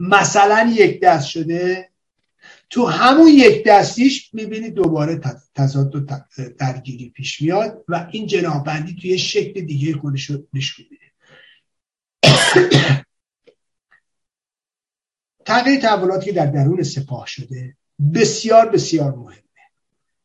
مثلا 0.00 0.72
یک 0.74 1.00
دست 1.00 1.28
شده 1.28 1.88
تو 2.70 2.86
همون 2.86 3.28
یک 3.28 3.64
دستیش 3.66 4.34
می‌بینی 4.34 4.70
دوباره 4.70 5.20
تضاد 5.54 5.96
و 5.96 6.06
درگیری 6.58 7.10
پیش 7.10 7.42
میاد 7.42 7.84
و 7.88 8.08
این 8.10 8.26
جناهبندی 8.26 8.96
توی 9.00 9.18
شکل 9.18 9.60
دیگه 9.60 9.94
خودش 9.94 10.30
رو 10.30 10.38
نشون 10.52 10.86
میده. 10.90 11.08
تغییر 15.44 15.80
تحولاتی 15.80 16.26
که 16.26 16.32
در 16.32 16.46
درون 16.46 16.82
سپاه 16.82 17.26
شده 17.26 17.76
بسیار 18.14 18.68
بسیار 18.68 19.14
مهم 19.14 19.47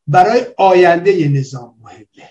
برای 0.06 0.46
آینده 0.58 1.28
نظام 1.28 1.78
مهمه. 1.80 2.30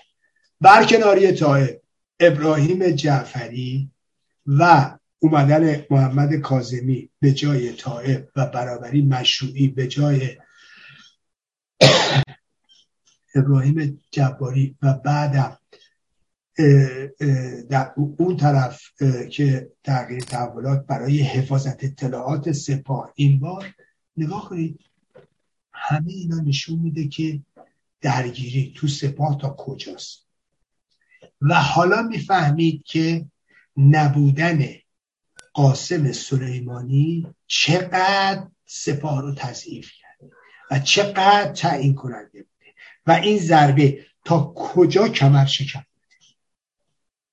برکناری 0.60 1.32
طائب 1.32 1.80
ابراهیم 2.20 2.90
جعفری 2.90 3.90
و 4.46 4.90
اومدن 5.18 5.84
محمد 5.90 6.34
کازمی 6.34 7.10
به 7.20 7.32
جای 7.32 7.72
طائب 7.72 8.28
و 8.36 8.46
برابری 8.46 9.02
مشروعی 9.02 9.68
به 9.68 9.86
جای 9.86 10.36
ابراهیم 13.34 14.00
جباری 14.10 14.76
و 14.82 14.92
بعدم 14.94 15.58
در 17.70 17.92
اون 17.96 18.36
طرف 18.36 18.82
که 19.30 19.70
تغییر 19.84 20.20
تحولات 20.20 20.86
برای 20.86 21.20
حفاظت 21.22 21.84
اطلاعات 21.84 22.52
سپاه. 22.52 23.12
این 23.14 23.40
بار 23.40 23.74
نگاه 24.16 24.48
کنید 24.48 24.80
همه 25.72 26.12
اینا 26.12 26.40
نشون 26.40 26.78
میده 26.78 27.08
که 27.08 27.40
درگیری 28.04 28.72
تو 28.76 28.88
سپاه 28.88 29.38
تا 29.38 29.56
کجاست. 29.58 30.26
و 31.40 31.54
حالا 31.54 32.02
می‌فهمید 32.02 32.82
که 32.84 33.26
نبودن 33.76 34.68
قاسم 35.52 36.12
سلیمانی 36.12 37.26
چقدر 37.46 38.46
سپاه 38.66 39.22
رو 39.22 39.34
تضعیف 39.34 39.90
کرد 39.90 40.30
و 40.70 40.78
چقدر 40.78 41.52
تعیین 41.52 41.94
کننده 41.94 42.42
بوده 42.42 42.74
و 43.06 43.12
این 43.12 43.38
ضربه 43.38 44.06
تا 44.24 44.52
کجا 44.56 45.08
کمر 45.08 45.46
شکم 45.46 45.84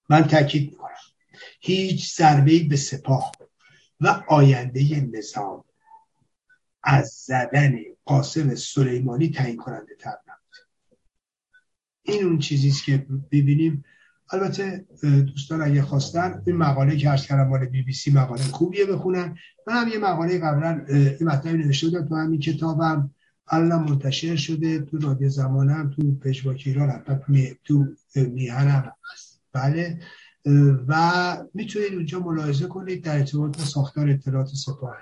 من 0.10 0.24
تاکید 0.24 0.72
می‌کنم 0.72 0.92
هیچ 1.60 2.16
ضربه 2.16 2.60
به 2.60 2.76
سپاه 2.76 3.32
و 4.02 4.24
آینده 4.28 5.10
نظام 5.14 5.64
از 6.84 7.08
زدن 7.26 7.80
قاسم 8.06 8.56
سلیمانی 8.56 9.30
تعیین 9.30 9.58
کننده 9.58 9.96
تر 9.96 10.18
این 12.04 12.24
اون 12.24 12.40
چیزیست 12.40 12.84
که 12.84 13.06
ببینیم. 13.32 13.84
البته 14.34 14.86
دوستان 15.04 15.62
اگه 15.62 15.82
خواستن 15.82 16.42
این 16.48 16.56
مقاله 16.56 16.98
که 16.98 17.10
عرض 17.10 17.26
کردم 17.26 17.48
مال 17.48 17.66
بی 17.66 17.82
بی 17.82 17.94
سی 17.94 18.12
مقاله 18.12 18.42
خوبیه 18.42 18.86
بخونن. 18.86 19.38
من 19.68 19.74
هم 19.74 19.88
یه 19.88 19.98
مقاله 19.98 20.40
قبلا 20.40 20.86
این 20.88 21.30
مطلبی 21.30 21.58
نوشته 21.58 21.88
بودم 21.90 22.08
تو 22.08 22.16
همین 22.16 22.40
کتابم. 22.40 23.12
الان 23.48 23.84
منتشر 23.90 24.36
شده 24.36 24.80
تو 24.80 24.98
رادیو 24.98 25.30
زمانم 25.30 25.90
تو 25.90 26.16
پژواک 26.16 26.64
ایران 26.66 26.90
حتی 26.90 27.58
تو 27.64 27.86
میهنم 28.16 28.92
بله. 29.54 30.00
و 30.88 31.38
می‌تونید 31.54 31.94
اونجا 31.94 32.20
ملاحظه 32.20 32.68
کنید 32.68 33.04
در 33.04 33.18
ارتباط 33.18 33.58
با 33.58 33.64
ساختار 33.64 34.10
اطلاعات 34.10 34.48
سپاه. 34.48 34.96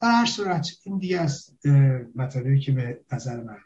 در 0.00 0.10
هر 0.10 0.26
صورت 0.26 0.68
این 0.84 0.98
دیگه 0.98 1.20
از 1.20 1.50
مطالبی 2.14 2.60
که 2.60 2.72
به 2.72 3.00
نظر 3.12 3.42
من 3.42 3.56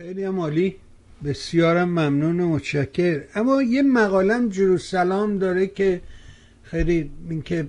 خیلی 0.00 0.24
عالی. 0.24 0.76
بسیارم 1.24 1.88
ممنون 1.88 2.40
و 2.40 2.48
متشکر. 2.48 3.24
اما 3.34 3.62
یه 3.62 3.82
مقالم 3.82 4.48
جروسلام 4.48 5.38
داره 5.38 5.66
که 5.66 6.00
خیلی 6.62 7.10
اینکه 7.30 7.66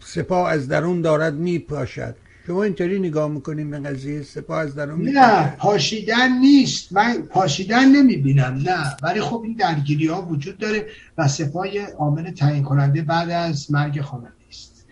سپاه 0.00 0.50
از 0.50 0.68
درون 0.68 1.00
دارد 1.02 1.34
میپاشد. 1.34 2.14
شما 2.46 2.62
اینطوری 2.62 2.98
نگاه 2.98 3.30
می‌کنیم 3.30 3.70
به 3.70 3.78
قضیه 3.78 4.22
سپاه 4.22 4.58
از 4.58 4.74
درون 4.74 5.08
نه 5.08 5.56
پاشیدن 5.56 6.38
نیست. 6.38 6.92
من 6.92 7.22
پاشیدن 7.22 7.88
نمی‌بینم 7.88 8.62
نه. 8.66 8.96
ولی 9.02 9.20
خب 9.20 9.42
این 9.44 9.56
درگیری 9.56 10.06
ها 10.06 10.22
وجود 10.22 10.58
داره 10.58 10.86
و 11.18 11.28
سپاه 11.28 11.66
عامل 11.98 12.30
تعیین 12.30 12.62
کننده 12.62 13.02
بعد 13.02 13.30
از 13.30 13.72
مرگ 13.72 14.00
خامنه 14.00 14.32
است 14.48 14.86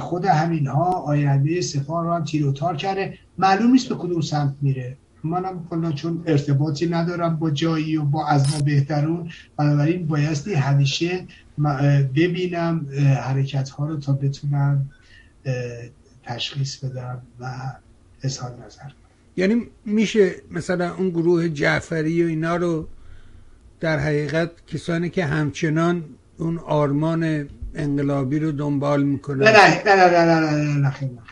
خود 0.00 0.24
همین 0.24 0.66
ها 0.66 0.90
آینده 0.90 1.60
سپاه 1.60 2.04
رو 2.04 2.12
هم 2.12 2.24
تیر 2.24 2.46
و 2.46 2.52
تار 2.52 2.76
کرده. 2.76 3.18
معلوم 3.38 3.70
نیست 3.70 3.88
به 3.88 3.94
کدوم 3.94 4.20
سمت 4.20 4.54
میره. 4.62 4.96
منم 5.24 5.66
کلا 5.70 5.92
چون 5.92 6.22
ارتباطی 6.26 6.86
ندارم 6.86 7.36
با 7.36 7.50
جایی 7.50 7.96
و 7.96 8.04
با 8.04 8.26
از 8.26 8.52
ما 8.52 8.60
بهترون 8.60 9.30
بنابراین 9.56 10.06
بایستی 10.06 10.54
همیشه 10.54 11.26
ببینم 12.14 12.86
حرکت 13.20 13.70
ها 13.70 13.86
رو 13.86 13.96
تا 13.96 14.12
بتونم 14.12 14.90
تشخیص 16.22 16.84
بدم 16.84 17.22
و 17.40 17.54
اظهار 18.22 18.50
نظر 18.66 18.90
یعنی 19.36 19.66
میشه 19.84 20.34
مثلا 20.50 20.94
اون 20.94 21.10
گروه 21.10 21.48
جعفری 21.48 22.24
و 22.24 22.26
اینا 22.26 22.56
رو 22.56 22.88
در 23.80 23.98
حقیقت 23.98 24.50
کسانی 24.66 25.10
که 25.10 25.24
همچنان 25.24 26.04
اون 26.38 26.58
آرمان 26.58 27.48
انقلابی 27.74 28.38
رو 28.38 28.52
دنبال 28.52 29.02
می‌کنن 29.02 29.42
نه 29.42 29.50
نه 29.50 29.82
نه 29.84 29.94
نه 29.94 30.10
نه 30.10 30.40
نه, 30.40 30.50
نه, 30.50 30.78
نه, 30.80 31.04
نه 31.04 31.31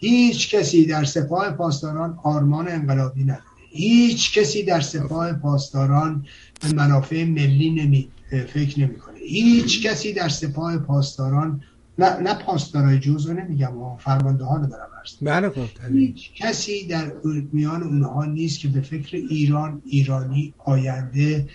هیچ 0.00 0.54
کسی 0.54 0.86
در 0.86 1.04
سپاه 1.04 1.50
پاسداران 1.50 2.18
آرمان 2.22 2.68
انقلابی 2.68 3.22
نداره. 3.22 3.44
هیچ 3.70 4.38
کسی 4.38 4.62
در 4.62 4.80
سپاه 4.80 5.32
پاسداران 5.32 6.26
به 6.60 6.72
منافع 6.72 7.24
ملی 7.24 7.70
نمی 7.70 8.08
فکر 8.30 8.80
نمی‌کنه. 8.80 9.18
هیچ 9.18 9.86
کسی 9.86 10.12
در 10.12 10.28
سپاه 10.28 10.78
پاسداران 10.78 11.60
نه, 11.98 12.20
نه 12.20 12.34
پاسدارای 12.34 12.98
جزو 12.98 13.32
نمیگم 13.32 13.96
فرمانده 13.98 14.44
ها 14.44 14.56
رو 14.56 14.66
دارم 14.66 14.90
بله 15.22 15.50
خب 15.50 15.92
هیچ 15.92 16.30
کسی 16.34 16.86
در 16.86 17.12
میان 17.52 17.82
اونها 17.82 18.24
نیست 18.24 18.60
که 18.60 18.68
به 18.68 18.80
فکر 18.80 19.16
ایران 19.16 19.82
ایرانی 19.86 20.54
آینده 20.58 21.48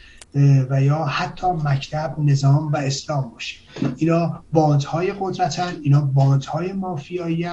و 0.69 0.81
یا 0.81 1.05
حتی 1.05 1.47
مکتب 1.47 2.15
نظام 2.19 2.71
و 2.71 2.77
اسلام 2.77 3.29
باشه. 3.29 3.55
اینا 3.97 4.43
باندهای 4.53 5.13
قدرتن 5.19 5.73
اینا 5.83 6.01
باندهای 6.01 6.73
مافیایی 6.73 7.47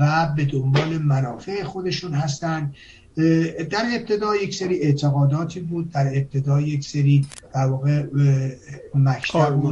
و 0.00 0.32
به 0.36 0.44
دنبال 0.44 0.98
منافع 0.98 1.64
خودشون 1.64 2.14
هستن. 2.14 2.72
در 3.70 3.84
ابتدا 3.94 4.36
یک 4.36 4.54
سری 4.54 4.80
اعتقاداتی 4.80 5.60
بود 5.60 5.90
در 5.90 6.06
ابتدا 6.06 6.60
یک 6.60 6.84
سری 6.84 7.26
در 7.54 7.66
واقع 7.66 8.06
مکتب 8.94 9.64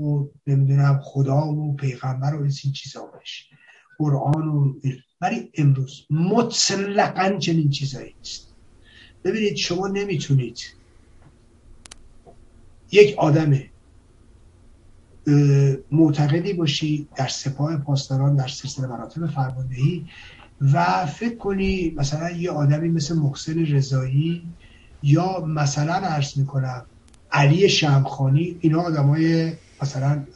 و 0.00 0.28
نمی‌دونم 0.46 1.00
خدا 1.02 1.46
و 1.46 1.76
پیغمبر 1.76 2.34
و 2.34 2.42
این 2.42 2.72
چیزا 2.72 3.00
باشه. 3.00 3.44
قرآن 3.98 4.48
و 4.48 4.74
ولی 5.20 5.50
امروز 5.54 6.06
مطلقا 6.10 7.38
چنین 7.38 7.70
چیزایی 7.70 8.14
نیست. 8.18 8.54
ببینید 9.24 9.56
شما 9.56 9.88
نمی‌تونید 9.88 10.58
یک 12.92 13.18
آدم 13.18 13.60
معتقدی 15.90 16.52
باشی 16.52 17.08
در 17.16 17.28
سپاه 17.28 17.76
پاسداران 17.76 18.36
در 18.36 18.48
سلسله 18.48 18.86
مراتب 18.86 19.26
فرماندهی 19.26 20.06
و 20.60 21.06
فکر 21.06 21.36
کنی 21.36 21.94
مثلا 21.96 22.30
یه 22.30 22.50
آدمی 22.50 22.88
مثل 22.88 23.14
محسن 23.16 23.66
رضایی 23.66 24.56
یا 25.02 25.40
مثلا 25.40 25.92
عرض 25.94 26.38
می‌کنم 26.38 26.86
علی 27.30 27.68
شمخانی 27.68 28.58
اینا 28.60 28.80
آدمای 28.80 29.52
مثلا 29.82 30.26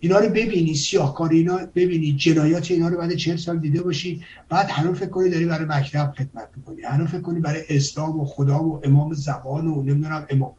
اینا 0.00 0.18
رو 0.18 0.28
ببینی 0.28 0.74
سیاهکاری 0.74 1.38
اینا 1.38 1.58
ببینی 1.74 2.16
جنایات 2.16 2.70
اینا 2.70 2.88
رو 2.88 2.98
بعد 2.98 3.14
چهل 3.14 3.36
سال 3.36 3.58
دیده 3.58 3.82
باشی 3.82 4.24
بعد 4.48 4.66
هنوز 4.70 4.98
فکر 4.98 5.08
کنی 5.08 5.30
داری 5.30 5.46
برای 5.46 5.66
مکتب 5.68 6.14
خدمت 6.18 6.50
می‌کنی 6.56 6.82
هنوز 6.82 7.08
فکر 7.08 7.20
کنی 7.20 7.40
برای 7.40 7.62
اسلام 7.68 8.20
و 8.20 8.24
خدا 8.24 8.64
و 8.64 8.80
امام 8.86 9.12
زبان 9.14 9.66
و 9.66 9.82
نمی‌دونم 9.82 10.26
امام. 10.30 10.54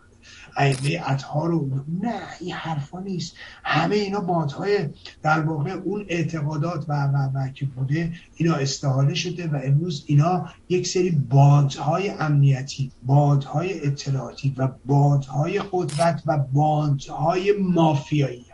ائمه 0.57 1.01
اطهار 1.05 1.49
رو 1.49 1.69
نه 2.01 2.21
این 2.39 2.53
حرفا 2.53 2.99
نیست. 2.99 3.35
همه 3.63 3.95
اینا 3.95 4.19
باندهای 4.19 4.89
در 5.21 5.39
واقع 5.39 5.71
اون 5.71 6.05
اعتقادات 6.07 6.85
و, 6.87 6.93
و, 6.93 7.29
و 7.33 7.47
که 7.47 7.65
بوده 7.65 8.11
اینا 8.35 8.55
استحاله 8.55 9.13
شده 9.13 9.47
و 9.47 9.59
امروز 9.63 10.03
اینا 10.07 10.49
یک 10.69 10.87
سری 10.87 11.11
باندهای 11.11 12.09
امنیتی 12.09 12.91
باندهای 13.05 13.87
اطلاعاتی 13.87 14.53
و 14.57 14.69
باندهای 14.85 15.61
قدرت 15.71 16.23
و 16.25 16.37
باندهای 16.37 17.51
مافیایی 17.51 18.45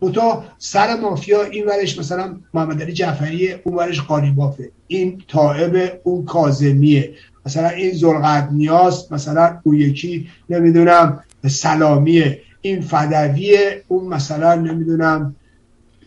تو 0.00 0.42
سر 0.58 1.00
مافیا 1.00 1.42
این 1.42 1.66
ورش 1.66 1.98
مثلا 1.98 2.40
محمد 2.54 2.82
علی 2.82 2.92
جعفری 2.92 3.52
اون 3.52 3.74
ورش 3.74 4.00
قالیبافه 4.00 4.70
این 4.86 5.22
طائب 5.28 6.00
اون 6.04 6.24
کازمیه 6.24 7.14
مثلا 7.48 7.68
این 7.68 7.92
زلقت 7.92 8.48
نیاز 8.52 9.12
مثلا 9.12 9.60
اون 9.64 9.76
یکی 9.76 10.28
نمی‌دونم 10.50 11.24
سلامیه 11.46 12.42
این 12.60 12.80
فدویه 12.80 13.84
اون 13.88 14.08
مثلا 14.08 14.54
نمی‌دونم 14.54 15.36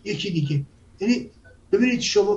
یکی 0.03 0.31
دیگه. 0.31 0.65
یعنی 0.99 1.29
ببینید 1.71 1.99
شما 1.99 2.35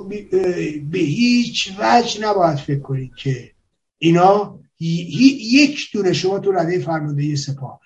به 0.91 0.99
هیچ 0.99 1.73
وجه 1.79 2.21
نباید 2.21 2.57
فکر 2.57 2.79
کنید 2.79 3.15
که 3.15 3.51
اینا 3.97 4.59
یک 4.79 5.89
دونه 5.93 6.13
شما 6.13 6.39
تو 6.39 6.51
رده 6.51 6.79
فرمانده 6.79 7.35
سپاه 7.35 7.79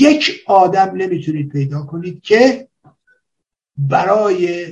یک 0.00 0.42
آدم 0.46 0.92
نمی‌تونید 0.96 1.48
پیدا 1.48 1.82
کنید 1.82 2.22
که 2.22 2.68
برای 3.76 4.66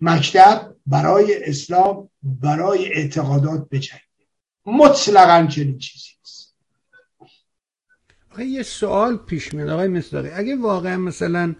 مکتب 0.00 0.74
برای 0.86 1.44
اسلام 1.44 2.08
برای 2.22 2.92
اعتقادات 2.92 3.68
بجنگ 3.70 4.09
مطلقا 4.66 5.46
چنین 5.46 5.78
چیزی 5.78 6.08
نیست. 6.20 6.54
یه 8.38 8.62
سوال 8.62 9.16
پیش 9.16 9.54
میاد. 9.54 9.68
آقای 9.68 9.88
مصداقی 9.88 10.28
اگه 10.28 10.56
واقعا 10.56 10.96
مثلا 10.96 11.54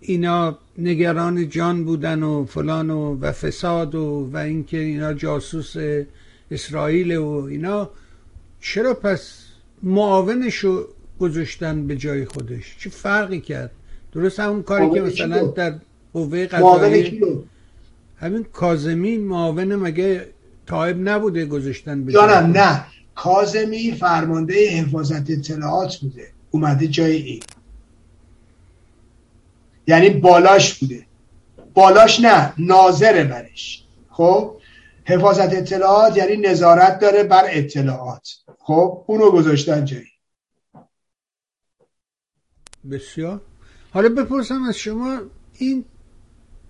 اینا 0.00 0.58
نگران 0.78 1.48
جان 1.48 1.84
بودن 1.84 2.22
و 2.22 2.44
فلان 2.44 2.90
و, 2.90 3.18
و 3.20 3.32
فساد 3.32 3.94
و 3.94 4.30
و 4.32 4.36
اینکه 4.36 4.78
اینا 4.78 5.14
جاسوس 5.14 5.74
اسرائیل 6.50 7.16
و 7.16 7.30
اینا 7.30 7.90
چرا 8.60 8.94
پس 8.94 9.44
معاونشو 9.82 10.88
گذاشتن 11.20 11.86
به 11.86 11.96
جای 11.96 12.24
خودش؟ 12.24 12.76
چه 12.78 12.90
فرقی 12.90 13.40
کرد؟ 13.40 13.70
درست 14.12 14.40
همون 14.40 14.62
کاری 14.62 14.90
که 14.90 15.00
مثلا 15.00 15.46
در 15.46 15.74
قوه 16.12 16.46
قضایی 16.46 17.20
همین 18.16 18.44
کازمی 18.44 19.16
معاون 19.16 19.76
مگه 19.76 20.26
تایب 20.70 21.08
نبوده 21.08 21.46
گذاشتن 21.46 22.04
به 22.04 22.12
جانم 22.12 22.50
نه 22.50 22.84
کازمی 23.14 23.92
فرمانده 23.92 24.68
حفاظت 24.68 25.30
اطلاعات 25.30 25.96
بوده. 25.96 26.32
اومده 26.50 26.88
جای 26.88 27.16
این. 27.16 27.42
یعنی 29.86 30.10
بالاش 30.10 30.78
بوده. 30.78 31.06
بالاش 31.74 32.20
نه 32.20 32.52
ناظر 32.58 33.24
برش. 33.24 33.84
خب؟ 34.10 34.56
حفاظت 35.04 35.54
اطلاعات 35.54 36.16
یعنی 36.16 36.36
نظارت 36.36 36.98
داره 36.98 37.22
بر 37.22 37.44
اطلاعات. 37.46 38.28
خب؟ 38.58 39.04
اونو 39.06 39.30
گذاشتن 39.30 39.84
جایی 39.84 40.10
بسیار. 42.90 43.40
حالا 43.92 44.08
بپرسم 44.08 44.62
از 44.62 44.76
شما 44.76 45.20
این 45.58 45.84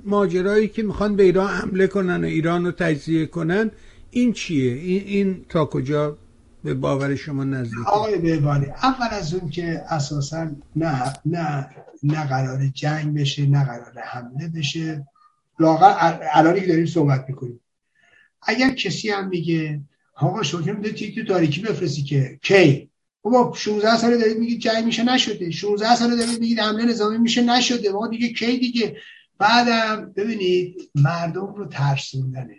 ماجرایی 0.04 0.68
که 0.68 0.82
می‌خوان 0.82 1.16
به 1.16 1.22
ایران 1.22 1.48
حمله 1.48 1.86
کنن 1.86 2.24
و 2.24 2.26
ایران 2.26 2.64
رو 2.64 2.72
تجزیه 2.72 3.26
کنن 3.26 3.70
این 4.10 4.32
چیه؟ 4.32 4.72
این, 4.72 5.02
این 5.06 5.44
تا 5.48 5.64
کجا 5.64 6.18
به 6.64 6.74
باور 6.74 7.14
شما 7.14 7.44
نزدیک 7.44 7.86
آقای 7.86 8.18
بهبانی 8.18 8.66
اول 8.66 9.08
از 9.10 9.34
اون 9.34 9.50
که 9.50 9.82
اساسا 9.88 10.50
نه 10.76 11.12
نه 11.26 11.70
نه 12.02 12.26
قرار 12.26 12.66
جنگ 12.66 13.20
بشه 13.20 13.46
نه 13.46 13.64
قرار 13.64 13.98
حمله 14.04 14.48
بشه. 14.48 15.06
لاغر 15.58 16.18
الانی 16.32 16.60
که 16.60 16.66
داریم 16.66 16.86
صحبت 16.86 17.24
می‌کنیم. 17.28 17.60
اگر 18.42 18.74
کسی 18.74 19.10
هم 19.10 19.28
میگه 19.28 19.80
آقا 20.16 20.42
شما 20.42 20.62
که 20.62 21.12
تو 21.14 21.24
تاریکی 21.24 21.60
بفرستی 21.60 22.02
که 22.02 22.38
کی؟ 22.42 22.90
بابا 23.22 23.54
16 23.56 23.96
ساله 23.96 24.16
دارید 24.16 24.38
میگید 24.38 24.60
جنگ 24.60 24.84
میشه 24.84 25.04
نشده. 25.04 25.50
16 25.50 25.96
ساله 25.96 26.16
دارید 26.16 26.40
میگید 26.40 26.58
حمله 26.58 26.84
نظامی 26.84 27.18
میشه 27.18 27.42
نشده. 27.42 27.92
ما 27.92 28.08
دیگه 28.08 28.28
کی 28.32 28.58
دیگه؟ 28.58 28.96
بعدم 29.38 30.12
ببینید 30.16 30.90
مردم 30.94 31.54
رو 31.54 31.66
ترسوندنه. 31.66 32.56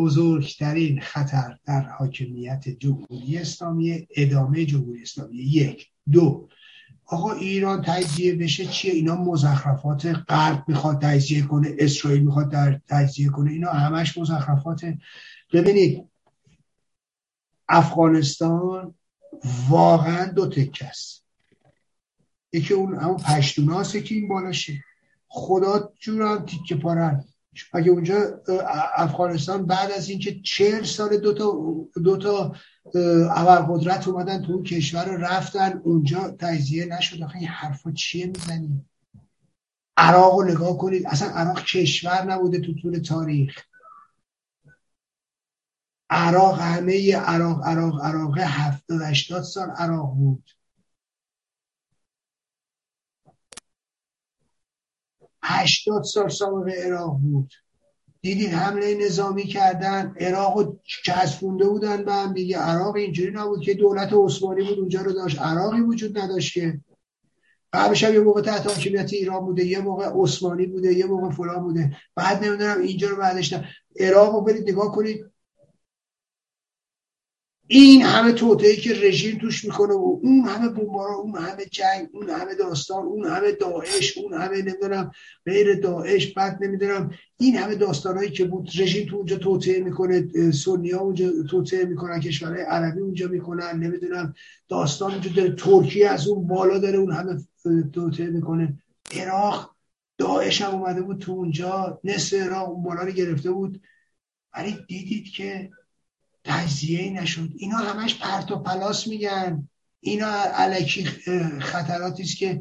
بزرگترین 0.00 1.00
خطر 1.00 1.56
در 1.64 1.80
حاکمیت 1.80 2.68
جمهوری 2.68 3.38
اسلامی 3.38 4.06
ادامه 4.16 4.64
جمهوری 4.64 5.02
اسلامی. 5.02 5.36
یک. 5.36 5.88
دو. 6.12 6.48
آقا 7.06 7.32
ایران 7.32 7.82
تجزیه 7.82 8.34
بشه 8.34 8.66
چیه؟ 8.66 8.92
اینا 8.92 9.14
مزخرفات 9.14 10.06
غرب 10.06 10.64
می‌خواد 10.68 11.02
تجزیه 11.02 11.42
کنه 11.42 11.76
اسرائیل 11.78 12.22
می‌خواد 12.22 12.50
در 12.50 12.80
تجزیه 12.88 13.28
کنه 13.28 13.50
اینا 13.50 13.70
همش 13.70 14.18
مزخرفات 14.18 14.94
ببینید 15.52 16.08
افغانستان 17.68 18.94
واقعا 19.68 20.32
دو 20.32 20.48
تکه 20.48 20.86
است. 20.86 21.24
یکی 22.52 22.74
اون 22.74 22.96
همون 22.96 23.16
پشتوناسه 23.16 24.02
که 24.02 24.14
این 24.14 24.28
بالاشه. 24.28 24.84
خدا 25.28 25.92
جورم 26.00 26.46
تیکه 26.46 26.74
پارن. 26.74 27.24
اگه 27.72 27.90
اونجا 27.90 28.42
افغانستان 28.96 29.66
بعد 29.66 29.90
از 29.90 30.08
اینکه 30.08 30.40
چهل 30.40 30.84
سال 30.84 31.16
دو 31.16 31.34
تا 31.34 31.52
دو 32.04 32.16
تا 32.16 32.54
قدرت 33.68 34.08
اومدن 34.08 34.42
تو 34.42 34.52
اون 34.52 34.62
کشور 34.62 35.16
رفتن 35.16 35.80
اونجا 35.84 36.36
تجزیه 36.38 36.86
نشد. 36.86 37.22
آخه 37.22 37.36
این 37.36 37.48
حرفا 37.48 37.92
چیه 37.92 38.26
می‌زنی؟ 38.26 38.84
عراق 39.96 40.34
رو 40.34 40.44
نگاه 40.44 40.78
کنید. 40.78 41.06
اصلا 41.06 41.28
عراق 41.28 41.64
کشور 41.64 42.22
نبوده 42.22 42.60
تو 42.60 42.74
طول 42.74 42.98
تاریخ. 42.98 43.64
عراق 46.10 46.60
همه 46.60 47.16
عراق 47.16 47.66
عراق 47.66 48.04
عراق 48.04 48.38
هفتاد 48.38 49.00
هشتاد 49.02 49.42
سال 49.42 49.70
عراق 49.70 50.14
بود. 50.14 50.44
هشتاد 55.42 56.02
سال 56.02 56.28
سابقه 56.28 56.72
عراق 56.72 57.18
بود. 57.22 57.52
دیدید 58.22 58.50
حمله 58.50 58.94
نظامی 58.94 59.44
کردن 59.44 60.14
عراق 60.20 60.58
رو 60.58 60.80
چسبونده 61.04 61.68
بودن 61.68 62.04
به 62.04 62.12
هم 62.12 62.32
دیگه. 62.32 62.58
عراق 62.58 62.96
اینجوری 62.96 63.30
نبود 63.30 63.60
که 63.60 63.74
دولت 63.74 64.12
عثمانی 64.12 64.62
بود 64.62 64.78
اونجا 64.78 65.02
رو 65.02 65.12
داشت. 65.12 65.40
عراقی 65.40 65.80
وجود 65.80 66.18
نداشت 66.18 66.54
که. 66.54 66.80
قبلش 67.72 68.04
هم 68.04 68.14
یه 68.14 68.20
موقع 68.20 68.42
تحت 68.42 68.66
حاکمیت 68.66 69.12
ایران 69.12 69.40
بوده 69.40 69.64
یه 69.64 69.78
موقع 69.78 70.10
عثمانی 70.14 70.66
بوده 70.66 70.92
یه 70.94 71.06
موقع 71.06 71.30
فلان 71.30 71.62
بوده. 71.62 71.96
بعد 72.16 72.44
نمی‌دونم 72.44 72.80
اینجا 72.80 73.08
رو 73.08 73.16
بعدش 73.16 73.54
عراق 74.00 74.34
رو 74.34 74.40
برید 74.40 74.68
نگاه 74.70 74.92
کنید. 74.92 75.24
این 77.72 78.02
همه 78.02 78.32
توطئه 78.32 78.76
که 78.76 78.94
رژیم 78.94 79.38
توش 79.38 79.64
می‌کنه 79.64 79.94
و 79.94 80.20
اون 80.22 80.40
همه 80.40 80.68
بمبارا 80.68 81.14
اون 81.14 81.36
همه 81.36 81.64
جنگ 81.64 82.08
اون 82.12 82.30
همه 82.30 82.54
داستان 82.54 83.04
اون 83.04 83.26
همه 83.26 83.52
داعش 83.52 84.18
اون 84.18 84.34
همه 84.34 84.62
نمی‌دونم 84.62 85.10
غیر 85.46 85.80
داعش 85.80 86.32
بعد 86.32 86.58
نمی‌دونم 86.64 87.10
این 87.38 87.56
همه 87.56 87.74
داستانهایی 87.74 88.30
که 88.30 88.44
بود 88.44 88.68
رژیم 88.78 89.08
تو 89.08 89.16
اونجا 89.16 89.36
توطئه 89.36 89.80
می‌کنه 89.80 90.28
سنی 90.50 90.92
اونجا 90.92 91.30
توطئه 91.50 91.84
می‌کنن 91.84 92.20
کشورهای 92.20 92.62
عربی 92.62 93.00
اونجا 93.00 93.28
می‌کنن 93.28 93.78
نمی‌دونم 93.78 94.34
داستان 94.68 95.12
اونجا 95.12 95.30
داره 95.36 95.54
ترکیه 95.54 96.08
از 96.08 96.28
اون 96.28 96.46
بالا 96.46 96.78
داره 96.78 96.98
اون 96.98 97.12
همه 97.12 97.36
توطئه 97.92 98.26
می‌کنه. 98.26 98.78
عراق 99.16 99.74
داعش 100.18 100.62
هم 100.62 100.74
اومده 100.74 101.02
بود 101.02 101.18
تو 101.18 101.32
اونجا 101.32 102.00
نصف 102.04 102.32
عراق 102.32 102.70
اون 102.70 102.82
بالا 102.82 103.02
رو 103.02 103.10
گرفته 103.10 103.50
بود. 103.50 103.80
ولی 104.56 104.76
دیدید 104.88 105.24
که 105.24 105.70
تجزیه 106.44 107.22
نشد. 107.22 107.48
اینا 107.56 107.76
همش 107.76 108.18
پرت 108.18 108.50
و 108.50 108.56
پلاس 108.56 109.06
میگن. 109.06 109.68
اینا 110.00 110.32
علکی 110.54 111.04
خطراتی 111.60 112.22
است 112.22 112.36
که 112.36 112.60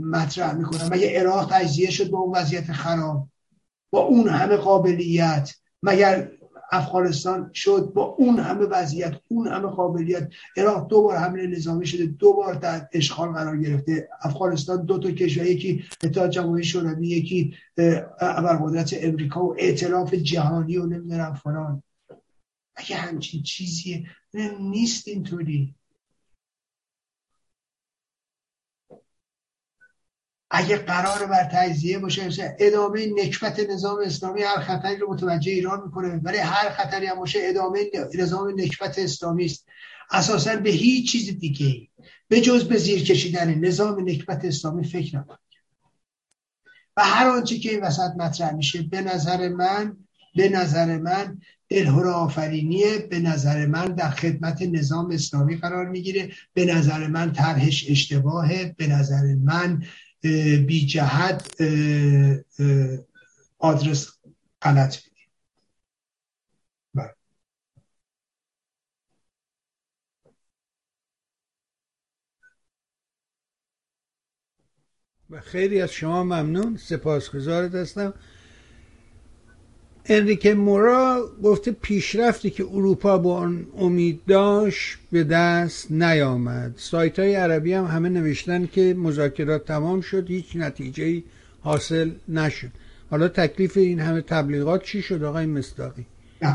مطرح 0.00 0.54
می‌کنن. 0.54 0.88
مگه 0.92 1.20
عراق 1.20 1.48
تجزیه 1.52 1.90
شد 1.90 2.10
با 2.10 2.18
اون 2.18 2.38
وضعیت 2.38 2.72
خراب؟ 2.72 3.28
با 3.90 4.00
اون 4.00 4.28
همه 4.28 4.56
قابلیت. 4.56 5.54
مگر 5.82 6.30
افغانستان 6.72 7.50
شد 7.54 7.92
با 7.94 8.02
اون 8.02 8.38
همه 8.38 8.64
وضعیت 8.64 9.14
اون 9.28 9.48
همه 9.48 9.68
قابلیت. 9.68 10.28
عراق 10.56 10.88
دو 10.88 11.02
بار 11.02 11.16
حمله 11.16 11.46
نظامی 11.46 11.86
شده 11.86 12.06
دو 12.06 12.32
بار 12.32 12.54
در 12.54 12.88
اشغال 12.92 13.32
قرار 13.32 13.56
گرفته. 13.56 14.08
افغانستان 14.22 14.84
دو 14.84 14.98
تا 14.98 15.10
کشور 15.10 15.46
یکی 15.46 15.84
اتحاد 16.02 16.30
جماهیر 16.30 16.64
شوروی 16.64 17.08
یکی 17.08 17.54
ابرقدرت 18.20 18.94
امریکا 19.00 19.44
و 19.44 19.54
ائتلاف 19.58 20.14
جهانی 20.14 20.76
و 20.76 20.86
نمی‌دونم 20.86 21.34
فلان. 21.34 21.82
اگه 22.76 22.96
همچین 22.96 23.42
چیزی 23.42 24.06
نیست 24.60 25.08
اینطوری. 25.08 25.74
اگه 30.50 30.76
قرار 30.76 31.26
بر 31.26 31.44
تجزیه 31.52 31.98
باشه 31.98 32.56
ادامه 32.58 33.06
نکبت 33.06 33.60
نظام 33.60 33.98
اسلامی 33.98 34.42
هر 34.42 34.60
خطری 34.60 34.96
رو 34.96 35.12
متوجه 35.12 35.52
ایران 35.52 35.82
می‌کنه 35.84 36.20
ولی 36.24 36.38
هر 36.38 36.70
خطری 36.70 37.06
هم 37.06 37.14
باشه 37.14 37.38
ادامه 37.42 37.90
نظام 38.14 38.60
نکبت 38.60 38.98
اسلامی 38.98 39.44
است. 39.44 39.66
اساسا 40.10 40.56
به 40.56 40.70
هیچ 40.70 41.12
چیز 41.12 41.38
دیگه 41.38 41.88
به 42.28 42.40
جز 42.40 42.64
به 42.68 42.76
زیر 42.76 43.04
کشیدن 43.04 43.54
نظام 43.54 44.08
نکبت 44.08 44.44
اسلامی 44.44 44.84
فکر 44.84 45.18
نکنید. 45.18 45.38
و 46.96 47.04
هر 47.04 47.28
آنچه 47.28 47.58
که 47.58 47.70
این 47.70 47.80
وسط 47.80 48.10
مطرح 48.16 48.52
میشه 48.52 48.82
به 48.82 49.00
نظر 49.00 49.48
من 49.48 49.96
به 50.36 50.48
نظر 50.48 50.98
من 50.98 51.40
دلهور 51.68 52.06
آفرینیه 52.06 52.98
به 52.98 53.18
نظر 53.18 53.66
من 53.66 53.84
در 53.84 54.10
خدمت 54.10 54.62
نظام 54.62 55.10
اسلامی 55.10 55.56
قرار 55.56 55.88
می‌گیره. 55.88 56.32
به 56.54 56.64
نظر 56.64 57.06
من 57.06 57.32
طرحش 57.32 57.84
اشتباهه. 57.88 58.74
به 58.78 58.86
نظر 58.86 59.34
من 59.34 59.82
بی 60.66 60.86
جهت 60.86 61.62
آدرس 63.58 64.08
غلط 64.62 64.96
میده 64.96 65.10
بله. 66.94 67.14
خیلی 75.40 75.80
از 75.80 75.92
شما 75.92 76.24
ممنون. 76.24 76.76
سپاسگزارت 76.76 77.74
هستم. 77.74 78.14
انریکه 80.08 80.54
مورا 80.54 81.28
گفته 81.42 81.70
پیشرفتی 81.70 82.50
که 82.50 82.64
اروپا 82.64 83.18
با 83.18 83.36
آن 83.36 83.66
امید 83.78 84.20
داشت 84.28 84.98
به 85.12 85.24
دست 85.24 85.92
نیامد. 85.92 86.74
سایت 86.76 87.18
های 87.18 87.34
عربی 87.34 87.72
هم 87.72 87.84
همه 87.84 88.08
نوشتن 88.08 88.66
که 88.66 88.94
مذاکرات 88.98 89.64
تمام 89.64 90.00
شد 90.00 90.30
هیچ 90.30 90.56
نتیجه 90.56 91.22
حاصل 91.60 92.10
نشد. 92.28 92.68
حالا 93.10 93.28
تکلیف 93.28 93.76
این 93.76 94.00
همه 94.00 94.20
تبلیغات 94.20 94.82
چی 94.82 95.02
شد 95.02 95.22
آقای 95.22 95.46
مصداقی؟ 95.46 96.06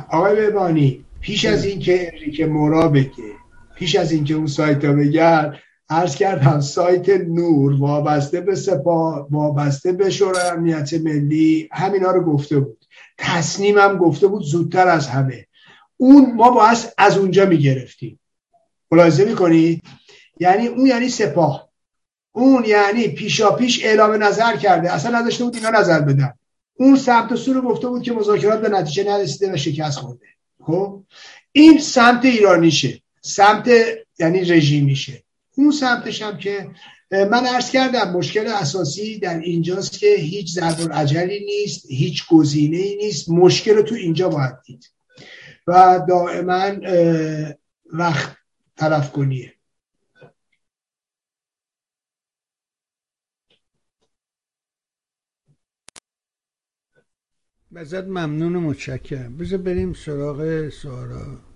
آقای 0.09 0.35
ببانی 0.35 1.05
پیش 1.21 1.45
از 1.45 1.65
اینکه 1.65 2.11
انریکه 2.13 2.45
مورا 2.45 2.87
بگه 2.87 3.33
پیش 3.75 3.95
از 3.95 4.11
اینکه 4.11 4.33
اون 4.33 4.47
سایت 4.47 4.85
ها 4.85 4.93
بگن 4.93 5.53
عرض 5.89 6.15
کردم 6.15 6.59
سایت 6.59 7.09
نور 7.09 7.73
وابسته 7.81 8.41
به 8.41 8.55
سپاه 8.55 9.27
وابسته 9.31 9.91
به 9.91 10.09
شورای 10.09 10.49
امنیت 10.49 10.93
ملی 10.93 11.69
همینا 11.71 12.11
رو 12.11 12.23
گفته 12.23 12.59
بود. 12.59 12.78
تصنیم 13.19 13.77
هم 13.77 13.98
گفته 13.98 14.27
بود 14.27 14.43
زودتر 14.43 14.88
از 14.88 15.07
همه. 15.07 15.48
اون 15.98 16.33
ما 16.35 16.49
باید 16.49 16.77
از 16.98 17.17
اونجا 17.17 17.45
می‌گرفتیم. 17.45 18.19
ملاحظه 18.91 19.25
می‌کنید 19.25 19.83
یعنی 20.39 20.67
اون 20.67 20.85
یعنی 20.85 21.09
سپاه. 21.09 21.69
اون 22.31 22.65
یعنی 22.65 23.07
پیشا 23.07 23.51
پیش 23.51 23.85
اعلام 23.85 24.23
نظر 24.23 24.57
کرده. 24.57 24.91
اصلا 24.91 25.19
نداشته 25.19 25.43
بود 25.43 25.56
اینا 25.56 25.69
نظر 25.69 25.99
بدن. 25.99 26.33
اون 26.73 26.95
سمت 26.95 27.48
رو 27.48 27.61
گفته 27.61 27.88
بود 27.88 28.03
که 28.03 28.11
مذاکرات 28.11 28.61
به 28.61 28.69
نتیجه 28.69 29.03
نرسیده 29.03 29.53
و 29.53 29.57
شکست 29.57 29.99
خورده. 29.99 30.25
خب؟ 30.64 31.03
این 31.51 31.80
سمت 31.80 32.25
ایرانیشه. 32.25 33.01
سمت 33.22 33.69
یعنی 34.19 34.39
رژیمیشه. 34.39 35.23
اون 35.57 35.72
سمتش 35.72 36.22
هم 36.22 36.38
که 36.38 36.69
من 37.11 37.45
عرض 37.45 37.71
کردم 37.71 38.11
مشکل 38.11 38.47
اساسی 38.47 39.19
در 39.19 39.39
اینجاست 39.39 39.99
که 39.99 40.15
هیچ 40.15 40.53
ضرب 40.53 40.93
عجلی 40.93 41.45
نیست 41.45 41.85
هیچ 41.91 42.27
گزینه 42.27 42.77
ای 42.77 42.95
نیست. 42.95 43.29
مشکل 43.29 43.75
رو 43.75 43.83
تو 43.83 43.95
اینجا 43.95 44.29
باید 44.29 44.61
دید. 44.65 44.91
و 45.67 46.01
دائما 46.09 46.71
وقت 47.93 48.38
طرف 48.75 49.11
کنیه. 49.11 49.53
بزد 57.75 58.07
ممنون 58.07 58.55
و 58.55 58.61
متشکرم. 58.61 59.38
بذار 59.38 59.59
بریم 59.59 59.93
سراغ 59.93 60.69
سوارا. 60.69 61.48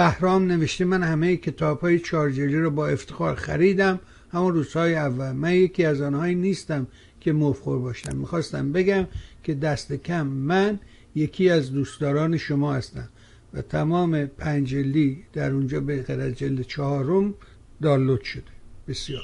بهرام 0.00 0.46
نوشته 0.46 0.84
من 0.84 1.02
همه 1.02 1.36
کتاب 1.36 1.80
های 1.80 1.98
چارجلی 1.98 2.58
رو 2.58 2.70
با 2.70 2.88
افتخار 2.88 3.34
خریدم. 3.34 4.00
همون 4.32 4.54
روزهای 4.54 4.94
اول. 4.94 5.32
من 5.32 5.54
یکی 5.54 5.84
از 5.84 6.00
آنهایی 6.00 6.34
نیستم 6.34 6.86
که 7.20 7.32
مفخور 7.32 7.78
باشم. 7.78 8.16
می‌خواستم 8.16 8.72
بگم 8.72 9.06
که 9.42 9.54
دست 9.54 9.92
کم 9.92 10.26
من 10.26 10.80
یکی 11.14 11.50
از 11.50 11.72
دوستداران 11.72 12.36
شما 12.36 12.74
هستم 12.74 13.08
و 13.54 13.62
تمام 13.62 14.26
پنجلی 14.26 15.24
در 15.32 15.50
اونجا 15.50 15.80
به 15.80 16.02
غیر 16.02 16.30
جلد 16.30 16.62
چهارم 16.62 17.34
دانلود 17.82 18.22
شده. 18.22 18.52
بسیار. 18.88 19.22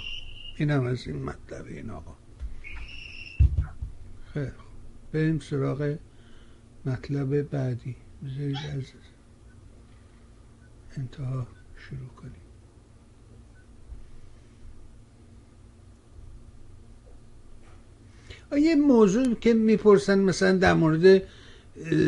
اینم 0.57 0.87
از 0.87 1.07
این 1.07 1.23
مطلب 1.23 1.67
این 1.69 1.91
آقا. 1.91 2.15
خیلی 4.35 4.51
بریم 5.13 5.39
سراغ 5.39 5.97
مطلب 6.87 7.43
بعدی. 7.43 7.97
بذارید 8.25 8.57
از 8.57 8.83
انتها 10.99 11.47
شروع 11.77 12.09
کنیم. 12.17 12.33
یه 18.65 18.75
موضوع 18.75 19.35
که 19.35 19.55
می‌پرسن 19.55 20.19
مثلا 20.19 20.53
در 20.53 20.75
مورد 20.75 21.23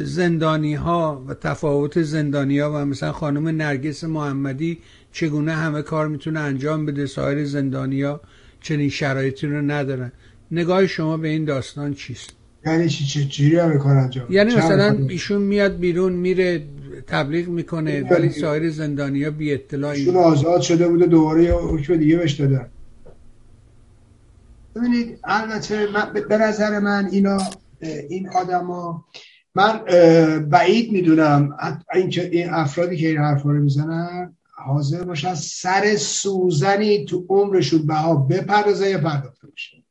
زندانی 0.03 0.75
ها 0.75 1.25
و 1.29 1.35
تفاوت 1.35 2.03
زندانی 2.03 2.59
ها 2.59 2.73
و 2.73 2.85
مثلا 2.85 3.13
خانم 3.13 3.49
نرگس 3.49 4.05
محمدی 4.05 4.79
چگونه 5.13 5.53
همه 5.53 5.83
کار 5.83 6.09
می‌تونه 6.09 6.41
انجام 6.41 6.87
بده 6.87 7.07
سایر 7.07 7.45
زندانی 7.45 8.03
ها 8.03 8.21
چنین 8.61 8.89
شرایطی 8.89 9.47
رو 9.47 9.63
ندارن. 9.63 10.13
نگاه 10.51 10.87
شما 10.87 11.17
به 11.17 11.29
این 11.29 11.45
داستان 11.45 11.95
چیست؟ 11.95 12.31
یعنی 12.67 12.89
چی؟ 12.89 13.05
چه 13.05 13.25
جوری 13.25 13.57
همه 13.57 13.79
کار 13.79 13.97
انجام 13.97 14.27
یعنی 14.31 14.55
مثلا 14.55 15.07
ایشون 15.09 15.43
میاد 15.43 15.79
بیرون 15.79 16.13
میره 16.13 16.65
تبلیغ 17.07 17.49
می‌کنه 17.49 18.03
ولی 18.03 18.31
سایر 18.31 18.71
زندانی 18.71 19.25
ها 19.25 19.31
بی 19.31 19.53
اطلاعی 19.55 20.01
ایشون 20.01 20.17
آزاد 20.17 20.61
شده 20.61 20.89
بوده 20.89 21.07
دوباره 21.07 21.45
یه 21.45 21.55
حکم 21.55 21.97
دیگه 21.97 22.17
بهش 22.17 22.33
دادن. 22.33 22.71
ببینید 24.75 25.21
البته 25.25 25.87
به 26.29 26.39
نظر 26.39 26.79
من 26.79 27.09
اینا 27.13 27.39
این 28.09 28.29
آدما 28.29 29.05
من 29.55 29.85
بعید 30.51 30.93
می‌دونم 30.93 31.57
این 31.95 32.13
این 32.21 32.51
افرادی 32.51 32.97
که 32.97 33.09
این 33.09 33.19
حرفا 33.19 33.51
رو 33.51 33.63
می‌زنن 33.63 34.37
حاضر 34.51 35.05
باشن 35.05 35.35
سر 35.35 35.97
سوزنی 35.97 37.05
تو 37.05 37.27
عمرشون 37.29 37.87
بها 37.87 38.17
بپردازه 38.17 38.91
یا 38.91 38.99
پرداخته 38.99 39.49
بشه. 39.49 39.85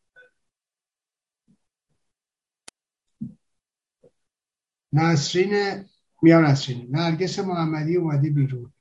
نسرین 4.93 5.85
میان 6.21 6.45
نسرین 6.45 6.87
نرگس 6.91 7.39
محمدی 7.39 7.95
اومدی 7.95 8.29
بیرون. 8.29 8.73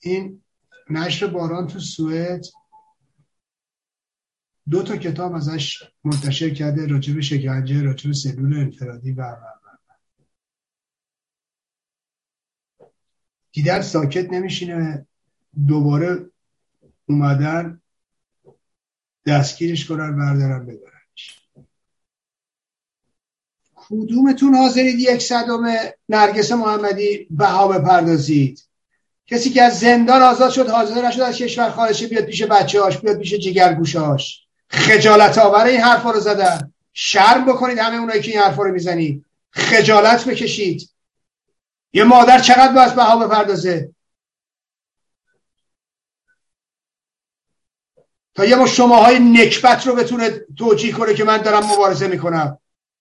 این 0.00 0.42
نشر 0.90 1.26
باران 1.26 1.66
تو 1.66 1.78
سوئد 1.78 2.44
دو 4.70 4.82
تا 4.82 4.96
کتاب 4.96 5.34
ازش 5.34 5.82
منتشر 6.04 6.50
کرده 6.50 6.86
راجب 6.86 7.20
شکنجه 7.20 7.82
راجب 7.82 8.12
سلول 8.12 8.58
انفرادی 8.58 9.12
و 9.12 9.36
دیدن 13.52 13.80
ساکت 13.80 14.32
نمیشینه. 14.32 15.06
دوباره 15.66 16.30
اومدن 17.06 17.80
دستگیرش 19.26 19.86
کنن 19.86 20.16
بردارن 20.16 20.66
ببرنش 20.66 20.95
کدومتون 23.90 24.54
حاضرید 24.54 24.98
یک 24.98 25.22
صدم 25.22 25.66
نرگس 26.08 26.52
محمدی 26.52 27.26
بها 27.30 27.68
بپردازید؟ 27.68 28.62
کسی 29.26 29.50
که 29.50 29.62
از 29.62 29.80
زندان 29.80 30.22
آزاد 30.22 30.50
شد 30.50 30.68
حاضر 30.68 31.06
نشد 31.06 31.20
از 31.20 31.36
کشور 31.36 31.70
خارجی 31.70 32.06
بیاد 32.06 32.24
پیش 32.24 32.42
بچه 32.42 32.82
هاش 32.82 32.98
بیاد 32.98 33.18
پیش 33.18 33.34
جگرگوشاش 33.34 34.46
خجالت 34.68 35.38
آور 35.38 35.64
این 35.64 35.80
حرفا 35.80 36.10
رو 36.10 36.20
زدن. 36.20 36.72
شرم 36.92 37.44
بکنید 37.44 37.78
همه 37.78 37.96
اونایی 37.96 38.22
که 38.22 38.30
این 38.30 38.40
حرفا 38.40 38.62
رو 38.62 38.72
می‌زنید. 38.72 39.24
خجالت 39.50 40.24
بکشید. 40.24 40.90
یه 41.92 42.04
مادر 42.04 42.38
چقدر 42.38 42.72
باید 42.72 42.94
بها 42.94 43.26
بپردازه؟ 43.26 43.90
تا 48.34 48.44
یه 48.44 48.56
ما 48.56 48.66
شماهای 48.66 49.18
نکبت 49.18 49.86
رو 49.86 49.94
بتونه 49.94 50.30
توجیه 50.58 50.92
کنه 50.92 51.14
که 51.14 51.24
من 51.24 51.38
دارم 51.38 51.72
مبارزه 51.72 52.08
می‌کنم. 52.08 52.58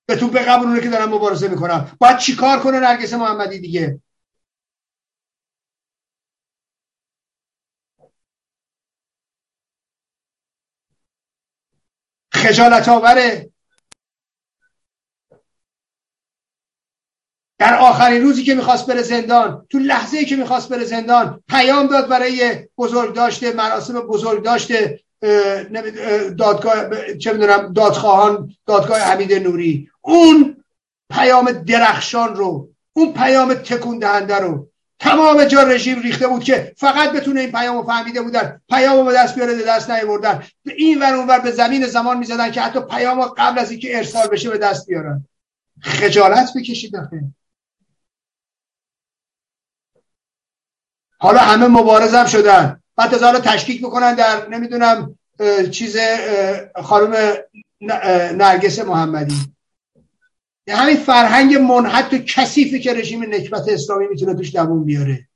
بتون 0.08 0.30
بقبولونه 0.30 0.82
که 0.82 0.90
دارم 0.90 1.10
مبارزه 1.10 1.48
می‌کنم. 1.48 1.92
باید 2.00 2.18
چیکار 2.18 2.60
کنه 2.60 2.80
نرگس 2.80 3.14
محمدی 3.14 3.60
دیگه؟ 3.60 4.02
خجالت 12.34 12.90
آوره 12.90 13.50
در 17.60 17.76
آخرین 17.78 18.22
روزی 18.22 18.44
که 18.44 18.56
می‌خواست 18.56 18.88
بره 18.88 19.02
زندان 19.02 19.66
تو 19.70 19.80
لحظه 19.80 20.18
ای 20.18 20.26
که 20.26 20.36
می‌خواست 20.36 20.70
بره 20.70 20.86
زندان 20.86 21.44
پیام 21.48 21.88
داد 21.88 22.08
برای 22.08 22.68
بزرگ 22.78 23.14
داشته 23.16 23.54
مراسم 23.54 24.00
بزرگ 24.00 24.44
داشته 24.44 25.00
دادگاه 26.38 27.14
چه 27.20 27.34
می‌دونم 27.34 27.74
دادخواهان 27.74 28.56
دادگاه 28.66 29.00
حمید 29.00 29.34
نوری. 29.34 29.90
اون 30.06 30.64
پیام 31.10 31.52
درخشان 31.52 32.36
رو 32.36 32.70
اون 32.94 33.14
پیام 33.14 33.54
تکون 33.54 34.00
دهنده 34.00 34.36
رو 34.36 34.68
تمام 35.00 35.46
جا 35.46 35.64
رژیم 35.64 36.02
ریخته 36.02 36.28
بود 36.28 36.44
که 36.44 36.74
فقط 36.78 37.12
بتونه 37.12 37.40
این 37.42 37.52
پیامو 37.52 37.84
فهمیده 37.84 38.22
بودن 38.22 38.62
پیامو 38.70 39.04
به 39.04 39.14
دست 39.14 39.36
بیاره 39.36 39.64
دست 39.64 39.92
نیاوردن. 39.92 40.44
به 40.64 40.74
این 40.78 41.02
ور 41.02 41.14
اونور 41.14 41.40
به 41.40 41.52
زمین 41.52 41.88
زمان 41.88 42.18
می‌زدن 42.18 42.52
که 42.52 42.62
حتی 42.62 42.80
پیام 42.80 43.26
قبل 43.26 43.60
از 43.60 43.72
اینکه 43.72 43.98
ارسال 43.98 44.28
بشه 44.28 44.50
به 44.50 44.58
دست 44.58 44.88
بیارن. 44.88 45.26
خجالت 45.82 46.50
بکشید 46.56 46.96
آخه. 46.96 47.24
حالا 51.20 51.40
همه 51.40 51.68
مبارزم 51.68 52.26
شدن. 52.26 52.80
بعد 52.96 53.16
از 53.16 53.24
حالا 53.24 53.40
تشکیک 53.40 53.84
می‌کنن 53.84 54.16
در 54.16 54.50
نمی‌دونم 54.50 55.18
چیز 55.72 55.98
خانم 56.84 57.34
نرگس 58.32 58.80
محمدی. 58.80 59.55
همین 60.74 60.98
فرهنگ 60.98 61.56
منحط 61.56 62.14
و 62.14 62.18
کثیفی 62.18 62.80
که 62.80 62.94
رژیم 62.94 63.24
نکبت 63.24 63.70
اسلامی 63.70 64.08
می‌تونه 64.08 64.34
توش 64.34 64.56
دووم 64.56 64.84
بیاره. 64.84 65.28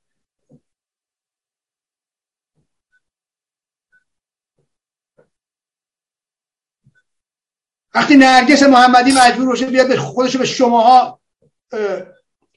وقتی 7.95 8.15
نرگس 8.17 8.63
محمدی 8.63 9.11
مجبور 9.11 9.45
باشه 9.45 9.65
بیاد 9.65 9.95
خودش 9.95 10.37
به 10.37 10.45
شماها 10.45 11.19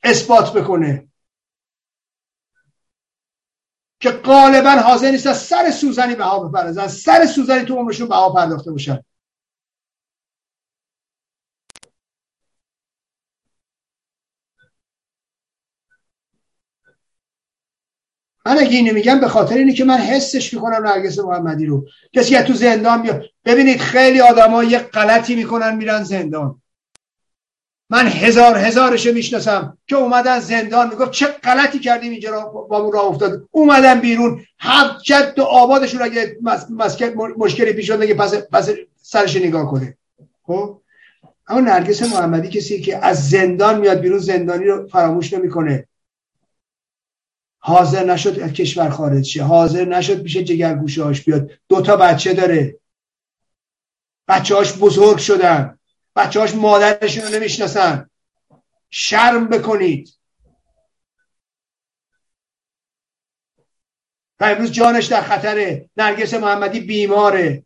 اثبات 0.02 0.52
بکنه. 0.52 1.08
که 4.00 4.10
غالبا 4.10 4.70
حاضر 4.70 5.10
نیست 5.10 5.32
سر 5.32 5.70
سوزنی 5.70 6.14
به 6.14 6.24
ها 6.24 6.48
بپردازن 6.48 6.86
سر 6.86 7.26
سوزنی 7.26 7.64
تو 7.64 7.76
عمرشون 7.76 8.08
به 8.08 8.14
ها 8.14 8.32
پرداخته 8.32 8.70
باشن 8.70 9.04
من 18.46 18.58
اگه 18.58 18.76
اینو 18.76 18.94
میگم 18.94 19.20
به 19.20 19.28
خاطر 19.28 19.54
اینه 19.54 19.72
که 19.72 19.84
من 19.84 19.96
حسش 19.96 20.54
می‌کنم 20.54 20.86
نرگس 20.86 21.18
محمدی 21.18 21.66
رو. 21.66 21.86
کسی 22.12 22.34
که 22.34 22.42
تو 22.42 22.52
زندان 22.52 23.02
بیاد. 23.02 23.22
ببینید 23.44 23.80
خیلی 23.80 24.20
آدما 24.20 24.64
یه 24.64 24.78
غلطی 24.78 25.34
می‌کنن 25.34 25.76
میرن 25.76 26.02
زندان. 26.02 26.62
من 27.90 28.06
هزار 28.06 28.56
هزارش 28.58 29.06
می‌شناسم 29.06 29.78
که 29.86 29.96
اومدن 29.96 30.40
زندان. 30.40 30.88
می‌گفت 30.88 31.10
چه 31.10 31.26
غلطی 31.26 31.78
کردیم 31.78 32.12
اینجا 32.12 32.40
با 32.46 32.90
راه 32.94 33.04
افتاد. 33.04 33.48
اومدن 33.50 34.00
بیرون. 34.00 34.44
جد 35.04 35.38
و 35.38 35.42
آبادشون 35.42 36.02
اگه 36.02 36.36
مشکلی 37.36 37.72
پیش 37.72 37.86
شد 37.86 38.12
پس, 38.12 38.34
پس 38.34 38.70
سرش 39.02 39.36
نگاه 39.36 39.70
کنه. 39.70 39.96
خب؟ 40.42 40.80
اما 41.48 41.60
نرگس 41.60 42.02
محمدی 42.02 42.48
کسی 42.48 42.80
که 42.80 43.06
از 43.06 43.30
زندان 43.30 43.80
میاد 43.80 44.00
بیرون 44.00 44.18
زندانی 44.18 44.64
رو 44.64 44.86
فراموش 44.86 45.32
نمی‌کنه. 45.32 45.88
حاضر 47.64 48.04
نشد 48.04 48.40
از 48.40 48.52
کشور 48.52 48.90
خارج 48.90 49.24
شه. 49.24 49.42
حاضر 49.42 49.84
نشد 49.84 50.22
پیش 50.22 50.36
جگرگوشه 50.36 51.04
هاش 51.04 51.24
بیاد. 51.24 51.50
دو 51.68 51.82
تا 51.82 51.96
بچه 51.96 52.34
داره. 52.34 52.78
بچه 54.28 54.54
هاش 54.54 54.72
بزرگ 54.72 55.18
شدن. 55.18 55.78
بچه 56.16 56.40
هاش 56.40 56.54
مادرشون 56.54 57.24
رو 57.24 57.30
نمی‌شناسن. 57.30 58.10
شرم 58.90 59.48
بکنید. 59.48 60.18
و 64.40 64.44
امروز 64.44 64.72
جانش 64.72 65.06
در 65.06 65.20
خطره. 65.20 65.90
نرگس 65.96 66.34
محمدی 66.34 66.80
بیماره. 66.80 67.64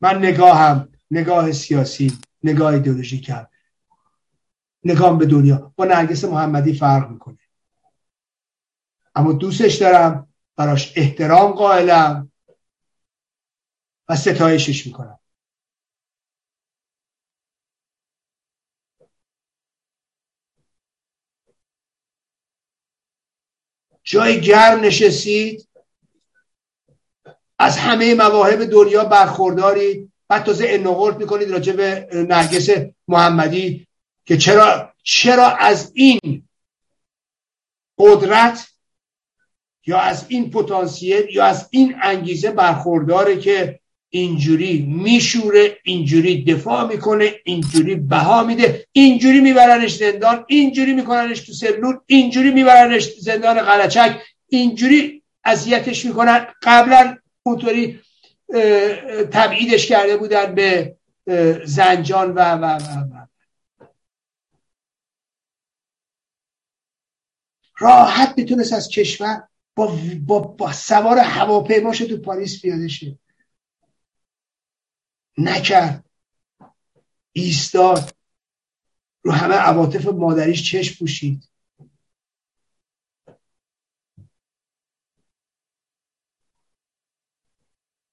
من 0.00 0.18
نگاهم. 0.18 0.88
نگاه 1.10 1.52
سیاسی. 1.52 2.18
نگاه 2.42 2.72
ایدئولوژیکم. 2.72 3.46
نگام 4.84 5.18
به 5.18 5.26
دنیا. 5.26 5.72
با 5.76 5.84
نرگس 5.84 6.24
محمدی 6.24 6.74
فرق 6.74 7.10
می‌کنه. 7.10 7.38
اما 9.14 9.32
دوستش 9.32 9.74
دارم 9.74 10.28
براش 10.56 10.92
احترام 10.96 11.52
قائلم 11.52 12.32
و 14.08 14.16
ستایشش 14.16 14.86
می‌کنم. 14.86 15.18
جای 24.02 24.40
گرم 24.40 24.80
نشستید 24.80 25.68
از 27.58 27.76
همه 27.76 28.14
مواهب 28.14 28.64
دنیا 28.64 29.04
برخوردارید 29.04 30.12
بعد 30.28 30.44
تازه 30.44 30.66
انقورت 30.68 31.16
می‌کنید 31.16 31.50
راجع 31.50 31.72
به 31.72 32.08
نرگس 32.12 32.68
محمدی 33.08 33.83
که 34.26 34.36
چرا 34.36 34.92
چرا 35.02 35.46
از 35.46 35.92
این 35.94 36.48
قدرت 37.98 38.68
یا 39.86 39.98
از 39.98 40.24
این 40.28 40.50
پتانسیل 40.50 41.26
یا 41.30 41.44
از 41.44 41.68
این 41.70 41.94
انگیزه 42.02 42.50
برخورداره 42.50 43.38
که 43.38 43.80
اینجوری 44.08 44.82
میشوره 44.82 45.78
اینجوری 45.84 46.44
دفاع 46.44 46.88
می‌کنه 46.88 47.34
اینجوری 47.44 47.94
بها 47.94 48.42
میده 48.42 48.86
اینجوری 48.92 49.40
میبرنش 49.40 49.96
زندان 49.96 50.44
اینجوری 50.48 50.92
میکننش 50.92 51.40
تو 51.40 51.52
سلول 51.52 51.96
اینجوری 52.06 52.50
میبرنش 52.50 53.10
زندان 53.18 53.62
قلچک 53.62 54.20
اینجوری 54.48 55.22
اذیتش 55.44 56.04
می‌کنن 56.04 56.46
قبلا 56.62 57.16
اونطوری 57.42 58.00
تبعیدش 59.32 59.86
کرده 59.86 60.16
بودن 60.16 60.54
به 60.54 60.96
زنجان 61.64 62.32
و 62.32 62.40
و 62.40 62.64
و, 62.64 62.78
و. 62.78 63.23
راحت 67.78 68.34
می‌تونست 68.38 68.72
از 68.72 68.88
کشور 68.88 69.48
با, 69.74 69.98
با, 70.26 70.38
با 70.38 70.72
سوار 70.72 71.18
هواپیماش 71.18 71.98
تو 71.98 72.16
پاریس 72.16 72.62
پیاده 72.62 72.88
شه. 72.88 73.18
نکرد. 75.38 76.04
ایستاد. 77.32 78.14
رو 79.22 79.32
همه 79.32 79.54
عواطف 79.54 80.06
مادریش 80.06 80.70
چشم 80.70 80.98
پوشید. 80.98 81.48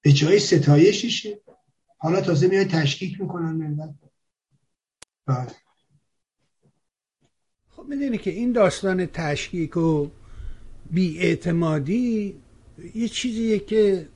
به 0.00 0.12
جای 0.12 0.38
ستایششه 0.38 1.40
حالا 1.98 2.20
تازه 2.20 2.48
میاد 2.48 2.66
تشکیک 2.66 3.20
می‌کنن 3.20 3.52
ملت. 3.52 3.94
بله. 5.26 5.54
خب 7.82 7.88
می‌دونی 7.88 8.18
که 8.18 8.30
این 8.30 8.52
داستان 8.52 9.06
تشکیک 9.06 9.76
و 9.76 10.06
بیاعتمادی 10.90 12.34
یه 12.94 13.08
چیزیه 13.08 13.58
که 13.58 14.06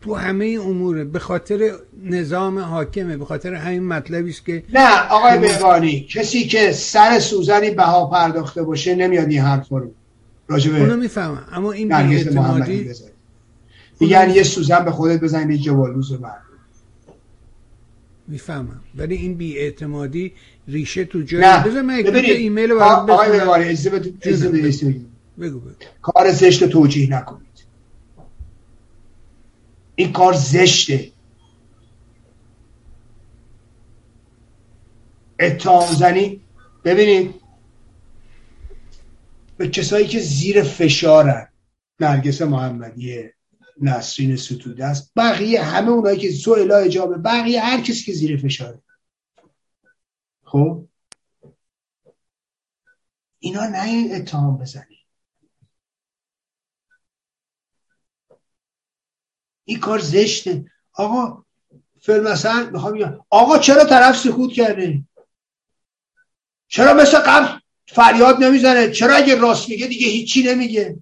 تو 0.00 0.14
همه 0.14 0.58
اموره 0.60 1.04
به 1.04 1.18
خاطر 1.18 1.72
نظام 2.04 2.58
حاکمه 2.58 3.16
به 3.16 3.24
خاطر 3.24 3.54
همین 3.54 3.86
مطلبی 3.86 4.30
است 4.30 4.46
که 4.46 4.62
نه 4.72 5.08
آقای 5.10 5.38
بهبانی 5.38 6.00
کسی 6.00 6.44
که 6.44 6.72
سر 6.72 7.18
سوزنی 7.18 7.70
بها 7.70 8.06
پرداخته 8.06 8.62
باشه 8.62 8.94
نمیاد 8.94 9.28
این 9.28 9.40
حرف 9.40 9.68
رو 9.68 9.90
راجبه 10.48 10.80
اونو 10.80 10.96
می‌فهمم 10.96 11.44
اما 11.52 11.72
این 11.72 11.88
بیاعتمادی 11.88 12.90
میگن 14.00 14.30
یه 14.30 14.42
سوزن 14.42 14.84
به 14.84 14.90
خودت 14.90 15.20
بزنی 15.20 15.46
به 15.46 15.58
جوالوز 15.58 16.12
رو 16.12 16.18
می‌فهمم. 18.28 18.80
ولی 18.94 19.14
این 19.14 19.34
بیاعتمادی 19.34 20.32
ریشه 20.68 21.04
تو 21.04 21.22
جای 21.22 21.40
بذار 21.40 21.82
من 21.82 21.94
ایمیل 22.16 22.70
رو 22.70 22.80
آقای 22.80 23.30
بهبانی 23.30 25.06
بگو 25.38 25.60
بگو. 25.60 25.70
کار 26.02 26.32
زشت 26.32 26.64
توجیه 26.64 27.10
نکنید. 27.10 27.64
این 29.94 30.12
کار 30.12 30.32
زشته. 30.32 31.12
اتهام 35.40 35.92
زنی 35.94 36.40
ببینید. 36.84 37.34
به 39.56 39.68
کسایی 39.68 40.06
که 40.06 40.20
زیر 40.20 40.62
فشارن. 40.62 41.48
نرگس 42.00 42.42
محمدیه. 42.42 43.34
نسرین 43.82 44.36
ستوده 44.36 44.84
است. 44.86 45.12
بقیه 45.16 45.62
همه 45.62 45.90
اونایی 45.90 46.18
که 46.18 46.30
سوئلا 46.30 46.76
اجابه 46.76 47.18
بقیه 47.18 47.60
هر 47.60 47.80
کسی 47.80 48.04
که 48.04 48.12
زیر 48.12 48.36
فشاره. 48.36 48.82
خب؟ 50.44 50.88
اینا 53.38 53.66
نه 53.66 53.84
این 53.84 54.14
اتهام 54.14 54.58
بزنی. 54.58 54.98
این 59.64 59.80
کار 59.80 59.98
زشته. 59.98 60.70
آقا 60.92 61.44
مثلا 62.08 62.70
می‌خوام 62.72 63.24
آقا 63.30 63.58
چرا 63.58 63.84
طرف 63.84 64.16
سکوت 64.16 64.52
کرده؟ 64.52 65.04
چرا 66.68 66.94
مثل 66.94 67.18
قبل 67.18 67.58
فریاد 67.86 68.44
نمی‌زنه؟ 68.44 68.90
چرا 68.90 69.14
اگه 69.14 69.34
راست 69.34 69.68
میگه 69.68 69.86
دیگه 69.86 70.06
هیچی 70.06 70.42
نمیگه؟ 70.42 70.98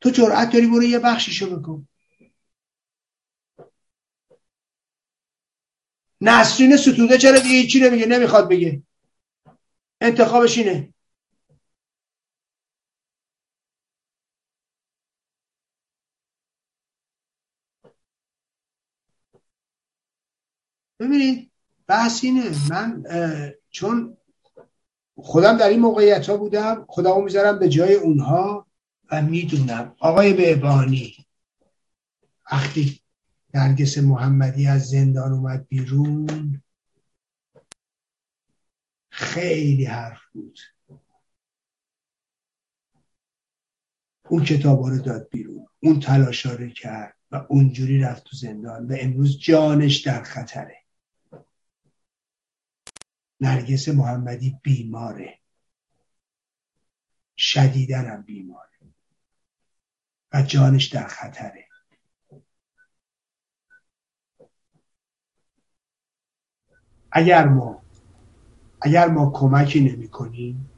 تو 0.00 0.10
جرأت 0.10 0.52
داری 0.52 0.66
برو 0.66 0.82
یه 0.82 0.98
بخشیشو 0.98 1.58
بکن. 1.58 1.88
نسرین 6.20 6.76
ستوده 6.76 7.18
چرا 7.18 7.38
دیگه 7.38 7.54
هیچی 7.54 7.80
نمیگه؟ 7.80 8.06
نمی‌خواد 8.06 8.48
بگه. 8.48 8.82
انتخابش 10.00 10.58
اینه. 10.58 10.94
ببینید 21.00 21.50
بحث 21.86 22.24
اینه. 22.24 22.50
من 22.70 23.04
چون 23.70 24.16
خودم 25.16 25.56
در 25.56 25.68
این 25.68 25.80
موقعیت 25.80 26.30
ها 26.30 26.36
بودم 26.36 26.86
خودمو 26.88 27.20
می‌ذارم 27.20 27.58
به 27.58 27.68
جای 27.68 27.94
اونها. 27.94 28.67
و 29.12 29.22
می‌دونم. 29.22 29.96
آقای 29.98 30.32
بهبانی 30.32 31.26
وقتی 32.52 33.00
نرگس 33.54 33.98
محمدی 33.98 34.66
از 34.66 34.88
زندان 34.88 35.32
اومد 35.32 35.68
بیرون 35.68 36.62
خیلی 39.10 39.84
حرف 39.84 40.20
بود. 40.32 40.58
اون 44.28 44.44
کتاب 44.44 44.82
رو 44.82 44.98
داد 44.98 45.28
بیرون 45.30 45.66
اون 45.80 46.00
تلاشا 46.00 46.52
رو 46.52 46.68
کرد 46.68 47.16
و 47.30 47.46
اونجوری 47.48 48.00
رفت 48.00 48.24
تو 48.24 48.36
زندان 48.36 48.86
و 48.86 48.96
امروز 49.00 49.38
جانش 49.38 49.96
در 49.96 50.22
خطره. 50.22 50.76
نرگس 53.40 53.88
محمدی 53.88 54.58
بیماره. 54.62 55.38
شدیدن 57.36 58.22
بیماره. 58.22 58.67
و 60.32 60.42
جانش 60.42 60.86
در 60.86 61.06
خطره. 61.06 61.64
اگر 67.12 67.48
ما 67.48 67.82
اگر 68.80 69.08
ما 69.08 69.30
کمکی 69.34 69.80
نمی 69.80 70.08
کنیم 70.08 70.70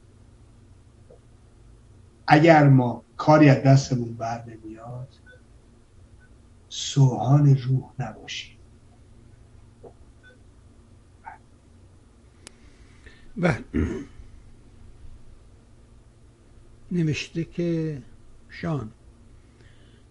اگر 2.27 2.69
ما 2.69 3.03
کاری 3.17 3.49
از 3.49 3.63
دستمون 3.63 4.13
بر 4.13 4.45
نمیاد 4.45 5.15
سوهان 6.69 7.57
روح 7.57 7.91
نباشیم. 7.99 8.57
بله. 13.37 13.63
نوشته 16.91 17.43
که 17.43 18.01
شان. 18.49 18.91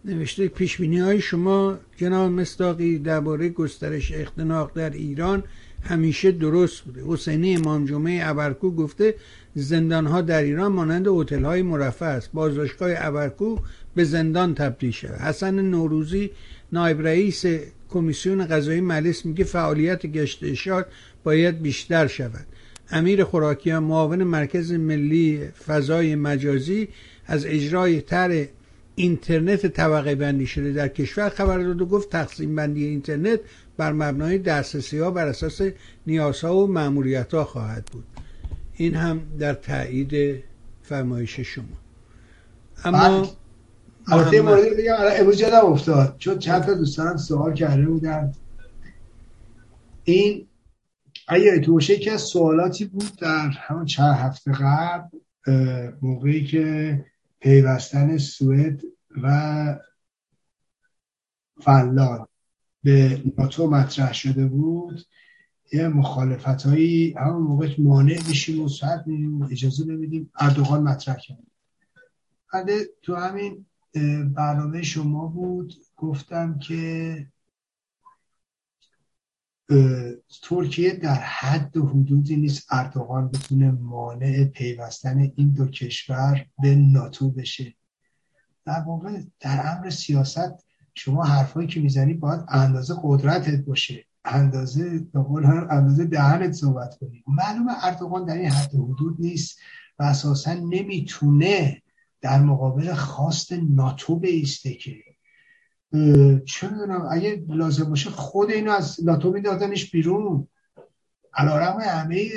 نوشته 0.05 0.49
پیشبینی 0.49 0.99
های 0.99 1.21
شما 1.21 1.79
جناب 1.97 2.33
مستاقی 2.33 2.99
درباره 2.99 3.49
گسترش 3.49 4.13
اختناق 4.13 4.73
در 4.75 4.91
ایران 4.91 5.43
همیشه 5.83 6.33
درست 6.33 6.83
بوده. 6.83 7.03
حسینی 7.07 7.57
امام 7.57 7.85
جمعه 7.85 8.29
ابرکو 8.29 8.71
گفته 8.71 9.15
زندان 9.55 10.07
ها 10.07 10.21
در 10.21 10.43
ایران 10.43 10.73
مانند 10.73 11.07
هتل 11.09 11.45
های 11.45 11.63
مرفه 11.63 12.05
است 12.05 12.31
بازداشتگاه 12.33 12.91
ابرکو 12.97 13.59
به 13.95 14.05
زندان 14.05 14.55
تبدیل 14.55 14.91
شده 14.91 15.17
حسن 15.17 15.61
نوروزی 15.61 16.31
نایب 16.73 17.03
رئیس 17.03 17.45
کمیسیون 17.89 18.47
قضایی 18.47 18.81
مجلس 18.81 19.27
میگه 19.27 19.45
فعالیت 19.45 20.07
گشت 20.07 20.45
اشار 20.45 20.87
باید 21.25 21.63
بیشتر 21.63 22.07
شود. 22.07 22.47
امیر 22.91 23.25
خوراکیان 23.25 23.83
معاون 23.83 24.25
مرکز 24.25 24.73
ملی 24.73 25.49
فضای 25.67 26.15
مجازی 26.15 26.89
از 27.27 27.47
اجرای 27.47 28.01
تر 28.01 28.47
اینترنت 29.01 29.67
طبقه 29.67 30.15
بندی 30.15 30.47
شده. 30.47 30.73
در 30.73 30.89
کشور 30.89 31.29
خبر 31.29 31.59
داد 31.59 31.81
و 31.81 31.87
گفت 31.87 32.11
تقسیم 32.11 32.57
بندی 32.57 32.85
اینترنت 32.85 33.41
بر 33.77 33.93
مبنای 33.93 34.39
دسترسی 34.39 34.99
ها 34.99 35.11
بر 35.11 35.27
اساس 35.27 35.63
نیازها 36.07 36.57
و 36.57 36.67
معمولیت 36.67 37.35
ها 37.35 37.45
خواهد 37.45 37.85
بود. 37.93 38.05
این 38.75 38.95
هم 38.95 39.21
در 39.39 39.55
تایید 39.55 40.43
فرمایش 40.83 41.41
شما. 41.41 41.65
اما 42.85 43.29
البته 44.07 44.41
مورد 44.41 44.77
بگم 44.79 44.97
امروز 45.21 45.41
یادم 45.41 45.67
افتاد. 45.67 46.17
چون 46.19 46.39
چند 46.39 46.63
تا 46.63 46.75
دوستانم 46.75 47.17
سوال 47.17 47.55
کرده 47.55 47.87
بودن. 47.87 48.33
این 50.05 50.47
اگه 51.29 51.61
تو 51.61 51.81
یکی 51.81 52.11
از 52.11 52.21
سوالاتی 52.21 52.85
بود 52.85 53.13
در 53.21 53.49
همون 53.49 53.85
چند 53.85 54.17
هفته 54.17 54.53
قبل 54.53 55.19
موقعی 56.03 56.45
که 56.45 56.99
پیوستن 57.41 58.19
سوئد 58.19 58.81
و 59.23 59.79
فنلاند 61.61 62.29
به 62.83 63.23
ناتو 63.39 63.71
مطرح 63.71 64.13
شده 64.13 64.47
بود 64.47 65.01
یه 65.73 65.89
مخالفت 65.89 66.67
هایی 66.67 67.15
همون 67.19 67.43
موقع 67.43 67.75
مانع 67.79 68.19
میشیم 68.29 68.65
و 68.65 68.69
ساعت 68.69 69.05
اجازه 69.51 69.85
نمیدیم 69.87 70.33
اردوغان 70.37 70.83
مطرح 70.83 71.17
کرد. 71.17 71.39
تو 73.03 73.15
همین 73.15 73.67
برنامه 74.35 74.83
شما 74.83 75.27
بود 75.27 75.75
گفتم 75.97 76.59
که 76.59 77.27
ترکیه 80.43 80.95
در 80.95 81.15
حد 81.15 81.77
و 81.77 81.87
حدودی 81.87 82.37
نیست 82.37 82.67
اردوغان 82.73 83.29
بتونه 83.29 83.71
مانع 83.71 84.45
پیوستن 84.45 85.19
این 85.37 85.51
دو 85.51 85.67
کشور 85.67 86.47
به 86.63 86.75
ناتو 86.75 87.31
بشه. 87.31 87.75
در 88.71 88.81
واقع 88.81 89.21
در 89.41 89.77
امر 89.77 89.91
سیاست 89.91 90.65
شما 90.95 91.25
حرفایی 91.25 91.69
که 91.69 91.81
می‌زنی 91.81 92.15
باید 92.15 92.41
اندازه 92.49 92.95
قدرتت 93.03 93.65
باشه. 93.65 94.05
اندازه 94.25 94.99
به 95.13 95.21
اندازه 95.71 96.05
دهنت 96.05 96.53
صحبت 96.53 96.99
کنی. 97.01 97.25
معلومه 97.27 97.73
اردوغان 97.85 98.25
در 98.25 98.35
این 98.35 98.51
حد 98.51 98.75
حدود 98.75 99.17
نیست 99.19 99.59
و 99.99 100.03
اساسا 100.03 100.55
نمی‌تونه 100.55 101.83
در 102.21 102.43
مقابل 102.43 102.95
خواست 102.95 103.53
ناتو 103.53 104.17
بیسته 104.17 104.75
که. 104.75 104.97
چه 106.45 106.71
می‌دونم 106.71 107.09
اگه 107.11 107.45
لازم 107.49 107.85
باشه 107.85 108.11
خود 108.11 108.51
اینو 108.51 108.71
از 108.71 109.05
ناتو 109.05 109.33
میدادنش 109.33 109.91
بیرون. 109.91 110.49
علیرغم 111.35 111.81
همه 111.81 112.29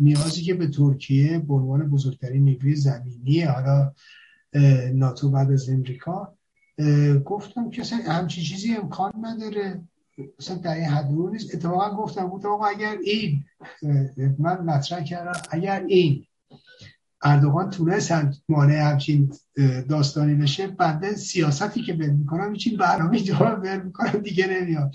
نیازی 0.00 0.42
که 0.42 0.54
به 0.54 0.66
ترکیه 0.66 1.38
به 1.38 1.54
عنوان 1.54 1.90
بزرگترین 1.90 2.44
نیروی 2.44 2.76
زمینی 2.76 3.40
حالا 3.40 3.92
ناتو 4.94 5.30
بعد 5.30 5.52
از 5.52 5.68
امریکا. 5.68 6.34
گفتم 7.24 7.70
که 7.70 7.82
همچین 7.84 8.44
چیزی 8.44 8.76
امکان 8.76 9.12
نداره. 9.20 9.80
اصلا 10.38 10.56
در 10.56 10.74
این 10.74 10.84
حد 10.84 11.10
نیست. 11.10 11.54
اتفاقا 11.54 11.96
گفتم 11.96 12.26
بود 12.26 12.46
آقا 12.46 12.66
اگر 12.66 12.96
این 13.04 13.44
من 14.38 14.60
مطرح 14.64 15.04
کردم 15.04 15.40
اگر 15.50 15.84
این 15.88 16.24
اردوغان 17.22 17.70
تونست 17.70 18.12
هم 18.12 18.32
مانع 18.48 18.74
همچین 18.74 19.32
داستانی 19.88 20.34
بشه 20.34 20.66
بنده 20.66 21.14
سیاستی 21.14 21.82
که 21.82 21.92
بل 21.92 22.10
می‌کنم 22.10 22.52
هیچی 22.52 22.76
برنامه 22.76 23.20
جا 23.20 23.60
بل 23.62 23.80
می‌کنم 23.80 24.20
دیگه 24.20 24.46
نمیاد. 24.46 24.94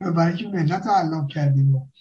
برای 0.00 0.36
که 0.36 0.48
ملت 0.48 0.86
رو 0.86 0.92
علام 0.92 1.26
کردیم. 1.26 1.91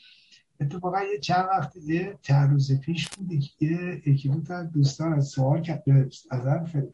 اتفاقا 0.61 1.01
یه 1.01 1.19
چند 1.19 1.45
وقت 1.51 1.75
یه 1.75 2.17
روز 2.49 2.79
پیش 2.79 3.09
بود 3.09 3.31
یه 3.59 4.01
یکی 4.05 4.29
دو 4.29 4.41
تا 4.41 4.63
دوستان 4.63 5.13
از 5.13 5.27
سوال 5.27 5.65
از 6.31 6.41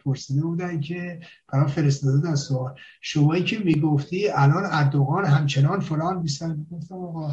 پرسیده 0.05 0.41
بودن 0.41 0.79
که 0.79 1.19
برای 1.53 1.71
فرستاده 1.71 2.29
از 2.29 2.39
سوال. 2.39 2.75
شمایی 3.01 3.43
که 3.43 3.59
می‌گفتی 3.59 4.29
الان 4.29 4.63
اردوغان 4.65 5.25
همچنان 5.25 5.79
فلان 5.79 6.21
بیستن 6.21 6.65
گفتم 6.71 6.95
آقا 6.95 7.31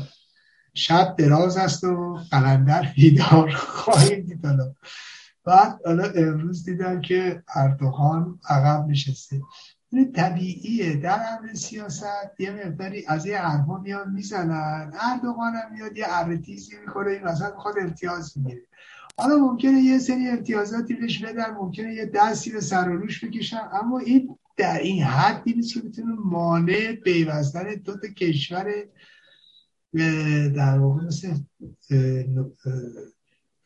شب 0.75 1.15
دراز 1.19 1.57
است 1.57 1.85
و 1.85 2.19
قلندر 2.31 2.93
بیدار 2.97 3.51
خواهیم 3.51 4.21
دید 4.21 4.41
بعد 5.45 5.81
حالا 5.87 6.05
امروز 6.05 6.65
دیدم 6.65 7.01
که 7.01 7.43
اردوغان 7.55 8.39
عقب 8.49 8.87
نشسته. 8.89 9.41
طبیعیه. 10.03 10.97
در 10.97 11.21
امر 11.39 11.55
سیاست 11.55 12.41
یه 12.41 12.51
مقداری 12.51 13.05
از 13.07 13.27
یه 13.27 13.39
حرفا 13.39 13.79
میان 13.79 14.13
می‌زنن. 14.13 14.93
اردوغان 15.01 15.55
هم 15.55 15.73
میاد 15.73 15.97
یه 15.97 16.05
ارتیزی 16.09 16.73
می‌کنه 16.87 17.11
این 17.11 17.25
مثلا 17.25 17.51
خود 17.57 17.75
امتیاز 17.81 18.39
می‌گیره 18.39 18.63
حالا 19.19 19.37
ممکنه 19.37 19.81
یه 19.81 19.99
سری 19.99 20.29
امتیازاتی 20.29 20.95
بهش 20.95 21.25
بدن. 21.25 21.51
ممکنه 21.51 21.95
یه 21.95 22.07
دستی 22.07 22.51
به 22.53 22.61
سر 22.61 22.89
و 22.89 22.97
روش 22.97 23.25
بکشن. 23.25 23.69
اما 23.73 23.99
این 23.99 24.39
در 24.57 24.79
این 24.79 25.03
حدی 25.03 25.53
نیست 25.53 25.75
که 25.75 25.81
بتونه 25.81 26.15
مانع 26.25 26.93
پیوستن 26.93 27.75
دو 27.75 27.97
تا 27.97 28.09
کشور 28.09 28.73
در 30.57 30.79
واقع 30.79 31.05
مثل 31.05 31.35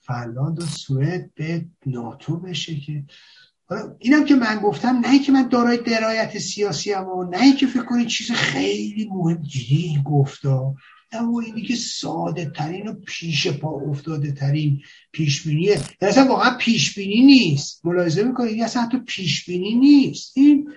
فنلاند 0.01 0.63
و 0.63 0.67
سوئد 0.67 1.35
به 1.35 1.67
ناتو 1.87 2.37
بشه 2.37 2.81
که 2.81 3.05
اینم 3.99 4.25
که 4.25 4.35
من 4.35 4.59
گفتم 4.59 5.01
نه 5.05 5.19
که 5.19 5.33
من 5.33 5.49
دارای 5.49 5.77
درایت 5.77 6.39
سیاسی 6.39 6.93
هم 6.93 7.09
و 7.09 7.25
نه 7.25 7.57
که 7.57 7.67
فکر 7.67 7.85
کنید 7.85 8.07
چیز 8.07 8.31
خیلی 8.31 9.09
مهم 9.13 9.43
جدید 9.43 10.03
گفتا. 10.05 10.75
نه 11.13 11.23
و 11.23 11.43
اینی 11.47 11.63
که 11.63 11.75
ساده 11.75 12.53
ترین 12.57 12.89
و 12.89 12.93
پیش 13.07 13.49
پا 13.49 13.71
افتاده 13.71 14.33
ترین 14.33 14.81
پیش 15.13 15.47
بینیه 15.47 15.71
یعنی 15.71 15.85
اصلا 16.03 16.27
واقعا 16.27 16.57
پیش 16.57 16.99
بینی 16.99 17.27
نیست. 17.27 17.87
ملاحظه 17.87 18.23
می‌کنید 18.23 18.53
این 18.53 18.65
اصلا 18.65 18.83
حتی 18.83 18.99
پیش 18.99 19.45
بینی 19.47 19.75
نیست. 19.75 20.33
این 20.37 20.71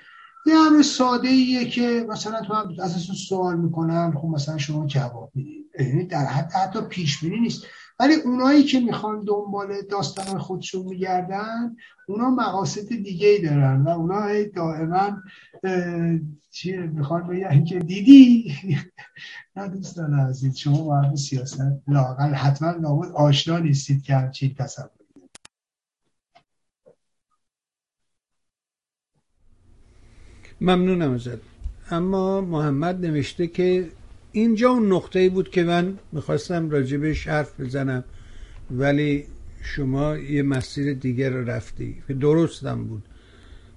یه 0.45 0.55
همه 0.55 0.83
ساده 0.83 1.27
ایه 1.27 1.65
که 1.65 2.05
مثلا 2.09 2.41
تو 2.41 2.53
هم 2.53 2.75
از 2.83 2.91
سوال 3.29 3.59
می‌کنن 3.59 4.13
خب 4.21 4.27
مثلا 4.27 4.57
شما 4.57 4.87
جواب 4.87 5.31
می‌دید. 5.35 5.65
یعنی 5.79 6.05
در 6.05 6.25
حد 6.25 6.51
حتی 6.51 6.81
پیش 6.81 7.19
بینی 7.19 7.39
نیست. 7.39 7.63
ولی 8.01 8.13
اونایی 8.13 8.63
که 8.63 8.79
می‌خوان 8.79 9.23
دنبال 9.23 9.81
داستان 9.81 10.37
خودشون 10.37 10.85
میگردن 10.85 11.75
اونا 12.07 12.29
مقاصد 12.29 12.87
دیگه 12.87 13.27
ای 13.27 13.41
دارن 13.41 13.81
و 13.81 13.89
اونا 13.89 14.43
دائما 14.55 15.17
چی 16.51 16.77
می‌خوان 16.77 17.27
بگن؟ 17.27 17.63
که 17.63 17.79
دیدی؟ 17.79 18.55
نه 19.55 19.67
دوستان 19.67 20.13
عزیز 20.13 20.55
شما 20.55 20.83
باید 20.83 21.15
سیاست 21.15 21.61
لاقل 21.87 22.33
حتما 22.33 22.71
لابد 22.71 23.11
آشنا 23.11 23.59
نیستید 23.59 24.03
که 24.03 24.15
همچین 24.15 24.53
تصور 24.53 24.89
ممنونم 30.61 31.13
ازت. 31.13 31.39
اما 31.91 32.41
محمد 32.41 33.05
نوشته 33.05 33.47
که 33.47 33.89
اینجا 34.31 34.69
اون 34.69 34.91
نقطه 34.93 35.29
بود 35.29 35.49
که 35.49 35.63
من 35.63 35.97
می‌خواستم 36.11 36.69
راجبش 36.69 37.27
حرف 37.27 37.59
بزنم 37.59 38.03
ولی 38.71 39.25
شما 39.61 40.17
یه 40.17 40.43
مسیر 40.43 40.93
دیگر 40.93 41.29
رو 41.29 41.49
رفتی 41.49 41.95
که 42.07 42.13
درستم 42.13 42.83
بود. 42.83 43.03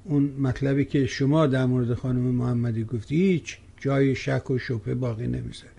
اون 0.05 0.23
مطلبی 0.39 0.85
که 0.85 1.07
شما 1.07 1.47
در 1.47 1.67
مورد 1.67 1.95
خانم 1.95 2.21
محمدی 2.21 2.85
گفتی 2.85 3.17
هیچ 3.17 3.59
جای 3.81 4.15
شک 4.15 4.51
و 4.51 4.59
شبه 4.59 4.95
باقی 4.95 5.27
نمی‌ذاره. 5.27 5.71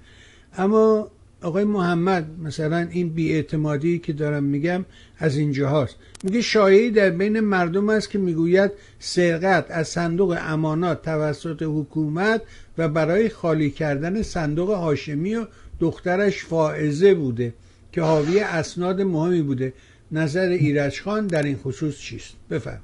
اما 0.58 1.12
آقای 1.46 1.64
محمد 1.64 2.40
مثلا 2.40 2.78
این 2.78 3.10
بیاعتمادی 3.10 4.00
که 4.00 4.14
دارم 4.14 4.44
میگم 4.44 4.86
از 5.18 5.38
اینجا 5.38 5.70
هاست. 5.70 5.96
میگه 6.24 6.42
شایعی 6.42 6.92
در 6.92 7.10
بین 7.10 7.40
مردم 7.40 7.90
است 7.90 8.10
که 8.10 8.18
می‌گوید 8.18 8.72
سرقت 9.00 9.66
از 9.70 9.88
صندوق 9.88 10.38
امانات 10.42 11.02
توسط 11.02 11.62
حکومت 11.62 12.42
و 12.78 12.90
برای 12.90 13.30
خالی 13.30 13.72
کردن 13.72 14.22
صندوق 14.22 14.70
هاشمی 14.70 15.36
و 15.36 15.46
دخترش 15.80 16.46
فائزه 16.46 17.14
بوده 17.14 17.54
که 17.92 18.02
حاوی 18.02 18.40
اسناد 18.40 19.02
مهمی 19.02 19.42
بوده. 19.42 19.74
نظر 20.12 20.48
ایرج 20.48 21.02
خان 21.02 21.28
در 21.28 21.44
این 21.44 21.58
خصوص 21.58 21.98
چیست؟ 21.98 22.34
بفهم 22.50 22.80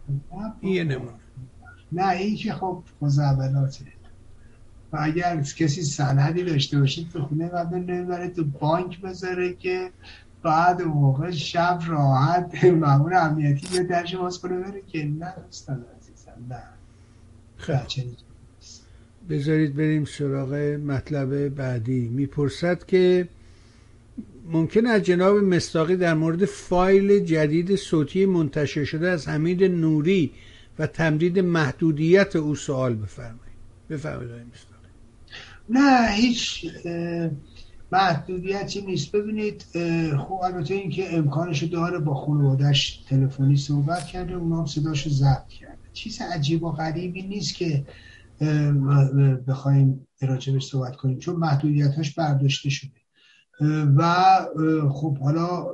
این 0.62 0.88
نمونه 0.88 1.12
نه 1.92 2.10
این 2.10 2.36
که 2.36 2.54
خب 2.54 2.84
مزبلاته 3.02 4.01
و 4.92 4.98
اگر 5.02 5.42
کسی 5.42 5.82
سندی 5.82 6.44
داشته 6.44 6.80
باشه 6.80 7.04
تو 7.14 7.22
خونه 7.22 7.50
و 7.50 7.76
نمی‌بره 7.76 8.30
تو 8.30 8.44
بانک 8.44 9.02
بذاره 9.02 9.54
که 9.54 9.90
بعد 10.44 10.82
موقع 10.82 11.32
شب 11.32 11.80
راحت 11.88 12.66
مامور 12.66 13.14
امنیتی 13.14 13.78
به 13.78 13.84
درش 13.84 14.16
باز 14.16 14.40
کنه 14.40 14.60
بره 14.60 14.82
که 14.88 15.06
نه 15.06 15.34
دوستان 15.46 15.86
عزیزم 15.98 16.32
نه. 16.50 16.64
خیلی 17.58 18.18
بذارید 19.30 19.76
بریم 19.76 20.06
سراغ 20.06 20.54
مطلب 20.86 21.50
بعدی. 21.50 22.08
می‌پرسد 22.08 22.86
که 22.86 23.28
ممکن 24.52 24.86
از 24.86 25.02
جناب 25.02 25.38
مستاقی 25.38 25.96
در 25.96 26.14
مورد 26.14 26.46
فایل 26.46 27.20
جدید 27.20 27.76
صوتی 27.76 28.26
منتشر 28.26 28.84
شده 28.84 29.10
از 29.10 29.28
حمید 29.28 29.64
نوری 29.64 30.32
و 30.80 30.88
تمدید 30.88 31.40
محدودیت 31.40 32.36
او 32.36 32.56
سوال 32.56 32.96
بفرمایید. 32.96 33.42
بفرمایید 33.90 34.32
نه 35.72 36.12
هیچ 36.12 36.66
محدودیتی 37.92 38.82
نیست. 38.82 39.12
ببینید 39.12 39.66
خب 40.18 40.40
البته 40.44 40.74
اینکه 40.74 41.18
امکانش 41.18 41.64
داره 41.64 42.00
با 42.00 42.14
خانوادش 42.14 43.04
تلفنی 43.10 43.58
صحبت 43.58 44.06
کرده 44.06 44.34
اونا 44.34 44.60
هم 44.60 44.66
صداشو 44.66 45.10
ضبط 45.10 45.48
کرده. 45.48 45.90
چیز 45.94 46.22
عجیب 46.22 46.64
و 46.64 46.72
غریبی 46.72 47.22
نیست 47.22 47.56
که 47.56 47.86
بخوایم 49.48 50.08
راجبش 50.22 50.66
صحبت 50.66 50.96
کنیم 50.96 51.20
چون 51.20 51.36
محدودیتاش 51.36 52.16
برداشته 52.16 52.70
شده. 52.70 52.92
و 53.98 54.36
خب 54.90 55.18
حالا 55.18 55.66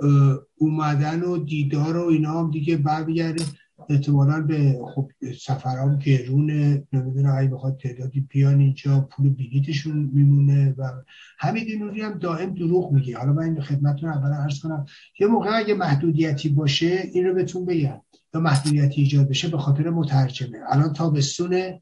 اومدن 0.58 1.22
و 1.22 1.38
دیدار 1.38 1.98
و 1.98 2.08
اینا 2.08 2.40
هم 2.40 2.51
دیگه 2.51 2.77
برمیگرده. 2.77 3.43
احتمالا 3.90 4.41
به 4.41 4.80
خب 4.95 5.11
سفرام 5.40 5.99
گرونه 5.99 6.83
نمی‌دونه 6.93 7.33
اگه 7.33 7.49
بخواد 7.49 7.77
تعدادی 7.77 8.19
بیان 8.19 8.59
اینجا 8.59 9.07
پول 9.11 9.30
بلیتشون 9.30 10.09
میمونه 10.14 10.75
و 10.77 10.91
همین 11.40 11.80
نوری 11.80 12.01
هم 12.01 12.17
دائم 12.17 12.53
دروغ 12.53 12.91
میگه. 12.91 13.17
حالا 13.17 13.33
من 13.33 13.43
این 13.43 13.61
خدمتتون 13.61 14.09
اولا 14.09 14.35
عرض 14.35 14.59
کنم 14.59 14.85
یه 15.19 15.27
موقع 15.27 15.57
اگه 15.57 15.74
محدودیتی 15.74 16.49
باشه 16.49 17.09
این 17.14 17.25
رو 17.25 17.33
بهتون 17.33 17.66
بگم. 17.66 18.01
یا 18.33 18.40
محدودیتی 18.40 19.01
ایجاد 19.01 19.30
بشه 19.30 19.48
به 19.48 19.57
خاطر 19.57 19.90
مترجمه. 19.90 20.57
الان 20.69 20.93
تابستون 20.93 21.80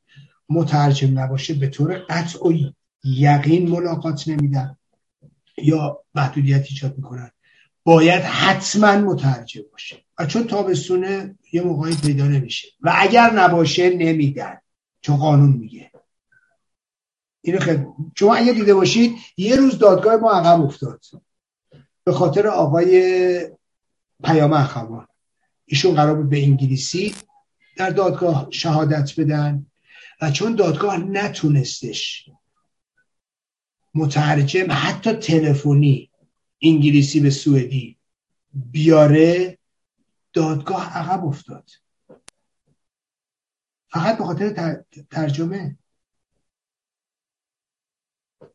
مترجم 0.49 1.19
نباشه 1.19 1.53
به 1.53 1.67
طور 1.67 1.97
قطع 2.09 2.47
و 2.47 2.53
یقین 3.03 3.69
ملاقات 3.69 4.27
نمیدن 4.27 4.77
یا 5.57 5.99
محدودیت 6.15 6.65
ایجاد 6.69 6.97
می‌کنن. 6.97 7.31
باید 7.83 8.21
حتما 8.21 8.97
مترجم 8.97 9.61
باشه. 9.71 10.04
چون 10.27 10.47
تابستونه 10.47 11.35
یه 11.51 11.61
موقعی 11.61 11.95
پیدا 11.95 12.27
نمیشه. 12.27 12.67
و 12.81 12.93
اگر 12.97 13.33
نباشه 13.33 13.89
نمیدن. 13.89 14.57
چون 15.01 15.17
قانون 15.17 15.51
میگه. 15.51 15.91
اینو 17.41 17.59
خیلی 17.59 17.85
شما 18.15 18.35
اگر 18.35 18.53
دیده 18.53 18.73
باشید 18.73 19.15
یه 19.37 19.55
روز 19.55 19.77
دادگاه 19.77 20.15
ما 20.15 20.31
عقب 20.31 20.61
افتاد. 20.61 21.01
به 22.03 22.11
خاطر 22.11 22.47
آقای 22.47 23.49
پیام 24.23 24.53
اخوان. 24.53 25.07
ایشون 25.65 25.95
قرار 25.95 26.15
بود 26.15 26.29
به 26.29 26.43
انگلیسی 26.43 27.15
در 27.77 27.89
دادگاه 27.89 28.47
شهادت 28.51 29.19
بدن. 29.19 29.65
و 30.21 30.31
چون 30.31 30.55
دادگاه 30.55 30.97
نتونستش 30.97 32.29
مترجم 33.95 34.67
حتی 34.69 35.13
تلفنی 35.13 36.09
انگلیسی 36.61 37.19
به 37.19 37.29
سوئدی 37.29 37.97
بیاره 38.53 39.57
دادگاه 40.35 40.97
عقب 40.97 41.25
افتاد. 41.25 41.69
فقط 43.89 44.17
به 44.17 44.23
خاطر 44.23 44.83
ترجمه. 45.11 45.77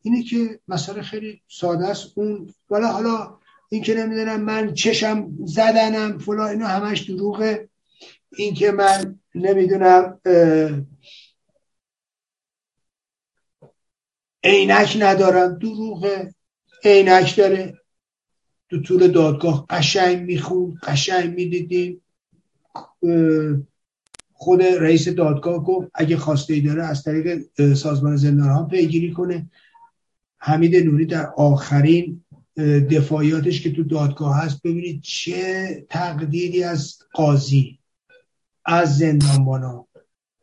اینه 0.01 0.23
که 0.23 0.59
مسئله 0.67 1.01
خیلی 1.01 1.41
ساده 1.47 1.87
است. 1.87 2.17
اون 2.17 2.53
ولی 2.69 2.85
حالا 2.85 3.39
این 3.69 3.83
که 3.83 3.93
نمی‌دونم 3.93 4.41
من 4.41 4.73
چشم 4.73 5.37
زدنم 5.45 6.17
فلا 6.17 6.47
اینا 6.47 6.67
همش 6.67 7.01
دروغه. 7.01 7.69
این 8.29 8.53
که 8.53 8.71
من 8.71 9.19
نمی‌دونم 9.35 10.21
عینک 14.43 14.97
ندارم 14.99 15.57
دروغه. 15.57 16.35
عینک 16.83 17.35
داره. 17.37 17.80
تو 18.71 18.81
طول 18.81 19.07
دادگاه 19.07 19.65
قشنگ 19.69 20.21
میخون 20.21 20.77
قشنگ 20.83 21.35
می‌دیدیم. 21.35 22.01
خود 24.33 24.61
رئیس 24.63 25.07
دادگاه 25.07 25.63
گفت 25.63 25.91
اگه 25.93 26.17
خواسته 26.17 26.53
ای 26.53 26.61
داره 26.61 26.83
از 26.83 27.03
طریق 27.03 27.41
سازمان 27.73 28.15
زندان 28.15 28.49
ها 28.49 28.63
پیگیری 28.63 29.11
کنه. 29.11 29.49
حمید 30.37 30.75
نوری 30.75 31.05
در 31.05 31.25
آخرین 31.37 32.23
دفاعیاتش 32.91 33.61
که 33.61 33.71
تو 33.71 33.83
دادگاه 33.83 34.43
هست 34.43 34.61
ببینید 34.63 35.01
چه 35.01 35.85
تقدیری 35.89 36.63
از 36.63 36.97
قاضی 37.13 37.79
از 38.65 38.97
زندانبانا 38.97 39.87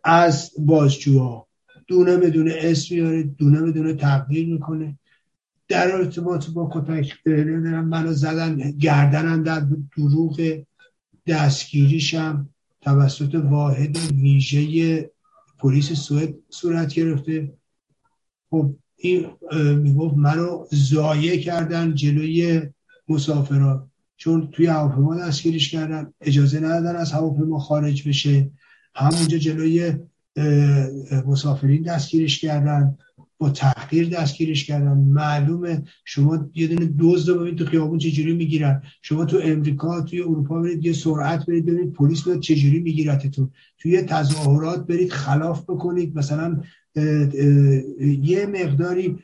از 0.05 0.51
بازجوها. 0.59 1.49
دونه 1.87 2.17
بدون 2.17 2.51
اسم 2.55 2.95
میاره 2.95 3.23
دونه 3.23 3.95
تقدیر 3.95 4.47
می‌کنه. 4.47 4.99
در 5.69 5.95
ارتباط 5.95 6.51
با 6.51 6.71
کتک 6.73 7.27
منو 7.27 8.13
زدن 8.13 8.71
گردنم 8.71 9.43
در 9.43 9.67
دروغ 9.97 10.65
دستگیریشم 11.27 12.49
توسط 12.81 13.35
واحد 13.35 13.99
ویژه 14.13 15.11
پلیس 15.59 15.93
سوئد 15.93 16.35
صورت 16.51 16.95
گرفته. 16.95 17.53
خب 18.51 18.75
این 18.97 19.27
می‌گفت 19.77 20.17
منو 20.17 20.67
زایه 20.71 21.41
کردن 21.41 21.95
جلوی 21.95 22.63
مسافران 23.09 23.91
چون 24.17 24.49
توی 24.53 24.67
هواپیما 24.67 25.17
دستگیریش 25.17 25.71
کردن 25.71 26.13
اجازه 26.21 26.61
ندادن 26.61 26.97
از 26.97 27.13
هواپیما 27.13 27.59
خارج 27.59 28.09
بشه. 28.09 28.51
همونجا 28.95 29.39
جلوی 29.39 29.93
مسافرین 31.27 31.83
دستگیرش 31.83 32.41
کردن. 32.41 32.99
با 33.39 33.51
تحقیر 33.51 34.09
دستگیرش 34.09 34.65
کردن. 34.65 34.99
معلومه 34.99 35.83
شما 36.05 36.51
یه 36.55 36.67
دونه 36.67 36.95
دزد 36.99 37.29
رو 37.29 37.41
ببینید 37.41 37.59
تو 37.59 37.65
خیابون 37.65 37.99
چجوری 37.99 38.35
می‌گیرن. 38.35 38.83
شما 39.03 39.25
تو 39.25 39.41
امریکا 39.45 40.01
توی 40.01 40.21
اروپا 40.21 40.61
برید 40.61 40.85
یه 40.85 40.93
سرعت 40.93 41.47
برید 41.47 41.67
ببینید 41.67 41.93
پلیس 41.93 42.27
میاد 42.27 42.41
چجوری 42.41 42.81
میگیرتتون. 42.81 43.51
توی 43.79 44.03
تظاهرات 44.03 44.87
برید 44.87 45.13
خلاف 45.13 45.63
بکنید. 45.63 46.17
مثلا 46.17 46.61
یه 48.23 48.47
مقداری 48.47 49.17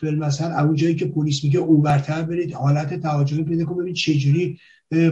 فیلم 0.00 0.18
مثلا 0.18 0.64
اون 0.64 0.74
جایی 0.74 0.94
که 0.94 1.06
پلیس 1.06 1.44
میگه 1.44 1.58
اوورتر 1.58 2.22
برید. 2.22 2.52
حالت 2.52 3.00
توجه 3.02 3.42
پیدا 3.42 3.64
کنید 3.64 3.78
ببینید 3.78 3.96
چجوری 3.96 4.58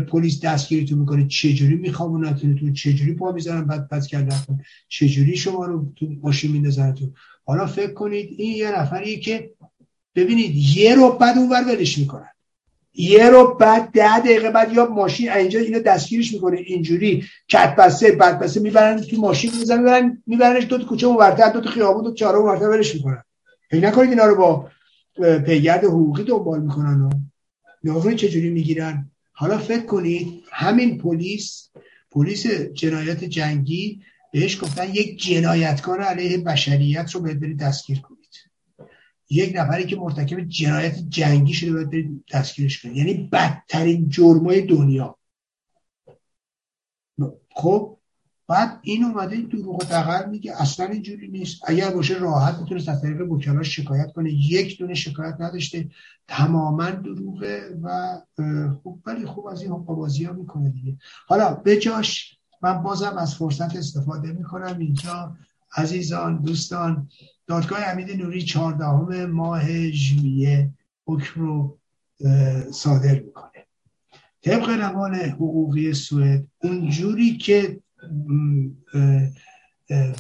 پلیس 0.08 0.40
دستگیریتون 0.40 0.98
می‌کنه. 0.98 1.26
چجوری 1.26 1.76
میخوابونتون 1.76 2.72
چجوری 2.72 3.14
پا 3.14 3.32
می‌ذارن 3.32 3.64
بعد 3.64 3.88
پس 3.88 4.06
کردن. 4.06 4.60
چجوری 4.88 5.36
شما 5.36 5.66
رو 5.66 5.92
تو 5.96 6.06
ماشین 6.22 6.52
میندازنتون 6.52 7.12
حالا 7.44 7.66
فکر 7.66 7.92
کنید 7.92 8.34
این 8.38 8.56
یه 8.56 8.78
نفریه 8.78 9.20
که 9.20 9.50
ببینید 10.14 10.56
یه 10.56 10.94
رو 10.94 11.12
بعد 11.12 11.38
اون 11.38 11.48
ور 11.48 11.64
ولش 11.68 11.98
می‌کنن. 11.98 12.28
یه 12.94 13.28
رو 13.28 13.54
بعد 13.54 13.90
ده 13.90 14.18
دقیقه 14.18 14.50
بعد 14.50 14.72
یا 14.72 14.86
ماشین 14.86 15.32
اینجا 15.32 15.60
اینو 15.60 15.80
دستگیرش 15.80 16.32
می‌کنه. 16.34 16.58
اینجوری 16.58 17.24
کت 17.48 17.76
بسته 17.76 18.60
می‌برن 18.60 19.00
تو 19.00 19.20
ماشین 19.20 19.50
می‌زنن 19.58 19.78
می‌برن 19.80 20.22
میبرنش 20.26 20.64
دو 20.64 20.78
تا 20.78 20.84
کوچه 20.84 21.06
اونورتر 21.06 21.50
دو 21.50 21.60
تا 21.60 21.70
خیابون 21.70 22.04
دو 22.04 22.14
چهارم 22.14 22.38
اونورتر 22.38 22.68
ولش 22.68 22.94
می‌کنن. 22.94 23.22
فکر 23.70 23.86
نکنید 23.86 24.10
اینا 24.10 24.24
رو 24.24 24.36
با 24.36 24.68
پیگرد 25.38 25.84
حقوقی 25.84 26.24
دنبال 26.24 26.62
می‌کنن 26.62 27.10
و 27.84 28.14
چجوری 28.14 28.50
می‌گیرن؟ 28.50 29.10
حالا 29.32 29.58
فکر 29.58 29.86
کنید 29.86 30.42
همین 30.50 30.98
پلیس 30.98 31.70
پلیس 32.10 32.46
جنایت 32.46 33.24
جنگی 33.24 34.00
بهش 34.32 34.62
گفتن 34.62 34.88
یک 34.88 35.22
جنایتکار 35.22 36.00
علیه 36.00 36.38
بشریت 36.38 37.10
رو 37.10 37.20
باید 37.20 37.40
برید 37.40 37.58
دستگیر 37.58 38.00
کنید. 38.00 38.18
یک 39.30 39.52
نفری 39.56 39.86
که 39.86 39.96
مرتکب 39.96 40.40
جنایت 40.40 40.98
جنگی 41.08 41.54
شده 41.54 41.72
باید 41.72 41.90
برید 41.90 42.24
دستگیرش 42.32 42.82
کنید. 42.82 42.96
یعنی 42.96 43.28
بدترین 43.32 44.08
جرمای 44.08 44.60
دنیا. 44.60 45.18
خب 47.54 47.98
بعد 48.48 48.78
این 48.82 49.04
اومده 49.04 49.40
دروغ 49.40 49.82
و 49.82 49.84
دقل 49.84 50.30
میگه. 50.30 50.62
اصلا 50.62 50.86
اینجوری 50.86 51.28
نیست. 51.28 51.62
اگر 51.66 51.90
باشه 51.90 52.18
راحت 52.18 52.58
می‌تونه 52.58 52.90
از 52.90 53.02
طریق 53.02 53.32
وکلاش 53.32 53.76
شکایت 53.76 54.12
کنه. 54.12 54.32
یک 54.32 54.78
دونه 54.78 54.94
شکایت 54.94 55.36
نداشته. 55.40 55.90
تماما 56.28 56.90
دروغه 56.90 57.78
و 57.82 58.18
خوب 58.82 59.02
ولی 59.06 59.26
خوب 59.26 59.46
از 59.46 59.62
این 59.62 59.70
حقوقبازی 59.70 60.24
ها 60.24 60.32
می‌کنه 60.32 60.70
دیگه. 60.70 60.96
حالا 61.26 61.54
به 61.54 61.76
جاش 61.76 62.38
من 62.62 62.82
بازم 62.82 63.16
از 63.18 63.34
فرصت 63.34 63.76
استفاده 63.76 64.32
می‌کنم. 64.32 64.78
اینجا 64.78 65.36
عزیزان 65.76 66.42
دوستان 66.42 67.08
دادگاه 67.46 67.80
امید 67.82 68.22
نوری 68.22 68.42
چهاردهم 68.42 69.26
ماه 69.26 69.90
ژوئیه 69.90 70.70
حکم 71.06 71.40
رو 71.40 71.78
صادر 72.72 73.20
می‌کنه. 73.20 73.66
طبق 74.42 74.68
روان 74.68 75.14
حقوقی 75.14 75.94
سوئد 75.94 76.46
اونجوری 76.62 77.36
که 77.36 77.80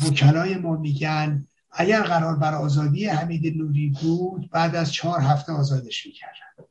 وکلای 0.06 0.54
ما 0.54 0.76
میگن 0.76 1.46
اگر 1.70 2.02
قرار 2.02 2.36
بر 2.36 2.54
آزادی 2.54 3.06
حمید 3.06 3.56
نوری 3.56 3.94
بود 4.02 4.50
بعد 4.50 4.76
از 4.76 4.92
چهار 4.92 5.20
هفته 5.20 5.52
آزادش 5.52 6.06
می‌کردن. 6.06 6.66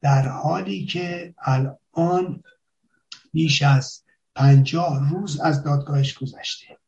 در 0.00 0.28
حالی 0.28 0.86
که 0.86 1.34
الان 1.38 2.42
بیش 3.32 3.62
از 3.62 4.02
پنجاه 4.38 5.10
روز 5.10 5.40
از 5.40 5.62
دادگاهش 5.62 6.18
گذشته. 6.18 6.78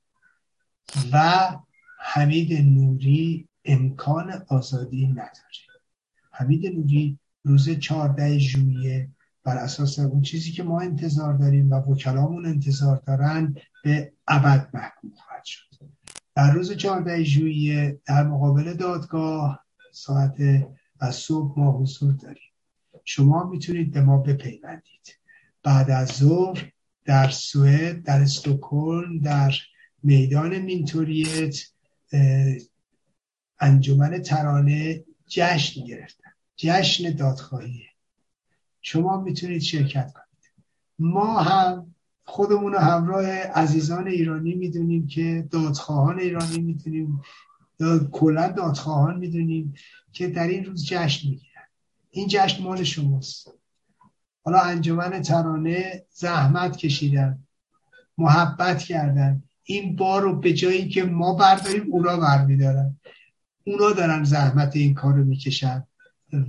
و 1.12 1.48
حمید 1.98 2.52
نوری 2.52 3.48
امکان 3.64 4.42
آزادی 4.48 5.06
نداره. 5.06 5.66
حمید 6.32 6.66
نوری 6.66 7.18
روز 7.44 7.70
چهارده 7.70 8.38
ژوئیه 8.38 9.08
بر 9.44 9.56
اساس 9.56 9.98
اون 9.98 10.22
چیزی 10.22 10.52
که 10.52 10.62
ما 10.62 10.80
انتظار 10.80 11.34
داریم 11.34 11.70
و 11.70 11.74
وکلامون 11.74 12.46
انتظار 12.46 13.02
دارن 13.06 13.54
به 13.84 14.12
ابد 14.28 14.68
محکوم 14.74 15.10
خواهد 15.10 15.44
شد. 15.44 15.66
در 16.34 16.52
روز 16.52 16.72
14 16.72 17.24
ژوئیه 17.24 18.00
در 18.04 18.26
مقابل 18.26 18.74
دادگاه 18.74 19.64
ساعت 19.92 20.36
و 21.00 21.10
صبح 21.10 21.58
ما 21.58 21.72
حضور 21.72 22.12
داریم. 22.12 22.52
شما 23.04 23.44
می‌تونید 23.44 23.92
به 23.92 24.00
ما 24.00 24.18
بپیوندید. 24.18 25.18
بعد 25.62 25.90
از 25.90 26.08
ظهر 26.08 26.72
در 27.10 27.30
سوئد 27.30 28.02
در 28.02 28.20
استکهلم 28.20 29.18
در 29.18 29.54
میدان 30.02 30.58
مینتوریت 30.58 31.56
انجمن 33.60 34.22
ترانه 34.22 35.04
جشن 35.26 35.84
گرفتن. 35.84 36.30
جشن 36.56 37.10
دادخواهیه. 37.10 37.88
شما 38.80 39.20
می‌تونید 39.20 39.62
شرکت 39.62 40.12
کنید. 40.12 40.52
ما 40.98 41.40
هم 41.40 41.94
خودمون 42.24 42.72
رو 42.72 42.78
همراه 42.78 43.26
عزیزان 43.30 44.06
ایرانی 44.06 44.54
می‌دونیم 44.54 45.06
که 45.06 45.48
دادخواهان 45.50 46.20
ایرانی 46.20 46.58
می‌دونیم 46.58 47.22
کلا 48.12 48.48
دادخواهان 48.48 49.18
می‌دونیم 49.18 49.74
که 50.12 50.28
در 50.28 50.48
این 50.48 50.64
روز 50.64 50.86
جشن 50.86 51.28
می‌گیرن. 51.28 51.66
این 52.10 52.28
جشن 52.30 52.62
مال 52.62 52.82
شماست. 52.84 53.59
حالا 54.50 54.62
انجمن 54.62 55.22
ترانه 55.22 56.04
زحمت 56.12 56.76
کشیدن 56.76 57.38
محبت 58.18 58.78
کردن. 58.78 59.42
این 59.64 59.96
بار 59.96 60.22
رو 60.22 60.36
به 60.40 60.52
جایی 60.52 60.88
که 60.88 61.04
ما 61.04 61.34
برداریم 61.34 61.86
اونا 61.90 62.16
برمیدارن 62.16 62.96
اونا 63.64 63.92
دارن 63.92 64.24
زحمت 64.24 64.76
این 64.76 64.94
کار 64.94 65.14
رو 65.14 65.24
می‌کشن. 65.24 65.86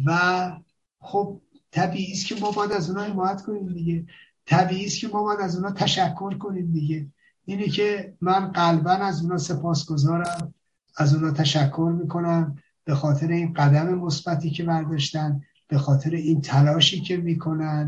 و 0.06 0.52
خب 1.00 1.42
طبیعی 1.72 2.12
است 2.12 2.26
که 2.26 2.36
ما 2.36 2.52
باید 2.52 2.72
از 2.72 2.90
اونا 2.90 3.04
حمایت 3.04 3.42
کنیم 3.42 3.74
دیگه. 3.74 4.06
طبیعی 4.46 4.86
است 4.86 5.00
که 5.00 5.08
ما 5.08 5.24
باید 5.24 5.40
از 5.40 5.56
اونا 5.56 5.72
تشکر 5.72 6.38
کنیم 6.38 6.72
دیگه. 6.72 7.08
اینه 7.46 7.68
که 7.68 8.14
من 8.22 8.52
قلبا 8.52 8.92
از 8.92 9.22
اونا 9.22 9.38
سپاسگزارم 9.38 10.54
از 10.98 11.14
اونا 11.16 11.32
تشکر 11.32 11.96
می‌کنم 12.02 12.56
به 12.84 12.96
خاطر 12.96 13.28
این 13.28 13.54
قدم 13.54 13.94
مثبتی 13.94 14.50
که 14.50 14.64
برداشتن. 14.64 15.42
به 15.72 15.78
خاطر 15.78 16.16
این 16.16 16.42
تلاشی 16.42 17.02
که 17.02 17.18
می‌کنن 17.18 17.88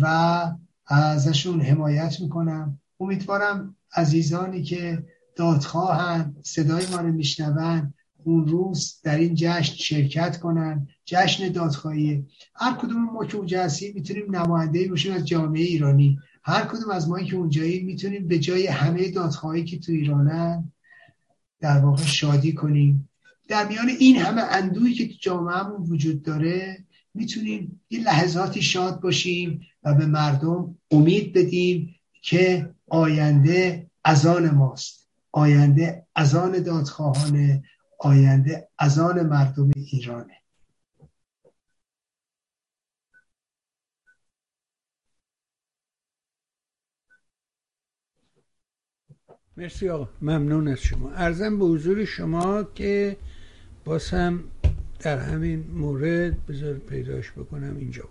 و 0.00 0.44
ازشون 0.86 1.60
حمایت 1.60 2.20
می‌کنم. 2.20 2.80
امیدوارم 3.00 3.76
عزیزانی 3.96 4.62
که 4.62 5.04
دادخواهن 5.36 6.34
صدای 6.42 6.86
ما 6.86 6.96
رو 6.96 7.12
میشنون 7.12 7.94
اون 8.24 8.46
روز 8.46 9.00
در 9.02 9.16
این 9.18 9.34
جشن 9.34 9.74
شرکت 9.74 10.40
کنن. 10.40 10.88
جشن 11.04 11.48
دادخواهی. 11.48 12.26
هر 12.54 12.74
کدوم 12.74 13.04
ما 13.04 13.24
که 13.24 13.36
اونجا 13.36 13.62
هستیم 13.62 13.94
می‌تونیم 13.94 14.36
نماینده 14.36 14.88
باشیم 14.88 15.12
از 15.12 15.26
جامعه 15.26 15.62
ایرانی. 15.62 16.18
هر 16.42 16.62
کدوم 16.62 16.90
از 16.90 17.08
ما 17.08 17.20
که 17.20 17.36
اونجایی 17.36 17.84
می‌تونیم 17.84 18.28
به 18.28 18.38
جای 18.38 18.66
همه 18.66 19.10
دادخواهی 19.10 19.64
که 19.64 19.78
تو 19.78 19.92
ایرانن 19.92 20.72
در 21.60 21.78
واقع 21.78 22.02
شادی 22.02 22.52
کنیم. 22.52 23.08
در 23.48 23.68
میان 23.68 23.88
این 23.88 24.16
همه 24.16 24.42
اندوهی 24.42 24.94
که 24.94 25.08
تو 25.08 25.14
جامعهمون 25.20 25.82
وجود 25.82 26.22
داره 26.22 26.84
می‌تونیم 27.14 27.80
یه 27.90 28.00
لحظاتی 28.00 28.62
شاد 28.62 29.00
باشیم 29.00 29.66
و 29.82 29.94
به 29.94 30.06
مردم 30.06 30.78
امید 30.90 31.32
بدیم 31.32 31.94
که 32.22 32.74
آینده 32.88 33.90
ازان 34.04 34.50
ماست. 34.50 35.08
آینده 35.32 36.06
ازان 36.14 36.62
دادخواهانه 36.62 37.64
آینده 37.98 38.68
ازان 38.78 39.26
مردم 39.26 39.70
ایرانه. 39.76 40.36
مرسی 49.56 49.88
آقا. 49.88 50.08
ممنون 50.22 50.68
از 50.68 50.78
شما. 50.78 51.10
ارزم 51.10 51.58
به 51.58 51.64
حضور 51.64 52.04
شما 52.04 52.62
که 52.62 53.16
باز 53.84 54.10
هم 54.10 54.44
در 55.00 55.18
همین 55.18 55.64
مورد 55.74 56.46
بذار 56.46 56.74
پیداش 56.74 57.32
بکنم 57.32 57.76
اینجا. 57.78 58.04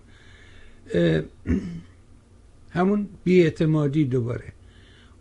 همون 2.71 3.07
بیاعتمادی 3.23 4.05
دوباره. 4.05 4.53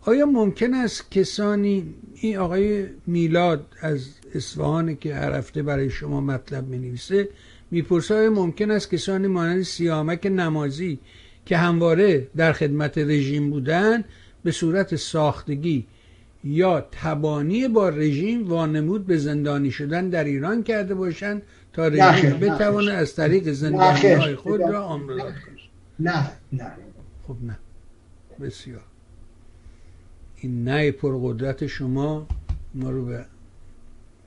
آیا 0.01 0.25
ممکن 0.25 0.73
است 0.73 1.11
کسانی 1.11 1.93
این 2.15 2.37
آقای 2.37 2.85
میلاد 3.07 3.65
از 3.81 4.07
اصفهان 4.35 4.95
که 4.95 5.15
هر 5.15 5.31
هفته 5.37 5.63
برای 5.63 5.89
شما 5.89 6.21
مطلب 6.21 6.67
می 6.67 6.77
نویسه 6.77 7.29
می‌پرسه 7.71 8.15
آیا 8.15 8.29
ممکن 8.29 8.71
است 8.71 8.89
کسانی 8.91 9.27
مانند 9.27 9.61
سیامک 9.61 10.25
نمازی 10.25 10.99
که 11.45 11.57
همواره 11.57 12.27
در 12.37 12.53
خدمت 12.53 12.97
رژیم 12.97 13.49
بودن 13.49 14.03
به 14.43 14.51
صورت 14.51 14.95
ساختگی 14.95 15.85
یا 16.43 16.87
تبانی 16.91 17.67
با 17.67 17.89
رژیم 17.89 18.47
وانمود 18.47 19.05
به 19.05 19.17
زندانی 19.17 19.71
شدن 19.71 20.09
در 20.09 20.23
ایران 20.23 20.63
کرده 20.63 20.95
باشند؟ 20.95 21.41
تا 21.79 21.87
رژیم 21.87 22.39
بتوانه 22.39 22.91
از 22.91 23.15
طریق 23.15 23.51
زندانی 23.51 24.13
های 24.13 24.35
خود 24.35 24.61
را 24.61 24.83
آمرزاد 24.83 25.33
کنه 25.33 25.59
نه 25.99 26.31
نه 26.53 26.71
خب 27.27 27.35
نه. 27.43 27.57
بسیار. 28.41 28.81
این 30.35 30.63
نه 30.63 30.91
پرقدرت 30.91 31.67
شما 31.67 32.27
ما 32.73 32.89
رو 32.89 33.05
به 33.05 33.25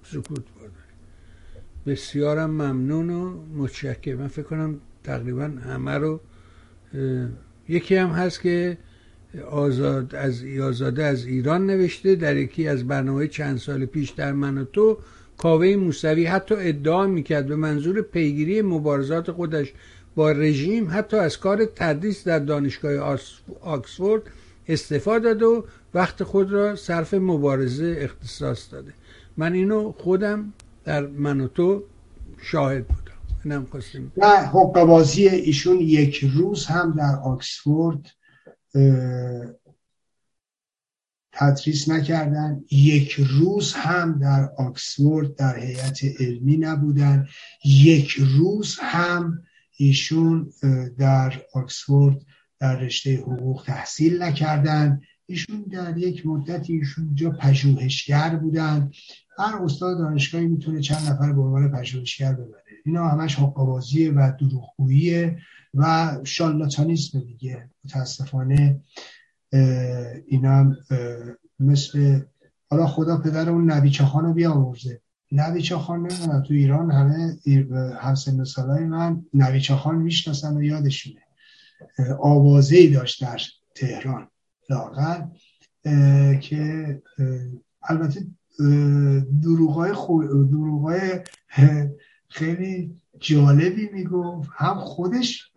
سکوت 0.05 0.45
برداره 0.55 0.93
بسیارم 1.87 2.51
ممنون 2.51 3.11
و 3.11 3.43
متشکر 3.57 4.15
من 4.15 4.29
فکر 4.29 4.43
کنم 4.43 4.81
تقریبا 5.05 5.45
همه 5.45 5.99
رو 5.99 6.21
یکی 7.69 7.97
هم 7.97 8.09
هست 8.09 8.41
که 8.41 8.79
آزاد 9.51 10.15
از 10.15 10.45
آزاده 10.63 11.05
از 11.05 11.25
ایران 11.25 11.67
نوشته 11.67 12.15
در 12.15 12.37
یکی 12.37 12.69
از 12.69 12.87
برنامه 12.87 13.29
چند 13.29 13.59
سال 13.59 13.87
پیش 13.87 14.11
در 14.11 14.33
من 14.33 14.59
و 14.59 14.65
تو 14.65 14.99
کاوه 15.43 15.77
موسوی 15.77 16.25
حتی 16.25 16.55
ادعا 16.59 17.07
می‌کرد 17.07 17.47
به 17.47 17.57
منظور 17.57 18.03
پیگیری 18.03 18.63
مبارزات 18.63 19.31
خودش 19.31 19.73
با 20.15 20.33
رژیم 20.33 20.89
حتی 20.91 21.17
از 21.17 21.39
کار 21.39 21.65
تدریس 21.65 22.25
در 22.25 22.39
دانشگاه 22.39 23.19
آکسفورد 23.61 24.23
استفاده 24.69 25.35
داد 25.35 25.43
و 25.43 25.65
وقت 25.95 26.23
خود 26.23 26.53
را 26.53 26.77
صرف 26.77 27.15
مبارزه 27.15 27.97
اختصاص 27.99 28.73
داده. 28.73 28.93
من 29.37 29.53
اینو 29.53 29.93
خودم 29.93 30.53
در 30.85 31.07
من 31.07 31.41
و 31.41 31.49
تو 31.49 31.83
شاهد 32.43 32.87
بودم. 32.87 33.03
اینم 33.45 33.67
خواستیم 33.71 34.13
نه 34.17 34.27
حق 34.27 34.85
بازی 34.85 35.29
ایشون 35.29 35.81
یک 35.81 36.25
روز 36.35 36.67
هم 36.67 36.95
در 36.99 37.19
آکسفورد 37.25 38.07
تدریس 41.33 41.89
نکردن. 41.89 42.61
یک 42.71 43.13
روز 43.13 43.73
هم 43.73 44.19
در 44.19 44.51
آکسفورد 44.59 45.35
در 45.35 45.59
هیئت 45.59 46.01
علمی 46.21 46.57
نبودن. 46.57 47.27
یک 47.65 48.11
روز 48.11 48.77
هم 48.81 49.43
ایشون 49.77 50.53
در 50.99 51.43
آکسفورد 51.55 52.17
در 52.61 52.79
رشته 52.79 53.17
حقوق 53.17 53.63
تحصیل 53.67 54.23
نکردن. 54.23 55.01
ایشون 55.27 55.65
در 55.73 55.99
یک 55.99 56.27
مدتی 56.27 56.73
ایشون 56.73 57.15
جا 57.15 57.31
پژوهشگر 57.31 58.37
بودن. 58.37 58.91
هر 59.39 59.57
استاد 59.57 59.99
دانشگاهی 59.99 60.47
می‌تونه 60.47 60.81
چند 60.81 61.09
نفر 61.09 61.33
به 61.33 61.43
عنوان 61.43 61.73
پژوهشگر 61.73 62.33
ببره. 62.33 62.63
اینا 62.85 63.09
همش 63.09 63.35
حقابازیه 63.35 64.13
و 64.13 64.33
دروغگوییه 64.41 65.39
و 65.75 66.11
شالاتانیسم 66.25 67.21
دیگه. 67.21 67.71
متاسفانه 67.85 68.81
اینم 70.27 70.77
مثل 71.61 72.21
حالا 72.71 72.87
خدا 72.87 73.17
پدر 73.17 73.51
اون 73.51 73.71
نبی 73.71 73.91
چاخان 73.91 74.25
رو 74.25 74.33
بیامرزه 74.33 75.01
نبی 75.33 75.63
چاخان 75.63 76.01
نمی‌دونم 76.01 76.43
تو 76.43 76.55
ایران 76.55 76.91
همه 76.91 77.39
همسن 78.01 78.45
سالای 78.45 78.85
من 78.85 79.25
نبی 79.35 79.61
چاخان 79.61 79.97
می‌شناسن 79.97 80.57
و 80.57 80.63
یادشونه. 80.63 81.21
آوازه 82.21 82.77
ای 82.77 82.89
داشت 82.89 83.23
در 83.23 83.41
تهران 83.75 84.29
لاغر 84.71 85.23
که 86.41 87.03
البته 87.83 88.27
دروغای, 89.43 89.93
خو... 89.93 90.23
دروغای 90.45 91.21
خیلی 92.29 92.97
جالبی 93.21 93.89
می‌گفت. 93.93 94.51
هم 94.57 94.75
خودش 94.75 95.51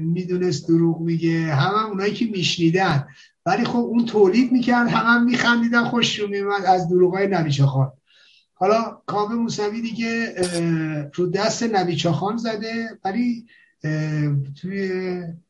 می‌دونست 0.00 0.68
دروغ 0.68 1.00
میگه 1.00 1.54
هم, 1.54 1.74
هم 1.76 1.90
اونایی 1.90 2.12
که 2.14 2.26
میشنیدن. 2.26 3.06
ولی 3.46 3.64
خب 3.64 3.76
اون 3.76 4.06
تولید 4.06 4.52
می‌کرد 4.52 4.88
هم 4.88 5.14
هم 5.14 5.24
میخندیدن 5.24 5.84
خوش 5.84 6.18
رو 6.18 6.28
میمد 6.28 6.64
از 6.64 6.88
دروغای 6.88 7.26
نبیچه 7.26 7.66
خان. 7.66 7.92
حالا 8.54 9.02
کاوه 9.06 9.34
موسوی 9.34 9.80
دیگه 9.80 10.34
رو 11.14 11.26
دست 11.26 11.62
نبیچه 11.62 12.12
خان 12.12 12.36
زده 12.36 12.98
ولی 13.04 13.46
توی 14.60 14.90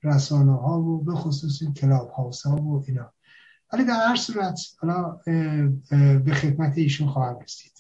رسانه 0.02 0.56
ها 0.56 0.80
و 0.80 1.04
به 1.04 1.14
خصوص 1.14 1.62
کلاب 1.76 2.10
هاوس 2.10 2.42
ها 2.42 2.56
و 2.56 2.84
اینا. 2.86 3.12
ولی 3.72 3.84
در 3.84 4.06
هر 4.08 4.16
صورت 4.16 4.60
حالا 4.78 5.20
به 6.24 6.34
خدمت 6.34 6.78
ایشون 6.78 7.08
خواهم 7.08 7.38
رسید. 7.38 7.72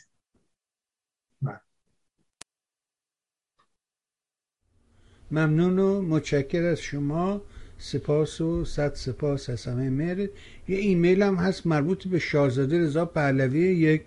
ممنون 5.30 5.78
و 5.78 6.02
متشکر 6.02 6.64
از 6.64 6.78
شما. 6.78 7.40
سپاس 7.82 8.40
و 8.40 8.64
صد 8.64 8.94
سپاس 8.94 9.50
از 9.50 9.64
همه 9.66 9.90
مهر. 9.90 10.18
یه 10.18 10.28
ایمیل 10.68 11.22
هم 11.22 11.34
هست 11.34 11.66
مربوط 11.66 12.08
به 12.08 12.18
شاهزاده 12.18 12.78
رضا 12.78 13.04
پهلوی 13.04 13.60
یک 13.60 14.02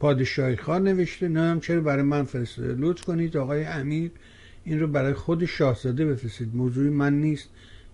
پادشاهی 0.00 0.56
خان 0.56 0.88
نوشته. 0.88 1.28
نه 1.28 1.40
هم 1.40 1.60
چرا 1.60 1.80
برای 1.80 2.02
من 2.02 2.24
فرستاده. 2.24 2.74
لطف 2.78 3.04
کنید 3.04 3.36
آقای 3.36 3.64
امیر 3.64 4.10
این 4.64 4.80
رو 4.80 4.86
برای 4.86 5.12
خود 5.12 5.44
شاهزاده 5.44 6.04
بفرستید. 6.06 6.56
موضوعی 6.56 6.90
من 6.90 7.20
نیست. 7.20 7.48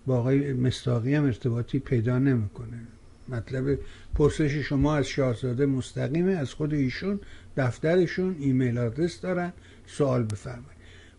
با 0.07 0.19
آقای 0.19 0.53
مستاقی 0.53 1.15
هم 1.15 1.25
ارتباطی 1.25 1.79
پیدا 1.79 2.19
نمی‌کنه. 2.19 2.81
مطلب 3.29 3.79
پرسش 4.15 4.55
شما 4.55 4.97
از 4.97 5.07
شاهزاده 5.07 5.67
مستقیمه. 5.67 6.33
از 6.33 6.55
خود 6.55 6.75
ایشون 6.75 7.21
دفترشون 7.57 8.37
ایمیل 8.39 8.79
آدرس 8.79 9.21
دارن. 9.21 9.53
سوال 9.87 10.23
بفرمایید. 10.23 10.74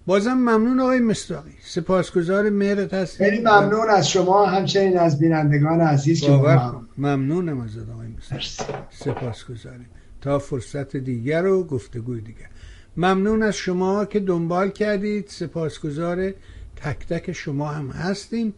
بازم 0.07 0.33
ممنون 0.33 0.79
آقای 0.79 0.99
مستاقی 0.99 1.51
سپاسگزار 1.61 2.49
مهرت 2.49 2.93
هستیم 2.93 3.29
خیلی 3.29 3.41
ممنون 3.41 3.89
از 3.89 4.09
شما 4.09 4.45
همچنین 4.45 4.99
از 4.99 5.19
بینندگان 5.19 5.81
عزیز 5.81 6.21
که 6.21 6.27
کن. 6.27 6.87
ممنونم 6.97 7.61
از 7.61 7.77
آقای 7.93 8.07
مرسی. 8.07 8.63
سپاسگزاریم. 8.91 9.89
تا 10.21 10.39
فرصت 10.39 10.97
دیگر 10.97 11.45
و 11.45 11.63
گفتگوی 11.63 12.21
دیگر. 12.21 12.49
ممنون 12.97 13.43
از 13.43 13.55
شما 13.55 14.05
که 14.05 14.19
دنبال 14.19 14.69
کردید. 14.69 15.27
سپاسگزار 15.27 16.33
تک 16.75 17.07
تک 17.07 17.31
شما 17.31 17.67
هم 17.67 17.89
هستیم. 17.89 18.53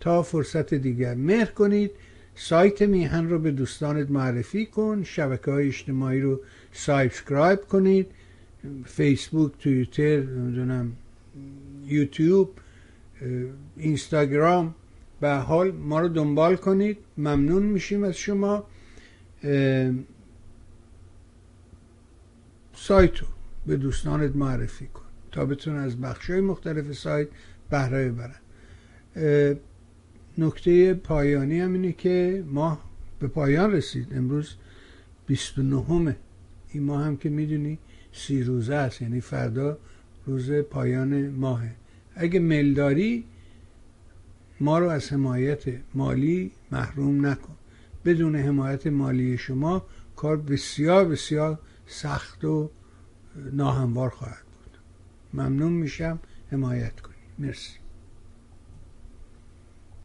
تا 0.00 0.22
فرصت 0.22 0.74
دیگر 0.74 1.14
مهر 1.14 1.46
کنید. 1.46 1.90
سایت 2.34 2.82
میهن 2.82 3.28
رو 3.28 3.38
به 3.38 3.50
دوستانت 3.50 4.10
معرفی 4.10 4.66
کن. 4.66 5.02
شبکه 5.02 5.50
های 5.50 5.66
اجتماعی 5.66 6.20
رو 6.20 6.40
subscribe 6.72 7.60
کنید. 7.60 8.06
Facebook 8.84 9.52
Twitter 9.58 10.22
نمی‌دونم 10.22 10.92
YouTube 11.86 12.50
Instagram 13.76 14.74
به 15.20 15.34
حال 15.34 15.70
ما 15.70 16.00
رو 16.00 16.08
دنبال 16.08 16.56
کنید. 16.56 16.98
ممنون 17.18 17.62
میشیم 17.62 18.04
از 18.04 18.16
شما. 18.16 18.66
سایت 22.74 23.18
رو 23.18 23.26
به 23.66 23.76
دوستانت 23.76 24.36
معرفی 24.36 24.86
کن 24.86 25.02
تا 25.32 25.44
بتونن 25.44 25.78
از 25.78 26.00
بخش 26.00 26.30
های 26.30 26.40
مختلف 26.40 26.92
سایت 26.92 27.28
بهره 27.70 28.12
ببرن. 28.12 28.40
نکته 30.38 30.94
پایانی 30.94 31.60
هم 31.60 31.72
اینه 31.72 31.92
که 31.92 32.44
ماه 32.46 32.90
به 33.18 33.28
پایان 33.28 33.72
رسید. 33.72 34.08
امروز 34.14 34.54
29 35.26 36.16
این 36.72 36.82
ماه 36.82 37.04
هم 37.04 37.16
که 37.16 37.28
می‌دونی 37.28 37.78
سی 38.12 38.42
روزه 38.42 38.74
است 38.74 39.02
یعنی 39.02 39.20
فردا 39.20 39.78
روز 40.26 40.50
پایان 40.52 41.28
ماهه. 41.30 41.74
اگه 42.14 42.40
میل 42.40 42.74
داری 42.74 43.24
ما 44.60 44.78
رو 44.78 44.88
از 44.88 45.12
حمایت 45.12 45.62
مالی 45.94 46.52
محروم 46.72 47.26
نکن. 47.26 47.54
بدون 48.04 48.36
حمایت 48.36 48.86
مالی 48.86 49.38
شما 49.38 49.86
کار 50.16 50.36
بسیار 50.36 51.04
بسیار 51.04 51.58
سخت 51.86 52.44
و 52.44 52.70
ناهموار 53.52 54.10
خواهد 54.10 54.44
بود. 54.44 54.78
ممنون 55.34 55.72
میشم. 55.72 56.18
حمایت 56.50 57.00
کنید 57.00 57.16
مرسی. 57.38 57.81